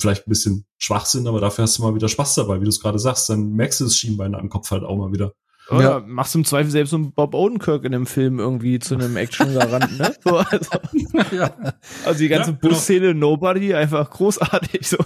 vielleicht 0.00 0.26
ein 0.26 0.30
bisschen 0.30 0.64
schwach 0.78 1.04
sind, 1.06 1.26
aber 1.26 1.40
dafür 1.40 1.64
hast 1.64 1.76
du 1.78 1.82
mal 1.82 1.94
wieder 1.94 2.08
Spaß 2.08 2.34
dabei, 2.36 2.60
wie 2.60 2.64
du 2.64 2.70
es 2.70 2.80
gerade 2.80 2.98
sagst, 2.98 3.28
dann 3.28 3.52
merkst 3.52 3.80
du 3.80 3.84
das 3.84 3.96
Schienbein 3.96 4.34
am 4.34 4.48
Kopf 4.48 4.70
halt 4.70 4.82
auch 4.82 4.96
mal 4.96 5.12
wieder. 5.12 5.34
Oder 5.70 5.82
Ja. 5.82 6.00
machst 6.00 6.34
du 6.34 6.38
im 6.38 6.44
Zweifel 6.44 6.70
selbst 6.70 6.90
so 6.90 6.96
einen 6.96 7.12
Bob 7.12 7.34
Odenkirk 7.34 7.84
in 7.84 7.92
dem 7.92 8.06
Film 8.06 8.38
irgendwie 8.40 8.78
zu 8.78 8.94
einem 8.94 9.16
Action-Garanten, 9.16 9.98
ne? 9.98 10.14
So, 10.24 10.36
also, 10.38 10.70
ja. 11.32 11.54
also 12.04 12.18
die 12.18 12.28
ganze 12.28 12.50
Ja, 12.52 12.56
genau. 12.56 12.74
Busszene 12.74 13.14
Nobody 13.14 13.74
einfach 13.74 14.08
großartig 14.10 14.88
so. 14.88 14.96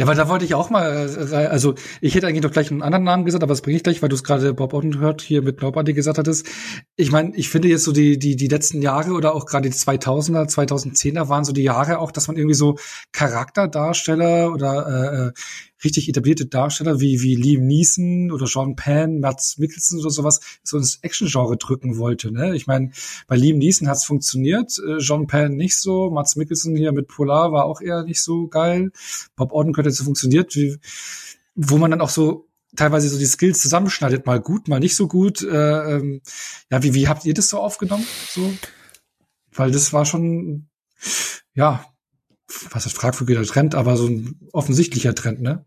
Ja, 0.00 0.06
weil 0.06 0.16
da 0.16 0.30
wollte 0.30 0.46
ich 0.46 0.54
auch 0.54 0.70
mal, 0.70 1.10
äh, 1.30 1.34
also 1.34 1.74
ich 2.00 2.14
hätte 2.14 2.26
eigentlich 2.26 2.42
noch 2.42 2.52
gleich 2.52 2.70
einen 2.70 2.80
anderen 2.80 3.04
Namen 3.04 3.26
gesagt, 3.26 3.42
aber 3.44 3.52
das 3.52 3.60
bringe 3.60 3.76
ich 3.76 3.82
gleich, 3.82 4.00
weil 4.00 4.08
du 4.08 4.14
es 4.14 4.24
gerade 4.24 4.54
Bob 4.54 4.72
Odenkirk 4.72 5.20
hier 5.20 5.42
mit 5.42 5.60
Nobody 5.60 5.92
gesagt 5.92 6.16
hattest. 6.16 6.46
Ich 6.96 7.12
meine, 7.12 7.36
ich 7.36 7.50
finde 7.50 7.68
jetzt 7.68 7.84
so 7.84 7.92
die 7.92 8.18
die 8.18 8.34
die 8.34 8.48
letzten 8.48 8.80
Jahre 8.80 9.10
oder 9.10 9.34
auch 9.34 9.44
gerade 9.44 9.68
die 9.68 9.74
2000er, 9.76 10.48
2010er 10.48 11.28
waren 11.28 11.44
so 11.44 11.52
die 11.52 11.64
Jahre 11.64 11.98
auch, 11.98 12.12
dass 12.12 12.28
man 12.28 12.38
irgendwie 12.38 12.54
so 12.54 12.78
Charakterdarsteller 13.12 14.50
oder 14.54 14.86
äh, 14.86 15.26
äh, 15.26 15.32
richtig 15.84 16.08
etablierte 16.08 16.46
Darsteller 16.46 17.00
wie 17.00 17.22
wie 17.22 17.34
Liam 17.34 17.66
Neeson 17.66 18.30
oder 18.30 18.46
Sean 18.46 18.76
Penn, 18.76 19.20
Matt 19.20 19.54
Mikkelsen 19.58 20.00
oder 20.00 20.10
sowas 20.10 20.40
so 20.62 20.76
ins 20.76 20.96
Action-Genre 21.02 21.56
drücken 21.56 21.98
wollte. 21.98 22.32
Ne? 22.32 22.54
Ich 22.54 22.66
meine, 22.66 22.90
bei 23.26 23.36
Liam 23.36 23.58
Neeson 23.58 23.88
hat's 23.88 24.04
funktioniert, 24.04 24.78
äh, 24.78 25.26
Penn 25.26 25.56
nicht 25.56 25.78
so, 25.78 26.10
Mats 26.10 26.36
Mikkelsen 26.36 26.76
hier 26.76 26.92
mit 26.92 27.08
Polar 27.08 27.52
war 27.52 27.64
auch 27.64 27.80
eher 27.80 28.04
nicht 28.04 28.22
so 28.22 28.48
geil. 28.48 28.90
Bob 29.36 29.52
Odenkirk 29.52 29.86
hat 29.86 29.94
so 29.94 30.04
funktioniert, 30.04 30.54
wie, 30.56 30.78
wo 31.54 31.78
man 31.78 31.90
dann 31.90 32.00
auch 32.00 32.10
so 32.10 32.48
teilweise 32.76 33.08
so 33.08 33.18
die 33.18 33.26
Skills 33.26 33.60
zusammenschneidet, 33.60 34.26
mal 34.26 34.40
gut, 34.40 34.68
mal 34.68 34.80
nicht 34.80 34.96
so 34.96 35.08
gut. 35.08 35.42
Äh, 35.42 35.96
ähm, 35.96 36.20
ja, 36.70 36.82
wie, 36.82 36.94
wie 36.94 37.08
habt 37.08 37.24
ihr 37.24 37.34
das 37.34 37.48
so 37.48 37.58
aufgenommen? 37.58 38.06
So? 38.28 38.52
Weil 39.52 39.70
das 39.70 39.92
war 39.92 40.04
schon, 40.04 40.68
ja, 41.54 41.84
was 42.70 42.84
heißt 42.84 42.96
fragwürdiger 42.96 43.42
Trend, 43.44 43.74
aber 43.74 43.96
so 43.96 44.06
ein 44.06 44.40
offensichtlicher 44.52 45.14
Trend, 45.14 45.40
ne? 45.40 45.64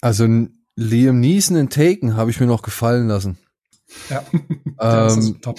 Also 0.00 0.26
Liam 0.76 1.20
Neeson 1.20 1.56
in 1.56 1.70
Taken 1.70 2.16
habe 2.16 2.30
ich 2.30 2.40
mir 2.40 2.46
noch 2.46 2.62
gefallen 2.62 3.08
lassen. 3.08 3.38
Ja, 4.10 4.18
ist 4.32 4.32
Ähm, 4.32 4.76
also 4.78 5.32
top. 5.34 5.58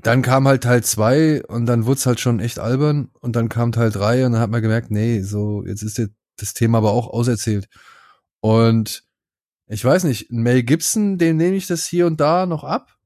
dann 0.00 0.22
kam 0.22 0.48
halt 0.48 0.62
Teil 0.62 0.82
zwei 0.84 1.42
und 1.44 1.66
dann 1.66 1.86
wurde 1.86 1.98
es 1.98 2.06
halt 2.06 2.20
schon 2.20 2.40
echt 2.40 2.58
albern 2.58 3.10
und 3.20 3.36
dann 3.36 3.48
kam 3.48 3.72
Teil 3.72 3.90
drei 3.90 4.24
und 4.24 4.32
dann 4.32 4.40
hat 4.40 4.50
man 4.50 4.62
gemerkt, 4.62 4.90
nee, 4.90 5.20
so 5.22 5.64
jetzt 5.66 5.82
ist 5.82 6.00
das 6.36 6.54
Thema 6.54 6.78
aber 6.78 6.92
auch 6.92 7.08
auserzählt. 7.08 7.68
Und 8.40 9.04
ich 9.66 9.84
weiß 9.84 10.04
nicht, 10.04 10.30
Mel 10.30 10.62
Gibson, 10.62 11.18
dem 11.18 11.36
nehme 11.36 11.56
ich 11.56 11.66
das 11.66 11.86
hier 11.86 12.06
und 12.06 12.20
da 12.20 12.46
noch 12.46 12.64
ab. 12.64 12.97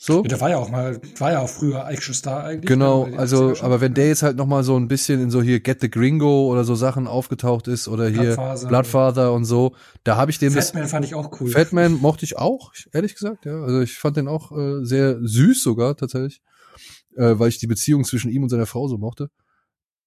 So. 0.00 0.22
Ja, 0.22 0.28
der 0.28 0.40
war 0.40 0.48
ja 0.48 0.58
auch 0.58 0.70
mal, 0.70 1.00
war 1.18 1.32
ja 1.32 1.40
auch 1.40 1.48
früher 1.48 1.84
Actionstar 1.88 2.44
eigentlich. 2.44 2.68
Genau, 2.68 3.06
den 3.06 3.18
also, 3.18 3.48
80er 3.48 3.54
schon. 3.56 3.66
aber 3.66 3.80
wenn 3.80 3.94
der 3.94 4.06
jetzt 4.06 4.22
halt 4.22 4.36
noch 4.36 4.46
mal 4.46 4.62
so 4.62 4.76
ein 4.76 4.86
bisschen 4.86 5.20
in 5.20 5.32
so 5.32 5.42
hier 5.42 5.58
Get 5.58 5.80
the 5.80 5.90
Gringo 5.90 6.46
oder 6.46 6.62
so 6.62 6.76
Sachen 6.76 7.08
aufgetaucht 7.08 7.66
ist 7.66 7.88
oder 7.88 8.06
hier 8.08 8.36
Bloodfather. 8.36 8.68
Bloodfather 8.68 9.32
und 9.32 9.44
so, 9.44 9.74
da 10.04 10.14
habe 10.14 10.30
ich 10.30 10.38
das 10.38 10.54
Fatman 10.54 10.86
fand 10.86 11.04
ich 11.04 11.16
auch 11.16 11.40
cool. 11.40 11.50
Fatman 11.50 11.94
mochte 11.94 12.24
ich 12.24 12.38
auch, 12.38 12.72
ehrlich 12.92 13.14
gesagt, 13.14 13.44
ja. 13.44 13.60
Also 13.60 13.80
ich 13.80 13.98
fand 13.98 14.16
den 14.16 14.28
auch 14.28 14.52
äh, 14.56 14.84
sehr 14.84 15.18
süß 15.20 15.60
sogar 15.60 15.96
tatsächlich, 15.96 16.42
äh, 17.16 17.36
weil 17.36 17.48
ich 17.48 17.58
die 17.58 17.66
Beziehung 17.66 18.04
zwischen 18.04 18.30
ihm 18.30 18.44
und 18.44 18.50
seiner 18.50 18.66
Frau 18.66 18.86
so 18.86 18.98
mochte. 18.98 19.30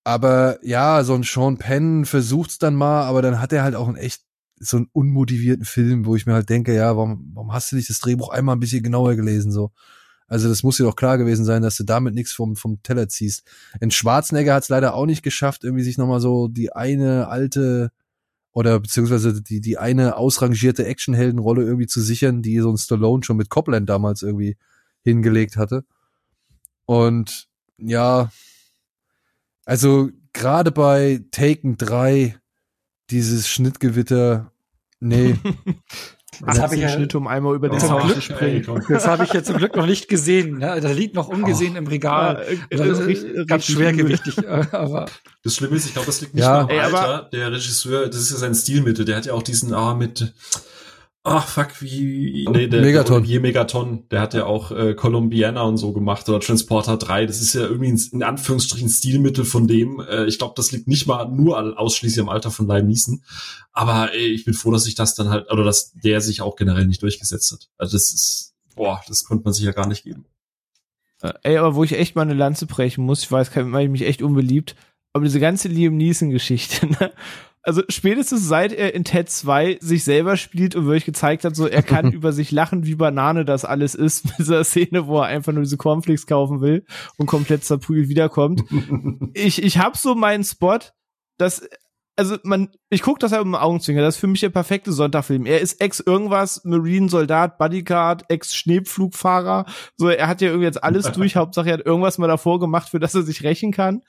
Aber 0.06 0.58
ja, 0.64 1.04
so 1.04 1.16
ein 1.16 1.24
Sean 1.24 1.58
Penn 1.58 2.06
versucht's 2.06 2.60
dann 2.60 2.76
mal, 2.76 3.04
aber 3.04 3.22
dann 3.22 3.42
hat 3.42 3.52
er 3.52 3.64
halt 3.64 3.76
auch 3.76 3.90
einen 3.90 3.98
echt 3.98 4.22
so 4.62 4.78
einen 4.78 4.90
unmotivierten 4.94 5.66
Film, 5.66 6.06
wo 6.06 6.16
ich 6.16 6.26
mir 6.26 6.34
halt 6.34 6.50
denke, 6.50 6.74
ja, 6.74 6.96
warum, 6.96 7.32
warum 7.34 7.52
hast 7.54 7.72
du 7.72 7.76
nicht 7.76 7.90
das 7.90 8.00
Drehbuch 8.00 8.30
einmal 8.30 8.56
ein 8.56 8.60
bisschen 8.60 8.84
genauer 8.84 9.16
gelesen 9.16 9.52
so? 9.52 9.72
Also 10.28 10.48
das 10.48 10.64
muss 10.64 10.78
dir 10.78 10.84
doch 10.84 10.96
klar 10.96 11.18
gewesen 11.18 11.44
sein, 11.44 11.62
dass 11.62 11.76
du 11.76 11.84
damit 11.84 12.14
nichts 12.14 12.32
vom, 12.32 12.56
vom 12.56 12.82
Teller 12.84 13.10
ziehst. 13.10 13.44
In 13.82 13.92
Schwarzenegger 13.92 14.54
hat's 14.54 14.70
leider 14.70 14.94
auch 14.94 15.06
nicht 15.06 15.24
geschafft, 15.24 15.66
irgendwie 15.66 15.84
sich 15.84 15.98
nochmal 15.98 16.22
so 16.22 16.48
die 16.48 16.72
eine 16.72 17.28
alte 17.28 17.92
oder 18.54 18.80
beziehungsweise 18.80 19.42
die, 19.42 19.60
die 19.60 19.78
eine 19.78 20.16
ausrangierte 20.16 20.86
Actionheldenrolle 20.86 21.64
irgendwie 21.64 21.88
zu 21.88 22.02
sichern, 22.02 22.42
die 22.42 22.60
so 22.60 22.72
ein 22.72 22.78
Stallone 22.78 23.24
schon 23.24 23.38
mit 23.38 23.50
Copland 23.50 23.90
damals 23.90 24.22
irgendwie 24.22 24.58
hingelegt 25.04 25.58
hatte. 25.58 25.84
Und 26.86 27.48
ja, 27.78 28.32
also 29.66 30.10
gerade 30.34 30.72
bei 30.72 31.24
Taken 31.32 31.78
3, 31.78 32.38
dieses 33.10 33.48
Schnittgewitter, 33.48 34.51
nee, 35.02 35.36
Das 36.44 36.60
habe 36.60 36.74
ich 36.76 36.82
ja, 36.82 36.90
Schnitt, 36.90 37.14
um 37.14 37.28
einmal 37.28 37.54
über 37.56 37.70
den 37.70 37.80
Zum 37.80 37.90
Zaun 37.90 38.10
zu 38.10 38.22
springen. 38.22 38.66
das 38.90 39.06
habe 39.06 39.26
ich 39.26 39.34
ja 39.34 39.44
zum 39.44 39.58
Glück 39.58 39.76
noch 39.76 39.86
nicht 39.86 40.08
gesehen. 40.08 40.58
Ne? 40.58 40.80
Da 40.82 40.90
liegt 40.92 41.14
noch 41.14 41.28
ungesehen 41.28 41.76
im 41.76 41.86
Regal. 41.86 42.44
Ja, 42.72 42.78
Das 42.78 42.88
das 42.88 43.00
ist 43.00 43.06
riecht- 43.08 43.24
riecht 43.26 43.48
ganz 43.48 43.70
übel. 43.70 43.82
schwergewichtig, 43.84 44.38
äh, 44.40 44.66
aber 44.72 45.06
Das 45.44 45.56
Schlimme 45.56 45.76
ist, 45.76 45.86
ich 45.86 45.94
glaube, 45.94 46.08
das 46.08 46.20
liegt 46.22 46.34
nicht 46.34 46.44
Ja. 46.44 46.64
nur 46.64 46.72
am 46.72 46.96
Alter. 46.96 47.30
Der 47.32 47.52
Regisseur, 47.52 48.08
das 48.08 48.16
ist 48.22 48.32
ja 48.32 48.38
sein 48.38 48.56
Stilmittel. 48.56 49.06
Der 49.06 49.18
hat 49.18 49.26
ja 49.28 49.34
auch 49.34 49.44
diesen, 49.44 49.72
ah, 49.74 49.94
mit, 49.94 50.34
ach, 51.24 51.48
fuck, 51.48 51.82
wie, 51.82 52.48
nee, 52.50 52.68
der, 52.68 52.82
Megaton. 52.82 53.24
der 53.24 53.40
Megaton, 53.40 54.08
der 54.10 54.22
hat 54.22 54.34
ja 54.34 54.46
auch 54.46 54.72
äh, 54.72 54.96
Columbiana 54.96 55.62
und 55.64 55.78
so 55.78 55.94
gemacht 55.94 56.28
oder 56.30 56.40
Transporter 56.40 56.98
3. 56.98 57.26
Das 57.26 57.42
ist 57.42 57.54
ja 57.54 57.62
irgendwie 57.62 57.92
ein, 57.92 58.02
in 58.12 58.24
Anführungsstrichen 58.24 58.90
Stilmittel 58.90 59.46
von 59.46 59.68
dem. 59.68 60.00
Äh, 60.00 60.26
ich 60.26 60.40
glaube, 60.40 60.54
das 60.58 60.72
liegt 60.72 60.88
nicht 60.88 61.08
mal 61.08 61.28
nur 61.30 61.58
an, 61.58 61.74
ausschließlich 61.76 62.22
am 62.22 62.30
Alter 62.30 62.50
von 62.50 62.68
Liam 62.68 62.88
Neeson. 62.88 63.24
Aber 63.72 64.14
ey, 64.14 64.28
ich 64.28 64.46
bin 64.46 64.54
froh, 64.54 64.72
dass 64.72 64.86
sich 64.86 64.96
das 64.96 65.16
dann 65.16 65.30
halt, 65.30 65.52
oder 65.52 65.64
dass 65.64 65.94
der 65.94 66.22
sich 66.22 66.42
auch 66.42 66.56
generell 66.56 66.88
nicht 66.88 67.02
durchgesetzt 67.04 67.52
hat. 67.52 67.70
Also 67.78 67.96
das 67.96 68.12
ist, 68.12 68.54
boah, 68.76 69.02
das 69.08 69.24
konnte 69.24 69.44
man 69.44 69.54
sich 69.54 69.64
ja 69.64 69.72
gar 69.72 69.88
nicht 69.88 70.04
geben. 70.04 70.26
Äh, 71.22 71.34
Ey, 71.44 71.58
aber 71.58 71.76
wo 71.76 71.84
ich 71.84 71.94
echt 71.94 72.16
mal 72.16 72.24
eine 72.24 72.34
Lanze 72.34 72.66
brechen 72.66 73.06
muss, 73.06 73.24
ich 73.24 73.32
weiß, 73.32 73.52
kann 73.52 73.74
ich 73.76 73.90
mich 73.90 74.06
echt 74.06 74.22
unbeliebt, 74.22 74.76
aber 75.14 75.24
diese 75.24 75.40
ganze 75.40 75.68
Liam 75.68 75.98
Neeson-Geschichte, 75.98 76.86
ne? 77.00 77.12
Also 77.64 77.84
spätestens 77.90 78.48
seit 78.48 78.74
er 78.74 78.96
in 78.96 79.04
Ted 79.04 79.30
2 79.30 79.78
sich 79.82 80.04
selber 80.04 80.36
spielt 80.36 80.76
und 80.76 80.86
wirklich 80.86 81.06
gezeigt 81.06 81.46
hat, 81.46 81.56
so 81.56 81.68
er 81.68 81.84
kann 81.84 82.12
über 82.12 82.34
sich 82.34 82.52
lachen, 82.52 82.86
wie 82.86 82.96
Banane 82.96 83.46
das 83.46 83.66
alles 83.66 83.94
ist, 83.94 84.26
mit 84.26 84.40
dieser 84.40 84.64
Szene, 84.64 85.08
wo 85.08 85.20
er 85.20 85.26
einfach 85.26 85.54
nur 85.54 85.64
diese 85.64 85.78
Cornflakes 85.78 86.26
kaufen 86.26 86.62
will 86.62 86.86
und 87.18 87.28
komplett 87.28 87.64
zerprügelt 87.64 88.10
wiederkommt. 88.10 88.64
ich, 89.34 89.62
ich 89.62 89.78
hab 89.78 89.96
so 89.98 90.16
meinen 90.16 90.44
Spot, 90.44 90.80
dass 91.38 91.68
also 92.18 92.38
man, 92.44 92.70
ich 92.90 93.02
guck 93.02 93.20
das 93.20 93.32
halt 93.32 93.42
um 93.42 93.56
Augenzwinger, 93.56 94.02
das 94.02 94.16
ist 94.16 94.22
für 94.22 94.28
mich 94.28 94.42
der 94.42 94.50
perfekte 94.50 94.92
Sonntagfilm. 94.92 95.46
Er 95.46 95.62
ist 95.62 95.80
Ex-Irgendwas, 95.80 96.64
Marine-Soldat, 96.66 97.58
Bodyguard, 97.58 98.26
Ex-Schneepflugfahrer. 98.30 99.66
So, 99.96 100.10
er 100.10 100.28
hat 100.28 100.42
ja 100.42 100.50
irgendwie 100.50 100.66
jetzt 100.66 100.84
alles 100.84 101.12
durch. 101.14 101.36
Hauptsache, 101.36 101.70
er 101.70 101.74
hat 101.80 101.86
irgendwas 101.86 102.18
mal 102.18 102.28
davor 102.28 102.60
gemacht, 102.60 102.90
für 102.90 103.00
das 103.00 103.16
er 103.16 103.24
sich 103.24 103.44
rächen 103.44 103.72
kann. 103.72 104.02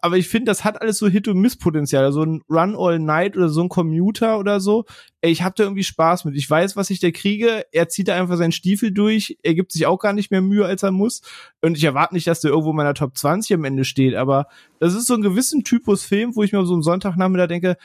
Aber 0.00 0.16
ich 0.16 0.28
finde, 0.28 0.50
das 0.50 0.64
hat 0.64 0.80
alles 0.80 0.98
so 0.98 1.06
Hit- 1.06 1.28
und 1.28 1.38
Miss-Potenzial. 1.38 2.12
So 2.12 2.22
ein 2.22 2.42
Run 2.48 2.76
All 2.76 2.98
Night 2.98 3.36
oder 3.36 3.48
so 3.48 3.62
ein 3.62 3.68
Commuter 3.68 4.38
oder 4.38 4.58
so. 4.60 4.84
Ey, 5.20 5.30
ich 5.30 5.42
hab 5.42 5.56
da 5.56 5.64
irgendwie 5.64 5.84
Spaß 5.84 6.24
mit. 6.24 6.36
Ich 6.36 6.48
weiß, 6.48 6.76
was 6.76 6.90
ich 6.90 7.00
da 7.00 7.10
kriege. 7.10 7.64
Er 7.72 7.88
zieht 7.88 8.08
da 8.08 8.14
einfach 8.14 8.36
seinen 8.36 8.52
Stiefel 8.52 8.90
durch. 8.90 9.38
Er 9.42 9.54
gibt 9.54 9.72
sich 9.72 9.86
auch 9.86 9.98
gar 9.98 10.12
nicht 10.12 10.30
mehr 10.30 10.42
Mühe, 10.42 10.66
als 10.66 10.82
er 10.82 10.92
muss. 10.92 11.22
Und 11.62 11.78
ich 11.78 11.84
erwarte 11.84 12.14
nicht, 12.14 12.26
dass 12.26 12.40
der 12.40 12.50
irgendwo 12.50 12.70
in 12.70 12.76
meiner 12.76 12.94
Top 12.94 13.16
20 13.16 13.54
am 13.54 13.64
Ende 13.64 13.84
steht. 13.84 14.14
Aber 14.14 14.46
das 14.80 14.94
ist 14.94 15.06
so 15.06 15.14
ein 15.14 15.22
gewissen 15.22 15.64
Typus 15.64 16.04
Film, 16.04 16.36
wo 16.36 16.42
ich 16.42 16.52
mir 16.52 16.64
so 16.66 16.74
am 16.74 16.82
Sonntagnachmittag 16.82 17.33
denke, 17.46 17.76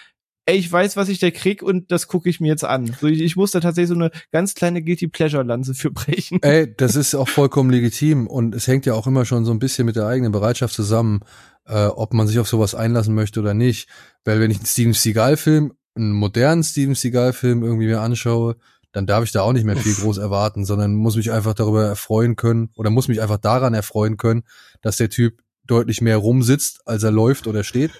ey, 0.49 0.57
ich 0.57 0.71
weiß, 0.71 0.97
was 0.97 1.09
ich 1.09 1.19
da 1.19 1.29
krieg 1.29 1.61
und 1.61 1.91
das 1.91 2.07
gucke 2.07 2.27
ich 2.29 2.39
mir 2.39 2.47
jetzt 2.47 2.63
an. 2.63 2.95
So, 2.99 3.07
ich, 3.07 3.21
ich 3.21 3.35
muss 3.35 3.51
da 3.51 3.59
tatsächlich 3.59 3.89
so 3.89 3.95
eine 3.95 4.09
ganz 4.31 4.55
kleine 4.55 4.81
Guilty 4.81 5.07
Pleasure 5.07 5.43
Lanze 5.43 5.75
für 5.75 5.91
brechen. 5.91 6.41
Ey, 6.41 6.73
das 6.75 6.95
ist 6.95 7.13
auch 7.13 7.29
vollkommen 7.29 7.69
legitim 7.69 8.25
und 8.25 8.55
es 8.55 8.67
hängt 8.67 8.85
ja 8.85 8.95
auch 8.95 9.05
immer 9.05 9.25
schon 9.25 9.45
so 9.45 9.51
ein 9.51 9.59
bisschen 9.59 9.85
mit 9.85 9.95
der 9.95 10.07
eigenen 10.07 10.31
Bereitschaft 10.31 10.73
zusammen, 10.73 11.19
äh, 11.65 11.85
ob 11.85 12.13
man 12.13 12.27
sich 12.27 12.39
auf 12.39 12.47
sowas 12.47 12.73
einlassen 12.73 13.13
möchte 13.13 13.39
oder 13.39 13.53
nicht. 13.53 13.89
Weil 14.25 14.39
wenn 14.39 14.49
ich 14.49 14.57
einen 14.57 14.65
Steven 14.65 14.93
Seagal-Film, 14.93 15.73
einen 15.95 16.11
modernen 16.13 16.63
Steven 16.63 16.95
Seagal-Film 16.95 17.63
irgendwie 17.63 17.87
mir 17.87 18.01
anschaue, 18.01 18.55
dann 18.91 19.05
darf 19.05 19.23
ich 19.23 19.31
da 19.31 19.41
auch 19.41 19.53
nicht 19.53 19.65
mehr 19.65 19.77
viel 19.77 19.93
groß 20.01 20.17
erwarten, 20.17 20.65
sondern 20.65 20.95
muss 20.95 21.15
mich 21.15 21.31
einfach 21.31 21.53
darüber 21.53 21.85
erfreuen 21.85 22.35
können 22.35 22.69
oder 22.75 22.89
muss 22.89 23.07
mich 23.07 23.21
einfach 23.21 23.37
daran 23.37 23.75
erfreuen 23.75 24.17
können, 24.17 24.43
dass 24.81 24.97
der 24.97 25.09
Typ 25.09 25.41
deutlich 25.69 26.01
mehr 26.01 26.17
rumsitzt, 26.17 26.81
als 26.85 27.03
er 27.03 27.11
läuft 27.11 27.47
oder 27.47 27.63
steht. 27.63 27.91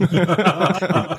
ja, 0.10 1.18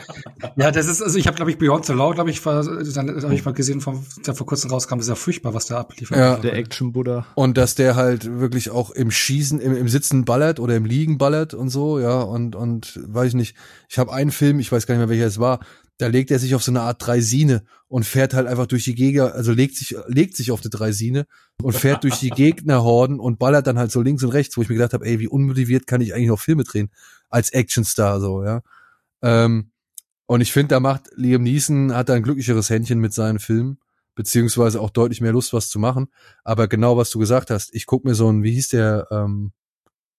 das 0.71 0.87
ist, 0.87 1.01
also 1.01 1.17
ich 1.17 1.27
habe, 1.27 1.35
glaube 1.35 1.51
ich, 1.51 1.57
Beyond 1.57 1.85
the 1.85 1.93
Law, 1.93 2.13
glaube 2.13 2.29
ich, 2.29 2.45
war, 2.45 2.63
dann 2.63 3.21
habe 3.23 3.33
ich 3.33 3.43
mal 3.43 3.53
gesehen, 3.53 3.81
vom, 3.81 4.05
der 4.25 4.33
vor 4.35 4.47
kurzem 4.47 4.71
rauskam, 4.71 4.99
ist 4.99 5.09
ja 5.09 5.15
furchtbar, 5.15 5.53
was 5.53 5.65
der 5.65 5.77
abliefert. 5.77 6.17
Ja. 6.17 6.37
Der 6.37 6.53
Action-Buddha. 6.53 7.25
Und 7.35 7.57
dass 7.57 7.75
der 7.75 7.95
halt 7.95 8.39
wirklich 8.39 8.69
auch 8.69 8.91
im 8.91 9.11
Schießen, 9.11 9.59
im, 9.59 9.75
im 9.75 9.89
Sitzen 9.89 10.25
ballert 10.25 10.59
oder 10.59 10.75
im 10.75 10.85
Liegen 10.85 11.17
ballert 11.17 11.53
und 11.53 11.69
so, 11.69 11.99
ja, 11.99 12.21
und, 12.21 12.55
und 12.55 12.99
weiß 13.03 13.29
ich 13.29 13.35
nicht. 13.35 13.55
Ich 13.89 13.99
habe 13.99 14.13
einen 14.13 14.31
Film, 14.31 14.59
ich 14.59 14.71
weiß 14.71 14.87
gar 14.87 14.95
nicht 14.95 14.99
mehr, 14.99 15.09
welcher 15.09 15.27
es 15.27 15.39
war, 15.39 15.59
da 15.97 16.07
legt 16.07 16.29
er 16.31 16.39
sich 16.39 16.53
auf 16.53 16.63
so 16.63 16.71
eine 16.71 16.81
Art 16.81 17.05
Dreisine 17.05 17.63
und 17.87 18.05
fährt 18.05 18.33
halt 18.33 18.47
einfach 18.47 18.67
durch 18.67 18.83
die 18.83 18.95
Gegner, 18.95 19.33
also 19.33 19.51
legt 19.51 19.75
sich, 19.75 19.95
legt 20.07 20.35
sich 20.35 20.51
auf 20.51 20.61
die 20.61 20.69
Dreisine 20.69 21.25
und 21.61 21.73
fährt 21.73 22.03
durch 22.03 22.19
die 22.19 22.29
Gegnerhorden 22.35 23.19
und 23.19 23.39
ballert 23.39 23.67
dann 23.67 23.79
halt 23.79 23.91
so 23.91 24.01
links 24.01 24.23
und 24.23 24.29
rechts, 24.29 24.57
wo 24.57 24.61
ich 24.61 24.69
mir 24.69 24.75
gedacht 24.75 24.93
habe, 24.93 25.05
ey, 25.05 25.19
wie 25.19 25.27
unmotiviert 25.27 25.87
kann 25.87 26.01
ich 26.01 26.13
eigentlich 26.13 26.27
noch 26.27 26.39
Filme 26.39 26.63
drehen 26.63 26.91
als 27.29 27.51
Actionstar 27.51 28.19
so, 28.19 28.43
ja. 28.43 28.61
Ähm, 29.21 29.71
und 30.27 30.41
ich 30.41 30.51
finde, 30.51 30.69
da 30.69 30.79
macht 30.79 31.09
Liam 31.15 31.43
Neeson 31.43 31.93
hat 31.95 32.09
da 32.09 32.13
ein 32.13 32.23
glücklicheres 32.23 32.69
Händchen 32.69 32.99
mit 32.99 33.13
seinen 33.13 33.39
Filmen, 33.39 33.79
beziehungsweise 34.13 34.81
auch 34.81 34.89
deutlich 34.89 35.21
mehr 35.21 35.31
Lust, 35.31 35.53
was 35.53 35.69
zu 35.69 35.79
machen. 35.79 36.07
Aber 36.43 36.67
genau 36.67 36.97
was 36.97 37.09
du 37.09 37.19
gesagt 37.19 37.49
hast, 37.49 37.73
ich 37.73 37.85
guck 37.85 38.03
mir 38.03 38.13
so 38.13 38.29
ein, 38.29 38.43
wie 38.43 38.51
hieß 38.51 38.69
der, 38.69 39.07
ähm, 39.09 39.53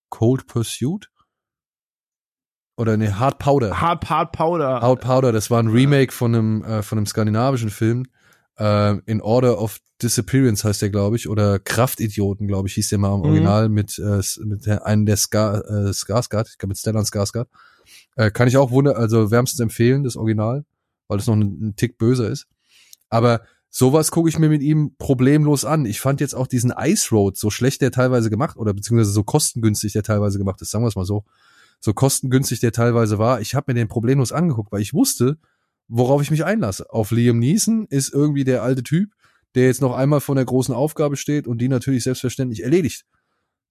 Cold 0.09 0.47
Pursuit? 0.47 1.11
Oder 2.79 2.97
ne, 2.97 3.19
Hard 3.19 3.39
Powder. 3.39 3.81
Hard, 3.81 4.09
Hard 4.09 4.33
Powder. 4.33 4.81
Hard 4.81 5.01
Powder, 5.01 5.33
das 5.33 5.51
war 5.51 5.61
ein 5.61 5.67
Remake 5.69 6.13
von 6.13 6.35
einem, 6.35 6.63
äh, 6.63 6.83
von 6.83 6.97
einem 6.97 7.07
skandinavischen 7.07 7.71
Film. 7.71 8.07
Äh, 8.57 8.99
In 9.07 9.21
Order 9.21 9.61
of 9.61 9.79
Disappearance 10.01 10.63
heißt 10.63 10.81
der, 10.83 10.91
glaube 10.91 11.17
ich, 11.17 11.29
oder 11.29 11.59
Kraftidioten, 11.59 12.47
glaube 12.47 12.69
ich, 12.69 12.75
hieß 12.75 12.89
der 12.91 12.99
mal 12.99 13.13
im 13.15 13.21
Mhm. 13.21 13.27
Original 13.27 13.69
mit, 13.69 13.99
äh, 13.99 14.23
mit 14.45 14.69
einem 14.69 15.07
der 15.07 15.17
Ska, 15.17 15.59
äh, 15.59 15.93
Skarsgård, 15.93 16.49
ich 16.51 16.59
glaube 16.59 16.71
mit 16.71 16.79
Stellan 16.79 17.05
Skarsgård. 17.05 17.49
Äh, 18.15 18.31
kann 18.31 18.47
ich 18.47 18.57
auch 18.57 18.71
wunder, 18.71 18.97
also 18.97 19.33
wärmstens 19.33 19.59
empfehlen, 19.59 20.05
das 20.05 20.17
Original, 20.17 20.65
weil 21.09 21.19
es 21.19 21.27
noch 21.27 21.35
ein, 21.35 21.59
ein 21.61 21.75
Tick 21.77 21.99
böser 21.99 22.29
ist. 22.29 22.47
Aber 23.09 23.41
sowas 23.71 24.13
gucke 24.13 24.29
ich 24.29 24.39
mir 24.39 24.49
mit 24.49 24.63
ihm 24.63 24.95
problemlos 24.99 25.65
an. 25.65 25.85
Ich 25.85 26.01
fand 26.01 26.21
jetzt 26.21 26.35
auch 26.35 26.47
diesen 26.47 26.73
Ice 26.79 27.09
Road, 27.11 27.37
so 27.37 27.51
schlecht 27.51 27.81
der 27.81 27.91
teilweise 27.91 28.31
gemacht, 28.31 28.57
oder 28.57 28.73
beziehungsweise 28.73 29.11
so 29.11 29.25
kostengünstig 29.25 29.95
der 29.95 30.05
teilweise 30.05 30.39
gemacht 30.39 30.63
ist, 30.63 30.71
sagen 30.71 30.85
wir 30.85 30.89
es 30.89 30.97
mal 30.97 31.05
so, 31.05 31.25
so 31.81 31.93
kostengünstig 31.93 32.61
der 32.61 32.73
teilweise 32.73 33.19
war. 33.19 33.41
Ich 33.41 33.55
habe 33.55 33.73
mir 33.73 33.75
den 33.79 33.89
problemlos 33.89 34.33
angeguckt, 34.33 34.73
weil 34.73 34.81
ich 34.83 34.95
wusste, 34.95 35.39
worauf 35.89 36.23
ich 36.23 36.31
mich 36.31 36.45
einlasse. 36.45 36.91
Auf 36.93 37.11
Liam 37.11 37.39
Neeson 37.39 37.87
ist 37.89 38.13
irgendwie 38.13 38.45
der 38.45 38.63
alte 38.63 38.83
Typ, 38.83 39.13
der 39.55 39.67
jetzt 39.67 39.81
noch 39.81 39.95
einmal 39.97 40.21
vor 40.21 40.35
der 40.35 40.45
großen 40.45 40.75
Aufgabe 40.75 41.17
steht 41.17 41.47
und 41.47 41.59
die 41.59 41.69
natürlich 41.69 42.05
selbstverständlich 42.05 42.63
erledigt. 42.63 43.07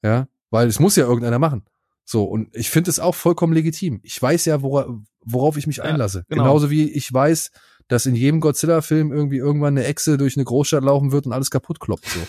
Ja, 0.03 0.27
weil 0.49 0.67
es 0.67 0.79
muss 0.79 0.95
ja 0.95 1.05
irgendeiner 1.05 1.39
machen. 1.39 1.63
So, 2.05 2.23
und 2.23 2.55
ich 2.55 2.69
finde 2.69 2.89
es 2.89 2.99
auch 2.99 3.15
vollkommen 3.15 3.53
legitim. 3.53 3.99
Ich 4.03 4.21
weiß 4.21 4.45
ja, 4.45 4.61
wora, 4.61 4.87
worauf 5.25 5.57
ich 5.57 5.67
mich 5.67 5.77
Ja, 5.77 5.83
einlasse. 5.83 6.23
genau. 6.29 6.43
Genauso 6.43 6.69
wie 6.69 6.89
ich 6.89 7.11
weiß, 7.11 7.51
dass 7.87 8.05
in 8.05 8.15
jedem 8.15 8.41
Godzilla-Film 8.41 9.11
irgendwie 9.11 9.37
irgendwann 9.37 9.77
eine 9.77 9.85
Echse 9.85 10.17
durch 10.17 10.35
eine 10.35 10.45
Großstadt 10.45 10.83
laufen 10.83 11.11
wird 11.11 11.25
und 11.25 11.33
alles 11.33 11.49
kaputt 11.49 11.79
kloppt. 11.79 12.05
So. 12.05 12.19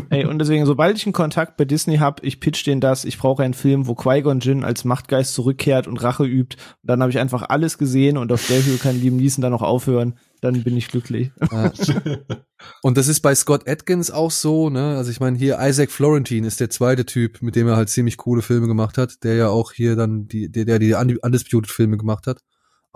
Ey, 0.10 0.24
und 0.24 0.38
deswegen, 0.38 0.64
sobald 0.66 0.96
ich 0.96 1.06
einen 1.06 1.12
Kontakt 1.12 1.56
bei 1.56 1.64
Disney 1.64 1.96
hab, 1.96 2.22
ich 2.22 2.40
pitch 2.40 2.66
denen 2.66 2.80
das, 2.80 3.04
ich 3.04 3.18
brauche 3.18 3.42
einen 3.42 3.54
Film, 3.54 3.86
wo 3.86 3.94
Qui-Gon 3.94 4.40
Jinn 4.40 4.64
als 4.64 4.84
Machtgeist 4.84 5.34
zurückkehrt 5.34 5.88
und 5.88 6.02
Rache 6.02 6.24
übt. 6.24 6.56
Und 6.56 6.90
dann 6.90 7.00
habe 7.00 7.10
ich 7.10 7.18
einfach 7.18 7.48
alles 7.48 7.78
gesehen 7.78 8.16
und 8.16 8.30
auf 8.32 8.46
der 8.46 8.64
Höhe 8.64 8.76
kann 8.76 9.00
Liam 9.00 9.16
Neeson 9.16 9.42
dann 9.42 9.52
noch 9.52 9.62
aufhören. 9.62 10.18
Dann 10.40 10.62
bin 10.62 10.76
ich 10.76 10.88
glücklich. 10.88 11.32
Ja. 11.50 11.72
Und 12.82 12.96
das 12.96 13.08
ist 13.08 13.20
bei 13.20 13.34
Scott 13.34 13.68
Atkins 13.68 14.10
auch 14.10 14.30
so, 14.30 14.70
ne? 14.70 14.96
Also 14.96 15.10
ich 15.10 15.18
meine, 15.20 15.36
hier 15.36 15.58
Isaac 15.60 15.90
Florentine 15.90 16.46
ist 16.46 16.60
der 16.60 16.70
zweite 16.70 17.06
Typ, 17.06 17.42
mit 17.42 17.56
dem 17.56 17.66
er 17.66 17.76
halt 17.76 17.88
ziemlich 17.88 18.16
coole 18.16 18.42
Filme 18.42 18.68
gemacht 18.68 18.98
hat, 18.98 19.24
der 19.24 19.34
ja 19.34 19.48
auch 19.48 19.72
hier 19.72 19.96
dann 19.96 20.26
die, 20.28 20.50
der, 20.50 20.64
der 20.64 20.78
die 20.78 20.94
Undisputed 20.94 21.70
Filme 21.70 21.96
gemacht 21.96 22.26
hat. 22.26 22.40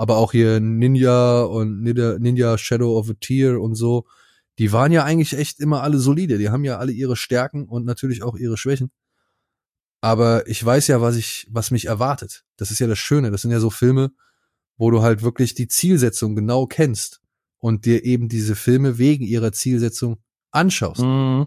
Aber 0.03 0.17
auch 0.17 0.33
hier 0.33 0.59
Ninja 0.59 1.43
und 1.43 1.81
Ninja, 1.81 2.59
Shadow 2.59 2.99
of 2.99 3.09
a 3.09 3.13
Tear 3.21 3.61
und 3.61 3.77
so. 3.77 4.05
Die 4.59 4.73
waren 4.73 4.91
ja 4.91 5.05
eigentlich 5.05 5.33
echt 5.33 5.61
immer 5.61 5.85
alle 5.85 5.99
solide. 5.99 6.39
Die 6.39 6.51
haben 6.51 6.65
ja 6.65 6.79
alle 6.79 6.91
ihre 6.91 7.15
Stärken 7.15 7.69
und 7.69 7.85
natürlich 7.85 8.25
auch 8.25 8.35
ihre 8.35 8.57
Schwächen. 8.57 8.91
Aber 10.01 10.45
ich 10.49 10.65
weiß 10.65 10.89
ja, 10.89 11.01
was 11.01 11.15
ich, 11.15 11.47
was 11.53 11.71
mich 11.71 11.85
erwartet. 11.85 12.43
Das 12.57 12.73
ist 12.73 12.81
ja 12.81 12.89
das 12.89 12.99
Schöne. 12.99 13.31
Das 13.31 13.43
sind 13.43 13.53
ja 13.53 13.61
so 13.61 13.71
Filme, 13.71 14.11
wo 14.77 14.91
du 14.91 15.03
halt 15.03 15.23
wirklich 15.23 15.55
die 15.55 15.69
Zielsetzung 15.69 16.35
genau 16.35 16.67
kennst 16.67 17.21
und 17.59 17.87
dir 17.87 18.05
eben 18.05 18.29
diese 18.29 18.57
Filme 18.57 18.99
wegen 18.99 19.23
ihrer 19.23 19.53
Zielsetzung 19.53 20.17
anschaust. 20.51 21.03
Mhm. 21.03 21.47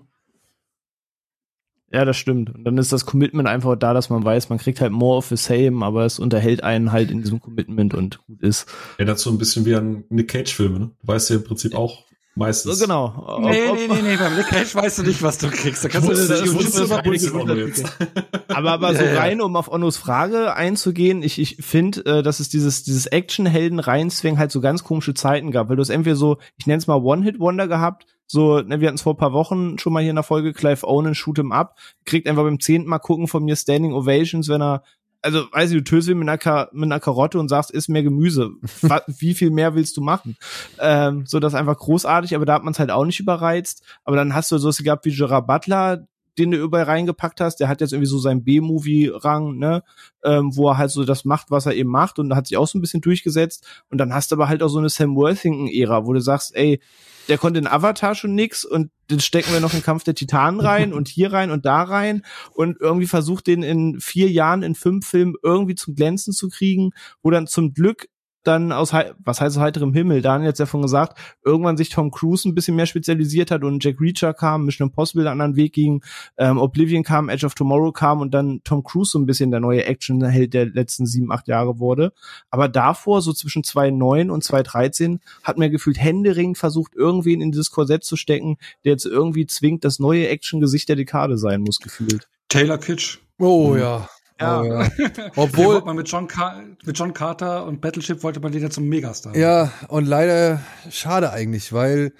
Ja, 1.92 2.04
das 2.04 2.18
stimmt. 2.18 2.54
Und 2.54 2.64
dann 2.64 2.78
ist 2.78 2.92
das 2.92 3.06
Commitment 3.06 3.48
einfach 3.48 3.76
da, 3.78 3.94
dass 3.94 4.10
man 4.10 4.24
weiß, 4.24 4.50
man 4.50 4.58
kriegt 4.58 4.82
halt 4.82 4.92
more 4.92 5.18
of 5.18 5.28
the 5.28 5.38
same, 5.38 5.86
aber 5.86 6.06
es 6.06 6.20
unterhält 6.20 6.64
einen 6.64 6.92
halt 6.92 7.12
in 7.12 7.22
diesem 7.22 7.40
Commitment 7.40 7.94
und 7.94 8.20
gut 8.26 8.42
ist. 8.42 8.66
Erinnert 8.98 9.20
so 9.20 9.30
ein 9.30 9.38
bisschen 9.38 9.66
wie 9.66 9.76
an 9.76 10.04
Nick 10.10 10.30
Cage-Filme, 10.30 10.80
ne? 10.80 10.92
Du 11.02 11.08
weißt 11.08 11.30
ja 11.30 11.36
im 11.38 11.44
Prinzip 11.44 11.76
auch 11.76 12.04
meistens. 12.36 12.78
So, 12.78 12.86
genau. 12.86 13.40
Nee, 13.42 13.68
Ob- 13.70 13.76
nee, 13.78 13.88
nee, 13.88 14.02
nee, 14.02 14.18
beim 14.18 14.36
Nick 14.36 14.48
Cage 14.48 14.76
weißt 14.76 15.00
du 15.00 15.04
nicht, 15.04 15.22
was 15.22 15.38
du 15.38 15.48
kriegst. 15.50 15.86
Da 15.86 15.90
kannst 15.90 16.10
du 16.10 16.12
Wusste 16.14 16.80
das 16.82 16.92
auch 16.92 17.04
nur 17.04 17.58
jetzt. 17.58 17.86
Aber, 18.48 18.72
aber 18.72 18.96
so 18.96 19.04
rein, 19.04 19.42
um 19.42 19.56
auf 19.58 19.70
Onnos 19.70 19.98
Frage 19.98 20.56
einzugehen, 20.56 21.24
ich, 21.24 21.40
ich 21.40 21.58
finde, 21.60 22.06
äh, 22.06 22.24
dass 22.24 22.40
es 22.40 22.48
dieses, 22.48 22.84
dieses 22.84 23.06
Action-Helden 23.06 23.80
reinzwängen 23.80 24.40
halt 24.40 24.52
so 24.52 24.62
ganz 24.62 24.84
komische 24.86 25.14
Zeiten 25.14 25.52
gab, 25.52 25.68
weil 25.68 25.76
du 25.76 25.82
es 25.82 25.90
entweder 25.90 26.16
so, 26.16 26.38
ich 26.58 26.66
nenne 26.66 26.78
es 26.78 26.88
mal 26.88 27.02
One-Hit-Wonder 27.02 27.68
gehabt, 27.68 28.06
so, 28.28 28.62
ne, 28.62 28.80
wir 28.80 28.88
hatten 28.88 28.96
es 28.96 29.02
vor 29.02 29.14
ein 29.14 29.18
paar 29.18 29.34
Wochen 29.34 29.78
schon 29.78 29.94
mal 29.94 30.02
hier 30.02 30.10
in 30.10 30.16
der 30.16 30.24
Folge, 30.24 30.54
Clive 30.54 30.88
Owen, 30.88 31.16
shoot 31.16 31.38
him 31.38 31.52
up, 31.52 31.78
kriegt 32.06 32.28
einfach 32.28 32.44
beim 32.44 32.60
zehnten 32.60 32.90
Mal 32.90 33.00
gucken 33.00 33.28
von 33.28 33.44
mir 33.44 33.56
Standing 33.56 33.94
Ovations, 33.94 34.50
wenn 34.50 34.62
er, 34.62 34.84
also, 35.22 35.46
weiß 35.52 35.72
ich, 35.72 35.78
du 35.78 35.84
tötest 35.84 36.10
ihn 36.10 36.20
mit 36.20 36.30
einer, 36.30 36.38
Ka 36.38 36.70
mit 36.72 36.84
einer 36.84 37.00
Karotte 37.00 37.40
und 37.40 37.50
sagst, 37.50 37.72
isst 37.72 37.90
mehr 37.90 38.04
Gemüse. 38.04 38.52
Wie 39.08 39.34
viel 39.34 39.50
mehr 39.50 39.74
willst 39.74 39.98
du 39.98 40.02
machen? 40.02 40.38
Ähm, 40.80 41.26
so, 41.26 41.40
das 41.40 41.54
ist 41.54 41.60
einfach 41.60 41.78
großartig, 41.78 42.36
aber 42.36 42.46
da 42.46 42.54
hat 42.54 42.64
man 42.64 42.74
es 42.74 42.80
halt 42.80 42.92
auch 42.92 43.06
nicht 43.06 43.20
überreizt. 43.20 43.84
Aber 44.04 44.18
dann 44.18 44.36
hast 44.36 44.52
du 44.52 44.60
so 44.60 44.70
gehabt 44.84 45.04
wie 45.06 45.16
Gerard 45.16 45.48
Butler, 45.48 46.06
den 46.38 46.52
du 46.52 46.58
überall 46.58 46.86
reingepackt 46.86 47.42
hast, 47.42 47.58
der 47.58 47.68
hat 47.68 47.82
jetzt 47.82 47.94
irgendwie 47.94 48.10
so 48.10 48.20
seinen 48.20 48.44
B-Movie-Rang, 48.44 49.58
ne, 49.58 49.84
ähm, 50.24 50.56
wo 50.56 50.70
er 50.70 50.78
halt 50.78 50.92
so 50.92 51.04
das 51.04 51.26
macht, 51.26 51.52
was 51.52 51.66
er 51.66 51.74
eben 51.74 51.90
macht 51.90 52.20
und 52.20 52.36
hat 52.36 52.48
sich 52.48 52.58
auch 52.58 52.68
so 52.68 52.78
ein 52.78 52.82
bisschen 52.82 53.02
durchgesetzt. 53.02 53.66
Und 53.90 53.98
dann 53.98 54.14
hast 54.14 54.32
du 54.32 54.36
aber 54.36 54.48
halt 54.48 54.64
auch 54.64 54.70
so 54.70 54.80
eine 54.80 54.90
Sam 54.90 55.16
Worthington-Ära, 55.16 56.06
wo 56.06 56.14
du 56.14 56.22
sagst, 56.22 56.56
ey, 56.56 56.80
der 57.28 57.38
konnte 57.38 57.60
in 57.60 57.68
Avatar 57.68 58.16
schon 58.16 58.36
nix 58.36 58.66
und 58.66 58.92
den 59.10 59.20
stecken 59.20 59.54
wir 59.54 59.60
noch 59.60 59.74
in 59.74 59.84
Kampf 59.84 60.04
der 60.04 60.16
Titanen 60.16 60.60
rein 60.60 60.94
und 60.94 61.08
hier 61.08 61.34
rein 61.34 61.52
und 61.52 61.66
da 61.66 61.84
rein 61.84 62.24
und 62.54 62.78
irgendwie 62.80 63.08
versucht 63.08 63.48
den 63.48 63.64
in 63.64 64.00
vier 64.00 64.30
Jahren 64.30 64.64
in 64.64 64.76
fünf 64.76 65.08
Filmen 65.08 65.36
irgendwie 65.42 65.76
zum 65.76 65.96
Glänzen 65.96 66.34
zu 66.34 66.50
kriegen, 66.50 66.92
wo 67.22 67.32
dann 67.32 67.48
zum 67.48 67.74
Glück 67.74 68.08
dann 68.48 68.72
aus, 68.72 68.94
was 68.94 69.42
heißt 69.42 69.58
aus 69.58 69.62
heiterem 69.62 69.94
Himmel, 69.94 70.22
Daniel 70.22 70.50
hat's 70.50 70.60
ja 70.60 70.66
von 70.66 70.82
gesagt, 70.82 71.18
irgendwann 71.44 71.78
sich 71.78 71.90
Tom 71.90 72.12
Cruise 72.12 72.48
ein 72.48 72.56
bisschen 72.56 72.76
mehr 72.76 72.86
spezialisiert 72.86 73.52
hat 73.52 73.64
und 73.64 73.84
Jack 73.84 74.00
Reacher 74.00 74.34
kam, 74.34 74.66
Mission 74.66 74.90
Impossible 74.90 75.28
einen 75.28 75.42
anderen 75.42 75.56
Weg 75.56 75.74
ging, 75.74 76.04
ähm, 76.38 76.58
Oblivion 76.58 77.04
kam, 77.04 77.30
Edge 77.30 77.46
of 77.46 77.56
Tomorrow 77.56 77.92
kam 77.92 78.22
und 78.22 78.34
dann 78.34 78.62
Tom 78.64 78.84
Cruise 78.84 79.12
so 79.12 79.20
ein 79.20 79.26
bisschen 79.26 79.52
der 79.52 79.60
neue 79.60 79.86
Actionheld 79.86 80.54
der 80.54 80.66
letzten 80.66 81.06
sieben, 81.06 81.32
acht 81.32 81.48
Jahre 81.48 81.80
wurde. 81.80 82.14
Aber 82.50 82.70
davor, 82.70 83.22
so 83.22 83.34
zwischen 83.34 83.64
2009 83.64 84.30
und 84.30 84.44
2013, 84.44 85.20
hat 85.44 85.58
mir 85.58 85.70
gefühlt 85.70 86.00
händeringend 86.00 86.58
versucht, 86.58 86.96
irgendwen 86.96 87.42
in 87.42 87.52
dieses 87.52 87.72
Korsett 87.72 88.04
zu 88.04 88.16
stecken, 88.16 88.58
der 88.84 88.94
jetzt 88.94 89.06
irgendwie 89.06 89.46
zwingt, 89.46 89.84
das 89.84 90.00
neue 90.00 90.28
Action-Gesicht 90.28 90.90
der 90.90 90.96
Dekade 90.96 91.38
sein 91.38 91.62
muss, 91.62 91.80
gefühlt. 91.80 92.28
Taylor 92.50 92.78
Kitsch. 92.78 93.20
Oh 93.40 93.74
Mhm. 93.74 93.80
ja. 93.80 94.10
Ja. 94.40 94.62
Oh, 94.62 94.66
ja. 94.66 94.90
Obwohl, 95.36 95.82
man 95.82 95.96
mit 95.96 96.10
John, 96.10 96.28
Car 96.28 96.64
mit 96.84 96.98
John 96.98 97.14
Carter 97.14 97.66
und 97.66 97.82
Battleship 97.82 98.22
wollte 98.24 98.40
man 98.40 98.52
den 98.52 98.62
ja 98.62 98.70
zum 98.70 98.88
Megastar. 98.88 99.36
ja, 99.36 99.72
und 99.88 100.06
leider 100.06 100.62
schade 100.90 101.32
eigentlich, 101.32 101.72
weil 101.72 102.14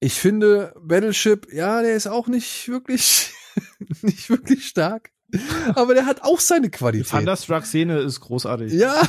ich 0.00 0.14
finde, 0.14 0.74
Battleship, 0.80 1.52
ja, 1.52 1.80
der 1.80 1.94
ist 1.94 2.06
auch 2.06 2.26
nicht 2.26 2.68
wirklich, 2.68 3.32
nicht 4.02 4.28
wirklich 4.28 4.66
stark. 4.66 5.13
Aber 5.74 5.94
der 5.94 6.06
hat 6.06 6.22
auch 6.22 6.40
seine 6.40 6.66
Die 6.66 6.70
Qualität. 6.70 7.10
Thunderstruck-Szene 7.10 7.98
ist 7.98 8.20
großartig. 8.20 8.72
Ja. 8.72 8.94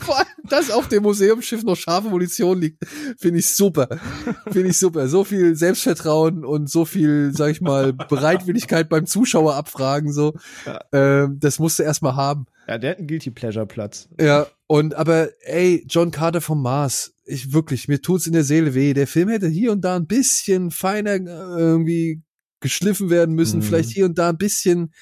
Vor 0.00 0.18
allem, 0.18 0.26
dass 0.48 0.70
auf 0.70 0.88
dem 0.88 1.04
Museumsschiff 1.04 1.62
noch 1.62 1.76
scharfe 1.76 2.08
Munition 2.08 2.60
liegt, 2.60 2.84
finde 3.18 3.38
ich 3.38 3.48
super. 3.48 3.88
Finde 4.50 4.70
ich 4.70 4.78
super. 4.78 5.08
So 5.08 5.24
viel 5.24 5.54
Selbstvertrauen 5.54 6.44
und 6.44 6.68
so 6.68 6.84
viel, 6.84 7.32
sag 7.34 7.50
ich 7.50 7.60
mal, 7.60 7.92
Bereitwilligkeit 7.92 8.88
beim 8.88 9.06
Zuschauer 9.06 9.54
abfragen, 9.54 10.12
so. 10.12 10.34
Ähm, 10.92 11.38
das 11.38 11.58
musst 11.58 11.78
du 11.78 11.84
erstmal 11.84 12.16
haben. 12.16 12.46
Ja, 12.68 12.78
der 12.78 12.92
hat 12.92 12.98
einen 12.98 13.06
Guilty 13.06 13.30
Pleasure 13.30 13.66
Platz. 13.66 14.08
Ja, 14.20 14.46
und 14.66 14.94
aber 14.94 15.28
ey, 15.42 15.84
John 15.88 16.10
Carter 16.10 16.40
vom 16.40 16.62
Mars, 16.62 17.14
ich 17.24 17.52
wirklich, 17.52 17.88
mir 17.88 18.00
tut's 18.00 18.26
in 18.26 18.32
der 18.32 18.44
Seele 18.44 18.74
weh. 18.74 18.94
Der 18.94 19.06
Film 19.06 19.28
hätte 19.28 19.48
hier 19.48 19.72
und 19.72 19.82
da 19.82 19.96
ein 19.96 20.06
bisschen 20.06 20.70
feiner 20.70 21.14
äh, 21.14 21.60
irgendwie 21.60 22.22
geschliffen 22.62 23.10
werden 23.10 23.34
müssen, 23.34 23.58
Mhm. 23.58 23.62
vielleicht 23.64 23.90
hier 23.90 24.06
und 24.06 24.16
da 24.16 24.30
ein 24.30 24.38
bisschen 24.38 24.94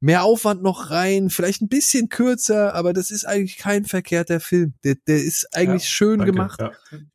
mehr 0.00 0.24
Aufwand 0.24 0.64
noch 0.64 0.90
rein, 0.90 1.30
vielleicht 1.30 1.62
ein 1.62 1.68
bisschen 1.68 2.08
kürzer, 2.08 2.74
aber 2.74 2.92
das 2.92 3.12
ist 3.12 3.24
eigentlich 3.24 3.56
kein 3.56 3.84
verkehrter 3.84 4.40
Film. 4.40 4.74
Der, 4.82 4.96
der 5.06 5.22
ist 5.22 5.54
eigentlich 5.54 5.88
schön 5.88 6.18
Danke, 6.18 6.32
gemacht. 6.32 6.60
Ja. 6.60 6.72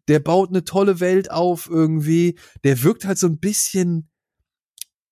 Der 0.08 0.20
baut 0.20 0.50
eine 0.50 0.64
tolle 0.64 1.02
Welt 1.02 1.30
auf 1.30 1.70
irgendwie. 1.70 2.40
Der 2.64 2.82
wirkt 2.84 3.04
halt 3.04 3.18
so 3.18 3.28
ein 3.28 3.40
bisschen 3.40 4.10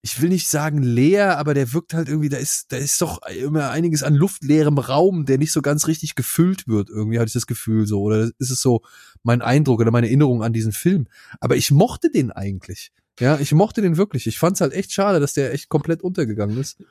ich 0.01 0.21
will 0.21 0.29
nicht 0.29 0.47
sagen 0.47 0.83
leer, 0.83 1.39
aber 1.39 1.55
der 1.55 1.73
wirkt 1.73 1.95
halt 1.95 2.09
irgendwie, 2.09 2.29
da 2.29 2.37
ist, 2.37 2.71
da 2.71 2.77
ist 2.77 3.01
doch 3.01 3.23
immer 3.23 3.71
einiges 3.71 4.03
an 4.03 4.13
luftleerem 4.13 4.77
Raum, 4.77 5.25
der 5.25 5.39
nicht 5.39 5.51
so 5.51 5.63
ganz 5.63 5.87
richtig 5.87 6.13
gefüllt 6.13 6.67
wird. 6.67 6.91
Irgendwie 6.91 7.17
hatte 7.17 7.29
ich 7.29 7.33
das 7.33 7.47
Gefühl 7.47 7.87
so. 7.87 8.01
Oder 8.01 8.29
ist 8.37 8.51
es 8.51 8.61
so 8.61 8.83
mein 9.23 9.41
Eindruck 9.41 9.79
oder 9.79 9.89
meine 9.89 10.05
Erinnerung 10.05 10.43
an 10.43 10.53
diesen 10.53 10.73
Film. 10.73 11.07
Aber 11.39 11.55
ich 11.55 11.71
mochte 11.71 12.11
den 12.11 12.31
eigentlich. 12.31 12.91
Ja, 13.19 13.39
ich 13.39 13.53
mochte 13.53 13.81
den 13.81 13.97
wirklich. 13.97 14.27
Ich 14.27 14.39
fand 14.39 14.57
es 14.57 14.61
halt 14.61 14.73
echt 14.73 14.91
schade, 14.91 15.19
dass 15.19 15.33
der 15.33 15.53
echt 15.53 15.69
komplett 15.69 16.01
untergegangen 16.01 16.59
ist. 16.59 16.83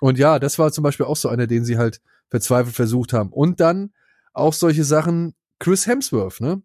Und 0.00 0.18
ja, 0.18 0.38
das 0.38 0.58
war 0.58 0.72
zum 0.72 0.84
Beispiel 0.84 1.06
auch 1.06 1.16
so 1.16 1.28
einer, 1.28 1.46
den 1.46 1.64
sie 1.64 1.78
halt 1.78 2.00
verzweifelt 2.28 2.74
versucht 2.74 3.12
haben. 3.12 3.32
Und 3.32 3.60
dann 3.60 3.92
auch 4.32 4.52
solche 4.52 4.84
Sachen, 4.84 5.34
Chris 5.58 5.86
Hemsworth, 5.86 6.40
ne? 6.40 6.62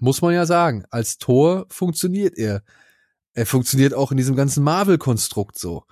Muss 0.00 0.22
man 0.22 0.34
ja 0.34 0.46
sagen, 0.46 0.84
als 0.90 1.18
Tor 1.18 1.66
funktioniert 1.68 2.38
er. 2.38 2.62
Er 3.34 3.46
funktioniert 3.46 3.94
auch 3.94 4.10
in 4.10 4.16
diesem 4.16 4.36
ganzen 4.36 4.62
Marvel-Konstrukt 4.62 5.58
so. 5.58 5.84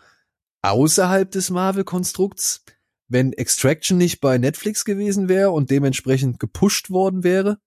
Außerhalb 0.62 1.30
des 1.30 1.50
Marvel-Konstrukts, 1.50 2.64
wenn 3.08 3.32
Extraction 3.32 3.98
nicht 3.98 4.20
bei 4.20 4.38
Netflix 4.38 4.84
gewesen 4.84 5.28
wäre 5.28 5.50
und 5.50 5.70
dementsprechend 5.70 6.38
gepusht 6.38 6.90
worden 6.90 7.24
wäre, 7.24 7.58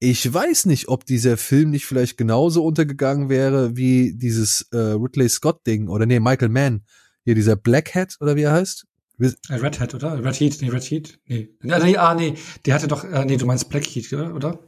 ich 0.00 0.32
weiß 0.32 0.64
nicht, 0.64 0.88
ob 0.88 1.04
dieser 1.04 1.36
Film 1.36 1.70
nicht 1.70 1.84
vielleicht 1.84 2.16
genauso 2.16 2.64
untergegangen 2.64 3.28
wäre 3.28 3.76
wie 3.76 4.14
dieses 4.16 4.66
äh, 4.72 4.78
Ridley 4.78 5.28
Scott 5.28 5.66
Ding 5.66 5.88
oder 5.88 6.06
nee, 6.06 6.18
Michael 6.18 6.48
Mann, 6.48 6.84
hier 7.24 7.34
dieser 7.34 7.54
Black 7.54 7.94
Hat 7.94 8.16
oder 8.20 8.34
wie 8.34 8.42
er 8.42 8.52
heißt. 8.52 8.86
Äh, 9.20 9.28
Red 9.50 9.78
Hat, 9.78 9.94
oder? 9.94 10.24
Red 10.24 10.40
Heat, 10.40 10.58
nee, 10.62 10.70
Red 10.70 10.90
Heat, 10.90 11.18
nee. 11.26 11.50
nee. 11.62 11.96
Ah, 11.98 12.14
nee, 12.14 12.34
der 12.64 12.74
hatte 12.74 12.88
doch, 12.88 13.04
äh, 13.04 13.26
nee, 13.26 13.36
du 13.36 13.44
meinst 13.44 13.68
Black 13.68 13.84
Heat, 13.84 14.10
oder? 14.12 14.58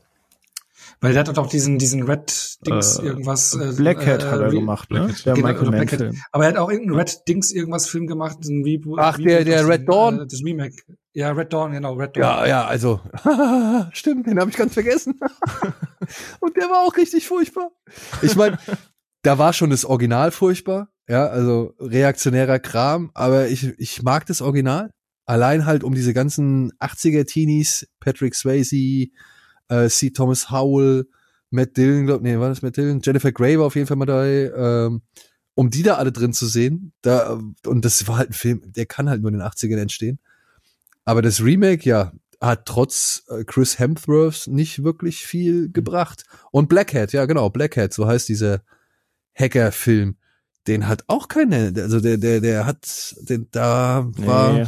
Weil 1.01 1.15
der 1.15 1.25
hat 1.25 1.37
doch 1.37 1.49
diesen, 1.49 1.79
diesen 1.79 2.03
Red 2.03 2.59
Dings 2.67 2.99
äh, 2.99 3.07
irgendwas. 3.07 3.55
Äh, 3.55 3.73
Black 3.75 4.07
Hat 4.07 4.23
äh, 4.23 4.27
hat 4.27 4.41
er 4.41 4.51
gemacht, 4.51 4.91
ne? 4.91 5.15
Der 5.25 5.35
genau, 5.35 5.49
Michael 5.49 5.71
Mann 5.71 5.89
Film. 5.89 6.23
Aber 6.31 6.45
er 6.45 6.51
hat 6.51 6.59
auch 6.59 6.71
irgendeinen 6.71 7.01
Red 7.01 7.23
Dings 7.27 7.51
irgendwas 7.51 7.89
Film 7.89 8.07
gemacht, 8.07 8.39
ein 8.45 8.63
Reboot. 8.63 8.99
Ach, 9.01 9.17
der, 9.17 9.45
der 9.45 9.67
Red 9.67 9.89
Dawn? 9.89 10.21
Äh, 10.21 10.27
das 10.27 10.45
Remake. 10.45 10.77
Ja, 11.15 11.31
Red 11.33 11.53
Dawn, 11.53 11.73
genau, 11.73 11.95
Red 11.95 12.17
Dawn. 12.17 12.23
Ja, 12.23 12.47
ja, 12.47 12.67
also, 12.67 13.01
stimmt, 13.93 14.27
den 14.27 14.41
habe 14.41 14.51
ich 14.51 14.57
ganz 14.57 14.75
vergessen. 14.75 15.21
Und 16.41 16.57
der 16.57 16.71
war 16.71 16.87
auch 16.87 16.97
richtig 16.97 17.29
furchtbar. 17.29 17.71
Ich 18.23 18.35
meine, 18.35 18.59
da 19.23 19.39
war 19.39 19.53
schon 19.53 19.71
das 19.71 19.85
Original 19.85 20.31
furchtbar, 20.31 20.89
ja, 21.09 21.27
also 21.27 21.75
reaktionärer 21.79 22.59
Kram, 22.59 23.11
aber 23.15 23.49
ich, 23.49 23.79
ich 23.79 24.03
mag 24.03 24.27
das 24.27 24.41
Original. 24.41 24.91
Allein 25.27 25.67
halt 25.67 25.85
um 25.85 25.95
diese 25.95 26.15
ganzen 26.15 26.73
80er 26.81 27.27
Teenies, 27.27 27.87
Patrick 28.01 28.35
Swayze, 28.35 29.09
äh, 29.69 29.89
C. 29.89 30.11
Thomas 30.11 30.51
Howell, 30.51 31.07
Matt 31.51 31.77
Dillon, 31.77 32.07
glaub, 32.07 32.23
nee, 32.23 32.39
war 32.39 32.49
das 32.49 32.63
Matt 32.63 32.77
Dillon? 32.77 33.01
Jennifer 33.03 33.31
Grey 33.33 33.59
war 33.59 33.67
auf 33.67 33.77
jeden 33.77 33.87
Fall 33.87 33.99
mal 33.99 34.07
dabei, 34.07 34.51
ähm, 34.57 35.03
um 35.55 35.71
die 35.71 35.83
da 35.83 35.97
alle 35.97 36.11
drin 36.11 36.33
zu 36.33 36.47
sehen. 36.47 36.93
Da, 37.03 37.39
und 37.67 37.85
das 37.85 38.09
war 38.09 38.17
halt 38.17 38.31
ein 38.31 38.35
Film, 38.35 38.63
der 38.73 38.87
kann 38.87 39.09
halt 39.09 39.21
nur 39.21 39.31
in 39.31 39.39
den 39.39 39.47
80ern 39.47 39.79
entstehen. 39.79 40.19
Aber 41.05 41.23
das 41.23 41.43
Remake, 41.43 41.89
ja, 41.89 42.13
hat 42.41 42.67
trotz 42.67 43.25
äh, 43.29 43.45
Chris 43.45 43.79
Hemsworth 43.79 44.49
nicht 44.49 44.83
wirklich 44.83 45.25
viel 45.27 45.71
gebracht. 45.71 46.25
Und 46.51 46.69
Black 46.69 46.95
Hat, 46.95 47.13
ja 47.13 47.25
genau, 47.27 47.51
Black 47.51 47.77
Hat, 47.77 47.93
so 47.93 48.07
heißt 48.07 48.29
dieser 48.29 48.63
Hacker-Film. 49.35 50.17
Den 50.67 50.87
hat 50.87 51.05
auch 51.07 51.29
keine, 51.29 51.73
also 51.77 52.01
der, 52.01 52.19
der, 52.19 52.41
der 52.41 52.67
hat, 52.67 53.17
den, 53.21 53.49
da 53.51 54.09
war, 54.17 54.53
nee. 54.53 54.67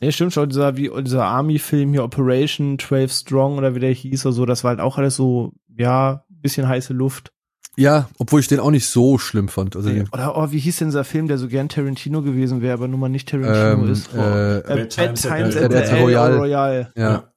Ja, 0.00 0.10
stimmt 0.10 0.32
schon, 0.32 0.48
dieser, 0.48 0.76
wie, 0.76 0.90
dieser 1.02 1.24
Army-Film 1.24 1.92
hier, 1.92 2.02
Operation 2.02 2.78
12 2.78 3.12
Strong 3.12 3.58
oder 3.58 3.74
wie 3.74 3.80
der 3.80 3.92
hieß 3.92 4.26
oder 4.26 4.32
so, 4.32 4.46
das 4.46 4.64
war 4.64 4.70
halt 4.70 4.80
auch 4.80 4.98
alles 4.98 5.16
so, 5.16 5.52
ja, 5.76 6.24
bisschen 6.28 6.68
heiße 6.68 6.92
Luft. 6.92 7.32
Ja, 7.76 8.08
obwohl 8.18 8.40
ich 8.40 8.48
den 8.48 8.60
auch 8.60 8.70
nicht 8.70 8.86
so 8.86 9.16
schlimm 9.18 9.48
fand. 9.48 9.76
Also 9.76 9.88
ja, 9.88 10.04
oder 10.12 10.36
oh, 10.36 10.52
wie 10.52 10.58
hieß 10.58 10.78
denn 10.78 10.88
dieser 10.88 11.04
Film, 11.04 11.26
der 11.28 11.38
so 11.38 11.48
gern 11.48 11.68
Tarantino 11.70 12.20
gewesen 12.22 12.60
wäre, 12.60 12.74
aber 12.74 12.88
nun 12.88 13.00
mal 13.00 13.08
nicht 13.08 13.28
Tarantino 13.28 13.84
ähm, 13.84 13.92
ist? 13.92 14.10
Oh, 14.14 14.20
äh, 14.20 14.58
äh, 14.58 14.62
Bad 14.62 14.90
Times, 14.90 15.22
Times 15.22 15.56
at, 15.56 15.74
at, 15.74 15.88
the 15.88 15.94
Royal. 15.94 16.36
Royal. 16.36 16.92
Ja. 16.96 17.32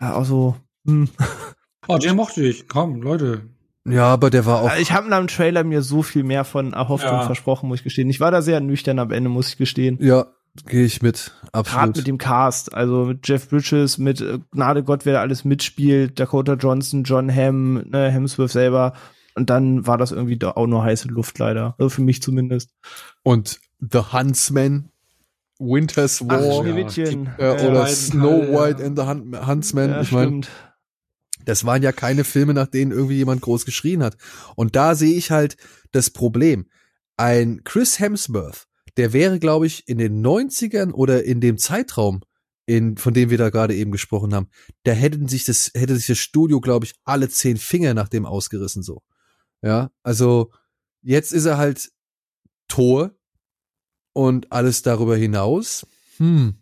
Ja, 0.00 0.14
auch 0.14 0.24
so. 0.24 0.56
Hm. 0.86 1.08
Oh, 1.86 1.98
den 1.98 2.16
mochte 2.16 2.42
ich. 2.42 2.66
Komm, 2.66 3.02
Leute. 3.02 3.42
Ja, 3.86 4.06
aber 4.06 4.30
der 4.30 4.46
war 4.46 4.62
auch. 4.62 4.76
Ich 4.78 4.92
habe 4.92 5.06
nach 5.10 5.18
dem 5.18 5.26
Trailer 5.26 5.62
mir 5.62 5.82
so 5.82 6.02
viel 6.02 6.24
mehr 6.24 6.46
von 6.46 6.72
erhofft 6.72 7.04
ja. 7.04 7.20
und 7.20 7.26
versprochen, 7.26 7.68
muss 7.68 7.80
ich 7.80 7.84
gestehen. 7.84 8.08
Ich 8.08 8.20
war 8.20 8.30
da 8.30 8.40
sehr 8.40 8.60
nüchtern 8.60 8.98
am 8.98 9.10
Ende, 9.10 9.28
muss 9.28 9.48
ich 9.48 9.58
gestehen. 9.58 9.98
Ja, 10.00 10.28
Gehe 10.66 10.84
ich 10.84 11.02
mit, 11.02 11.32
absolut. 11.50 11.80
Gerade 11.80 11.98
mit 11.98 12.06
dem 12.06 12.18
Cast, 12.18 12.74
also 12.74 13.06
mit 13.06 13.26
Jeff 13.26 13.48
Bridges, 13.48 13.98
mit 13.98 14.20
äh, 14.20 14.38
Gnade 14.52 14.84
Gott, 14.84 15.04
wer 15.04 15.14
da 15.14 15.20
alles 15.20 15.44
mitspielt, 15.44 16.20
Dakota 16.20 16.54
Johnson, 16.54 17.02
John 17.02 17.34
Hamm, 17.34 17.82
ne, 17.88 18.08
Hemsworth 18.08 18.52
selber. 18.52 18.94
Und 19.34 19.50
dann 19.50 19.86
war 19.86 19.98
das 19.98 20.12
irgendwie 20.12 20.38
da 20.38 20.52
auch 20.52 20.66
nur 20.66 20.84
heiße 20.84 21.08
Luft 21.08 21.38
leider. 21.38 21.74
Also 21.78 21.88
für 21.88 22.02
mich 22.02 22.22
zumindest. 22.22 22.70
Und 23.22 23.60
The 23.80 24.12
Huntsman, 24.12 24.90
Winter's 25.58 26.20
War 26.22 26.38
Ach, 26.38 26.96
ja. 26.96 27.06
äh, 27.38 27.66
oder 27.66 27.86
Snow 27.86 28.48
White 28.48 28.80
ja. 28.80 28.86
and 28.86 28.98
the 28.98 29.46
Huntsman. 29.46 29.90
Ja, 29.90 30.00
ich 30.02 30.12
meine, 30.12 30.42
das 31.44 31.64
waren 31.64 31.82
ja 31.82 31.92
keine 31.92 32.24
Filme, 32.24 32.54
nach 32.54 32.68
denen 32.68 32.92
irgendwie 32.92 33.16
jemand 33.16 33.40
groß 33.40 33.64
geschrien 33.64 34.02
hat. 34.02 34.16
Und 34.56 34.76
da 34.76 34.94
sehe 34.94 35.16
ich 35.16 35.30
halt 35.30 35.56
das 35.92 36.10
Problem. 36.10 36.66
Ein 37.16 37.62
Chris 37.64 37.98
Hemsworth 37.98 38.66
der 38.96 39.12
wäre, 39.12 39.38
glaube 39.38 39.66
ich, 39.66 39.88
in 39.88 39.98
den 39.98 40.24
90ern 40.24 40.92
oder 40.92 41.24
in 41.24 41.40
dem 41.40 41.58
Zeitraum, 41.58 42.22
in, 42.66 42.96
von 42.96 43.12
dem 43.12 43.30
wir 43.30 43.38
da 43.38 43.50
gerade 43.50 43.74
eben 43.74 43.92
gesprochen 43.92 44.34
haben, 44.34 44.48
da 44.84 44.92
hätten 44.92 45.28
sich 45.28 45.44
das, 45.44 45.70
hätte 45.74 45.96
sich 45.96 46.06
das 46.06 46.18
Studio, 46.18 46.60
glaube 46.60 46.86
ich, 46.86 46.94
alle 47.04 47.28
zehn 47.28 47.56
Finger 47.56 47.94
nach 47.94 48.08
dem 48.08 48.24
ausgerissen, 48.24 48.82
so. 48.82 49.02
Ja, 49.64 49.90
also, 50.02 50.50
jetzt 51.00 51.32
ist 51.32 51.46
er 51.46 51.56
halt 51.56 51.90
Tor 52.68 53.12
und 54.12 54.52
alles 54.52 54.82
darüber 54.82 55.16
hinaus. 55.16 55.86
Hm. 56.18 56.54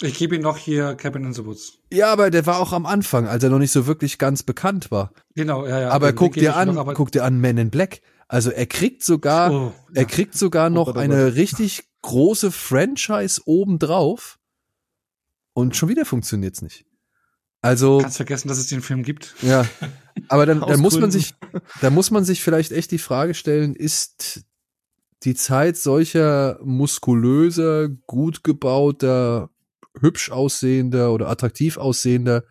Ich 0.00 0.18
gebe 0.18 0.34
ihm 0.34 0.42
noch 0.42 0.56
hier 0.56 0.94
Cabin 0.94 1.24
in 1.24 1.34
the 1.34 1.44
Woods. 1.44 1.78
Ja, 1.92 2.10
aber 2.10 2.30
der 2.30 2.46
war 2.46 2.58
auch 2.58 2.72
am 2.72 2.86
Anfang, 2.86 3.28
als 3.28 3.44
er 3.44 3.50
noch 3.50 3.58
nicht 3.58 3.70
so 3.70 3.86
wirklich 3.86 4.18
ganz 4.18 4.42
bekannt 4.42 4.90
war. 4.90 5.12
Genau, 5.34 5.66
ja, 5.66 5.80
ja. 5.80 5.90
Aber 5.90 6.12
guck 6.14 6.32
dir 6.32 6.56
an, 6.56 6.74
noch, 6.74 6.94
guck 6.94 7.12
dir 7.12 7.24
an 7.24 7.38
Men 7.40 7.58
in 7.58 7.70
Black. 7.70 8.00
Also 8.26 8.50
er 8.50 8.66
kriegt 8.66 9.04
sogar, 9.04 9.52
oh, 9.52 9.72
ja. 9.92 10.00
er 10.00 10.04
kriegt 10.06 10.34
sogar 10.34 10.70
noch 10.70 10.88
oh, 10.88 10.98
eine 10.98 11.34
richtig 11.34 11.84
große 12.00 12.50
Franchise 12.50 13.42
obendrauf 13.44 14.38
und 15.52 15.76
schon 15.76 15.90
wieder 15.90 16.06
funktioniert's 16.06 16.62
nicht. 16.62 16.86
Also 17.62 17.98
kannst 17.98 18.16
vergessen, 18.16 18.48
dass 18.48 18.58
es 18.58 18.66
den 18.66 18.82
Film 18.82 19.02
gibt. 19.02 19.34
Ja, 19.40 19.64
aber 20.28 20.46
dann, 20.46 20.60
dann 20.66 20.80
muss 20.80 20.98
man 20.98 21.10
sich, 21.10 21.34
da 21.80 21.90
muss 21.90 22.10
man 22.10 22.24
sich 22.24 22.42
vielleicht 22.42 22.72
echt 22.72 22.90
die 22.90 22.98
Frage 22.98 23.34
stellen: 23.34 23.74
Ist 23.74 24.44
die 25.22 25.34
Zeit 25.34 25.76
solcher 25.76 26.58
muskulöser, 26.62 27.88
gut 27.88 28.42
gebauter, 28.42 29.50
hübsch 30.00 30.30
aussehender 30.30 31.12
oder 31.12 31.28
attraktiv 31.28 31.76
aussehender 31.76 32.44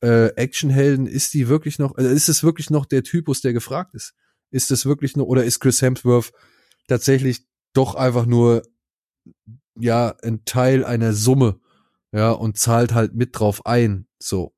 äh, 0.00 0.28
Actionhelden, 0.36 1.06
ist 1.06 1.34
die 1.34 1.48
wirklich 1.48 1.78
noch, 1.78 1.96
also 1.96 2.10
ist 2.10 2.28
es 2.28 2.42
wirklich 2.42 2.70
noch 2.70 2.86
der 2.86 3.02
Typus, 3.02 3.40
der 3.40 3.52
gefragt 3.52 3.94
ist? 3.94 4.14
Ist 4.50 4.70
es 4.70 4.86
wirklich 4.86 5.16
nur, 5.16 5.26
oder 5.26 5.44
ist 5.44 5.60
Chris 5.60 5.82
Hemsworth 5.82 6.32
tatsächlich 6.86 7.46
doch 7.72 7.94
einfach 7.94 8.26
nur, 8.26 8.62
ja, 9.78 10.14
ein 10.22 10.44
Teil 10.44 10.84
einer 10.84 11.12
Summe, 11.12 11.60
ja, 12.12 12.30
und 12.30 12.58
zahlt 12.58 12.94
halt 12.94 13.14
mit 13.14 13.38
drauf 13.38 13.66
ein, 13.66 14.05
so. 14.18 14.52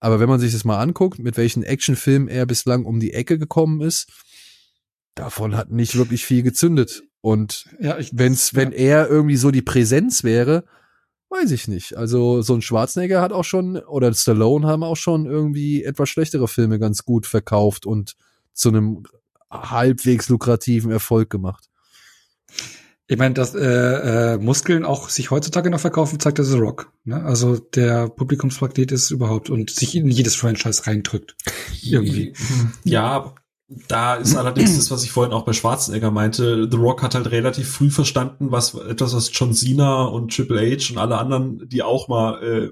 Aber 0.00 0.18
wenn 0.18 0.28
man 0.28 0.40
sich 0.40 0.52
das 0.52 0.64
mal 0.64 0.80
anguckt, 0.80 1.18
mit 1.18 1.36
welchen 1.36 1.62
Actionfilmen 1.62 2.28
er 2.28 2.44
bislang 2.46 2.84
um 2.84 2.98
die 2.98 3.12
Ecke 3.12 3.38
gekommen 3.38 3.80
ist, 3.80 4.10
davon 5.14 5.56
hat 5.56 5.70
nicht 5.70 5.96
wirklich 5.96 6.24
viel 6.24 6.42
gezündet. 6.42 7.04
Und 7.20 7.66
ja, 7.80 7.98
ich, 7.98 8.10
wenn's, 8.12 8.54
wenn 8.54 8.72
er 8.72 9.08
irgendwie 9.08 9.36
so 9.36 9.50
die 9.50 9.62
Präsenz 9.62 10.24
wäre, 10.24 10.64
weiß 11.30 11.50
ich 11.52 11.68
nicht. 11.68 11.96
Also 11.96 12.42
so 12.42 12.54
ein 12.54 12.62
Schwarzenegger 12.62 13.20
hat 13.22 13.32
auch 13.32 13.44
schon, 13.44 13.78
oder 13.78 14.12
Stallone 14.12 14.66
haben 14.66 14.82
auch 14.82 14.96
schon 14.96 15.26
irgendwie 15.26 15.84
etwas 15.84 16.08
schlechtere 16.08 16.48
Filme 16.48 16.78
ganz 16.78 17.04
gut 17.04 17.26
verkauft 17.26 17.86
und 17.86 18.16
zu 18.52 18.68
einem 18.68 19.04
halbwegs 19.50 20.28
lukrativen 20.28 20.90
Erfolg 20.90 21.30
gemacht. 21.30 21.68
Ich 23.12 23.18
meine, 23.18 23.34
dass 23.34 23.54
äh, 23.54 23.60
äh, 23.60 24.38
Muskeln 24.38 24.86
auch 24.86 25.10
sich 25.10 25.30
heutzutage 25.30 25.68
noch 25.68 25.80
verkaufen, 25.80 26.18
zeigt 26.18 26.38
das 26.38 26.48
The 26.48 26.56
Rock. 26.56 26.94
Ne? 27.04 27.22
Also 27.22 27.58
der 27.58 28.08
Publikumspaket 28.08 28.90
ist 28.90 29.10
überhaupt 29.10 29.50
und 29.50 29.68
sich 29.68 29.94
in 29.94 30.08
jedes 30.08 30.34
Franchise 30.34 30.86
reindrückt. 30.86 31.36
Irgendwie. 31.82 32.32
Ja, 32.84 33.34
da 33.86 34.14
ist 34.14 34.34
allerdings 34.34 34.76
das, 34.76 34.90
was 34.90 35.04
ich 35.04 35.12
vorhin 35.12 35.34
auch 35.34 35.44
bei 35.44 35.52
Schwarzenegger 35.52 36.10
meinte. 36.10 36.66
The 36.70 36.76
Rock 36.78 37.02
hat 37.02 37.14
halt 37.14 37.30
relativ 37.30 37.68
früh 37.68 37.90
verstanden, 37.90 38.50
was 38.50 38.72
etwas, 38.72 39.14
was 39.14 39.30
John 39.30 39.52
Cena 39.52 40.04
und 40.04 40.34
Triple 40.34 40.62
H 40.62 40.94
und 40.94 40.98
alle 40.98 41.18
anderen, 41.18 41.68
die 41.68 41.82
auch 41.82 42.08
mal 42.08 42.42
äh, 42.42 42.70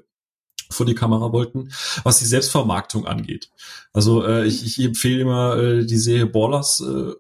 vor 0.71 0.87
die 0.87 0.95
Kamera 0.95 1.33
wollten, 1.33 1.71
was 2.03 2.19
die 2.19 2.25
Selbstvermarktung 2.25 3.07
angeht. 3.07 3.51
Also 3.93 4.25
äh, 4.25 4.47
ich, 4.47 4.65
ich 4.65 4.83
empfehle 4.83 5.21
immer 5.21 5.59
äh, 5.59 5.85
die 5.85 5.99
Serie 5.99 6.25
Ballers, 6.25 6.81
äh, 6.81 7.13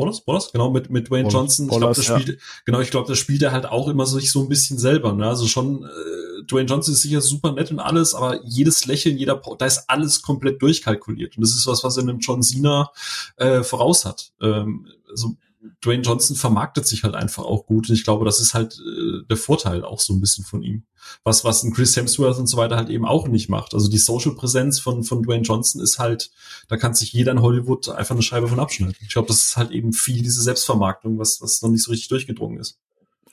Ballers, 0.00 0.22
Ballers, 0.22 0.50
genau, 0.52 0.70
mit, 0.70 0.90
mit 0.90 1.10
Dwayne 1.10 1.28
Johnson. 1.28 1.66
Ballers, 1.68 1.98
ich 1.98 2.06
glaube, 2.06 2.18
das 2.18 2.22
spielt, 2.22 2.38
ja. 2.40 2.44
genau, 2.64 2.80
ich 2.80 2.90
glaube, 2.90 3.08
das 3.08 3.18
spielt 3.18 3.42
er 3.42 3.52
halt 3.52 3.66
auch 3.66 3.88
immer 3.88 4.06
sich 4.06 4.32
so 4.32 4.40
ein 4.42 4.48
bisschen 4.48 4.78
selber, 4.78 5.12
ne? 5.12 5.26
Also 5.26 5.46
schon 5.46 5.84
äh, 5.84 6.42
Dwayne 6.44 6.68
Johnson 6.68 6.94
ist 6.94 7.02
sicher 7.02 7.20
super 7.20 7.52
nett 7.52 7.70
und 7.70 7.80
alles, 7.80 8.14
aber 8.14 8.42
jedes 8.44 8.86
Lächeln, 8.86 9.18
jeder, 9.18 9.36
pa 9.36 9.54
da 9.56 9.66
ist 9.66 9.84
alles 9.88 10.22
komplett 10.22 10.62
durchkalkuliert. 10.62 11.36
Und 11.36 11.42
das 11.42 11.54
ist 11.54 11.66
was, 11.66 11.84
was 11.84 11.96
er 11.96 12.04
einem 12.04 12.18
John 12.18 12.42
Cena 12.42 12.90
äh, 13.36 13.62
voraus 13.62 14.04
hat. 14.04 14.32
Ähm, 14.40 14.88
also 15.10 15.36
Dwayne 15.84 16.02
Johnson 16.02 16.36
vermarktet 16.36 16.86
sich 16.86 17.04
halt 17.04 17.14
einfach 17.14 17.44
auch 17.44 17.66
gut 17.66 17.88
und 17.88 17.94
ich 17.94 18.04
glaube, 18.04 18.24
das 18.24 18.40
ist 18.40 18.54
halt 18.54 18.78
äh, 18.78 19.26
der 19.28 19.36
Vorteil 19.36 19.84
auch 19.84 20.00
so 20.00 20.14
ein 20.14 20.20
bisschen 20.20 20.44
von 20.44 20.62
ihm. 20.62 20.84
Was, 21.24 21.44
was 21.44 21.62
ein 21.62 21.72
Chris 21.72 21.96
Hemsworth 21.96 22.38
und 22.38 22.46
so 22.46 22.56
weiter 22.56 22.76
halt 22.76 22.88
eben 22.88 23.04
auch 23.04 23.28
nicht 23.28 23.48
macht. 23.48 23.74
Also 23.74 23.88
die 23.88 23.98
Social-Präsenz 23.98 24.80
von, 24.80 25.04
von 25.04 25.22
Dwayne 25.22 25.42
Johnson 25.42 25.82
ist 25.82 25.98
halt, 25.98 26.30
da 26.68 26.76
kann 26.76 26.94
sich 26.94 27.12
jeder 27.12 27.32
in 27.32 27.42
Hollywood 27.42 27.88
einfach 27.88 28.14
eine 28.14 28.22
Scheibe 28.22 28.48
von 28.48 28.60
abschneiden. 28.60 28.96
Ich 29.00 29.12
glaube, 29.12 29.28
das 29.28 29.48
ist 29.48 29.56
halt 29.56 29.70
eben 29.70 29.92
viel 29.92 30.22
diese 30.22 30.42
Selbstvermarktung, 30.42 31.18
was, 31.18 31.40
was 31.40 31.60
noch 31.62 31.70
nicht 31.70 31.82
so 31.82 31.90
richtig 31.90 32.08
durchgedrungen 32.08 32.58
ist. 32.58 32.78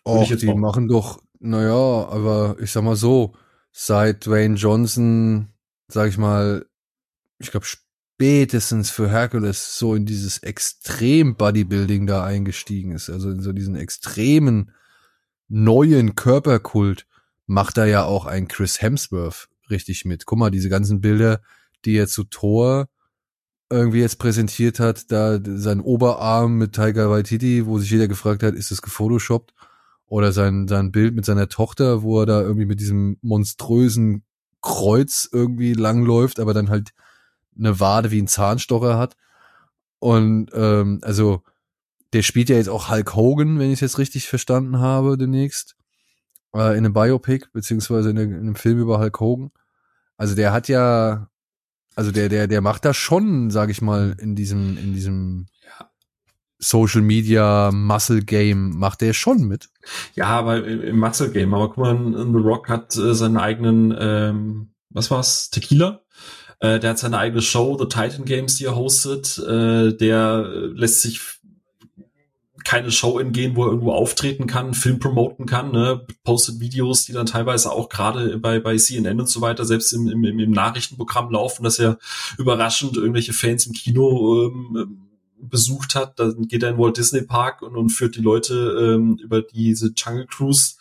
Och, 0.06 0.28
die 0.28 0.46
bauen. 0.46 0.60
machen 0.60 0.88
doch, 0.88 1.22
naja, 1.40 1.74
aber 2.10 2.56
ich 2.60 2.72
sag 2.72 2.84
mal 2.84 2.96
so, 2.96 3.34
seit 3.72 4.26
Dwayne 4.26 4.56
Johnson, 4.56 5.50
sag 5.88 6.10
ich 6.10 6.18
mal, 6.18 6.66
ich 7.40 7.52
glaube, 7.52 7.66
spätestens 8.18 8.90
für 8.90 9.12
Hercules 9.12 9.78
so 9.78 9.94
in 9.94 10.08
dieses 10.08 10.40
extrem 10.40 11.36
Bodybuilding 11.36 12.08
da 12.08 12.24
eingestiegen 12.24 12.94
ist, 12.94 13.12
also 13.12 13.30
in 13.30 13.42
so 13.42 13.54
diesen 13.54 13.76
extremen 13.76 14.72
neuen 15.48 16.16
Körperkult, 16.16 17.06
macht 17.46 17.78
da 17.78 17.86
ja 17.86 18.06
auch 18.06 18.26
ein 18.26 18.48
Chris 18.48 18.82
Hemsworth 18.82 19.50
richtig 19.70 20.04
mit. 20.04 20.26
Guck 20.26 20.40
mal, 20.40 20.50
diese 20.50 20.68
ganzen 20.68 21.00
Bilder, 21.00 21.42
die 21.86 21.96
er 21.96 22.08
zu 22.08 22.24
Thor 22.24 22.90
irgendwie 23.70 24.00
jetzt 24.00 24.18
präsentiert 24.18 24.80
hat, 24.80 25.12
da 25.12 25.40
sein 25.44 25.80
Oberarm 25.80 26.58
mit 26.58 26.74
Tiger 26.74 27.12
Waititi, 27.12 27.68
wo 27.68 27.78
sich 27.78 27.92
jeder 27.92 28.08
gefragt 28.08 28.42
hat, 28.42 28.56
ist 28.56 28.72
das 28.72 28.82
gefotoshoppt? 28.82 29.54
Oder 30.08 30.32
sein, 30.32 30.68
sein 30.68 30.92
Bild 30.92 31.14
mit 31.14 31.26
seiner 31.26 31.50
Tochter, 31.50 32.02
wo 32.02 32.22
er 32.22 32.26
da 32.26 32.42
irgendwie 32.42 32.66
mit 32.66 32.80
diesem 32.80 33.18
monströsen 33.22 34.24
Kreuz 34.62 35.30
irgendwie 35.32 35.74
langläuft, 35.74 36.40
aber 36.40 36.56
dann 36.56 36.70
halt 36.70 36.94
eine 37.58 37.80
Wade 37.80 38.11
wie 38.11 38.22
ein 38.22 38.27
Zahnstocher 38.27 38.98
hat. 38.98 39.16
Und 40.00 40.50
ähm, 40.53 41.00
also 41.03 41.42
der 42.14 42.22
spielt 42.22 42.50
ja 42.50 42.56
jetzt 42.56 42.69
auch 42.69 42.90
Hulk 42.90 43.16
Hogan, 43.16 43.60
wenn 43.60 43.68
ich 43.68 43.76
es 43.76 43.82
jetzt 43.82 43.98
richtig 43.98 44.27
verstanden 44.27 44.80
habe, 44.80 45.18
demnächst. 45.18 45.76
Äh, 46.53 46.77
in 46.77 46.86
einem 46.86 46.94
Biopic, 46.94 47.48
beziehungsweise 47.53 48.10
in, 48.10 48.18
in 48.18 48.34
einem 48.34 48.56
Film 48.56 48.80
über 48.80 49.00
Hulk 49.00 49.19
Hogan. 49.19 49.52
Also 50.18 50.36
der 50.36 50.53
hat 50.53 50.68
ja, 50.68 51.30
also 51.95 52.11
der, 52.11 52.30
der, 52.30 52.48
der 52.48 52.61
macht 52.61 52.86
da 52.86 52.94
schon, 52.94 53.52
sag 53.52 53.69
ich 53.69 53.82
mal, 53.82 54.16
in 54.19 54.36
diesem, 54.36 54.77
in 54.77 54.94
diesem. 54.94 55.48
Social 56.60 57.02
Media 57.02 57.69
Muscle 57.72 58.24
Game 58.24 58.77
macht 58.77 59.02
der 59.02 59.14
schon 59.14 59.48
mit. 59.48 59.69
Ja, 60.16 60.26
aber 60.26 60.66
im 60.66 60.98
Muscle 60.98 61.32
Game, 61.32 61.53
aber 61.53 61.68
guck 61.68 61.77
mal, 61.77 61.95
The 61.95 62.40
Rock 62.40 62.68
hat 62.68 62.95
äh, 62.98 63.14
seinen 63.14 63.38
eigenen, 63.38 63.95
ähm, 63.98 64.74
was 64.90 65.11
war's, 65.11 65.52
Tequila? 65.52 66.02
Äh, 66.60 66.80
der 66.80 66.92
hat 66.92 67.00
seine 67.00 67.18
eigene 67.18 67.42
Show, 67.42 67.77
The 67.77 67.86
Titan 67.86 68.26
Games, 68.26 68.56
die 68.56 68.66
er 68.66 68.76
hostet. 68.76 69.38
Äh, 69.38 69.94
der 69.95 70.44
lässt 70.74 71.02
sich 71.02 71.19
keine 72.68 72.92
Show 72.92 73.18
entgehen, 73.18 73.56
wo 73.56 73.64
er 73.64 73.69
irgendwo 73.69 73.94
auftreten 73.94 74.45
kann, 74.45 74.74
Film 74.74 75.00
promoten 75.00 75.45
kann, 75.45 75.72
ne? 75.72 76.06
postet 76.26 76.60
Videos, 76.60 77.06
die 77.06 77.14
dann 77.14 77.26
teilweise 77.26 77.72
auch 77.72 77.88
gerade 77.88 78.38
bei, 78.40 78.60
bei 78.60 78.76
CNN 78.76 79.22
und 79.22 79.30
so 79.30 79.40
weiter, 79.40 79.64
selbst 79.64 79.94
im, 79.94 80.10
im, 80.10 80.26
im 80.26 80.52
Nachrichtenprogramm 80.52 81.32
laufen, 81.32 81.64
dass 81.64 81.80
er 81.80 81.98
überraschend 82.38 82.98
irgendwelche 82.98 83.32
Fans 83.32 83.68
im 83.68 83.72
Kino 83.72 84.48
ähm, 84.48 85.07
besucht 85.40 85.96
hat, 85.96 86.20
dann 86.20 86.48
geht 86.48 86.64
er 86.64 86.70
in 86.70 86.78
Walt 86.78 86.98
Disney 86.98 87.22
Park 87.22 87.62
und, 87.62 87.76
und 87.76 87.90
führt 87.90 88.16
die 88.16 88.22
Leute 88.22 88.54
ähm, 88.96 89.18
über 89.22 89.42
diese 89.42 89.92
Jungle 89.96 90.28
Cruise, 90.28 90.76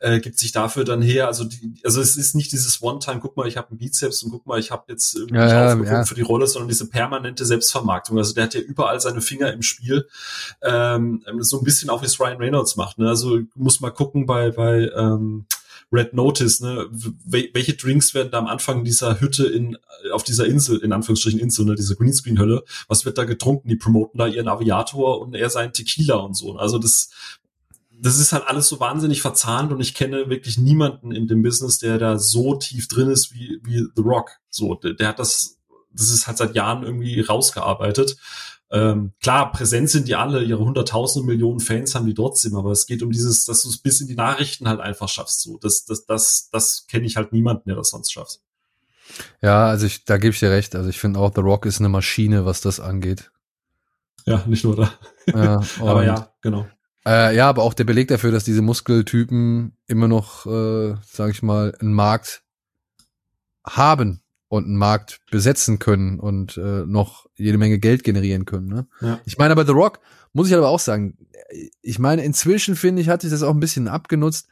äh, 0.00 0.20
gibt 0.20 0.38
sich 0.38 0.52
dafür 0.52 0.84
dann 0.84 1.02
her. 1.02 1.26
Also 1.26 1.44
die, 1.44 1.74
also 1.84 2.00
es 2.00 2.16
ist 2.16 2.34
nicht 2.34 2.52
dieses 2.52 2.82
One-Time, 2.82 3.20
guck 3.20 3.36
mal, 3.36 3.48
ich 3.48 3.56
habe 3.56 3.70
einen 3.70 3.78
Bizeps 3.78 4.22
und 4.22 4.30
guck 4.30 4.46
mal, 4.46 4.58
ich 4.58 4.70
habe 4.70 4.84
jetzt 4.88 5.14
irgendwie 5.14 5.36
ja, 5.36 5.74
ja. 5.74 6.04
für 6.04 6.14
die 6.14 6.22
Rolle, 6.22 6.46
sondern 6.46 6.68
diese 6.68 6.88
permanente 6.88 7.44
Selbstvermarktung. 7.44 8.18
Also 8.18 8.34
der 8.34 8.44
hat 8.44 8.54
ja 8.54 8.60
überall 8.60 9.00
seine 9.00 9.20
Finger 9.20 9.52
im 9.52 9.62
Spiel, 9.62 10.06
ähm, 10.62 11.24
so 11.40 11.58
ein 11.58 11.64
bisschen 11.64 11.90
auch 11.90 12.02
wie 12.02 12.06
es 12.06 12.20
Ryan 12.20 12.38
Reynolds 12.38 12.76
macht. 12.76 12.98
Ne? 12.98 13.08
Also 13.08 13.40
muss 13.54 13.80
mal 13.80 13.90
gucken 13.90 14.26
bei 14.26 14.50
bei 14.50 14.90
ähm, 14.94 15.46
Red 15.92 16.14
Notice, 16.14 16.60
ne? 16.60 16.88
welche 17.24 17.74
Drinks 17.74 18.14
werden 18.14 18.30
da 18.30 18.38
am 18.38 18.46
Anfang 18.46 18.84
dieser 18.84 19.20
Hütte 19.20 19.46
in, 19.46 19.76
auf 20.12 20.22
dieser 20.24 20.46
Insel, 20.46 20.78
in 20.78 20.92
Anführungsstrichen 20.92 21.38
Insel, 21.38 21.66
ne? 21.66 21.74
diese 21.74 21.96
Greenscreen-Hölle, 21.96 22.64
was 22.88 23.04
wird 23.04 23.18
da 23.18 23.24
getrunken? 23.24 23.68
Die 23.68 23.76
promoten 23.76 24.18
da 24.18 24.26
ihren 24.26 24.48
Aviator 24.48 25.20
und 25.20 25.34
er 25.34 25.50
seinen 25.50 25.72
Tequila 25.72 26.16
und 26.16 26.34
so. 26.34 26.56
Also 26.56 26.78
das, 26.78 27.10
das 28.00 28.18
ist 28.18 28.32
halt 28.32 28.46
alles 28.46 28.68
so 28.68 28.80
wahnsinnig 28.80 29.22
verzahnt 29.22 29.70
und 29.70 29.80
ich 29.80 29.94
kenne 29.94 30.28
wirklich 30.28 30.58
niemanden 30.58 31.12
in 31.12 31.28
dem 31.28 31.42
Business, 31.42 31.78
der 31.78 31.98
da 31.98 32.18
so 32.18 32.54
tief 32.54 32.88
drin 32.88 33.10
ist 33.10 33.34
wie, 33.34 33.60
wie 33.62 33.86
The 33.94 34.02
Rock. 34.02 34.38
So, 34.48 34.74
der, 34.74 34.94
der 34.94 35.08
hat 35.08 35.18
das, 35.18 35.58
das 35.92 36.10
ist 36.10 36.26
halt 36.26 36.38
seit 36.38 36.54
Jahren 36.54 36.82
irgendwie 36.82 37.20
rausgearbeitet. 37.20 38.16
Ähm, 38.72 39.12
klar, 39.20 39.52
präsent 39.52 39.90
sind 39.90 40.08
die 40.08 40.14
alle, 40.14 40.42
ihre 40.42 40.64
hunderttausende 40.64 41.26
Millionen 41.26 41.60
Fans 41.60 41.94
haben 41.94 42.06
die 42.06 42.14
trotzdem, 42.14 42.56
aber 42.56 42.72
es 42.72 42.86
geht 42.86 43.02
um 43.02 43.10
dieses, 43.10 43.44
dass 43.44 43.62
du 43.62 43.68
es 43.68 43.76
bis 43.76 44.00
in 44.00 44.06
die 44.06 44.14
Nachrichten 44.14 44.66
halt 44.66 44.80
einfach 44.80 45.10
schaffst. 45.10 45.42
So, 45.42 45.58
das, 45.58 45.84
das, 45.84 46.06
das, 46.06 46.48
das 46.50 46.86
kenne 46.86 47.04
ich 47.04 47.16
halt 47.16 47.32
niemanden, 47.32 47.64
der 47.66 47.76
das 47.76 47.90
sonst 47.90 48.10
schafft. 48.10 48.40
Ja, 49.42 49.66
also 49.66 49.84
ich, 49.84 50.06
da 50.06 50.16
gebe 50.16 50.32
ich 50.32 50.40
dir 50.40 50.50
recht. 50.50 50.74
Also 50.74 50.88
ich 50.88 50.98
finde 50.98 51.20
auch, 51.20 51.32
The 51.34 51.42
Rock 51.42 51.66
ist 51.66 51.80
eine 51.80 51.90
Maschine, 51.90 52.46
was 52.46 52.62
das 52.62 52.80
angeht. 52.80 53.30
Ja, 54.24 54.42
nicht 54.46 54.64
nur 54.64 54.76
da. 54.76 54.92
Ja, 55.26 55.62
aber 55.80 56.04
ja, 56.06 56.32
genau. 56.40 56.66
Äh, 57.04 57.36
ja, 57.36 57.50
aber 57.50 57.64
auch 57.64 57.74
der 57.74 57.84
Beleg 57.84 58.08
dafür, 58.08 58.32
dass 58.32 58.44
diese 58.44 58.62
Muskeltypen 58.62 59.76
immer 59.86 60.08
noch, 60.08 60.46
äh, 60.46 60.94
sage 61.04 61.32
ich 61.32 61.42
mal, 61.42 61.74
einen 61.78 61.92
Markt 61.92 62.42
haben 63.66 64.21
und 64.52 64.66
einen 64.66 64.76
Markt 64.76 65.22
besetzen 65.30 65.78
können 65.78 66.20
und 66.20 66.58
äh, 66.58 66.84
noch 66.84 67.24
jede 67.36 67.56
Menge 67.56 67.78
Geld 67.78 68.04
generieren 68.04 68.44
können. 68.44 68.66
Ne? 68.66 68.86
Ja. 69.00 69.18
Ich 69.24 69.38
meine, 69.38 69.52
aber 69.52 69.64
The 69.64 69.72
Rock 69.72 70.00
muss 70.34 70.48
ich 70.48 70.54
aber 70.54 70.68
auch 70.68 70.78
sagen, 70.78 71.16
ich 71.80 71.98
meine, 71.98 72.22
inzwischen 72.22 72.76
finde 72.76 73.00
ich, 73.00 73.08
hat 73.08 73.22
sich 73.22 73.30
das 73.30 73.42
auch 73.42 73.54
ein 73.54 73.60
bisschen 73.60 73.88
abgenutzt, 73.88 74.48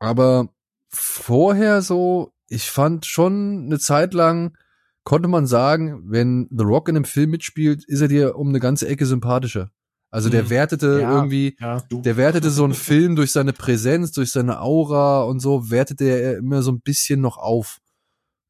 aber 0.00 0.48
vorher 0.88 1.80
so, 1.80 2.32
ich 2.48 2.72
fand 2.72 3.06
schon 3.06 3.66
eine 3.66 3.78
Zeit 3.78 4.14
lang, 4.14 4.58
konnte 5.04 5.28
man 5.28 5.46
sagen, 5.46 6.02
wenn 6.06 6.48
The 6.50 6.64
Rock 6.64 6.88
in 6.88 6.96
einem 6.96 7.04
Film 7.04 7.30
mitspielt, 7.30 7.84
ist 7.84 8.00
er 8.00 8.08
dir 8.08 8.34
um 8.34 8.48
eine 8.48 8.58
ganze 8.58 8.88
Ecke 8.88 9.06
sympathischer. 9.06 9.70
Also 10.10 10.28
der 10.28 10.42
mhm. 10.42 10.50
wertete 10.50 11.02
ja, 11.02 11.14
irgendwie, 11.14 11.56
ja. 11.60 11.80
der 11.88 12.16
wertete 12.16 12.50
so 12.50 12.64
einen 12.64 12.74
Film 12.74 13.14
durch 13.14 13.30
seine 13.30 13.52
Präsenz, 13.52 14.10
durch 14.10 14.32
seine 14.32 14.60
Aura 14.60 15.22
und 15.22 15.38
so, 15.38 15.70
wertete 15.70 16.06
er 16.06 16.38
immer 16.38 16.62
so 16.62 16.72
ein 16.72 16.80
bisschen 16.80 17.20
noch 17.20 17.38
auf. 17.38 17.80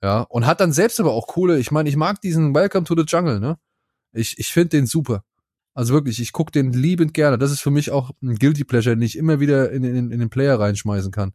Ja, 0.02 0.22
und 0.22 0.46
hat 0.46 0.60
dann 0.60 0.72
selbst 0.72 0.98
aber 0.98 1.12
auch 1.12 1.26
coole, 1.26 1.58
ich 1.58 1.70
meine, 1.70 1.88
ich 1.88 1.96
mag 1.96 2.20
diesen 2.20 2.54
Welcome 2.54 2.84
to 2.84 2.94
the 2.96 3.04
Jungle, 3.06 3.38
ne? 3.38 3.58
Ich, 4.12 4.38
ich 4.38 4.52
finde 4.52 4.70
den 4.70 4.86
super. 4.86 5.24
Also 5.74 5.94
wirklich, 5.94 6.20
ich 6.20 6.32
guck 6.32 6.52
den 6.52 6.72
liebend 6.72 7.14
gerne. 7.14 7.38
Das 7.38 7.52
ist 7.52 7.60
für 7.60 7.70
mich 7.70 7.90
auch 7.90 8.10
ein 8.22 8.36
Guilty 8.36 8.64
Pleasure, 8.64 8.96
den 8.96 9.02
ich 9.02 9.16
immer 9.16 9.40
wieder 9.40 9.70
in, 9.70 9.84
in, 9.84 10.10
in 10.10 10.18
den 10.18 10.30
Player 10.30 10.58
reinschmeißen 10.58 11.12
kann. 11.12 11.32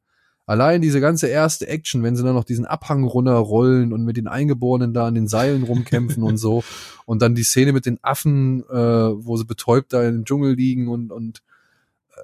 Allein 0.48 0.82
diese 0.82 1.00
ganze 1.00 1.28
erste 1.28 1.68
Action, 1.68 2.04
wenn 2.04 2.16
sie 2.16 2.24
dann 2.24 2.36
noch 2.36 2.44
diesen 2.44 2.66
Abhang 2.66 3.04
runterrollen 3.04 3.94
und 3.94 4.04
mit 4.04 4.18
den 4.18 4.28
Eingeborenen 4.28 4.94
da 4.94 5.08
an 5.08 5.16
den 5.16 5.28
Seilen 5.28 5.64
rumkämpfen 5.64 6.22
und 6.22 6.38
so. 6.38 6.64
Und 7.08 7.22
dann 7.22 7.36
die 7.36 7.44
Szene 7.44 7.72
mit 7.72 7.86
den 7.86 8.00
Affen, 8.02 8.64
äh, 8.64 8.74
wo 8.74 9.38
sie 9.38 9.46
betäubt 9.46 9.94
da 9.94 10.08
im 10.08 10.26
Dschungel 10.26 10.56
liegen 10.56 10.88
und, 10.88 11.12
und 11.12 11.44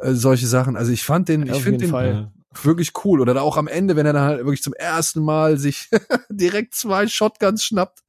äh, 0.02 0.14
solche 0.14 0.48
Sachen. 0.48 0.76
Also 0.76 0.92
ich 0.92 1.04
fand 1.04 1.30
den, 1.30 1.46
ja, 1.46 1.54
ich 1.54 1.62
finde 1.62 1.82
den, 1.82 1.92
Fall 1.92 2.32
wirklich 2.64 2.92
cool. 3.04 3.22
Oder 3.22 3.42
auch 3.42 3.58
am 3.58 3.68
Ende, 3.68 3.96
wenn 3.96 4.06
er 4.06 4.14
dann 4.14 4.24
halt 4.24 4.40
wirklich 4.40 4.64
zum 4.64 4.74
ersten 4.74 5.24
Mal 5.24 5.58
sich 5.58 5.90
direkt 6.30 6.76
zwei 6.76 7.08
Shotguns 7.08 7.64
schnappt 7.64 8.00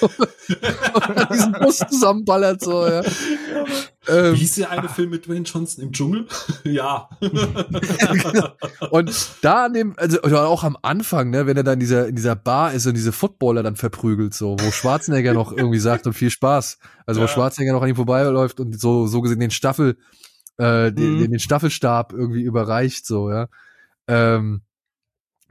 und 0.00 0.12
diesen 1.32 1.52
Bus 1.52 1.78
zusammenballert, 1.78 2.60
so, 2.60 2.86
ja. 2.86 3.02
Ähm, 4.06 4.34
Wie 4.34 4.38
hieß 4.38 4.56
der 4.56 4.70
eine 4.70 4.88
Film 4.88 5.10
mit 5.10 5.26
Dwayne 5.26 5.44
Johnson 5.44 5.84
im 5.84 5.92
Dschungel? 5.92 6.26
ja. 6.64 7.08
und 8.90 9.28
da 9.40 9.64
an 9.64 9.72
dem, 9.72 9.94
also 9.96 10.20
oder 10.22 10.46
auch 10.46 10.62
am 10.62 10.76
Anfang, 10.82 11.30
ne, 11.30 11.46
wenn 11.46 11.56
er 11.56 11.62
dann 11.62 11.74
in 11.74 11.80
dieser, 11.80 12.06
in 12.08 12.16
dieser 12.16 12.36
Bar 12.36 12.74
ist 12.74 12.86
und 12.86 12.94
diese 12.94 13.12
Footballer 13.12 13.62
dann 13.62 13.76
verprügelt, 13.76 14.34
so, 14.34 14.56
wo 14.60 14.70
Schwarzenegger 14.70 15.32
noch 15.32 15.52
irgendwie 15.52 15.78
sagt 15.78 16.06
und 16.06 16.12
viel 16.12 16.30
Spaß. 16.30 16.78
Also 17.06 17.20
ja. 17.20 17.26
wo 17.26 17.30
Schwarzenegger 17.30 17.72
noch 17.72 17.82
an 17.82 17.88
ihm 17.88 17.96
vorbeiläuft 17.96 18.60
und 18.60 18.78
so, 18.78 19.06
so 19.06 19.22
gesehen 19.22 19.40
den 19.40 19.50
Staffel, 19.50 19.96
äh, 20.58 20.90
mhm. 20.90 20.96
den, 20.96 21.30
den 21.30 21.40
Staffelstab 21.40 22.12
irgendwie 22.12 22.42
überreicht, 22.42 23.06
so, 23.06 23.30
ja. 23.30 23.48
Ähm, 24.08 24.62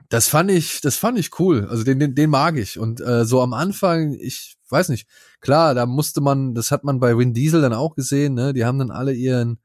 das 0.10 0.28
fand 0.28 0.52
ich, 0.52 0.82
das 0.82 0.96
fand 0.96 1.18
ich 1.18 1.40
cool. 1.40 1.68
Also 1.70 1.84
den, 1.84 2.00
den, 2.00 2.16
den 2.16 2.30
mag 2.30 2.58
ich. 2.58 2.78
Und 2.78 3.02
äh, 3.02 3.26
so 3.26 3.42
am 3.42 3.54
Anfang, 3.54 4.14
ich 4.14 4.58
weiß 4.70 4.90
nicht, 4.90 5.08
klar, 5.42 5.74
da 5.74 5.86
musste 5.86 6.22
man, 6.22 6.54
das 6.54 6.72
hat 6.72 6.84
man 6.84 7.00
bei 7.00 7.18
Win 7.18 7.34
Diesel 7.34 7.62
dann 7.62 7.74
auch 7.74 7.96
gesehen, 7.96 8.34
ne? 8.36 8.54
Die 8.54 8.66
haben 8.66 8.80
dann 8.80 8.92
alle 8.92 9.14
ihren 9.14 9.60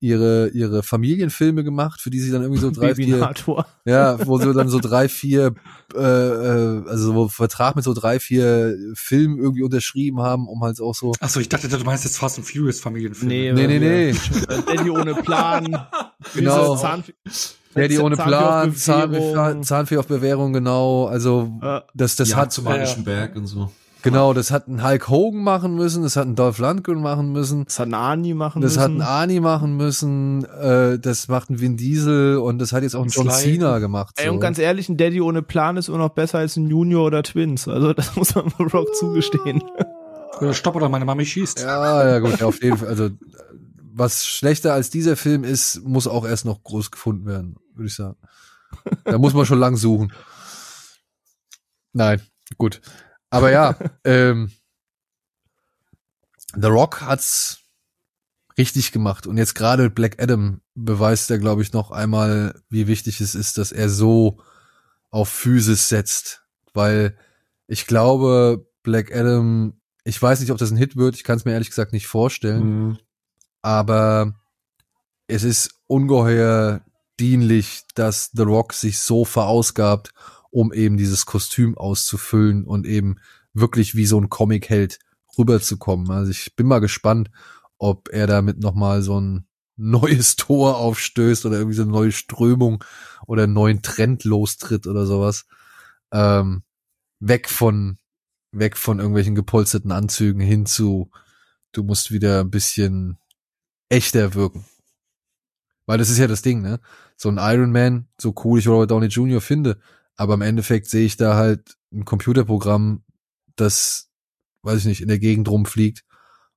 ihre 0.00 0.48
ihre 0.48 0.82
Familienfilme 0.82 1.64
gemacht, 1.64 2.00
für 2.00 2.10
die 2.10 2.20
sie 2.20 2.30
dann 2.30 2.42
irgendwie 2.42 2.60
so 2.60 2.70
drei 2.70 2.94
vier 2.94 3.32
ja, 3.84 4.26
wo 4.26 4.38
sie 4.38 4.52
dann 4.52 4.68
so 4.68 4.78
drei 4.78 5.08
vier 5.08 5.54
äh, 5.94 5.98
äh, 5.98 6.82
also 6.86 7.14
wo 7.14 7.28
Vertrag 7.28 7.76
mit 7.76 7.84
so 7.84 7.94
drei 7.94 8.20
vier 8.20 8.76
Filmen 8.94 9.38
irgendwie 9.38 9.62
unterschrieben 9.62 10.20
haben, 10.20 10.46
um 10.48 10.62
halt 10.62 10.80
auch 10.80 10.94
so. 10.94 11.12
Achso, 11.20 11.40
ich 11.40 11.48
dachte, 11.48 11.68
du 11.68 11.78
meinst 11.84 12.04
jetzt 12.04 12.18
Fast 12.18 12.38
and 12.38 12.46
Furious 12.46 12.80
Familienfilme. 12.80 13.32
Nee, 13.32 13.52
nee, 13.52 13.66
nee, 13.66 13.78
nee. 13.78 14.72
Eddie 14.72 14.90
ohne 14.90 15.14
Plan. 15.14 15.86
genau. 16.34 16.76
Daddy 17.74 17.98
ohne 17.98 18.16
Plan, 18.16 18.74
Zahnfee 18.74 19.96
auf 19.96 20.06
Bewährung. 20.06 20.52
Genau. 20.52 21.06
Also 21.06 21.58
Äh, 21.62 21.80
das, 21.94 22.16
das 22.16 22.30
Jagd 22.30 22.40
hat 22.40 22.52
zum 22.52 22.64
Magischen 22.64 23.04
Berg 23.04 23.36
und 23.36 23.46
so. 23.46 23.70
Genau, 24.02 24.32
das 24.32 24.50
hat 24.50 24.68
ein 24.68 24.82
Hulk 24.84 25.08
Hogan 25.08 25.42
machen 25.42 25.74
müssen, 25.74 26.02
das 26.02 26.16
hat 26.16 26.26
ein 26.26 26.34
Dolph 26.36 26.58
Lundgren 26.58 27.00
machen 27.02 27.32
müssen, 27.32 27.64
Das 27.64 27.78
hat 27.78 27.88
ein 27.88 27.94
Ani 27.94 28.34
machen 28.34 28.62
das 28.62 28.72
müssen. 28.76 28.82
hat 28.82 28.90
ein 28.90 29.02
Arnie 29.02 29.40
machen 29.40 29.76
müssen, 29.76 30.44
äh, 30.44 30.98
das 30.98 31.28
macht 31.28 31.50
ein 31.50 31.60
Vin 31.60 31.76
Diesel 31.76 32.38
und 32.38 32.58
das 32.58 32.72
hat 32.72 32.82
jetzt 32.82 32.94
auch 32.94 33.02
ein 33.02 33.08
John. 33.08 33.30
Cena 33.30 33.78
gemacht. 33.78 34.14
Ey, 34.18 34.26
so. 34.26 34.32
und 34.32 34.40
ganz 34.40 34.58
ehrlich, 34.58 34.88
ein 34.88 34.96
Daddy 34.96 35.20
ohne 35.20 35.42
Plan 35.42 35.76
ist 35.76 35.88
immer 35.88 35.98
noch 35.98 36.10
besser 36.10 36.38
als 36.38 36.56
ein 36.56 36.68
Junior 36.68 37.06
oder 37.06 37.22
Twins. 37.22 37.66
Also 37.68 37.92
das 37.92 38.14
muss 38.16 38.34
man 38.34 38.52
mal 38.58 38.68
Rock 38.68 38.94
zugestehen. 38.94 39.62
Oder 40.40 40.54
Stopp 40.54 40.76
oder 40.76 40.88
meine 40.88 41.04
Mami 41.04 41.26
schießt. 41.26 41.58
Ja, 41.58 42.08
ja 42.08 42.18
gut, 42.20 42.40
auf 42.44 42.62
jeden 42.62 42.76
Fall. 42.76 42.86
Also 42.86 43.10
was 43.92 44.24
schlechter 44.24 44.72
als 44.72 44.88
dieser 44.88 45.16
Film 45.16 45.42
ist, 45.42 45.82
muss 45.84 46.06
auch 46.06 46.24
erst 46.24 46.44
noch 46.44 46.62
groß 46.62 46.92
gefunden 46.92 47.26
werden, 47.26 47.56
würde 47.74 47.88
ich 47.88 47.94
sagen. 47.96 48.16
Da 49.02 49.18
muss 49.18 49.34
man 49.34 49.46
schon 49.46 49.58
lang 49.58 49.76
suchen. 49.76 50.12
Nein, 51.92 52.20
gut. 52.56 52.80
Aber 53.30 53.50
ja, 53.50 53.76
ähm, 54.04 54.50
The 56.54 56.68
Rock 56.68 57.02
hat's 57.02 57.60
richtig 58.56 58.90
gemacht. 58.92 59.26
Und 59.26 59.36
jetzt 59.36 59.54
gerade 59.54 59.90
Black 59.90 60.20
Adam 60.22 60.60
beweist 60.74 61.30
er, 61.30 61.38
glaube 61.38 61.62
ich, 61.62 61.72
noch 61.72 61.90
einmal, 61.90 62.60
wie 62.68 62.86
wichtig 62.86 63.20
es 63.20 63.34
ist, 63.34 63.58
dass 63.58 63.70
er 63.72 63.88
so 63.88 64.38
auf 65.10 65.28
Physis 65.28 65.88
setzt. 65.88 66.42
Weil 66.74 67.16
ich 67.66 67.86
glaube, 67.86 68.66
Black 68.82 69.14
Adam, 69.14 69.80
ich 70.04 70.20
weiß 70.20 70.40
nicht, 70.40 70.50
ob 70.50 70.58
das 70.58 70.70
ein 70.70 70.76
Hit 70.76 70.96
wird, 70.96 71.14
ich 71.16 71.24
kann 71.24 71.36
es 71.36 71.44
mir 71.44 71.52
ehrlich 71.52 71.68
gesagt 71.70 71.92
nicht 71.92 72.06
vorstellen 72.06 72.64
Mhm. 72.88 72.98
aber 73.62 74.34
es 75.26 75.42
ist 75.42 75.70
ungeheuer 75.86 76.80
dienlich, 77.20 77.82
dass 77.94 78.30
The 78.32 78.42
Rock 78.42 78.72
sich 78.72 78.98
so 79.00 79.24
verausgabt, 79.26 80.12
um 80.50 80.72
eben 80.72 80.96
dieses 80.96 81.26
Kostüm 81.26 81.76
auszufüllen 81.76 82.64
und 82.64 82.86
eben 82.86 83.16
wirklich 83.52 83.94
wie 83.94 84.06
so 84.06 84.20
ein 84.20 84.28
Comic-Held 84.28 84.98
rüberzukommen. 85.36 86.10
Also 86.10 86.30
ich 86.30 86.54
bin 86.56 86.66
mal 86.66 86.80
gespannt, 86.80 87.30
ob 87.78 88.08
er 88.12 88.26
damit 88.26 88.58
nochmal 88.58 89.02
so 89.02 89.20
ein 89.20 89.46
neues 89.76 90.36
Tor 90.36 90.76
aufstößt 90.76 91.46
oder 91.46 91.58
irgendwie 91.58 91.76
so 91.76 91.82
eine 91.82 91.92
neue 91.92 92.12
Strömung 92.12 92.84
oder 93.26 93.44
einen 93.44 93.52
neuen 93.52 93.82
Trend 93.82 94.24
lostritt 94.24 94.86
oder 94.86 95.06
sowas. 95.06 95.46
Ähm, 96.12 96.62
weg 97.20 97.48
von, 97.48 97.98
weg 98.52 98.76
von 98.76 98.98
irgendwelchen 98.98 99.34
gepolsterten 99.34 99.92
Anzügen 99.92 100.40
hin 100.40 100.66
zu, 100.66 101.10
du 101.72 101.82
musst 101.82 102.10
wieder 102.10 102.40
ein 102.40 102.50
bisschen 102.50 103.18
echter 103.88 104.34
wirken. 104.34 104.64
Weil 105.86 105.98
das 105.98 106.10
ist 106.10 106.18
ja 106.18 106.26
das 106.26 106.42
Ding, 106.42 106.60
ne? 106.60 106.80
So 107.16 107.30
ein 107.30 107.38
Iron 107.38 107.72
Man, 107.72 108.08
so 108.18 108.34
cool 108.44 108.58
ich 108.58 108.68
Robert 108.68 108.90
Downey 108.90 109.06
Jr. 109.06 109.40
finde, 109.40 109.80
aber 110.18 110.34
im 110.34 110.42
Endeffekt 110.42 110.88
sehe 110.88 111.06
ich 111.06 111.16
da 111.16 111.36
halt 111.36 111.76
ein 111.92 112.04
Computerprogramm, 112.04 113.04
das, 113.56 114.10
weiß 114.62 114.80
ich 114.80 114.84
nicht, 114.84 115.00
in 115.00 115.08
der 115.08 115.20
Gegend 115.20 115.48
rumfliegt 115.48 116.04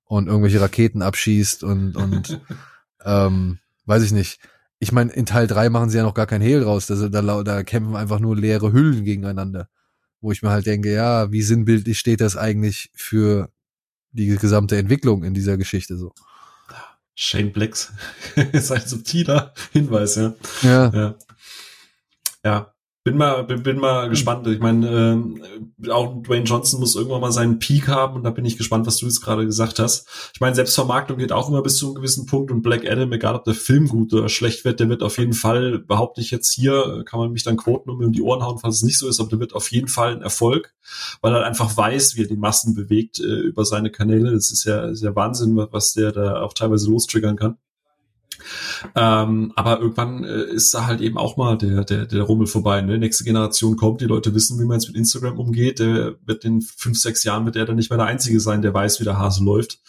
und 0.04 0.28
irgendwelche 0.28 0.60
Raketen 0.60 1.04
abschießt 1.04 1.64
und, 1.64 1.96
und 1.96 2.42
ähm, 3.06 3.60
weiß 3.86 4.04
ich 4.04 4.12
nicht. 4.12 4.40
Ich 4.80 4.92
meine, 4.92 5.12
in 5.12 5.28
Teil 5.28 5.46
3 5.46 5.70
machen 5.70 5.92
sie 5.92 5.98
ja 5.98 6.04
noch 6.04 6.16
gar 6.16 6.26
kein 6.26 6.42
Hehl 6.42 6.62
draus. 6.62 6.90
Also 6.90 7.08
da, 7.08 7.22
da 7.44 7.64
kämpfen 7.64 7.96
einfach 7.96 8.20
nur 8.20 8.36
leere 8.36 8.74
Hüllen 8.74 9.06
gegeneinander. 9.06 9.70
Wo 10.22 10.32
ich 10.32 10.42
mir 10.42 10.50
halt 10.50 10.66
denke, 10.66 10.92
ja, 10.92 11.32
wie 11.32 11.44
sinnbildlich 11.44 12.00
steht 12.00 12.20
das 12.20 12.36
eigentlich 12.36 12.90
für 12.96 13.52
die 14.12 14.36
gesamte 14.38 14.78
Entwicklung 14.78 15.24
in 15.24 15.36
dieser 15.36 15.58
Geschichte 15.58 15.98
so. 15.98 16.14
Shane 17.14 17.52
Blacks 17.52 17.94
ist 18.54 18.72
ein 18.72 18.86
subtiler 18.86 19.54
Hinweis, 19.72 20.16
ja. 20.16 20.34
Ja, 20.64 20.90
Ja. 20.94 21.16
Ja. 22.44 22.71
Bin 23.04 23.18
mal, 23.18 23.44
bin, 23.46 23.64
bin 23.64 23.80
mal 23.80 24.10
gespannt. 24.10 24.46
Ich 24.46 24.60
meine, 24.60 24.88
ähm, 24.88 25.44
auch 25.90 26.22
Dwayne 26.22 26.46
Johnson 26.46 26.80
muss 26.80 26.96
irgendwann 26.96 27.22
mal 27.22 27.32
seinen 27.32 27.58
Peak 27.58 27.88
haben 27.88 28.16
und 28.16 28.24
da 28.24 28.30
bin 28.30 28.46
ich 28.46 28.58
gespannt, 28.58 28.86
was 28.86 28.98
du 28.98 29.08
jetzt 29.08 29.22
gerade 29.22 29.44
gesagt 29.44 29.80
hast. 29.80 30.08
Ich 30.36 30.40
meine, 30.40 30.54
Selbstvermarktung 30.54 31.18
geht 31.18 31.32
auch 31.32 31.50
immer 31.50 31.64
bis 31.64 31.78
zu 31.78 31.88
einem 31.88 31.96
gewissen 31.96 32.28
Punkt 32.28 32.52
und 32.52 32.62
Black 32.62 32.86
Adam, 32.86 33.12
egal 33.12 33.34
ob 33.34 33.44
der 33.44 33.56
Film 33.56 33.88
gut 33.88 34.14
oder 34.14 34.30
schlecht 34.30 34.66
wird, 34.66 34.80
der 34.80 34.88
wird 34.88 35.02
auf 35.02 35.18
jeden 35.18 35.34
Fall, 35.34 35.80
behaupte 35.80 36.22
ich 36.22 36.30
jetzt 36.30 36.54
hier, 36.54 37.04
kann 37.08 37.20
man 37.20 37.32
mich 37.32 37.42
dann 37.42 37.58
quoten 37.58 37.90
um 37.90 38.12
die 38.12 38.22
Ohren 38.22 38.44
hauen, 38.44 38.60
falls 38.60 38.76
es 38.76 38.84
nicht 38.84 39.00
so 39.00 39.08
ist, 39.08 39.20
aber 39.20 39.30
der 39.30 39.40
wird 39.40 39.56
auf 39.56 39.72
jeden 39.72 39.88
Fall 39.88 40.14
ein 40.14 40.22
Erfolg, 40.22 40.76
weil 41.22 41.34
er 41.34 41.44
einfach 41.44 41.76
weiß, 41.76 42.18
wie 42.18 42.22
er 42.22 42.28
die 42.28 42.38
Massen 42.38 42.76
bewegt 42.76 43.20
äh, 43.20 43.24
über 43.24 43.66
seine 43.66 43.90
Kanäle. 43.90 44.32
Das 44.32 44.52
ist 44.52 44.64
ja, 44.66 44.90
ist 44.90 45.02
ja 45.02 45.16
Wahnsinn, 45.16 45.58
was 45.72 45.94
der 45.94 46.12
da 46.12 46.42
auch 46.44 46.54
teilweise 46.54 46.88
lostriggern 46.88 47.36
kann. 47.36 47.58
Ähm, 48.96 49.54
aber 49.56 49.80
irgendwann 49.80 50.24
äh, 50.24 50.44
ist 50.54 50.74
da 50.74 50.88
halt 50.88 51.02
eben 51.02 51.18
auch 51.18 51.38
mal 51.38 51.58
der, 51.58 51.84
der, 51.84 52.06
der 52.06 52.24
Rummel 52.24 52.48
vorbei. 52.48 52.82
Ne? 52.82 52.98
Nächste 52.98 53.24
Generation 53.24 53.78
kommt, 53.78 54.02
die 54.02 54.06
Leute 54.06 54.34
wissen, 54.34 54.60
wie 54.60 54.66
man 54.66 54.80
jetzt 54.80 54.88
mit 54.88 54.98
Instagram 54.98 55.40
umgeht. 55.40 55.80
Der 55.80 56.16
wird 56.26 56.46
in 56.46 56.62
fünf, 56.62 57.00
sechs 57.00 57.24
Jahren 57.24 57.46
wird 57.46 57.56
er 57.56 57.66
dann 57.66 57.76
nicht 57.76 57.90
mehr 57.90 57.98
der 57.98 58.08
Einzige 58.08 58.40
sein, 58.40 58.62
der 58.62 58.74
weiß, 58.74 59.00
wie 59.00 59.06
der 59.06 59.18
Hase 59.18 59.44
läuft. 59.44 59.80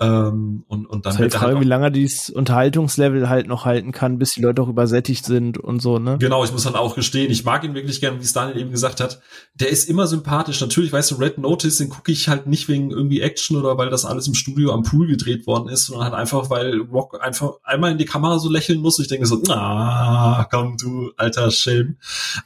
Ähm, 0.00 0.64
und, 0.66 0.86
und 0.86 1.04
dann 1.04 1.12
Das 1.12 1.14
ist 1.14 1.20
halt 1.20 1.34
er 1.34 1.38
Frage, 1.38 1.54
halt 1.56 1.64
wie 1.64 1.68
lange 1.68 1.86
er 1.86 1.90
dieses 1.90 2.30
Unterhaltungslevel 2.30 3.28
halt 3.28 3.46
noch 3.48 3.66
halten 3.66 3.92
kann, 3.92 4.18
bis 4.18 4.30
die 4.30 4.40
Leute 4.40 4.62
auch 4.62 4.68
übersättigt 4.68 5.26
sind 5.26 5.58
und 5.58 5.80
so, 5.80 5.98
ne? 5.98 6.16
Genau, 6.18 6.42
ich 6.42 6.52
muss 6.52 6.64
dann 6.64 6.74
auch 6.74 6.94
gestehen, 6.94 7.30
ich 7.30 7.44
mag 7.44 7.64
ihn 7.64 7.74
wirklich 7.74 8.00
gern, 8.00 8.18
wie 8.18 8.24
es 8.24 8.32
Daniel 8.32 8.58
eben 8.58 8.70
gesagt 8.70 9.00
hat. 9.00 9.20
Der 9.54 9.68
ist 9.68 9.90
immer 9.90 10.06
sympathisch. 10.06 10.58
Natürlich, 10.62 10.90
weißt 10.90 11.10
du, 11.10 11.16
Red 11.16 11.36
Notice, 11.36 11.76
den 11.76 11.90
gucke 11.90 12.12
ich 12.12 12.28
halt 12.28 12.46
nicht 12.46 12.68
wegen 12.68 12.90
irgendwie 12.90 13.20
Action 13.20 13.58
oder 13.58 13.76
weil 13.76 13.90
das 13.90 14.06
alles 14.06 14.26
im 14.26 14.34
Studio 14.34 14.72
am 14.72 14.84
Pool 14.84 15.06
gedreht 15.06 15.46
worden 15.46 15.68
ist, 15.68 15.86
sondern 15.86 16.04
halt 16.04 16.14
einfach, 16.14 16.48
weil 16.48 16.80
Rock 16.80 17.22
einfach 17.22 17.58
einmal 17.62 17.92
in 17.92 17.98
die 17.98 18.06
Kamera 18.06 18.38
so 18.38 18.50
lächeln 18.50 18.80
muss. 18.80 18.98
Ich 19.00 19.08
denke 19.08 19.26
so, 19.26 19.42
ah, 19.48 20.46
komm 20.50 20.78
du 20.78 21.10
alter 21.18 21.50
Schelm. 21.50 21.96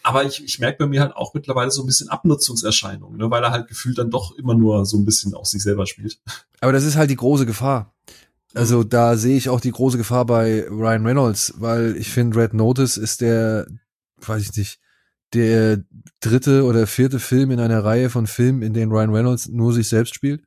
Aber 0.02 0.24
ich, 0.24 0.42
ich 0.44 0.58
merke 0.58 0.78
bei 0.84 0.86
mir 0.88 1.00
halt 1.00 1.14
auch 1.14 1.34
mittlerweile 1.34 1.70
so 1.70 1.82
ein 1.82 1.86
bisschen 1.86 2.08
Abnutzungserscheinungen, 2.08 3.16
ne, 3.16 3.30
weil 3.30 3.44
er 3.44 3.52
halt 3.52 3.68
gefühlt 3.68 3.98
dann 3.98 4.10
doch 4.10 4.36
immer 4.36 4.54
nur 4.54 4.84
so 4.86 4.96
ein 4.96 5.04
bisschen 5.04 5.34
auf 5.34 5.46
sich 5.46 5.62
selber 5.62 5.86
spielt. 5.86 6.18
aber 6.60 6.72
das 6.72 6.84
ist 6.84 6.96
halt 6.96 7.10
die 7.10 7.16
große 7.16 7.43
Gefahr. 7.46 7.94
Also 8.54 8.84
da 8.84 9.16
sehe 9.16 9.36
ich 9.36 9.48
auch 9.48 9.60
die 9.60 9.72
große 9.72 9.98
Gefahr 9.98 10.24
bei 10.26 10.64
Ryan 10.68 11.06
Reynolds, 11.06 11.54
weil 11.58 11.96
ich 11.96 12.10
finde, 12.10 12.38
Red 12.38 12.54
Notice 12.54 12.96
ist 12.96 13.20
der, 13.20 13.66
weiß 14.24 14.42
ich 14.42 14.56
nicht, 14.56 14.80
der 15.32 15.82
dritte 16.20 16.64
oder 16.64 16.86
vierte 16.86 17.18
Film 17.18 17.50
in 17.50 17.58
einer 17.58 17.84
Reihe 17.84 18.10
von 18.10 18.26
Filmen, 18.28 18.62
in 18.62 18.72
denen 18.72 18.92
Ryan 18.92 19.12
Reynolds 19.12 19.48
nur 19.48 19.72
sich 19.72 19.88
selbst 19.88 20.14
spielt. 20.14 20.44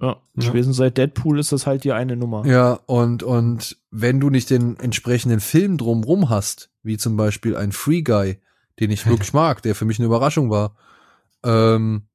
Ja. 0.00 0.20
Ja. 0.34 0.42
Spätestens 0.42 0.76
seit 0.76 0.98
Deadpool 0.98 1.38
ist 1.38 1.52
das 1.52 1.66
halt 1.66 1.84
die 1.84 1.92
eine 1.92 2.16
Nummer. 2.16 2.44
Ja, 2.46 2.72
und, 2.86 3.22
und 3.22 3.78
wenn 3.90 4.20
du 4.20 4.28
nicht 4.28 4.50
den 4.50 4.78
entsprechenden 4.78 5.40
Film 5.40 5.78
drumrum 5.78 6.28
hast, 6.28 6.70
wie 6.82 6.98
zum 6.98 7.16
Beispiel 7.16 7.56
ein 7.56 7.72
Free 7.72 8.02
Guy, 8.02 8.40
den 8.78 8.90
ich 8.90 9.06
wirklich 9.06 9.32
mag, 9.32 9.62
der 9.62 9.74
für 9.74 9.84
mich 9.84 9.98
eine 9.98 10.06
Überraschung 10.06 10.50
war, 10.50 10.76
ähm, 11.44 12.08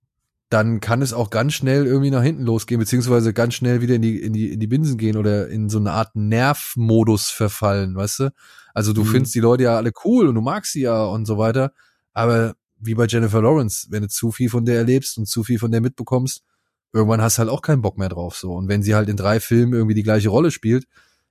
dann 0.51 0.81
kann 0.81 1.01
es 1.01 1.13
auch 1.13 1.29
ganz 1.29 1.53
schnell 1.53 1.85
irgendwie 1.87 2.11
nach 2.11 2.21
hinten 2.21 2.43
losgehen, 2.43 2.77
beziehungsweise 2.77 3.31
ganz 3.31 3.53
schnell 3.53 3.79
wieder 3.79 3.95
in 3.95 4.01
die, 4.01 4.21
in 4.21 4.33
die, 4.33 4.51
in 4.51 4.59
die 4.59 4.67
Binsen 4.67 4.97
gehen 4.97 5.15
oder 5.15 5.47
in 5.47 5.69
so 5.69 5.79
eine 5.79 5.93
Art 5.93 6.13
Nervmodus 6.13 7.29
verfallen, 7.29 7.95
weißt 7.95 8.19
du? 8.19 8.33
Also 8.73 8.91
du 8.91 9.03
Mhm. 9.03 9.07
findest 9.07 9.33
die 9.33 9.39
Leute 9.39 9.63
ja 9.63 9.77
alle 9.77 9.93
cool 10.03 10.27
und 10.27 10.35
du 10.35 10.41
magst 10.41 10.73
sie 10.73 10.81
ja 10.81 11.05
und 11.05 11.25
so 11.25 11.37
weiter, 11.37 11.71
aber 12.11 12.55
wie 12.77 12.95
bei 12.95 13.05
Jennifer 13.05 13.41
Lawrence, 13.41 13.87
wenn 13.91 14.01
du 14.01 14.09
zu 14.09 14.33
viel 14.33 14.49
von 14.49 14.65
der 14.65 14.75
erlebst 14.75 15.17
und 15.17 15.25
zu 15.25 15.45
viel 15.45 15.57
von 15.57 15.71
der 15.71 15.79
mitbekommst, 15.79 16.43
irgendwann 16.91 17.21
hast 17.21 17.37
du 17.37 17.39
halt 17.39 17.49
auch 17.49 17.61
keinen 17.61 17.81
Bock 17.81 17.97
mehr 17.97 18.09
drauf, 18.09 18.35
so. 18.35 18.51
Und 18.53 18.67
wenn 18.67 18.83
sie 18.83 18.93
halt 18.93 19.07
in 19.07 19.15
drei 19.15 19.39
Filmen 19.39 19.71
irgendwie 19.71 19.95
die 19.95 20.03
gleiche 20.03 20.27
Rolle 20.27 20.51
spielt, 20.51 20.85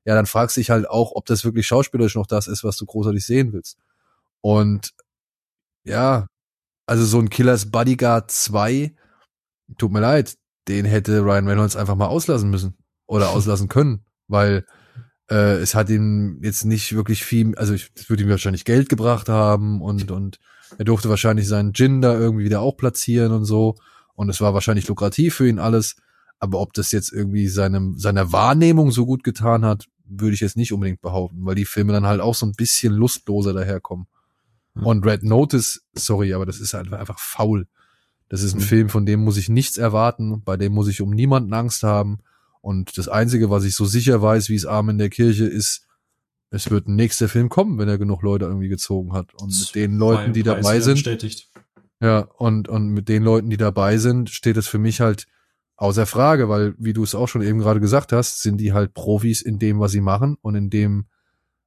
ja, 0.07 0.15
dann 0.15 0.25
fragst 0.25 0.57
du 0.57 0.63
dich 0.63 0.71
halt 0.71 0.89
auch, 0.89 1.13
ob 1.15 1.27
das 1.27 1.45
wirklich 1.45 1.67
schauspielerisch 1.67 2.15
noch 2.15 2.27
das 2.27 2.47
ist, 2.49 2.65
was 2.65 2.79
du 2.79 2.87
großartig 2.87 3.23
sehen 3.27 3.53
willst. 3.53 3.77
Und 4.41 4.93
ja, 5.85 6.27
also 6.87 7.05
so 7.05 7.19
ein 7.19 7.29
Killers 7.29 7.71
Bodyguard 7.71 8.31
2, 8.31 8.95
tut 9.79 9.93
mir 9.93 10.01
leid, 10.01 10.37
den 10.69 10.85
hätte 10.85 11.21
Ryan 11.21 11.49
Reynolds 11.49 11.77
einfach 11.77 11.97
mal 11.97 12.07
auslassen 12.07 12.51
müssen 12.51 12.77
oder 13.07 13.31
auslassen 13.31 13.69
können, 13.69 14.05
weil 14.29 14.65
äh, 15.31 15.57
es 15.59 15.75
hat 15.75 15.91
ihm 15.91 16.41
jetzt 16.43 16.65
nicht 16.65 16.95
wirklich 16.95 17.25
viel, 17.25 17.55
also 17.57 17.75
ich, 17.75 17.91
es 17.95 18.09
würde 18.09 18.23
ihm 18.23 18.29
wahrscheinlich 18.29 18.65
Geld 18.65 18.89
gebracht 18.89 19.29
haben 19.29 19.81
und 19.81 20.11
und 20.11 20.39
er 20.79 20.85
durfte 20.85 21.09
wahrscheinlich 21.09 21.49
seinen 21.49 21.75
Gin 21.75 22.01
da 22.01 22.15
irgendwie 22.15 22.45
wieder 22.45 22.61
auch 22.61 22.77
platzieren 22.77 23.33
und 23.33 23.45
so 23.45 23.77
und 24.15 24.29
es 24.29 24.41
war 24.41 24.55
wahrscheinlich 24.55 24.89
lukrativ 24.89 25.35
für 25.35 25.49
ihn 25.49 25.59
alles, 25.59 25.97
aber 26.39 26.61
ob 26.61 26.73
das 26.73 26.93
jetzt 26.93 27.13
irgendwie 27.13 27.49
seinem 27.49 27.99
seiner 27.99 28.33
Wahrnehmung 28.33 28.91
so 28.91 29.07
gut 29.07 29.25
getan 29.25 29.65
hat, 29.65 29.87
würde 30.05 30.35
ich 30.35 30.41
jetzt 30.41 30.57
nicht 30.57 30.73
unbedingt 30.73 31.01
behaupten, 31.01 31.45
weil 31.45 31.55
die 31.55 31.65
Filme 31.65 31.93
dann 31.93 32.07
halt 32.07 32.21
auch 32.21 32.35
so 32.35 32.47
ein 32.47 32.53
bisschen 32.53 32.93
lustloser 32.93 33.53
daherkommen. 33.53 34.07
Und 34.75 35.05
Red 35.05 35.25
Notice, 35.25 35.83
sorry, 35.95 36.33
aber 36.33 36.47
das 36.47 36.61
ist 36.61 36.75
halt 36.75 36.93
einfach 36.93 37.19
faul. 37.19 37.67
Das 38.31 38.43
ist 38.43 38.55
ein 38.55 38.61
Mhm. 38.61 38.65
Film, 38.65 38.89
von 38.89 39.05
dem 39.05 39.21
muss 39.21 39.37
ich 39.37 39.49
nichts 39.51 39.77
erwarten, 39.77 40.43
bei 40.43 40.57
dem 40.57 40.73
muss 40.73 40.89
ich 40.89 41.03
um 41.03 41.11
niemanden 41.11 41.53
Angst 41.53 41.83
haben. 41.83 42.21
Und 42.63 42.97
das 42.97 43.09
Einzige, 43.09 43.51
was 43.51 43.65
ich 43.65 43.75
so 43.75 43.85
sicher 43.85 44.23
weiß, 44.23 44.49
wie 44.49 44.55
es 44.55 44.65
arm 44.65 44.89
in 44.89 44.97
der 44.99 45.11
Kirche 45.11 45.45
ist, 45.47 45.87
es 46.51 46.71
wird 46.71 46.89
ein 46.89 46.97
nächster 46.97 47.29
Film 47.29 47.49
kommen, 47.49 47.79
wenn 47.79 47.89
er 47.89 47.99
genug 47.99 48.23
Leute 48.23 48.47
irgendwie 48.47 48.69
gezogen 48.69 49.13
hat. 49.13 49.35
Und 49.35 49.49
mit 49.59 49.75
den 49.75 49.97
Leuten, 49.99 50.33
die 50.33 50.43
dabei 50.43 50.81
sind, 50.81 50.95
Bestätigt. 50.95 51.49
ja, 52.01 52.21
und, 52.39 52.69
und 52.69 52.89
mit 52.89 53.09
den 53.09 53.23
Leuten, 53.23 53.51
die 53.51 53.57
dabei 53.59 53.99
sind, 53.99 54.31
steht 54.31 54.57
es 54.57 54.67
für 54.67 54.79
mich 54.79 55.01
halt 55.01 55.27
außer 55.77 56.07
Frage, 56.07 56.49
weil, 56.49 56.75
wie 56.79 56.93
du 56.93 57.03
es 57.03 57.15
auch 57.15 57.27
schon 57.29 57.43
eben 57.43 57.59
gerade 57.61 57.81
gesagt 57.81 58.13
hast, 58.13 58.43
sind 58.43 58.59
die 58.59 58.73
halt 58.73 58.95
Profis 58.95 59.43
in 59.43 59.59
dem, 59.59 59.79
was 59.81 59.93
sie 59.93 60.01
machen 60.01 60.37
und 60.43 60.55
in 60.55 60.71
dem 60.71 61.07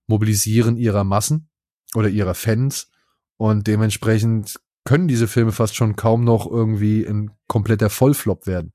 Mobilisieren 0.07 0.77
ihrer 0.77 1.03
Massen. 1.03 1.49
oder 1.95 2.09
ihrer 2.09 2.33
Fans. 2.35 2.89
Und 3.37 3.67
dementsprechend 3.67 4.59
können 4.83 5.07
diese 5.07 5.27
Filme 5.27 5.51
fast 5.51 5.75
schon 5.75 5.95
kaum 5.95 6.23
noch 6.23 6.49
irgendwie 6.49 7.05
ein 7.05 7.31
kompletter 7.47 7.89
Vollflop 7.89 8.47
werden. 8.47 8.73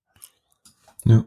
Ja. 1.04 1.24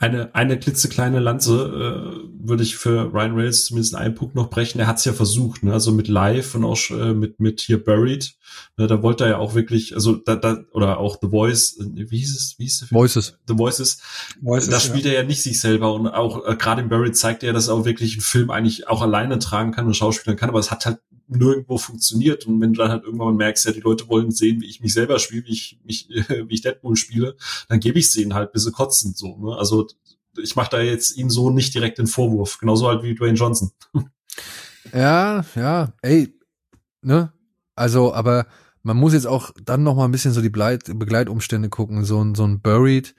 Eine, 0.00 0.32
eine 0.32 0.58
klitzekleine 0.58 1.18
Lanze 1.18 1.54
äh, 1.56 2.48
würde 2.48 2.62
ich 2.62 2.76
für 2.76 3.12
Ryan 3.12 3.34
Reynolds 3.34 3.64
zumindest 3.64 3.94
in 3.94 3.98
einem 3.98 4.14
Punkt 4.14 4.36
noch 4.36 4.48
brechen. 4.48 4.78
Er 4.78 4.86
hat 4.86 4.98
es 4.98 5.04
ja 5.04 5.12
versucht, 5.12 5.64
ne? 5.64 5.72
also 5.72 5.90
mit 5.90 6.06
Live 6.06 6.54
und 6.54 6.64
auch 6.64 6.78
äh, 6.90 7.14
mit, 7.14 7.40
mit 7.40 7.60
hier 7.60 7.82
Buried. 7.82 8.36
Ne? 8.76 8.86
Da 8.86 9.02
wollte 9.02 9.24
er 9.24 9.30
ja 9.30 9.38
auch 9.38 9.56
wirklich, 9.56 9.94
also 9.94 10.14
da, 10.14 10.36
da 10.36 10.62
oder 10.72 10.98
auch 10.98 11.18
The 11.20 11.28
Voice, 11.30 11.78
äh, 11.80 12.10
wie 12.10 12.18
hieß 12.18 12.36
es? 12.36 12.54
Wie 12.58 12.64
hieß 12.64 12.82
es? 12.82 12.92
Voices. 12.92 13.38
The 13.48 13.58
Voices. 13.58 14.00
Voices 14.40 14.70
da 14.70 14.78
spielt 14.78 15.04
ja. 15.04 15.10
er 15.10 15.22
ja 15.22 15.26
nicht 15.26 15.42
sich 15.42 15.60
selber 15.60 15.92
und 15.92 16.06
auch 16.06 16.46
äh, 16.46 16.54
gerade 16.54 16.82
in 16.82 16.88
Buried 16.88 17.16
zeigt 17.16 17.42
er, 17.42 17.52
dass 17.52 17.66
er 17.66 17.74
auch 17.74 17.84
wirklich 17.84 18.12
einen 18.12 18.20
Film 18.20 18.50
eigentlich 18.50 18.86
auch 18.86 19.02
alleine 19.02 19.40
tragen 19.40 19.72
kann 19.72 19.86
und 19.86 19.96
schauspielern 19.96 20.38
kann, 20.38 20.48
aber 20.48 20.60
es 20.60 20.70
hat 20.70 20.86
halt 20.86 20.98
nirgendwo 21.28 21.78
funktioniert. 21.78 22.46
Und 22.46 22.60
wenn 22.60 22.72
du 22.72 22.78
dann 22.78 22.90
halt 22.90 23.04
irgendwann 23.04 23.36
merkst, 23.36 23.66
ja, 23.66 23.72
die 23.72 23.80
Leute 23.80 24.08
wollen 24.08 24.30
sehen, 24.30 24.60
wie 24.60 24.66
ich 24.66 24.80
mich 24.80 24.92
selber 24.92 25.18
spiele, 25.18 25.44
wie 25.46 25.52
ich 25.52 25.78
mich, 25.84 26.08
wie 26.28 26.54
ich 26.54 26.62
Deadpool 26.62 26.96
spiele, 26.96 27.36
dann 27.68 27.80
gebe 27.80 27.98
ich 27.98 28.12
denen 28.12 28.34
halt, 28.34 28.52
bis 28.52 28.64
sie 28.64 28.72
kotzen. 28.72 29.14
So, 29.14 29.36
ne? 29.36 29.56
Also 29.56 29.87
ich 30.42 30.56
mache 30.56 30.70
da 30.70 30.80
jetzt 30.80 31.16
ihm 31.16 31.30
so 31.30 31.50
nicht 31.50 31.74
direkt 31.74 31.98
den 31.98 32.06
Vorwurf. 32.06 32.58
Genauso 32.58 32.88
halt 32.88 33.02
wie 33.02 33.14
Dwayne 33.14 33.36
Johnson. 33.36 33.70
Ja, 34.94 35.44
ja, 35.54 35.92
ey, 36.00 36.32
ne? 37.02 37.30
Also, 37.74 38.14
aber 38.14 38.46
man 38.82 38.96
muss 38.96 39.12
jetzt 39.12 39.26
auch 39.26 39.50
dann 39.62 39.82
noch 39.82 39.94
mal 39.94 40.06
ein 40.06 40.12
bisschen 40.12 40.32
so 40.32 40.40
die 40.40 40.48
Begleitumstände 40.48 41.68
gucken. 41.68 42.04
So 42.04 42.24
ein, 42.24 42.34
so 42.34 42.46
ein 42.46 42.62
Buried, 42.62 43.14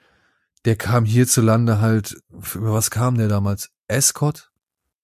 der 0.65 0.77
kam 0.77 1.06
hierzulande 1.06 1.80
halt, 1.80 2.17
über 2.56 2.73
was 2.73 2.89
kam 2.89 3.19
der 3.19 3.27
damals? 3.27 3.69
Escort 3.88 4.51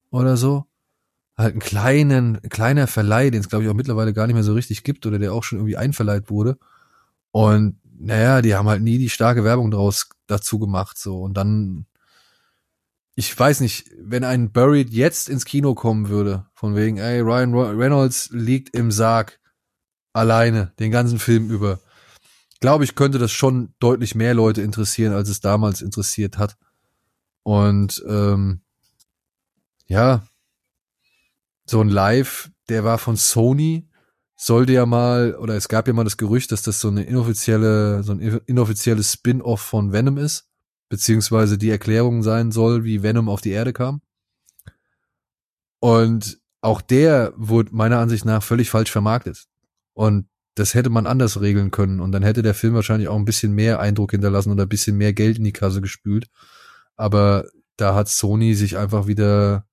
oder 0.09 0.37
so? 0.37 0.65
halt 1.37 1.51
einen 1.51 1.59
kleinen, 1.59 2.41
kleiner 2.49 2.87
Verleih, 2.87 3.29
den 3.29 3.41
es 3.41 3.49
glaube 3.49 3.65
ich 3.65 3.69
auch 3.69 3.75
mittlerweile 3.75 4.13
gar 4.13 4.27
nicht 4.27 4.35
mehr 4.35 4.43
so 4.43 4.53
richtig 4.53 4.83
gibt 4.83 5.05
oder 5.05 5.19
der 5.19 5.33
auch 5.33 5.43
schon 5.43 5.59
irgendwie 5.59 5.77
einverleiht 5.77 6.29
wurde. 6.29 6.57
Und 7.31 7.79
naja, 7.99 8.41
die 8.41 8.55
haben 8.55 8.67
halt 8.67 8.81
nie 8.81 8.97
die 8.97 9.09
starke 9.09 9.43
Werbung 9.43 9.71
draus 9.71 10.09
dazu 10.27 10.59
gemacht, 10.59 10.97
so. 10.97 11.21
Und 11.21 11.35
dann, 11.35 11.85
ich 13.15 13.37
weiß 13.37 13.61
nicht, 13.61 13.89
wenn 13.99 14.23
ein 14.23 14.51
Buried 14.51 14.89
jetzt 14.91 15.29
ins 15.29 15.45
Kino 15.45 15.73
kommen 15.75 16.09
würde, 16.09 16.45
von 16.53 16.75
wegen, 16.75 16.97
ey, 16.97 17.19
Ryan 17.19 17.53
Reynolds 17.53 18.29
liegt 18.31 18.75
im 18.75 18.91
Sarg 18.91 19.39
alleine, 20.13 20.73
den 20.79 20.91
ganzen 20.91 21.19
Film 21.19 21.49
über, 21.49 21.79
glaube 22.59 22.83
ich, 22.83 22.95
könnte 22.95 23.19
das 23.19 23.31
schon 23.31 23.73
deutlich 23.79 24.15
mehr 24.15 24.33
Leute 24.33 24.61
interessieren, 24.61 25.13
als 25.13 25.29
es 25.29 25.39
damals 25.39 25.81
interessiert 25.81 26.37
hat. 26.37 26.57
Und 27.43 28.03
ähm, 28.07 28.61
ja, 29.87 30.25
so 31.65 31.81
ein 31.81 31.89
Live, 31.89 32.49
der 32.69 32.83
war 32.83 32.97
von 32.97 33.17
Sony, 33.17 33.87
sollte 34.35 34.73
ja 34.73 34.85
mal, 34.85 35.35
oder 35.35 35.55
es 35.55 35.67
gab 35.67 35.87
ja 35.87 35.93
mal 35.93 36.03
das 36.03 36.17
Gerücht, 36.17 36.51
dass 36.51 36.61
das 36.61 36.79
so 36.79 36.89
eine 36.89 37.03
inoffizielle, 37.03 38.03
so 38.03 38.11
ein 38.11 38.19
inoffizielles 38.19 39.13
Spin-off 39.13 39.61
von 39.61 39.93
Venom 39.93 40.17
ist, 40.17 40.49
beziehungsweise 40.89 41.57
die 41.57 41.69
Erklärung 41.69 42.21
sein 42.21 42.51
soll, 42.51 42.83
wie 42.83 43.03
Venom 43.03 43.29
auf 43.29 43.41
die 43.41 43.51
Erde 43.51 43.73
kam. 43.73 44.01
Und 45.79 46.39
auch 46.61 46.81
der 46.81 47.33
wurde 47.37 47.73
meiner 47.73 47.99
Ansicht 47.99 48.25
nach 48.25 48.43
völlig 48.43 48.69
falsch 48.69 48.91
vermarktet. 48.91 49.45
Und 49.93 50.27
das 50.55 50.73
hätte 50.73 50.89
man 50.89 51.05
anders 51.05 51.39
regeln 51.41 51.69
können. 51.69 51.99
Und 51.99 52.11
dann 52.11 52.23
hätte 52.23 52.41
der 52.41 52.53
Film 52.53 52.73
wahrscheinlich 52.73 53.07
auch 53.07 53.17
ein 53.17 53.25
bisschen 53.25 53.53
mehr 53.53 53.79
Eindruck 53.79 54.11
hinterlassen 54.11 54.51
oder 54.51 54.63
ein 54.63 54.69
bisschen 54.69 54.97
mehr 54.97 55.13
Geld 55.13 55.37
in 55.37 55.43
die 55.43 55.53
Kasse 55.53 55.81
gespült. 55.81 56.27
Aber 56.95 57.45
da 57.77 57.93
hat 57.93 58.09
Sony 58.09 58.55
sich 58.55 58.77
einfach 58.77 59.07
wieder 59.07 59.67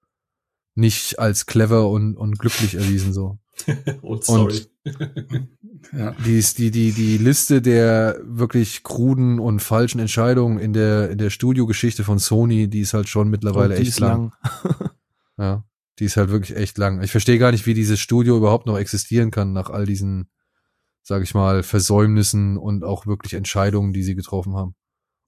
nicht 0.75 1.19
als 1.19 1.47
clever 1.47 1.89
und, 1.89 2.17
und 2.17 2.39
glücklich 2.39 2.75
erwiesen 2.75 3.13
so. 3.13 3.39
Old 4.03 4.25
Story. 4.25 4.61
Und 4.61 4.71
ja. 5.93 6.13
die, 6.25 6.39
ist 6.39 6.59
die, 6.59 6.71
die, 6.71 6.93
die 6.93 7.19
Liste 7.19 7.63
der 7.63 8.21
wirklich 8.25 8.83
kruden 8.83 9.39
und 9.39 9.61
falschen 9.61 9.99
Entscheidungen 9.99 10.59
in 10.59 10.73
der, 10.73 11.11
in 11.11 11.19
der 11.19 11.31
Studiogeschichte 11.31 12.05
von 12.05 12.19
Sony, 12.19 12.69
die 12.69 12.81
ist 12.81 12.95
halt 12.95 13.09
schon 13.09 13.29
mittlerweile 13.29 13.77
echt 13.77 14.01
lang. 14.01 14.33
lang. 14.43 14.91
ja, 15.39 15.65
die 15.99 16.05
ist 16.07 16.17
halt 16.17 16.31
wirklich 16.31 16.57
echt 16.57 16.79
lang. 16.79 17.03
Ich 17.03 17.11
verstehe 17.11 17.39
gar 17.39 17.53
nicht, 17.53 17.67
wie 17.67 17.75
dieses 17.75 18.01
Studio 18.01 18.37
überhaupt 18.37 18.67
noch 18.67 18.79
existieren 18.79 19.31
kann 19.31 19.53
nach 19.53 19.71
all 19.71 19.87
diesen, 19.87 20.29
sag 21.03 21.23
ich 21.23 21.35
mal, 21.35 21.63
Versäumnissen 21.63 22.57
und 22.57 22.85
auch 22.85 23.07
wirklich 23.07 23.35
Entscheidungen, 23.35 23.93
die 23.93 24.03
sie 24.03 24.15
getroffen 24.15 24.57
haben. 24.57 24.75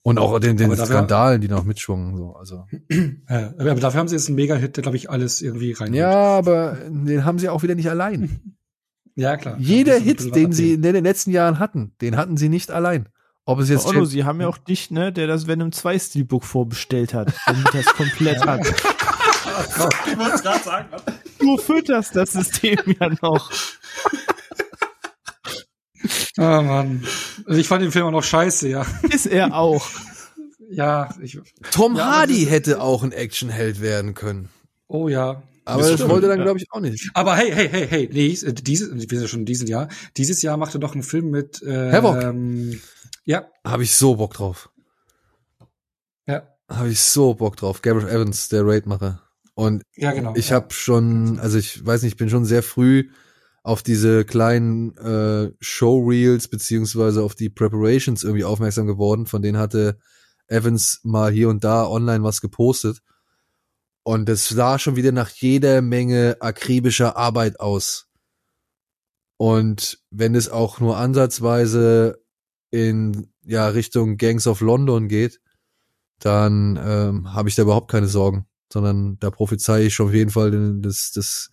Und 0.07 0.19
auch 0.19 0.39
den, 0.39 0.59
den 0.59 0.77
Skandalen, 0.77 1.41
die 1.41 1.49
noch 1.49 1.65
mitschwungen. 1.65 2.15
So. 2.15 2.35
Also. 2.35 2.67
Ja, 3.29 3.55
aber 3.59 3.75
dafür 3.77 4.01
haben 4.01 4.09
sie 4.09 4.17
jetzt 4.17 4.29
einen 4.29 4.37
Mega-Hit, 4.37 4.77
der, 4.77 4.83
glaube 4.83 4.99
ich, 4.99 5.09
alles 5.09 5.41
irgendwie 5.41 5.73
rein. 5.73 5.95
Ja, 5.95 6.11
aber 6.11 6.77
den 6.89 7.25
haben 7.25 7.39
sie 7.39 7.49
auch 7.49 7.63
wieder 7.63 7.75
nicht 7.75 7.89
allein. 7.89 8.55
ja, 9.15 9.39
klar. 9.39 9.57
Jeder 9.59 9.99
Hit, 9.99 10.35
den 10.37 10.53
sie 10.53 10.75
in 10.75 10.83
den 10.83 11.05
letzten 11.05 11.31
Jahren 11.31 11.59
hatten, 11.59 11.95
den 12.03 12.19
hatten 12.19 12.37
sie 12.37 12.51
nicht 12.51 12.71
allein. 12.71 13.09
Ob 13.47 13.61
es 13.61 13.71
jetzt. 13.71 13.87
Otto, 13.87 14.05
sie 14.05 14.25
haben 14.25 14.43
ja 14.43 14.49
auch 14.49 14.59
dich, 14.59 14.91
ne, 14.91 15.11
der 15.11 15.27
das 15.27 15.47
Venom 15.47 15.73
2 15.73 15.99
Steelbook 15.99 16.45
vorbestellt 16.45 17.15
hat, 17.15 17.33
damit 17.47 17.73
das 17.73 17.87
komplett 17.87 18.45
hat. 18.47 18.61
ich 18.67 20.19
wollte 20.19 20.43
gerade 20.43 20.65
sagen. 20.65 20.89
Du 21.39 21.57
fütterst 21.57 22.15
das 22.15 22.33
System 22.33 22.79
ja 23.01 23.09
noch. 23.23 23.51
Ah, 26.37 26.59
oh 26.59 26.63
Mann. 26.63 27.07
Also 27.47 27.61
ich 27.61 27.69
fand 27.69 27.83
den 27.83 27.93
Film 27.93 28.07
auch 28.07 28.11
noch 28.11 28.25
scheiße, 28.25 28.69
ja. 28.69 28.87
Ist 29.11 29.27
er 29.27 29.55
auch. 29.55 29.89
ja, 30.71 31.15
ich. 31.23 31.39
Tom 31.71 31.97
ja, 31.97 32.05
Hardy 32.05 32.47
hätte 32.47 32.81
auch 32.81 33.03
ein 33.03 33.13
Actionheld 33.13 33.81
werden 33.81 34.15
können. 34.15 34.49
Oh 34.89 35.09
ja. 35.09 35.43
Aber 35.65 35.83
das, 35.83 36.01
das 36.01 36.09
wollte 36.09 36.29
dann, 36.29 36.43
glaube 36.43 36.59
ich, 36.59 36.67
auch 36.71 36.81
nicht. 36.81 37.11
Aber 37.15 37.37
hey, 37.37 37.51
hey, 37.51 37.69
hey, 37.71 37.87
hey, 37.89 38.11
nee, 38.13 38.27
äh, 38.27 38.53
dieses, 38.53 38.93
wir 38.93 39.01
sind 39.01 39.23
ja 39.23 39.29
schon 39.29 39.41
in 39.41 39.47
diesem 39.47 39.67
Jahr. 39.67 39.89
Dieses 40.17 40.43
Jahr 40.43 40.59
macht 40.59 40.75
er 40.75 40.81
doch 40.81 40.93
einen 40.93 41.03
Film 41.03 41.31
mit 41.31 41.63
äh, 41.63 41.91
Havoc. 41.91 42.23
Ähm, 42.23 42.81
ja. 43.25 43.47
Habe 43.65 43.83
ich 43.83 43.95
so 43.95 44.17
Bock 44.17 44.35
drauf. 44.35 44.71
Ja. 46.27 46.43
Habe 46.69 46.91
ich 46.91 47.01
so 47.01 47.35
Bock 47.35 47.57
drauf. 47.57 47.81
Gabriel 47.81 48.09
Evans, 48.09 48.51
der 48.51 48.67
Raidmacher. 48.67 49.23
Und 49.55 49.85
ja, 49.95 50.13
genau, 50.13 50.35
ich 50.37 50.51
ja. 50.51 50.57
habe 50.57 50.73
schon, 50.75 51.39
also 51.39 51.57
ich 51.59 51.85
weiß 51.85 52.03
nicht, 52.03 52.15
ich 52.15 52.19
bin 52.19 52.29
schon 52.29 52.45
sehr 52.45 52.63
früh 52.63 53.09
auf 53.65 53.83
diese 53.83 54.27
kleinen 54.27 54.95
äh, 54.99 55.51
Showreels 55.59 56.49
beziehungsweise 56.49 57.23
auf 57.23 57.35
die 57.35 57.49
Preparations 57.49 58.23
irgendwie 58.23 58.45
aufmerksam 58.45 58.87
geworden. 58.87 59.27
Von 59.27 59.41
denen 59.41 59.59
hatte 59.59 59.99
Evans 60.49 61.01
mal 61.03 61.33
hier 61.33 61.49
und 61.49 61.65
da 61.65 61.87
online 61.87 62.23
was 62.23 62.43
gepostet. 62.43 63.01
Und 64.03 64.29
es 64.29 64.51
sah 64.51 64.79
schon 64.79 64.97
wieder 64.97 65.13
nach 65.13 65.31
jeder 65.31 65.81
Menge 65.81 66.37
akribischer 66.41 67.17
Arbeit 67.17 67.59
aus. 67.59 68.07
Und 69.39 69.99
wenn 70.11 70.35
es 70.35 70.51
auch 70.51 70.79
nur 70.79 70.99
ansatzweise 70.99 72.23
in 72.71 73.33
ja 73.45 73.67
Richtung 73.69 74.19
Gangs 74.19 74.47
of 74.47 74.61
London 74.61 75.09
geht, 75.09 75.41
dann 76.21 76.79
ähm, 76.85 77.33
habe 77.33 77.49
ich 77.49 77.55
da 77.55 77.63
überhaupt 77.63 77.91
keine 77.91 78.09
Sorgen, 78.09 78.47
sondern 78.71 79.19
da 79.21 79.31
prophezei 79.31 79.85
ich 79.85 79.95
schon 79.95 80.09
auf 80.09 80.15
jeden 80.15 80.31
Fall 80.31 80.81
das, 80.83 81.13
das 81.13 81.51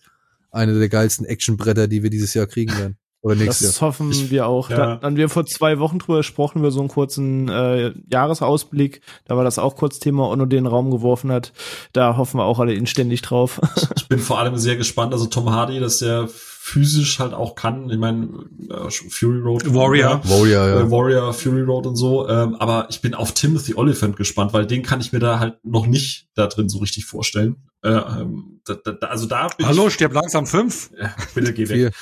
eine 0.52 0.78
der 0.78 0.88
geilsten 0.88 1.26
Actionbretter, 1.26 1.88
die 1.88 2.02
wir 2.02 2.10
dieses 2.10 2.34
Jahr 2.34 2.46
kriegen 2.46 2.76
werden. 2.76 2.96
Oder 3.22 3.36
nächstes 3.36 3.68
das 3.68 3.80
Jahr. 3.80 3.88
hoffen 3.88 4.10
ich, 4.10 4.30
wir 4.32 4.46
auch. 4.46 4.68
Ja. 4.68 4.96
Da 4.96 5.00
haben 5.02 5.16
wir 5.16 5.28
vor 5.28 5.46
zwei 5.46 5.78
Wochen 5.78 6.00
drüber 6.00 6.18
gesprochen, 6.18 6.58
über 6.58 6.72
so 6.72 6.80
einen 6.80 6.88
kurzen 6.88 7.48
äh, 7.48 7.92
Jahresausblick. 8.10 9.00
Da 9.26 9.36
war 9.36 9.44
das 9.44 9.60
auch 9.60 9.76
kurz 9.76 10.00
Thema, 10.00 10.28
Onno 10.28 10.44
den 10.44 10.66
Raum 10.66 10.90
geworfen 10.90 11.30
hat. 11.30 11.52
Da 11.92 12.16
hoffen 12.16 12.38
wir 12.38 12.44
auch 12.44 12.58
alle 12.58 12.74
inständig 12.74 13.22
drauf. 13.22 13.60
Ich 13.96 14.08
bin 14.08 14.18
vor 14.18 14.40
allem 14.40 14.56
sehr 14.58 14.76
gespannt. 14.76 15.12
Also 15.12 15.26
Tom 15.26 15.50
Hardy, 15.50 15.78
dass 15.78 15.98
der 15.98 16.28
physisch 16.64 17.18
halt 17.18 17.34
auch 17.34 17.56
kann. 17.56 17.90
Ich 17.90 17.98
meine, 17.98 18.46
äh, 18.70 18.88
Fury 18.88 19.40
Road. 19.40 19.74
Warrior. 19.74 20.22
Ja, 20.22 20.30
Warrior, 20.30 20.66
ja. 20.68 20.80
Äh, 20.80 20.90
Warrior, 20.92 21.34
Fury 21.34 21.62
Road 21.62 21.88
und 21.88 21.96
so. 21.96 22.28
Ähm, 22.28 22.54
aber 22.54 22.86
ich 22.88 23.00
bin 23.00 23.14
auf 23.14 23.32
Timothy 23.32 23.74
Oliphant 23.74 24.16
gespannt, 24.16 24.52
weil 24.52 24.64
den 24.64 24.84
kann 24.84 25.00
ich 25.00 25.12
mir 25.12 25.18
da 25.18 25.40
halt 25.40 25.56
noch 25.64 25.88
nicht 25.88 26.28
da 26.36 26.46
drin 26.46 26.68
so 26.68 26.78
richtig 26.78 27.04
vorstellen. 27.04 27.56
Äh, 27.82 27.90
ähm, 27.90 28.60
da, 28.64 28.74
da, 28.74 29.06
also 29.08 29.26
da 29.26 29.48
bin 29.48 29.66
Hallo, 29.66 29.88
ich, 29.88 29.94
stirb 29.94 30.12
langsam 30.12 30.46
fünf. 30.46 30.92
Ja, 30.96 31.12
bitte 31.34 31.52
geh 31.52 31.68
weg. 31.68 31.92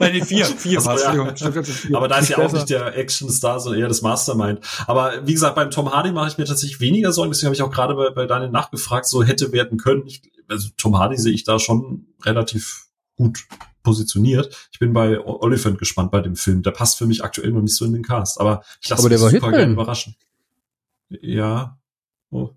nee, 0.00 0.24
vier, 0.24 0.46
vier, 0.56 0.78
also, 0.78 1.04
ja. 1.04 1.34
Aber 1.98 2.08
da 2.08 2.16
ist 2.16 2.30
ja 2.30 2.38
auch 2.38 2.50
nicht 2.50 2.70
der 2.70 2.96
Action-Star, 2.96 3.60
sondern 3.60 3.82
eher 3.82 3.88
das 3.88 4.00
Mastermind. 4.00 4.60
Aber 4.86 5.26
wie 5.26 5.34
gesagt, 5.34 5.54
beim 5.54 5.70
Tom 5.70 5.92
Hardy 5.92 6.12
mache 6.12 6.28
ich 6.28 6.38
mir 6.38 6.46
tatsächlich 6.46 6.80
weniger 6.80 7.12
Sorgen, 7.12 7.30
deswegen 7.30 7.48
habe 7.48 7.54
ich 7.54 7.62
auch 7.62 7.70
gerade 7.70 7.94
bei, 7.94 8.08
bei 8.08 8.24
Daniel 8.24 8.50
nachgefragt, 8.50 9.04
so 9.04 9.22
hätte 9.22 9.52
werden 9.52 9.76
können. 9.76 10.04
Ich, 10.06 10.22
also 10.48 10.70
Tom 10.78 10.98
Hardy 10.98 11.18
sehe 11.18 11.34
ich 11.34 11.44
da 11.44 11.58
schon 11.58 12.06
relativ 12.24 12.85
gut 13.16 13.46
positioniert. 13.82 14.68
Ich 14.72 14.78
bin 14.78 14.92
bei 14.92 15.18
Oliphant 15.20 15.78
gespannt 15.78 16.10
bei 16.10 16.20
dem 16.20 16.36
Film. 16.36 16.62
Der 16.62 16.72
passt 16.72 16.98
für 16.98 17.06
mich 17.06 17.24
aktuell 17.24 17.52
noch 17.52 17.62
nicht 17.62 17.76
so 17.76 17.84
in 17.84 17.92
den 17.92 18.02
Cast, 18.02 18.40
aber 18.40 18.62
ich 18.80 18.88
lasse 18.88 19.08
mich 19.08 19.18
super 19.18 19.50
gerne 19.50 19.72
überraschen. 19.72 20.16
Ja. 21.08 21.78
Oh. 22.30 22.50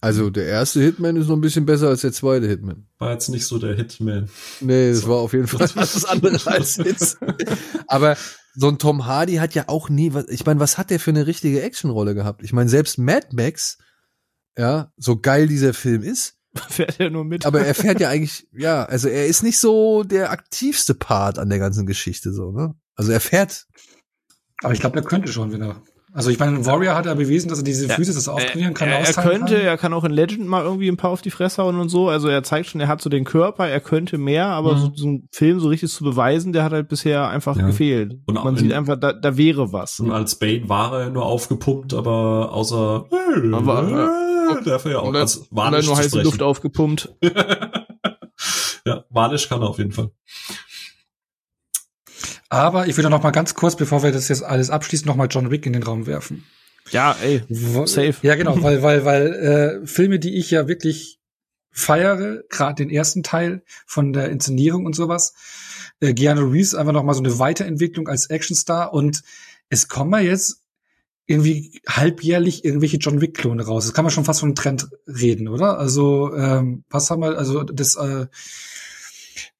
Also 0.00 0.30
der 0.30 0.46
erste 0.46 0.80
Hitman 0.80 1.16
ist 1.16 1.28
noch 1.28 1.36
ein 1.36 1.40
bisschen 1.40 1.66
besser 1.66 1.88
als 1.88 2.02
der 2.02 2.12
zweite 2.12 2.46
Hitman. 2.46 2.86
War 2.98 3.12
jetzt 3.12 3.28
nicht 3.28 3.46
so 3.46 3.58
der 3.58 3.74
Hitman. 3.74 4.28
Nee, 4.60 4.90
das 4.90 5.00
so. 5.00 5.08
war 5.08 5.16
auf 5.16 5.32
jeden 5.32 5.46
Fall 5.46 5.68
was 5.74 6.04
anderes 6.04 6.46
als 6.46 6.76
Hits. 6.76 7.18
Aber 7.86 8.16
so 8.54 8.68
ein 8.68 8.78
Tom 8.78 9.06
Hardy 9.06 9.36
hat 9.36 9.54
ja 9.54 9.64
auch 9.68 9.88
nie, 9.88 10.12
ich 10.28 10.44
meine, 10.44 10.60
was 10.60 10.78
hat 10.78 10.90
der 10.90 11.00
für 11.00 11.10
eine 11.10 11.26
richtige 11.26 11.62
Actionrolle 11.62 12.14
gehabt? 12.14 12.42
Ich 12.42 12.52
meine, 12.52 12.68
selbst 12.68 12.98
Mad 12.98 13.28
Max, 13.32 13.78
ja, 14.56 14.92
so 14.96 15.18
geil 15.18 15.48
dieser 15.48 15.74
Film 15.74 16.02
ist, 16.02 16.35
fährt 16.68 17.00
er 17.00 17.10
nur 17.10 17.24
mit. 17.24 17.46
Aber 17.46 17.60
er 17.60 17.74
fährt 17.76 18.00
ja 18.00 18.08
eigentlich, 18.08 18.48
ja, 18.52 18.84
also 18.84 19.08
er 19.08 19.26
ist 19.26 19.42
nicht 19.42 19.58
so 19.58 20.02
der 20.02 20.30
aktivste 20.30 20.94
Part 20.94 21.38
an 21.38 21.48
der 21.48 21.58
ganzen 21.58 21.86
Geschichte, 21.86 22.32
so, 22.32 22.52
ne? 22.52 22.74
Also 22.94 23.12
er 23.12 23.20
fährt. 23.20 23.66
Aber 24.62 24.72
ich 24.72 24.80
glaube, 24.80 24.98
er 24.98 25.04
könnte 25.04 25.32
schon, 25.32 25.52
wenn 25.52 25.62
er 25.62 25.82
also 26.16 26.30
ich 26.30 26.38
meine, 26.38 26.64
Warrior 26.64 26.94
hat 26.94 27.04
ja 27.04 27.12
bewiesen, 27.12 27.50
dass 27.50 27.58
er 27.58 27.64
diese 27.64 27.90
Füße, 27.90 28.14
das 28.14 28.26
auftrainieren 28.26 28.72
kann, 28.72 28.88
er, 28.88 29.00
er 29.00 29.12
könnte, 29.12 29.56
kann. 29.56 29.66
er 29.66 29.76
kann 29.76 29.92
auch 29.92 30.02
in 30.02 30.12
Legend 30.12 30.46
mal 30.46 30.64
irgendwie 30.64 30.88
ein 30.88 30.96
paar 30.96 31.10
auf 31.10 31.20
die 31.20 31.30
Fresse 31.30 31.62
hauen 31.62 31.78
und 31.78 31.90
so. 31.90 32.08
Also 32.08 32.28
er 32.28 32.42
zeigt 32.42 32.70
schon, 32.70 32.80
er 32.80 32.88
hat 32.88 33.02
so 33.02 33.10
den 33.10 33.24
Körper, 33.24 33.68
er 33.68 33.80
könnte 33.80 34.16
mehr, 34.16 34.46
aber 34.46 34.76
mhm. 34.76 34.78
so, 34.78 34.92
so 34.94 35.08
ein 35.08 35.28
Film 35.30 35.60
so 35.60 35.68
richtig 35.68 35.90
zu 35.90 36.04
beweisen, 36.04 36.54
der 36.54 36.64
hat 36.64 36.72
halt 36.72 36.88
bisher 36.88 37.28
einfach 37.28 37.58
ja. 37.58 37.66
gefehlt. 37.66 38.14
Und 38.24 38.42
man 38.42 38.56
sieht 38.56 38.72
einfach, 38.72 38.98
da, 38.98 39.12
da 39.12 39.36
wäre 39.36 39.74
was. 39.74 40.00
Und 40.00 40.10
als 40.10 40.36
Bane 40.36 40.66
war 40.70 40.98
er 40.98 41.10
nur 41.10 41.26
aufgepumpt, 41.26 41.92
aber 41.92 42.50
außer 42.50 43.04
aber, 43.52 44.16
äh, 44.58 44.64
darf 44.64 44.86
er 44.86 44.92
ja 44.92 44.98
auch 45.00 45.12
als 45.12 45.46
Walisch 45.50 45.84
nur 45.84 45.98
heiße 45.98 46.22
Luft 46.22 46.40
aufgepumpt. 46.40 47.14
ja, 48.86 49.04
Walisch 49.10 49.50
kann 49.50 49.60
er 49.60 49.68
auf 49.68 49.76
jeden 49.76 49.92
Fall. 49.92 50.12
Aber 52.48 52.86
ich 52.86 52.96
würde 52.96 53.10
noch 53.10 53.22
mal 53.22 53.30
ganz 53.32 53.54
kurz, 53.54 53.76
bevor 53.76 54.02
wir 54.02 54.12
das 54.12 54.28
jetzt 54.28 54.44
alles 54.44 54.70
abschließen, 54.70 55.06
noch 55.06 55.16
mal 55.16 55.28
John 55.28 55.50
Wick 55.50 55.66
in 55.66 55.72
den 55.72 55.82
Raum 55.82 56.06
werfen. 56.06 56.44
Ja, 56.90 57.16
ey, 57.22 57.42
safe. 57.48 58.14
Ja, 58.22 58.36
genau, 58.36 58.62
weil 58.62 58.82
weil 58.82 59.04
weil 59.04 59.32
äh, 59.82 59.86
Filme, 59.86 60.20
die 60.20 60.36
ich 60.36 60.52
ja 60.52 60.68
wirklich 60.68 61.18
feiere, 61.72 62.44
gerade 62.48 62.76
den 62.84 62.90
ersten 62.90 63.22
Teil 63.22 63.62
von 63.86 64.12
der 64.12 64.30
Inszenierung 64.30 64.86
und 64.86 64.94
sowas, 64.94 65.34
äh, 66.00 66.14
Keanu 66.14 66.48
Reeves 66.48 66.74
einfach 66.74 66.92
noch 66.92 67.02
mal 67.02 67.14
so 67.14 67.22
eine 67.22 67.38
Weiterentwicklung 67.38 68.08
als 68.08 68.30
Actionstar 68.30 68.92
und 68.92 69.22
es 69.68 69.88
kommen 69.88 70.12
ja 70.12 70.20
jetzt 70.20 70.62
irgendwie 71.26 71.80
halbjährlich 71.88 72.64
irgendwelche 72.64 72.98
John 72.98 73.20
Wick 73.20 73.36
Klone 73.36 73.64
raus. 73.64 73.84
Das 73.84 73.94
kann 73.94 74.04
man 74.04 74.12
schon 74.12 74.24
fast 74.24 74.40
von 74.40 74.50
einem 74.50 74.54
Trend 74.54 74.88
reden, 75.08 75.48
oder? 75.48 75.78
Also 75.78 76.32
ähm, 76.34 76.84
was 76.88 77.10
haben 77.10 77.20
wir? 77.20 77.36
Also 77.36 77.64
das 77.64 77.96
äh, 77.96 78.26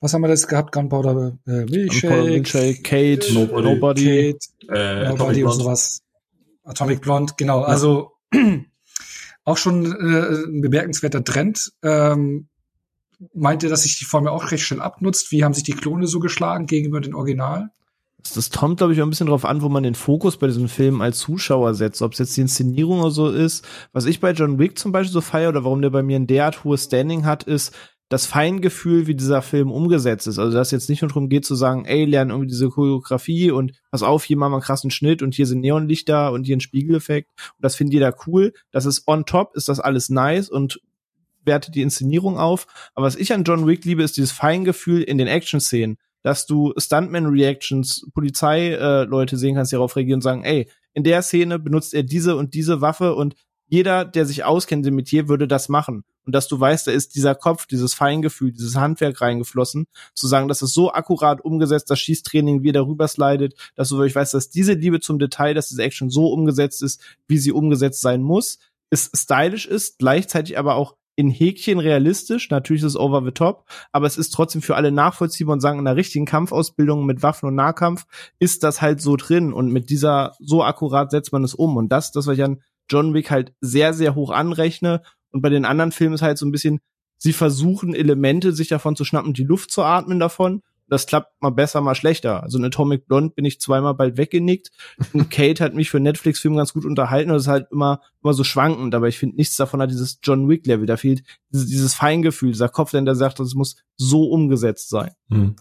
was 0.01 0.15
haben 0.15 0.23
wir 0.23 0.29
das 0.29 0.47
gehabt? 0.49 0.73
Gunpowder 0.73 1.39
äh, 1.47 1.65
Milkshake, 1.65 2.25
Milkshake 2.25 2.83
Kate, 2.83 3.33
Nobody, 3.33 3.63
Nobody, 3.63 4.33
Kate, 4.67 4.79
äh, 4.79 5.09
Nobody 5.09 5.45
und 5.45 5.53
sowas. 5.53 6.01
Atomic 6.65 7.01
Blonde, 7.01 7.35
genau. 7.37 7.61
Ja. 7.61 7.67
Also 7.67 8.13
auch 9.45 9.57
schon 9.57 9.87
äh, 9.87 10.47
ein 10.47 10.61
bemerkenswerter 10.61 11.25
Trend. 11.25 11.73
Ähm, 11.83 12.49
meint 13.33 13.63
ihr, 13.63 13.71
dass 13.71 13.83
sich 13.83 13.99
die 13.99 14.05
Formel 14.05 14.29
auch 14.29 14.51
recht 14.51 14.65
schnell 14.65 14.81
abnutzt? 14.81 15.33
Wie 15.33 15.45
haben 15.45 15.55
sich 15.55 15.65
die 15.65 15.73
Klone 15.73 16.07
so 16.07 16.19
geschlagen 16.21 16.67
gegenüber 16.67 17.01
den 17.01 17.15
Original? 17.15 17.71
Das 18.35 18.51
kommt, 18.51 18.79
glaube 18.79 18.93
ich, 18.93 19.01
auch 19.01 19.07
ein 19.07 19.11
bisschen 19.11 19.29
drauf 19.29 19.45
an, 19.45 19.63
wo 19.63 19.69
man 19.69 19.85
den 19.85 19.95
Fokus 19.95 20.37
bei 20.37 20.49
diesem 20.49 20.69
Film 20.69 21.01
als 21.01 21.21
Zuschauer 21.21 21.75
setzt. 21.75 22.03
Ob 22.03 22.13
es 22.13 22.19
jetzt 22.19 22.37
die 22.37 22.41
Inszenierung 22.41 23.01
oder 23.01 23.11
so 23.11 23.31
ist. 23.31 23.65
Was 23.93 24.05
ich 24.07 24.21
bei 24.21 24.33
John 24.33 24.59
Wick 24.59 24.79
zum 24.79 24.91
Beispiel 24.91 25.13
so 25.13 25.21
feiere 25.21 25.51
oder 25.51 25.65
warum 25.65 25.81
der 25.81 25.91
bei 25.91 26.03
mir 26.03 26.17
ein 26.17 26.27
derart 26.27 26.65
hohes 26.65 26.85
Standing 26.85 27.25
hat, 27.25 27.45
ist, 27.45 27.73
das 28.09 28.27
Feingefühl, 28.27 29.07
wie 29.09 29.17
dieser 29.17 29.43
Film 29.43 29.71
umgesetzt 29.71 30.29
ist. 30.29 30.39
Also, 30.39 30.57
dass 30.57 30.71
jetzt 30.71 30.89
nicht 30.89 31.03
nur 31.03 31.09
darum 31.09 31.29
geht 31.29 31.45
zu 31.45 31.57
sagen, 31.57 31.85
ey, 31.87 32.05
lernen 32.05 32.31
irgendwie 32.31 32.49
diese 32.49 32.69
Choreografie 32.69 33.51
und 33.51 33.73
pass 33.91 34.03
auf, 34.03 34.23
hier 34.25 34.37
machen 34.37 34.53
wir 34.53 34.57
einen 34.57 34.63
krassen 34.63 34.91
Schnitt 34.91 35.23
und 35.23 35.35
hier 35.35 35.47
sind 35.47 35.61
Neonlichter 35.61 36.33
und 36.33 36.45
hier 36.45 36.57
ein 36.57 36.61
Spiegeleffekt. 36.61 37.31
Und 37.37 37.65
das 37.65 37.75
findet 37.75 37.95
jeder 37.95 38.15
cool. 38.27 38.53
Das 38.71 38.87
ist 38.87 39.09
on 39.09 39.27
top, 39.27 39.57
ist 39.57 39.69
das 39.69 39.81
alles 39.81 40.09
nice 40.09 40.49
und 40.49 40.81
wertet 41.45 41.75
die 41.75 41.83
Inszenierung 41.83 42.39
auf. 42.39 42.67
Aber 42.95 43.07
was 43.07 43.17
ich 43.17 43.33
an 43.33 43.45
John 43.45 43.67
Wick 43.67 43.85
liebe, 43.85 44.03
ist 44.03 44.17
dieses 44.17 44.33
Feingefühl 44.33 45.03
in 45.03 45.19
den 45.19 45.27
Action-Szenen, 45.27 45.97
dass 46.23 46.47
du 46.47 46.75
Stuntman-Reactions, 46.77 48.09
Polizeileute 48.15 49.37
äh, 49.37 49.39
sehen 49.39 49.57
kannst, 49.57 49.73
die 49.73 49.77
darauf 49.77 49.97
reagieren 49.97 50.19
und 50.19 50.23
sagen, 50.23 50.45
ey, 50.45 50.69
in 50.93 51.05
der 51.05 51.23
Szene 51.23 51.59
benutzt 51.59 51.93
er 51.93 52.05
diese 52.05 52.37
und 52.37 52.55
diese 52.55 52.81
Waffe 52.81 53.15
und 53.15 53.35
jeder, 53.69 54.05
der 54.05 54.27
sich 54.27 54.45
auskennt 54.45 54.87
im 54.87 54.95
Metier, 54.95 55.29
würde 55.29 55.49
das 55.49 55.69
machen. 55.69 56.05
Und 56.27 56.35
dass 56.35 56.49
du 56.49 56.59
weißt, 56.59 56.89
da 56.89 56.91
ist 56.91 57.15
dieser 57.15 57.35
Kopf, 57.35 57.67
dieses 57.67 57.95
Feingefühl, 57.95 58.53
dieses 58.53 58.77
Handwerk 58.77 59.21
reingeflossen, 59.21 59.87
zu 60.15 60.27
sagen, 60.27 60.49
dass 60.49 60.61
es 60.61 60.73
so 60.73 60.93
akkurat 60.93 61.41
umgesetzt, 61.41 61.89
das 61.89 62.01
Schießtraining 62.01 62.63
wie 62.63 62.73
darüber 62.73 63.07
slidet, 63.07 63.55
dass 63.77 63.89
du 63.89 63.97
wirklich 63.97 64.17
weißt, 64.17 64.35
dass 64.35 64.51
diese 64.51 64.75
Liebe 64.75 65.01
zum 65.01 65.19
Detail, 65.19 65.55
dass 65.55 65.69
diese 65.69 65.83
Action 65.83 66.11
so 66.11 66.27
umgesetzt 66.27 66.83
ist, 66.83 67.01
wie 67.29 67.39
sie 67.39 67.53
umgesetzt 67.53 68.01
sein 68.01 68.23
muss, 68.23 68.59
ist 68.91 69.17
stylisch 69.17 69.67
ist, 69.67 69.99
gleichzeitig 69.99 70.59
aber 70.59 70.75
auch 70.75 70.97
in 71.17 71.31
Häkchen 71.31 71.79
realistisch. 71.79 72.51
Natürlich 72.51 72.83
ist 72.83 72.91
es 72.91 72.97
over 72.97 73.23
the 73.25 73.33
top, 73.33 73.65
aber 73.91 74.07
es 74.07 74.19
ist 74.19 74.31
trotzdem 74.31 74.63
für 74.63 74.77
alle 74.77 74.93
nachvollziehbar 74.93 75.55
und 75.55 75.61
sagen, 75.61 75.79
in 75.79 75.85
der 75.87 75.97
richtigen 75.97 76.27
Kampfausbildung 76.27 77.07
mit 77.07 77.23
Waffen 77.23 77.47
und 77.47 77.55
Nahkampf 77.55 78.05
ist 78.39 78.63
das 78.63 78.83
halt 78.83 79.01
so 79.01 79.17
drin 79.17 79.53
und 79.53 79.73
mit 79.73 79.91
dieser, 79.91 80.35
so 80.39 80.63
akkurat 80.63 81.11
setzt 81.11 81.33
man 81.33 81.43
es 81.43 81.55
um. 81.55 81.77
Und 81.77 81.89
das, 81.89 82.13
das, 82.13 82.27
was 82.27 82.37
ich 82.37 82.45
an 82.45 82.61
John 82.89 83.15
Wick 83.15 83.31
halt 83.31 83.53
sehr, 83.61 83.95
sehr 83.95 84.15
hoch 84.15 84.31
anrechne. 84.31 85.03
Und 85.37 85.43
bei 85.43 85.51
den 85.51 85.67
anderen 85.67 85.93
Filmen 85.93 86.15
ist 86.15 86.23
halt 86.23 86.39
so 86.39 86.47
ein 86.47 86.51
bisschen, 86.51 86.81
sie 87.19 87.35
versuchen 87.35 87.95
Elemente 87.95 88.55
sich 88.55 88.69
davon 88.69 88.97
zu 88.97 89.05
schnappen, 89.05 89.35
die 89.35 89.45
Luft 89.45 89.71
zu 89.71 89.83
atmen 89.83 90.19
davon 90.19 90.63
das 90.89 91.07
klappt 91.07 91.41
mal 91.43 91.51
besser, 91.51 91.81
mal 91.81 91.95
schlechter. 91.95 92.43
Also 92.43 92.59
in 92.59 92.65
Atomic 92.65 93.07
Blonde 93.07 93.35
bin 93.35 93.45
ich 93.45 93.61
zweimal 93.61 93.95
bald 93.95 94.17
weggenickt. 94.17 94.71
Und 95.13 95.31
Kate 95.31 95.63
hat 95.63 95.75
mich 95.75 95.91
für 95.91 96.01
Netflix-Film 96.01 96.57
ganz 96.57 96.73
gut 96.73 96.85
unterhalten. 96.85 97.31
Und 97.31 97.37
es 97.37 97.45
ist 97.45 97.49
halt 97.49 97.67
immer, 97.73 98.01
immer 98.23 98.35
so 98.35 98.45
schwankend. 98.45 98.95
Aber 98.95 99.09
ich 99.09 99.19
finde, 99.19 99.37
nichts 99.37 99.57
davon 99.57 99.83
hat 99.83 99.91
dieses 99.91 100.19
John 100.23 100.49
Wick-Level. 100.49 100.87
Da 100.87 100.97
fehlt 100.97 101.23
dieses, 101.53 101.67
dieses 101.67 101.95
Feingefühl, 101.95 102.53
dieser 102.53 102.69
Kopf, 102.69 102.93
der 102.93 103.15
sagt, 103.15 103.41
das 103.41 103.55
muss 103.55 103.77
so 103.97 104.25
umgesetzt 104.25 104.89
sein. 104.89 105.13
Hm. 105.31 105.57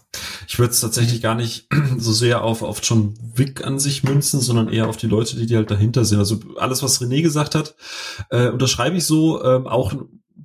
Ich 0.46 0.58
würde 0.58 0.70
es 0.70 0.80
tatsächlich 0.80 1.22
gar 1.22 1.34
nicht 1.34 1.68
so 1.98 2.12
sehr 2.12 2.42
auf, 2.42 2.62
auf 2.62 2.80
John 2.82 3.14
Wick 3.34 3.66
an 3.66 3.78
sich 3.78 4.04
münzen, 4.04 4.40
sondern 4.40 4.68
eher 4.68 4.88
auf 4.88 4.96
die 4.96 5.08
Leute, 5.08 5.36
die, 5.36 5.46
die 5.46 5.56
halt 5.56 5.70
dahinter 5.70 6.04
sind. 6.04 6.18
Also 6.18 6.38
alles, 6.56 6.82
was 6.82 7.00
René 7.00 7.22
gesagt 7.22 7.54
hat, 7.54 7.74
äh, 8.30 8.48
unterschreibe 8.48 8.96
ich 8.96 9.04
so. 9.04 9.42
Ähm, 9.42 9.66
auch 9.66 9.92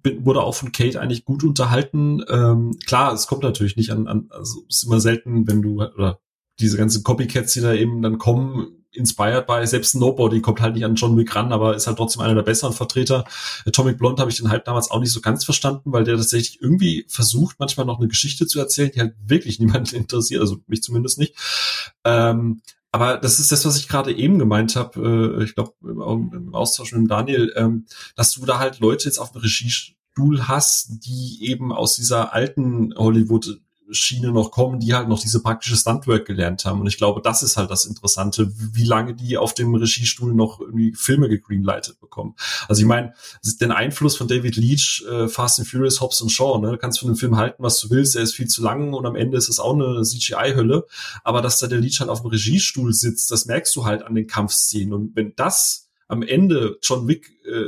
bin, 0.01 0.25
wurde 0.25 0.41
auch 0.41 0.55
von 0.55 0.71
Kate 0.71 0.99
eigentlich 0.99 1.25
gut 1.25 1.43
unterhalten. 1.43 2.23
Ähm, 2.29 2.77
klar, 2.85 3.13
es 3.13 3.27
kommt 3.27 3.43
natürlich 3.43 3.77
nicht 3.77 3.91
an, 3.91 4.07
an 4.07 4.27
also 4.29 4.63
ist 4.67 4.83
immer 4.83 4.99
selten, 4.99 5.47
wenn 5.47 5.61
du 5.61 5.81
oder 5.81 6.19
diese 6.59 6.77
ganzen 6.77 7.03
Copycats, 7.03 7.53
die 7.53 7.61
da 7.61 7.73
eben 7.73 8.01
dann 8.01 8.17
kommen, 8.17 8.81
inspired 8.93 9.47
by, 9.47 9.65
selbst 9.65 9.95
Nobody 9.95 10.41
kommt 10.41 10.61
halt 10.61 10.75
nicht 10.75 10.83
an 10.83 10.95
John 10.95 11.17
Wick 11.17 11.33
ran, 11.35 11.53
aber 11.53 11.75
ist 11.75 11.87
halt 11.87 11.97
trotzdem 11.97 12.21
einer 12.21 12.35
der 12.35 12.43
besseren 12.43 12.73
Vertreter. 12.73 13.25
Atomic 13.65 13.97
Blonde 13.97 14.19
habe 14.21 14.31
ich 14.31 14.37
den 14.37 14.49
Hype 14.49 14.65
damals 14.65 14.91
auch 14.91 14.99
nicht 14.99 15.11
so 15.11 15.21
ganz 15.21 15.45
verstanden, 15.45 15.93
weil 15.93 16.03
der 16.03 16.17
tatsächlich 16.17 16.61
irgendwie 16.61 17.05
versucht, 17.07 17.57
manchmal 17.59 17.85
noch 17.85 17.99
eine 17.99 18.09
Geschichte 18.09 18.47
zu 18.47 18.59
erzählen, 18.59 18.91
die 18.93 18.99
halt 18.99 19.15
wirklich 19.25 19.59
niemanden 19.61 19.95
interessiert, 19.95 20.41
also 20.41 20.57
mich 20.67 20.83
zumindest 20.83 21.19
nicht. 21.19 21.35
Ähm, 22.03 22.61
aber 22.91 23.17
das 23.17 23.39
ist 23.39 23.51
das, 23.51 23.65
was 23.65 23.77
ich 23.77 23.87
gerade 23.87 24.13
eben 24.13 24.37
gemeint 24.37 24.75
habe, 24.75 25.37
äh, 25.39 25.43
ich 25.43 25.55
glaube 25.55 25.73
im, 25.81 26.31
im, 26.33 26.55
Austausch 26.55 26.91
mit 26.91 27.09
Daniel, 27.09 27.53
ähm, 27.55 27.85
dass 28.15 28.33
du 28.33 28.45
da 28.45 28.59
halt 28.59 28.79
Leute 28.79 29.05
jetzt 29.05 29.17
auf 29.17 29.31
dem 29.31 29.41
Regiestuhl 29.41 30.47
hast, 30.47 31.05
die 31.05 31.39
eben 31.41 31.71
aus 31.71 31.95
dieser 31.95 32.33
alten 32.33 32.93
Hollywood 32.97 33.61
Schiene 33.91 34.31
noch 34.31 34.51
kommen, 34.51 34.79
die 34.79 34.93
halt 34.93 35.07
noch 35.07 35.19
diese 35.19 35.41
praktische 35.41 35.75
Stuntwork 35.75 36.25
gelernt 36.25 36.65
haben. 36.65 36.81
Und 36.81 36.87
ich 36.87 36.97
glaube, 36.97 37.21
das 37.21 37.43
ist 37.43 37.57
halt 37.57 37.69
das 37.69 37.85
Interessante, 37.85 38.51
wie 38.55 38.83
lange 38.83 39.13
die 39.13 39.37
auf 39.37 39.53
dem 39.53 39.73
Regiestuhl 39.75 40.33
noch 40.33 40.59
irgendwie 40.59 40.93
Filme 40.93 41.29
gegreenlightet 41.29 41.99
bekommen. 41.99 42.35
Also 42.67 42.81
ich 42.81 42.87
meine, 42.87 43.13
den 43.59 43.71
Einfluss 43.71 44.15
von 44.15 44.27
David 44.27 44.55
Leach, 44.55 45.03
äh, 45.09 45.27
Fast 45.27 45.59
and 45.59 45.67
Furious, 45.67 46.01
Hobbs 46.01 46.21
und 46.21 46.29
Shaw, 46.29 46.59
ne, 46.59 46.71
du 46.71 46.77
kannst 46.77 46.99
von 46.99 47.09
dem 47.09 47.17
Film 47.17 47.37
halten, 47.37 47.61
was 47.63 47.79
du 47.79 47.89
willst, 47.89 48.15
er 48.15 48.23
ist 48.23 48.35
viel 48.35 48.47
zu 48.47 48.61
lang 48.61 48.93
und 48.93 49.05
am 49.05 49.15
Ende 49.15 49.37
ist 49.37 49.49
es 49.49 49.59
auch 49.59 49.73
eine 49.73 50.01
CGI-Hölle. 50.01 50.85
Aber 51.23 51.41
dass 51.41 51.59
da 51.59 51.67
der 51.67 51.79
Leach 51.79 51.99
halt 51.99 52.09
auf 52.09 52.21
dem 52.21 52.29
Regiestuhl 52.29 52.93
sitzt, 52.93 53.31
das 53.31 53.45
merkst 53.45 53.75
du 53.75 53.85
halt 53.85 54.03
an 54.03 54.15
den 54.15 54.27
Kampfszenen. 54.27 54.93
Und 54.93 55.15
wenn 55.15 55.33
das 55.35 55.89
am 56.07 56.23
Ende 56.23 56.77
John 56.81 57.07
Wick 57.07 57.31
äh, 57.45 57.65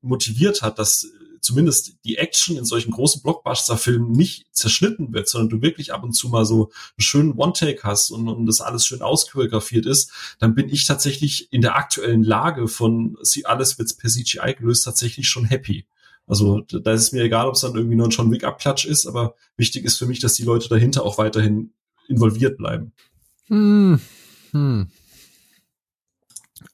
motiviert 0.00 0.62
hat, 0.62 0.78
dass 0.78 1.06
zumindest 1.42 1.96
die 2.04 2.16
Action 2.16 2.56
in 2.56 2.64
solchen 2.64 2.92
großen 2.92 3.20
Blockbuster-Filmen 3.20 4.12
nicht 4.12 4.46
zerschnitten 4.52 5.12
wird, 5.12 5.28
sondern 5.28 5.50
du 5.50 5.62
wirklich 5.62 5.92
ab 5.92 6.04
und 6.04 6.12
zu 6.12 6.28
mal 6.28 6.46
so 6.46 6.70
einen 6.96 7.02
schönen 7.02 7.32
One-Take 7.32 7.82
hast 7.82 8.10
und, 8.10 8.28
und 8.28 8.46
das 8.46 8.60
alles 8.60 8.86
schön 8.86 9.02
auschoreografiert 9.02 9.84
ist, 9.84 10.12
dann 10.38 10.54
bin 10.54 10.68
ich 10.68 10.86
tatsächlich 10.86 11.52
in 11.52 11.60
der 11.60 11.76
aktuellen 11.76 12.22
Lage 12.22 12.68
von 12.68 13.18
alles 13.44 13.78
wird 13.78 13.96
per 13.98 14.08
CGI 14.08 14.54
gelöst 14.54 14.84
tatsächlich 14.84 15.28
schon 15.28 15.44
happy. 15.44 15.84
Also 16.26 16.60
da 16.60 16.92
ist 16.92 17.02
es 17.02 17.12
mir 17.12 17.24
egal, 17.24 17.48
ob 17.48 17.56
es 17.56 17.62
dann 17.62 17.74
irgendwie 17.74 17.96
nur 17.96 18.06
ein 18.06 18.10
John 18.10 18.30
Wick 18.30 18.44
Abklatsch 18.44 18.84
ist, 18.84 19.06
aber 19.06 19.34
wichtig 19.56 19.84
ist 19.84 19.96
für 19.96 20.06
mich, 20.06 20.20
dass 20.20 20.34
die 20.34 20.44
Leute 20.44 20.68
dahinter 20.68 21.04
auch 21.04 21.18
weiterhin 21.18 21.72
involviert 22.06 22.56
bleiben. 22.56 22.92
Hm. 23.48 24.00
Hm. 24.52 24.88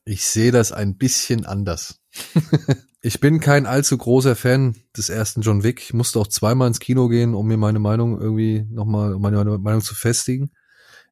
Ich 0.05 0.27
sehe 0.27 0.53
das 0.53 0.73
ein 0.73 0.99
bisschen 0.99 1.47
anders. 1.47 2.01
Ich 3.01 3.21
bin 3.21 3.39
kein 3.39 3.67
allzu 3.67 3.97
großer 3.97 4.35
Fan 4.35 4.77
des 4.97 5.09
ersten 5.09 5.43
John 5.43 5.63
Wick. 5.63 5.81
Ich 5.81 5.95
musste 5.95 6.19
auch 6.19 6.27
zweimal 6.27 6.67
ins 6.67 6.81
Kino 6.81 7.09
gehen, 7.09 7.35
um 7.35 7.47
mir 7.47 7.57
meine 7.57 7.79
Meinung 7.79 8.21
irgendwie 8.21 8.67
nochmal, 8.71 9.19
meine 9.19 9.59
Meinung 9.59 9.81
zu 9.83 9.95
festigen. 9.95 10.51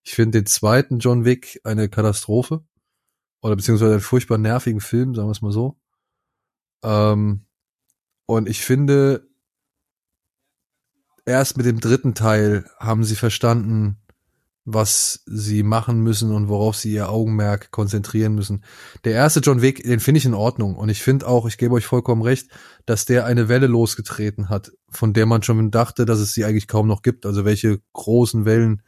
Ich 0.02 0.14
finde 0.14 0.38
den 0.38 0.46
zweiten 0.46 0.98
John 0.98 1.24
Wick 1.24 1.60
eine 1.62 1.88
Katastrophe. 1.88 2.64
Oder 3.40 3.54
beziehungsweise 3.54 3.92
einen 3.92 4.00
furchtbar 4.00 4.38
nervigen 4.38 4.80
Film, 4.80 5.14
sagen 5.14 5.28
wir 5.28 5.32
es 5.32 5.42
mal 5.42 5.52
so. 5.52 5.78
Ähm, 6.82 7.46
und 8.26 8.48
ich 8.48 8.60
finde, 8.60 9.28
erst 11.24 11.56
mit 11.56 11.66
dem 11.66 11.78
dritten 11.78 12.14
Teil 12.14 12.68
haben 12.78 13.04
sie 13.04 13.14
verstanden, 13.14 13.98
was 14.66 15.22
sie 15.26 15.62
machen 15.62 16.00
müssen 16.00 16.32
und 16.32 16.48
worauf 16.48 16.76
sie 16.76 16.92
ihr 16.92 17.08
Augenmerk 17.08 17.70
konzentrieren 17.70 18.34
müssen. 18.34 18.64
Der 19.04 19.12
erste 19.12 19.38
John 19.38 19.62
Wick, 19.62 19.84
den 19.84 20.00
finde 20.00 20.18
ich 20.18 20.26
in 20.26 20.34
Ordnung. 20.34 20.74
Und 20.74 20.88
ich 20.88 21.02
finde 21.02 21.28
auch, 21.28 21.46
ich 21.46 21.56
gebe 21.56 21.74
euch 21.74 21.86
vollkommen 21.86 22.22
recht, 22.22 22.50
dass 22.84 23.04
der 23.04 23.26
eine 23.26 23.48
Welle 23.48 23.68
losgetreten 23.68 24.48
hat, 24.48 24.72
von 24.90 25.12
der 25.12 25.24
man 25.24 25.44
schon 25.44 25.70
dachte, 25.70 26.04
dass 26.04 26.18
es 26.18 26.34
sie 26.34 26.44
eigentlich 26.44 26.66
kaum 26.66 26.88
noch 26.88 27.02
gibt. 27.02 27.26
Also 27.26 27.44
welche 27.44 27.78
großen 27.92 28.44
Wellen 28.44 28.82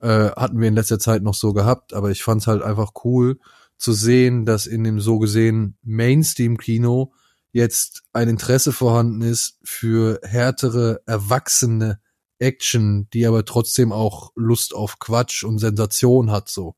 äh, 0.00 0.30
hatten 0.30 0.58
wir 0.58 0.68
in 0.68 0.74
letzter 0.74 0.98
Zeit 0.98 1.22
noch 1.22 1.34
so 1.34 1.52
gehabt. 1.52 1.92
Aber 1.92 2.10
ich 2.10 2.22
fand 2.22 2.40
es 2.40 2.46
halt 2.46 2.62
einfach 2.62 2.92
cool 3.04 3.38
zu 3.76 3.92
sehen, 3.92 4.46
dass 4.46 4.66
in 4.66 4.84
dem 4.84 5.00
so 5.00 5.18
gesehen 5.18 5.76
Mainstream-Kino 5.82 7.12
jetzt 7.52 8.04
ein 8.14 8.30
Interesse 8.30 8.72
vorhanden 8.72 9.20
ist 9.20 9.58
für 9.64 10.18
härtere, 10.22 11.02
erwachsene 11.04 12.00
Action, 12.40 13.08
die 13.12 13.26
aber 13.26 13.44
trotzdem 13.44 13.92
auch 13.92 14.32
Lust 14.34 14.74
auf 14.74 14.98
Quatsch 14.98 15.44
und 15.44 15.58
Sensation 15.58 16.30
hat, 16.30 16.48
so. 16.48 16.74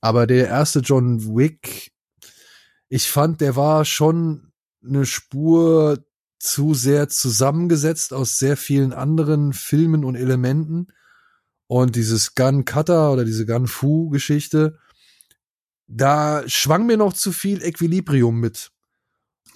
Aber 0.00 0.26
der 0.26 0.48
erste 0.48 0.80
John 0.80 1.36
Wick, 1.36 1.92
ich 2.88 3.08
fand, 3.08 3.40
der 3.40 3.56
war 3.56 3.84
schon 3.84 4.52
eine 4.84 5.04
Spur 5.06 6.04
zu 6.38 6.72
sehr 6.72 7.08
zusammengesetzt 7.08 8.14
aus 8.14 8.38
sehr 8.38 8.56
vielen 8.56 8.92
anderen 8.92 9.52
Filmen 9.52 10.04
und 10.04 10.16
Elementen. 10.16 10.88
Und 11.66 11.94
dieses 11.94 12.34
Gun 12.34 12.64
Cutter 12.64 13.12
oder 13.12 13.24
diese 13.24 13.46
Gun 13.46 13.68
Fu 13.68 14.08
Geschichte, 14.08 14.78
da 15.86 16.42
schwang 16.48 16.86
mir 16.86 16.96
noch 16.96 17.12
zu 17.12 17.30
viel 17.30 17.62
Equilibrium 17.62 18.40
mit. 18.40 18.72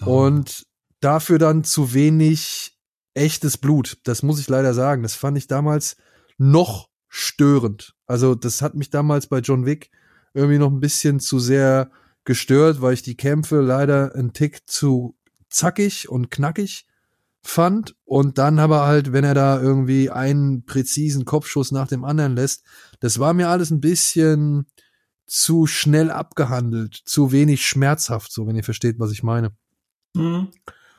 Oh. 0.04 0.26
Und 0.26 0.66
dafür 1.00 1.38
dann 1.38 1.64
zu 1.64 1.94
wenig 1.94 2.73
echtes 3.14 3.58
Blut. 3.58 3.98
Das 4.04 4.22
muss 4.22 4.40
ich 4.40 4.48
leider 4.48 4.74
sagen. 4.74 5.02
Das 5.02 5.14
fand 5.14 5.38
ich 5.38 5.46
damals 5.46 5.96
noch 6.36 6.88
störend. 7.08 7.94
Also 8.06 8.34
das 8.34 8.60
hat 8.60 8.74
mich 8.74 8.90
damals 8.90 9.28
bei 9.28 9.38
John 9.38 9.66
Wick 9.66 9.90
irgendwie 10.34 10.58
noch 10.58 10.70
ein 10.70 10.80
bisschen 10.80 11.20
zu 11.20 11.38
sehr 11.38 11.90
gestört, 12.24 12.80
weil 12.80 12.94
ich 12.94 13.02
die 13.02 13.16
Kämpfe 13.16 13.60
leider 13.60 14.14
einen 14.14 14.32
Tick 14.32 14.68
zu 14.68 15.16
zackig 15.48 16.08
und 16.08 16.30
knackig 16.30 16.86
fand. 17.42 17.94
Und 18.04 18.38
dann 18.38 18.58
aber 18.58 18.86
halt, 18.86 19.12
wenn 19.12 19.24
er 19.24 19.34
da 19.34 19.60
irgendwie 19.60 20.10
einen 20.10 20.64
präzisen 20.64 21.24
Kopfschuss 21.24 21.70
nach 21.70 21.86
dem 21.86 22.04
anderen 22.04 22.34
lässt, 22.34 22.64
das 23.00 23.18
war 23.18 23.32
mir 23.32 23.48
alles 23.48 23.70
ein 23.70 23.80
bisschen 23.80 24.66
zu 25.26 25.66
schnell 25.66 26.10
abgehandelt, 26.10 26.94
zu 27.04 27.32
wenig 27.32 27.66
schmerzhaft, 27.66 28.32
so 28.32 28.46
wenn 28.46 28.56
ihr 28.56 28.64
versteht, 28.64 28.98
was 28.98 29.12
ich 29.12 29.22
meine. 29.22 29.52
Mhm. 30.14 30.48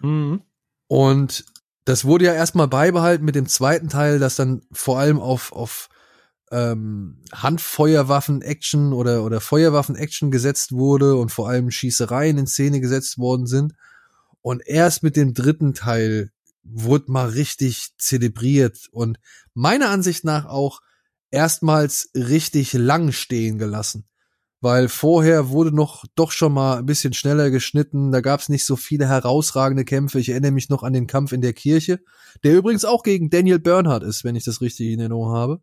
Mhm. 0.01 0.41
Und 0.87 1.45
das 1.85 2.03
wurde 2.03 2.25
ja 2.25 2.33
erstmal 2.33 2.67
beibehalten 2.67 3.23
mit 3.25 3.35
dem 3.35 3.47
zweiten 3.47 3.89
Teil, 3.89 4.19
das 4.19 4.35
dann 4.35 4.63
vor 4.71 4.99
allem 4.99 5.19
auf, 5.19 5.51
auf 5.51 5.89
ähm, 6.51 7.21
Handfeuerwaffen-Action 7.31 8.91
oder, 8.91 9.23
oder 9.23 9.39
Feuerwaffen-Action 9.39 10.31
gesetzt 10.31 10.71
wurde 10.71 11.15
und 11.15 11.31
vor 11.31 11.47
allem 11.47 11.69
Schießereien 11.69 12.39
in 12.39 12.47
Szene 12.47 12.81
gesetzt 12.81 13.19
worden 13.19 13.45
sind. 13.45 13.73
Und 14.41 14.67
erst 14.67 15.03
mit 15.03 15.15
dem 15.15 15.33
dritten 15.33 15.73
Teil 15.73 16.31
wurde 16.63 17.11
mal 17.11 17.29
richtig 17.29 17.93
zelebriert 17.99 18.87
und 18.91 19.19
meiner 19.53 19.89
Ansicht 19.89 20.23
nach 20.23 20.45
auch 20.45 20.81
erstmals 21.29 22.09
richtig 22.15 22.73
lang 22.73 23.11
stehen 23.11 23.59
gelassen 23.59 24.07
weil 24.65 24.89
vorher 24.89 25.49
wurde 25.49 25.71
noch 25.71 26.05
doch 26.15 26.31
schon 26.31 26.51
mal 26.51 26.79
ein 26.79 26.87
bisschen 26.87 27.13
schneller 27.13 27.51
geschnitten, 27.51 28.11
da 28.11 28.19
gab 28.21 28.39
es 28.39 28.49
nicht 28.49 28.65
so 28.65 28.75
viele 28.75 29.07
herausragende 29.07 29.85
Kämpfe. 29.85 30.19
Ich 30.19 30.29
erinnere 30.29 30.49
mich 30.49 30.69
noch 30.69 30.81
an 30.81 30.91
den 30.91 31.05
Kampf 31.05 31.33
in 31.33 31.41
der 31.41 31.53
Kirche, 31.53 31.99
der 32.43 32.55
übrigens 32.55 32.83
auch 32.83 33.03
gegen 33.03 33.29
Daniel 33.29 33.59
Bernhardt 33.59 34.01
ist, 34.01 34.23
wenn 34.23 34.35
ich 34.35 34.43
das 34.43 34.61
richtig 34.61 34.87
in 34.87 35.01
Erinnerung 35.01 35.29
habe. 35.29 35.61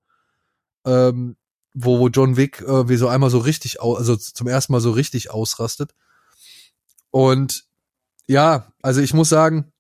Ähm, 0.87 1.35
wo, 1.75 1.99
wo 1.99 2.11
John 2.11 2.37
Wick 2.37 2.61
äh, 2.61 2.89
wie 2.89 2.95
so 2.95 3.09
einmal 3.09 3.29
so 3.29 3.41
richtig, 3.41 3.83
also 3.83 4.15
zum 4.15 4.47
ersten 4.47 4.73
Mal 4.73 4.79
so 4.79 4.93
richtig 4.93 5.33
ausrastet. 5.33 5.97
Und 7.11 7.65
ja, 8.29 8.73
also 8.83 9.01
ich 9.01 9.15
muss 9.15 9.31
sagen, 9.31 9.73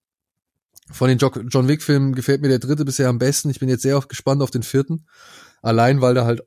von 0.90 1.06
den 1.08 1.18
John 1.18 1.68
Wick-Filmen 1.68 2.16
gefällt 2.16 2.42
mir 2.42 2.48
der 2.48 2.58
dritte 2.58 2.84
bisher 2.84 3.08
am 3.08 3.20
besten. 3.20 3.50
Ich 3.50 3.60
bin 3.60 3.68
jetzt 3.68 3.82
sehr 3.82 4.00
gespannt 4.00 4.42
auf 4.42 4.50
den 4.50 4.64
vierten. 4.64 5.06
Allein, 5.62 6.00
weil 6.00 6.14
da 6.14 6.24
halt 6.24 6.42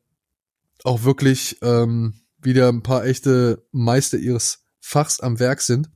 auch 0.83 1.03
wirklich 1.03 1.57
ähm, 1.61 2.15
wieder 2.45 2.69
ein 2.69 2.83
paar 2.83 3.05
echte 3.05 3.65
Meister 3.71 4.17
ihres 4.17 4.65
Fachs 4.79 5.19
am 5.19 5.39
Werk 5.39 5.61
sind. 5.61 5.89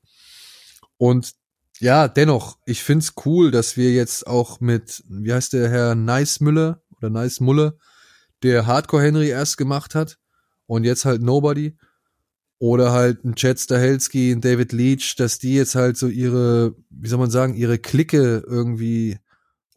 Und 0.97 1.33
ja, 1.79 2.07
dennoch, 2.07 2.57
ich 2.65 2.83
find's 2.83 3.13
cool, 3.25 3.51
dass 3.51 3.77
wir 3.77 3.93
jetzt 3.93 4.27
auch 4.27 4.59
mit, 4.59 5.03
wie 5.07 5.33
heißt 5.33 5.53
der 5.53 5.69
Herr 5.69 5.95
Nice 5.95 6.41
Müller 6.41 6.81
oder 6.97 7.09
Nice 7.09 7.39
Mulle, 7.39 7.77
der 8.43 8.67
Hardcore 8.67 9.03
Henry 9.03 9.29
erst 9.29 9.57
gemacht 9.57 9.95
hat 9.95 10.17
und 10.65 10.83
jetzt 10.83 11.05
halt 11.05 11.21
Nobody 11.21 11.77
oder 12.57 12.91
halt 12.91 13.23
ein 13.23 13.35
Chad 13.35 13.59
Stahelski, 13.59 14.31
ein 14.31 14.41
David 14.41 14.73
Leach, 14.73 15.15
dass 15.17 15.39
die 15.39 15.55
jetzt 15.55 15.75
halt 15.75 15.97
so 15.97 16.07
ihre, 16.07 16.75
wie 16.89 17.07
soll 17.07 17.19
man 17.19 17.31
sagen, 17.31 17.55
ihre 17.55 17.79
Clique 17.79 18.43
irgendwie 18.45 19.17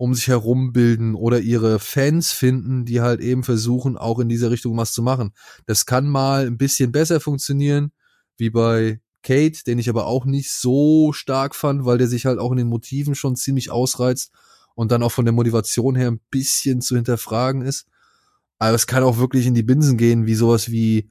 um 0.03 0.15
sich 0.15 0.27
herum 0.27 0.73
bilden 0.73 1.15
oder 1.15 1.39
ihre 1.39 1.79
Fans 1.79 2.33
finden, 2.33 2.85
die 2.85 3.01
halt 3.01 3.21
eben 3.21 3.45
versuchen, 3.45 3.97
auch 3.97 4.19
in 4.19 4.29
dieser 4.29 4.51
Richtung 4.51 4.77
was 4.77 4.93
zu 4.93 5.01
machen. 5.01 5.31
Das 5.67 5.87
kann 5.87 6.09
mal 6.09 6.45
ein 6.45 6.59
bisschen 6.59 6.91
besser 6.91 7.21
funktionieren, 7.21 7.93
wie 8.37 8.51
bei 8.51 9.01
Kate, 9.23 9.63
den 9.65 9.79
ich 9.79 9.89
aber 9.89 10.07
auch 10.07 10.25
nicht 10.25 10.51
so 10.51 11.13
stark 11.13 11.55
fand, 11.55 11.85
weil 11.85 11.99
der 11.99 12.09
sich 12.09 12.27
halt 12.27 12.41
auch 12.41 12.51
in 12.51 12.57
den 12.57 12.67
Motiven 12.67 13.15
schon 13.15 13.37
ziemlich 13.37 13.71
ausreizt 13.71 14.33
und 14.75 14.91
dann 14.91 15.05
auch 15.05 15.13
von 15.13 15.25
der 15.25 15.35
Motivation 15.35 15.95
her 15.95 16.11
ein 16.11 16.21
bisschen 16.33 16.81
zu 16.81 16.97
hinterfragen 16.97 17.63
ist. 17.63 17.87
Aber 18.59 18.75
es 18.75 18.89
kann 18.89 19.05
auch 19.05 19.19
wirklich 19.19 19.47
in 19.47 19.55
die 19.55 19.63
Binsen 19.63 19.99
gehen, 19.99 20.27
wie 20.27 20.35
sowas 20.35 20.73
wie 20.73 21.11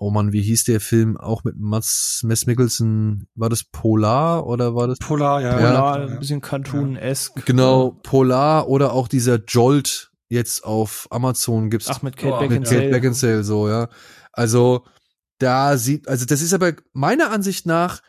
oh 0.00 0.10
man, 0.10 0.32
wie 0.32 0.40
hieß 0.40 0.64
der 0.64 0.80
Film 0.80 1.18
auch 1.18 1.44
mit 1.44 1.58
Mats 1.58 2.22
Mess 2.24 2.46
Mickelson? 2.46 3.26
War 3.34 3.50
das 3.50 3.64
Polar 3.64 4.46
oder 4.46 4.74
war 4.74 4.88
das? 4.88 4.98
Polar, 4.98 5.42
ja. 5.42 5.54
Polar, 5.56 6.00
ja. 6.00 6.06
ein 6.06 6.18
bisschen 6.18 6.40
Cartoon-esque. 6.40 7.42
Genau, 7.44 7.90
Polar 8.02 8.68
oder 8.68 8.94
auch 8.94 9.08
dieser 9.08 9.44
Jolt 9.44 10.10
jetzt 10.30 10.64
auf 10.64 11.06
Amazon 11.10 11.68
gibt's. 11.68 11.88
Ach, 11.88 12.00
mit 12.00 12.16
Kate 12.16 12.34
oh, 12.34 12.40
Beckinsale. 12.40 12.60
Mit 12.60 12.90
Kate 12.90 12.90
Beckinsale, 12.92 13.44
so, 13.44 13.68
ja. 13.68 13.88
Also, 14.32 14.86
da 15.38 15.76
sieht, 15.76 16.08
also 16.08 16.24
das 16.24 16.40
ist 16.40 16.54
aber 16.54 16.72
meiner 16.94 17.30
Ansicht 17.30 17.66
nach 17.66 18.00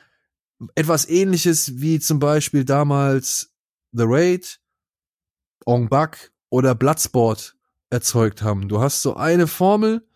etwas 0.76 1.10
ähnliches 1.10 1.82
wie 1.82 2.00
zum 2.00 2.20
Beispiel 2.20 2.64
damals 2.64 3.54
The 3.92 4.06
Raid, 4.06 4.62
Ong 5.66 5.90
Bak 5.90 6.32
oder 6.50 6.74
Bloodsport 6.74 7.58
erzeugt 7.90 8.44
haben. 8.44 8.70
Du 8.70 8.80
hast 8.80 9.02
so 9.02 9.16
eine 9.16 9.48
Formel, 9.48 10.08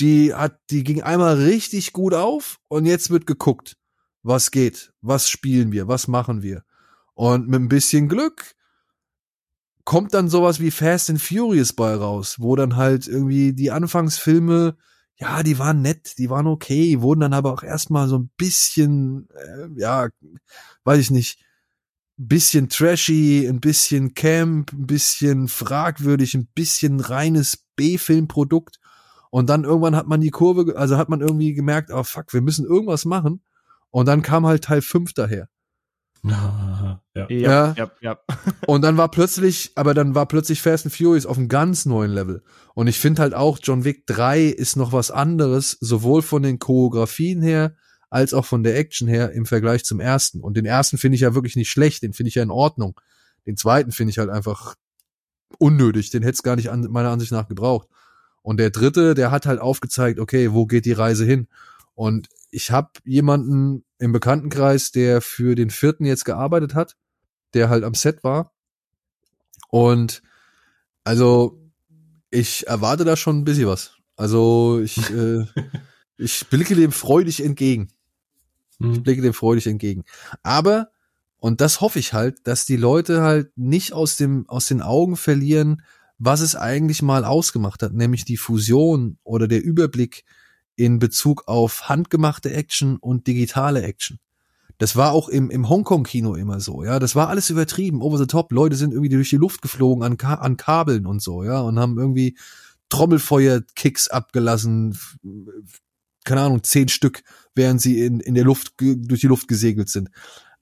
die 0.00 0.34
hat, 0.34 0.58
die 0.70 0.84
ging 0.84 1.02
einmal 1.02 1.36
richtig 1.36 1.92
gut 1.92 2.14
auf 2.14 2.58
und 2.68 2.86
jetzt 2.86 3.10
wird 3.10 3.26
geguckt, 3.26 3.76
was 4.22 4.50
geht, 4.50 4.92
was 5.00 5.28
spielen 5.28 5.72
wir, 5.72 5.88
was 5.88 6.08
machen 6.08 6.42
wir. 6.42 6.64
Und 7.14 7.48
mit 7.48 7.60
ein 7.60 7.68
bisschen 7.68 8.08
Glück 8.08 8.54
kommt 9.84 10.14
dann 10.14 10.28
sowas 10.28 10.60
wie 10.60 10.70
Fast 10.70 11.10
and 11.10 11.20
Furious 11.20 11.72
bei 11.72 11.94
raus, 11.94 12.36
wo 12.38 12.56
dann 12.56 12.76
halt 12.76 13.06
irgendwie 13.06 13.52
die 13.52 13.70
Anfangsfilme, 13.70 14.76
ja, 15.16 15.42
die 15.42 15.58
waren 15.58 15.82
nett, 15.82 16.18
die 16.18 16.30
waren 16.30 16.46
okay, 16.46 17.00
wurden 17.00 17.20
dann 17.20 17.34
aber 17.34 17.52
auch 17.52 17.62
erstmal 17.62 18.08
so 18.08 18.18
ein 18.18 18.30
bisschen, 18.36 19.28
äh, 19.30 19.68
ja, 19.76 20.08
weiß 20.84 20.98
ich 20.98 21.10
nicht, 21.10 21.44
bisschen 22.16 22.68
trashy, 22.68 23.46
ein 23.48 23.60
bisschen 23.60 24.14
Camp, 24.14 24.72
ein 24.72 24.86
bisschen 24.86 25.48
fragwürdig, 25.48 26.34
ein 26.34 26.46
bisschen 26.46 27.00
reines 27.00 27.56
B-Filmprodukt. 27.76 28.78
Und 29.34 29.50
dann 29.50 29.64
irgendwann 29.64 29.96
hat 29.96 30.06
man 30.06 30.20
die 30.20 30.30
Kurve, 30.30 30.76
also 30.76 30.96
hat 30.96 31.08
man 31.08 31.20
irgendwie 31.20 31.54
gemerkt, 31.54 31.90
oh 31.92 32.04
fuck, 32.04 32.32
wir 32.32 32.40
müssen 32.40 32.64
irgendwas 32.64 33.04
machen. 33.04 33.42
Und 33.90 34.06
dann 34.06 34.22
kam 34.22 34.46
halt 34.46 34.62
Teil 34.62 34.80
5 34.80 35.12
daher. 35.12 35.48
Ja. 36.22 37.00
Ja. 37.16 37.26
ja. 37.28 37.74
ja, 37.76 37.90
ja. 38.00 38.18
Und 38.68 38.82
dann 38.82 38.96
war 38.96 39.10
plötzlich, 39.10 39.72
aber 39.74 39.92
dann 39.92 40.14
war 40.14 40.26
plötzlich 40.26 40.62
Fast 40.62 40.86
and 40.86 40.94
Furious 40.94 41.26
auf 41.26 41.36
einem 41.36 41.48
ganz 41.48 41.84
neuen 41.84 42.12
Level. 42.12 42.44
Und 42.74 42.86
ich 42.86 43.00
finde 43.00 43.22
halt 43.22 43.34
auch, 43.34 43.58
John 43.60 43.82
Wick 43.82 44.06
3 44.06 44.44
ist 44.44 44.76
noch 44.76 44.92
was 44.92 45.10
anderes, 45.10 45.78
sowohl 45.80 46.22
von 46.22 46.44
den 46.44 46.60
Choreografien 46.60 47.42
her, 47.42 47.74
als 48.10 48.34
auch 48.34 48.44
von 48.44 48.62
der 48.62 48.78
Action 48.78 49.08
her 49.08 49.32
im 49.32 49.46
Vergleich 49.46 49.84
zum 49.84 49.98
ersten. 49.98 50.42
Und 50.42 50.56
den 50.56 50.64
ersten 50.64 50.96
finde 50.96 51.16
ich 51.16 51.22
ja 51.22 51.34
wirklich 51.34 51.56
nicht 51.56 51.70
schlecht, 51.70 52.04
den 52.04 52.12
finde 52.12 52.28
ich 52.28 52.36
ja 52.36 52.44
in 52.44 52.52
Ordnung. 52.52 53.00
Den 53.48 53.56
zweiten 53.56 53.90
finde 53.90 54.12
ich 54.12 54.18
halt 54.18 54.30
einfach 54.30 54.76
unnötig, 55.58 56.10
den 56.10 56.22
hätte 56.22 56.34
es 56.34 56.44
gar 56.44 56.54
nicht 56.54 56.70
an, 56.70 56.82
meiner 56.82 57.10
Ansicht 57.10 57.32
nach 57.32 57.48
gebraucht. 57.48 57.88
Und 58.44 58.58
der 58.58 58.68
dritte, 58.68 59.14
der 59.14 59.30
hat 59.30 59.46
halt 59.46 59.58
aufgezeigt, 59.58 60.20
okay, 60.20 60.52
wo 60.52 60.66
geht 60.66 60.84
die 60.84 60.92
Reise 60.92 61.24
hin? 61.24 61.48
Und 61.94 62.28
ich 62.50 62.70
habe 62.70 62.90
jemanden 63.04 63.86
im 63.98 64.12
Bekanntenkreis, 64.12 64.92
der 64.92 65.22
für 65.22 65.54
den 65.54 65.70
vierten 65.70 66.04
jetzt 66.04 66.26
gearbeitet 66.26 66.74
hat, 66.74 66.94
der 67.54 67.70
halt 67.70 67.84
am 67.84 67.94
Set 67.94 68.22
war. 68.22 68.52
Und 69.70 70.22
also 71.04 71.58
ich 72.30 72.66
erwarte 72.66 73.06
da 73.06 73.16
schon 73.16 73.38
ein 73.38 73.44
bisschen 73.44 73.66
was. 73.66 73.92
Also 74.14 74.78
ich, 74.84 74.98
äh, 75.10 75.46
ich 76.18 76.46
blicke 76.50 76.74
dem 76.74 76.92
freudig 76.92 77.42
entgegen. 77.42 77.88
Ich 78.78 78.86
mhm. 78.86 79.02
blicke 79.04 79.22
dem 79.22 79.32
freudig 79.32 79.66
entgegen. 79.68 80.04
Aber, 80.42 80.90
und 81.38 81.62
das 81.62 81.80
hoffe 81.80 81.98
ich 81.98 82.12
halt, 82.12 82.46
dass 82.46 82.66
die 82.66 82.76
Leute 82.76 83.22
halt 83.22 83.56
nicht 83.56 83.94
aus 83.94 84.16
dem, 84.16 84.46
aus 84.50 84.66
den 84.66 84.82
Augen 84.82 85.16
verlieren, 85.16 85.82
was 86.18 86.40
es 86.40 86.56
eigentlich 86.56 87.02
mal 87.02 87.24
ausgemacht 87.24 87.82
hat, 87.82 87.92
nämlich 87.92 88.24
die 88.24 88.36
Fusion 88.36 89.18
oder 89.24 89.48
der 89.48 89.62
Überblick 89.62 90.24
in 90.76 90.98
Bezug 90.98 91.46
auf 91.46 91.88
handgemachte 91.88 92.52
Action 92.52 92.96
und 92.96 93.26
digitale 93.26 93.82
Action. 93.82 94.18
Das 94.78 94.96
war 94.96 95.12
auch 95.12 95.28
im, 95.28 95.50
im 95.50 95.68
Hongkong-Kino 95.68 96.34
immer 96.34 96.60
so, 96.60 96.82
ja. 96.82 96.98
Das 96.98 97.14
war 97.14 97.28
alles 97.28 97.50
übertrieben, 97.50 98.02
over 98.02 98.18
the 98.18 98.26
top. 98.26 98.50
Leute 98.52 98.76
sind 98.76 98.92
irgendwie 98.92 99.10
durch 99.10 99.30
die 99.30 99.36
Luft 99.36 99.62
geflogen 99.62 100.02
an, 100.02 100.16
Ka 100.16 100.34
an 100.34 100.56
Kabeln 100.56 101.06
und 101.06 101.22
so, 101.22 101.44
ja, 101.44 101.60
und 101.60 101.78
haben 101.78 101.98
irgendwie 101.98 102.36
Trommelfeuer-Kicks 102.88 104.08
abgelassen, 104.08 104.98
keine 106.24 106.40
Ahnung, 106.40 106.62
zehn 106.64 106.88
Stück, 106.88 107.22
während 107.54 107.80
sie 107.80 108.02
in, 108.02 108.20
in 108.20 108.34
der 108.34 108.44
Luft, 108.44 108.74
durch 108.78 109.20
die 109.20 109.26
Luft 109.26 109.46
gesegelt 109.46 109.88
sind. 109.88 110.10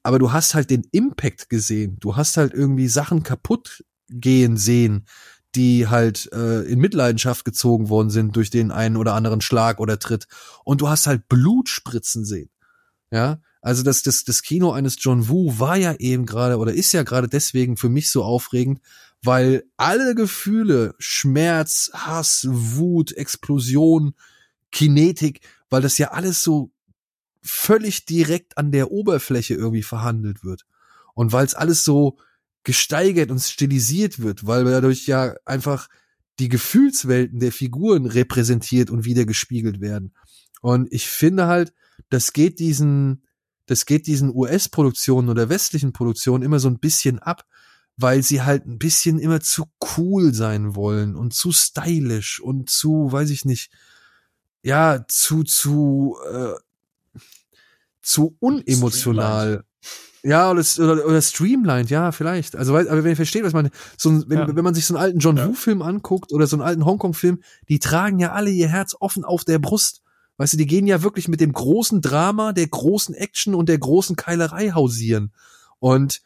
Aber 0.02 0.18
du 0.18 0.32
hast 0.32 0.54
halt 0.54 0.70
den 0.70 0.86
Impact 0.90 1.48
gesehen. 1.48 1.96
Du 2.00 2.16
hast 2.16 2.36
halt 2.36 2.52
irgendwie 2.52 2.88
Sachen 2.88 3.22
kaputt 3.22 3.84
gehen 4.08 4.56
sehen, 4.56 5.06
die 5.54 5.88
halt 5.88 6.30
äh, 6.32 6.62
in 6.62 6.78
Mitleidenschaft 6.78 7.44
gezogen 7.44 7.88
worden 7.88 8.10
sind 8.10 8.36
durch 8.36 8.50
den 8.50 8.70
einen 8.70 8.96
oder 8.96 9.14
anderen 9.14 9.40
Schlag 9.40 9.80
oder 9.80 9.98
Tritt. 9.98 10.26
Und 10.64 10.80
du 10.80 10.88
hast 10.88 11.06
halt 11.06 11.28
Blut 11.28 11.68
spritzen 11.68 12.24
sehen. 12.24 12.50
Ja, 13.10 13.40
also 13.60 13.82
das, 13.82 14.02
das, 14.02 14.24
das 14.24 14.42
Kino 14.42 14.72
eines 14.72 14.96
John 14.98 15.28
Woo 15.28 15.58
war 15.58 15.76
ja 15.76 15.94
eben 15.94 16.26
gerade 16.26 16.56
oder 16.56 16.72
ist 16.72 16.92
ja 16.92 17.02
gerade 17.02 17.28
deswegen 17.28 17.76
für 17.76 17.90
mich 17.90 18.10
so 18.10 18.24
aufregend, 18.24 18.80
weil 19.22 19.64
alle 19.76 20.14
Gefühle, 20.14 20.94
Schmerz, 20.98 21.90
Hass, 21.94 22.46
Wut, 22.48 23.12
Explosion, 23.12 24.14
Kinetik, 24.72 25.42
weil 25.70 25.82
das 25.82 25.98
ja 25.98 26.10
alles 26.10 26.42
so 26.42 26.72
völlig 27.42 28.04
direkt 28.04 28.58
an 28.58 28.72
der 28.72 28.90
Oberfläche 28.90 29.54
irgendwie 29.54 29.82
verhandelt 29.82 30.42
wird. 30.42 30.64
Und 31.14 31.32
weil 31.32 31.44
es 31.44 31.54
alles 31.54 31.84
so 31.84 32.18
gesteigert 32.64 33.30
und 33.30 33.40
stilisiert 33.40 34.20
wird, 34.20 34.46
weil 34.46 34.64
dadurch 34.64 35.06
ja 35.06 35.34
einfach 35.44 35.88
die 36.38 36.48
Gefühlswelten 36.48 37.40
der 37.40 37.52
Figuren 37.52 38.06
repräsentiert 38.06 38.90
und 38.90 39.04
wieder 39.04 39.24
gespiegelt 39.24 39.80
werden. 39.80 40.14
Und 40.60 40.92
ich 40.92 41.08
finde 41.08 41.46
halt, 41.46 41.72
das 42.08 42.32
geht 42.32 42.58
diesen, 42.58 43.24
das 43.66 43.86
geht 43.86 44.06
diesen 44.06 44.34
US-Produktionen 44.34 45.28
oder 45.28 45.48
westlichen 45.48 45.92
Produktionen 45.92 46.42
immer 46.42 46.60
so 46.60 46.68
ein 46.68 46.78
bisschen 46.78 47.18
ab, 47.18 47.44
weil 47.96 48.22
sie 48.22 48.42
halt 48.42 48.66
ein 48.66 48.78
bisschen 48.78 49.18
immer 49.18 49.40
zu 49.40 49.66
cool 49.96 50.32
sein 50.32 50.74
wollen 50.74 51.16
und 51.16 51.34
zu 51.34 51.52
stylisch 51.52 52.40
und 52.40 52.70
zu, 52.70 53.12
weiß 53.12 53.30
ich 53.30 53.44
nicht, 53.44 53.70
ja, 54.62 55.04
zu, 55.08 55.42
zu, 55.42 56.16
äh, 56.32 56.54
zu 58.00 58.36
unemotional. 58.40 59.64
Ja, 60.24 60.52
oder, 60.52 60.62
oder, 60.78 61.04
oder 61.04 61.20
streamlined, 61.20 61.90
ja, 61.90 62.12
vielleicht. 62.12 62.54
Also, 62.54 62.76
aber 62.76 63.02
wenn 63.02 63.10
ihr 63.10 63.16
versteht, 63.16 63.42
was 63.42 63.52
man, 63.52 63.70
so 63.96 64.10
ein, 64.10 64.24
wenn, 64.28 64.38
ja. 64.38 64.56
wenn 64.56 64.64
man 64.64 64.74
sich 64.74 64.86
so 64.86 64.94
einen 64.94 65.02
alten 65.02 65.18
John 65.18 65.36
ja. 65.36 65.48
Woo-Film 65.48 65.82
anguckt 65.82 66.32
oder 66.32 66.46
so 66.46 66.56
einen 66.56 66.62
alten 66.62 66.84
Hongkong-Film, 66.84 67.42
die 67.68 67.80
tragen 67.80 68.20
ja 68.20 68.32
alle 68.32 68.50
ihr 68.50 68.68
Herz 68.68 68.94
offen 69.00 69.24
auf 69.24 69.44
der 69.44 69.58
Brust. 69.58 70.02
Weißt 70.36 70.52
du, 70.52 70.56
die 70.56 70.66
gehen 70.66 70.86
ja 70.86 71.02
wirklich 71.02 71.26
mit 71.26 71.40
dem 71.40 71.52
großen 71.52 72.00
Drama, 72.00 72.52
der 72.52 72.68
großen 72.68 73.14
Action 73.14 73.54
und 73.54 73.68
der 73.68 73.78
großen 73.78 74.14
Keilerei 74.14 74.70
hausieren. 74.70 75.32
Und 75.80 76.22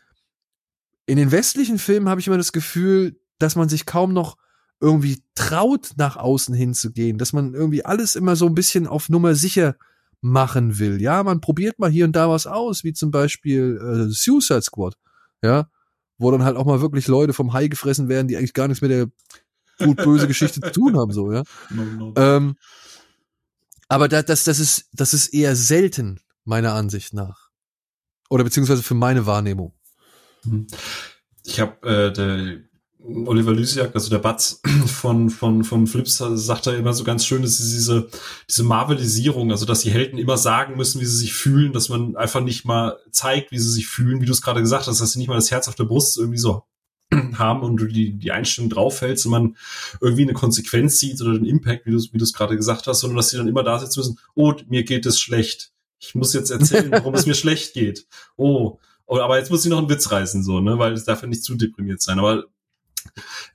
in 1.07 1.17
den 1.17 1.33
westlichen 1.33 1.79
Filmen 1.79 2.09
habe 2.09 2.21
ich 2.21 2.27
immer 2.27 2.37
das 2.37 2.53
Gefühl, 2.53 3.19
dass 3.39 3.57
man 3.57 3.69
sich 3.69 3.87
kaum 3.87 4.13
noch 4.13 4.37
irgendwie 4.79 5.23
traut, 5.35 5.93
nach 5.97 6.17
außen 6.17 6.55
hinzugehen, 6.55 7.17
dass 7.17 7.33
man 7.33 7.55
irgendwie 7.55 7.85
alles 7.85 8.15
immer 8.15 8.37
so 8.37 8.47
ein 8.47 8.55
bisschen 8.55 8.87
auf 8.87 9.09
Nummer 9.09 9.35
sicher 9.35 9.77
machen 10.21 10.79
will. 10.79 11.01
Ja, 11.01 11.23
man 11.23 11.41
probiert 11.41 11.79
mal 11.79 11.91
hier 11.91 12.05
und 12.05 12.15
da 12.17 12.29
was 12.29 12.47
aus, 12.47 12.85
wie 12.85 12.93
zum 12.93 13.11
Beispiel 13.11 13.79
äh, 13.81 14.13
Suicide 14.13 14.63
Squad, 14.63 14.97
ja, 15.43 15.69
wo 16.19 16.31
dann 16.31 16.45
halt 16.45 16.57
auch 16.57 16.67
mal 16.67 16.81
wirklich 16.81 17.09
Leute 17.09 17.33
vom 17.33 17.53
Hai 17.53 17.69
gefressen 17.69 18.09
werden, 18.09 18.29
die 18.29 18.37
eigentlich 18.37 18.55
gar 18.55 18.69
nichts 18.69 18.83
mit 18.83 18.91
der 18.91 19.07
gut 19.79 19.97
böse 19.99 20.27
Geschichte 20.27 20.61
zu 20.61 20.73
tun 20.73 20.97
haben, 20.97 21.13
so, 21.13 21.33
ja. 21.33 21.43
No, 21.71 21.85
no. 21.85 22.15
Ähm, 22.17 22.57
aber 23.89 24.09
da, 24.09 24.23
das, 24.23 24.45
das 24.45 24.59
ist, 24.59 24.89
das 24.93 25.15
ist 25.15 25.29
eher 25.29 25.55
selten, 25.55 26.21
meiner 26.45 26.73
Ansicht 26.73 27.15
nach. 27.15 27.51
Oder 28.29 28.45
beziehungsweise 28.45 28.83
für 28.83 28.95
meine 28.95 29.27
Wahrnehmung. 29.27 29.75
Hm. 30.43 30.67
Ich 31.45 31.61
habe 31.61 31.89
äh, 31.89 32.13
Oliver 33.27 33.53
Lysiak, 33.53 33.95
also 33.95 34.11
der 34.11 34.19
Batz 34.19 34.61
von, 34.87 35.31
von, 35.31 35.65
vom 35.65 35.87
Flips, 35.87 36.19
sagt 36.19 36.67
da 36.67 36.73
immer 36.73 36.93
so 36.93 37.05
ganz 37.05 37.25
schön, 37.25 37.43
dass 37.43 37.59
diese, 37.59 38.09
diese 38.49 38.65
Marvelisierung, 38.65 39.51
also 39.51 39.65
dass 39.65 39.81
die 39.81 39.91
Helden 39.91 40.19
immer 40.19 40.37
sagen 40.37 40.77
müssen, 40.77 41.01
wie 41.01 41.07
sie 41.07 41.17
sich 41.17 41.33
fühlen, 41.33 41.73
dass 41.73 41.89
man 41.89 42.17
einfach 42.17 42.41
nicht 42.41 42.65
mal 42.65 42.99
zeigt, 43.11 43.53
wie 43.53 43.59
sie 43.59 43.71
sich 43.71 43.87
fühlen, 43.87 44.21
wie 44.21 44.27
du 44.27 44.33
es 44.33 44.43
gerade 44.43 44.61
gesagt 44.61 44.87
hast, 44.87 45.01
dass 45.01 45.13
sie 45.13 45.19
nicht 45.19 45.29
mal 45.29 45.35
das 45.35 45.51
Herz 45.51 45.69
auf 45.69 45.77
der 45.77 45.85
Brust 45.85 46.19
irgendwie 46.19 46.39
so 46.39 46.65
haben 47.35 47.63
und 47.63 47.77
du 47.77 47.87
die, 47.87 48.19
die 48.19 48.33
Einstellung 48.33 48.71
draufhältst 48.71 49.27
und 49.27 49.33
man 49.33 49.57
irgendwie 50.01 50.23
eine 50.23 50.33
Konsequenz 50.33 50.99
sieht 50.99 51.21
oder 51.21 51.35
den 51.35 51.45
Impact, 51.45 51.87
wie 51.87 51.93
du 51.93 51.99
wie 51.99 52.19
du 52.19 52.25
es 52.25 52.33
gerade 52.33 52.57
gesagt 52.57 52.87
hast, 52.87 53.01
sondern 53.01 53.17
dass 53.17 53.31
sie 53.31 53.37
dann 53.37 53.49
immer 53.49 53.63
da 53.63 53.79
sitzen 53.79 54.01
müssen, 54.01 54.19
oh, 54.35 54.53
mir 54.69 54.85
geht 54.85 55.07
es 55.07 55.21
schlecht. 55.21 55.73
Ich 55.99 56.15
muss 56.15 56.35
jetzt 56.35 56.51
erzählen, 56.51 56.91
warum 56.91 57.15
es 57.15 57.27
mir 57.27 57.35
schlecht 57.37 57.73
geht. 57.75 58.07
Oh, 58.37 58.79
aber 59.07 59.39
jetzt 59.39 59.51
muss 59.51 59.65
ich 59.65 59.71
noch 59.71 59.79
einen 59.79 59.89
Witz 59.89 60.11
reißen, 60.11 60.43
so, 60.43 60.61
ne, 60.61 60.79
weil 60.79 60.93
es 60.93 61.05
darf 61.05 61.23
ja 61.23 61.29
nicht 61.29 61.45
zu 61.45 61.55
deprimiert 61.55 62.03
sein. 62.03 62.19
Aber 62.19 62.47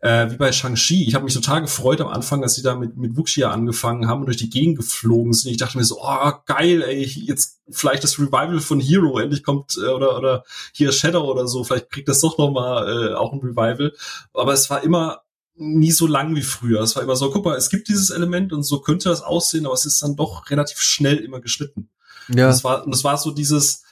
äh, 0.02 0.32
wie 0.32 0.38
bei 0.38 0.52
Shang-Chi. 0.52 1.08
Ich 1.08 1.16
habe 1.16 1.26
mich 1.26 1.34
total 1.34 1.61
gefreut 1.61 2.02
am 2.02 2.08
Anfang, 2.08 2.44
als 2.44 2.56
sie 2.56 2.64
da 2.64 2.76
mit, 2.76 2.98
mit 2.98 3.16
Wuxia 3.18 3.52
angefangen 3.52 4.08
haben 4.08 4.22
und 4.22 4.26
durch 4.28 4.38
die 4.38 4.50
Gegend 4.50 4.78
geflogen 4.78 5.34
sind. 5.34 5.52
Ich 5.52 5.58
dachte 5.58 5.78
mir 5.78 5.84
so, 5.84 6.00
oh, 6.02 6.32
geil, 6.45 6.82
ey, 6.82 7.03
jetzt 7.03 7.60
vielleicht 7.70 8.03
das 8.03 8.20
Revival 8.20 8.60
von 8.60 8.80
Hero, 8.80 9.20
endlich 9.20 9.44
kommt, 9.44 9.78
äh, 9.78 9.88
oder, 9.88 10.18
oder 10.18 10.44
hier 10.74 10.92
Shadow 10.92 11.24
oder 11.24 11.48
so, 11.48 11.64
vielleicht 11.64 11.92
kriegt 11.92 12.10
das 12.10 12.22
doch 12.22 12.38
noch 12.38 12.52
mal 12.52 13.11
äh, 13.11 13.14
auch 13.14 13.34
ein 13.34 13.40
Revival. 13.40 13.94
Aber 14.34 14.53
es 14.53 14.70
war 14.70 14.84
immer 14.84 15.22
nie 15.56 15.92
so 15.92 16.08
lang 16.08 16.36
wie 16.36 16.42
früher. 16.42 16.82
Es 16.82 16.95
war 16.95 17.03
immer 17.03 17.16
so, 17.16 17.30
guck 17.30 17.45
mal, 17.45 17.56
es 17.58 17.70
gibt 17.70 17.88
dieses 17.88 18.10
Element 18.10 18.52
und 18.53 18.64
so 18.64 18.80
könnte 18.80 19.10
das 19.10 19.22
aussehen, 19.22 19.66
aber 19.66 19.76
es 19.76 19.86
ist 19.86 20.02
dann 20.02 20.16
doch 20.16 20.50
relativ 20.50 20.80
schnell 20.80 21.18
immer 21.18 21.40
geschnitten. 21.40 21.90
Ja. 22.30 22.45
Und 22.45 22.52
das 22.52 22.64
war, 22.64 22.86
das 22.88 23.03
war 23.03 23.18
so 23.18 23.32
dieses, 23.32 23.84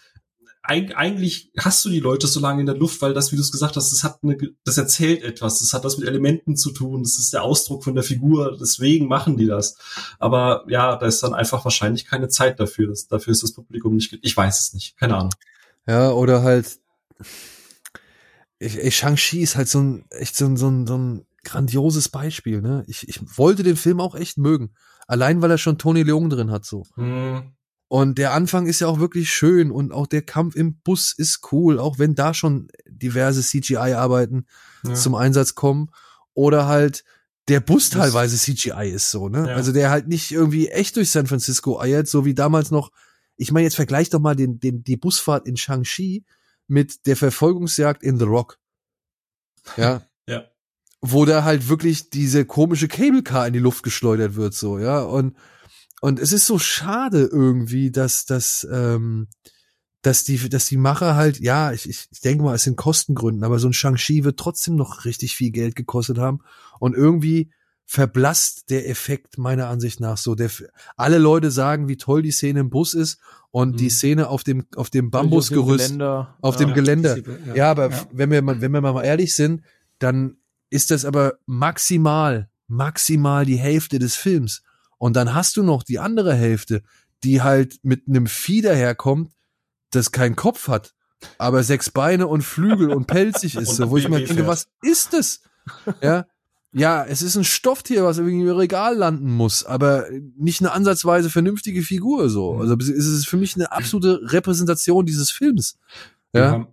eigentlich 0.69 1.51
hast 1.57 1.83
du 1.83 1.89
die 1.89 1.99
Leute 1.99 2.27
so 2.27 2.39
lange 2.39 2.59
in 2.59 2.65
der 2.65 2.75
Luft, 2.75 3.01
weil 3.01 3.13
das, 3.13 3.31
wie 3.31 3.35
du 3.35 3.41
es 3.41 3.51
gesagt 3.51 3.75
hast, 3.75 3.91
das 3.91 4.03
hat 4.03 4.19
eine, 4.23 4.37
das 4.63 4.77
erzählt 4.77 5.23
etwas, 5.23 5.59
das 5.59 5.73
hat 5.73 5.83
was 5.83 5.97
mit 5.97 6.07
Elementen 6.07 6.55
zu 6.55 6.71
tun, 6.71 7.03
das 7.03 7.17
ist 7.17 7.33
der 7.33 7.43
Ausdruck 7.43 7.83
von 7.83 7.95
der 7.95 8.03
Figur, 8.03 8.57
deswegen 8.59 9.07
machen 9.07 9.35
die 9.35 9.47
das. 9.47 9.77
Aber 10.19 10.63
ja, 10.67 10.95
da 10.95 11.05
ist 11.07 11.23
dann 11.23 11.33
einfach 11.33 11.65
wahrscheinlich 11.65 12.05
keine 12.05 12.29
Zeit 12.29 12.59
dafür. 12.59 12.87
Das, 12.87 13.07
dafür 13.07 13.31
ist 13.31 13.43
das 13.43 13.53
Publikum 13.53 13.95
nicht, 13.95 14.17
ich 14.21 14.37
weiß 14.37 14.59
es 14.59 14.73
nicht, 14.73 14.97
keine 14.97 15.17
Ahnung. 15.17 15.33
Ja, 15.87 16.11
oder 16.11 16.43
halt, 16.43 16.79
ich, 18.59 18.77
ich 18.77 18.95
Shang-Chi 18.95 19.41
ist 19.41 19.55
halt 19.55 19.67
so 19.67 19.81
ein, 19.81 20.05
echt 20.11 20.35
so 20.35 20.45
ein, 20.45 20.55
so 20.55 20.69
ein, 20.69 20.85
so 20.85 20.97
ein 20.97 21.25
grandioses 21.43 22.09
Beispiel, 22.09 22.61
ne? 22.61 22.83
Ich, 22.87 23.07
ich 23.07 23.19
wollte 23.37 23.63
den 23.63 23.77
Film 23.77 23.99
auch 23.99 24.15
echt 24.15 24.37
mögen. 24.37 24.75
Allein 25.07 25.41
weil 25.41 25.49
er 25.49 25.57
schon 25.57 25.77
Tony 25.79 26.03
Leung 26.03 26.29
drin 26.29 26.51
hat, 26.51 26.65
so. 26.65 26.83
Hm. 26.95 27.53
Und 27.89 28.19
der 28.19 28.33
Anfang 28.33 28.67
ist 28.67 28.81
ja 28.81 28.87
auch 28.87 28.99
wirklich 28.99 29.31
schön 29.31 29.71
und 29.71 29.91
auch 29.91 30.05
der 30.05 30.21
Kampf 30.21 30.55
im 30.55 30.75
Bus 30.75 31.11
ist 31.11 31.51
cool, 31.51 31.79
auch 31.79 31.97
wenn 31.97 32.13
da 32.13 32.35
schon 32.35 32.67
diverse 32.87 33.41
CGI-Arbeiten 33.41 34.45
ja. 34.83 34.93
zum 34.93 35.15
Einsatz 35.15 35.55
kommen. 35.55 35.89
Oder 36.35 36.67
halt 36.67 37.03
der 37.47 37.59
Bus 37.61 37.89
teilweise 37.89 38.37
CGI 38.37 38.91
ist 38.93 39.09
so, 39.09 39.27
ne? 39.27 39.47
Ja. 39.47 39.55
Also 39.55 39.71
der 39.71 39.89
halt 39.89 40.07
nicht 40.07 40.31
irgendwie 40.31 40.67
echt 40.67 40.97
durch 40.97 41.09
San 41.09 41.25
Francisco 41.25 41.79
eiert, 41.79 42.07
so 42.07 42.25
wie 42.25 42.35
damals 42.35 42.69
noch. 42.69 42.91
Ich 43.37 43.51
meine, 43.51 43.63
jetzt 43.63 43.75
vergleich 43.75 44.11
doch 44.11 44.19
mal 44.19 44.35
den, 44.35 44.59
den, 44.59 44.83
die 44.83 44.97
Busfahrt 44.97 45.47
in 45.47 45.57
Shang-Chi 45.57 46.23
mit 46.67 47.07
der 47.07 47.17
Verfolgungsjagd 47.17 48.03
in 48.03 48.19
The 48.19 48.25
Rock. 48.25 48.59
Ja. 49.77 50.03
ja. 50.27 50.43
Wo 51.01 51.25
da 51.25 51.43
halt 51.43 51.69
wirklich 51.69 52.11
diese 52.11 52.45
komische 52.45 52.87
Cable 52.87 53.23
Car 53.23 53.47
in 53.47 53.53
die 53.53 53.59
Luft 53.59 53.81
geschleudert 53.81 54.35
wird, 54.35 54.53
so, 54.53 54.77
ja. 54.77 55.01
Und 55.01 55.35
und 56.01 56.19
es 56.19 56.31
ist 56.31 56.45
so 56.45 56.59
schade 56.59 57.29
irgendwie, 57.31 57.91
dass, 57.91 58.25
dass, 58.25 58.67
ähm, 58.71 59.27
dass 60.01 60.23
die, 60.23 60.49
dass 60.49 60.65
die 60.65 60.77
Macher 60.77 61.15
halt, 61.15 61.39
ja, 61.39 61.73
ich, 61.73 61.89
ich 61.89 62.21
denke 62.21 62.43
mal, 62.43 62.55
es 62.55 62.63
sind 62.63 62.77
Kostengründen, 62.77 63.43
aber 63.43 63.59
so 63.59 63.67
ein 63.67 63.73
Shang-Chi 63.73 64.23
wird 64.23 64.39
trotzdem 64.39 64.75
noch 64.75 65.05
richtig 65.05 65.35
viel 65.35 65.51
Geld 65.51 65.75
gekostet 65.75 66.17
haben. 66.17 66.39
Und 66.79 66.95
irgendwie 66.95 67.51
verblasst 67.85 68.69
der 68.69 68.87
Effekt 68.87 69.37
meiner 69.37 69.67
Ansicht 69.67 69.99
nach 69.99 70.17
so. 70.17 70.35
Der, 70.35 70.51
alle 70.95 71.17
Leute 71.17 71.51
sagen, 71.51 71.87
wie 71.89 71.97
toll 71.97 72.21
die 72.21 72.31
Szene 72.31 72.59
im 72.59 72.69
Bus 72.69 72.93
ist 72.93 73.19
und 73.51 73.71
mhm. 73.71 73.77
die 73.77 73.89
Szene 73.89 74.27
auf 74.27 74.43
dem, 74.43 74.67
auf 74.75 74.89
dem 74.89 75.09
Bambusgerüst, 75.09 75.69
auf 75.71 75.77
dem 75.87 75.97
Geländer. 75.97 76.37
Auf 76.41 76.55
dem 76.55 76.69
ja, 76.69 76.75
Geländer. 76.75 77.17
Ja, 77.47 77.55
ja 77.55 77.71
aber 77.71 77.89
ja. 77.89 78.07
wenn 78.11 78.31
wir 78.31 78.41
mal, 78.41 78.61
wenn 78.61 78.71
wir 78.71 78.81
mal 78.81 79.03
ehrlich 79.03 79.33
sind, 79.33 79.63
dann 79.97 80.37
ist 80.69 80.91
das 80.91 81.03
aber 81.03 81.39
maximal, 81.45 82.49
maximal 82.67 83.45
die 83.45 83.57
Hälfte 83.57 83.99
des 83.99 84.15
Films. 84.15 84.61
Und 84.99 85.15
dann 85.15 85.33
hast 85.33 85.57
du 85.57 85.63
noch 85.63 85.81
die 85.81 85.97
andere 85.97 86.35
Hälfte, 86.35 86.83
die 87.23 87.41
halt 87.41 87.79
mit 87.81 88.07
einem 88.07 88.27
Vieh 88.27 88.61
daherkommt, 88.61 89.31
das 89.89 90.11
keinen 90.11 90.35
Kopf 90.35 90.67
hat, 90.67 90.93
aber 91.39 91.63
sechs 91.63 91.89
Beine 91.89 92.27
und 92.27 92.43
Flügel 92.43 92.91
und 92.91 93.07
pelzig 93.07 93.55
ist, 93.55 93.69
so, 93.75 93.89
wo 93.89 93.97
ich 93.97 94.07
mir 94.07 94.23
denke, 94.23 94.45
was 94.45 94.67
ist 94.83 95.13
das? 95.13 95.41
Ja, 96.01 96.27
ja, 96.71 97.03
es 97.03 97.23
ist 97.23 97.35
ein 97.35 97.43
Stofftier, 97.43 98.03
was 98.03 98.19
irgendwie 98.19 98.47
im 98.47 98.55
Regal 98.55 98.95
landen 98.95 99.31
muss, 99.31 99.65
aber 99.65 100.05
nicht 100.37 100.61
eine 100.61 100.71
ansatzweise 100.71 101.31
vernünftige 101.31 101.81
Figur 101.81 102.29
so. 102.29 102.57
Also 102.57 102.75
es 102.75 102.89
ist 102.89 103.27
für 103.27 103.37
mich 103.37 103.55
eine 103.55 103.71
absolute 103.71 104.21
Repräsentation 104.23 105.05
dieses 105.05 105.31
Films. 105.31 105.79
Ja. 106.33 106.41
Wir 106.41 106.51
haben, 106.51 106.67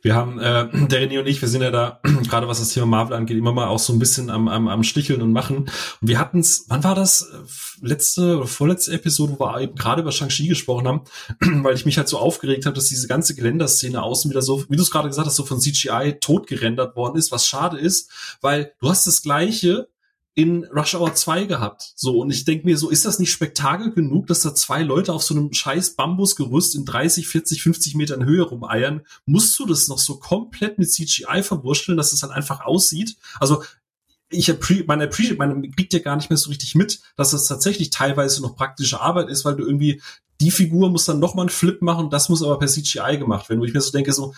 Wir 0.00 0.14
haben, 0.14 0.38
äh, 0.38 0.68
der 0.88 1.02
René 1.02 1.20
und 1.20 1.26
ich, 1.26 1.40
wir 1.42 1.48
sind 1.48 1.62
ja 1.62 1.70
da, 1.70 2.00
gerade 2.28 2.48
was 2.48 2.58
das 2.58 2.70
Thema 2.70 2.86
Marvel 2.86 3.16
angeht, 3.16 3.36
immer 3.36 3.52
mal 3.52 3.68
auch 3.68 3.78
so 3.78 3.92
ein 3.92 3.98
bisschen 3.98 4.30
am, 4.30 4.48
am, 4.48 4.68
am 4.68 4.82
Sticheln 4.82 5.20
und 5.20 5.32
Machen. 5.32 5.58
Und 5.58 5.68
wir 6.00 6.18
hatten 6.18 6.40
es, 6.40 6.64
wann 6.68 6.84
war 6.84 6.94
das? 6.94 7.30
Letzte 7.80 8.38
oder 8.38 8.46
vorletzte 8.46 8.92
Episode, 8.92 9.34
wo 9.38 9.44
wir 9.44 9.60
eben 9.60 9.74
gerade 9.74 10.02
über 10.02 10.12
Shang-Chi 10.12 10.48
gesprochen 10.48 10.88
haben, 10.88 11.00
weil 11.64 11.74
ich 11.74 11.84
mich 11.84 11.98
halt 11.98 12.08
so 12.08 12.18
aufgeregt 12.18 12.64
habe, 12.64 12.74
dass 12.74 12.86
diese 12.86 13.08
ganze 13.08 13.34
Geländerszene 13.34 14.02
außen 14.02 14.30
wieder 14.30 14.42
so, 14.42 14.64
wie 14.68 14.76
du 14.76 14.82
es 14.82 14.90
gerade 14.90 15.08
gesagt 15.08 15.26
hast, 15.26 15.36
so 15.36 15.44
von 15.44 15.60
CGI 15.60 16.16
totgerendert 16.20 16.96
worden 16.96 17.18
ist, 17.18 17.30
was 17.30 17.46
schade 17.46 17.78
ist, 17.78 18.10
weil 18.40 18.72
du 18.80 18.88
hast 18.88 19.06
das 19.06 19.22
Gleiche 19.22 19.88
in 20.34 20.64
Rush 20.64 20.94
Hour 20.94 21.14
2 21.14 21.44
gehabt. 21.44 21.92
So, 21.94 22.20
und 22.20 22.30
ich 22.30 22.44
denke 22.44 22.64
mir 22.64 22.78
so, 22.78 22.88
ist 22.88 23.04
das 23.04 23.18
nicht 23.18 23.30
Spektakel 23.30 23.92
genug, 23.92 24.26
dass 24.28 24.40
da 24.40 24.54
zwei 24.54 24.82
Leute 24.82 25.12
auf 25.12 25.22
so 25.22 25.34
einem 25.34 25.52
scheiß 25.52 25.94
Bambusgerüst 25.96 26.74
in 26.74 26.86
30, 26.86 27.28
40, 27.28 27.62
50 27.62 27.94
Metern 27.96 28.24
Höhe 28.24 28.42
rumeiern? 28.42 29.02
Musst 29.26 29.58
du 29.58 29.66
das 29.66 29.88
noch 29.88 29.98
so 29.98 30.18
komplett 30.18 30.78
mit 30.78 30.90
CGI 30.90 31.42
verwurschteln, 31.42 31.98
dass 31.98 32.12
es 32.12 32.20
dann 32.20 32.30
einfach 32.30 32.60
aussieht? 32.60 33.16
Also, 33.40 33.62
ich 34.30 34.50
appreciate, 34.50 34.86
man 34.86 35.02
appreciate, 35.02 35.36
man 35.36 35.70
kriegt 35.72 35.92
ja 35.92 35.98
gar 35.98 36.16
nicht 36.16 36.30
mehr 36.30 36.38
so 36.38 36.48
richtig 36.48 36.74
mit, 36.74 37.00
dass 37.16 37.32
das 37.32 37.46
tatsächlich 37.46 37.90
teilweise 37.90 38.40
noch 38.40 38.56
praktische 38.56 39.00
Arbeit 39.02 39.28
ist, 39.28 39.44
weil 39.44 39.56
du 39.56 39.66
irgendwie 39.66 40.00
die 40.40 40.50
Figur 40.50 40.88
muss 40.88 41.04
dann 41.04 41.20
noch 41.20 41.34
mal 41.34 41.42
einen 41.42 41.50
Flip 41.50 41.82
machen, 41.82 42.08
das 42.08 42.30
muss 42.30 42.42
aber 42.42 42.58
per 42.58 42.68
CGI 42.68 43.18
gemacht 43.18 43.50
werden, 43.50 43.60
wo 43.60 43.64
ich 43.66 43.74
mir 43.74 43.82
so 43.82 43.92
denke, 43.92 44.12
so, 44.14 44.34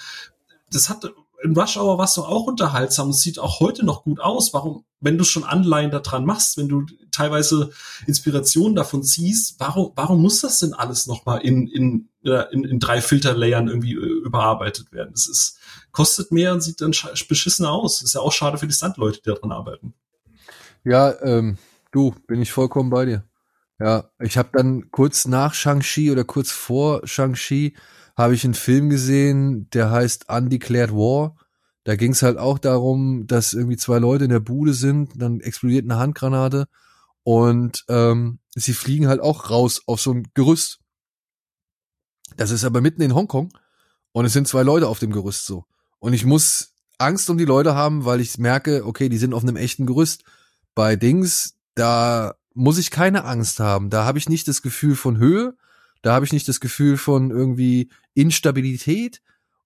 das 0.70 0.88
hat 0.88 1.10
in 1.42 1.56
Rush 1.56 1.76
Hour 1.76 1.98
warst 1.98 2.16
du 2.16 2.22
auch 2.22 2.46
unterhaltsam. 2.46 3.10
Es 3.10 3.20
sieht 3.20 3.38
auch 3.38 3.60
heute 3.60 3.84
noch 3.84 4.04
gut 4.04 4.20
aus. 4.20 4.54
Warum, 4.54 4.84
wenn 5.00 5.18
du 5.18 5.24
schon 5.24 5.44
Anleihen 5.44 5.90
daran 5.90 6.24
machst, 6.24 6.56
wenn 6.56 6.68
du 6.68 6.86
teilweise 7.10 7.70
Inspirationen 8.06 8.74
davon 8.74 9.02
ziehst, 9.02 9.56
warum, 9.58 9.92
warum 9.94 10.22
muss 10.22 10.40
das 10.40 10.58
denn 10.60 10.74
alles 10.74 11.06
nochmal 11.06 11.42
in, 11.42 11.66
in, 11.68 12.08
in, 12.22 12.64
in 12.64 12.78
drei 12.78 13.00
Filterlayern 13.00 13.68
irgendwie 13.68 13.94
äh, 13.94 14.24
überarbeitet 14.24 14.92
werden? 14.92 15.10
Das 15.12 15.26
ist, 15.26 15.58
kostet 15.92 16.32
mehr 16.32 16.52
und 16.52 16.62
sieht 16.62 16.80
dann 16.80 16.94
beschissen 17.28 17.66
aus. 17.66 18.02
ist 18.02 18.14
ja 18.14 18.20
auch 18.20 18.32
schade 18.32 18.58
für 18.58 18.66
die 18.66 18.74
Standleute, 18.74 19.20
die 19.20 19.30
daran 19.30 19.52
arbeiten. 19.52 19.94
Ja, 20.84 21.14
ähm, 21.22 21.58
du, 21.92 22.14
bin 22.26 22.42
ich 22.42 22.52
vollkommen 22.52 22.90
bei 22.90 23.04
dir. 23.04 23.24
Ja, 23.80 24.10
ich 24.20 24.38
habe 24.38 24.50
dann 24.52 24.90
kurz 24.90 25.26
nach 25.26 25.52
Shang-Chi 25.52 26.10
oder 26.10 26.24
kurz 26.24 26.50
vor 26.50 27.06
Shang-Chi 27.06 27.74
habe 28.16 28.34
ich 28.34 28.44
einen 28.44 28.54
Film 28.54 28.90
gesehen, 28.90 29.68
der 29.70 29.90
heißt 29.90 30.28
Undeclared 30.28 30.92
War. 30.92 31.36
Da 31.84 31.96
ging 31.96 32.12
es 32.12 32.22
halt 32.22 32.38
auch 32.38 32.58
darum, 32.58 33.26
dass 33.26 33.52
irgendwie 33.52 33.76
zwei 33.76 33.98
Leute 33.98 34.24
in 34.24 34.30
der 34.30 34.40
Bude 34.40 34.72
sind, 34.72 35.10
dann 35.16 35.40
explodiert 35.40 35.84
eine 35.84 35.98
Handgranate 35.98 36.66
und 37.22 37.84
ähm, 37.88 38.38
sie 38.54 38.72
fliegen 38.72 39.08
halt 39.08 39.20
auch 39.20 39.50
raus 39.50 39.82
auf 39.86 40.00
so 40.00 40.12
ein 40.12 40.28
Gerüst. 40.34 40.80
Das 42.36 42.50
ist 42.50 42.64
aber 42.64 42.80
mitten 42.80 43.02
in 43.02 43.14
Hongkong 43.14 43.52
und 44.12 44.24
es 44.24 44.32
sind 44.32 44.48
zwei 44.48 44.62
Leute 44.62 44.88
auf 44.88 44.98
dem 44.98 45.12
Gerüst 45.12 45.46
so. 45.46 45.64
Und 45.98 46.12
ich 46.12 46.24
muss 46.24 46.74
Angst 46.98 47.28
um 47.30 47.38
die 47.38 47.44
Leute 47.44 47.74
haben, 47.74 48.04
weil 48.04 48.20
ich 48.20 48.38
merke, 48.38 48.86
okay, 48.86 49.08
die 49.08 49.18
sind 49.18 49.34
auf 49.34 49.42
einem 49.42 49.56
echten 49.56 49.86
Gerüst. 49.86 50.24
Bei 50.74 50.96
Dings, 50.96 51.56
da 51.74 52.34
muss 52.54 52.78
ich 52.78 52.90
keine 52.90 53.24
Angst 53.24 53.60
haben. 53.60 53.90
Da 53.90 54.04
habe 54.04 54.18
ich 54.18 54.28
nicht 54.28 54.48
das 54.48 54.62
Gefühl 54.62 54.96
von 54.96 55.18
Höhe, 55.18 55.56
da 56.04 56.12
habe 56.12 56.26
ich 56.26 56.34
nicht 56.34 56.46
das 56.48 56.60
Gefühl 56.60 56.98
von 56.98 57.30
irgendwie 57.30 57.88
Instabilität. 58.12 59.22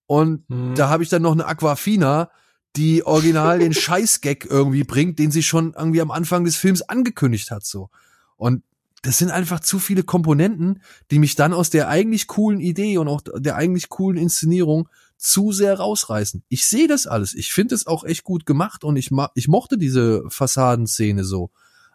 Und 0.06 0.48
mhm. 0.48 0.76
da 0.76 0.88
habe 0.88 1.02
ich 1.02 1.08
dann 1.08 1.22
noch 1.22 1.32
eine 1.32 1.46
Aquafina, 1.46 2.30
die 2.76 3.04
original 3.04 3.58
den 3.58 3.74
Scheißgag 3.74 4.46
irgendwie 4.48 4.84
bringt, 4.84 5.18
den 5.18 5.32
sie 5.32 5.42
schon 5.42 5.74
irgendwie 5.76 6.00
am 6.00 6.12
Anfang 6.12 6.44
des 6.44 6.56
Films 6.56 6.82
angekündigt 6.82 7.50
hat, 7.50 7.66
so. 7.66 7.90
Und 8.36 8.62
das 9.02 9.18
sind 9.18 9.32
einfach 9.32 9.58
zu 9.58 9.80
viele 9.80 10.04
Komponenten, 10.04 10.80
die 11.10 11.18
mich 11.18 11.34
dann 11.34 11.52
aus 11.52 11.70
der 11.70 11.88
eigentlich 11.88 12.28
coolen 12.28 12.60
Idee 12.60 12.98
und 12.98 13.08
auch 13.08 13.22
der 13.34 13.56
eigentlich 13.56 13.88
coolen 13.88 14.16
Inszenierung 14.16 14.88
zu 15.16 15.50
sehr 15.50 15.76
rausreißen. 15.76 16.44
Ich 16.48 16.66
sehe 16.66 16.86
das 16.86 17.08
alles. 17.08 17.34
Ich 17.34 17.52
finde 17.52 17.74
es 17.74 17.88
auch 17.88 18.04
echt 18.04 18.22
gut 18.22 18.46
gemacht 18.46 18.84
und 18.84 18.96
ich, 18.96 19.10
ich 19.34 19.48
mochte 19.48 19.76
diese 19.76 20.22
Fassadenszene 20.28 21.24
so. 21.24 21.50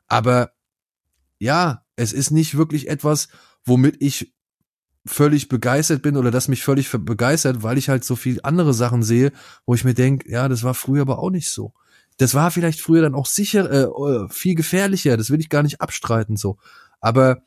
Aber 0.08 0.52
ja, 1.40 1.86
es 1.96 2.12
ist 2.12 2.32
nicht 2.32 2.58
wirklich 2.58 2.90
etwas, 2.90 3.30
womit 3.66 3.98
ich 4.00 4.34
völlig 5.06 5.50
begeistert 5.50 6.02
bin 6.02 6.16
oder 6.16 6.32
das 6.32 6.48
mich 6.48 6.64
völlig 6.64 6.90
begeistert, 6.92 7.62
weil 7.62 7.78
ich 7.78 7.90
halt 7.90 8.04
so 8.04 8.16
viel 8.16 8.40
andere 8.44 8.74
Sachen 8.74 9.04
sehe, 9.04 9.32
wo 9.66 9.76
ich 9.76 9.84
mir 9.84 9.94
denke, 9.94 10.32
ja, 10.32 10.48
das 10.48 10.64
war 10.64 10.74
früher 10.74 11.02
aber 11.02 11.20
auch 11.20 11.30
nicht 11.30 11.50
so. 11.50 11.74
Das 12.18 12.36
war 12.36 12.52
vielleicht 12.52 12.80
früher 12.80 13.02
dann 13.02 13.16
auch 13.16 13.26
sicher 13.26 13.70
äh, 13.70 13.84
äh, 13.84 14.30
viel 14.30 14.56
gefährlicher, 14.56 15.18
das 15.18 15.30
will 15.30 15.40
ich 15.40 15.50
gar 15.50 15.64
nicht 15.64 15.82
abstreiten 15.82 16.38
so, 16.38 16.58
aber 17.02 17.42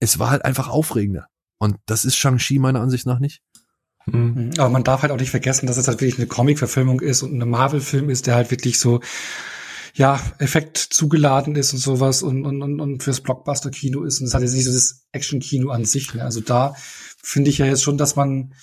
es 0.00 0.18
war 0.18 0.30
halt 0.30 0.44
einfach 0.44 0.68
aufregender 0.68 1.28
und 1.58 1.76
das 1.86 2.04
ist 2.04 2.16
Shang-Chi 2.16 2.58
meiner 2.58 2.80
Ansicht 2.80 3.06
nach 3.06 3.20
nicht. 3.20 3.42
Mhm. 4.06 4.50
Aber 4.58 4.70
man 4.70 4.84
darf 4.84 5.02
halt 5.02 5.12
auch 5.12 5.18
nicht 5.18 5.30
vergessen, 5.30 5.66
dass 5.66 5.76
es 5.76 5.88
halt 5.88 6.00
wirklich 6.00 6.18
eine 6.18 6.26
Comic-Verfilmung 6.26 7.00
ist 7.00 7.22
und 7.22 7.40
ein 7.40 7.48
Marvel-Film 7.48 8.10
ist, 8.10 8.26
der 8.26 8.34
halt 8.34 8.50
wirklich 8.50 8.78
so 8.78 9.00
ja, 9.98 10.20
Effekt 10.38 10.78
zugeladen 10.78 11.56
ist 11.56 11.72
und 11.72 11.80
sowas 11.80 12.22
und, 12.22 12.46
und, 12.46 12.62
und, 12.62 12.80
und 12.80 13.02
fürs 13.02 13.20
Blockbuster-Kino 13.20 14.04
ist. 14.04 14.20
Und 14.20 14.28
es 14.28 14.34
hat 14.34 14.42
jetzt 14.42 14.54
nicht 14.54 14.64
so 14.64 14.72
das 14.72 15.04
Action-Kino 15.10 15.70
an 15.70 15.84
sich. 15.84 16.14
Ne? 16.14 16.22
Also 16.22 16.40
da 16.40 16.76
finde 17.20 17.50
ich 17.50 17.58
ja 17.58 17.66
jetzt 17.66 17.82
schon, 17.82 17.98
dass 17.98 18.14
man 18.14 18.54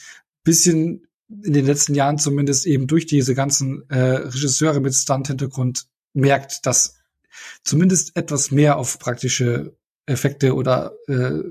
bisschen 0.45 1.07
in 1.27 1.51
den 1.51 1.65
letzten 1.65 1.93
Jahren 1.93 2.19
zumindest 2.19 2.65
eben 2.65 2.87
durch 2.87 3.05
diese 3.05 3.35
ganzen 3.35 3.83
äh, 3.89 3.97
Regisseure 3.97 4.79
mit 4.79 4.95
Stunt-Hintergrund 4.95 5.87
merkt, 6.13 6.65
dass 6.65 6.95
zumindest 7.63 8.15
etwas 8.15 8.51
mehr 8.51 8.77
auf 8.77 8.97
praktische 8.97 9.75
Effekte 10.05 10.55
oder 10.55 10.93
äh, 11.09 11.41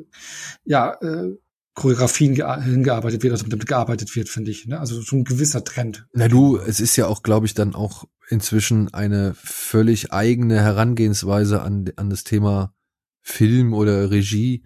ja 0.65 0.95
äh, 1.03 1.37
Choreografien 1.75 2.35
hingearbeitet 2.63 3.23
wird, 3.23 3.33
also 3.33 3.47
mit 3.47 3.67
gearbeitet 3.67 4.15
wird, 4.15 4.29
finde 4.29 4.51
ich. 4.53 4.67
Ne? 4.67 4.79
Also 4.79 5.03
schon 5.03 5.21
ein 5.21 5.25
gewisser 5.25 5.65
Trend. 5.65 6.07
Na 6.13 6.29
du, 6.29 6.57
es 6.57 6.79
ist 6.79 6.97
ja 6.97 7.07
auch, 7.09 7.23
glaube 7.23 7.47
ich, 7.47 7.55
dann 7.55 7.75
auch 7.75 8.05
inzwischen 8.29 8.95
eine 8.95 9.35
völlig 9.35 10.13
eigene 10.13 10.61
Herangehensweise 10.61 11.63
an, 11.63 11.91
an 11.97 12.11
das 12.11 12.25
Thema 12.25 12.75
Film 13.23 13.75
oder 13.75 14.11
Regie, 14.11 14.65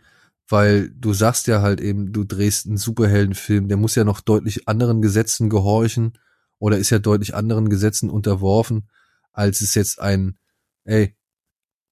weil 0.49 0.91
du 0.91 1.15
sagst 1.15 1.47
ja 1.47 1.63
halt 1.63 1.81
eben, 1.81 2.13
du 2.13 2.25
drehst 2.25 2.67
einen 2.67 2.77
Superheldenfilm, 2.77 3.69
der 3.69 3.77
muss 3.77 3.95
ja 3.95 4.05
noch 4.05 4.21
deutlich 4.21 4.69
anderen 4.69 5.01
Gesetzen 5.01 5.49
gehorchen 5.49 6.19
oder 6.59 6.79
ist 6.79 6.91
ja 6.91 6.99
deutlich 6.99 7.35
anderen 7.35 7.71
Gesetzen 7.71 8.11
unterworfen, 8.11 8.89
als 9.33 9.61
es 9.61 9.75
jetzt 9.75 10.01
ein, 10.01 10.39
ey, 10.85 11.17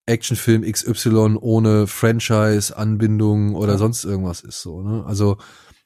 Actionfilm 0.07 0.63
XY 0.63 1.37
ohne 1.41 1.87
Franchise-Anbindung 1.87 3.55
oder 3.55 3.73
ja. 3.73 3.79
sonst 3.79 4.05
irgendwas 4.05 4.41
ist 4.41 4.63
so. 4.63 4.83
Ne? 4.83 5.05
Also 5.05 5.37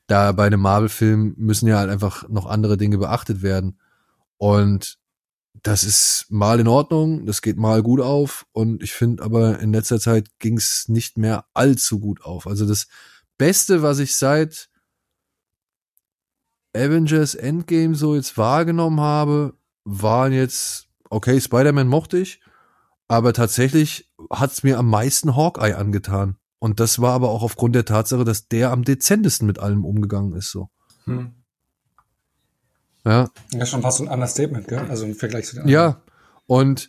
da 0.06 0.32
bei 0.32 0.46
einem 0.46 0.60
Marvel-Film 0.60 1.34
müssen 1.36 1.68
ja 1.68 1.78
halt 1.78 1.90
einfach 1.90 2.28
noch 2.28 2.46
andere 2.46 2.76
Dinge 2.76 2.98
beachtet 2.98 3.42
werden. 3.42 3.78
Und 4.36 4.98
das 5.62 5.84
ist 5.84 6.26
mal 6.30 6.60
in 6.60 6.68
Ordnung, 6.68 7.26
das 7.26 7.42
geht 7.42 7.56
mal 7.56 7.82
gut 7.82 8.00
auf. 8.00 8.46
Und 8.52 8.82
ich 8.82 8.92
finde 8.92 9.22
aber 9.22 9.58
in 9.60 9.72
letzter 9.72 10.00
Zeit 10.00 10.28
ging 10.38 10.56
es 10.56 10.88
nicht 10.88 11.16
mehr 11.16 11.46
allzu 11.54 11.98
gut 11.98 12.22
auf. 12.22 12.46
Also 12.46 12.66
das 12.66 12.88
Beste, 13.38 13.82
was 13.82 13.98
ich 13.98 14.16
seit 14.16 14.68
Avengers 16.74 17.34
Endgame 17.34 17.94
so 17.94 18.14
jetzt 18.14 18.36
wahrgenommen 18.36 19.00
habe, 19.00 19.54
waren 19.84 20.32
jetzt, 20.32 20.88
okay, 21.08 21.40
Spider-Man 21.40 21.88
mochte 21.88 22.18
ich, 22.18 22.40
aber 23.10 23.32
tatsächlich 23.32 24.08
hat's 24.30 24.62
mir 24.62 24.78
am 24.78 24.88
meisten 24.88 25.34
Hawkeye 25.34 25.74
angetan. 25.74 26.36
Und 26.60 26.78
das 26.78 27.00
war 27.00 27.12
aber 27.12 27.30
auch 27.30 27.42
aufgrund 27.42 27.74
der 27.74 27.84
Tatsache, 27.84 28.22
dass 28.22 28.46
der 28.46 28.70
am 28.70 28.84
dezentesten 28.84 29.48
mit 29.48 29.58
allem 29.58 29.84
umgegangen 29.84 30.32
ist, 30.34 30.52
so. 30.52 30.68
Hm. 31.06 31.32
Ja. 33.04 33.28
Ja, 33.50 33.66
schon 33.66 33.82
fast 33.82 34.00
ein 34.00 34.06
Understatement, 34.06 34.68
gell? 34.68 34.86
Also 34.88 35.06
im 35.06 35.16
Vergleich 35.16 35.46
zu 35.46 35.56
den 35.56 35.62
anderen. 35.62 35.74
Ja. 35.74 36.02
Und 36.46 36.88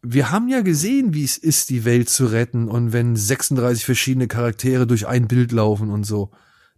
wir 0.00 0.30
haben 0.30 0.48
ja 0.48 0.62
gesehen, 0.62 1.12
wie 1.12 1.24
es 1.24 1.36
ist, 1.36 1.68
die 1.68 1.84
Welt 1.84 2.08
zu 2.08 2.24
retten 2.24 2.66
und 2.66 2.94
wenn 2.94 3.14
36 3.14 3.84
verschiedene 3.84 4.28
Charaktere 4.28 4.86
durch 4.86 5.06
ein 5.06 5.28
Bild 5.28 5.52
laufen 5.52 5.90
und 5.90 6.04
so. 6.04 6.30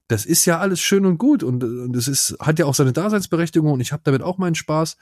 Das 0.09 0.27
ist 0.27 0.47
ja 0.47 0.59
alles 0.59 0.81
schön 0.81 1.07
und 1.07 1.19
gut 1.19 1.45
und, 1.45 1.63
und 1.63 1.95
es 1.95 2.09
ist, 2.09 2.37
hat 2.41 2.59
ja 2.59 2.67
auch 2.67 2.75
seine 2.75 2.93
Daseinsberechtigung 2.93 3.71
und 3.71 3.81
ich 3.81 3.93
habe 3.93 4.03
damit 4.05 4.23
auch 4.23 4.39
meinen 4.39 4.57
Spaß. 4.57 4.97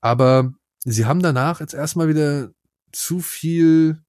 Aber 0.00 0.54
sie 0.82 1.04
haben 1.04 1.20
danach 1.20 1.60
jetzt 1.60 1.74
erstmal 1.74 2.08
wieder 2.08 2.52
zu 2.96 3.20
viel 3.20 4.02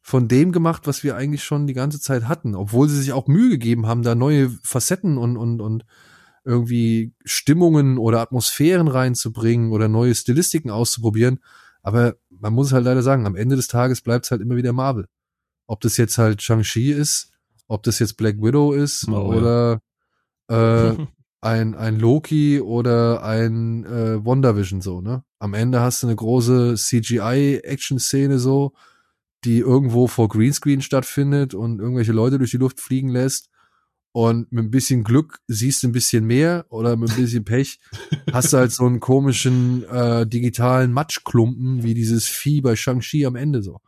von 0.00 0.28
dem 0.28 0.52
gemacht, 0.52 0.86
was 0.86 1.02
wir 1.02 1.16
eigentlich 1.16 1.44
schon 1.44 1.66
die 1.66 1.74
ganze 1.74 2.00
Zeit 2.00 2.28
hatten, 2.28 2.54
obwohl 2.54 2.88
sie 2.88 3.00
sich 3.00 3.12
auch 3.12 3.26
Mühe 3.26 3.50
gegeben 3.50 3.86
haben, 3.86 4.02
da 4.02 4.14
neue 4.14 4.50
Facetten 4.62 5.18
und, 5.18 5.36
und, 5.36 5.60
und 5.60 5.84
irgendwie 6.44 7.12
Stimmungen 7.24 7.98
oder 7.98 8.20
Atmosphären 8.20 8.88
reinzubringen 8.88 9.72
oder 9.72 9.88
neue 9.88 10.14
Stilistiken 10.14 10.70
auszuprobieren. 10.70 11.40
Aber 11.82 12.14
man 12.30 12.52
muss 12.52 12.72
halt 12.72 12.84
leider 12.84 13.02
sagen, 13.02 13.26
am 13.26 13.36
Ende 13.36 13.56
des 13.56 13.66
Tages 13.68 14.00
bleibt 14.00 14.24
es 14.26 14.30
halt 14.30 14.40
immer 14.40 14.56
wieder 14.56 14.72
Marvel. 14.72 15.06
Ob 15.66 15.80
das 15.80 15.96
jetzt 15.96 16.18
halt 16.18 16.40
Shang-Chi 16.40 16.92
ist, 16.92 17.32
ob 17.66 17.82
das 17.82 17.98
jetzt 17.98 18.16
Black 18.16 18.36
Widow 18.40 18.72
ist 18.72 19.08
oh, 19.08 19.34
oder 19.34 19.80
ja. 20.48 20.92
äh, 20.92 21.06
ein, 21.46 21.76
ein 21.76 21.98
Loki 21.98 22.60
oder 22.60 23.22
ein 23.22 23.84
äh, 23.84 24.24
WandaVision 24.24 24.80
so, 24.80 25.00
ne? 25.00 25.22
Am 25.38 25.54
Ende 25.54 25.80
hast 25.80 26.02
du 26.02 26.08
eine 26.08 26.16
große 26.16 26.74
CGI-Action-Szene 26.74 28.40
so, 28.40 28.72
die 29.44 29.58
irgendwo 29.58 30.08
vor 30.08 30.28
Greenscreen 30.28 30.82
stattfindet 30.82 31.54
und 31.54 31.78
irgendwelche 31.78 32.12
Leute 32.12 32.38
durch 32.38 32.50
die 32.50 32.56
Luft 32.56 32.80
fliegen 32.80 33.08
lässt. 33.08 33.48
und 34.12 34.50
mit 34.50 34.64
ein 34.64 34.70
bisschen 34.70 35.04
Glück 35.04 35.38
siehst 35.46 35.82
du 35.82 35.88
ein 35.88 35.92
bisschen 35.92 36.24
mehr 36.24 36.66
oder 36.68 36.96
mit 36.96 37.10
ein 37.10 37.16
bisschen 37.16 37.44
Pech 37.44 37.78
hast 38.32 38.52
du 38.52 38.56
halt 38.56 38.72
so 38.72 38.84
einen 38.84 38.98
komischen 38.98 39.84
äh, 39.84 40.26
digitalen 40.26 40.90
Matschklumpen 40.92 41.84
wie 41.84 41.94
dieses 41.94 42.26
Vieh 42.26 42.60
bei 42.60 42.74
Shang-Chi 42.74 43.24
am 43.24 43.36
Ende 43.36 43.62
so. 43.62 43.80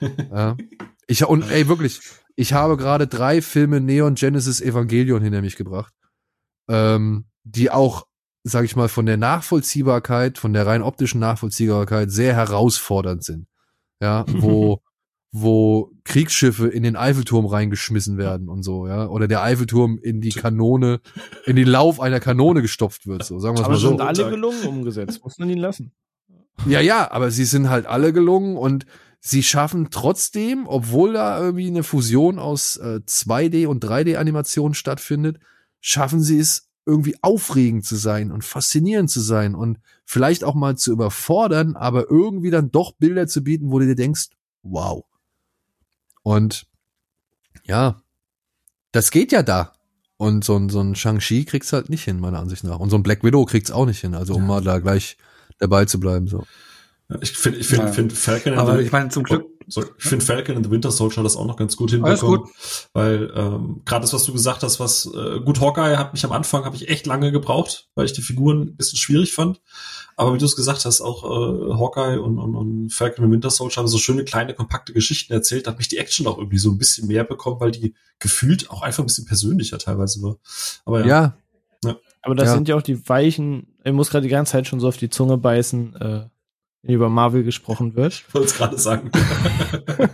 Ja. 0.00 0.56
Ich 1.08 1.24
und 1.24 1.50
ey 1.50 1.66
wirklich, 1.66 2.00
ich 2.36 2.52
habe 2.52 2.76
gerade 2.76 3.08
drei 3.08 3.42
Filme 3.42 3.80
Neon 3.80 4.14
Genesis 4.14 4.60
Evangelion 4.60 5.22
hinter 5.22 5.42
mich 5.42 5.56
gebracht, 5.56 5.92
ähm, 6.70 7.26
die 7.44 7.70
auch, 7.70 8.06
sag 8.44 8.64
ich 8.64 8.76
mal, 8.76 8.88
von 8.88 9.04
der 9.04 9.16
Nachvollziehbarkeit, 9.16 10.38
von 10.38 10.52
der 10.52 10.66
rein 10.66 10.82
optischen 10.82 11.20
Nachvollziehbarkeit 11.20 12.10
sehr 12.10 12.34
herausfordernd 12.34 13.24
sind. 13.24 13.46
Ja, 14.00 14.24
wo 14.28 14.80
wo 15.32 15.92
Kriegsschiffe 16.04 16.66
in 16.66 16.82
den 16.82 16.96
Eiffelturm 16.96 17.46
reingeschmissen 17.46 18.18
werden 18.18 18.48
und 18.48 18.62
so, 18.64 18.88
ja, 18.88 19.06
oder 19.06 19.28
der 19.28 19.42
Eiffelturm 19.42 19.98
in 20.02 20.20
die 20.20 20.30
Kanone, 20.30 21.00
in 21.46 21.54
den 21.54 21.68
Lauf 21.68 22.00
einer 22.00 22.18
Kanone 22.18 22.62
gestopft 22.62 23.06
wird, 23.06 23.24
so 23.24 23.38
sagen 23.38 23.56
wir 23.56 23.64
Aber 23.64 23.74
mal 23.74 23.78
so. 23.78 23.88
sind 23.88 24.00
alle 24.00 24.28
gelungen 24.28 24.66
umgesetzt, 24.66 25.22
muss 25.22 25.38
man 25.38 25.48
ihn 25.48 25.58
lassen. 25.58 25.92
Ja, 26.66 26.80
ja, 26.80 27.10
aber 27.10 27.30
sie 27.30 27.44
sind 27.44 27.70
halt 27.70 27.86
alle 27.86 28.12
gelungen 28.12 28.56
und 28.56 28.86
sie 29.20 29.42
schaffen 29.42 29.88
trotzdem, 29.90 30.66
obwohl 30.66 31.12
da 31.12 31.40
irgendwie 31.40 31.68
eine 31.68 31.84
Fusion 31.84 32.38
aus 32.38 32.76
äh, 32.76 33.00
2D 33.06 33.66
und 33.66 33.84
3D 33.84 34.16
Animation 34.16 34.74
stattfindet, 34.74 35.38
schaffen 35.80 36.22
sie 36.22 36.38
es 36.38 36.68
irgendwie 36.86 37.16
aufregend 37.22 37.84
zu 37.84 37.96
sein 37.96 38.32
und 38.32 38.44
faszinierend 38.44 39.10
zu 39.10 39.20
sein 39.20 39.54
und 39.54 39.78
vielleicht 40.04 40.44
auch 40.44 40.54
mal 40.54 40.76
zu 40.76 40.92
überfordern, 40.92 41.76
aber 41.76 42.10
irgendwie 42.10 42.50
dann 42.50 42.70
doch 42.70 42.92
Bilder 42.92 43.26
zu 43.26 43.42
bieten, 43.44 43.70
wo 43.70 43.78
du 43.78 43.86
dir 43.86 43.94
denkst, 43.94 44.28
wow. 44.62 45.04
Und 46.22 46.66
ja, 47.64 48.02
das 48.92 49.10
geht 49.10 49.32
ja 49.32 49.42
da. 49.42 49.72
Und 50.16 50.44
so 50.44 50.56
ein, 50.56 50.68
so 50.68 50.80
ein 50.80 50.94
Shang-Chi 50.94 51.44
kriegt's 51.44 51.72
halt 51.72 51.88
nicht 51.88 52.04
hin, 52.04 52.20
meiner 52.20 52.40
Ansicht 52.40 52.64
nach. 52.64 52.78
Und 52.78 52.90
so 52.90 52.96
ein 52.96 53.02
Black 53.02 53.24
Widow 53.24 53.44
kriegt's 53.46 53.70
auch 53.70 53.86
nicht 53.86 54.00
hin. 54.00 54.14
Also 54.14 54.34
um 54.34 54.42
Ja. 54.42 54.48
mal 54.48 54.60
da 54.62 54.78
gleich 54.78 55.16
dabei 55.58 55.86
zu 55.86 55.98
bleiben, 56.00 56.26
so. 56.28 56.44
Ich 57.22 57.32
finde, 57.32 57.58
ich 57.58 57.66
finde, 57.66 57.86
Ja. 57.86 57.92
finde 57.92 58.14
Falcon 58.14 58.54
Aber 58.54 58.80
ich 58.80 58.92
meine, 58.92 59.08
zum 59.08 59.22
Glück, 59.24 59.46
Sorry. 59.70 59.86
ich 59.98 60.04
finde 60.04 60.24
Falcon 60.24 60.56
and 60.56 60.66
the 60.66 60.70
Winter 60.70 60.90
Soldier 60.90 61.18
hat 61.18 61.24
das 61.24 61.36
auch 61.36 61.46
noch 61.46 61.56
ganz 61.56 61.76
gut 61.76 61.92
Alles 61.92 62.20
hinbekommen. 62.20 62.50
Weil 62.92 63.32
ähm, 63.34 63.82
gerade 63.84 64.02
das, 64.02 64.12
was 64.12 64.24
du 64.24 64.32
gesagt 64.32 64.62
hast, 64.62 64.80
was 64.80 65.06
äh, 65.06 65.40
gut 65.40 65.60
Hawkeye 65.60 65.96
hat 65.96 66.12
mich 66.12 66.24
am 66.24 66.32
Anfang 66.32 66.64
habe 66.64 66.76
ich 66.76 66.88
echt 66.88 67.06
lange 67.06 67.32
gebraucht, 67.32 67.88
weil 67.94 68.04
ich 68.06 68.12
die 68.12 68.22
Figuren 68.22 68.62
ein 68.62 68.76
bisschen 68.76 68.98
schwierig 68.98 69.32
fand. 69.32 69.60
Aber 70.16 70.34
wie 70.34 70.38
du 70.38 70.44
es 70.44 70.56
gesagt 70.56 70.84
hast, 70.84 71.00
auch 71.00 71.24
äh, 71.24 71.72
Hawkeye 71.78 72.18
und, 72.20 72.38
und, 72.38 72.54
und 72.54 72.92
Falcon 72.92 73.24
and 73.24 73.32
Winter 73.32 73.48
Soldier 73.50 73.76
haben 73.78 73.88
so 73.88 73.96
schöne 73.98 74.24
kleine 74.24 74.52
kompakte 74.54 74.92
Geschichten 74.92 75.32
erzählt, 75.32 75.66
da 75.66 75.70
hat 75.70 75.78
mich 75.78 75.88
die 75.88 75.96
Action 75.98 76.26
auch 76.26 76.36
irgendwie 76.36 76.58
so 76.58 76.70
ein 76.70 76.76
bisschen 76.78 77.06
mehr 77.08 77.24
bekommen, 77.24 77.60
weil 77.60 77.70
die 77.70 77.94
gefühlt 78.18 78.70
auch 78.70 78.82
einfach 78.82 79.02
ein 79.02 79.06
bisschen 79.06 79.24
persönlicher 79.24 79.78
teilweise 79.78 80.20
war. 80.22 80.36
Aber 80.84 81.06
ja, 81.06 81.36
Ja, 81.82 81.96
Aber 82.22 82.34
das 82.34 82.48
Ja. 82.48 82.54
sind 82.54 82.68
ja 82.68 82.76
auch 82.76 82.82
die 82.82 83.08
weichen, 83.08 83.68
ich 83.82 83.92
muss 83.92 84.10
gerade 84.10 84.24
die 84.24 84.28
ganze 84.30 84.52
Zeit 84.52 84.66
schon 84.66 84.80
so 84.80 84.88
auf 84.88 84.98
die 84.98 85.08
Zunge 85.08 85.38
beißen, 85.38 85.96
äh, 85.96 86.26
wenn 86.82 86.94
über 86.94 87.08
Marvel 87.08 87.44
gesprochen 87.44 87.94
wird. 87.94 88.24
ich 88.26 88.34
wollte 88.34 88.48
es 88.48 88.56
gerade 88.56 88.78
sagen. 88.78 89.10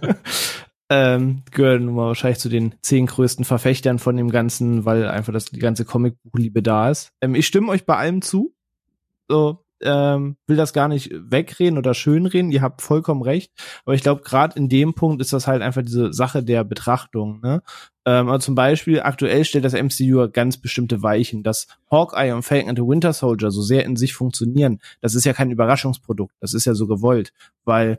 ähm, 0.90 1.42
gehören 1.50 1.86
nun 1.86 1.94
mal 1.94 2.06
wahrscheinlich 2.08 2.38
zu 2.38 2.48
den 2.48 2.74
zehn 2.82 3.06
größten 3.06 3.44
Verfechtern 3.44 3.98
von 3.98 4.16
dem 4.16 4.30
Ganzen, 4.30 4.84
weil 4.84 5.06
einfach 5.08 5.32
das 5.32 5.46
die 5.46 5.58
ganze 5.58 5.84
Comicbuchliebe 5.84 6.62
da 6.62 6.90
ist. 6.90 7.12
Ähm, 7.20 7.34
ich 7.34 7.46
stimme 7.46 7.70
euch 7.70 7.86
bei 7.86 7.96
allem 7.96 8.22
zu. 8.22 8.54
So, 9.28 9.65
ähm, 9.82 10.36
will 10.46 10.56
das 10.56 10.72
gar 10.72 10.88
nicht 10.88 11.10
wegreden 11.12 11.78
oder 11.78 11.94
schönreden. 11.94 12.50
Ihr 12.50 12.62
habt 12.62 12.82
vollkommen 12.82 13.22
recht. 13.22 13.52
Aber 13.84 13.94
ich 13.94 14.02
glaube, 14.02 14.22
gerade 14.22 14.56
in 14.58 14.68
dem 14.68 14.94
Punkt 14.94 15.20
ist 15.20 15.32
das 15.32 15.46
halt 15.46 15.62
einfach 15.62 15.82
diese 15.82 16.12
Sache 16.12 16.42
der 16.42 16.64
Betrachtung. 16.64 17.40
Ne? 17.40 17.62
Ähm, 18.04 18.28
also 18.28 18.46
zum 18.46 18.54
Beispiel 18.54 19.00
aktuell 19.00 19.44
stellt 19.44 19.64
das 19.64 19.74
MCU 19.74 20.28
ganz 20.30 20.56
bestimmte 20.56 21.02
Weichen, 21.02 21.42
dass 21.42 21.66
Hawkeye 21.90 22.32
und 22.34 22.42
Falcon 22.42 22.70
and 22.70 22.78
the 22.78 22.86
Winter 22.86 23.12
Soldier 23.12 23.50
so 23.50 23.62
sehr 23.62 23.84
in 23.84 23.96
sich 23.96 24.14
funktionieren. 24.14 24.80
Das 25.00 25.14
ist 25.14 25.24
ja 25.24 25.32
kein 25.32 25.50
Überraschungsprodukt. 25.50 26.34
Das 26.40 26.54
ist 26.54 26.64
ja 26.64 26.74
so 26.74 26.86
gewollt, 26.86 27.32
weil 27.64 27.98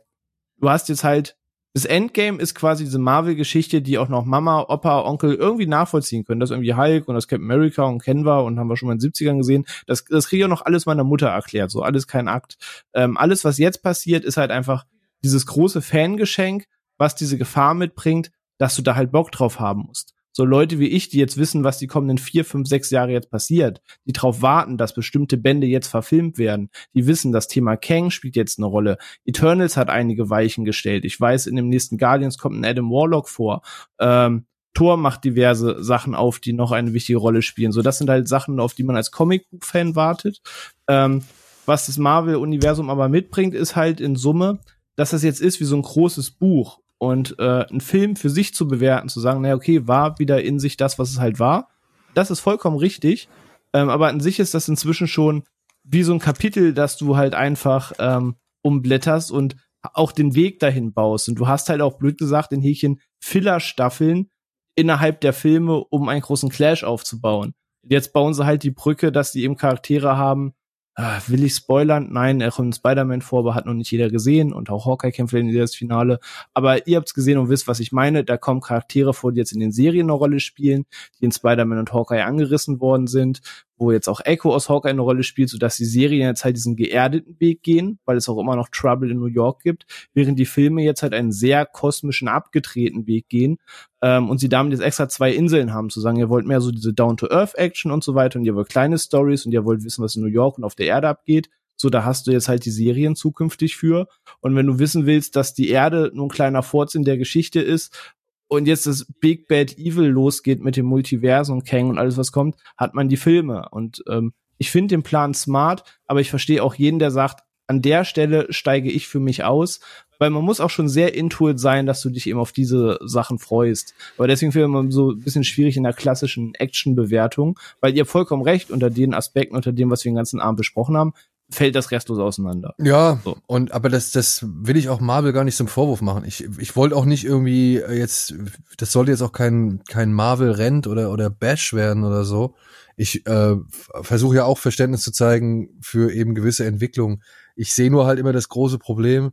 du 0.59 0.69
hast 0.69 0.89
jetzt 0.89 1.03
halt 1.03 1.35
das 1.73 1.85
Endgame 1.85 2.39
ist 2.39 2.55
quasi 2.55 2.85
diese 2.85 2.97
Marvel-Geschichte, 2.97 3.81
die 3.81 3.97
auch 3.99 4.09
noch 4.09 4.25
Mama, 4.25 4.65
Opa, 4.67 5.01
Onkel 5.01 5.35
irgendwie 5.35 5.67
nachvollziehen 5.67 6.25
können. 6.25 6.39
Das 6.39 6.49
irgendwie 6.49 6.73
Hulk 6.73 7.07
und 7.07 7.15
das 7.15 7.27
Captain 7.27 7.45
America 7.45 7.83
und 7.83 8.01
Canva 8.01 8.39
und 8.39 8.59
haben 8.59 8.67
wir 8.67 8.77
schon 8.77 8.87
mal 8.87 8.93
in 8.93 8.99
den 8.99 9.11
70ern 9.11 9.37
gesehen. 9.37 9.65
Das, 9.85 10.03
das 10.05 10.27
kriege 10.27 10.41
ich 10.41 10.45
auch 10.45 10.49
noch 10.49 10.65
alles 10.65 10.85
meiner 10.85 11.03
Mutter 11.03 11.27
erklärt. 11.27 11.69
So 11.69 11.83
alles 11.83 12.07
kein 12.07 12.27
Akt. 12.27 12.57
Ähm, 12.93 13.15
alles, 13.17 13.43
was 13.43 13.59
jetzt 13.59 13.83
passiert, 13.83 14.25
ist 14.25 14.37
halt 14.37 14.49
einfach 14.49 14.85
dieses 15.23 15.45
große 15.45 15.81
Fangeschenk, 15.81 16.65
was 16.97 17.15
diese 17.15 17.37
Gefahr 17.37 17.73
mitbringt, 17.73 18.31
dass 18.57 18.75
du 18.75 18.81
da 18.81 18.95
halt 18.95 19.11
Bock 19.11 19.31
drauf 19.31 19.59
haben 19.59 19.83
musst. 19.87 20.16
So 20.37 20.45
Leute 20.45 20.77
wie 20.77 20.89
ich, 20.89 21.09
die 21.09 21.17
jetzt 21.17 21.37
wissen, 21.37 21.63
was 21.63 21.79
die 21.79 21.87
kommenden 21.87 22.19
vier, 22.19 22.45
fünf, 22.45 22.67
sechs 22.67 22.91
Jahre 22.91 23.11
jetzt 23.11 23.31
passiert, 23.31 23.81
die 24.05 24.13
drauf 24.13 24.43
warten, 24.43 24.77
dass 24.77 24.93
bestimmte 24.93 25.35
Bände 25.35 25.65
jetzt 25.65 25.87
verfilmt 25.87 26.37
werden, 26.37 26.69
die 26.93 27.07
wissen, 27.07 27.31
das 27.31 27.47
Thema 27.47 27.75
Kang 27.75 28.11
spielt 28.11 28.35
jetzt 28.35 28.59
eine 28.59 28.67
Rolle. 28.67 28.99
Eternals 29.25 29.77
hat 29.77 29.89
einige 29.89 30.29
Weichen 30.29 30.63
gestellt. 30.63 31.05
Ich 31.05 31.19
weiß, 31.19 31.47
in 31.47 31.55
dem 31.55 31.69
nächsten 31.69 31.97
Guardians 31.97 32.37
kommt 32.37 32.55
ein 32.55 32.65
Adam 32.65 32.91
Warlock 32.91 33.29
vor. 33.29 33.63
Ähm, 33.99 34.45
Thor 34.75 34.97
macht 34.97 35.23
diverse 35.23 35.83
Sachen 35.83 36.13
auf, 36.13 36.37
die 36.37 36.53
noch 36.53 36.71
eine 36.71 36.93
wichtige 36.93 37.17
Rolle 37.17 37.41
spielen. 37.41 37.71
So, 37.71 37.81
das 37.81 37.97
sind 37.97 38.11
halt 38.11 38.27
Sachen, 38.27 38.59
auf 38.59 38.75
die 38.75 38.83
man 38.83 38.95
als 38.95 39.09
Comicbuch-Fan 39.09 39.95
wartet. 39.95 40.41
Ähm, 40.87 41.23
was 41.65 41.87
das 41.87 41.97
Marvel-Universum 41.97 42.91
aber 42.91 43.09
mitbringt, 43.09 43.55
ist 43.55 43.75
halt 43.75 43.99
in 43.99 44.15
Summe, 44.15 44.59
dass 44.95 45.09
das 45.09 45.23
jetzt 45.23 45.41
ist 45.41 45.59
wie 45.59 45.65
so 45.65 45.75
ein 45.75 45.81
großes 45.81 46.29
Buch 46.29 46.79
und 46.99 47.37
äh, 47.39 47.65
ein 47.71 47.81
Film 47.81 48.15
für 48.15 48.29
sich 48.29 48.53
zu 48.53 48.67
bewerten, 48.67 49.09
zu 49.09 49.19
sagen, 49.19 49.41
naja, 49.41 49.55
okay, 49.55 49.87
war 49.87 50.19
wieder 50.19 50.41
in 50.43 50.59
sich 50.59 50.77
das, 50.77 50.97
was 50.97 51.09
es 51.11 51.19
halt 51.19 51.39
war. 51.39 51.69
Das 52.13 52.31
ist 52.31 52.39
vollkommen 52.39 52.77
richtig. 52.77 53.29
Ähm, 53.73 53.89
aber 53.89 54.07
an 54.07 54.19
sich 54.19 54.39
ist 54.39 54.53
das 54.53 54.67
inzwischen 54.67 55.07
schon 55.07 55.43
wie 55.83 56.03
so 56.03 56.13
ein 56.13 56.19
Kapitel, 56.19 56.73
dass 56.73 56.97
du 56.97 57.15
halt 57.15 57.35
einfach 57.35 57.93
ähm, 57.99 58.35
umblätterst 58.61 59.31
und 59.31 59.55
auch 59.93 60.11
den 60.11 60.35
Weg 60.35 60.59
dahin 60.59 60.93
baust. 60.93 61.29
Und 61.29 61.35
du 61.35 61.47
hast 61.47 61.69
halt 61.69 61.81
auch 61.81 61.97
blöd 61.97 62.17
gesagt 62.17 62.51
in 62.51 62.61
Häkchen 62.61 62.99
Filler-Staffeln 63.19 64.29
innerhalb 64.75 65.21
der 65.21 65.33
Filme, 65.33 65.83
um 65.89 66.09
einen 66.09 66.21
großen 66.21 66.49
Clash 66.49 66.83
aufzubauen. 66.83 67.53
Jetzt 67.83 68.13
bauen 68.13 68.33
sie 68.33 68.45
halt 68.45 68.63
die 68.63 68.71
Brücke, 68.71 69.11
dass 69.11 69.31
die 69.31 69.43
eben 69.43 69.55
Charaktere 69.55 70.17
haben. 70.17 70.53
Ah, 70.99 71.21
will 71.27 71.43
ich 71.43 71.53
spoilern? 71.53 72.07
Nein, 72.11 72.41
er 72.41 72.49
kommt 72.49 72.69
in 72.69 72.73
Spider-Man 72.73 73.21
vor, 73.21 73.41
aber 73.41 73.53
hat 73.53 73.67
noch 73.67 73.75
nicht 73.75 73.91
jeder 73.91 74.09
gesehen 74.09 74.51
und 74.51 74.71
auch 74.71 74.87
Hawkeye 74.87 75.11
kämpft 75.11 75.35
in 75.35 75.55
das 75.55 75.75
Finale. 75.75 76.19
Aber 76.55 76.87
ihr 76.87 76.97
habt's 76.97 77.13
gesehen 77.13 77.37
und 77.37 77.49
wisst, 77.49 77.67
was 77.67 77.79
ich 77.79 77.91
meine. 77.91 78.23
Da 78.23 78.35
kommen 78.37 78.61
Charaktere 78.61 79.13
vor, 79.13 79.31
die 79.31 79.37
jetzt 79.37 79.51
in 79.51 79.59
den 79.59 79.71
Serien 79.71 80.07
eine 80.07 80.13
Rolle 80.13 80.39
spielen, 80.39 80.87
die 81.21 81.25
in 81.25 81.31
Spider-Man 81.31 81.77
und 81.77 81.93
Hawkeye 81.93 82.23
angerissen 82.23 82.81
worden 82.81 83.05
sind, 83.05 83.41
wo 83.77 83.91
jetzt 83.91 84.07
auch 84.07 84.21
Echo 84.23 84.53
aus 84.53 84.69
Hawkeye 84.69 84.89
eine 84.89 85.01
Rolle 85.01 85.23
spielt, 85.23 85.49
sodass 85.49 85.77
die 85.77 85.85
Serien 85.85 86.27
jetzt 86.27 86.43
halt 86.43 86.55
diesen 86.55 86.75
geerdeten 86.75 87.39
Weg 87.39 87.63
gehen, 87.63 87.99
weil 88.05 88.17
es 88.17 88.27
auch 88.27 88.39
immer 88.39 88.55
noch 88.55 88.69
Trouble 88.69 89.09
in 89.11 89.19
New 89.19 89.27
York 89.27 89.61
gibt, 89.61 89.85
während 90.13 90.39
die 90.39 90.45
Filme 90.45 90.83
jetzt 90.83 91.03
halt 91.03 91.13
einen 91.13 91.31
sehr 91.31 91.65
kosmischen, 91.65 92.27
abgedrehten 92.27 93.07
Weg 93.07 93.29
gehen 93.29 93.57
ähm, 94.01 94.29
und 94.29 94.39
sie 94.39 94.49
damit 94.49 94.73
jetzt 94.73 94.81
extra 94.81 95.07
zwei 95.09 95.31
Inseln 95.31 95.73
haben, 95.73 95.89
zu 95.89 96.01
sagen, 96.01 96.17
ihr 96.17 96.29
wollt 96.29 96.45
mehr 96.45 96.61
so 96.61 96.71
diese 96.71 96.93
Down-to-Earth-Action 96.93 97.91
und 97.91 98.03
so 98.03 98.15
weiter 98.15 98.39
und 98.39 98.45
ihr 98.45 98.55
wollt 98.55 98.69
kleine 98.69 98.97
Stories 98.97 99.45
und 99.45 99.51
ihr 99.51 99.65
wollt 99.65 99.83
wissen, 99.83 100.03
was 100.03 100.15
in 100.15 100.23
New 100.23 100.29
York 100.29 100.57
und 100.57 100.63
auf 100.63 100.75
der 100.75 100.87
Erde 100.87 101.07
abgeht. 101.07 101.49
So, 101.79 101.91
da 101.91 102.03
hast 102.03 102.25
du 102.25 102.31
jetzt 102.31 102.47
halt 102.47 102.65
die 102.65 102.71
Serien 102.71 103.15
zukünftig 103.15 103.77
für. 103.77 104.07
Und 104.39 104.55
wenn 104.55 104.65
du 104.65 104.79
wissen 104.79 105.05
willst, 105.05 105.35
dass 105.35 105.53
die 105.53 105.69
Erde 105.69 106.11
nur 106.11 106.25
ein 106.25 106.29
kleiner 106.29 106.63
Furz 106.63 106.95
in 106.95 107.03
der 107.03 107.17
Geschichte 107.17 107.61
ist 107.61 108.15
und 108.47 108.67
jetzt 108.67 108.87
das 108.87 109.05
Big 109.19 109.47
Bad 109.47 109.77
Evil 109.77 110.07
losgeht 110.07 110.61
mit 110.61 110.77
dem 110.77 110.85
Multiversum, 110.85 111.63
Kang 111.63 111.89
und 111.89 111.97
alles, 111.97 112.17
was 112.17 112.31
kommt, 112.31 112.55
hat 112.77 112.93
man 112.93 113.09
die 113.09 113.17
Filme. 113.17 113.67
Und 113.69 114.03
ähm, 114.09 114.33
ich 114.57 114.71
finde 114.71 114.95
den 114.95 115.03
Plan 115.03 115.33
smart, 115.33 115.83
aber 116.05 116.21
ich 116.21 116.29
verstehe 116.29 116.63
auch 116.63 116.75
jeden, 116.75 116.99
der 116.99 117.11
sagt, 117.11 117.43
an 117.67 117.81
der 117.81 118.05
Stelle 118.05 118.47
steige 118.49 118.89
ich 118.89 119.07
für 119.07 119.19
mich 119.19 119.43
aus, 119.43 119.81
weil 120.19 120.29
man 120.29 120.43
muss 120.43 120.61
auch 120.61 120.69
schon 120.69 120.87
sehr 120.87 121.13
intuit 121.13 121.59
sein, 121.59 121.85
dass 121.85 122.01
du 122.01 122.09
dich 122.09 122.27
eben 122.27 122.39
auf 122.39 122.53
diese 122.53 122.97
Sachen 123.03 123.39
freust. 123.39 123.93
Aber 124.17 124.27
deswegen 124.27 124.53
finde 124.53 124.67
ich 124.67 124.71
man 124.71 124.91
so 124.91 125.11
ein 125.11 125.19
bisschen 125.19 125.43
schwierig 125.43 125.77
in 125.77 125.83
der 125.83 125.93
klassischen 125.93 126.55
Action-Bewertung, 126.55 127.59
weil 127.81 127.95
ihr 127.95 128.05
vollkommen 128.05 128.41
recht, 128.41 128.71
unter 128.71 128.89
den 128.89 129.13
Aspekten, 129.13 129.55
unter 129.55 129.73
dem, 129.73 129.89
was 129.89 130.05
wir 130.05 130.11
den 130.11 130.15
ganzen 130.15 130.39
Abend 130.39 130.57
besprochen 130.57 130.97
haben, 130.97 131.13
fällt 131.49 131.75
das 131.75 131.91
restlos 131.91 132.19
auseinander. 132.19 132.75
Ja, 132.77 133.19
So. 133.23 133.37
und 133.47 133.71
aber 133.71 133.89
das, 133.89 134.11
das 134.11 134.45
will 134.47 134.75
ich 134.75 134.89
auch 134.89 134.99
Marvel 134.99 135.31
gar 135.33 135.43
nicht 135.45 135.55
zum 135.55 135.67
Vorwurf 135.67 136.01
machen. 136.01 136.25
Ich, 136.25 136.43
ich 136.59 136.75
wollte 136.75 136.95
auch 136.95 137.05
nicht 137.05 137.23
irgendwie 137.23 137.75
jetzt, 137.75 138.33
das 138.77 138.91
sollte 138.91 139.11
jetzt 139.11 139.21
auch 139.21 139.31
kein, 139.31 139.81
kein 139.87 140.11
Marvel-Rent 140.13 140.87
oder, 140.87 141.11
oder 141.11 141.29
Bash 141.29 141.73
werden 141.73 142.03
oder 142.03 142.25
so. 142.25 142.55
Ich 142.97 143.25
äh, 143.27 143.55
versuche 144.01 144.35
ja 144.37 144.43
auch 144.43 144.57
Verständnis 144.57 145.03
zu 145.03 145.11
zeigen 145.11 145.69
für 145.81 146.11
eben 146.11 146.35
gewisse 146.35 146.65
Entwicklungen. 146.65 147.23
Ich 147.55 147.73
sehe 147.73 147.91
nur 147.91 148.05
halt 148.07 148.19
immer 148.19 148.33
das 148.33 148.49
große 148.49 148.77
Problem, 148.79 149.31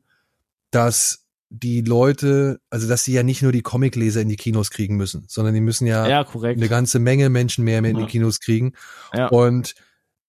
dass 0.70 1.24
die 1.50 1.82
Leute, 1.82 2.60
also 2.70 2.88
dass 2.88 3.04
sie 3.04 3.12
ja 3.12 3.22
nicht 3.22 3.42
nur 3.42 3.52
die 3.52 3.62
Comicleser 3.62 4.20
in 4.20 4.28
die 4.28 4.36
Kinos 4.36 4.70
kriegen 4.70 4.96
müssen, 4.96 5.24
sondern 5.28 5.54
die 5.54 5.60
müssen 5.60 5.86
ja, 5.86 6.06
Ja, 6.08 6.26
eine 6.42 6.68
ganze 6.68 6.98
Menge 6.98 7.28
Menschen 7.30 7.64
mehr 7.64 7.78
in 7.78 7.84
Ja. 7.84 7.92
die 8.04 8.06
Kinos 8.06 8.40
kriegen. 8.40 8.72
Ja. 9.14 9.28
Und 9.28 9.74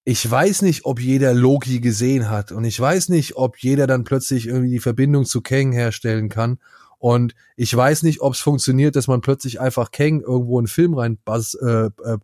ich 0.07 0.29
weiß 0.29 0.61
nicht, 0.61 0.85
ob 0.85 0.99
jeder 0.99 1.33
Loki 1.33 1.79
gesehen 1.79 2.29
hat. 2.29 2.51
Und 2.51 2.63
ich 2.63 2.79
weiß 2.79 3.09
nicht, 3.09 3.35
ob 3.35 3.57
jeder 3.57 3.87
dann 3.87 4.03
plötzlich 4.03 4.47
irgendwie 4.47 4.69
die 4.69 4.79
Verbindung 4.79 5.25
zu 5.25 5.41
Kang 5.41 5.71
herstellen 5.71 6.29
kann. 6.29 6.59
Und 6.99 7.33
ich 7.55 7.75
weiß 7.75 8.03
nicht, 8.03 8.21
ob 8.21 8.33
es 8.33 8.39
funktioniert, 8.39 8.95
dass 8.95 9.07
man 9.07 9.21
plötzlich 9.21 9.59
einfach 9.59 9.89
Kang 9.89 10.21
irgendwo 10.21 10.59
einen 10.59 10.67
Film 10.67 10.93
rein 10.93 11.17
bas 11.25 11.55
äh, 11.55 11.89
äh, 12.03 12.17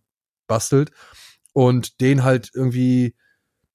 bastelt 0.46 0.92
und 1.54 2.02
den 2.02 2.24
halt 2.24 2.52
irgendwie 2.54 3.16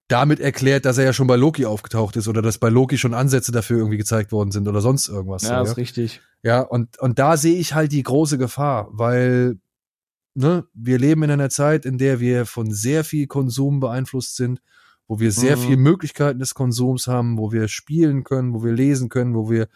damit 0.09 0.39
erklärt, 0.39 0.85
dass 0.85 0.99
er 0.99 1.05
ja 1.05 1.12
schon 1.12 1.26
bei 1.26 1.36
Loki 1.36 1.67
aufgetaucht 1.67 2.15
ist 2.15 2.28
oder 2.28 2.43
dass 2.43 2.59
bei 2.59 2.68
Loki 2.68 2.99
schon 2.99 3.12
Ansätze 3.12 3.51
dafür 3.51 3.78
irgendwie 3.78 3.97
gezeigt 3.97 4.31
worden 4.31 4.52
sind 4.52 4.68
oder 4.68 4.81
sonst 4.81 5.09
irgendwas. 5.09 5.43
Ja, 5.43 5.65
so, 5.65 5.73
ist 5.73 5.76
richtig. 5.78 6.20
ja, 6.44 6.60
und, 6.60 7.01
und 7.01 7.18
da 7.18 7.36
sehe 7.36 7.57
ich 7.57 7.75
halt 7.75 7.91
die 7.91 8.05
große 8.05 8.39
Gefahr, 8.39 8.89
weil 8.93 9.59
ne, 10.36 10.65
wir 10.74 10.98
leben 10.98 11.23
in 11.23 11.31
einer 11.31 11.50
Zeit, 11.50 11.84
in 11.86 11.98
der 11.98 12.20
wir 12.20 12.47
von 12.47 12.70
sehr 12.70 13.05
viel 13.05 13.26
Konsum 13.26 13.81
beeinflusst 13.81 14.36
sind, 14.36 14.60
wo 15.08 15.18
wir 15.18 15.32
sehr 15.32 15.56
Mhm. 15.56 15.60
viel 15.60 15.76
Möglichkeiten 15.76 16.39
des 16.39 16.55
Konsums 16.55 17.06
haben, 17.06 17.39
wo 17.39 17.52
wir 17.52 17.68
spielen 17.68 18.23
können, 18.23 18.52
wo 18.55 18.62
wir 18.62 18.73
lesen 18.73 19.08
können, 19.08 19.34
wo 19.34 19.50
wir 19.50 19.68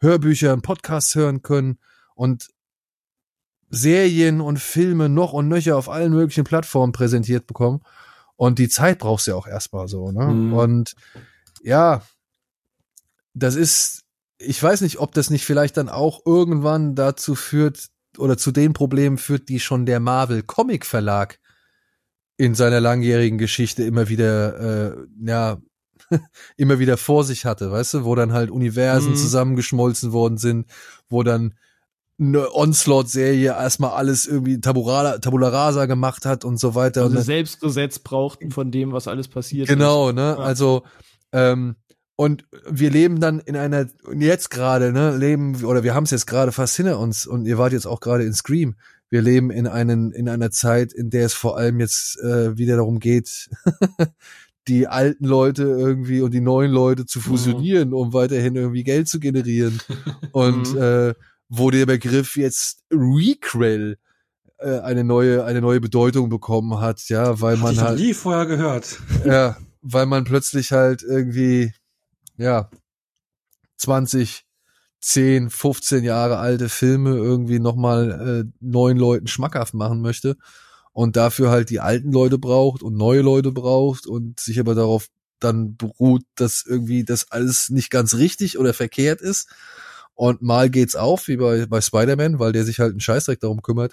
Hörbücher 0.00 0.52
und 0.52 0.62
Podcasts 0.62 1.14
hören 1.14 1.42
können 1.42 1.78
und 2.14 2.48
Serien 3.68 4.40
und 4.40 4.58
Filme 4.60 5.08
noch 5.08 5.32
und 5.32 5.48
nöcher 5.48 5.76
auf 5.76 5.88
allen 5.88 6.12
möglichen 6.12 6.44
Plattformen 6.44 6.92
präsentiert 6.92 7.46
bekommen. 7.46 7.80
Und 8.36 8.58
die 8.58 8.68
Zeit 8.68 8.98
brauchst 9.00 9.26
du 9.26 9.32
ja 9.32 9.36
auch 9.36 9.46
erstmal 9.46 9.88
so, 9.88 10.12
ne? 10.12 10.26
Mhm. 10.26 10.52
Und 10.52 10.94
ja, 11.62 12.02
das 13.34 13.54
ist, 13.56 14.04
ich 14.38 14.62
weiß 14.62 14.82
nicht, 14.82 14.98
ob 14.98 15.12
das 15.12 15.30
nicht 15.30 15.44
vielleicht 15.44 15.76
dann 15.76 15.88
auch 15.88 16.20
irgendwann 16.24 16.94
dazu 16.94 17.34
führt 17.34 17.88
oder 18.18 18.36
zu 18.36 18.52
den 18.52 18.72
Problemen 18.72 19.18
führt, 19.18 19.48
die 19.48 19.60
schon 19.60 19.86
der 19.86 20.00
Marvel 20.00 20.42
Comic 20.42 20.84
Verlag 20.86 21.38
in 22.36 22.54
seiner 22.54 22.80
langjährigen 22.80 23.38
Geschichte 23.38 23.82
immer 23.84 24.08
wieder, 24.08 24.92
äh, 24.92 24.96
ja, 25.24 25.58
immer 26.56 26.78
wieder 26.78 26.96
vor 26.96 27.24
sich 27.24 27.44
hatte, 27.44 27.70
weißt 27.72 27.94
du, 27.94 28.04
wo 28.04 28.14
dann 28.14 28.32
halt 28.32 28.50
Universen 28.50 29.12
Mhm. 29.12 29.16
zusammengeschmolzen 29.16 30.12
worden 30.12 30.38
sind, 30.38 30.66
wo 31.08 31.22
dann 31.22 31.54
eine 32.18 32.54
Onslaught-Serie 32.54 33.50
erstmal 33.50 33.90
alles 33.90 34.26
irgendwie 34.26 34.60
Tabula, 34.60 35.18
Tabula 35.18 35.48
Rasa 35.48 35.84
gemacht 35.86 36.24
hat 36.24 36.44
und 36.44 36.58
so 36.58 36.74
weiter. 36.74 37.02
Also 37.02 37.10
und 37.10 37.16
dann, 37.16 37.24
Selbstgesetz 37.24 37.98
brauchten 37.98 38.50
von 38.50 38.70
dem, 38.70 38.92
was 38.92 39.06
alles 39.08 39.28
passiert 39.28 39.68
Genau, 39.68 40.12
ne? 40.12 40.20
Ja. 40.22 40.36
Also 40.36 40.84
ähm, 41.32 41.76
und 42.16 42.44
wir 42.68 42.90
leben 42.90 43.20
dann 43.20 43.40
in 43.40 43.56
einer 43.56 43.86
jetzt 44.14 44.50
gerade, 44.50 44.92
ne, 44.92 45.16
leben 45.16 45.64
oder 45.64 45.82
wir 45.84 45.94
haben 45.94 46.04
es 46.04 46.10
jetzt 46.10 46.26
gerade 46.26 46.50
fast 46.52 46.76
hinter 46.76 46.98
uns 46.98 47.26
und 47.26 47.46
ihr 47.46 47.58
wart 47.58 47.72
jetzt 47.72 47.86
auch 47.86 48.00
gerade 48.00 48.24
in 48.24 48.32
Scream. 48.32 48.74
Wir 49.08 49.22
leben 49.22 49.50
in 49.50 49.66
einen 49.68 50.12
in 50.12 50.28
einer 50.28 50.50
Zeit, 50.50 50.92
in 50.92 51.10
der 51.10 51.26
es 51.26 51.34
vor 51.34 51.56
allem 51.56 51.78
jetzt 51.78 52.18
äh, 52.20 52.56
wieder 52.58 52.76
darum 52.76 52.98
geht, 52.98 53.48
die 54.68 54.88
alten 54.88 55.24
Leute 55.24 55.62
irgendwie 55.62 56.22
und 56.22 56.32
die 56.34 56.40
neuen 56.40 56.72
Leute 56.72 57.06
zu 57.06 57.20
fusionieren, 57.20 57.92
um 57.92 58.12
weiterhin 58.12 58.56
irgendwie 58.56 58.82
Geld 58.82 59.08
zu 59.08 59.20
generieren. 59.20 59.80
und 60.32 60.72
Mhm. 60.74 60.82
äh, 60.82 61.14
wo 61.48 61.70
der 61.70 61.86
Begriff 61.86 62.36
jetzt 62.36 62.80
Requel 62.90 63.98
äh, 64.58 64.80
eine 64.80 65.04
neue 65.04 65.44
eine 65.44 65.60
neue 65.60 65.80
Bedeutung 65.80 66.28
bekommen 66.28 66.80
hat, 66.80 67.08
ja, 67.08 67.40
weil 67.40 67.52
Hatte 67.54 67.62
man 67.62 67.72
ich 67.74 67.80
halt 67.80 68.00
nie 68.00 68.14
vorher 68.14 68.46
gehört. 68.46 68.98
ja, 69.24 69.56
weil 69.82 70.06
man 70.06 70.24
plötzlich 70.24 70.72
halt 70.72 71.04
irgendwie, 71.04 71.72
ja, 72.38 72.70
20, 73.78 74.44
10, 75.00 75.50
15 75.50 76.04
Jahre 76.04 76.38
alte 76.38 76.68
Filme 76.68 77.16
irgendwie 77.16 77.58
nochmal 77.58 78.44
äh, 78.46 78.50
neuen 78.60 78.96
Leuten 78.96 79.26
schmackhaft 79.26 79.74
machen 79.74 80.00
möchte 80.00 80.36
und 80.92 81.16
dafür 81.16 81.50
halt 81.50 81.70
die 81.70 81.80
alten 81.80 82.10
Leute 82.10 82.38
braucht 82.38 82.82
und 82.82 82.96
neue 82.96 83.20
Leute 83.20 83.52
braucht 83.52 84.06
und 84.06 84.40
sich 84.40 84.58
aber 84.58 84.74
darauf 84.74 85.08
dann 85.40 85.76
beruht, 85.76 86.22
dass 86.36 86.64
irgendwie 86.66 87.04
das 87.04 87.30
alles 87.30 87.68
nicht 87.68 87.90
ganz 87.90 88.14
richtig 88.14 88.58
oder 88.58 88.72
verkehrt 88.72 89.20
ist. 89.20 89.48
Und 90.14 90.40
mal 90.40 90.70
geht's 90.70 90.96
auf, 90.96 91.28
wie 91.28 91.36
bei, 91.36 91.66
bei 91.66 91.82
Spider-Man, 91.82 92.38
weil 92.38 92.52
der 92.52 92.64
sich 92.64 92.80
halt 92.80 92.92
einen 92.92 93.00
Scheißdreck 93.00 93.40
darum 93.40 93.60
kümmert, 93.60 93.92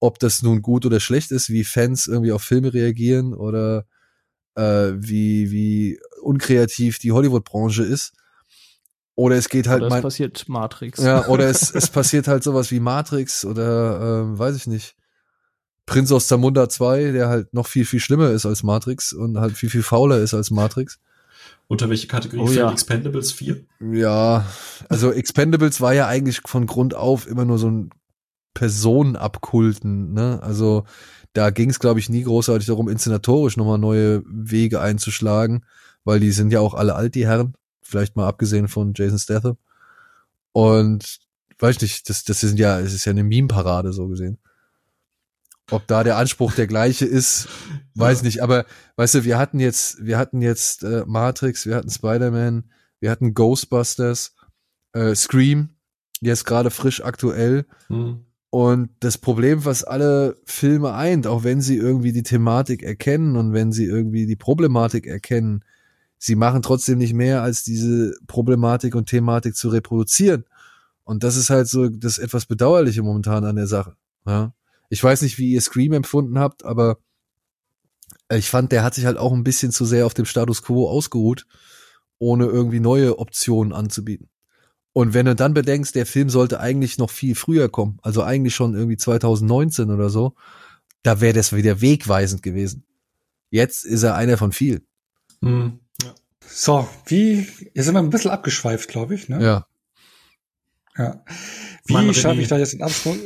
ob 0.00 0.18
das 0.18 0.42
nun 0.42 0.60
gut 0.60 0.84
oder 0.84 1.00
schlecht 1.00 1.30
ist, 1.30 1.48
wie 1.48 1.64
Fans 1.64 2.06
irgendwie 2.06 2.32
auf 2.32 2.42
Filme 2.42 2.74
reagieren 2.74 3.32
oder 3.32 3.86
äh, 4.56 4.92
wie, 4.96 5.50
wie 5.50 5.98
unkreativ 6.26 6.98
die 6.98 7.12
Hollywood-Branche 7.12 7.82
ist. 7.82 8.12
Oder 9.14 9.36
es 9.36 9.48
geht 9.48 9.66
halt 9.66 9.78
Oder 9.78 9.86
es 9.86 9.90
mein, 9.92 10.02
passiert 10.02 10.48
Matrix. 10.48 11.02
ja, 11.02 11.26
oder 11.28 11.48
es, 11.48 11.70
es 11.74 11.88
passiert 11.88 12.28
halt 12.28 12.42
sowas 12.44 12.70
wie 12.70 12.80
Matrix 12.80 13.44
oder 13.46 14.20
ähm, 14.22 14.38
weiß 14.38 14.56
ich 14.56 14.66
nicht. 14.66 14.94
Prinz 15.86 16.10
aus 16.12 16.26
Zamunda 16.26 16.68
2, 16.68 17.12
der 17.12 17.28
halt 17.28 17.54
noch 17.54 17.66
viel, 17.66 17.86
viel 17.86 18.00
schlimmer 18.00 18.30
ist 18.30 18.44
als 18.44 18.62
Matrix 18.62 19.12
und 19.12 19.38
halt 19.38 19.56
viel, 19.56 19.70
viel 19.70 19.84
fauler 19.84 20.18
ist 20.18 20.34
als 20.34 20.50
Matrix. 20.50 20.98
Unter 21.68 21.88
welche 21.88 22.08
Kategorie 22.08 22.42
Oh 22.42 22.46
fällt 22.46 22.58
ja. 22.58 22.72
Expendables 22.72 23.32
4? 23.32 23.64
Ja, 23.92 24.44
also 24.88 25.12
Expendables 25.12 25.80
war 25.80 25.94
ja 25.94 26.08
eigentlich 26.08 26.40
von 26.44 26.66
Grund 26.66 26.94
auf 26.94 27.26
immer 27.26 27.44
nur 27.44 27.58
so 27.58 27.70
ein 27.70 27.90
Personenabkulten, 28.54 30.12
ne? 30.12 30.40
Also 30.42 30.84
da 31.32 31.50
ging 31.50 31.70
es, 31.70 31.78
glaube 31.78 32.00
ich, 32.00 32.08
nie 32.08 32.22
großartig 32.22 32.66
darum, 32.66 32.88
inszenatorisch 32.88 33.56
nochmal 33.56 33.78
neue 33.78 34.22
Wege 34.26 34.80
einzuschlagen, 34.80 35.64
weil 36.06 36.20
die 36.20 36.30
sind 36.30 36.52
ja 36.52 36.60
auch 36.60 36.72
alle 36.72 36.94
alt, 36.94 37.14
die 37.16 37.26
Herren. 37.26 37.54
Vielleicht 37.82 38.16
mal 38.16 38.26
abgesehen 38.26 38.68
von 38.68 38.92
Jason 38.94 39.18
Statham. 39.18 39.58
Und 40.52 41.18
weiß 41.58 41.76
ich 41.76 41.82
nicht, 41.82 42.08
das, 42.08 42.24
das 42.24 42.40
sind 42.40 42.58
ja, 42.58 42.80
es 42.80 42.94
ist 42.94 43.04
ja 43.04 43.10
eine 43.10 43.24
Meme-Parade 43.24 43.92
so 43.92 44.08
gesehen. 44.08 44.38
Ob 45.70 45.86
da 45.88 46.04
der 46.04 46.16
Anspruch 46.16 46.54
der 46.54 46.68
gleiche 46.68 47.04
ist, 47.06 47.48
weiß 47.94 48.20
Ja. 48.20 48.24
nicht, 48.24 48.42
aber 48.42 48.64
weißt 48.96 49.16
du, 49.16 49.24
wir 49.24 49.36
hatten 49.36 49.58
jetzt, 49.60 50.04
wir 50.04 50.16
hatten 50.16 50.40
jetzt 50.40 50.84
äh, 50.84 51.02
Matrix, 51.06 51.66
wir 51.66 51.74
hatten 51.74 51.90
Spider-Man, 51.90 52.70
wir 53.00 53.10
hatten 53.10 53.34
Ghostbusters, 53.34 54.34
äh, 54.92 55.14
Scream, 55.14 55.70
jetzt 56.20 56.46
gerade 56.46 56.70
frisch 56.70 57.02
aktuell. 57.04 57.66
Hm. 57.88 58.24
Und 58.50 58.90
das 59.00 59.18
Problem, 59.18 59.64
was 59.64 59.82
alle 59.82 60.36
Filme 60.44 60.94
eint, 60.94 61.26
auch 61.26 61.42
wenn 61.42 61.60
sie 61.60 61.76
irgendwie 61.76 62.12
die 62.12 62.22
Thematik 62.22 62.84
erkennen 62.84 63.36
und 63.36 63.52
wenn 63.52 63.72
sie 63.72 63.84
irgendwie 63.86 64.26
die 64.26 64.36
Problematik 64.36 65.06
erkennen, 65.06 65.64
sie 66.18 66.34
machen 66.34 66.62
trotzdem 66.62 66.98
nicht 66.98 67.14
mehr, 67.14 67.42
als 67.42 67.62
diese 67.62 68.14
Problematik 68.26 68.94
und 68.94 69.08
Thematik 69.08 69.56
zu 69.56 69.68
reproduzieren. 69.68 70.44
Und 71.04 71.22
das 71.22 71.36
ist 71.36 71.50
halt 71.50 71.68
so 71.68 71.88
das 71.88 72.18
etwas 72.18 72.46
Bedauerliche 72.46 73.02
momentan 73.02 73.44
an 73.44 73.56
der 73.56 73.66
Sache. 73.66 73.96
Ja. 74.26 74.52
Ich 74.88 75.02
weiß 75.02 75.22
nicht, 75.22 75.38
wie 75.38 75.52
ihr 75.52 75.60
Scream 75.60 75.92
empfunden 75.92 76.38
habt, 76.38 76.64
aber 76.64 76.98
ich 78.30 78.50
fand, 78.50 78.72
der 78.72 78.82
hat 78.82 78.94
sich 78.94 79.06
halt 79.06 79.18
auch 79.18 79.32
ein 79.32 79.44
bisschen 79.44 79.72
zu 79.72 79.84
sehr 79.84 80.06
auf 80.06 80.14
dem 80.14 80.24
Status 80.24 80.62
quo 80.62 80.88
ausgeruht, 80.88 81.46
ohne 82.18 82.46
irgendwie 82.46 82.80
neue 82.80 83.18
Optionen 83.18 83.72
anzubieten. 83.72 84.28
Und 84.92 85.12
wenn 85.12 85.26
du 85.26 85.34
dann 85.34 85.54
bedenkst, 85.54 85.94
der 85.94 86.06
Film 86.06 86.30
sollte 86.30 86.58
eigentlich 86.58 86.96
noch 86.96 87.10
viel 87.10 87.34
früher 87.34 87.68
kommen, 87.68 87.98
also 88.02 88.22
eigentlich 88.22 88.54
schon 88.54 88.74
irgendwie 88.74 88.96
2019 88.96 89.90
oder 89.90 90.08
so, 90.08 90.34
da 91.02 91.20
wäre 91.20 91.34
das 91.34 91.54
wieder 91.54 91.80
wegweisend 91.80 92.42
gewesen. 92.42 92.84
Jetzt 93.50 93.84
ist 93.84 94.02
er 94.02 94.14
einer 94.14 94.38
von 94.38 94.52
vielen. 94.52 94.86
Hm. 95.42 95.80
So, 96.48 96.88
wie, 97.06 97.48
jetzt 97.74 97.84
sind 97.84 97.94
wir 97.94 98.00
ein 98.00 98.10
bisschen 98.10 98.30
abgeschweift, 98.30 98.88
glaube 98.88 99.14
ich, 99.14 99.28
ne? 99.28 99.42
Ja. 99.42 99.66
Ja. 100.98 101.22
Wie 101.84 101.92
Mann, 101.92 102.14
schaffe 102.14 102.40
ich 102.40 102.48
da 102.48 102.56
jetzt 102.56 102.72
den 102.72 102.82
Absprung? 102.82 103.18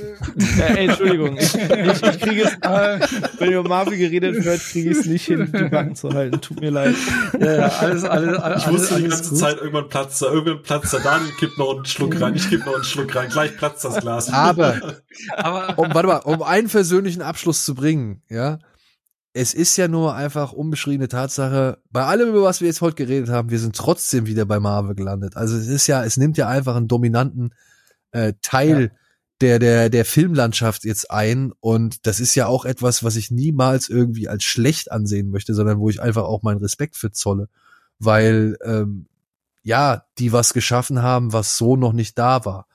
Ja, 0.58 0.64
ey, 0.66 0.88
Entschuldigung, 0.88 1.36
ich, 1.38 1.54
ich, 1.54 2.02
ich 2.02 2.20
kriege 2.20 2.42
es, 2.42 2.52
äh, 2.60 3.00
wenn 3.38 3.52
über 3.52 3.68
Marvel 3.68 3.96
geredet 3.96 4.44
wird, 4.44 4.60
kriege 4.60 4.90
ich 4.90 4.98
es 4.98 5.06
nicht 5.06 5.24
hin, 5.26 5.50
die 5.56 5.68
Backen 5.68 5.94
zu 5.94 6.12
halten. 6.12 6.40
Tut 6.40 6.60
mir 6.60 6.70
leid. 6.70 6.94
ja, 7.38 7.52
ja, 7.52 7.68
alles, 7.68 8.04
alles, 8.04 8.38
alles, 8.38 8.62
Ich 8.64 8.68
wusste 8.70 8.96
die 8.96 9.04
alles 9.04 9.14
ganze 9.14 9.30
gut. 9.30 9.38
Zeit, 9.38 9.56
irgendwann 9.58 9.88
platzt 9.88 10.20
da, 10.20 10.26
irgendwann 10.26 10.62
platzt 10.62 10.92
da, 10.92 10.98
Daniel 10.98 11.32
kippt 11.38 11.58
noch 11.58 11.76
einen 11.76 11.84
Schluck 11.86 12.20
rein, 12.20 12.34
ich 12.34 12.50
kipp 12.50 12.66
noch 12.66 12.74
einen 12.74 12.84
Schluck 12.84 13.14
rein, 13.14 13.30
gleich 13.30 13.56
platzt 13.56 13.84
das 13.84 14.00
Glas. 14.00 14.28
Aber 14.30 14.80
Aber 15.36 15.78
um, 15.78 15.94
warte 15.94 16.08
mal, 16.08 16.16
um 16.18 16.42
einen 16.42 16.68
versöhnlichen 16.68 17.22
Abschluss 17.22 17.64
zu 17.64 17.74
bringen, 17.74 18.22
ja, 18.28 18.58
es 19.32 19.54
ist 19.54 19.76
ja 19.76 19.86
nur 19.86 20.14
einfach 20.14 20.52
unbeschriebene 20.52 21.08
Tatsache, 21.08 21.78
bei 21.90 22.04
allem, 22.04 22.30
über 22.30 22.42
was 22.42 22.60
wir 22.60 22.66
jetzt 22.66 22.80
heute 22.80 22.96
geredet 22.96 23.30
haben, 23.30 23.50
wir 23.50 23.60
sind 23.60 23.76
trotzdem 23.76 24.26
wieder 24.26 24.44
bei 24.44 24.58
Marvel 24.58 24.94
gelandet. 24.94 25.36
Also 25.36 25.56
es 25.56 25.68
ist 25.68 25.86
ja, 25.86 26.04
es 26.04 26.16
nimmt 26.16 26.36
ja 26.36 26.48
einfach 26.48 26.74
einen 26.74 26.88
dominanten 26.88 27.54
äh, 28.10 28.32
Teil 28.42 28.92
der, 29.40 29.58
der, 29.58 29.88
der 29.88 30.04
Filmlandschaft 30.04 30.84
jetzt 30.84 31.10
ein 31.10 31.52
und 31.60 32.06
das 32.06 32.20
ist 32.20 32.34
ja 32.34 32.46
auch 32.46 32.64
etwas, 32.64 33.02
was 33.02 33.16
ich 33.16 33.30
niemals 33.30 33.88
irgendwie 33.88 34.28
als 34.28 34.44
schlecht 34.44 34.92
ansehen 34.92 35.30
möchte, 35.30 35.54
sondern 35.54 35.78
wo 35.78 35.88
ich 35.88 36.02
einfach 36.02 36.24
auch 36.24 36.42
meinen 36.42 36.60
Respekt 36.60 36.96
für 36.96 37.10
zolle, 37.10 37.48
weil 37.98 38.58
ähm, 38.62 39.06
ja, 39.62 40.04
die 40.18 40.32
was 40.32 40.52
geschaffen 40.52 41.02
haben, 41.02 41.32
was 41.32 41.56
so 41.56 41.76
noch 41.76 41.92
nicht 41.92 42.18
da 42.18 42.44
war. 42.44 42.66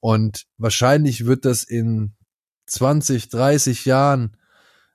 Und 0.00 0.46
wahrscheinlich 0.58 1.26
wird 1.26 1.44
das 1.44 1.64
in 1.64 2.12
20, 2.66 3.28
30 3.28 3.84
Jahren 3.84 4.36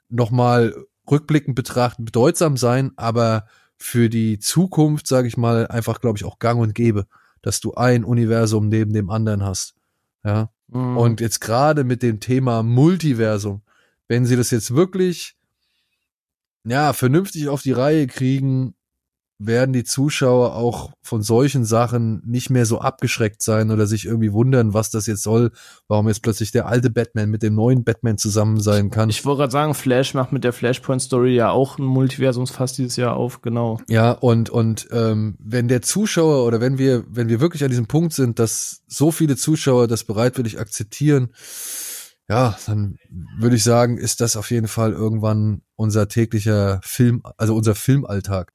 nochmal 0.10 0.76
rückblickend 1.10 1.56
betrachtet 1.56 2.06
bedeutsam 2.06 2.58
sein, 2.58 2.92
aber 2.96 3.48
für 3.78 4.10
die 4.10 4.40
Zukunft, 4.40 5.08
sage 5.08 5.28
ich 5.28 5.38
mal, 5.38 5.68
einfach, 5.68 6.02
glaube 6.02 6.18
ich, 6.18 6.26
auch 6.26 6.40
gang 6.40 6.60
und 6.60 6.74
gäbe, 6.74 7.08
dass 7.42 7.60
du 7.60 7.76
ein 7.76 8.04
Universum 8.04 8.70
neben 8.70 8.94
dem 8.94 9.10
anderen 9.10 9.44
hast. 9.44 9.76
Ja. 10.24 10.50
Mhm. 10.68 10.98
Und 10.98 11.22
jetzt 11.22 11.40
gerade 11.40 11.84
mit 11.84 12.04
dem 12.04 12.20
Thema 12.20 12.64
Multiversum, 12.64 13.62
wenn 14.08 14.26
sie 14.26 14.36
das 14.36 14.52
jetzt 14.52 14.74
wirklich, 14.74 15.36
ja, 16.64 16.94
vernünftig 16.94 17.48
auf 17.50 17.62
die 17.62 17.72
Reihe 17.72 18.08
kriegen, 18.08 18.74
werden 19.40 19.74
die 19.74 19.84
Zuschauer 19.84 20.56
auch 20.56 20.92
von 21.02 21.22
solchen 21.22 21.64
Sachen 21.64 22.22
nicht 22.26 22.50
mehr 22.50 22.66
so 22.66 22.80
abgeschreckt 22.80 23.42
sein 23.42 23.70
oder 23.72 23.86
sich 23.86 24.06
irgendwie 24.06 24.34
wundern, 24.34 24.74
was 24.74 24.90
das 24.90 25.06
jetzt 25.06 25.24
soll, 25.24 25.52
warum 25.88 26.08
jetzt 26.08 26.24
plötzlich 26.24 26.52
der 26.52 26.68
alte 26.68 26.90
Batman 26.90 27.30
mit 27.30 27.44
dem 27.44 27.56
neuen 27.56 27.84
Batman 27.84 28.18
zusammen 28.18 28.60
sein 28.60 28.90
kann. 28.90 29.10
Ich 29.10 29.26
wollte 29.26 29.42
gerade 29.42 29.52
sagen, 29.52 29.74
Flash 29.74 30.14
macht 30.14 30.32
mit 30.32 30.44
der 30.44 30.54
Flashpoint-Story 30.54 31.36
ja 31.36 31.52
auch 31.52 31.78
ein 31.78 31.86
Multiversumsfass 31.86 32.74
dieses 32.74 32.96
Jahr 32.96 33.16
auf, 33.16 33.42
genau. 33.42 33.80
Ja, 33.88 34.12
und, 34.12 34.50
und 34.50 34.88
ähm, 34.92 35.38
wenn 35.40 35.68
der 35.68 35.82
Zuschauer 35.82 36.46
oder 36.46 36.60
wenn 36.60 36.78
wir, 36.78 37.06
wenn 37.08 37.30
wir 37.30 37.40
wirklich 37.40 37.64
an 37.64 37.70
diesem 37.70 37.88
Punkt 37.88 38.14
sind, 38.14 38.40
dass 38.40 38.82
so 38.88 39.12
viele 39.12 39.36
Zuschauer 39.36 39.88
das 39.88 40.04
bereitwillig 40.04 40.60
akzeptieren, 40.60 41.30
ja, 42.30 42.58
dann 42.66 42.98
würde 43.38 43.56
ich 43.56 43.64
sagen, 43.64 43.98
ist 43.98 44.20
das 44.20 44.36
auf 44.36 44.52
jeden 44.52 44.68
Fall 44.68 44.92
irgendwann 44.92 45.62
unser 45.76 46.10
täglicher 46.10 46.82
Film, 46.84 47.22
also 47.38 47.56
unser 47.56 47.74
Filmalltag. 47.74 48.52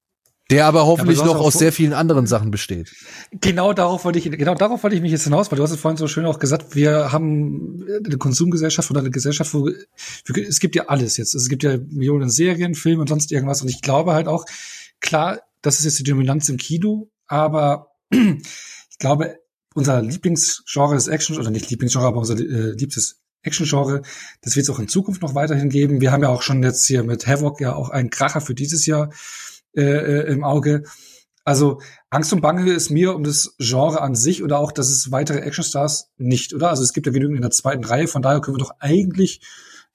Der 0.51 0.67
aber 0.67 0.87
hoffentlich 0.87 1.21
aber 1.21 1.29
noch 1.29 1.41
aus 1.41 1.55
sehr 1.55 1.73
vielen 1.73 1.93
anderen 1.93 2.27
Sachen 2.27 2.51
besteht. 2.51 2.95
Genau 3.41 3.73
darauf 3.73 4.05
wollte 4.05 4.19
ich, 4.19 4.31
genau 4.31 4.55
darauf 4.55 4.83
wollte 4.83 4.97
ich 4.97 5.03
mich 5.03 5.13
jetzt 5.13 5.25
hinaus, 5.25 5.51
weil 5.51 5.57
du 5.57 5.63
hast 5.63 5.71
es 5.71 5.81
vorhin 5.81 5.97
so 5.97 6.09
schön 6.09 6.27
auch 6.27 6.39
gesagt, 6.39 6.75
wir 6.75 7.13
haben 7.13 7.87
eine 8.05 8.19
Konsumgesellschaft 8.19 8.91
oder 8.91 9.01
eine 9.01 9.11
Gesellschaft, 9.11 9.55
wo 9.55 9.69
es 9.69 10.61
gibt 10.61 10.75
ja 10.75 10.89
alles 10.89 11.17
jetzt. 11.17 11.35
Es 11.35 11.49
gibt 11.49 11.63
ja 11.63 11.79
Millionen 11.79 12.29
Serien, 12.29 12.75
Filme 12.75 13.03
und 13.03 13.09
sonst 13.09 13.33
irgendwas. 13.33 13.63
Und 13.63 13.69
ich 13.69 13.83
glaube 13.83 14.15
halt 14.15 14.27
auch, 14.27 14.45
klar, 15.01 15.41
das 15.63 15.79
ist 15.79 15.85
jetzt 15.85 15.99
die 16.01 16.05
Dominanz 16.05 16.49
im 16.49 16.57
Kino, 16.57 17.09
aber 17.27 17.93
ich 18.11 18.99
glaube, 18.99 19.39
unser 19.75 20.03
Lieblingsgenre 20.03 20.97
ist 20.97 21.09
Action, 21.09 21.39
oder 21.39 21.51
nicht 21.51 21.71
Lieblingsgenre, 21.71 22.07
aber 22.07 22.19
unser 22.19 22.39
äh, 22.39 22.73
liebstes 22.73 23.23
Action-Genre. 23.43 24.03
Das 24.43 24.57
wird 24.57 24.65
es 24.65 24.71
auch 24.71 24.79
in 24.79 24.89
Zukunft 24.89 25.23
noch 25.23 25.35
weiterhin 25.35 25.69
geben. 25.69 26.01
Wir 26.01 26.13
haben 26.13 26.23
ja 26.23 26.29
auch 26.29 26.43
schon 26.43 26.63
jetzt 26.63 26.87
hier 26.87 27.03
mit 27.03 27.27
Havoc 27.27 27.61
ja 27.61 27.75
auch 27.75 27.91
einen 27.91 28.11
Kracher 28.11 28.41
für 28.41 28.55
dieses 28.55 28.87
Jahr 28.87 29.11
äh, 29.77 29.83
äh, 29.83 30.33
im 30.33 30.45
Auge. 30.45 30.85
Also 31.45 31.81
Angst 32.11 32.33
und 32.33 32.41
Bange 32.41 32.71
ist 32.73 32.91
mir 32.91 33.15
um 33.15 33.25
das 33.25 33.57
Genre 33.59 34.01
an 34.01 34.15
sich 34.15 34.43
oder 34.43 34.59
auch, 34.59 34.71
dass 34.71 34.91
es 34.91 35.11
weitere 35.11 35.39
Actionstars 35.39 36.11
nicht, 36.17 36.55
oder? 36.55 36.71
Also 36.71 36.83
es 36.83 36.93
gibt 36.93 37.07
ja 37.07 37.13
genügend 37.13 37.37
in 37.37 37.43
der 37.43 37.51
zweiten 37.51 37.85
Reihe, 37.85 38.07
von 38.07 38.23
daher 38.23 38.41
können 38.41 38.57
wir 38.57 38.65
doch 38.65 38.77
eigentlich 38.79 39.41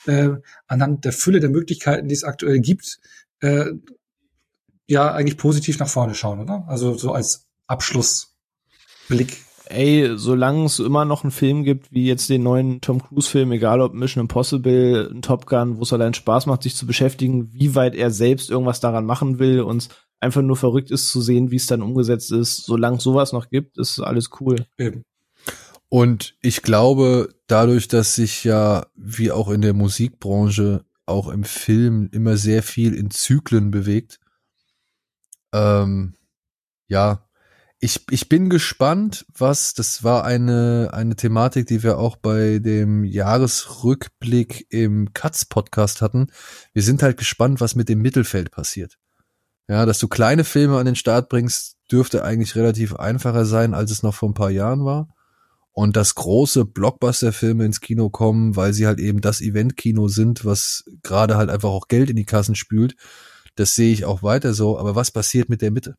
äh, 0.06 0.30
anhand 0.68 1.06
der 1.06 1.14
Fülle 1.14 1.40
der 1.40 1.50
Möglichkeiten, 1.50 2.08
die 2.08 2.16
es 2.16 2.24
aktuell 2.24 2.60
gibt, 2.60 3.00
äh, 3.40 3.72
ja 4.88 5.14
eigentlich 5.14 5.38
positiv 5.38 5.80
nach 5.80 5.90
vorne 5.90 6.16
schauen, 6.16 6.40
oder? 6.40 6.66
Also 6.68 6.98
so 6.98 7.14
als 7.14 7.48
Abschlussblick 7.68 9.38
ey, 9.70 10.18
solange 10.18 10.66
es 10.66 10.80
immer 10.80 11.06
noch 11.06 11.24
einen 11.24 11.32
Film 11.32 11.64
gibt, 11.64 11.92
wie 11.92 12.06
jetzt 12.06 12.30
den 12.30 12.44
neuen 12.44 12.82
Tom 12.82 13.02
Cruise-Film, 13.02 13.52
egal 13.52 13.82
ob 13.82 13.94
Mission 13.94 14.22
Impossible, 14.22 15.20
Top 15.22 15.46
Gun, 15.46 15.78
wo 15.78 15.84
es 15.84 15.94
allein 15.94 16.14
Spaß 16.14 16.46
macht, 16.46 16.64
sich 16.64 16.76
zu 16.76 16.86
beschäftigen, 16.86 17.54
wie 17.54 17.76
weit 17.76 17.96
er 17.96 18.12
selbst 18.12 18.50
irgendwas 18.50 18.80
daran 18.80 19.06
machen 19.06 19.40
will 19.40 19.62
und 19.62 19.90
einfach 20.20 20.42
nur 20.42 20.56
verrückt 20.56 20.92
ist 20.92 21.10
zu 21.10 21.22
sehen, 21.22 21.52
wie 21.52 21.58
es 21.58 21.68
dann 21.68 21.82
umgesetzt 21.82 22.32
ist, 22.32 22.66
solange 22.66 23.00
sowas 23.00 23.34
noch 23.34 23.50
gibt, 23.50 23.78
ist 23.78 24.00
alles 24.00 24.30
cool. 24.40 24.66
Eben. 24.78 25.04
Und 25.90 26.36
ich 26.42 26.64
glaube, 26.64 27.30
dadurch, 27.48 27.88
dass 27.88 28.16
sich 28.16 28.44
ja, 28.44 28.88
wie 28.96 29.32
auch 29.32 29.50
in 29.50 29.62
der 29.62 29.74
Musikbranche, 29.74 30.84
auch 31.06 31.30
im 31.30 31.46
Film 31.46 32.10
immer 32.12 32.36
sehr 32.36 32.64
viel 32.64 32.94
in 32.94 33.12
Zyklen 33.12 33.72
bewegt, 33.72 34.20
ähm, 35.54 36.16
ja, 36.90 37.27
ich, 37.80 38.02
ich 38.10 38.28
bin 38.28 38.50
gespannt, 38.50 39.26
was, 39.38 39.74
das 39.74 40.04
war 40.04 40.24
eine, 40.24 40.90
eine 40.94 41.16
Thematik, 41.16 41.68
die 41.68 41.84
wir 41.84 42.00
auch 42.00 42.16
bei 42.16 42.60
dem 42.60 43.04
Jahresrückblick 43.04 44.66
im 44.70 45.14
Katz-Podcast 45.14 46.02
hatten. 46.02 46.28
Wir 46.74 46.82
sind 46.82 47.04
halt 47.04 47.18
gespannt, 47.18 47.62
was 47.62 47.76
mit 47.76 47.88
dem 47.88 48.02
Mittelfeld 48.02 48.50
passiert. 48.52 48.98
Ja, 49.68 49.86
dass 49.86 50.00
du 50.00 50.08
kleine 50.08 50.44
Filme 50.44 50.78
an 50.80 50.86
den 50.86 50.96
Start 50.96 51.30
bringst, 51.30 51.78
dürfte 51.92 52.24
eigentlich 52.24 52.56
relativ 52.56 52.96
einfacher 52.96 53.46
sein, 53.46 53.74
als 53.74 53.92
es 53.92 54.02
noch 54.02 54.16
vor 54.16 54.30
ein 54.30 54.34
paar 54.34 54.50
Jahren 54.50 54.84
war. 54.84 55.10
Und 55.72 55.96
dass 55.96 56.16
große 56.16 56.66
Blockbuster-Filme 56.66 57.64
ins 57.64 57.82
Kino 57.82 58.10
kommen, 58.10 58.56
weil 58.56 58.74
sie 58.74 58.88
halt 58.88 59.00
eben 59.00 59.22
das 59.22 59.40
Event-Kino 59.40 60.08
sind, 60.08 60.46
was 60.46 60.84
gerade 61.04 61.38
halt 61.38 61.52
einfach 61.52 61.70
auch 61.70 61.88
Geld 61.88 62.10
in 62.10 62.16
die 62.16 62.26
Kassen 62.26 62.56
spült, 62.56 62.96
das 63.56 63.76
sehe 63.76 63.94
ich 63.94 64.06
auch 64.06 64.24
weiter 64.24 64.56
so. 64.56 64.80
Aber 64.80 64.96
was 64.96 65.12
passiert 65.12 65.50
mit 65.50 65.62
der 65.62 65.70
Mitte? 65.70 65.96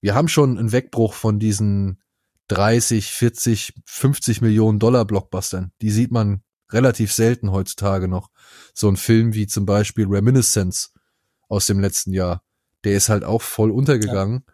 Wir 0.00 0.14
haben 0.14 0.28
schon 0.28 0.58
einen 0.58 0.72
Wegbruch 0.72 1.14
von 1.14 1.38
diesen 1.38 2.02
30, 2.48 3.10
40, 3.12 3.74
50 3.84 4.40
Millionen 4.40 4.78
Dollar 4.78 5.04
Blockbustern. 5.04 5.72
Die 5.80 5.90
sieht 5.90 6.12
man 6.12 6.42
relativ 6.70 7.12
selten 7.12 7.52
heutzutage 7.52 8.08
noch. 8.08 8.30
So 8.74 8.88
ein 8.88 8.96
Film 8.96 9.34
wie 9.34 9.46
zum 9.46 9.66
Beispiel 9.66 10.06
Reminiscence 10.06 10.92
aus 11.48 11.66
dem 11.66 11.80
letzten 11.80 12.12
Jahr, 12.12 12.42
der 12.84 12.96
ist 12.96 13.08
halt 13.08 13.24
auch 13.24 13.42
voll 13.42 13.70
untergegangen. 13.70 14.44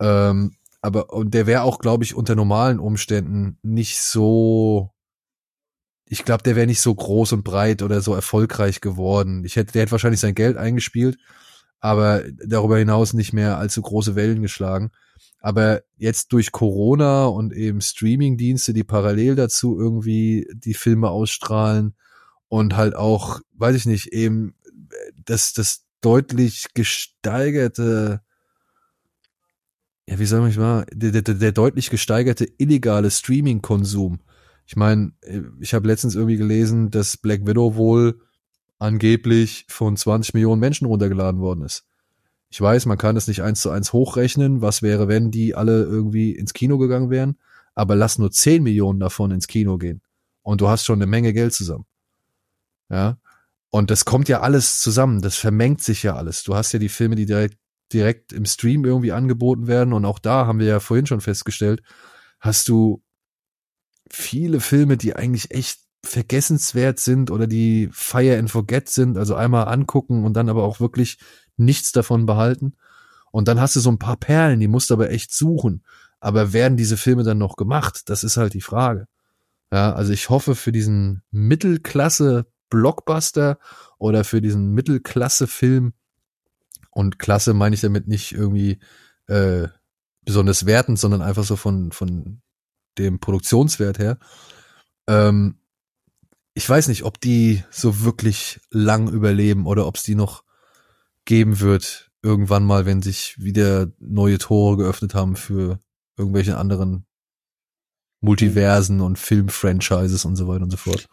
Ja. 0.00 0.30
Ähm, 0.30 0.56
aber 0.80 1.12
und 1.12 1.34
der 1.34 1.46
wäre 1.46 1.62
auch, 1.62 1.78
glaube 1.78 2.04
ich, 2.04 2.14
unter 2.14 2.36
normalen 2.36 2.78
Umständen 2.78 3.58
nicht 3.62 4.00
so. 4.00 4.92
Ich 6.06 6.24
glaube, 6.24 6.42
der 6.42 6.56
wäre 6.56 6.66
nicht 6.66 6.80
so 6.80 6.94
groß 6.94 7.32
und 7.32 7.44
breit 7.44 7.82
oder 7.82 8.00
so 8.00 8.14
erfolgreich 8.14 8.80
geworden. 8.80 9.44
Ich 9.44 9.56
hätte, 9.56 9.72
der 9.72 9.82
hätte 9.82 9.92
wahrscheinlich 9.92 10.20
sein 10.20 10.34
Geld 10.34 10.56
eingespielt, 10.56 11.18
aber 11.80 12.24
darüber 12.44 12.78
hinaus 12.78 13.12
nicht 13.12 13.32
mehr 13.32 13.58
allzu 13.58 13.82
große 13.82 14.16
Wellen 14.16 14.42
geschlagen. 14.42 14.90
Aber 15.40 15.82
jetzt 15.96 16.32
durch 16.32 16.50
Corona 16.50 17.26
und 17.26 17.52
eben 17.52 17.80
Streaming-Dienste, 17.80 18.72
die 18.72 18.84
parallel 18.84 19.36
dazu 19.36 19.78
irgendwie 19.78 20.48
die 20.52 20.74
Filme 20.74 21.10
ausstrahlen 21.10 21.94
und 22.48 22.76
halt 22.76 22.96
auch, 22.96 23.40
weiß 23.52 23.76
ich 23.76 23.86
nicht, 23.86 24.08
eben 24.08 24.54
das, 25.24 25.52
das 25.52 25.84
deutlich 26.00 26.66
gesteigerte, 26.74 28.22
ja, 30.06 30.18
wie 30.18 30.26
soll 30.26 30.48
ich 30.48 30.56
mal, 30.56 30.86
der, 30.92 31.22
der, 31.22 31.34
der 31.34 31.52
deutlich 31.52 31.90
gesteigerte 31.90 32.48
illegale 32.58 33.10
Streaming-Konsum. 33.10 34.20
Ich 34.66 34.76
meine, 34.76 35.12
ich 35.60 35.72
habe 35.72 35.86
letztens 35.86 36.14
irgendwie 36.14 36.36
gelesen, 36.36 36.90
dass 36.90 37.16
Black 37.16 37.46
Widow 37.46 37.76
wohl 37.76 38.20
angeblich 38.78 39.66
von 39.68 39.96
20 39.96 40.34
Millionen 40.34 40.60
Menschen 40.60 40.86
runtergeladen 40.86 41.40
worden 41.40 41.64
ist. 41.64 41.84
Ich 42.50 42.60
weiß, 42.60 42.86
man 42.86 42.98
kann 42.98 43.16
es 43.16 43.28
nicht 43.28 43.42
eins 43.42 43.60
zu 43.60 43.70
eins 43.70 43.92
hochrechnen, 43.92 44.62
was 44.62 44.82
wäre, 44.82 45.08
wenn 45.08 45.30
die 45.30 45.54
alle 45.54 45.82
irgendwie 45.82 46.32
ins 46.32 46.54
Kino 46.54 46.78
gegangen 46.78 47.10
wären, 47.10 47.36
aber 47.74 47.94
lass 47.94 48.18
nur 48.18 48.30
10 48.30 48.62
Millionen 48.62 49.00
davon 49.00 49.30
ins 49.30 49.48
Kino 49.48 49.76
gehen. 49.76 50.00
Und 50.42 50.60
du 50.60 50.68
hast 50.68 50.84
schon 50.84 50.98
eine 50.98 51.06
Menge 51.06 51.32
Geld 51.32 51.52
zusammen. 51.52 51.84
Ja. 52.88 53.18
Und 53.70 53.90
das 53.90 54.06
kommt 54.06 54.28
ja 54.28 54.40
alles 54.40 54.80
zusammen, 54.80 55.20
das 55.20 55.36
vermengt 55.36 55.82
sich 55.82 56.02
ja 56.02 56.16
alles. 56.16 56.42
Du 56.42 56.54
hast 56.54 56.72
ja 56.72 56.78
die 56.78 56.88
Filme, 56.88 57.16
die 57.16 57.26
direkt, 57.26 57.58
direkt 57.92 58.32
im 58.32 58.46
Stream 58.46 58.84
irgendwie 58.86 59.12
angeboten 59.12 59.66
werden, 59.66 59.92
und 59.92 60.06
auch 60.06 60.18
da 60.18 60.46
haben 60.46 60.58
wir 60.58 60.66
ja 60.66 60.80
vorhin 60.80 61.06
schon 61.06 61.20
festgestellt, 61.20 61.82
hast 62.40 62.68
du 62.68 63.02
viele 64.10 64.60
Filme, 64.60 64.96
die 64.96 65.16
eigentlich 65.16 65.50
echt 65.50 65.80
vergessenswert 66.08 66.98
sind 66.98 67.30
oder 67.30 67.46
die 67.46 67.88
Fire 67.92 68.38
and 68.38 68.50
Forget 68.50 68.88
sind, 68.88 69.18
also 69.18 69.34
einmal 69.34 69.68
angucken 69.68 70.24
und 70.24 70.34
dann 70.34 70.48
aber 70.48 70.64
auch 70.64 70.80
wirklich 70.80 71.18
nichts 71.56 71.92
davon 71.92 72.26
behalten. 72.26 72.74
Und 73.30 73.48
dann 73.48 73.60
hast 73.60 73.76
du 73.76 73.80
so 73.80 73.90
ein 73.90 73.98
paar 73.98 74.16
Perlen, 74.16 74.60
die 74.60 74.68
musst 74.68 74.90
du 74.90 74.94
aber 74.94 75.10
echt 75.10 75.32
suchen. 75.32 75.84
Aber 76.18 76.52
werden 76.52 76.76
diese 76.76 76.96
Filme 76.96 77.22
dann 77.22 77.38
noch 77.38 77.56
gemacht? 77.56 78.08
Das 78.08 78.24
ist 78.24 78.36
halt 78.36 78.54
die 78.54 78.62
Frage. 78.62 79.06
Ja, 79.70 79.92
also 79.92 80.12
ich 80.12 80.30
hoffe 80.30 80.54
für 80.54 80.72
diesen 80.72 81.22
Mittelklasse 81.30 82.46
Blockbuster 82.70 83.58
oder 83.98 84.24
für 84.24 84.40
diesen 84.40 84.72
Mittelklasse 84.72 85.46
Film 85.46 85.92
und 86.90 87.18
Klasse 87.18 87.54
meine 87.54 87.74
ich 87.74 87.80
damit 87.80 88.08
nicht 88.08 88.32
irgendwie 88.32 88.78
äh, 89.26 89.68
besonders 90.24 90.66
wertend, 90.66 90.98
sondern 90.98 91.22
einfach 91.22 91.44
so 91.44 91.56
von 91.56 91.92
von 91.92 92.40
dem 92.98 93.20
Produktionswert 93.20 93.98
her. 93.98 94.18
Ähm, 95.06 95.58
ich 96.58 96.68
weiß 96.68 96.88
nicht, 96.88 97.04
ob 97.04 97.20
die 97.20 97.62
so 97.70 98.02
wirklich 98.02 98.58
lang 98.72 99.08
überleben 99.08 99.64
oder 99.64 99.86
ob 99.86 99.94
es 99.94 100.02
die 100.02 100.16
noch 100.16 100.42
geben 101.24 101.60
wird, 101.60 102.10
irgendwann 102.20 102.64
mal, 102.64 102.84
wenn 102.84 103.00
sich 103.00 103.36
wieder 103.38 103.92
neue 104.00 104.38
Tore 104.38 104.76
geöffnet 104.76 105.14
haben 105.14 105.36
für 105.36 105.78
irgendwelche 106.16 106.56
anderen 106.56 107.06
Multiversen 108.20 109.00
und 109.00 109.20
Filmfranchises 109.20 110.24
und 110.24 110.34
so 110.34 110.48
weiter 110.48 110.64
und 110.64 110.72
so 110.72 110.78
fort. 110.78 111.08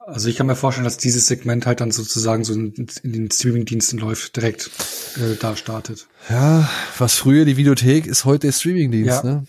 Also 0.00 0.28
ich 0.28 0.34
kann 0.34 0.48
mir 0.48 0.56
vorstellen, 0.56 0.84
dass 0.84 0.96
dieses 0.96 1.28
Segment 1.28 1.64
halt 1.64 1.80
dann 1.80 1.92
sozusagen 1.92 2.42
so 2.42 2.52
in, 2.52 2.74
in 3.04 3.12
den 3.12 3.30
Streamingdiensten 3.30 4.00
läuft, 4.00 4.34
direkt 4.34 4.68
äh, 5.14 5.36
da 5.38 5.54
startet. 5.54 6.08
Ja, 6.28 6.68
was 6.98 7.14
früher 7.14 7.44
die 7.44 7.56
Videothek 7.56 8.06
ist 8.06 8.24
heute 8.24 8.48
der 8.48 8.52
Streamingdienst, 8.52 9.22
ja. 9.22 9.30
ne? 9.30 9.46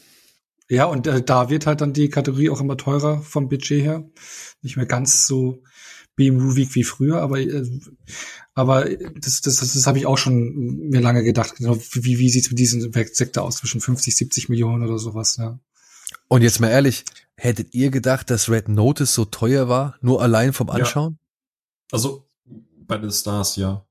Ja, 0.69 0.85
und 0.85 1.08
äh, 1.08 1.22
da 1.22 1.50
wird 1.50 1.66
halt 1.66 1.82
dann 1.82 1.93
die 1.93 2.09
Kategorie 2.09 2.50
auch 2.50 2.61
immer 2.61 2.77
teurer 2.77 3.22
vom 3.22 3.50
Budget 3.50 3.83
her. 3.83 4.09
Nicht 4.61 4.77
mehr 4.77 4.85
ganz 4.85 5.27
so 5.27 5.61
B-Movie 6.16 6.69
wie 6.74 6.83
früher, 6.83 7.22
aber 7.22 7.40
äh, 7.40 7.66
aber 8.56 8.85
das, 8.85 9.42
das, 9.42 9.56
das, 9.58 9.74
das 9.74 9.88
habe 9.88 9.98
ich 9.98 10.06
auch 10.06 10.17
schon 10.17 10.90
mir 10.90 11.01
lange 11.01 11.24
gedacht. 11.24 11.56
Genau, 11.56 11.75
wie, 11.77 12.19
wie 12.19 12.30
sieht's 12.30 12.50
mit 12.50 12.59
diesem 12.59 12.92
Sektor 13.11 13.43
aus? 13.43 13.58
Zwischen 13.58 13.82
50, 13.82 14.16
70 14.16 14.50
Millionen 14.50 14.83
oder 14.83 15.00
sowas, 15.00 15.38
ja. 15.38 15.59
Und 16.27 16.43
jetzt 16.43 16.59
mal 16.59 16.69
ehrlich, 16.69 17.03
hättet 17.35 17.74
ihr 17.74 17.90
gedacht, 17.90 18.30
dass 18.30 18.50
Red 18.50 18.69
Notice 18.69 19.14
so 19.14 19.25
teuer 19.25 19.69
war? 19.69 19.95
Nur 20.01 20.22
allein 20.22 20.53
vom 20.53 20.69
Anschauen? 20.69 21.17
Ja. 21.19 21.88
Also 21.93 22.27
bei 22.88 22.98
den 22.98 23.11
Stars, 23.11 23.56
ja. 23.56 23.85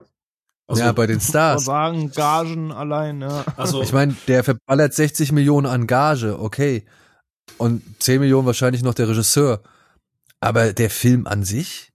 Also, 0.67 0.83
ja, 0.83 0.93
bei 0.93 1.07
den 1.07 1.21
Stars. 1.21 1.65
sagen, 1.65 2.13
Gagen 2.13 2.73
allein, 2.73 3.21
ja. 3.21 3.45
also 3.57 3.83
Ich 3.83 3.93
meine, 3.93 4.15
der 4.29 4.45
verballert 4.45 4.95
60 4.95 5.33
Millionen 5.33 5.67
an 5.67 5.87
Gage, 5.87 6.39
okay. 6.39 6.85
Und 7.59 7.83
10 7.99 8.21
Millionen 8.21 8.47
wahrscheinlich 8.47 8.83
noch 8.83 8.95
der 8.95 9.09
Regisseur. 9.09 9.63
Aber 10.41 10.73
der 10.73 10.91
Film 10.91 11.27
an 11.27 11.45
sich? 11.45 11.93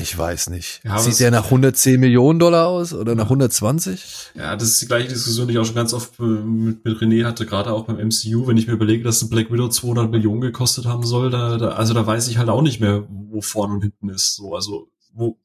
Ich 0.00 0.16
weiß 0.16 0.50
nicht. 0.50 0.80
Ja, 0.84 0.98
Sieht 0.98 1.18
der 1.18 1.30
nach 1.32 1.46
110 1.46 1.98
Millionen 1.98 2.38
Dollar 2.38 2.68
aus 2.68 2.94
oder 2.94 3.14
nach 3.16 3.24
120? 3.24 4.32
Ja, 4.34 4.54
das 4.54 4.68
ist 4.68 4.82
die 4.82 4.86
gleiche 4.86 5.08
Diskussion, 5.08 5.48
die 5.48 5.54
ich 5.54 5.58
auch 5.58 5.64
schon 5.64 5.74
ganz 5.74 5.92
oft 5.92 6.18
äh, 6.20 6.22
mit, 6.22 6.84
mit 6.84 6.98
René 6.98 7.24
hatte, 7.24 7.46
gerade 7.46 7.72
auch 7.72 7.86
beim 7.86 7.96
MCU. 7.96 8.46
Wenn 8.46 8.56
ich 8.56 8.68
mir 8.68 8.74
überlege, 8.74 9.02
dass 9.02 9.22
ein 9.22 9.28
Black 9.28 9.50
Widow 9.50 9.68
200 9.68 10.10
Millionen 10.10 10.40
gekostet 10.40 10.86
haben 10.86 11.04
soll, 11.04 11.30
da, 11.30 11.56
da, 11.58 11.70
also 11.70 11.94
da 11.94 12.06
weiß 12.06 12.28
ich 12.28 12.38
halt 12.38 12.48
auch 12.48 12.62
nicht 12.62 12.80
mehr, 12.80 13.04
wo 13.08 13.40
vorne 13.40 13.74
und 13.74 13.82
hinten 13.82 14.08
ist. 14.08 14.36
So, 14.36 14.54
also, 14.54 14.88
wo, 15.12 15.36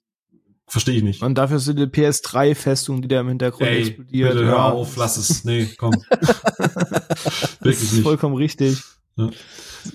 verstehe 0.68 0.98
ich 0.98 1.04
nicht. 1.04 1.22
Und 1.22 1.36
dafür 1.36 1.58
ist 1.58 1.68
die 1.68 1.74
PS3-Festung, 1.74 3.02
die 3.02 3.08
da 3.08 3.20
im 3.22 3.28
Hintergrund 3.30 3.70
Ey, 3.70 3.80
explodiert. 3.80 4.34
bitte 4.34 4.46
hör 4.46 4.66
auf, 4.66 4.96
lass 4.98 5.18
es. 5.18 5.44
Nee, 5.44 5.70
komm. 5.78 5.94
Das 6.10 7.58
Wirklich 7.62 7.84
ist 7.84 7.94
nicht. 7.94 8.04
vollkommen 8.04 8.36
richtig. 8.36 8.82
Ja. 9.16 9.30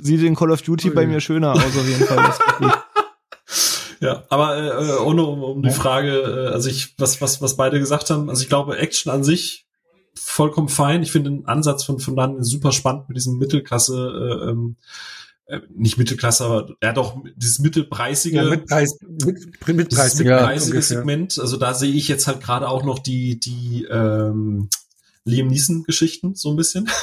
Sieht 0.00 0.22
in 0.22 0.34
Call 0.34 0.50
of 0.50 0.62
Duty 0.62 0.90
bei 0.90 1.06
mir 1.06 1.20
schöner 1.20 1.52
aus, 1.52 1.64
auf 1.64 1.88
jeden 1.88 2.04
Fall. 2.04 2.16
Das. 2.16 2.38
Ja, 4.00 4.22
aber 4.28 4.56
äh, 4.56 4.96
ohne 5.02 5.24
um, 5.24 5.42
um 5.42 5.62
die 5.62 5.70
Frage, 5.72 6.12
äh, 6.20 6.52
also 6.54 6.68
ich, 6.68 6.94
was, 6.98 7.20
was, 7.20 7.42
was 7.42 7.56
beide 7.56 7.80
gesagt 7.80 8.10
haben, 8.10 8.30
also 8.30 8.42
ich 8.42 8.48
glaube, 8.48 8.78
Action 8.78 9.10
an 9.10 9.24
sich 9.24 9.66
vollkommen 10.14 10.68
fein. 10.68 11.02
Ich 11.02 11.10
finde 11.10 11.30
den 11.30 11.46
Ansatz 11.46 11.82
von, 11.82 11.98
von 11.98 12.14
dann 12.14 12.42
super 12.44 12.70
spannend 12.70 13.08
mit 13.08 13.16
diesem 13.16 13.38
Mittelklasse, 13.38 13.96
äh, 13.96 14.50
ähm, 14.50 14.76
äh, 15.48 15.60
nicht 15.74 15.98
Mittelklasse, 15.98 16.44
aber 16.44 16.68
ja 16.82 16.92
doch, 16.92 17.16
dieses 17.36 17.58
mittelpreisige, 17.58 18.36
Ja, 18.36 18.44
mit 18.44 18.66
Preis, 18.66 18.98
mit, 19.02 19.22
mit 19.24 19.60
Preis. 19.60 19.88
dieses 19.88 20.18
Ja. 20.20 20.24
mittelpreisige 20.24 20.76
ungefähr. 20.76 20.96
Segment. 20.98 21.38
Also 21.38 21.56
da 21.56 21.74
sehe 21.74 21.92
ich 21.92 22.06
jetzt 22.08 22.26
halt 22.26 22.40
gerade 22.40 22.68
auch 22.68 22.84
noch 22.84 22.98
die, 22.98 23.40
die 23.40 23.84
ähm, 23.90 24.68
Liam 25.28 25.48
Neeson-Geschichten 25.48 26.34
so 26.34 26.50
ein 26.50 26.56
bisschen. 26.56 26.88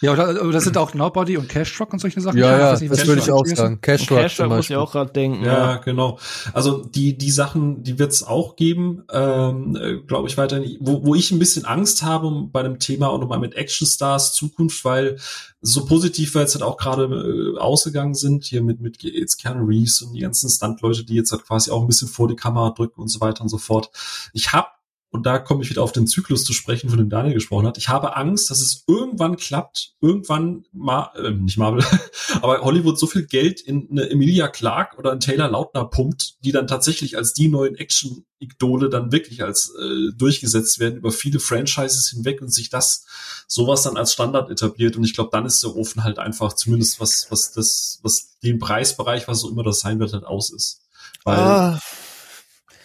Ja, 0.00 0.12
oder, 0.12 0.42
oder 0.42 0.52
das 0.52 0.64
sind 0.64 0.76
auch 0.76 0.92
Nobody 0.92 1.38
und 1.38 1.48
Cash 1.48 1.74
Truck 1.74 1.90
und 1.92 2.00
solche 2.00 2.20
Sachen. 2.20 2.36
Ja, 2.36 2.54
Ich 2.54 2.60
ja, 2.60 2.72
weiß 2.72 2.80
nicht, 2.82 2.90
was 2.90 2.98
das 2.98 3.06
würde 3.06 3.22
ich 3.22 3.30
auch 3.30 3.46
sagen. 3.46 3.80
Cash 3.80 4.06
Truck 4.06 4.18
Cash 4.18 4.36
zum 4.36 4.48
muss 4.48 4.68
ich 4.68 4.76
auch 4.76 4.92
gerade 4.92 5.10
denken. 5.10 5.42
Ja, 5.42 5.76
genau. 5.76 6.18
Also 6.52 6.84
die 6.84 7.16
die 7.16 7.30
Sachen, 7.30 7.82
die 7.82 7.98
wird's 7.98 8.22
auch 8.22 8.56
geben, 8.56 9.04
ähm, 9.10 9.74
äh, 9.74 9.96
glaube 9.96 10.28
ich 10.28 10.36
weiterhin. 10.36 10.76
Wo, 10.80 11.04
wo 11.04 11.14
ich 11.14 11.30
ein 11.30 11.38
bisschen 11.38 11.64
Angst 11.64 12.02
habe 12.02 12.30
bei 12.52 12.62
dem 12.62 12.78
Thema 12.78 13.06
und 13.06 13.20
nochmal 13.20 13.38
mit 13.38 13.54
Actionstars 13.54 14.34
Zukunft, 14.34 14.84
weil 14.84 15.16
so 15.62 15.86
positiv 15.86 16.34
wir 16.34 16.42
jetzt 16.42 16.54
halt 16.54 16.62
auch 16.62 16.76
gerade 16.76 17.04
äh, 17.04 17.58
ausgegangen 17.58 18.14
sind 18.14 18.44
hier 18.44 18.62
mit 18.62 18.82
mit 18.82 19.02
jetzt 19.02 19.38
Keanu 19.38 19.64
Reeves 19.64 20.02
und 20.02 20.12
die 20.12 20.20
ganzen 20.20 20.50
Stuntleute, 20.50 21.04
die 21.04 21.14
jetzt 21.14 21.32
halt 21.32 21.44
quasi 21.44 21.70
auch 21.70 21.80
ein 21.80 21.86
bisschen 21.86 22.08
vor 22.08 22.28
die 22.28 22.36
Kamera 22.36 22.70
drücken 22.70 23.00
und 23.00 23.08
so 23.08 23.20
weiter 23.22 23.40
und 23.40 23.48
so 23.48 23.58
fort. 23.58 23.90
Ich 24.34 24.52
habe 24.52 24.68
und 25.10 25.24
da 25.24 25.38
komme 25.38 25.62
ich 25.62 25.70
wieder 25.70 25.82
auf 25.82 25.92
den 25.92 26.06
Zyklus 26.06 26.44
zu 26.44 26.52
sprechen, 26.52 26.90
von 26.90 26.98
dem 26.98 27.08
Daniel 27.08 27.34
gesprochen 27.34 27.66
hat. 27.66 27.78
Ich 27.78 27.88
habe 27.88 28.16
Angst, 28.16 28.50
dass 28.50 28.60
es 28.60 28.84
irgendwann 28.86 29.36
klappt, 29.36 29.94
irgendwann, 30.00 30.64
Mar 30.72 31.14
äh, 31.16 31.30
nicht 31.30 31.58
Marvel, 31.58 31.84
aber 32.42 32.60
Hollywood 32.60 32.98
so 32.98 33.06
viel 33.06 33.24
Geld 33.24 33.60
in 33.60 33.88
eine 33.90 34.10
Emilia 34.10 34.48
Clark 34.48 34.98
oder 34.98 35.12
einen 35.12 35.20
Taylor 35.20 35.48
Lautner 35.48 35.84
pumpt, 35.84 36.44
die 36.44 36.52
dann 36.52 36.66
tatsächlich 36.66 37.16
als 37.16 37.32
die 37.32 37.48
neuen 37.48 37.76
Action-Idole 37.76 38.90
dann 38.90 39.12
wirklich 39.12 39.42
als 39.42 39.72
äh, 39.80 40.12
durchgesetzt 40.16 40.80
werden 40.80 40.96
über 40.96 41.12
viele 41.12 41.38
Franchises 41.38 42.10
hinweg 42.10 42.42
und 42.42 42.52
sich 42.52 42.68
das 42.68 43.06
sowas 43.46 43.82
dann 43.82 43.96
als 43.96 44.12
Standard 44.12 44.50
etabliert. 44.50 44.96
Und 44.96 45.04
ich 45.04 45.14
glaube, 45.14 45.30
dann 45.32 45.46
ist 45.46 45.62
der 45.62 45.74
Ofen 45.76 46.04
halt 46.04 46.18
einfach 46.18 46.52
zumindest 46.54 47.00
was, 47.00 47.28
was 47.30 47.52
das, 47.52 48.00
was 48.02 48.38
den 48.42 48.58
Preisbereich, 48.58 49.28
was 49.28 49.40
so 49.40 49.50
immer 49.50 49.62
das 49.62 49.80
sein 49.80 50.00
wird, 50.00 50.12
halt 50.12 50.24
aus 50.24 50.52
ist. 50.52 50.82
Weil, 51.24 51.38
Ah, 51.38 51.80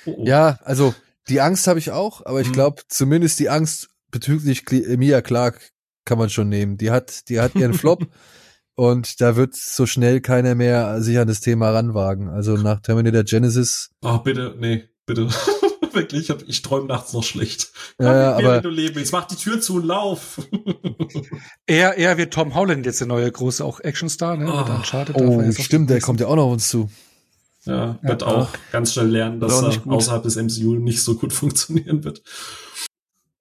oh, 0.05 0.15
oh. 0.17 0.23
ja, 0.25 0.59
also 0.63 0.93
die 1.29 1.41
Angst 1.41 1.67
habe 1.67 1.79
ich 1.79 1.91
auch, 1.91 2.25
aber 2.25 2.41
ich 2.41 2.47
Mhm. 2.49 2.53
glaube, 2.53 2.81
zumindest 2.87 3.39
die 3.39 3.49
Angst 3.49 3.89
bezüglich 4.11 4.63
Emilia 4.71 5.21
Clark 5.21 5.71
kann 6.05 6.17
man 6.17 6.29
schon 6.29 6.49
nehmen. 6.49 6.77
Die 6.77 6.91
hat, 6.91 7.29
die 7.29 7.39
hat 7.39 7.55
ihren 7.55 7.73
Flop 7.73 8.07
und 8.75 9.21
da 9.21 9.35
wird 9.35 9.55
so 9.55 9.85
schnell 9.85 10.19
keiner 10.21 10.55
mehr 10.55 11.01
sich 11.01 11.17
an 11.19 11.27
das 11.27 11.39
Thema 11.41 11.69
ranwagen. 11.71 12.27
Also 12.29 12.57
nach 12.57 12.81
Terminator 12.81 13.23
Genesis, 13.23 13.89
Oh, 14.01 14.17
bitte, 14.19 14.55
nee, 14.59 14.89
bitte. 15.05 15.29
Wirklich, 15.93 16.21
ich, 16.21 16.29
hab- 16.29 16.47
ich 16.47 16.61
träume 16.61 16.87
nachts 16.87 17.11
noch 17.11 17.23
schlecht. 17.23 17.73
Komm 17.97 18.07
Ja, 18.07 18.13
mir, 18.13 18.35
aber- 18.35 18.55
wenn 18.55 18.63
du 18.63 18.69
leben 18.69 18.95
willst. 18.95 19.11
Mach 19.11 19.25
die 19.27 19.35
Tür 19.35 19.59
zu 19.59 19.75
und 19.75 19.85
lauf. 19.85 20.39
Er, 21.67 21.97
er 21.97 22.17
wird 22.17 22.33
Tom 22.33 22.55
Holland 22.55 22.85
jetzt 22.85 22.99
der 22.99 23.07
neue 23.07 23.31
große 23.31 23.63
auch 23.63 23.79
Actionstar, 23.79 24.37
ne? 24.37 24.45
Oh. 24.47 24.57
Er 24.97 25.15
oh 25.15 25.41
auch 25.41 25.51
stimmt, 25.63 25.89
der 25.89 26.01
kommt 26.01 26.19
ja 26.19 26.27
auch 26.27 26.35
noch 26.35 26.43
auf 26.45 26.53
uns 26.53 26.69
zu. 26.69 26.89
Ja, 27.65 27.99
wird 28.01 28.21
Ja. 28.21 28.27
auch 28.27 28.49
ganz 28.71 28.93
schnell 28.93 29.07
lernen, 29.07 29.39
dass 29.39 29.61
er 29.61 29.87
außerhalb 29.91 30.23
des 30.23 30.35
MCU 30.35 30.75
nicht 30.75 31.01
so 31.01 31.15
gut 31.15 31.31
funktionieren 31.33 32.03
wird. 32.03 32.21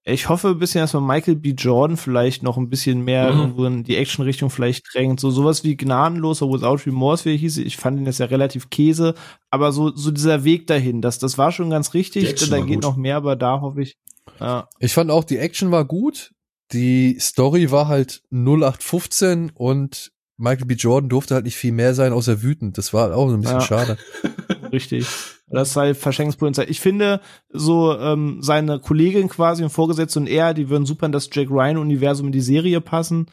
Ich 0.02 0.28
hoffe 0.30 0.48
ein 0.48 0.58
bisschen, 0.58 0.80
dass 0.80 0.94
man 0.94 1.06
Michael 1.06 1.36
B. 1.36 1.50
Jordan 1.50 1.96
vielleicht 1.98 2.42
noch 2.42 2.56
ein 2.56 2.70
bisschen 2.70 3.02
mehr 3.04 3.32
Mhm. 3.32 3.38
irgendwo 3.40 3.64
in 3.66 3.84
die 3.84 3.96
Action-Richtung 3.96 4.48
vielleicht 4.50 4.92
drängt. 4.94 5.20
So 5.20 5.30
sowas 5.30 5.62
wie 5.62 5.76
Gnadenlos 5.76 6.40
oder 6.40 6.54
Without 6.54 6.86
Remorse, 6.88 7.26
wie 7.26 7.32
er 7.34 7.36
hieß. 7.36 7.58
Ich 7.58 7.76
fand 7.76 7.98
ihn 7.98 8.06
jetzt 8.06 8.18
ja 8.18 8.26
relativ 8.26 8.70
Käse. 8.70 9.14
Aber 9.50 9.72
so, 9.72 9.94
so 9.94 10.10
dieser 10.10 10.42
Weg 10.42 10.66
dahin, 10.66 11.02
das, 11.02 11.18
das 11.18 11.36
war 11.36 11.52
schon 11.52 11.68
ganz 11.70 11.92
richtig. 11.92 12.34
Da 12.48 12.60
geht 12.60 12.76
gut. 12.76 12.82
noch 12.82 12.96
mehr, 12.96 13.16
aber 13.16 13.36
da 13.36 13.60
hoffe 13.60 13.82
ich. 13.82 13.96
Ja. 14.40 14.68
Ich 14.78 14.94
fand 14.94 15.10
auch, 15.10 15.22
die 15.22 15.36
Action 15.36 15.70
war 15.70 15.84
gut. 15.84 16.32
Die 16.72 17.18
Story 17.20 17.70
war 17.70 17.86
halt 17.88 18.22
0815 18.30 19.50
und 19.54 20.12
Michael 20.40 20.66
B. 20.66 20.74
Jordan 20.74 21.08
durfte 21.10 21.34
halt 21.34 21.44
nicht 21.44 21.56
viel 21.56 21.72
mehr 21.72 21.94
sein, 21.94 22.12
außer 22.12 22.42
wütend. 22.42 22.78
Das 22.78 22.92
war 22.94 23.14
auch 23.14 23.28
so 23.28 23.34
ein 23.34 23.42
bisschen 23.42 23.58
Ja. 23.58 23.64
schade. 23.64 23.98
Richtig. 24.72 25.06
Das 25.48 25.70
ist 25.70 25.76
halt 25.76 25.96
Verschenkungspotenzial. 25.96 26.70
Ich 26.70 26.80
finde, 26.80 27.20
so 27.48 27.96
ähm, 27.98 28.38
seine 28.40 28.78
Kollegin 28.78 29.28
quasi 29.28 29.62
und 29.62 29.70
Vorgesetzte 29.70 30.20
und 30.20 30.28
er, 30.28 30.54
die 30.54 30.70
würden 30.70 30.86
super 30.86 31.06
in 31.06 31.12
das 31.12 31.28
Jack 31.32 31.50
Ryan-Universum 31.50 32.26
in 32.26 32.32
die 32.32 32.40
Serie 32.40 32.80
passen. 32.80 33.26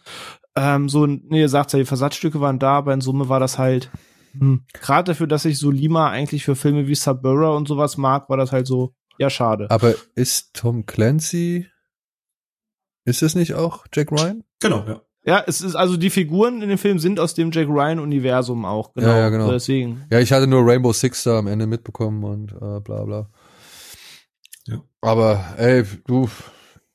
Ähm, 0.55 0.89
so, 0.89 1.05
nee, 1.05 1.41
ihr 1.41 1.49
sagt 1.49 1.73
ja, 1.73 1.79
die 1.79 1.85
Versatzstücke 1.85 2.41
waren 2.41 2.59
da, 2.59 2.71
aber 2.77 2.93
in 2.93 3.01
Summe 3.01 3.29
war 3.29 3.39
das 3.39 3.57
halt, 3.59 3.91
hm. 4.37 4.65
gerade 4.73 5.11
dafür, 5.11 5.27
dass 5.27 5.45
ich 5.45 5.59
so 5.59 5.69
Lima 5.69 6.09
eigentlich 6.09 6.43
für 6.43 6.55
Filme 6.55 6.87
wie 6.87 6.95
Suburra 6.95 7.51
und 7.51 7.67
sowas 7.67 7.97
mag, 7.97 8.29
war 8.29 8.37
das 8.37 8.51
halt 8.51 8.65
so, 8.65 8.93
ja, 9.19 9.29
schade. 9.29 9.67
Aber 9.69 9.93
ist 10.15 10.55
Tom 10.55 10.87
Clancy, 10.87 11.67
ist 13.05 13.21
es 13.21 13.35
nicht 13.35 13.53
auch 13.53 13.85
Jack 13.93 14.11
Ryan? 14.11 14.43
Genau, 14.59 14.83
ja. 14.87 15.01
Ja, 15.27 15.43
es 15.45 15.59
ist, 15.61 15.75
also 15.75 15.97
die 15.97 16.09
Figuren 16.09 16.61
in 16.61 16.69
dem 16.69 16.77
Film 16.77 16.99
sind 16.99 17.19
aus 17.19 17.33
dem 17.33 17.51
Jack 17.51 17.67
Ryan-Universum 17.67 18.63
auch, 18.63 18.93
genau. 18.93 19.07
Ja, 19.09 19.17
ja, 19.19 19.29
genau. 19.29 19.51
Deswegen. 19.51 20.05
Ja, 20.09 20.19
ich 20.19 20.31
hatte 20.31 20.47
nur 20.47 20.65
Rainbow 20.65 20.93
Six 20.93 21.23
da 21.23 21.39
am 21.39 21.47
Ende 21.47 21.67
mitbekommen 21.67 22.23
und 22.23 22.53
äh, 22.53 22.79
bla 22.79 23.03
bla. 23.03 23.29
Ja. 24.67 24.81
Aber 25.01 25.43
ey, 25.57 25.83
du, 26.07 26.29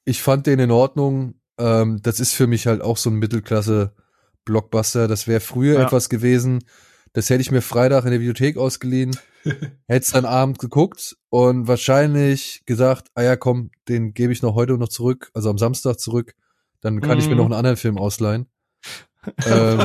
ich 0.07 0.23
fand 0.23 0.47
den 0.47 0.59
in 0.61 0.71
Ordnung. 0.71 1.35
Ähm, 1.59 2.01
das 2.03 2.21
ist 2.21 2.33
für 2.33 2.47
mich 2.47 2.67
halt 2.67 2.81
auch 2.81 2.97
so 2.97 3.11
ein 3.11 3.17
Mittelklasse-Blockbuster. 3.17 5.09
Das 5.09 5.29
wäre 5.29 5.41
früher 5.41 5.79
Ja. 5.81 5.87
etwas 5.87 6.09
gewesen. 6.09 6.65
Das 7.13 7.29
hätte 7.29 7.43
ich 7.43 7.51
mir 7.51 7.61
Freitag 7.61 8.05
in 8.07 8.13
der 8.13 8.21
Videothek 8.21 8.57
ausgeliehen, 8.57 9.15
hätte 9.45 10.05
es 10.05 10.11
dann 10.11 10.25
Abend 10.25 10.59
geguckt 10.59 11.17
und 11.29 11.69
wahrscheinlich 11.69 12.63
gesagt, 12.65 13.09
ah 13.15 13.23
ja, 13.23 13.37
komm, 13.37 13.71
den 13.89 14.15
gebe 14.15 14.33
ich 14.33 14.41
noch 14.41 14.55
heute 14.55 14.79
noch 14.79 14.89
zurück, 14.89 15.31
also 15.35 15.51
am 15.51 15.59
Samstag 15.59 16.01
zurück. 16.01 16.35
Dann 16.83 17.01
kann 17.01 17.19
ich 17.19 17.25
mir 17.27 17.33
Mhm. 17.33 17.39
noch 17.39 17.45
einen 17.47 17.55
anderen 17.55 17.77
Film 17.79 17.97
ausleihen. 17.97 18.47
ähm, 19.47 19.79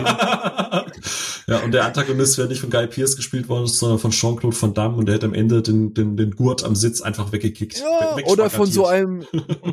ja, 1.46 1.60
und 1.64 1.72
der 1.72 1.86
Antagonist 1.86 2.38
wäre 2.40 2.48
nicht 2.48 2.60
von 2.60 2.72
Guy 2.72 2.88
Pierce 2.88 3.16
gespielt 3.16 3.48
worden, 3.50 3.68
sondern 3.68 4.00
von 4.00 4.10
Jean-Claude 4.10 4.60
Van 4.60 4.74
Damme 4.74 4.98
und 4.98 5.06
der 5.06 5.16
hätte 5.16 5.28
am 5.28 5.36
Ende 5.36 5.62
den, 5.62 5.94
den, 5.94 6.18
den 6.18 6.32
Gurt 6.32 6.64
am 6.64 6.76
Sitz 6.76 7.02
einfach 7.02 7.32
weggekickt. 7.32 7.80
Ja, 7.80 8.18
oder 8.26 8.50
von 8.50 8.66
so 8.66 8.88
einem, 8.88 9.24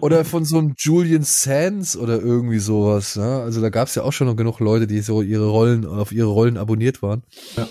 oder 0.03 0.27
von 0.27 0.45
so 0.45 0.59
einem 0.59 0.75
Julian 0.79 1.23
Sands 1.23 1.97
oder 1.97 2.21
irgendwie 2.21 2.59
sowas. 2.59 3.17
Ne? 3.17 3.41
Also 3.41 3.63
da 3.63 3.71
gab's 3.71 3.95
ja 3.95 4.03
auch 4.03 4.13
schon 4.13 4.27
noch 4.27 4.37
genug 4.37 4.61
Leute, 4.61 4.87
die 4.87 5.01
so 5.01 5.23
ihre 5.23 5.47
Rollen, 5.49 5.87
auf 5.87 6.13
ihre 6.13 6.29
Rollen 6.29 6.59
abonniert 6.59 7.01
waren. 7.03 7.23
Ja. 7.57 7.67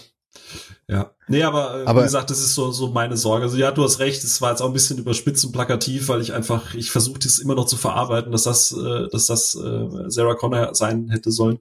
Nee, 1.27 1.43
aber, 1.43 1.83
äh, 1.83 1.85
Aber- 1.85 2.01
wie 2.01 2.03
gesagt, 2.03 2.29
das 2.29 2.39
ist 2.39 2.53
so, 2.53 2.71
so 2.71 2.89
meine 2.89 3.15
Sorge. 3.15 3.45
Also 3.45 3.57
ja, 3.57 3.71
du 3.71 3.83
hast 3.83 3.99
recht, 3.99 4.23
es 4.23 4.41
war 4.41 4.51
jetzt 4.51 4.61
auch 4.61 4.67
ein 4.67 4.73
bisschen 4.73 4.97
überspitzt 4.97 5.45
und 5.45 5.53
plakativ, 5.53 6.09
weil 6.09 6.21
ich 6.21 6.33
einfach, 6.33 6.73
ich 6.73 6.91
versuche 6.91 7.19
das 7.19 7.39
immer 7.39 7.55
noch 7.55 7.65
zu 7.65 7.77
verarbeiten, 7.77 8.31
dass 8.31 8.43
das, 8.43 8.73
äh, 8.73 9.07
dass 9.09 9.27
das 9.27 9.55
äh, 9.55 10.09
Sarah 10.09 10.35
Connor 10.35 10.75
sein 10.75 11.09
hätte 11.09 11.31
sollen. 11.31 11.59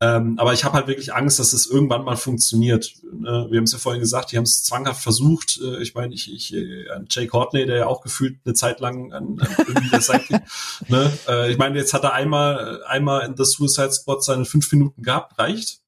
Ähm, 0.00 0.34
aber 0.38 0.52
ich 0.52 0.64
habe 0.64 0.74
halt 0.74 0.88
wirklich 0.88 1.14
Angst, 1.14 1.38
dass 1.38 1.52
es 1.52 1.66
irgendwann 1.66 2.04
mal 2.04 2.16
funktioniert. 2.16 2.92
Ne? 3.12 3.46
Wir 3.50 3.58
haben 3.58 3.64
es 3.64 3.72
ja 3.72 3.78
vorhin 3.78 4.00
gesagt, 4.00 4.32
die 4.32 4.36
haben 4.36 4.44
es 4.44 4.64
zwanghaft 4.64 5.02
versucht. 5.02 5.60
Äh, 5.62 5.80
ich 5.80 5.94
meine, 5.94 6.12
ich, 6.12 6.32
ich, 6.32 6.52
äh, 6.54 6.90
an 6.90 7.06
Jay 7.08 7.28
Courtney, 7.28 7.66
der 7.66 7.76
ja 7.76 7.86
auch 7.86 8.00
gefühlt 8.00 8.38
eine 8.44 8.54
Zeit 8.54 8.80
lang 8.80 9.12
an, 9.12 9.38
an 9.40 9.48
irgendwie 9.58 9.90
der 9.90 10.00
Seite, 10.00 10.42
ne? 10.88 11.12
äh, 11.28 11.52
ich 11.52 11.58
meine, 11.58 11.78
jetzt 11.78 11.94
hat 11.94 12.02
er 12.02 12.14
einmal, 12.14 12.82
einmal 12.84 13.24
in 13.26 13.36
The 13.36 13.44
Suicide 13.44 13.92
Squad 13.92 14.24
seine 14.24 14.44
fünf 14.44 14.70
Minuten 14.72 15.02
gehabt, 15.02 15.38
reicht 15.38 15.80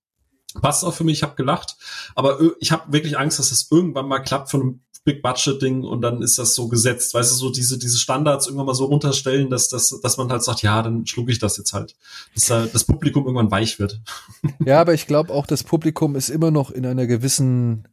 passt 0.54 0.84
auch 0.84 0.94
für 0.94 1.04
mich, 1.04 1.18
ich 1.18 1.22
habe 1.22 1.36
gelacht, 1.36 1.76
aber 2.14 2.38
ich 2.58 2.72
habe 2.72 2.92
wirklich 2.92 3.18
Angst, 3.18 3.38
dass 3.38 3.50
das 3.50 3.68
irgendwann 3.70 4.08
mal 4.08 4.20
klappt 4.20 4.50
von 4.50 4.60
einem 4.60 4.80
Big 5.04 5.22
Budget 5.22 5.62
Ding 5.62 5.82
und 5.82 6.02
dann 6.02 6.20
ist 6.20 6.38
das 6.38 6.54
so 6.54 6.68
gesetzt, 6.68 7.14
weißt 7.14 7.30
du, 7.32 7.34
so 7.34 7.50
diese 7.50 7.78
diese 7.78 7.96
Standards 7.96 8.46
irgendwann 8.46 8.66
mal 8.66 8.74
so 8.74 8.84
runterstellen, 8.84 9.48
dass 9.48 9.68
dass 9.68 9.98
dass 10.02 10.18
man 10.18 10.30
halt 10.30 10.42
sagt, 10.42 10.62
ja, 10.62 10.82
dann 10.82 11.06
schluck 11.06 11.30
ich 11.30 11.38
das 11.38 11.56
jetzt 11.56 11.72
halt, 11.72 11.96
dass 12.34 12.50
äh, 12.50 12.68
das 12.70 12.84
Publikum 12.84 13.24
irgendwann 13.24 13.50
weich 13.50 13.78
wird. 13.78 14.00
Ja, 14.64 14.80
aber 14.80 14.92
ich 14.92 15.06
glaube 15.06 15.32
auch, 15.32 15.46
das 15.46 15.64
Publikum 15.64 16.16
ist 16.16 16.28
immer 16.28 16.50
noch 16.50 16.70
in 16.70 16.84
einer 16.84 17.06
gewissen 17.06 17.88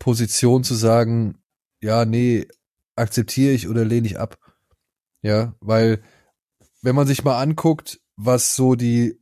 Position 0.00 0.64
zu 0.64 0.74
sagen, 0.74 1.38
ja, 1.80 2.04
nee, 2.04 2.48
akzeptiere 2.96 3.52
ich 3.52 3.68
oder 3.68 3.84
lehne 3.84 4.08
ich 4.08 4.18
ab. 4.18 4.36
Ja, 5.22 5.54
weil 5.60 6.02
wenn 6.82 6.96
man 6.96 7.06
sich 7.06 7.22
mal 7.22 7.40
anguckt, 7.40 8.00
was 8.16 8.56
so 8.56 8.74
die 8.74 9.19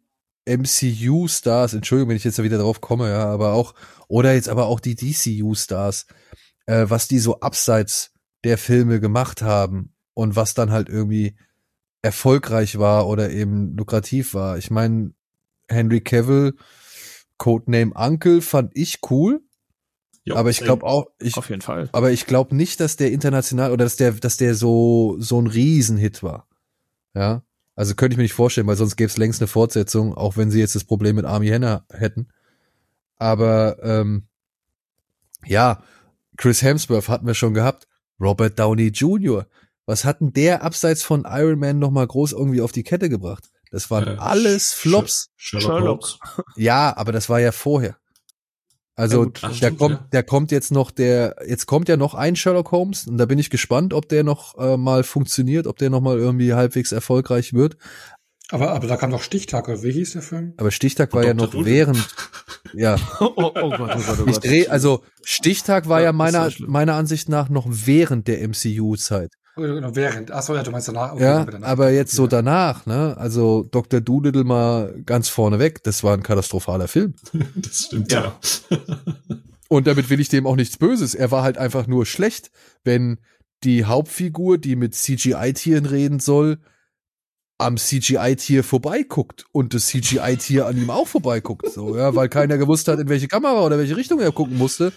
MCU-Stars, 0.49 1.75
Entschuldigung, 1.75 2.11
wenn 2.11 2.17
ich 2.17 2.25
jetzt 2.25 2.39
da 2.39 2.43
wieder 2.43 2.59
drauf 2.59 2.81
komme, 2.81 3.11
ja, 3.11 3.27
aber 3.27 3.53
auch, 3.53 3.75
oder 4.09 4.35
jetzt 4.35 4.49
aber 4.49 4.67
auch 4.67 4.81
die 4.81 4.97
DCU-Stars, 4.97 6.07
äh, 6.67 6.87
was 6.89 7.09
die 7.09 7.19
so 7.19 7.41
abseits 7.41 8.13
der 8.45 8.59
Filme 8.59 9.01
gemacht 9.01 9.43
haben 9.43 9.95
und 10.15 10.37
was 10.37 10.55
dann 10.55 10.71
halt 10.71 10.89
irgendwie 10.89 11.37
erfolgreich 12.03 12.79
war 12.79 13.09
oder 13.09 13.31
eben 13.31 13.77
lukrativ 13.77 14.35
war. 14.35 14.59
Ich 14.59 14.71
meine, 14.71 15.13
Henry 15.69 16.01
Cavill, 16.01 16.55
Codename 17.37 17.93
Uncle, 17.95 18.41
fand 18.41 18.73
ich 18.75 19.01
cool. 19.11 19.41
Jo, 20.25 20.37
aber 20.37 20.51
ich 20.51 20.61
glaube 20.61 20.85
auch, 20.85 21.07
ich, 21.19 21.37
Auf 21.37 21.49
jeden 21.49 21.63
Fall. 21.63 21.89
aber 21.93 22.11
ich 22.11 22.27
glaube 22.27 22.55
nicht, 22.55 22.81
dass 22.81 22.97
der 22.97 23.13
international 23.13 23.73
oder 23.73 23.85
dass 23.85 23.97
der, 23.97 24.13
dass 24.13 24.37
der 24.37 24.55
so 24.55 25.17
so 25.19 25.41
ein 25.41 25.47
Riesenhit 25.47 26.23
war. 26.23 26.47
Ja, 27.15 27.43
also 27.79 27.95
könnte 27.95 28.15
ich 28.15 28.17
mir 28.17 28.25
nicht 28.25 28.33
vorstellen, 28.33 28.67
weil 28.67 28.75
sonst 28.75 28.97
gäbe 28.97 29.09
es 29.09 29.19
längst 29.19 29.41
eine 29.41 29.47
Fortsetzung, 29.47 30.13
auch 30.13 30.37
wenn 30.37 30.51
sie 30.51 30.59
jetzt 30.59 30.75
das 30.75 30.83
Problem 30.83 31.15
mit 31.15 31.25
Army 31.25 31.47
Henner 31.47 31.85
hätten. 31.93 32.27
Aber 33.19 33.79
ähm, 33.85 34.27
ja, 35.47 35.85
Chris 36.37 36.61
Hemsworth 36.61 37.09
hatten 37.09 37.29
wir 37.29 37.35
schon 37.35 37.55
gehabt. 37.55 37.87
Robert 38.21 38.59
Downey 38.59 38.89
Jr. 38.89 39.47
Was 39.87 40.05
hatten 40.05 40.33
der 40.33 40.65
abseits 40.65 41.05
von 41.05 41.25
Iron 41.25 41.61
Man 41.61 41.79
noch 41.79 41.93
mal 41.93 42.05
groß 42.05 42.33
irgendwie 42.33 42.63
auf 42.63 42.73
die 42.73 42.83
Kette 42.83 43.09
gebracht? 43.09 43.49
Das 43.71 43.93
waren 43.93 44.17
Äh, 44.17 44.19
alles 44.19 44.73
Flops. 44.73 45.31
Sherlock, 45.37 45.63
Sherlock. 45.63 46.19
Ja, 46.57 46.97
aber 46.97 47.13
das 47.13 47.29
war 47.29 47.39
ja 47.39 47.53
vorher. 47.53 47.97
Also 48.99 49.19
Ja, 49.21 49.25
gut. 49.27 49.39
Ach, 49.43 49.49
der 49.51 49.55
stimmt, 49.57 49.79
kommt, 49.79 49.95
ja. 49.95 50.07
der 50.13 50.23
kommt 50.25 50.51
jetzt 50.51 50.73
noch 50.73 50.91
der, 50.91 51.37
jetzt 51.47 51.67
kommt 51.67 51.89
ja 51.89 51.97
noch 51.97 52.15
ein 52.15 52.35
Sherlock 52.35 52.73
Holmes 52.73 53.07
und 53.07 53.17
da 53.17 53.27
bin 53.27 53.39
ich 53.39 53.49
gespannt, 53.49 53.95
ob 53.95 54.09
der 54.09 54.25
noch 54.25 54.59
äh, 54.59 54.77
mal 54.77 55.05
funktioniert, 55.05 55.69
ob 55.69 55.79
der 55.79 55.89
noch 55.89 56.01
mal 56.01 56.19
irgendwie 56.19 56.53
halbwegs 56.55 56.91
erfolgreich 56.91 57.55
wird. 57.55 57.77
Aber, 58.51 58.73
aber 58.73 58.89
da 58.89 58.97
kam 58.97 59.11
doch 59.11 59.23
Stichtag, 59.23 59.69
oder 59.69 59.83
wie 59.85 59.93
hieß 59.93 60.15
der 60.15 60.23
Film? 60.23 60.55
Aber 60.57 60.71
Stichtag 60.73 61.13
war 61.13 61.23
ja 61.23 61.33
Dr. 61.33 61.47
noch 61.47 61.53
Doodle. 61.53 61.71
während, 61.71 62.09
ja, 62.75 62.97
Oh, 63.21 63.31
oh, 63.37 63.53
oh 63.55 63.71
Gott, 63.71 63.91
oh 63.95 64.01
Gott, 64.05 64.19
oh 64.21 64.27
ich 64.27 64.35
Gott. 64.35 64.45
dreh, 64.45 64.67
also 64.67 65.05
Stichtag 65.23 65.89
war 65.89 66.01
Ja, 66.01 66.07
ja 66.07 66.13
meiner 66.13 66.49
ja 66.49 66.67
meiner 66.67 66.95
Ansicht 66.95 67.29
nach 67.29 67.51
noch 67.51 67.67
während 67.69 68.27
der 68.27 68.41
MCU-Zeit. 68.49 69.33
Genau, 69.59 69.95
während. 69.95 70.31
Achso, 70.31 70.55
ja, 70.55 70.63
du 70.63 70.71
meinst 70.71 70.89
danach. 70.89 71.13
Okay, 71.13 71.23
Ja, 71.23 71.45
danach. 71.45 71.69
aber 71.69 71.91
jetzt 71.91 72.15
so 72.15 72.27
danach, 72.27 72.87
ne? 72.87 73.17
Also 73.19 73.67
Dr. 73.71 74.01
Doolittle 74.01 74.45
mal 74.45 74.95
ganz 75.05 75.29
vorne 75.29 75.59
weg, 75.59 75.83
das 75.85 76.03
war 76.03 76.15
ein 76.15 76.23
katastrophaler 76.23 76.89
Film. 76.89 77.15
Das 77.57 77.85
stimmt, 77.87 78.11
Ja. 78.13 78.39
ja. 78.71 78.79
Und 79.69 79.87
damit 79.87 80.09
will 80.09 80.19
ich 80.21 80.29
dem 80.31 80.47
auch 80.47 80.57
nichts 80.57 80.79
Böses. 80.79 81.15
Er 81.15 81.31
war 81.31 81.43
halt 81.43 81.59
einfach 81.59 81.87
nur 81.87 82.07
schlecht, 82.07 82.51
wenn 82.85 83.19
die 83.65 83.85
Hauptfigur, 83.85 84.57
die 84.57 84.77
mit 84.77 84.95
CGI-Tieren 84.95 85.85
reden 85.85 86.21
soll, 86.21 86.59
am 87.59 87.77
CGI-Tier 87.77 88.63
vorbeiguckt 88.65 89.45
und 89.53 89.75
das 89.75 89.89
CGI-Tier 89.89 90.65
an 90.67 90.79
ihm 90.79 90.91
auch 90.91 91.09
vorbeiguckt, 91.09 91.69
so, 91.71 91.97
ja, 91.97 92.15
weil 92.15 92.29
keiner 92.29 92.57
gewusst 92.57 92.87
hat, 92.89 93.01
in 93.01 93.09
welche 93.09 93.27
Kamera 93.29 93.63
oder 93.67 93.79
welche 93.79 93.97
Richtung 93.97 94.21
er 94.21 94.31
gucken 94.31 94.57
musste, 94.57 94.93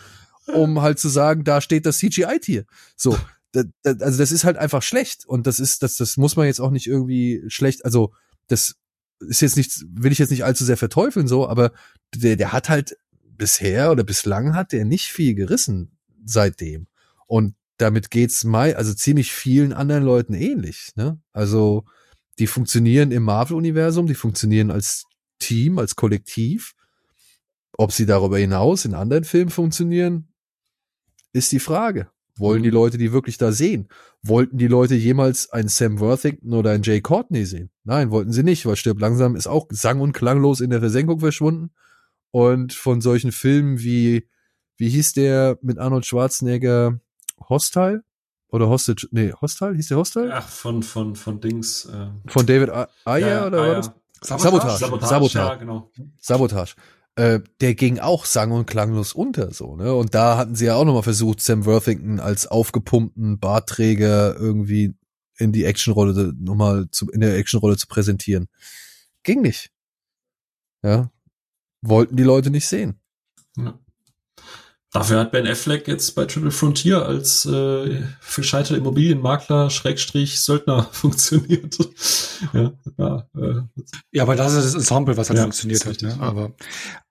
um 0.54 0.82
halt 0.82 1.00
zu 1.00 1.10
sagen, 1.10 1.44
da 1.44 1.60
steht 1.60 1.86
das 1.88 1.98
CGI-Tier. 1.98 2.66
So, 2.96 3.18
da, 3.52 3.64
da, 3.84 3.92
also 4.06 4.18
das 4.18 4.32
ist 4.32 4.44
halt 4.44 4.58
einfach 4.58 4.82
schlecht 4.82 5.26
und 5.26 5.48
das 5.48 5.60
ist, 5.60 5.84
das, 5.84 5.96
das 5.96 6.18
muss 6.18 6.36
man 6.36 6.46
jetzt 6.46 6.62
auch 6.62 6.72
nicht 6.72 6.88
irgendwie 6.88 7.44
schlecht, 7.48 7.86
also 7.86 8.14
das 8.48 8.76
ist 9.20 9.42
jetzt 9.42 9.58
nicht, 9.58 9.86
will 9.92 10.12
ich 10.12 10.20
jetzt 10.20 10.32
nicht 10.32 10.46
allzu 10.46 10.66
sehr 10.66 10.78
verteufeln, 10.78 11.28
so, 11.28 11.48
aber 11.48 11.72
der, 12.16 12.36
der 12.36 12.54
hat 12.54 12.70
halt 12.70 12.98
bisher 13.24 13.92
oder 13.92 14.04
bislang 14.04 14.56
hat 14.56 14.72
der 14.72 14.86
nicht 14.86 15.08
viel 15.08 15.36
gerissen 15.36 15.98
seitdem. 16.26 16.88
Und 17.28 17.56
damit 17.78 18.12
geht's 18.12 18.44
mai, 18.44 18.76
also 18.76 18.94
ziemlich 18.94 19.32
vielen 19.32 19.74
anderen 19.74 20.04
Leuten 20.04 20.34
ähnlich, 20.34 20.92
ne? 20.96 21.20
Also, 21.34 21.86
die 22.38 22.48
funktionieren 22.48 23.12
im 23.12 23.24
Marvel-Universum, 23.24 24.06
die 24.08 24.16
funktionieren 24.16 24.70
als 24.70 25.06
Team, 25.40 25.80
als 25.80 25.96
Kollektiv. 25.96 26.74
Ob 27.78 27.92
sie 27.92 28.06
darüber 28.06 28.38
hinaus 28.38 28.86
in 28.86 28.94
anderen 28.94 29.24
Filmen 29.24 29.50
funktionieren, 29.50 30.28
ist 31.34 31.52
die 31.52 31.60
Frage. 31.60 32.12
Wollen 32.42 32.64
die 32.64 32.70
Leute 32.70 32.98
die 32.98 33.14
wirklich 33.14 33.38
da 33.38 33.52
sehen? 33.52 33.88
Wollten 34.24 34.58
die 34.58 34.68
Leute 34.68 34.96
jemals 34.96 35.50
einen 35.52 35.70
Sam 35.70 36.00
Worthington 36.00 36.54
oder 36.54 36.72
einen 36.72 36.84
Jay 36.84 37.00
Courtney 37.00 37.46
sehen? 37.46 37.70
Nein, 37.84 38.12
wollten 38.12 38.34
sie 38.34 38.44
nicht, 38.44 38.66
weil 38.66 38.76
Stirb 38.76 39.00
langsam 39.00 39.36
ist 39.36 39.48
auch 39.48 39.68
sang- 39.70 40.02
und 40.02 40.14
klanglos 40.14 40.60
in 40.60 40.72
der 40.72 40.80
Versenkung 40.80 41.20
verschwunden. 41.20 41.72
Und 42.32 42.74
von 42.74 43.00
solchen 43.02 43.32
Filmen 43.32 43.80
wie, 43.80 44.28
wie 44.78 44.90
hieß 44.90 45.14
der 45.14 45.60
mit 45.62 45.78
Arnold 45.78 46.06
Schwarzenegger 46.06 47.00
Hostile? 47.48 48.04
Oder 48.50 48.68
Hostage? 48.68 49.08
Nee, 49.12 49.34
Hostile? 49.40 49.76
Hieß 49.76 49.88
der 49.90 49.98
Hostile? 49.98 50.34
Ach, 50.34 50.48
von, 50.48 50.84
von, 50.84 51.16
von 51.16 51.40
Dings. 51.40 51.86
Äh, 51.86 52.08
Von 52.28 52.46
David 52.46 52.70
Ayer 53.06 53.28
ja, 53.28 53.48
oder 53.48 53.62
ah, 53.62 53.68
war 53.68 53.76
das? 53.76 53.92
Sabotage? 54.22 54.44
Sabotage. 54.44 54.78
Sabotage, 54.78 55.08
Sabotage. 55.08 55.50
ja, 55.50 55.56
genau. 55.56 55.92
Sabotage. 56.20 56.76
Äh, 57.22 57.42
der 57.60 57.76
ging 57.76 58.00
auch 58.00 58.26
sang- 58.26 58.52
und 58.52 58.66
klanglos 58.66 59.14
unter, 59.14 59.54
so, 59.54 59.76
ne? 59.76 59.94
Und 59.94 60.16
da 60.16 60.38
hatten 60.38 60.56
sie 60.56 60.66
ja 60.66 60.74
auch 60.74 60.86
nochmal 60.86 61.04
versucht, 61.04 61.40
Sam 61.40 61.66
Worthington 61.66 62.20
als 62.20 62.48
aufgepumpten 62.48 63.38
Bartträger 63.38 64.36
irgendwie 64.36 64.96
in 65.38 65.52
die 65.52 65.66
Actionrolle 65.66 66.34
nochmal 66.40 66.88
zu, 66.90 67.12
in 67.12 67.22
der 67.22 67.38
Actionrolle 67.38 67.78
zu 67.78 67.86
präsentieren. 67.86 68.48
Ging 69.22 69.42
nicht. 69.44 69.70
Ja. 70.82 71.12
Wollten 71.84 72.16
die 72.16 72.24
Leute 72.24 72.50
nicht 72.50 72.68
sehen. 72.68 73.00
Ja. 73.56 73.78
Dafür 74.94 75.20
hat 75.20 75.32
Ben 75.32 75.48
Affleck 75.48 75.88
jetzt 75.88 76.16
bei 76.16 76.26
Triple 76.26 76.52
Frontier 76.52 77.06
als 77.06 77.46
äh, 77.46 78.02
gescheiterter 78.36 78.76
Immobilienmakler 78.76 79.70
Schrägstrich 79.70 80.42
Söldner 80.42 80.84
funktioniert. 80.92 81.78
ja, 82.52 82.74
ja, 82.98 83.28
äh, 83.38 83.62
Ja, 84.12 84.24
aber 84.24 84.36
das 84.36 84.54
ist 84.54 84.66
das 84.66 84.76
Ensemble, 84.76 85.16
was 85.16 85.30
halt 85.30 85.38
Ja, 85.38 85.44
funktioniert 85.44 85.86
hat. 85.86 86.02
Ne? 86.02 86.18
Aber, 86.20 86.52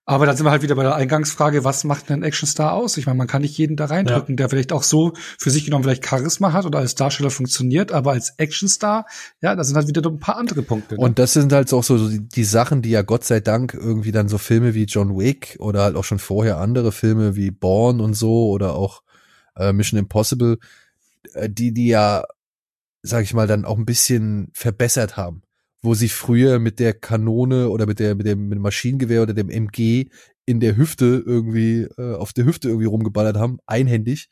aber 0.06 0.26
da 0.26 0.34
sind 0.34 0.44
wir 0.44 0.50
halt 0.50 0.62
wieder 0.62 0.74
bei 0.74 0.82
der 0.82 0.96
Eingangsfrage, 0.96 1.62
was 1.62 1.84
macht 1.84 2.10
ein 2.10 2.24
Actionstar 2.24 2.72
aus? 2.72 2.96
Ich 2.96 3.06
meine, 3.06 3.18
man 3.18 3.26
kann 3.26 3.42
nicht 3.42 3.56
jeden 3.58 3.76
da 3.76 3.84
reindrücken, 3.84 4.36
der 4.36 4.48
vielleicht 4.48 4.72
auch 4.72 4.82
so 4.82 5.12
für 5.38 5.50
sich 5.50 5.64
genommen 5.64 5.84
vielleicht 5.84 6.04
Charisma 6.04 6.52
hat 6.52 6.64
oder 6.64 6.80
als 6.80 6.94
Darsteller 6.94 7.30
funktioniert, 7.30 7.92
aber 7.92 8.12
als 8.12 8.38
Actionstar, 8.38 9.06
ja, 9.40 9.54
da 9.54 9.62
sind 9.62 9.76
halt 9.76 9.88
wieder 9.88 10.04
ein 10.08 10.18
paar 10.18 10.36
andere 10.36 10.62
Punkte. 10.62 10.96
Ne? 10.96 11.00
Und 11.00 11.18
das 11.18 11.34
sind 11.34 11.52
halt 11.52 11.72
auch 11.72 11.84
so 11.84 12.08
die, 12.08 12.26
die 12.26 12.44
Sachen, 12.44 12.82
die 12.82 12.90
ja 12.90 13.02
Gott 13.02 13.24
sei 13.24 13.40
Dank 13.40 13.74
irgendwie 13.74 14.10
dann 14.10 14.28
so 14.28 14.38
Filme 14.38 14.74
wie 14.74 14.84
John 14.84 15.16
Wick 15.16 15.56
oder 15.60 15.82
halt 15.82 15.96
auch 15.96 16.04
schon 16.04 16.18
vorher 16.18 16.58
andere 16.58 16.92
Filme 16.92 17.36
wie 17.36 17.50
Born 17.50 18.00
und 18.00 18.14
so 18.14 18.48
oder 18.48 18.74
auch 18.74 19.02
äh, 19.56 19.72
Mission 19.72 20.00
Impossible, 20.00 20.58
äh, 21.34 21.48
die 21.48 21.72
die 21.72 21.88
ja, 21.88 22.24
sag 23.02 23.22
ich 23.22 23.34
mal, 23.34 23.46
dann 23.46 23.64
auch 23.64 23.78
ein 23.78 23.86
bisschen 23.86 24.50
verbessert 24.54 25.16
haben. 25.16 25.42
Wo 25.82 25.94
sie 25.94 26.08
früher 26.08 26.58
mit 26.58 26.78
der 26.78 26.92
Kanone 26.92 27.70
oder 27.70 27.86
mit 27.86 27.98
der 27.98 28.14
mit 28.14 28.26
dem, 28.26 28.48
mit 28.48 28.56
dem 28.56 28.62
Maschinengewehr 28.62 29.22
oder 29.22 29.32
dem 29.32 29.48
MG 29.48 30.10
in 30.44 30.60
der 30.60 30.76
Hüfte 30.76 31.22
irgendwie 31.24 31.88
äh, 31.96 32.14
auf 32.14 32.32
der 32.32 32.44
Hüfte 32.44 32.68
irgendwie 32.68 32.86
rumgeballert 32.86 33.36
haben, 33.36 33.58
einhändig. 33.66 34.28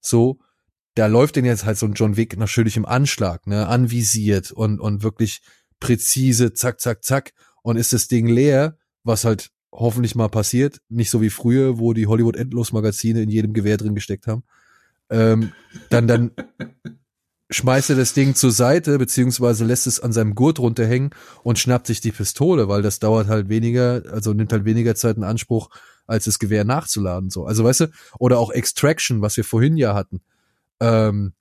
So, 0.00 0.38
da 0.94 1.06
läuft 1.06 1.36
denn 1.36 1.44
jetzt 1.44 1.64
halt 1.64 1.78
so 1.78 1.86
ein 1.86 1.94
John 1.94 2.16
Wick 2.16 2.36
natürlich 2.36 2.76
im 2.76 2.86
Anschlag, 2.86 3.46
ne, 3.46 3.66
anvisiert 3.66 4.52
und 4.52 4.80
und 4.80 5.02
wirklich 5.02 5.40
präzise, 5.80 6.52
zack, 6.52 6.80
zack, 6.80 7.02
zack, 7.02 7.32
und 7.62 7.76
ist 7.76 7.92
das 7.92 8.08
Ding 8.08 8.26
leer, 8.26 8.76
was 9.02 9.24
halt 9.24 9.50
hoffentlich 9.72 10.14
mal 10.14 10.28
passiert, 10.28 10.80
nicht 10.88 11.10
so 11.10 11.20
wie 11.22 11.30
früher, 11.30 11.78
wo 11.78 11.92
die 11.94 12.06
Hollywood 12.06 12.36
Endlos-Magazine 12.36 13.22
in 13.22 13.30
jedem 13.30 13.52
Gewehr 13.54 13.78
drin 13.78 13.94
gesteckt 13.94 14.26
haben. 14.26 14.44
Ähm, 15.10 15.52
dann, 15.88 16.06
dann 16.06 16.30
schmeißt 17.52 17.90
er 17.90 17.96
das 17.96 18.14
Ding 18.14 18.34
zur 18.34 18.52
Seite, 18.52 18.98
beziehungsweise 18.98 19.64
lässt 19.64 19.86
es 19.86 20.00
an 20.00 20.12
seinem 20.12 20.34
Gurt 20.34 20.58
runterhängen 20.58 21.10
und 21.42 21.58
schnappt 21.58 21.86
sich 21.86 22.00
die 22.00 22.12
Pistole, 22.12 22.68
weil 22.68 22.82
das 22.82 22.98
dauert 22.98 23.28
halt 23.28 23.48
weniger, 23.48 24.02
also 24.10 24.32
nimmt 24.32 24.52
halt 24.52 24.64
weniger 24.64 24.94
Zeit 24.94 25.16
in 25.16 25.24
Anspruch, 25.24 25.70
als 26.06 26.24
das 26.24 26.38
Gewehr 26.38 26.64
nachzuladen. 26.64 27.30
So, 27.30 27.46
also 27.46 27.64
weißt 27.64 27.80
du, 27.80 27.86
oder 28.18 28.38
auch 28.38 28.50
Extraction, 28.50 29.22
was 29.22 29.36
wir 29.36 29.44
vorhin 29.44 29.76
ja 29.76 29.94
hatten. 29.94 30.20
Ähm, 30.80 31.32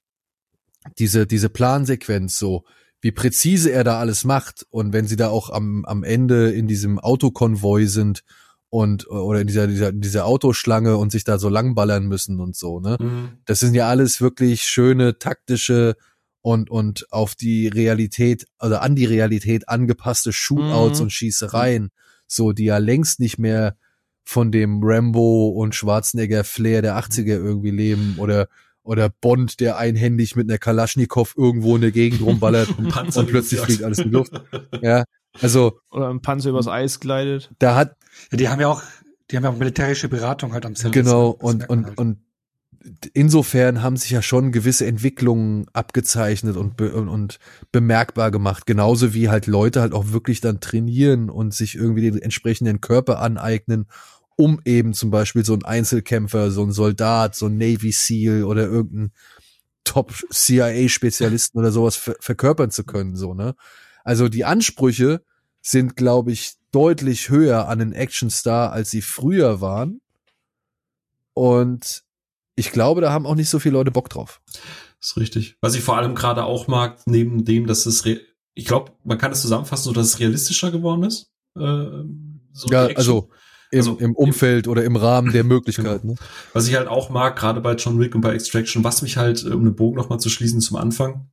diese, 0.98 1.27
diese 1.27 1.49
Plansequenz 1.49 2.38
so, 2.38 2.65
wie 3.01 3.11
präzise 3.11 3.72
er 3.72 3.83
da 3.83 3.99
alles 3.99 4.23
macht 4.23 4.65
und 4.69 4.93
wenn 4.93 5.07
sie 5.07 5.15
da 5.15 5.30
auch 5.30 5.49
am, 5.49 5.85
am 5.85 6.03
Ende 6.03 6.51
in 6.51 6.67
diesem 6.67 6.99
Autokonvoi 6.99 7.85
sind 7.85 8.23
und 8.72 9.08
oder 9.11 9.41
in 9.41 9.48
dieser, 9.48 9.67
dieser, 9.67 9.91
dieser 9.91 10.25
Autoschlange 10.25 10.95
und 10.95 11.11
sich 11.11 11.25
da 11.25 11.38
so 11.38 11.50
langballern 11.50 12.08
müssen 12.08 12.40
und 12.40 12.56
so, 12.56 12.80
ne? 12.80 12.98
mhm. 13.00 13.30
Das 13.45 13.59
sind 13.59 13.75
ja 13.75 13.88
alles 13.88 14.22
wirklich 14.22 14.64
schöne 14.64 15.19
taktische 15.19 15.95
und 16.41 16.72
und 16.72 17.06
auf 17.11 17.35
die 17.35 17.67
Realität 17.67 18.48
also 18.58 18.77
an 18.77 18.95
die 18.95 19.06
Realität 19.06 19.67
angepasste 19.67 20.32
Shootouts 20.33 21.00
Mhm. 21.00 21.03
und 21.03 21.09
Schießereien, 21.11 21.91
so 22.27 22.53
die 22.53 22.64
ja 22.66 22.77
längst 22.77 23.19
nicht 23.19 23.38
mehr 23.38 23.75
von 24.24 24.51
dem 24.53 24.80
Rambo 24.82 25.50
und 25.50 25.75
Schwarzenegger 25.75 26.45
Flair 26.45 26.82
der 26.82 26.98
80er 26.98 27.33
irgendwie 27.35 27.72
leben 27.72 28.16
oder 28.19 28.48
oder 28.83 29.09
Bond, 29.09 29.59
der 29.59 29.77
einhändig 29.77 30.35
mit 30.38 30.50
einer 30.50 30.58
Kalaschnikow 30.58 31.35
irgendwo 31.38 31.75
in 31.75 31.82
der 31.82 31.91
Gegend 31.91 32.22
rumballert 32.22 32.69
Panzer 32.90 33.19
und 33.19 33.27
plötzlich 33.27 33.59
fliegt 33.59 33.83
alles 33.83 34.00
in 34.00 34.06
die 34.06 34.16
Luft. 34.16 34.33
Ja, 34.82 35.03
also 35.39 35.79
Oder 35.91 36.09
ein 36.09 36.21
Panzer 36.21 36.49
übers 36.49 36.67
Eis 36.67 36.99
gleitet. 36.99 37.51
da 37.59 37.75
hat 37.75 37.95
ja, 38.31 38.37
die 38.37 38.49
haben 38.49 38.59
ja 38.59 38.67
auch, 38.67 38.81
die 39.29 39.37
haben 39.37 39.43
ja 39.43 39.49
auch 39.49 39.57
militärische 39.57 40.09
Beratung 40.09 40.53
halt 40.53 40.65
am 40.65 40.75
Set. 40.75 40.91
genau 40.91 41.33
Das 41.33 41.41
und 41.53 41.69
und 41.69 41.85
halt. 41.85 41.97
und 41.97 42.17
insofern 43.13 43.81
haben 43.81 43.97
sich 43.97 44.11
ja 44.11 44.21
schon 44.21 44.51
gewisse 44.51 44.85
Entwicklungen 44.85 45.67
abgezeichnet 45.73 46.57
und, 46.57 46.77
be 46.77 46.93
und 46.93 47.39
bemerkbar 47.71 48.31
gemacht. 48.31 48.65
Genauso 48.65 49.13
wie 49.13 49.29
halt 49.29 49.47
Leute 49.47 49.81
halt 49.81 49.93
auch 49.93 50.11
wirklich 50.11 50.41
dann 50.41 50.59
trainieren 50.59 51.29
und 51.29 51.53
sich 51.53 51.75
irgendwie 51.75 52.09
den 52.09 52.21
entsprechenden 52.21 52.81
Körper 52.81 53.19
aneignen, 53.19 53.85
um 54.35 54.59
eben 54.65 54.93
zum 54.93 55.11
Beispiel 55.11 55.45
so 55.45 55.53
ein 55.53 55.63
Einzelkämpfer, 55.63 56.51
so 56.51 56.63
ein 56.63 56.71
Soldat, 56.71 57.35
so 57.35 57.47
ein 57.47 57.57
Navy 57.57 57.91
SEAL 57.91 58.43
oder 58.43 58.65
irgendein 58.65 59.11
Top-CIA-Spezialisten 59.83 61.59
oder 61.59 61.71
sowas 61.71 61.95
ver 61.95 62.15
verkörpern 62.19 62.71
zu 62.71 62.83
können, 62.83 63.15
so, 63.15 63.33
ne? 63.33 63.55
Also 64.03 64.30
die 64.30 64.45
Ansprüche 64.45 65.23
sind, 65.61 65.95
glaube 65.95 66.31
ich, 66.31 66.53
deutlich 66.71 67.30
höher 67.30 67.67
an 67.67 67.81
einen 67.81 67.93
Actionstar, 67.93 68.71
als 68.71 68.89
sie 68.89 69.01
früher 69.01 69.61
waren. 69.61 70.01
Und 71.33 72.03
ich 72.55 72.71
glaube, 72.71 73.01
da 73.01 73.11
haben 73.11 73.25
auch 73.25 73.35
nicht 73.35 73.49
so 73.49 73.59
viele 73.59 73.73
Leute 73.73 73.91
Bock 73.91 74.09
drauf. 74.09 74.41
Das 74.99 75.11
ist 75.11 75.17
richtig. 75.17 75.57
Was 75.61 75.75
ich 75.75 75.81
vor 75.81 75.97
allem 75.97 76.15
gerade 76.15 76.43
auch 76.43 76.67
mag, 76.67 76.99
neben 77.05 77.43
dem, 77.43 77.67
dass 77.67 77.85
es, 77.85 78.05
ich 78.05 78.65
glaube, 78.65 78.91
man 79.03 79.17
kann 79.17 79.31
es 79.31 79.41
zusammenfassen, 79.41 79.85
so 79.85 79.93
dass 79.93 80.07
es 80.07 80.19
realistischer 80.19 80.71
geworden 80.71 81.03
ist. 81.03 81.31
Äh, 81.55 82.03
so 82.53 82.67
ja, 82.69 82.88
also 82.95 83.30
im, 83.71 83.80
also 83.80 83.97
im 83.97 84.15
Umfeld 84.15 84.67
oder 84.67 84.83
im 84.83 84.95
Rahmen 84.95 85.31
der 85.31 85.43
Möglichkeiten. 85.45 86.09
Genau. 86.09 86.19
Ne? 86.21 86.27
Was 86.53 86.67
ich 86.67 86.75
halt 86.75 86.88
auch 86.88 87.09
mag, 87.09 87.38
gerade 87.38 87.61
bei 87.61 87.73
John 87.75 87.99
Wick 87.99 88.13
und 88.13 88.21
bei 88.21 88.33
Extraction, 88.33 88.83
was 88.83 89.01
mich 89.01 89.17
halt, 89.17 89.43
um 89.43 89.63
den 89.63 89.75
Bogen 89.75 89.97
nochmal 89.97 90.19
zu 90.19 90.30
schließen 90.30 90.61
zum 90.61 90.77
Anfang, 90.77 91.30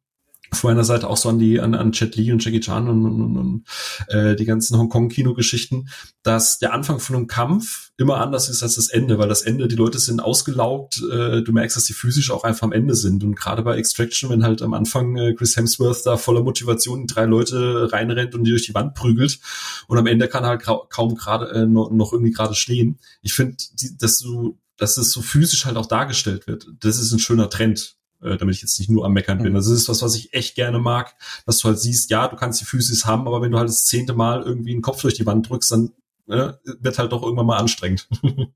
von 0.53 0.71
meiner 0.71 0.85
Seite 0.85 1.09
auch 1.09 1.17
so 1.17 1.29
an 1.29 1.39
die 1.39 1.61
an, 1.61 1.75
an 1.75 1.93
Jet 1.93 2.17
Li 2.17 2.33
und 2.33 2.45
Jackie 2.45 2.61
Chan 2.61 2.89
und, 2.89 3.05
und, 3.05 3.21
und, 3.21 3.37
und 3.37 3.65
äh, 4.09 4.37
die 4.37 4.45
ganzen 4.45 4.79
Hongkong-Kino-Geschichten, 4.79 5.89
dass 6.23 6.59
der 6.59 6.73
Anfang 6.73 7.01
von 7.01 7.17
einem 7.17 7.27
Kampf 7.27 7.91
immer 7.97 8.19
anders 8.19 8.49
ist 8.49 8.63
als 8.63 8.77
das 8.77 8.89
Ende, 8.89 9.19
weil 9.19 9.29
das 9.29 9.43
Ende, 9.43 9.69
die 9.69 9.77
Leute 9.77 9.99
sind 9.99 10.21
ausgelaugt, 10.21 11.03
äh, 11.11 11.43
du 11.43 11.53
merkst, 11.53 11.77
dass 11.77 11.85
die 11.85 11.93
physisch 11.93 12.31
auch 12.31 12.45
einfach 12.45 12.63
am 12.63 12.73
Ende 12.73 12.95
sind. 12.95 13.25
Und 13.25 13.35
gerade 13.35 13.63
bei 13.63 13.77
Extraction, 13.77 14.31
wenn 14.31 14.45
halt 14.45 14.63
am 14.63 14.75
Anfang 14.75 15.17
äh, 15.17 15.35
Chris 15.35 15.57
Hemsworth 15.57 16.07
da 16.07 16.17
voller 16.17 16.43
Motivation 16.43 17.07
drei 17.07 17.25
Leute 17.25 17.93
reinrennt 17.93 18.35
und 18.35 18.45
die 18.45 18.51
durch 18.51 18.67
die 18.67 18.75
Wand 18.75 18.95
prügelt 18.95 19.41
und 19.87 19.99
am 19.99 20.07
Ende 20.07 20.29
kann 20.29 20.45
er 20.45 20.51
halt 20.51 20.63
kaum 20.63 21.15
gerade 21.15 21.51
äh, 21.51 21.67
noch, 21.67 21.91
noch 21.91 22.13
irgendwie 22.13 22.33
gerade 22.33 22.55
stehen. 22.55 22.99
Ich 23.23 23.35
finde, 23.35 23.57
dass 23.99 24.19
du 24.19 24.59
dass 24.79 24.97
es 24.97 25.11
so 25.11 25.23
physisch 25.23 25.67
halt 25.67 25.77
auch 25.77 25.87
dargestellt 25.87 26.47
wird. 26.47 26.69
Das 26.81 26.99
ist 26.99 27.13
ein 27.13 27.19
schöner 27.19 27.51
Trend 27.51 27.98
äh, 28.23 28.37
damit 28.37 28.55
ich 28.57 28.63
jetzt 28.63 28.79
nicht 28.79 28.91
nur 28.91 29.05
am 29.05 29.13
Meckern 29.13 29.39
bin. 29.39 29.53
Mhm. 29.53 29.57
Das 29.57 29.67
ist 29.69 29.89
was, 29.89 30.03
was 30.03 30.15
ich 30.17 30.35
echt 30.35 30.55
gerne 30.55 30.79
mag, 30.79 31.15
dass 31.47 31.59
du 31.59 31.69
halt 31.69 31.79
siehst, 31.79 32.11
ja, 32.11 32.29
du 32.29 32.37
kannst 32.37 32.61
die 32.61 32.65
Physis 32.65 33.07
haben, 33.07 33.27
aber 33.27 33.43
wenn 33.43 33.51
du 33.51 33.59
halt 33.59 33.69
das 33.69 33.85
zehnte 33.85 34.15
Mal 34.15 34.43
irgendwie 34.43 34.73
einen 34.73 34.83
Kopf 34.83 35.03
durch 35.03 35.15
die 35.15 35.27
Wand 35.27 35.49
drückst, 35.49 35.73
dann 35.73 35.93
äh, 36.29 36.53
wird 36.65 36.99
halt 36.99 37.13
doch 37.13 37.23
irgendwann 37.23 37.47
mal 37.47 37.59
anstrengend. 37.59 38.09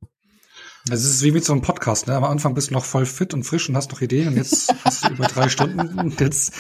Es 0.91 1.05
ist 1.05 1.23
wie 1.23 1.31
mit 1.31 1.45
so 1.45 1.53
einem 1.53 1.63
Podcast, 1.63 2.09
ne? 2.09 2.17
Am 2.17 2.25
Anfang 2.25 2.55
bist 2.55 2.71
du 2.71 2.75
noch 2.75 2.85
voll 2.85 3.07
fit 3.07 3.35
und 3.35 3.45
frisch 3.45 3.69
und 3.69 3.77
hast 3.77 3.93
noch 3.93 4.01
Ideen 4.01 4.27
und 4.27 4.37
jetzt 4.37 4.75
hast 4.85 5.05
du 5.05 5.13
über 5.13 5.29
drei 5.29 5.49
Stunden 5.49 5.97
und 5.97 6.19
jetzt 6.19 6.53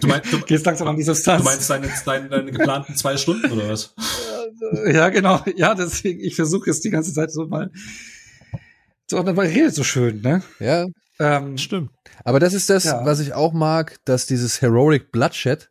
du 0.00 0.06
meinst, 0.08 0.30
du, 0.30 0.40
gehst 0.46 0.66
langsam 0.66 0.88
an 0.88 0.96
die 0.96 1.02
Substanz. 1.02 1.42
Du 1.42 1.48
meinst 1.48 1.70
deine, 1.70 1.88
deine, 2.04 2.28
deine 2.28 2.52
geplanten 2.52 2.96
zwei 2.96 3.16
Stunden 3.16 3.50
oder 3.50 3.70
was? 3.70 3.94
Ja, 4.92 5.08
genau. 5.08 5.42
Ja, 5.56 5.74
deswegen, 5.74 6.20
ich 6.20 6.36
versuche 6.36 6.68
jetzt 6.68 6.84
die 6.84 6.90
ganze 6.90 7.14
Zeit 7.14 7.32
so 7.32 7.46
mal 7.46 7.70
so, 9.08 9.18
und 9.18 9.26
dann 9.26 9.38
redet 9.38 9.74
so 9.74 9.84
schön, 9.84 10.20
ne? 10.20 10.42
Ja. 10.58 10.86
Ähm, 11.18 11.56
Stimmt. 11.58 11.90
Aber 12.24 12.40
das 12.40 12.54
ist 12.54 12.70
das, 12.70 12.84
ja. 12.84 13.04
was 13.04 13.20
ich 13.20 13.32
auch 13.32 13.52
mag, 13.52 13.98
dass 14.04 14.26
dieses 14.26 14.60
Heroic 14.60 15.12
Bloodshed, 15.12 15.70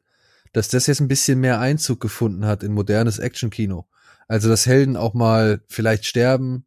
dass 0.53 0.69
das 0.69 0.87
jetzt 0.87 1.01
ein 1.01 1.07
bisschen 1.07 1.39
mehr 1.39 1.59
Einzug 1.59 1.99
gefunden 1.99 2.45
hat 2.45 2.63
in 2.63 2.73
modernes 2.73 3.19
Actionkino. 3.19 3.87
Also, 4.27 4.49
dass 4.49 4.65
Helden 4.65 4.97
auch 4.97 5.13
mal 5.13 5.61
vielleicht 5.67 6.05
sterben, 6.05 6.65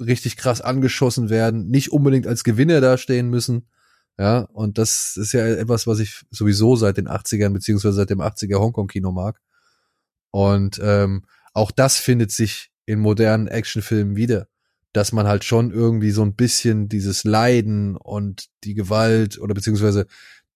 richtig 0.00 0.36
krass 0.36 0.60
angeschossen 0.60 1.28
werden, 1.28 1.68
nicht 1.68 1.92
unbedingt 1.92 2.26
als 2.26 2.44
Gewinner 2.44 2.80
dastehen 2.80 3.28
müssen. 3.28 3.68
Ja, 4.18 4.40
und 4.52 4.78
das 4.78 5.16
ist 5.16 5.32
ja 5.32 5.46
etwas, 5.46 5.86
was 5.86 5.98
ich 6.00 6.22
sowieso 6.30 6.76
seit 6.76 6.96
den 6.96 7.08
80ern 7.08 7.50
beziehungsweise 7.50 7.94
seit 7.94 8.10
dem 8.10 8.20
80er 8.20 8.58
Hongkong-Kino 8.58 9.12
mag. 9.12 9.40
Und 10.30 10.80
ähm, 10.82 11.24
auch 11.52 11.70
das 11.70 11.98
findet 11.98 12.32
sich 12.32 12.70
in 12.86 13.00
modernen 13.00 13.48
Actionfilmen 13.48 14.16
wieder 14.16 14.48
dass 14.98 15.12
man 15.12 15.28
halt 15.28 15.44
schon 15.44 15.70
irgendwie 15.70 16.10
so 16.10 16.22
ein 16.22 16.34
bisschen 16.34 16.88
dieses 16.88 17.22
Leiden 17.22 17.96
und 17.96 18.48
die 18.64 18.74
Gewalt 18.74 19.38
oder 19.38 19.54
beziehungsweise 19.54 20.08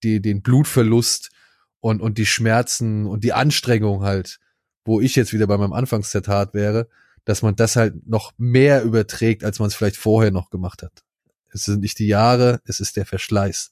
die, 0.03 0.21
den 0.21 0.43
Blutverlust 0.43 1.31
und, 1.79 2.03
und 2.03 2.19
die 2.19 2.27
Schmerzen 2.27 3.07
und 3.07 3.23
die 3.23 3.33
Anstrengung 3.33 4.03
halt, 4.03 4.41
wo 4.85 5.01
ich 5.01 5.15
jetzt 5.15 5.33
wieder 5.33 5.47
bei 5.47 5.57
meinem 5.59 5.73
Anfangszitat 5.73 6.55
wäre, 6.55 6.89
dass 7.25 7.43
man 7.43 7.55
das 7.55 7.77
halt 7.77 8.09
noch 8.09 8.33
mehr 8.37 8.83
überträgt, 8.83 9.45
als 9.45 9.61
man 9.61 9.69
es 9.69 9.77
vielleicht 9.77 9.97
vorher 9.97 10.33
noch 10.33 10.51
gemacht 10.51 10.83
hat. 10.83 11.05
Es 11.53 11.63
sind 11.63 11.81
nicht 11.81 12.01
die 12.01 12.09
Jahre, 12.09 12.61
es 12.65 12.81
ist 12.81 12.97
der 12.97 13.07
Verschleiß. 13.07 13.71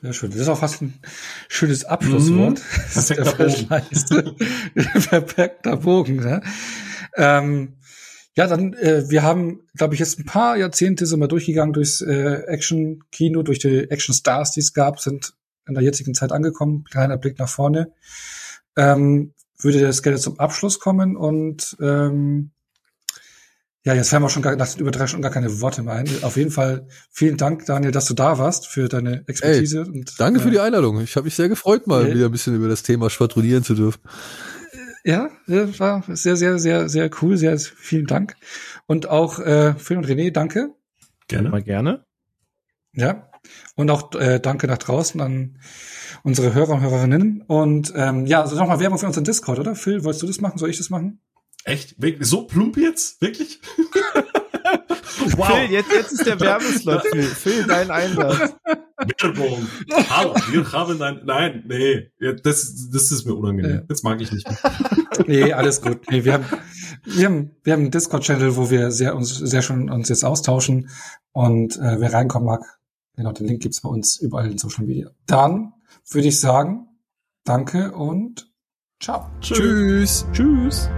Ja, 0.00 0.14
schön. 0.14 0.30
Das 0.30 0.40
ist 0.40 0.48
auch 0.48 0.60
fast 0.60 0.80
ein 0.80 0.94
schönes 1.50 1.84
Abschlusswort. 1.84 2.58
Mhm. 2.58 2.64
Perfekter 2.94 3.34
Bogen. 3.34 4.36
Perfekter 5.10 5.76
Bogen. 5.76 6.16
Ne? 6.16 6.42
Ähm, 7.16 7.74
ja, 8.36 8.46
dann, 8.46 8.74
äh, 8.74 9.08
wir 9.08 9.22
haben, 9.22 9.60
glaube 9.74 9.94
ich, 9.94 10.00
jetzt 10.00 10.18
ein 10.18 10.26
paar 10.26 10.56
Jahrzehnte 10.56 11.06
sind 11.06 11.20
wir 11.20 11.28
durchgegangen 11.28 11.72
durchs 11.72 12.02
äh, 12.02 12.42
Action-Kino, 12.46 13.42
durch 13.42 13.58
die 13.58 13.90
Action-Stars, 13.90 14.50
die 14.52 14.60
es 14.60 14.74
gab, 14.74 15.00
sind 15.00 15.34
in 15.66 15.74
der 15.74 15.82
jetzigen 15.82 16.14
Zeit 16.14 16.32
angekommen. 16.32 16.84
Kleiner 16.84 17.16
Blick 17.16 17.38
nach 17.38 17.48
vorne. 17.48 17.92
Ähm, 18.76 19.32
würde 19.58 19.80
das 19.80 20.02
gerne 20.02 20.18
zum 20.18 20.38
Abschluss 20.38 20.78
kommen 20.78 21.16
und 21.16 21.78
ähm, 21.80 22.50
ja, 23.84 23.94
jetzt 23.94 24.12
haben 24.12 24.22
wir 24.22 24.28
schon 24.28 24.42
gar, 24.42 24.56
nach 24.56 24.76
über 24.76 24.90
drei 24.90 25.06
Stunden 25.06 25.22
gar 25.22 25.30
keine 25.30 25.60
Worte 25.60 25.82
mehr 25.82 25.94
ein. 25.94 26.08
Auf 26.22 26.36
jeden 26.36 26.50
Fall 26.50 26.88
vielen 27.08 27.36
Dank, 27.36 27.66
Daniel, 27.66 27.92
dass 27.92 28.06
du 28.06 28.14
da 28.14 28.36
warst 28.36 28.66
für 28.66 28.88
deine 28.88 29.22
Expertise. 29.28 29.82
Ey, 29.82 29.98
und, 30.00 30.20
danke 30.20 30.40
äh, 30.40 30.42
für 30.42 30.50
die 30.50 30.58
Einladung. 30.58 31.00
Ich 31.00 31.14
habe 31.16 31.24
mich 31.24 31.36
sehr 31.36 31.48
gefreut, 31.48 31.86
mal 31.86 32.06
äh, 32.06 32.14
wieder 32.14 32.26
ein 32.26 32.32
bisschen 32.32 32.56
über 32.56 32.68
das 32.68 32.82
Thema 32.82 33.08
schwadronieren 33.08 33.62
zu 33.62 33.74
dürfen. 33.74 34.00
Ja, 35.06 35.30
war 35.46 36.02
sehr, 36.08 36.34
sehr, 36.34 36.58
sehr, 36.58 36.88
sehr 36.88 37.08
cool. 37.22 37.36
Sehr, 37.36 37.56
vielen 37.60 38.06
Dank. 38.06 38.34
Und 38.86 39.08
auch 39.08 39.38
äh, 39.38 39.74
Phil 39.74 39.98
und 39.98 40.06
René, 40.06 40.32
danke. 40.32 40.74
Gerne. 41.28 41.48
Mal 41.48 41.62
gerne. 41.62 42.04
Ja. 42.92 43.30
Und 43.76 43.88
auch 43.88 44.12
äh, 44.16 44.40
danke 44.40 44.66
nach 44.66 44.78
draußen 44.78 45.20
an 45.20 45.60
unsere 46.24 46.54
Hörer 46.54 46.70
und 46.70 46.80
Hörerinnen. 46.80 47.42
Und 47.42 47.92
ähm, 47.94 48.26
ja, 48.26 48.40
also 48.40 48.56
nochmal 48.56 48.80
Werbung 48.80 48.98
für 48.98 49.06
unseren 49.06 49.22
Discord, 49.22 49.60
oder? 49.60 49.76
Phil, 49.76 50.02
wolltest 50.02 50.24
du 50.24 50.26
das 50.26 50.40
machen? 50.40 50.58
Soll 50.58 50.70
ich 50.70 50.78
das 50.78 50.90
machen? 50.90 51.20
Echt? 51.62 51.94
So 52.20 52.48
plump 52.48 52.76
jetzt? 52.76 53.20
Wirklich? 53.22 53.60
wow. 55.36 55.46
Phil, 55.46 55.70
jetzt, 55.70 55.92
jetzt 55.92 56.12
ist 56.12 56.26
der 56.26 56.38
Werbeslot. 56.40 57.02
Phil, 57.10 57.22
Phil 57.22 57.64
dein 57.66 57.90
Einsatz. 57.90 58.54
Werbung. 58.98 59.66
Hallo, 60.10 60.34
wir 60.50 60.72
haben 60.72 61.02
ein, 61.02 61.20
nein, 61.24 61.64
nee, 61.66 62.10
das, 62.42 62.88
das 62.90 63.12
ist 63.12 63.26
mir 63.26 63.34
unangenehm. 63.34 63.84
Das 63.88 64.02
mag 64.02 64.20
ich 64.20 64.32
nicht. 64.32 64.46
nee, 65.26 65.52
alles 65.52 65.82
gut. 65.82 66.00
Nee, 66.10 66.24
wir 66.24 66.34
haben, 66.34 66.44
wir 67.04 67.26
haben, 67.26 67.50
wir 67.62 67.72
haben 67.72 67.82
einen 67.82 67.90
Discord-Channel, 67.90 68.56
wo 68.56 68.70
wir 68.70 68.90
sehr, 68.90 69.14
uns, 69.14 69.36
sehr 69.36 69.62
schon 69.62 69.90
uns 69.90 70.08
jetzt 70.08 70.24
austauschen. 70.24 70.88
Und 71.32 71.76
äh, 71.76 72.00
wer 72.00 72.12
reinkommen 72.12 72.46
mag, 72.46 72.62
genau, 73.16 73.32
den 73.32 73.46
Link 73.46 73.62
gibt's 73.62 73.82
bei 73.82 73.88
uns 73.88 74.18
überall 74.18 74.50
in 74.50 74.58
Social 74.58 74.84
Media. 74.84 75.10
Dann 75.26 75.72
würde 76.10 76.28
ich 76.28 76.40
sagen, 76.40 76.88
danke 77.44 77.92
und 77.92 78.50
ciao. 79.00 79.26
Tschüss. 79.40 80.26
Tschüss. 80.32 80.88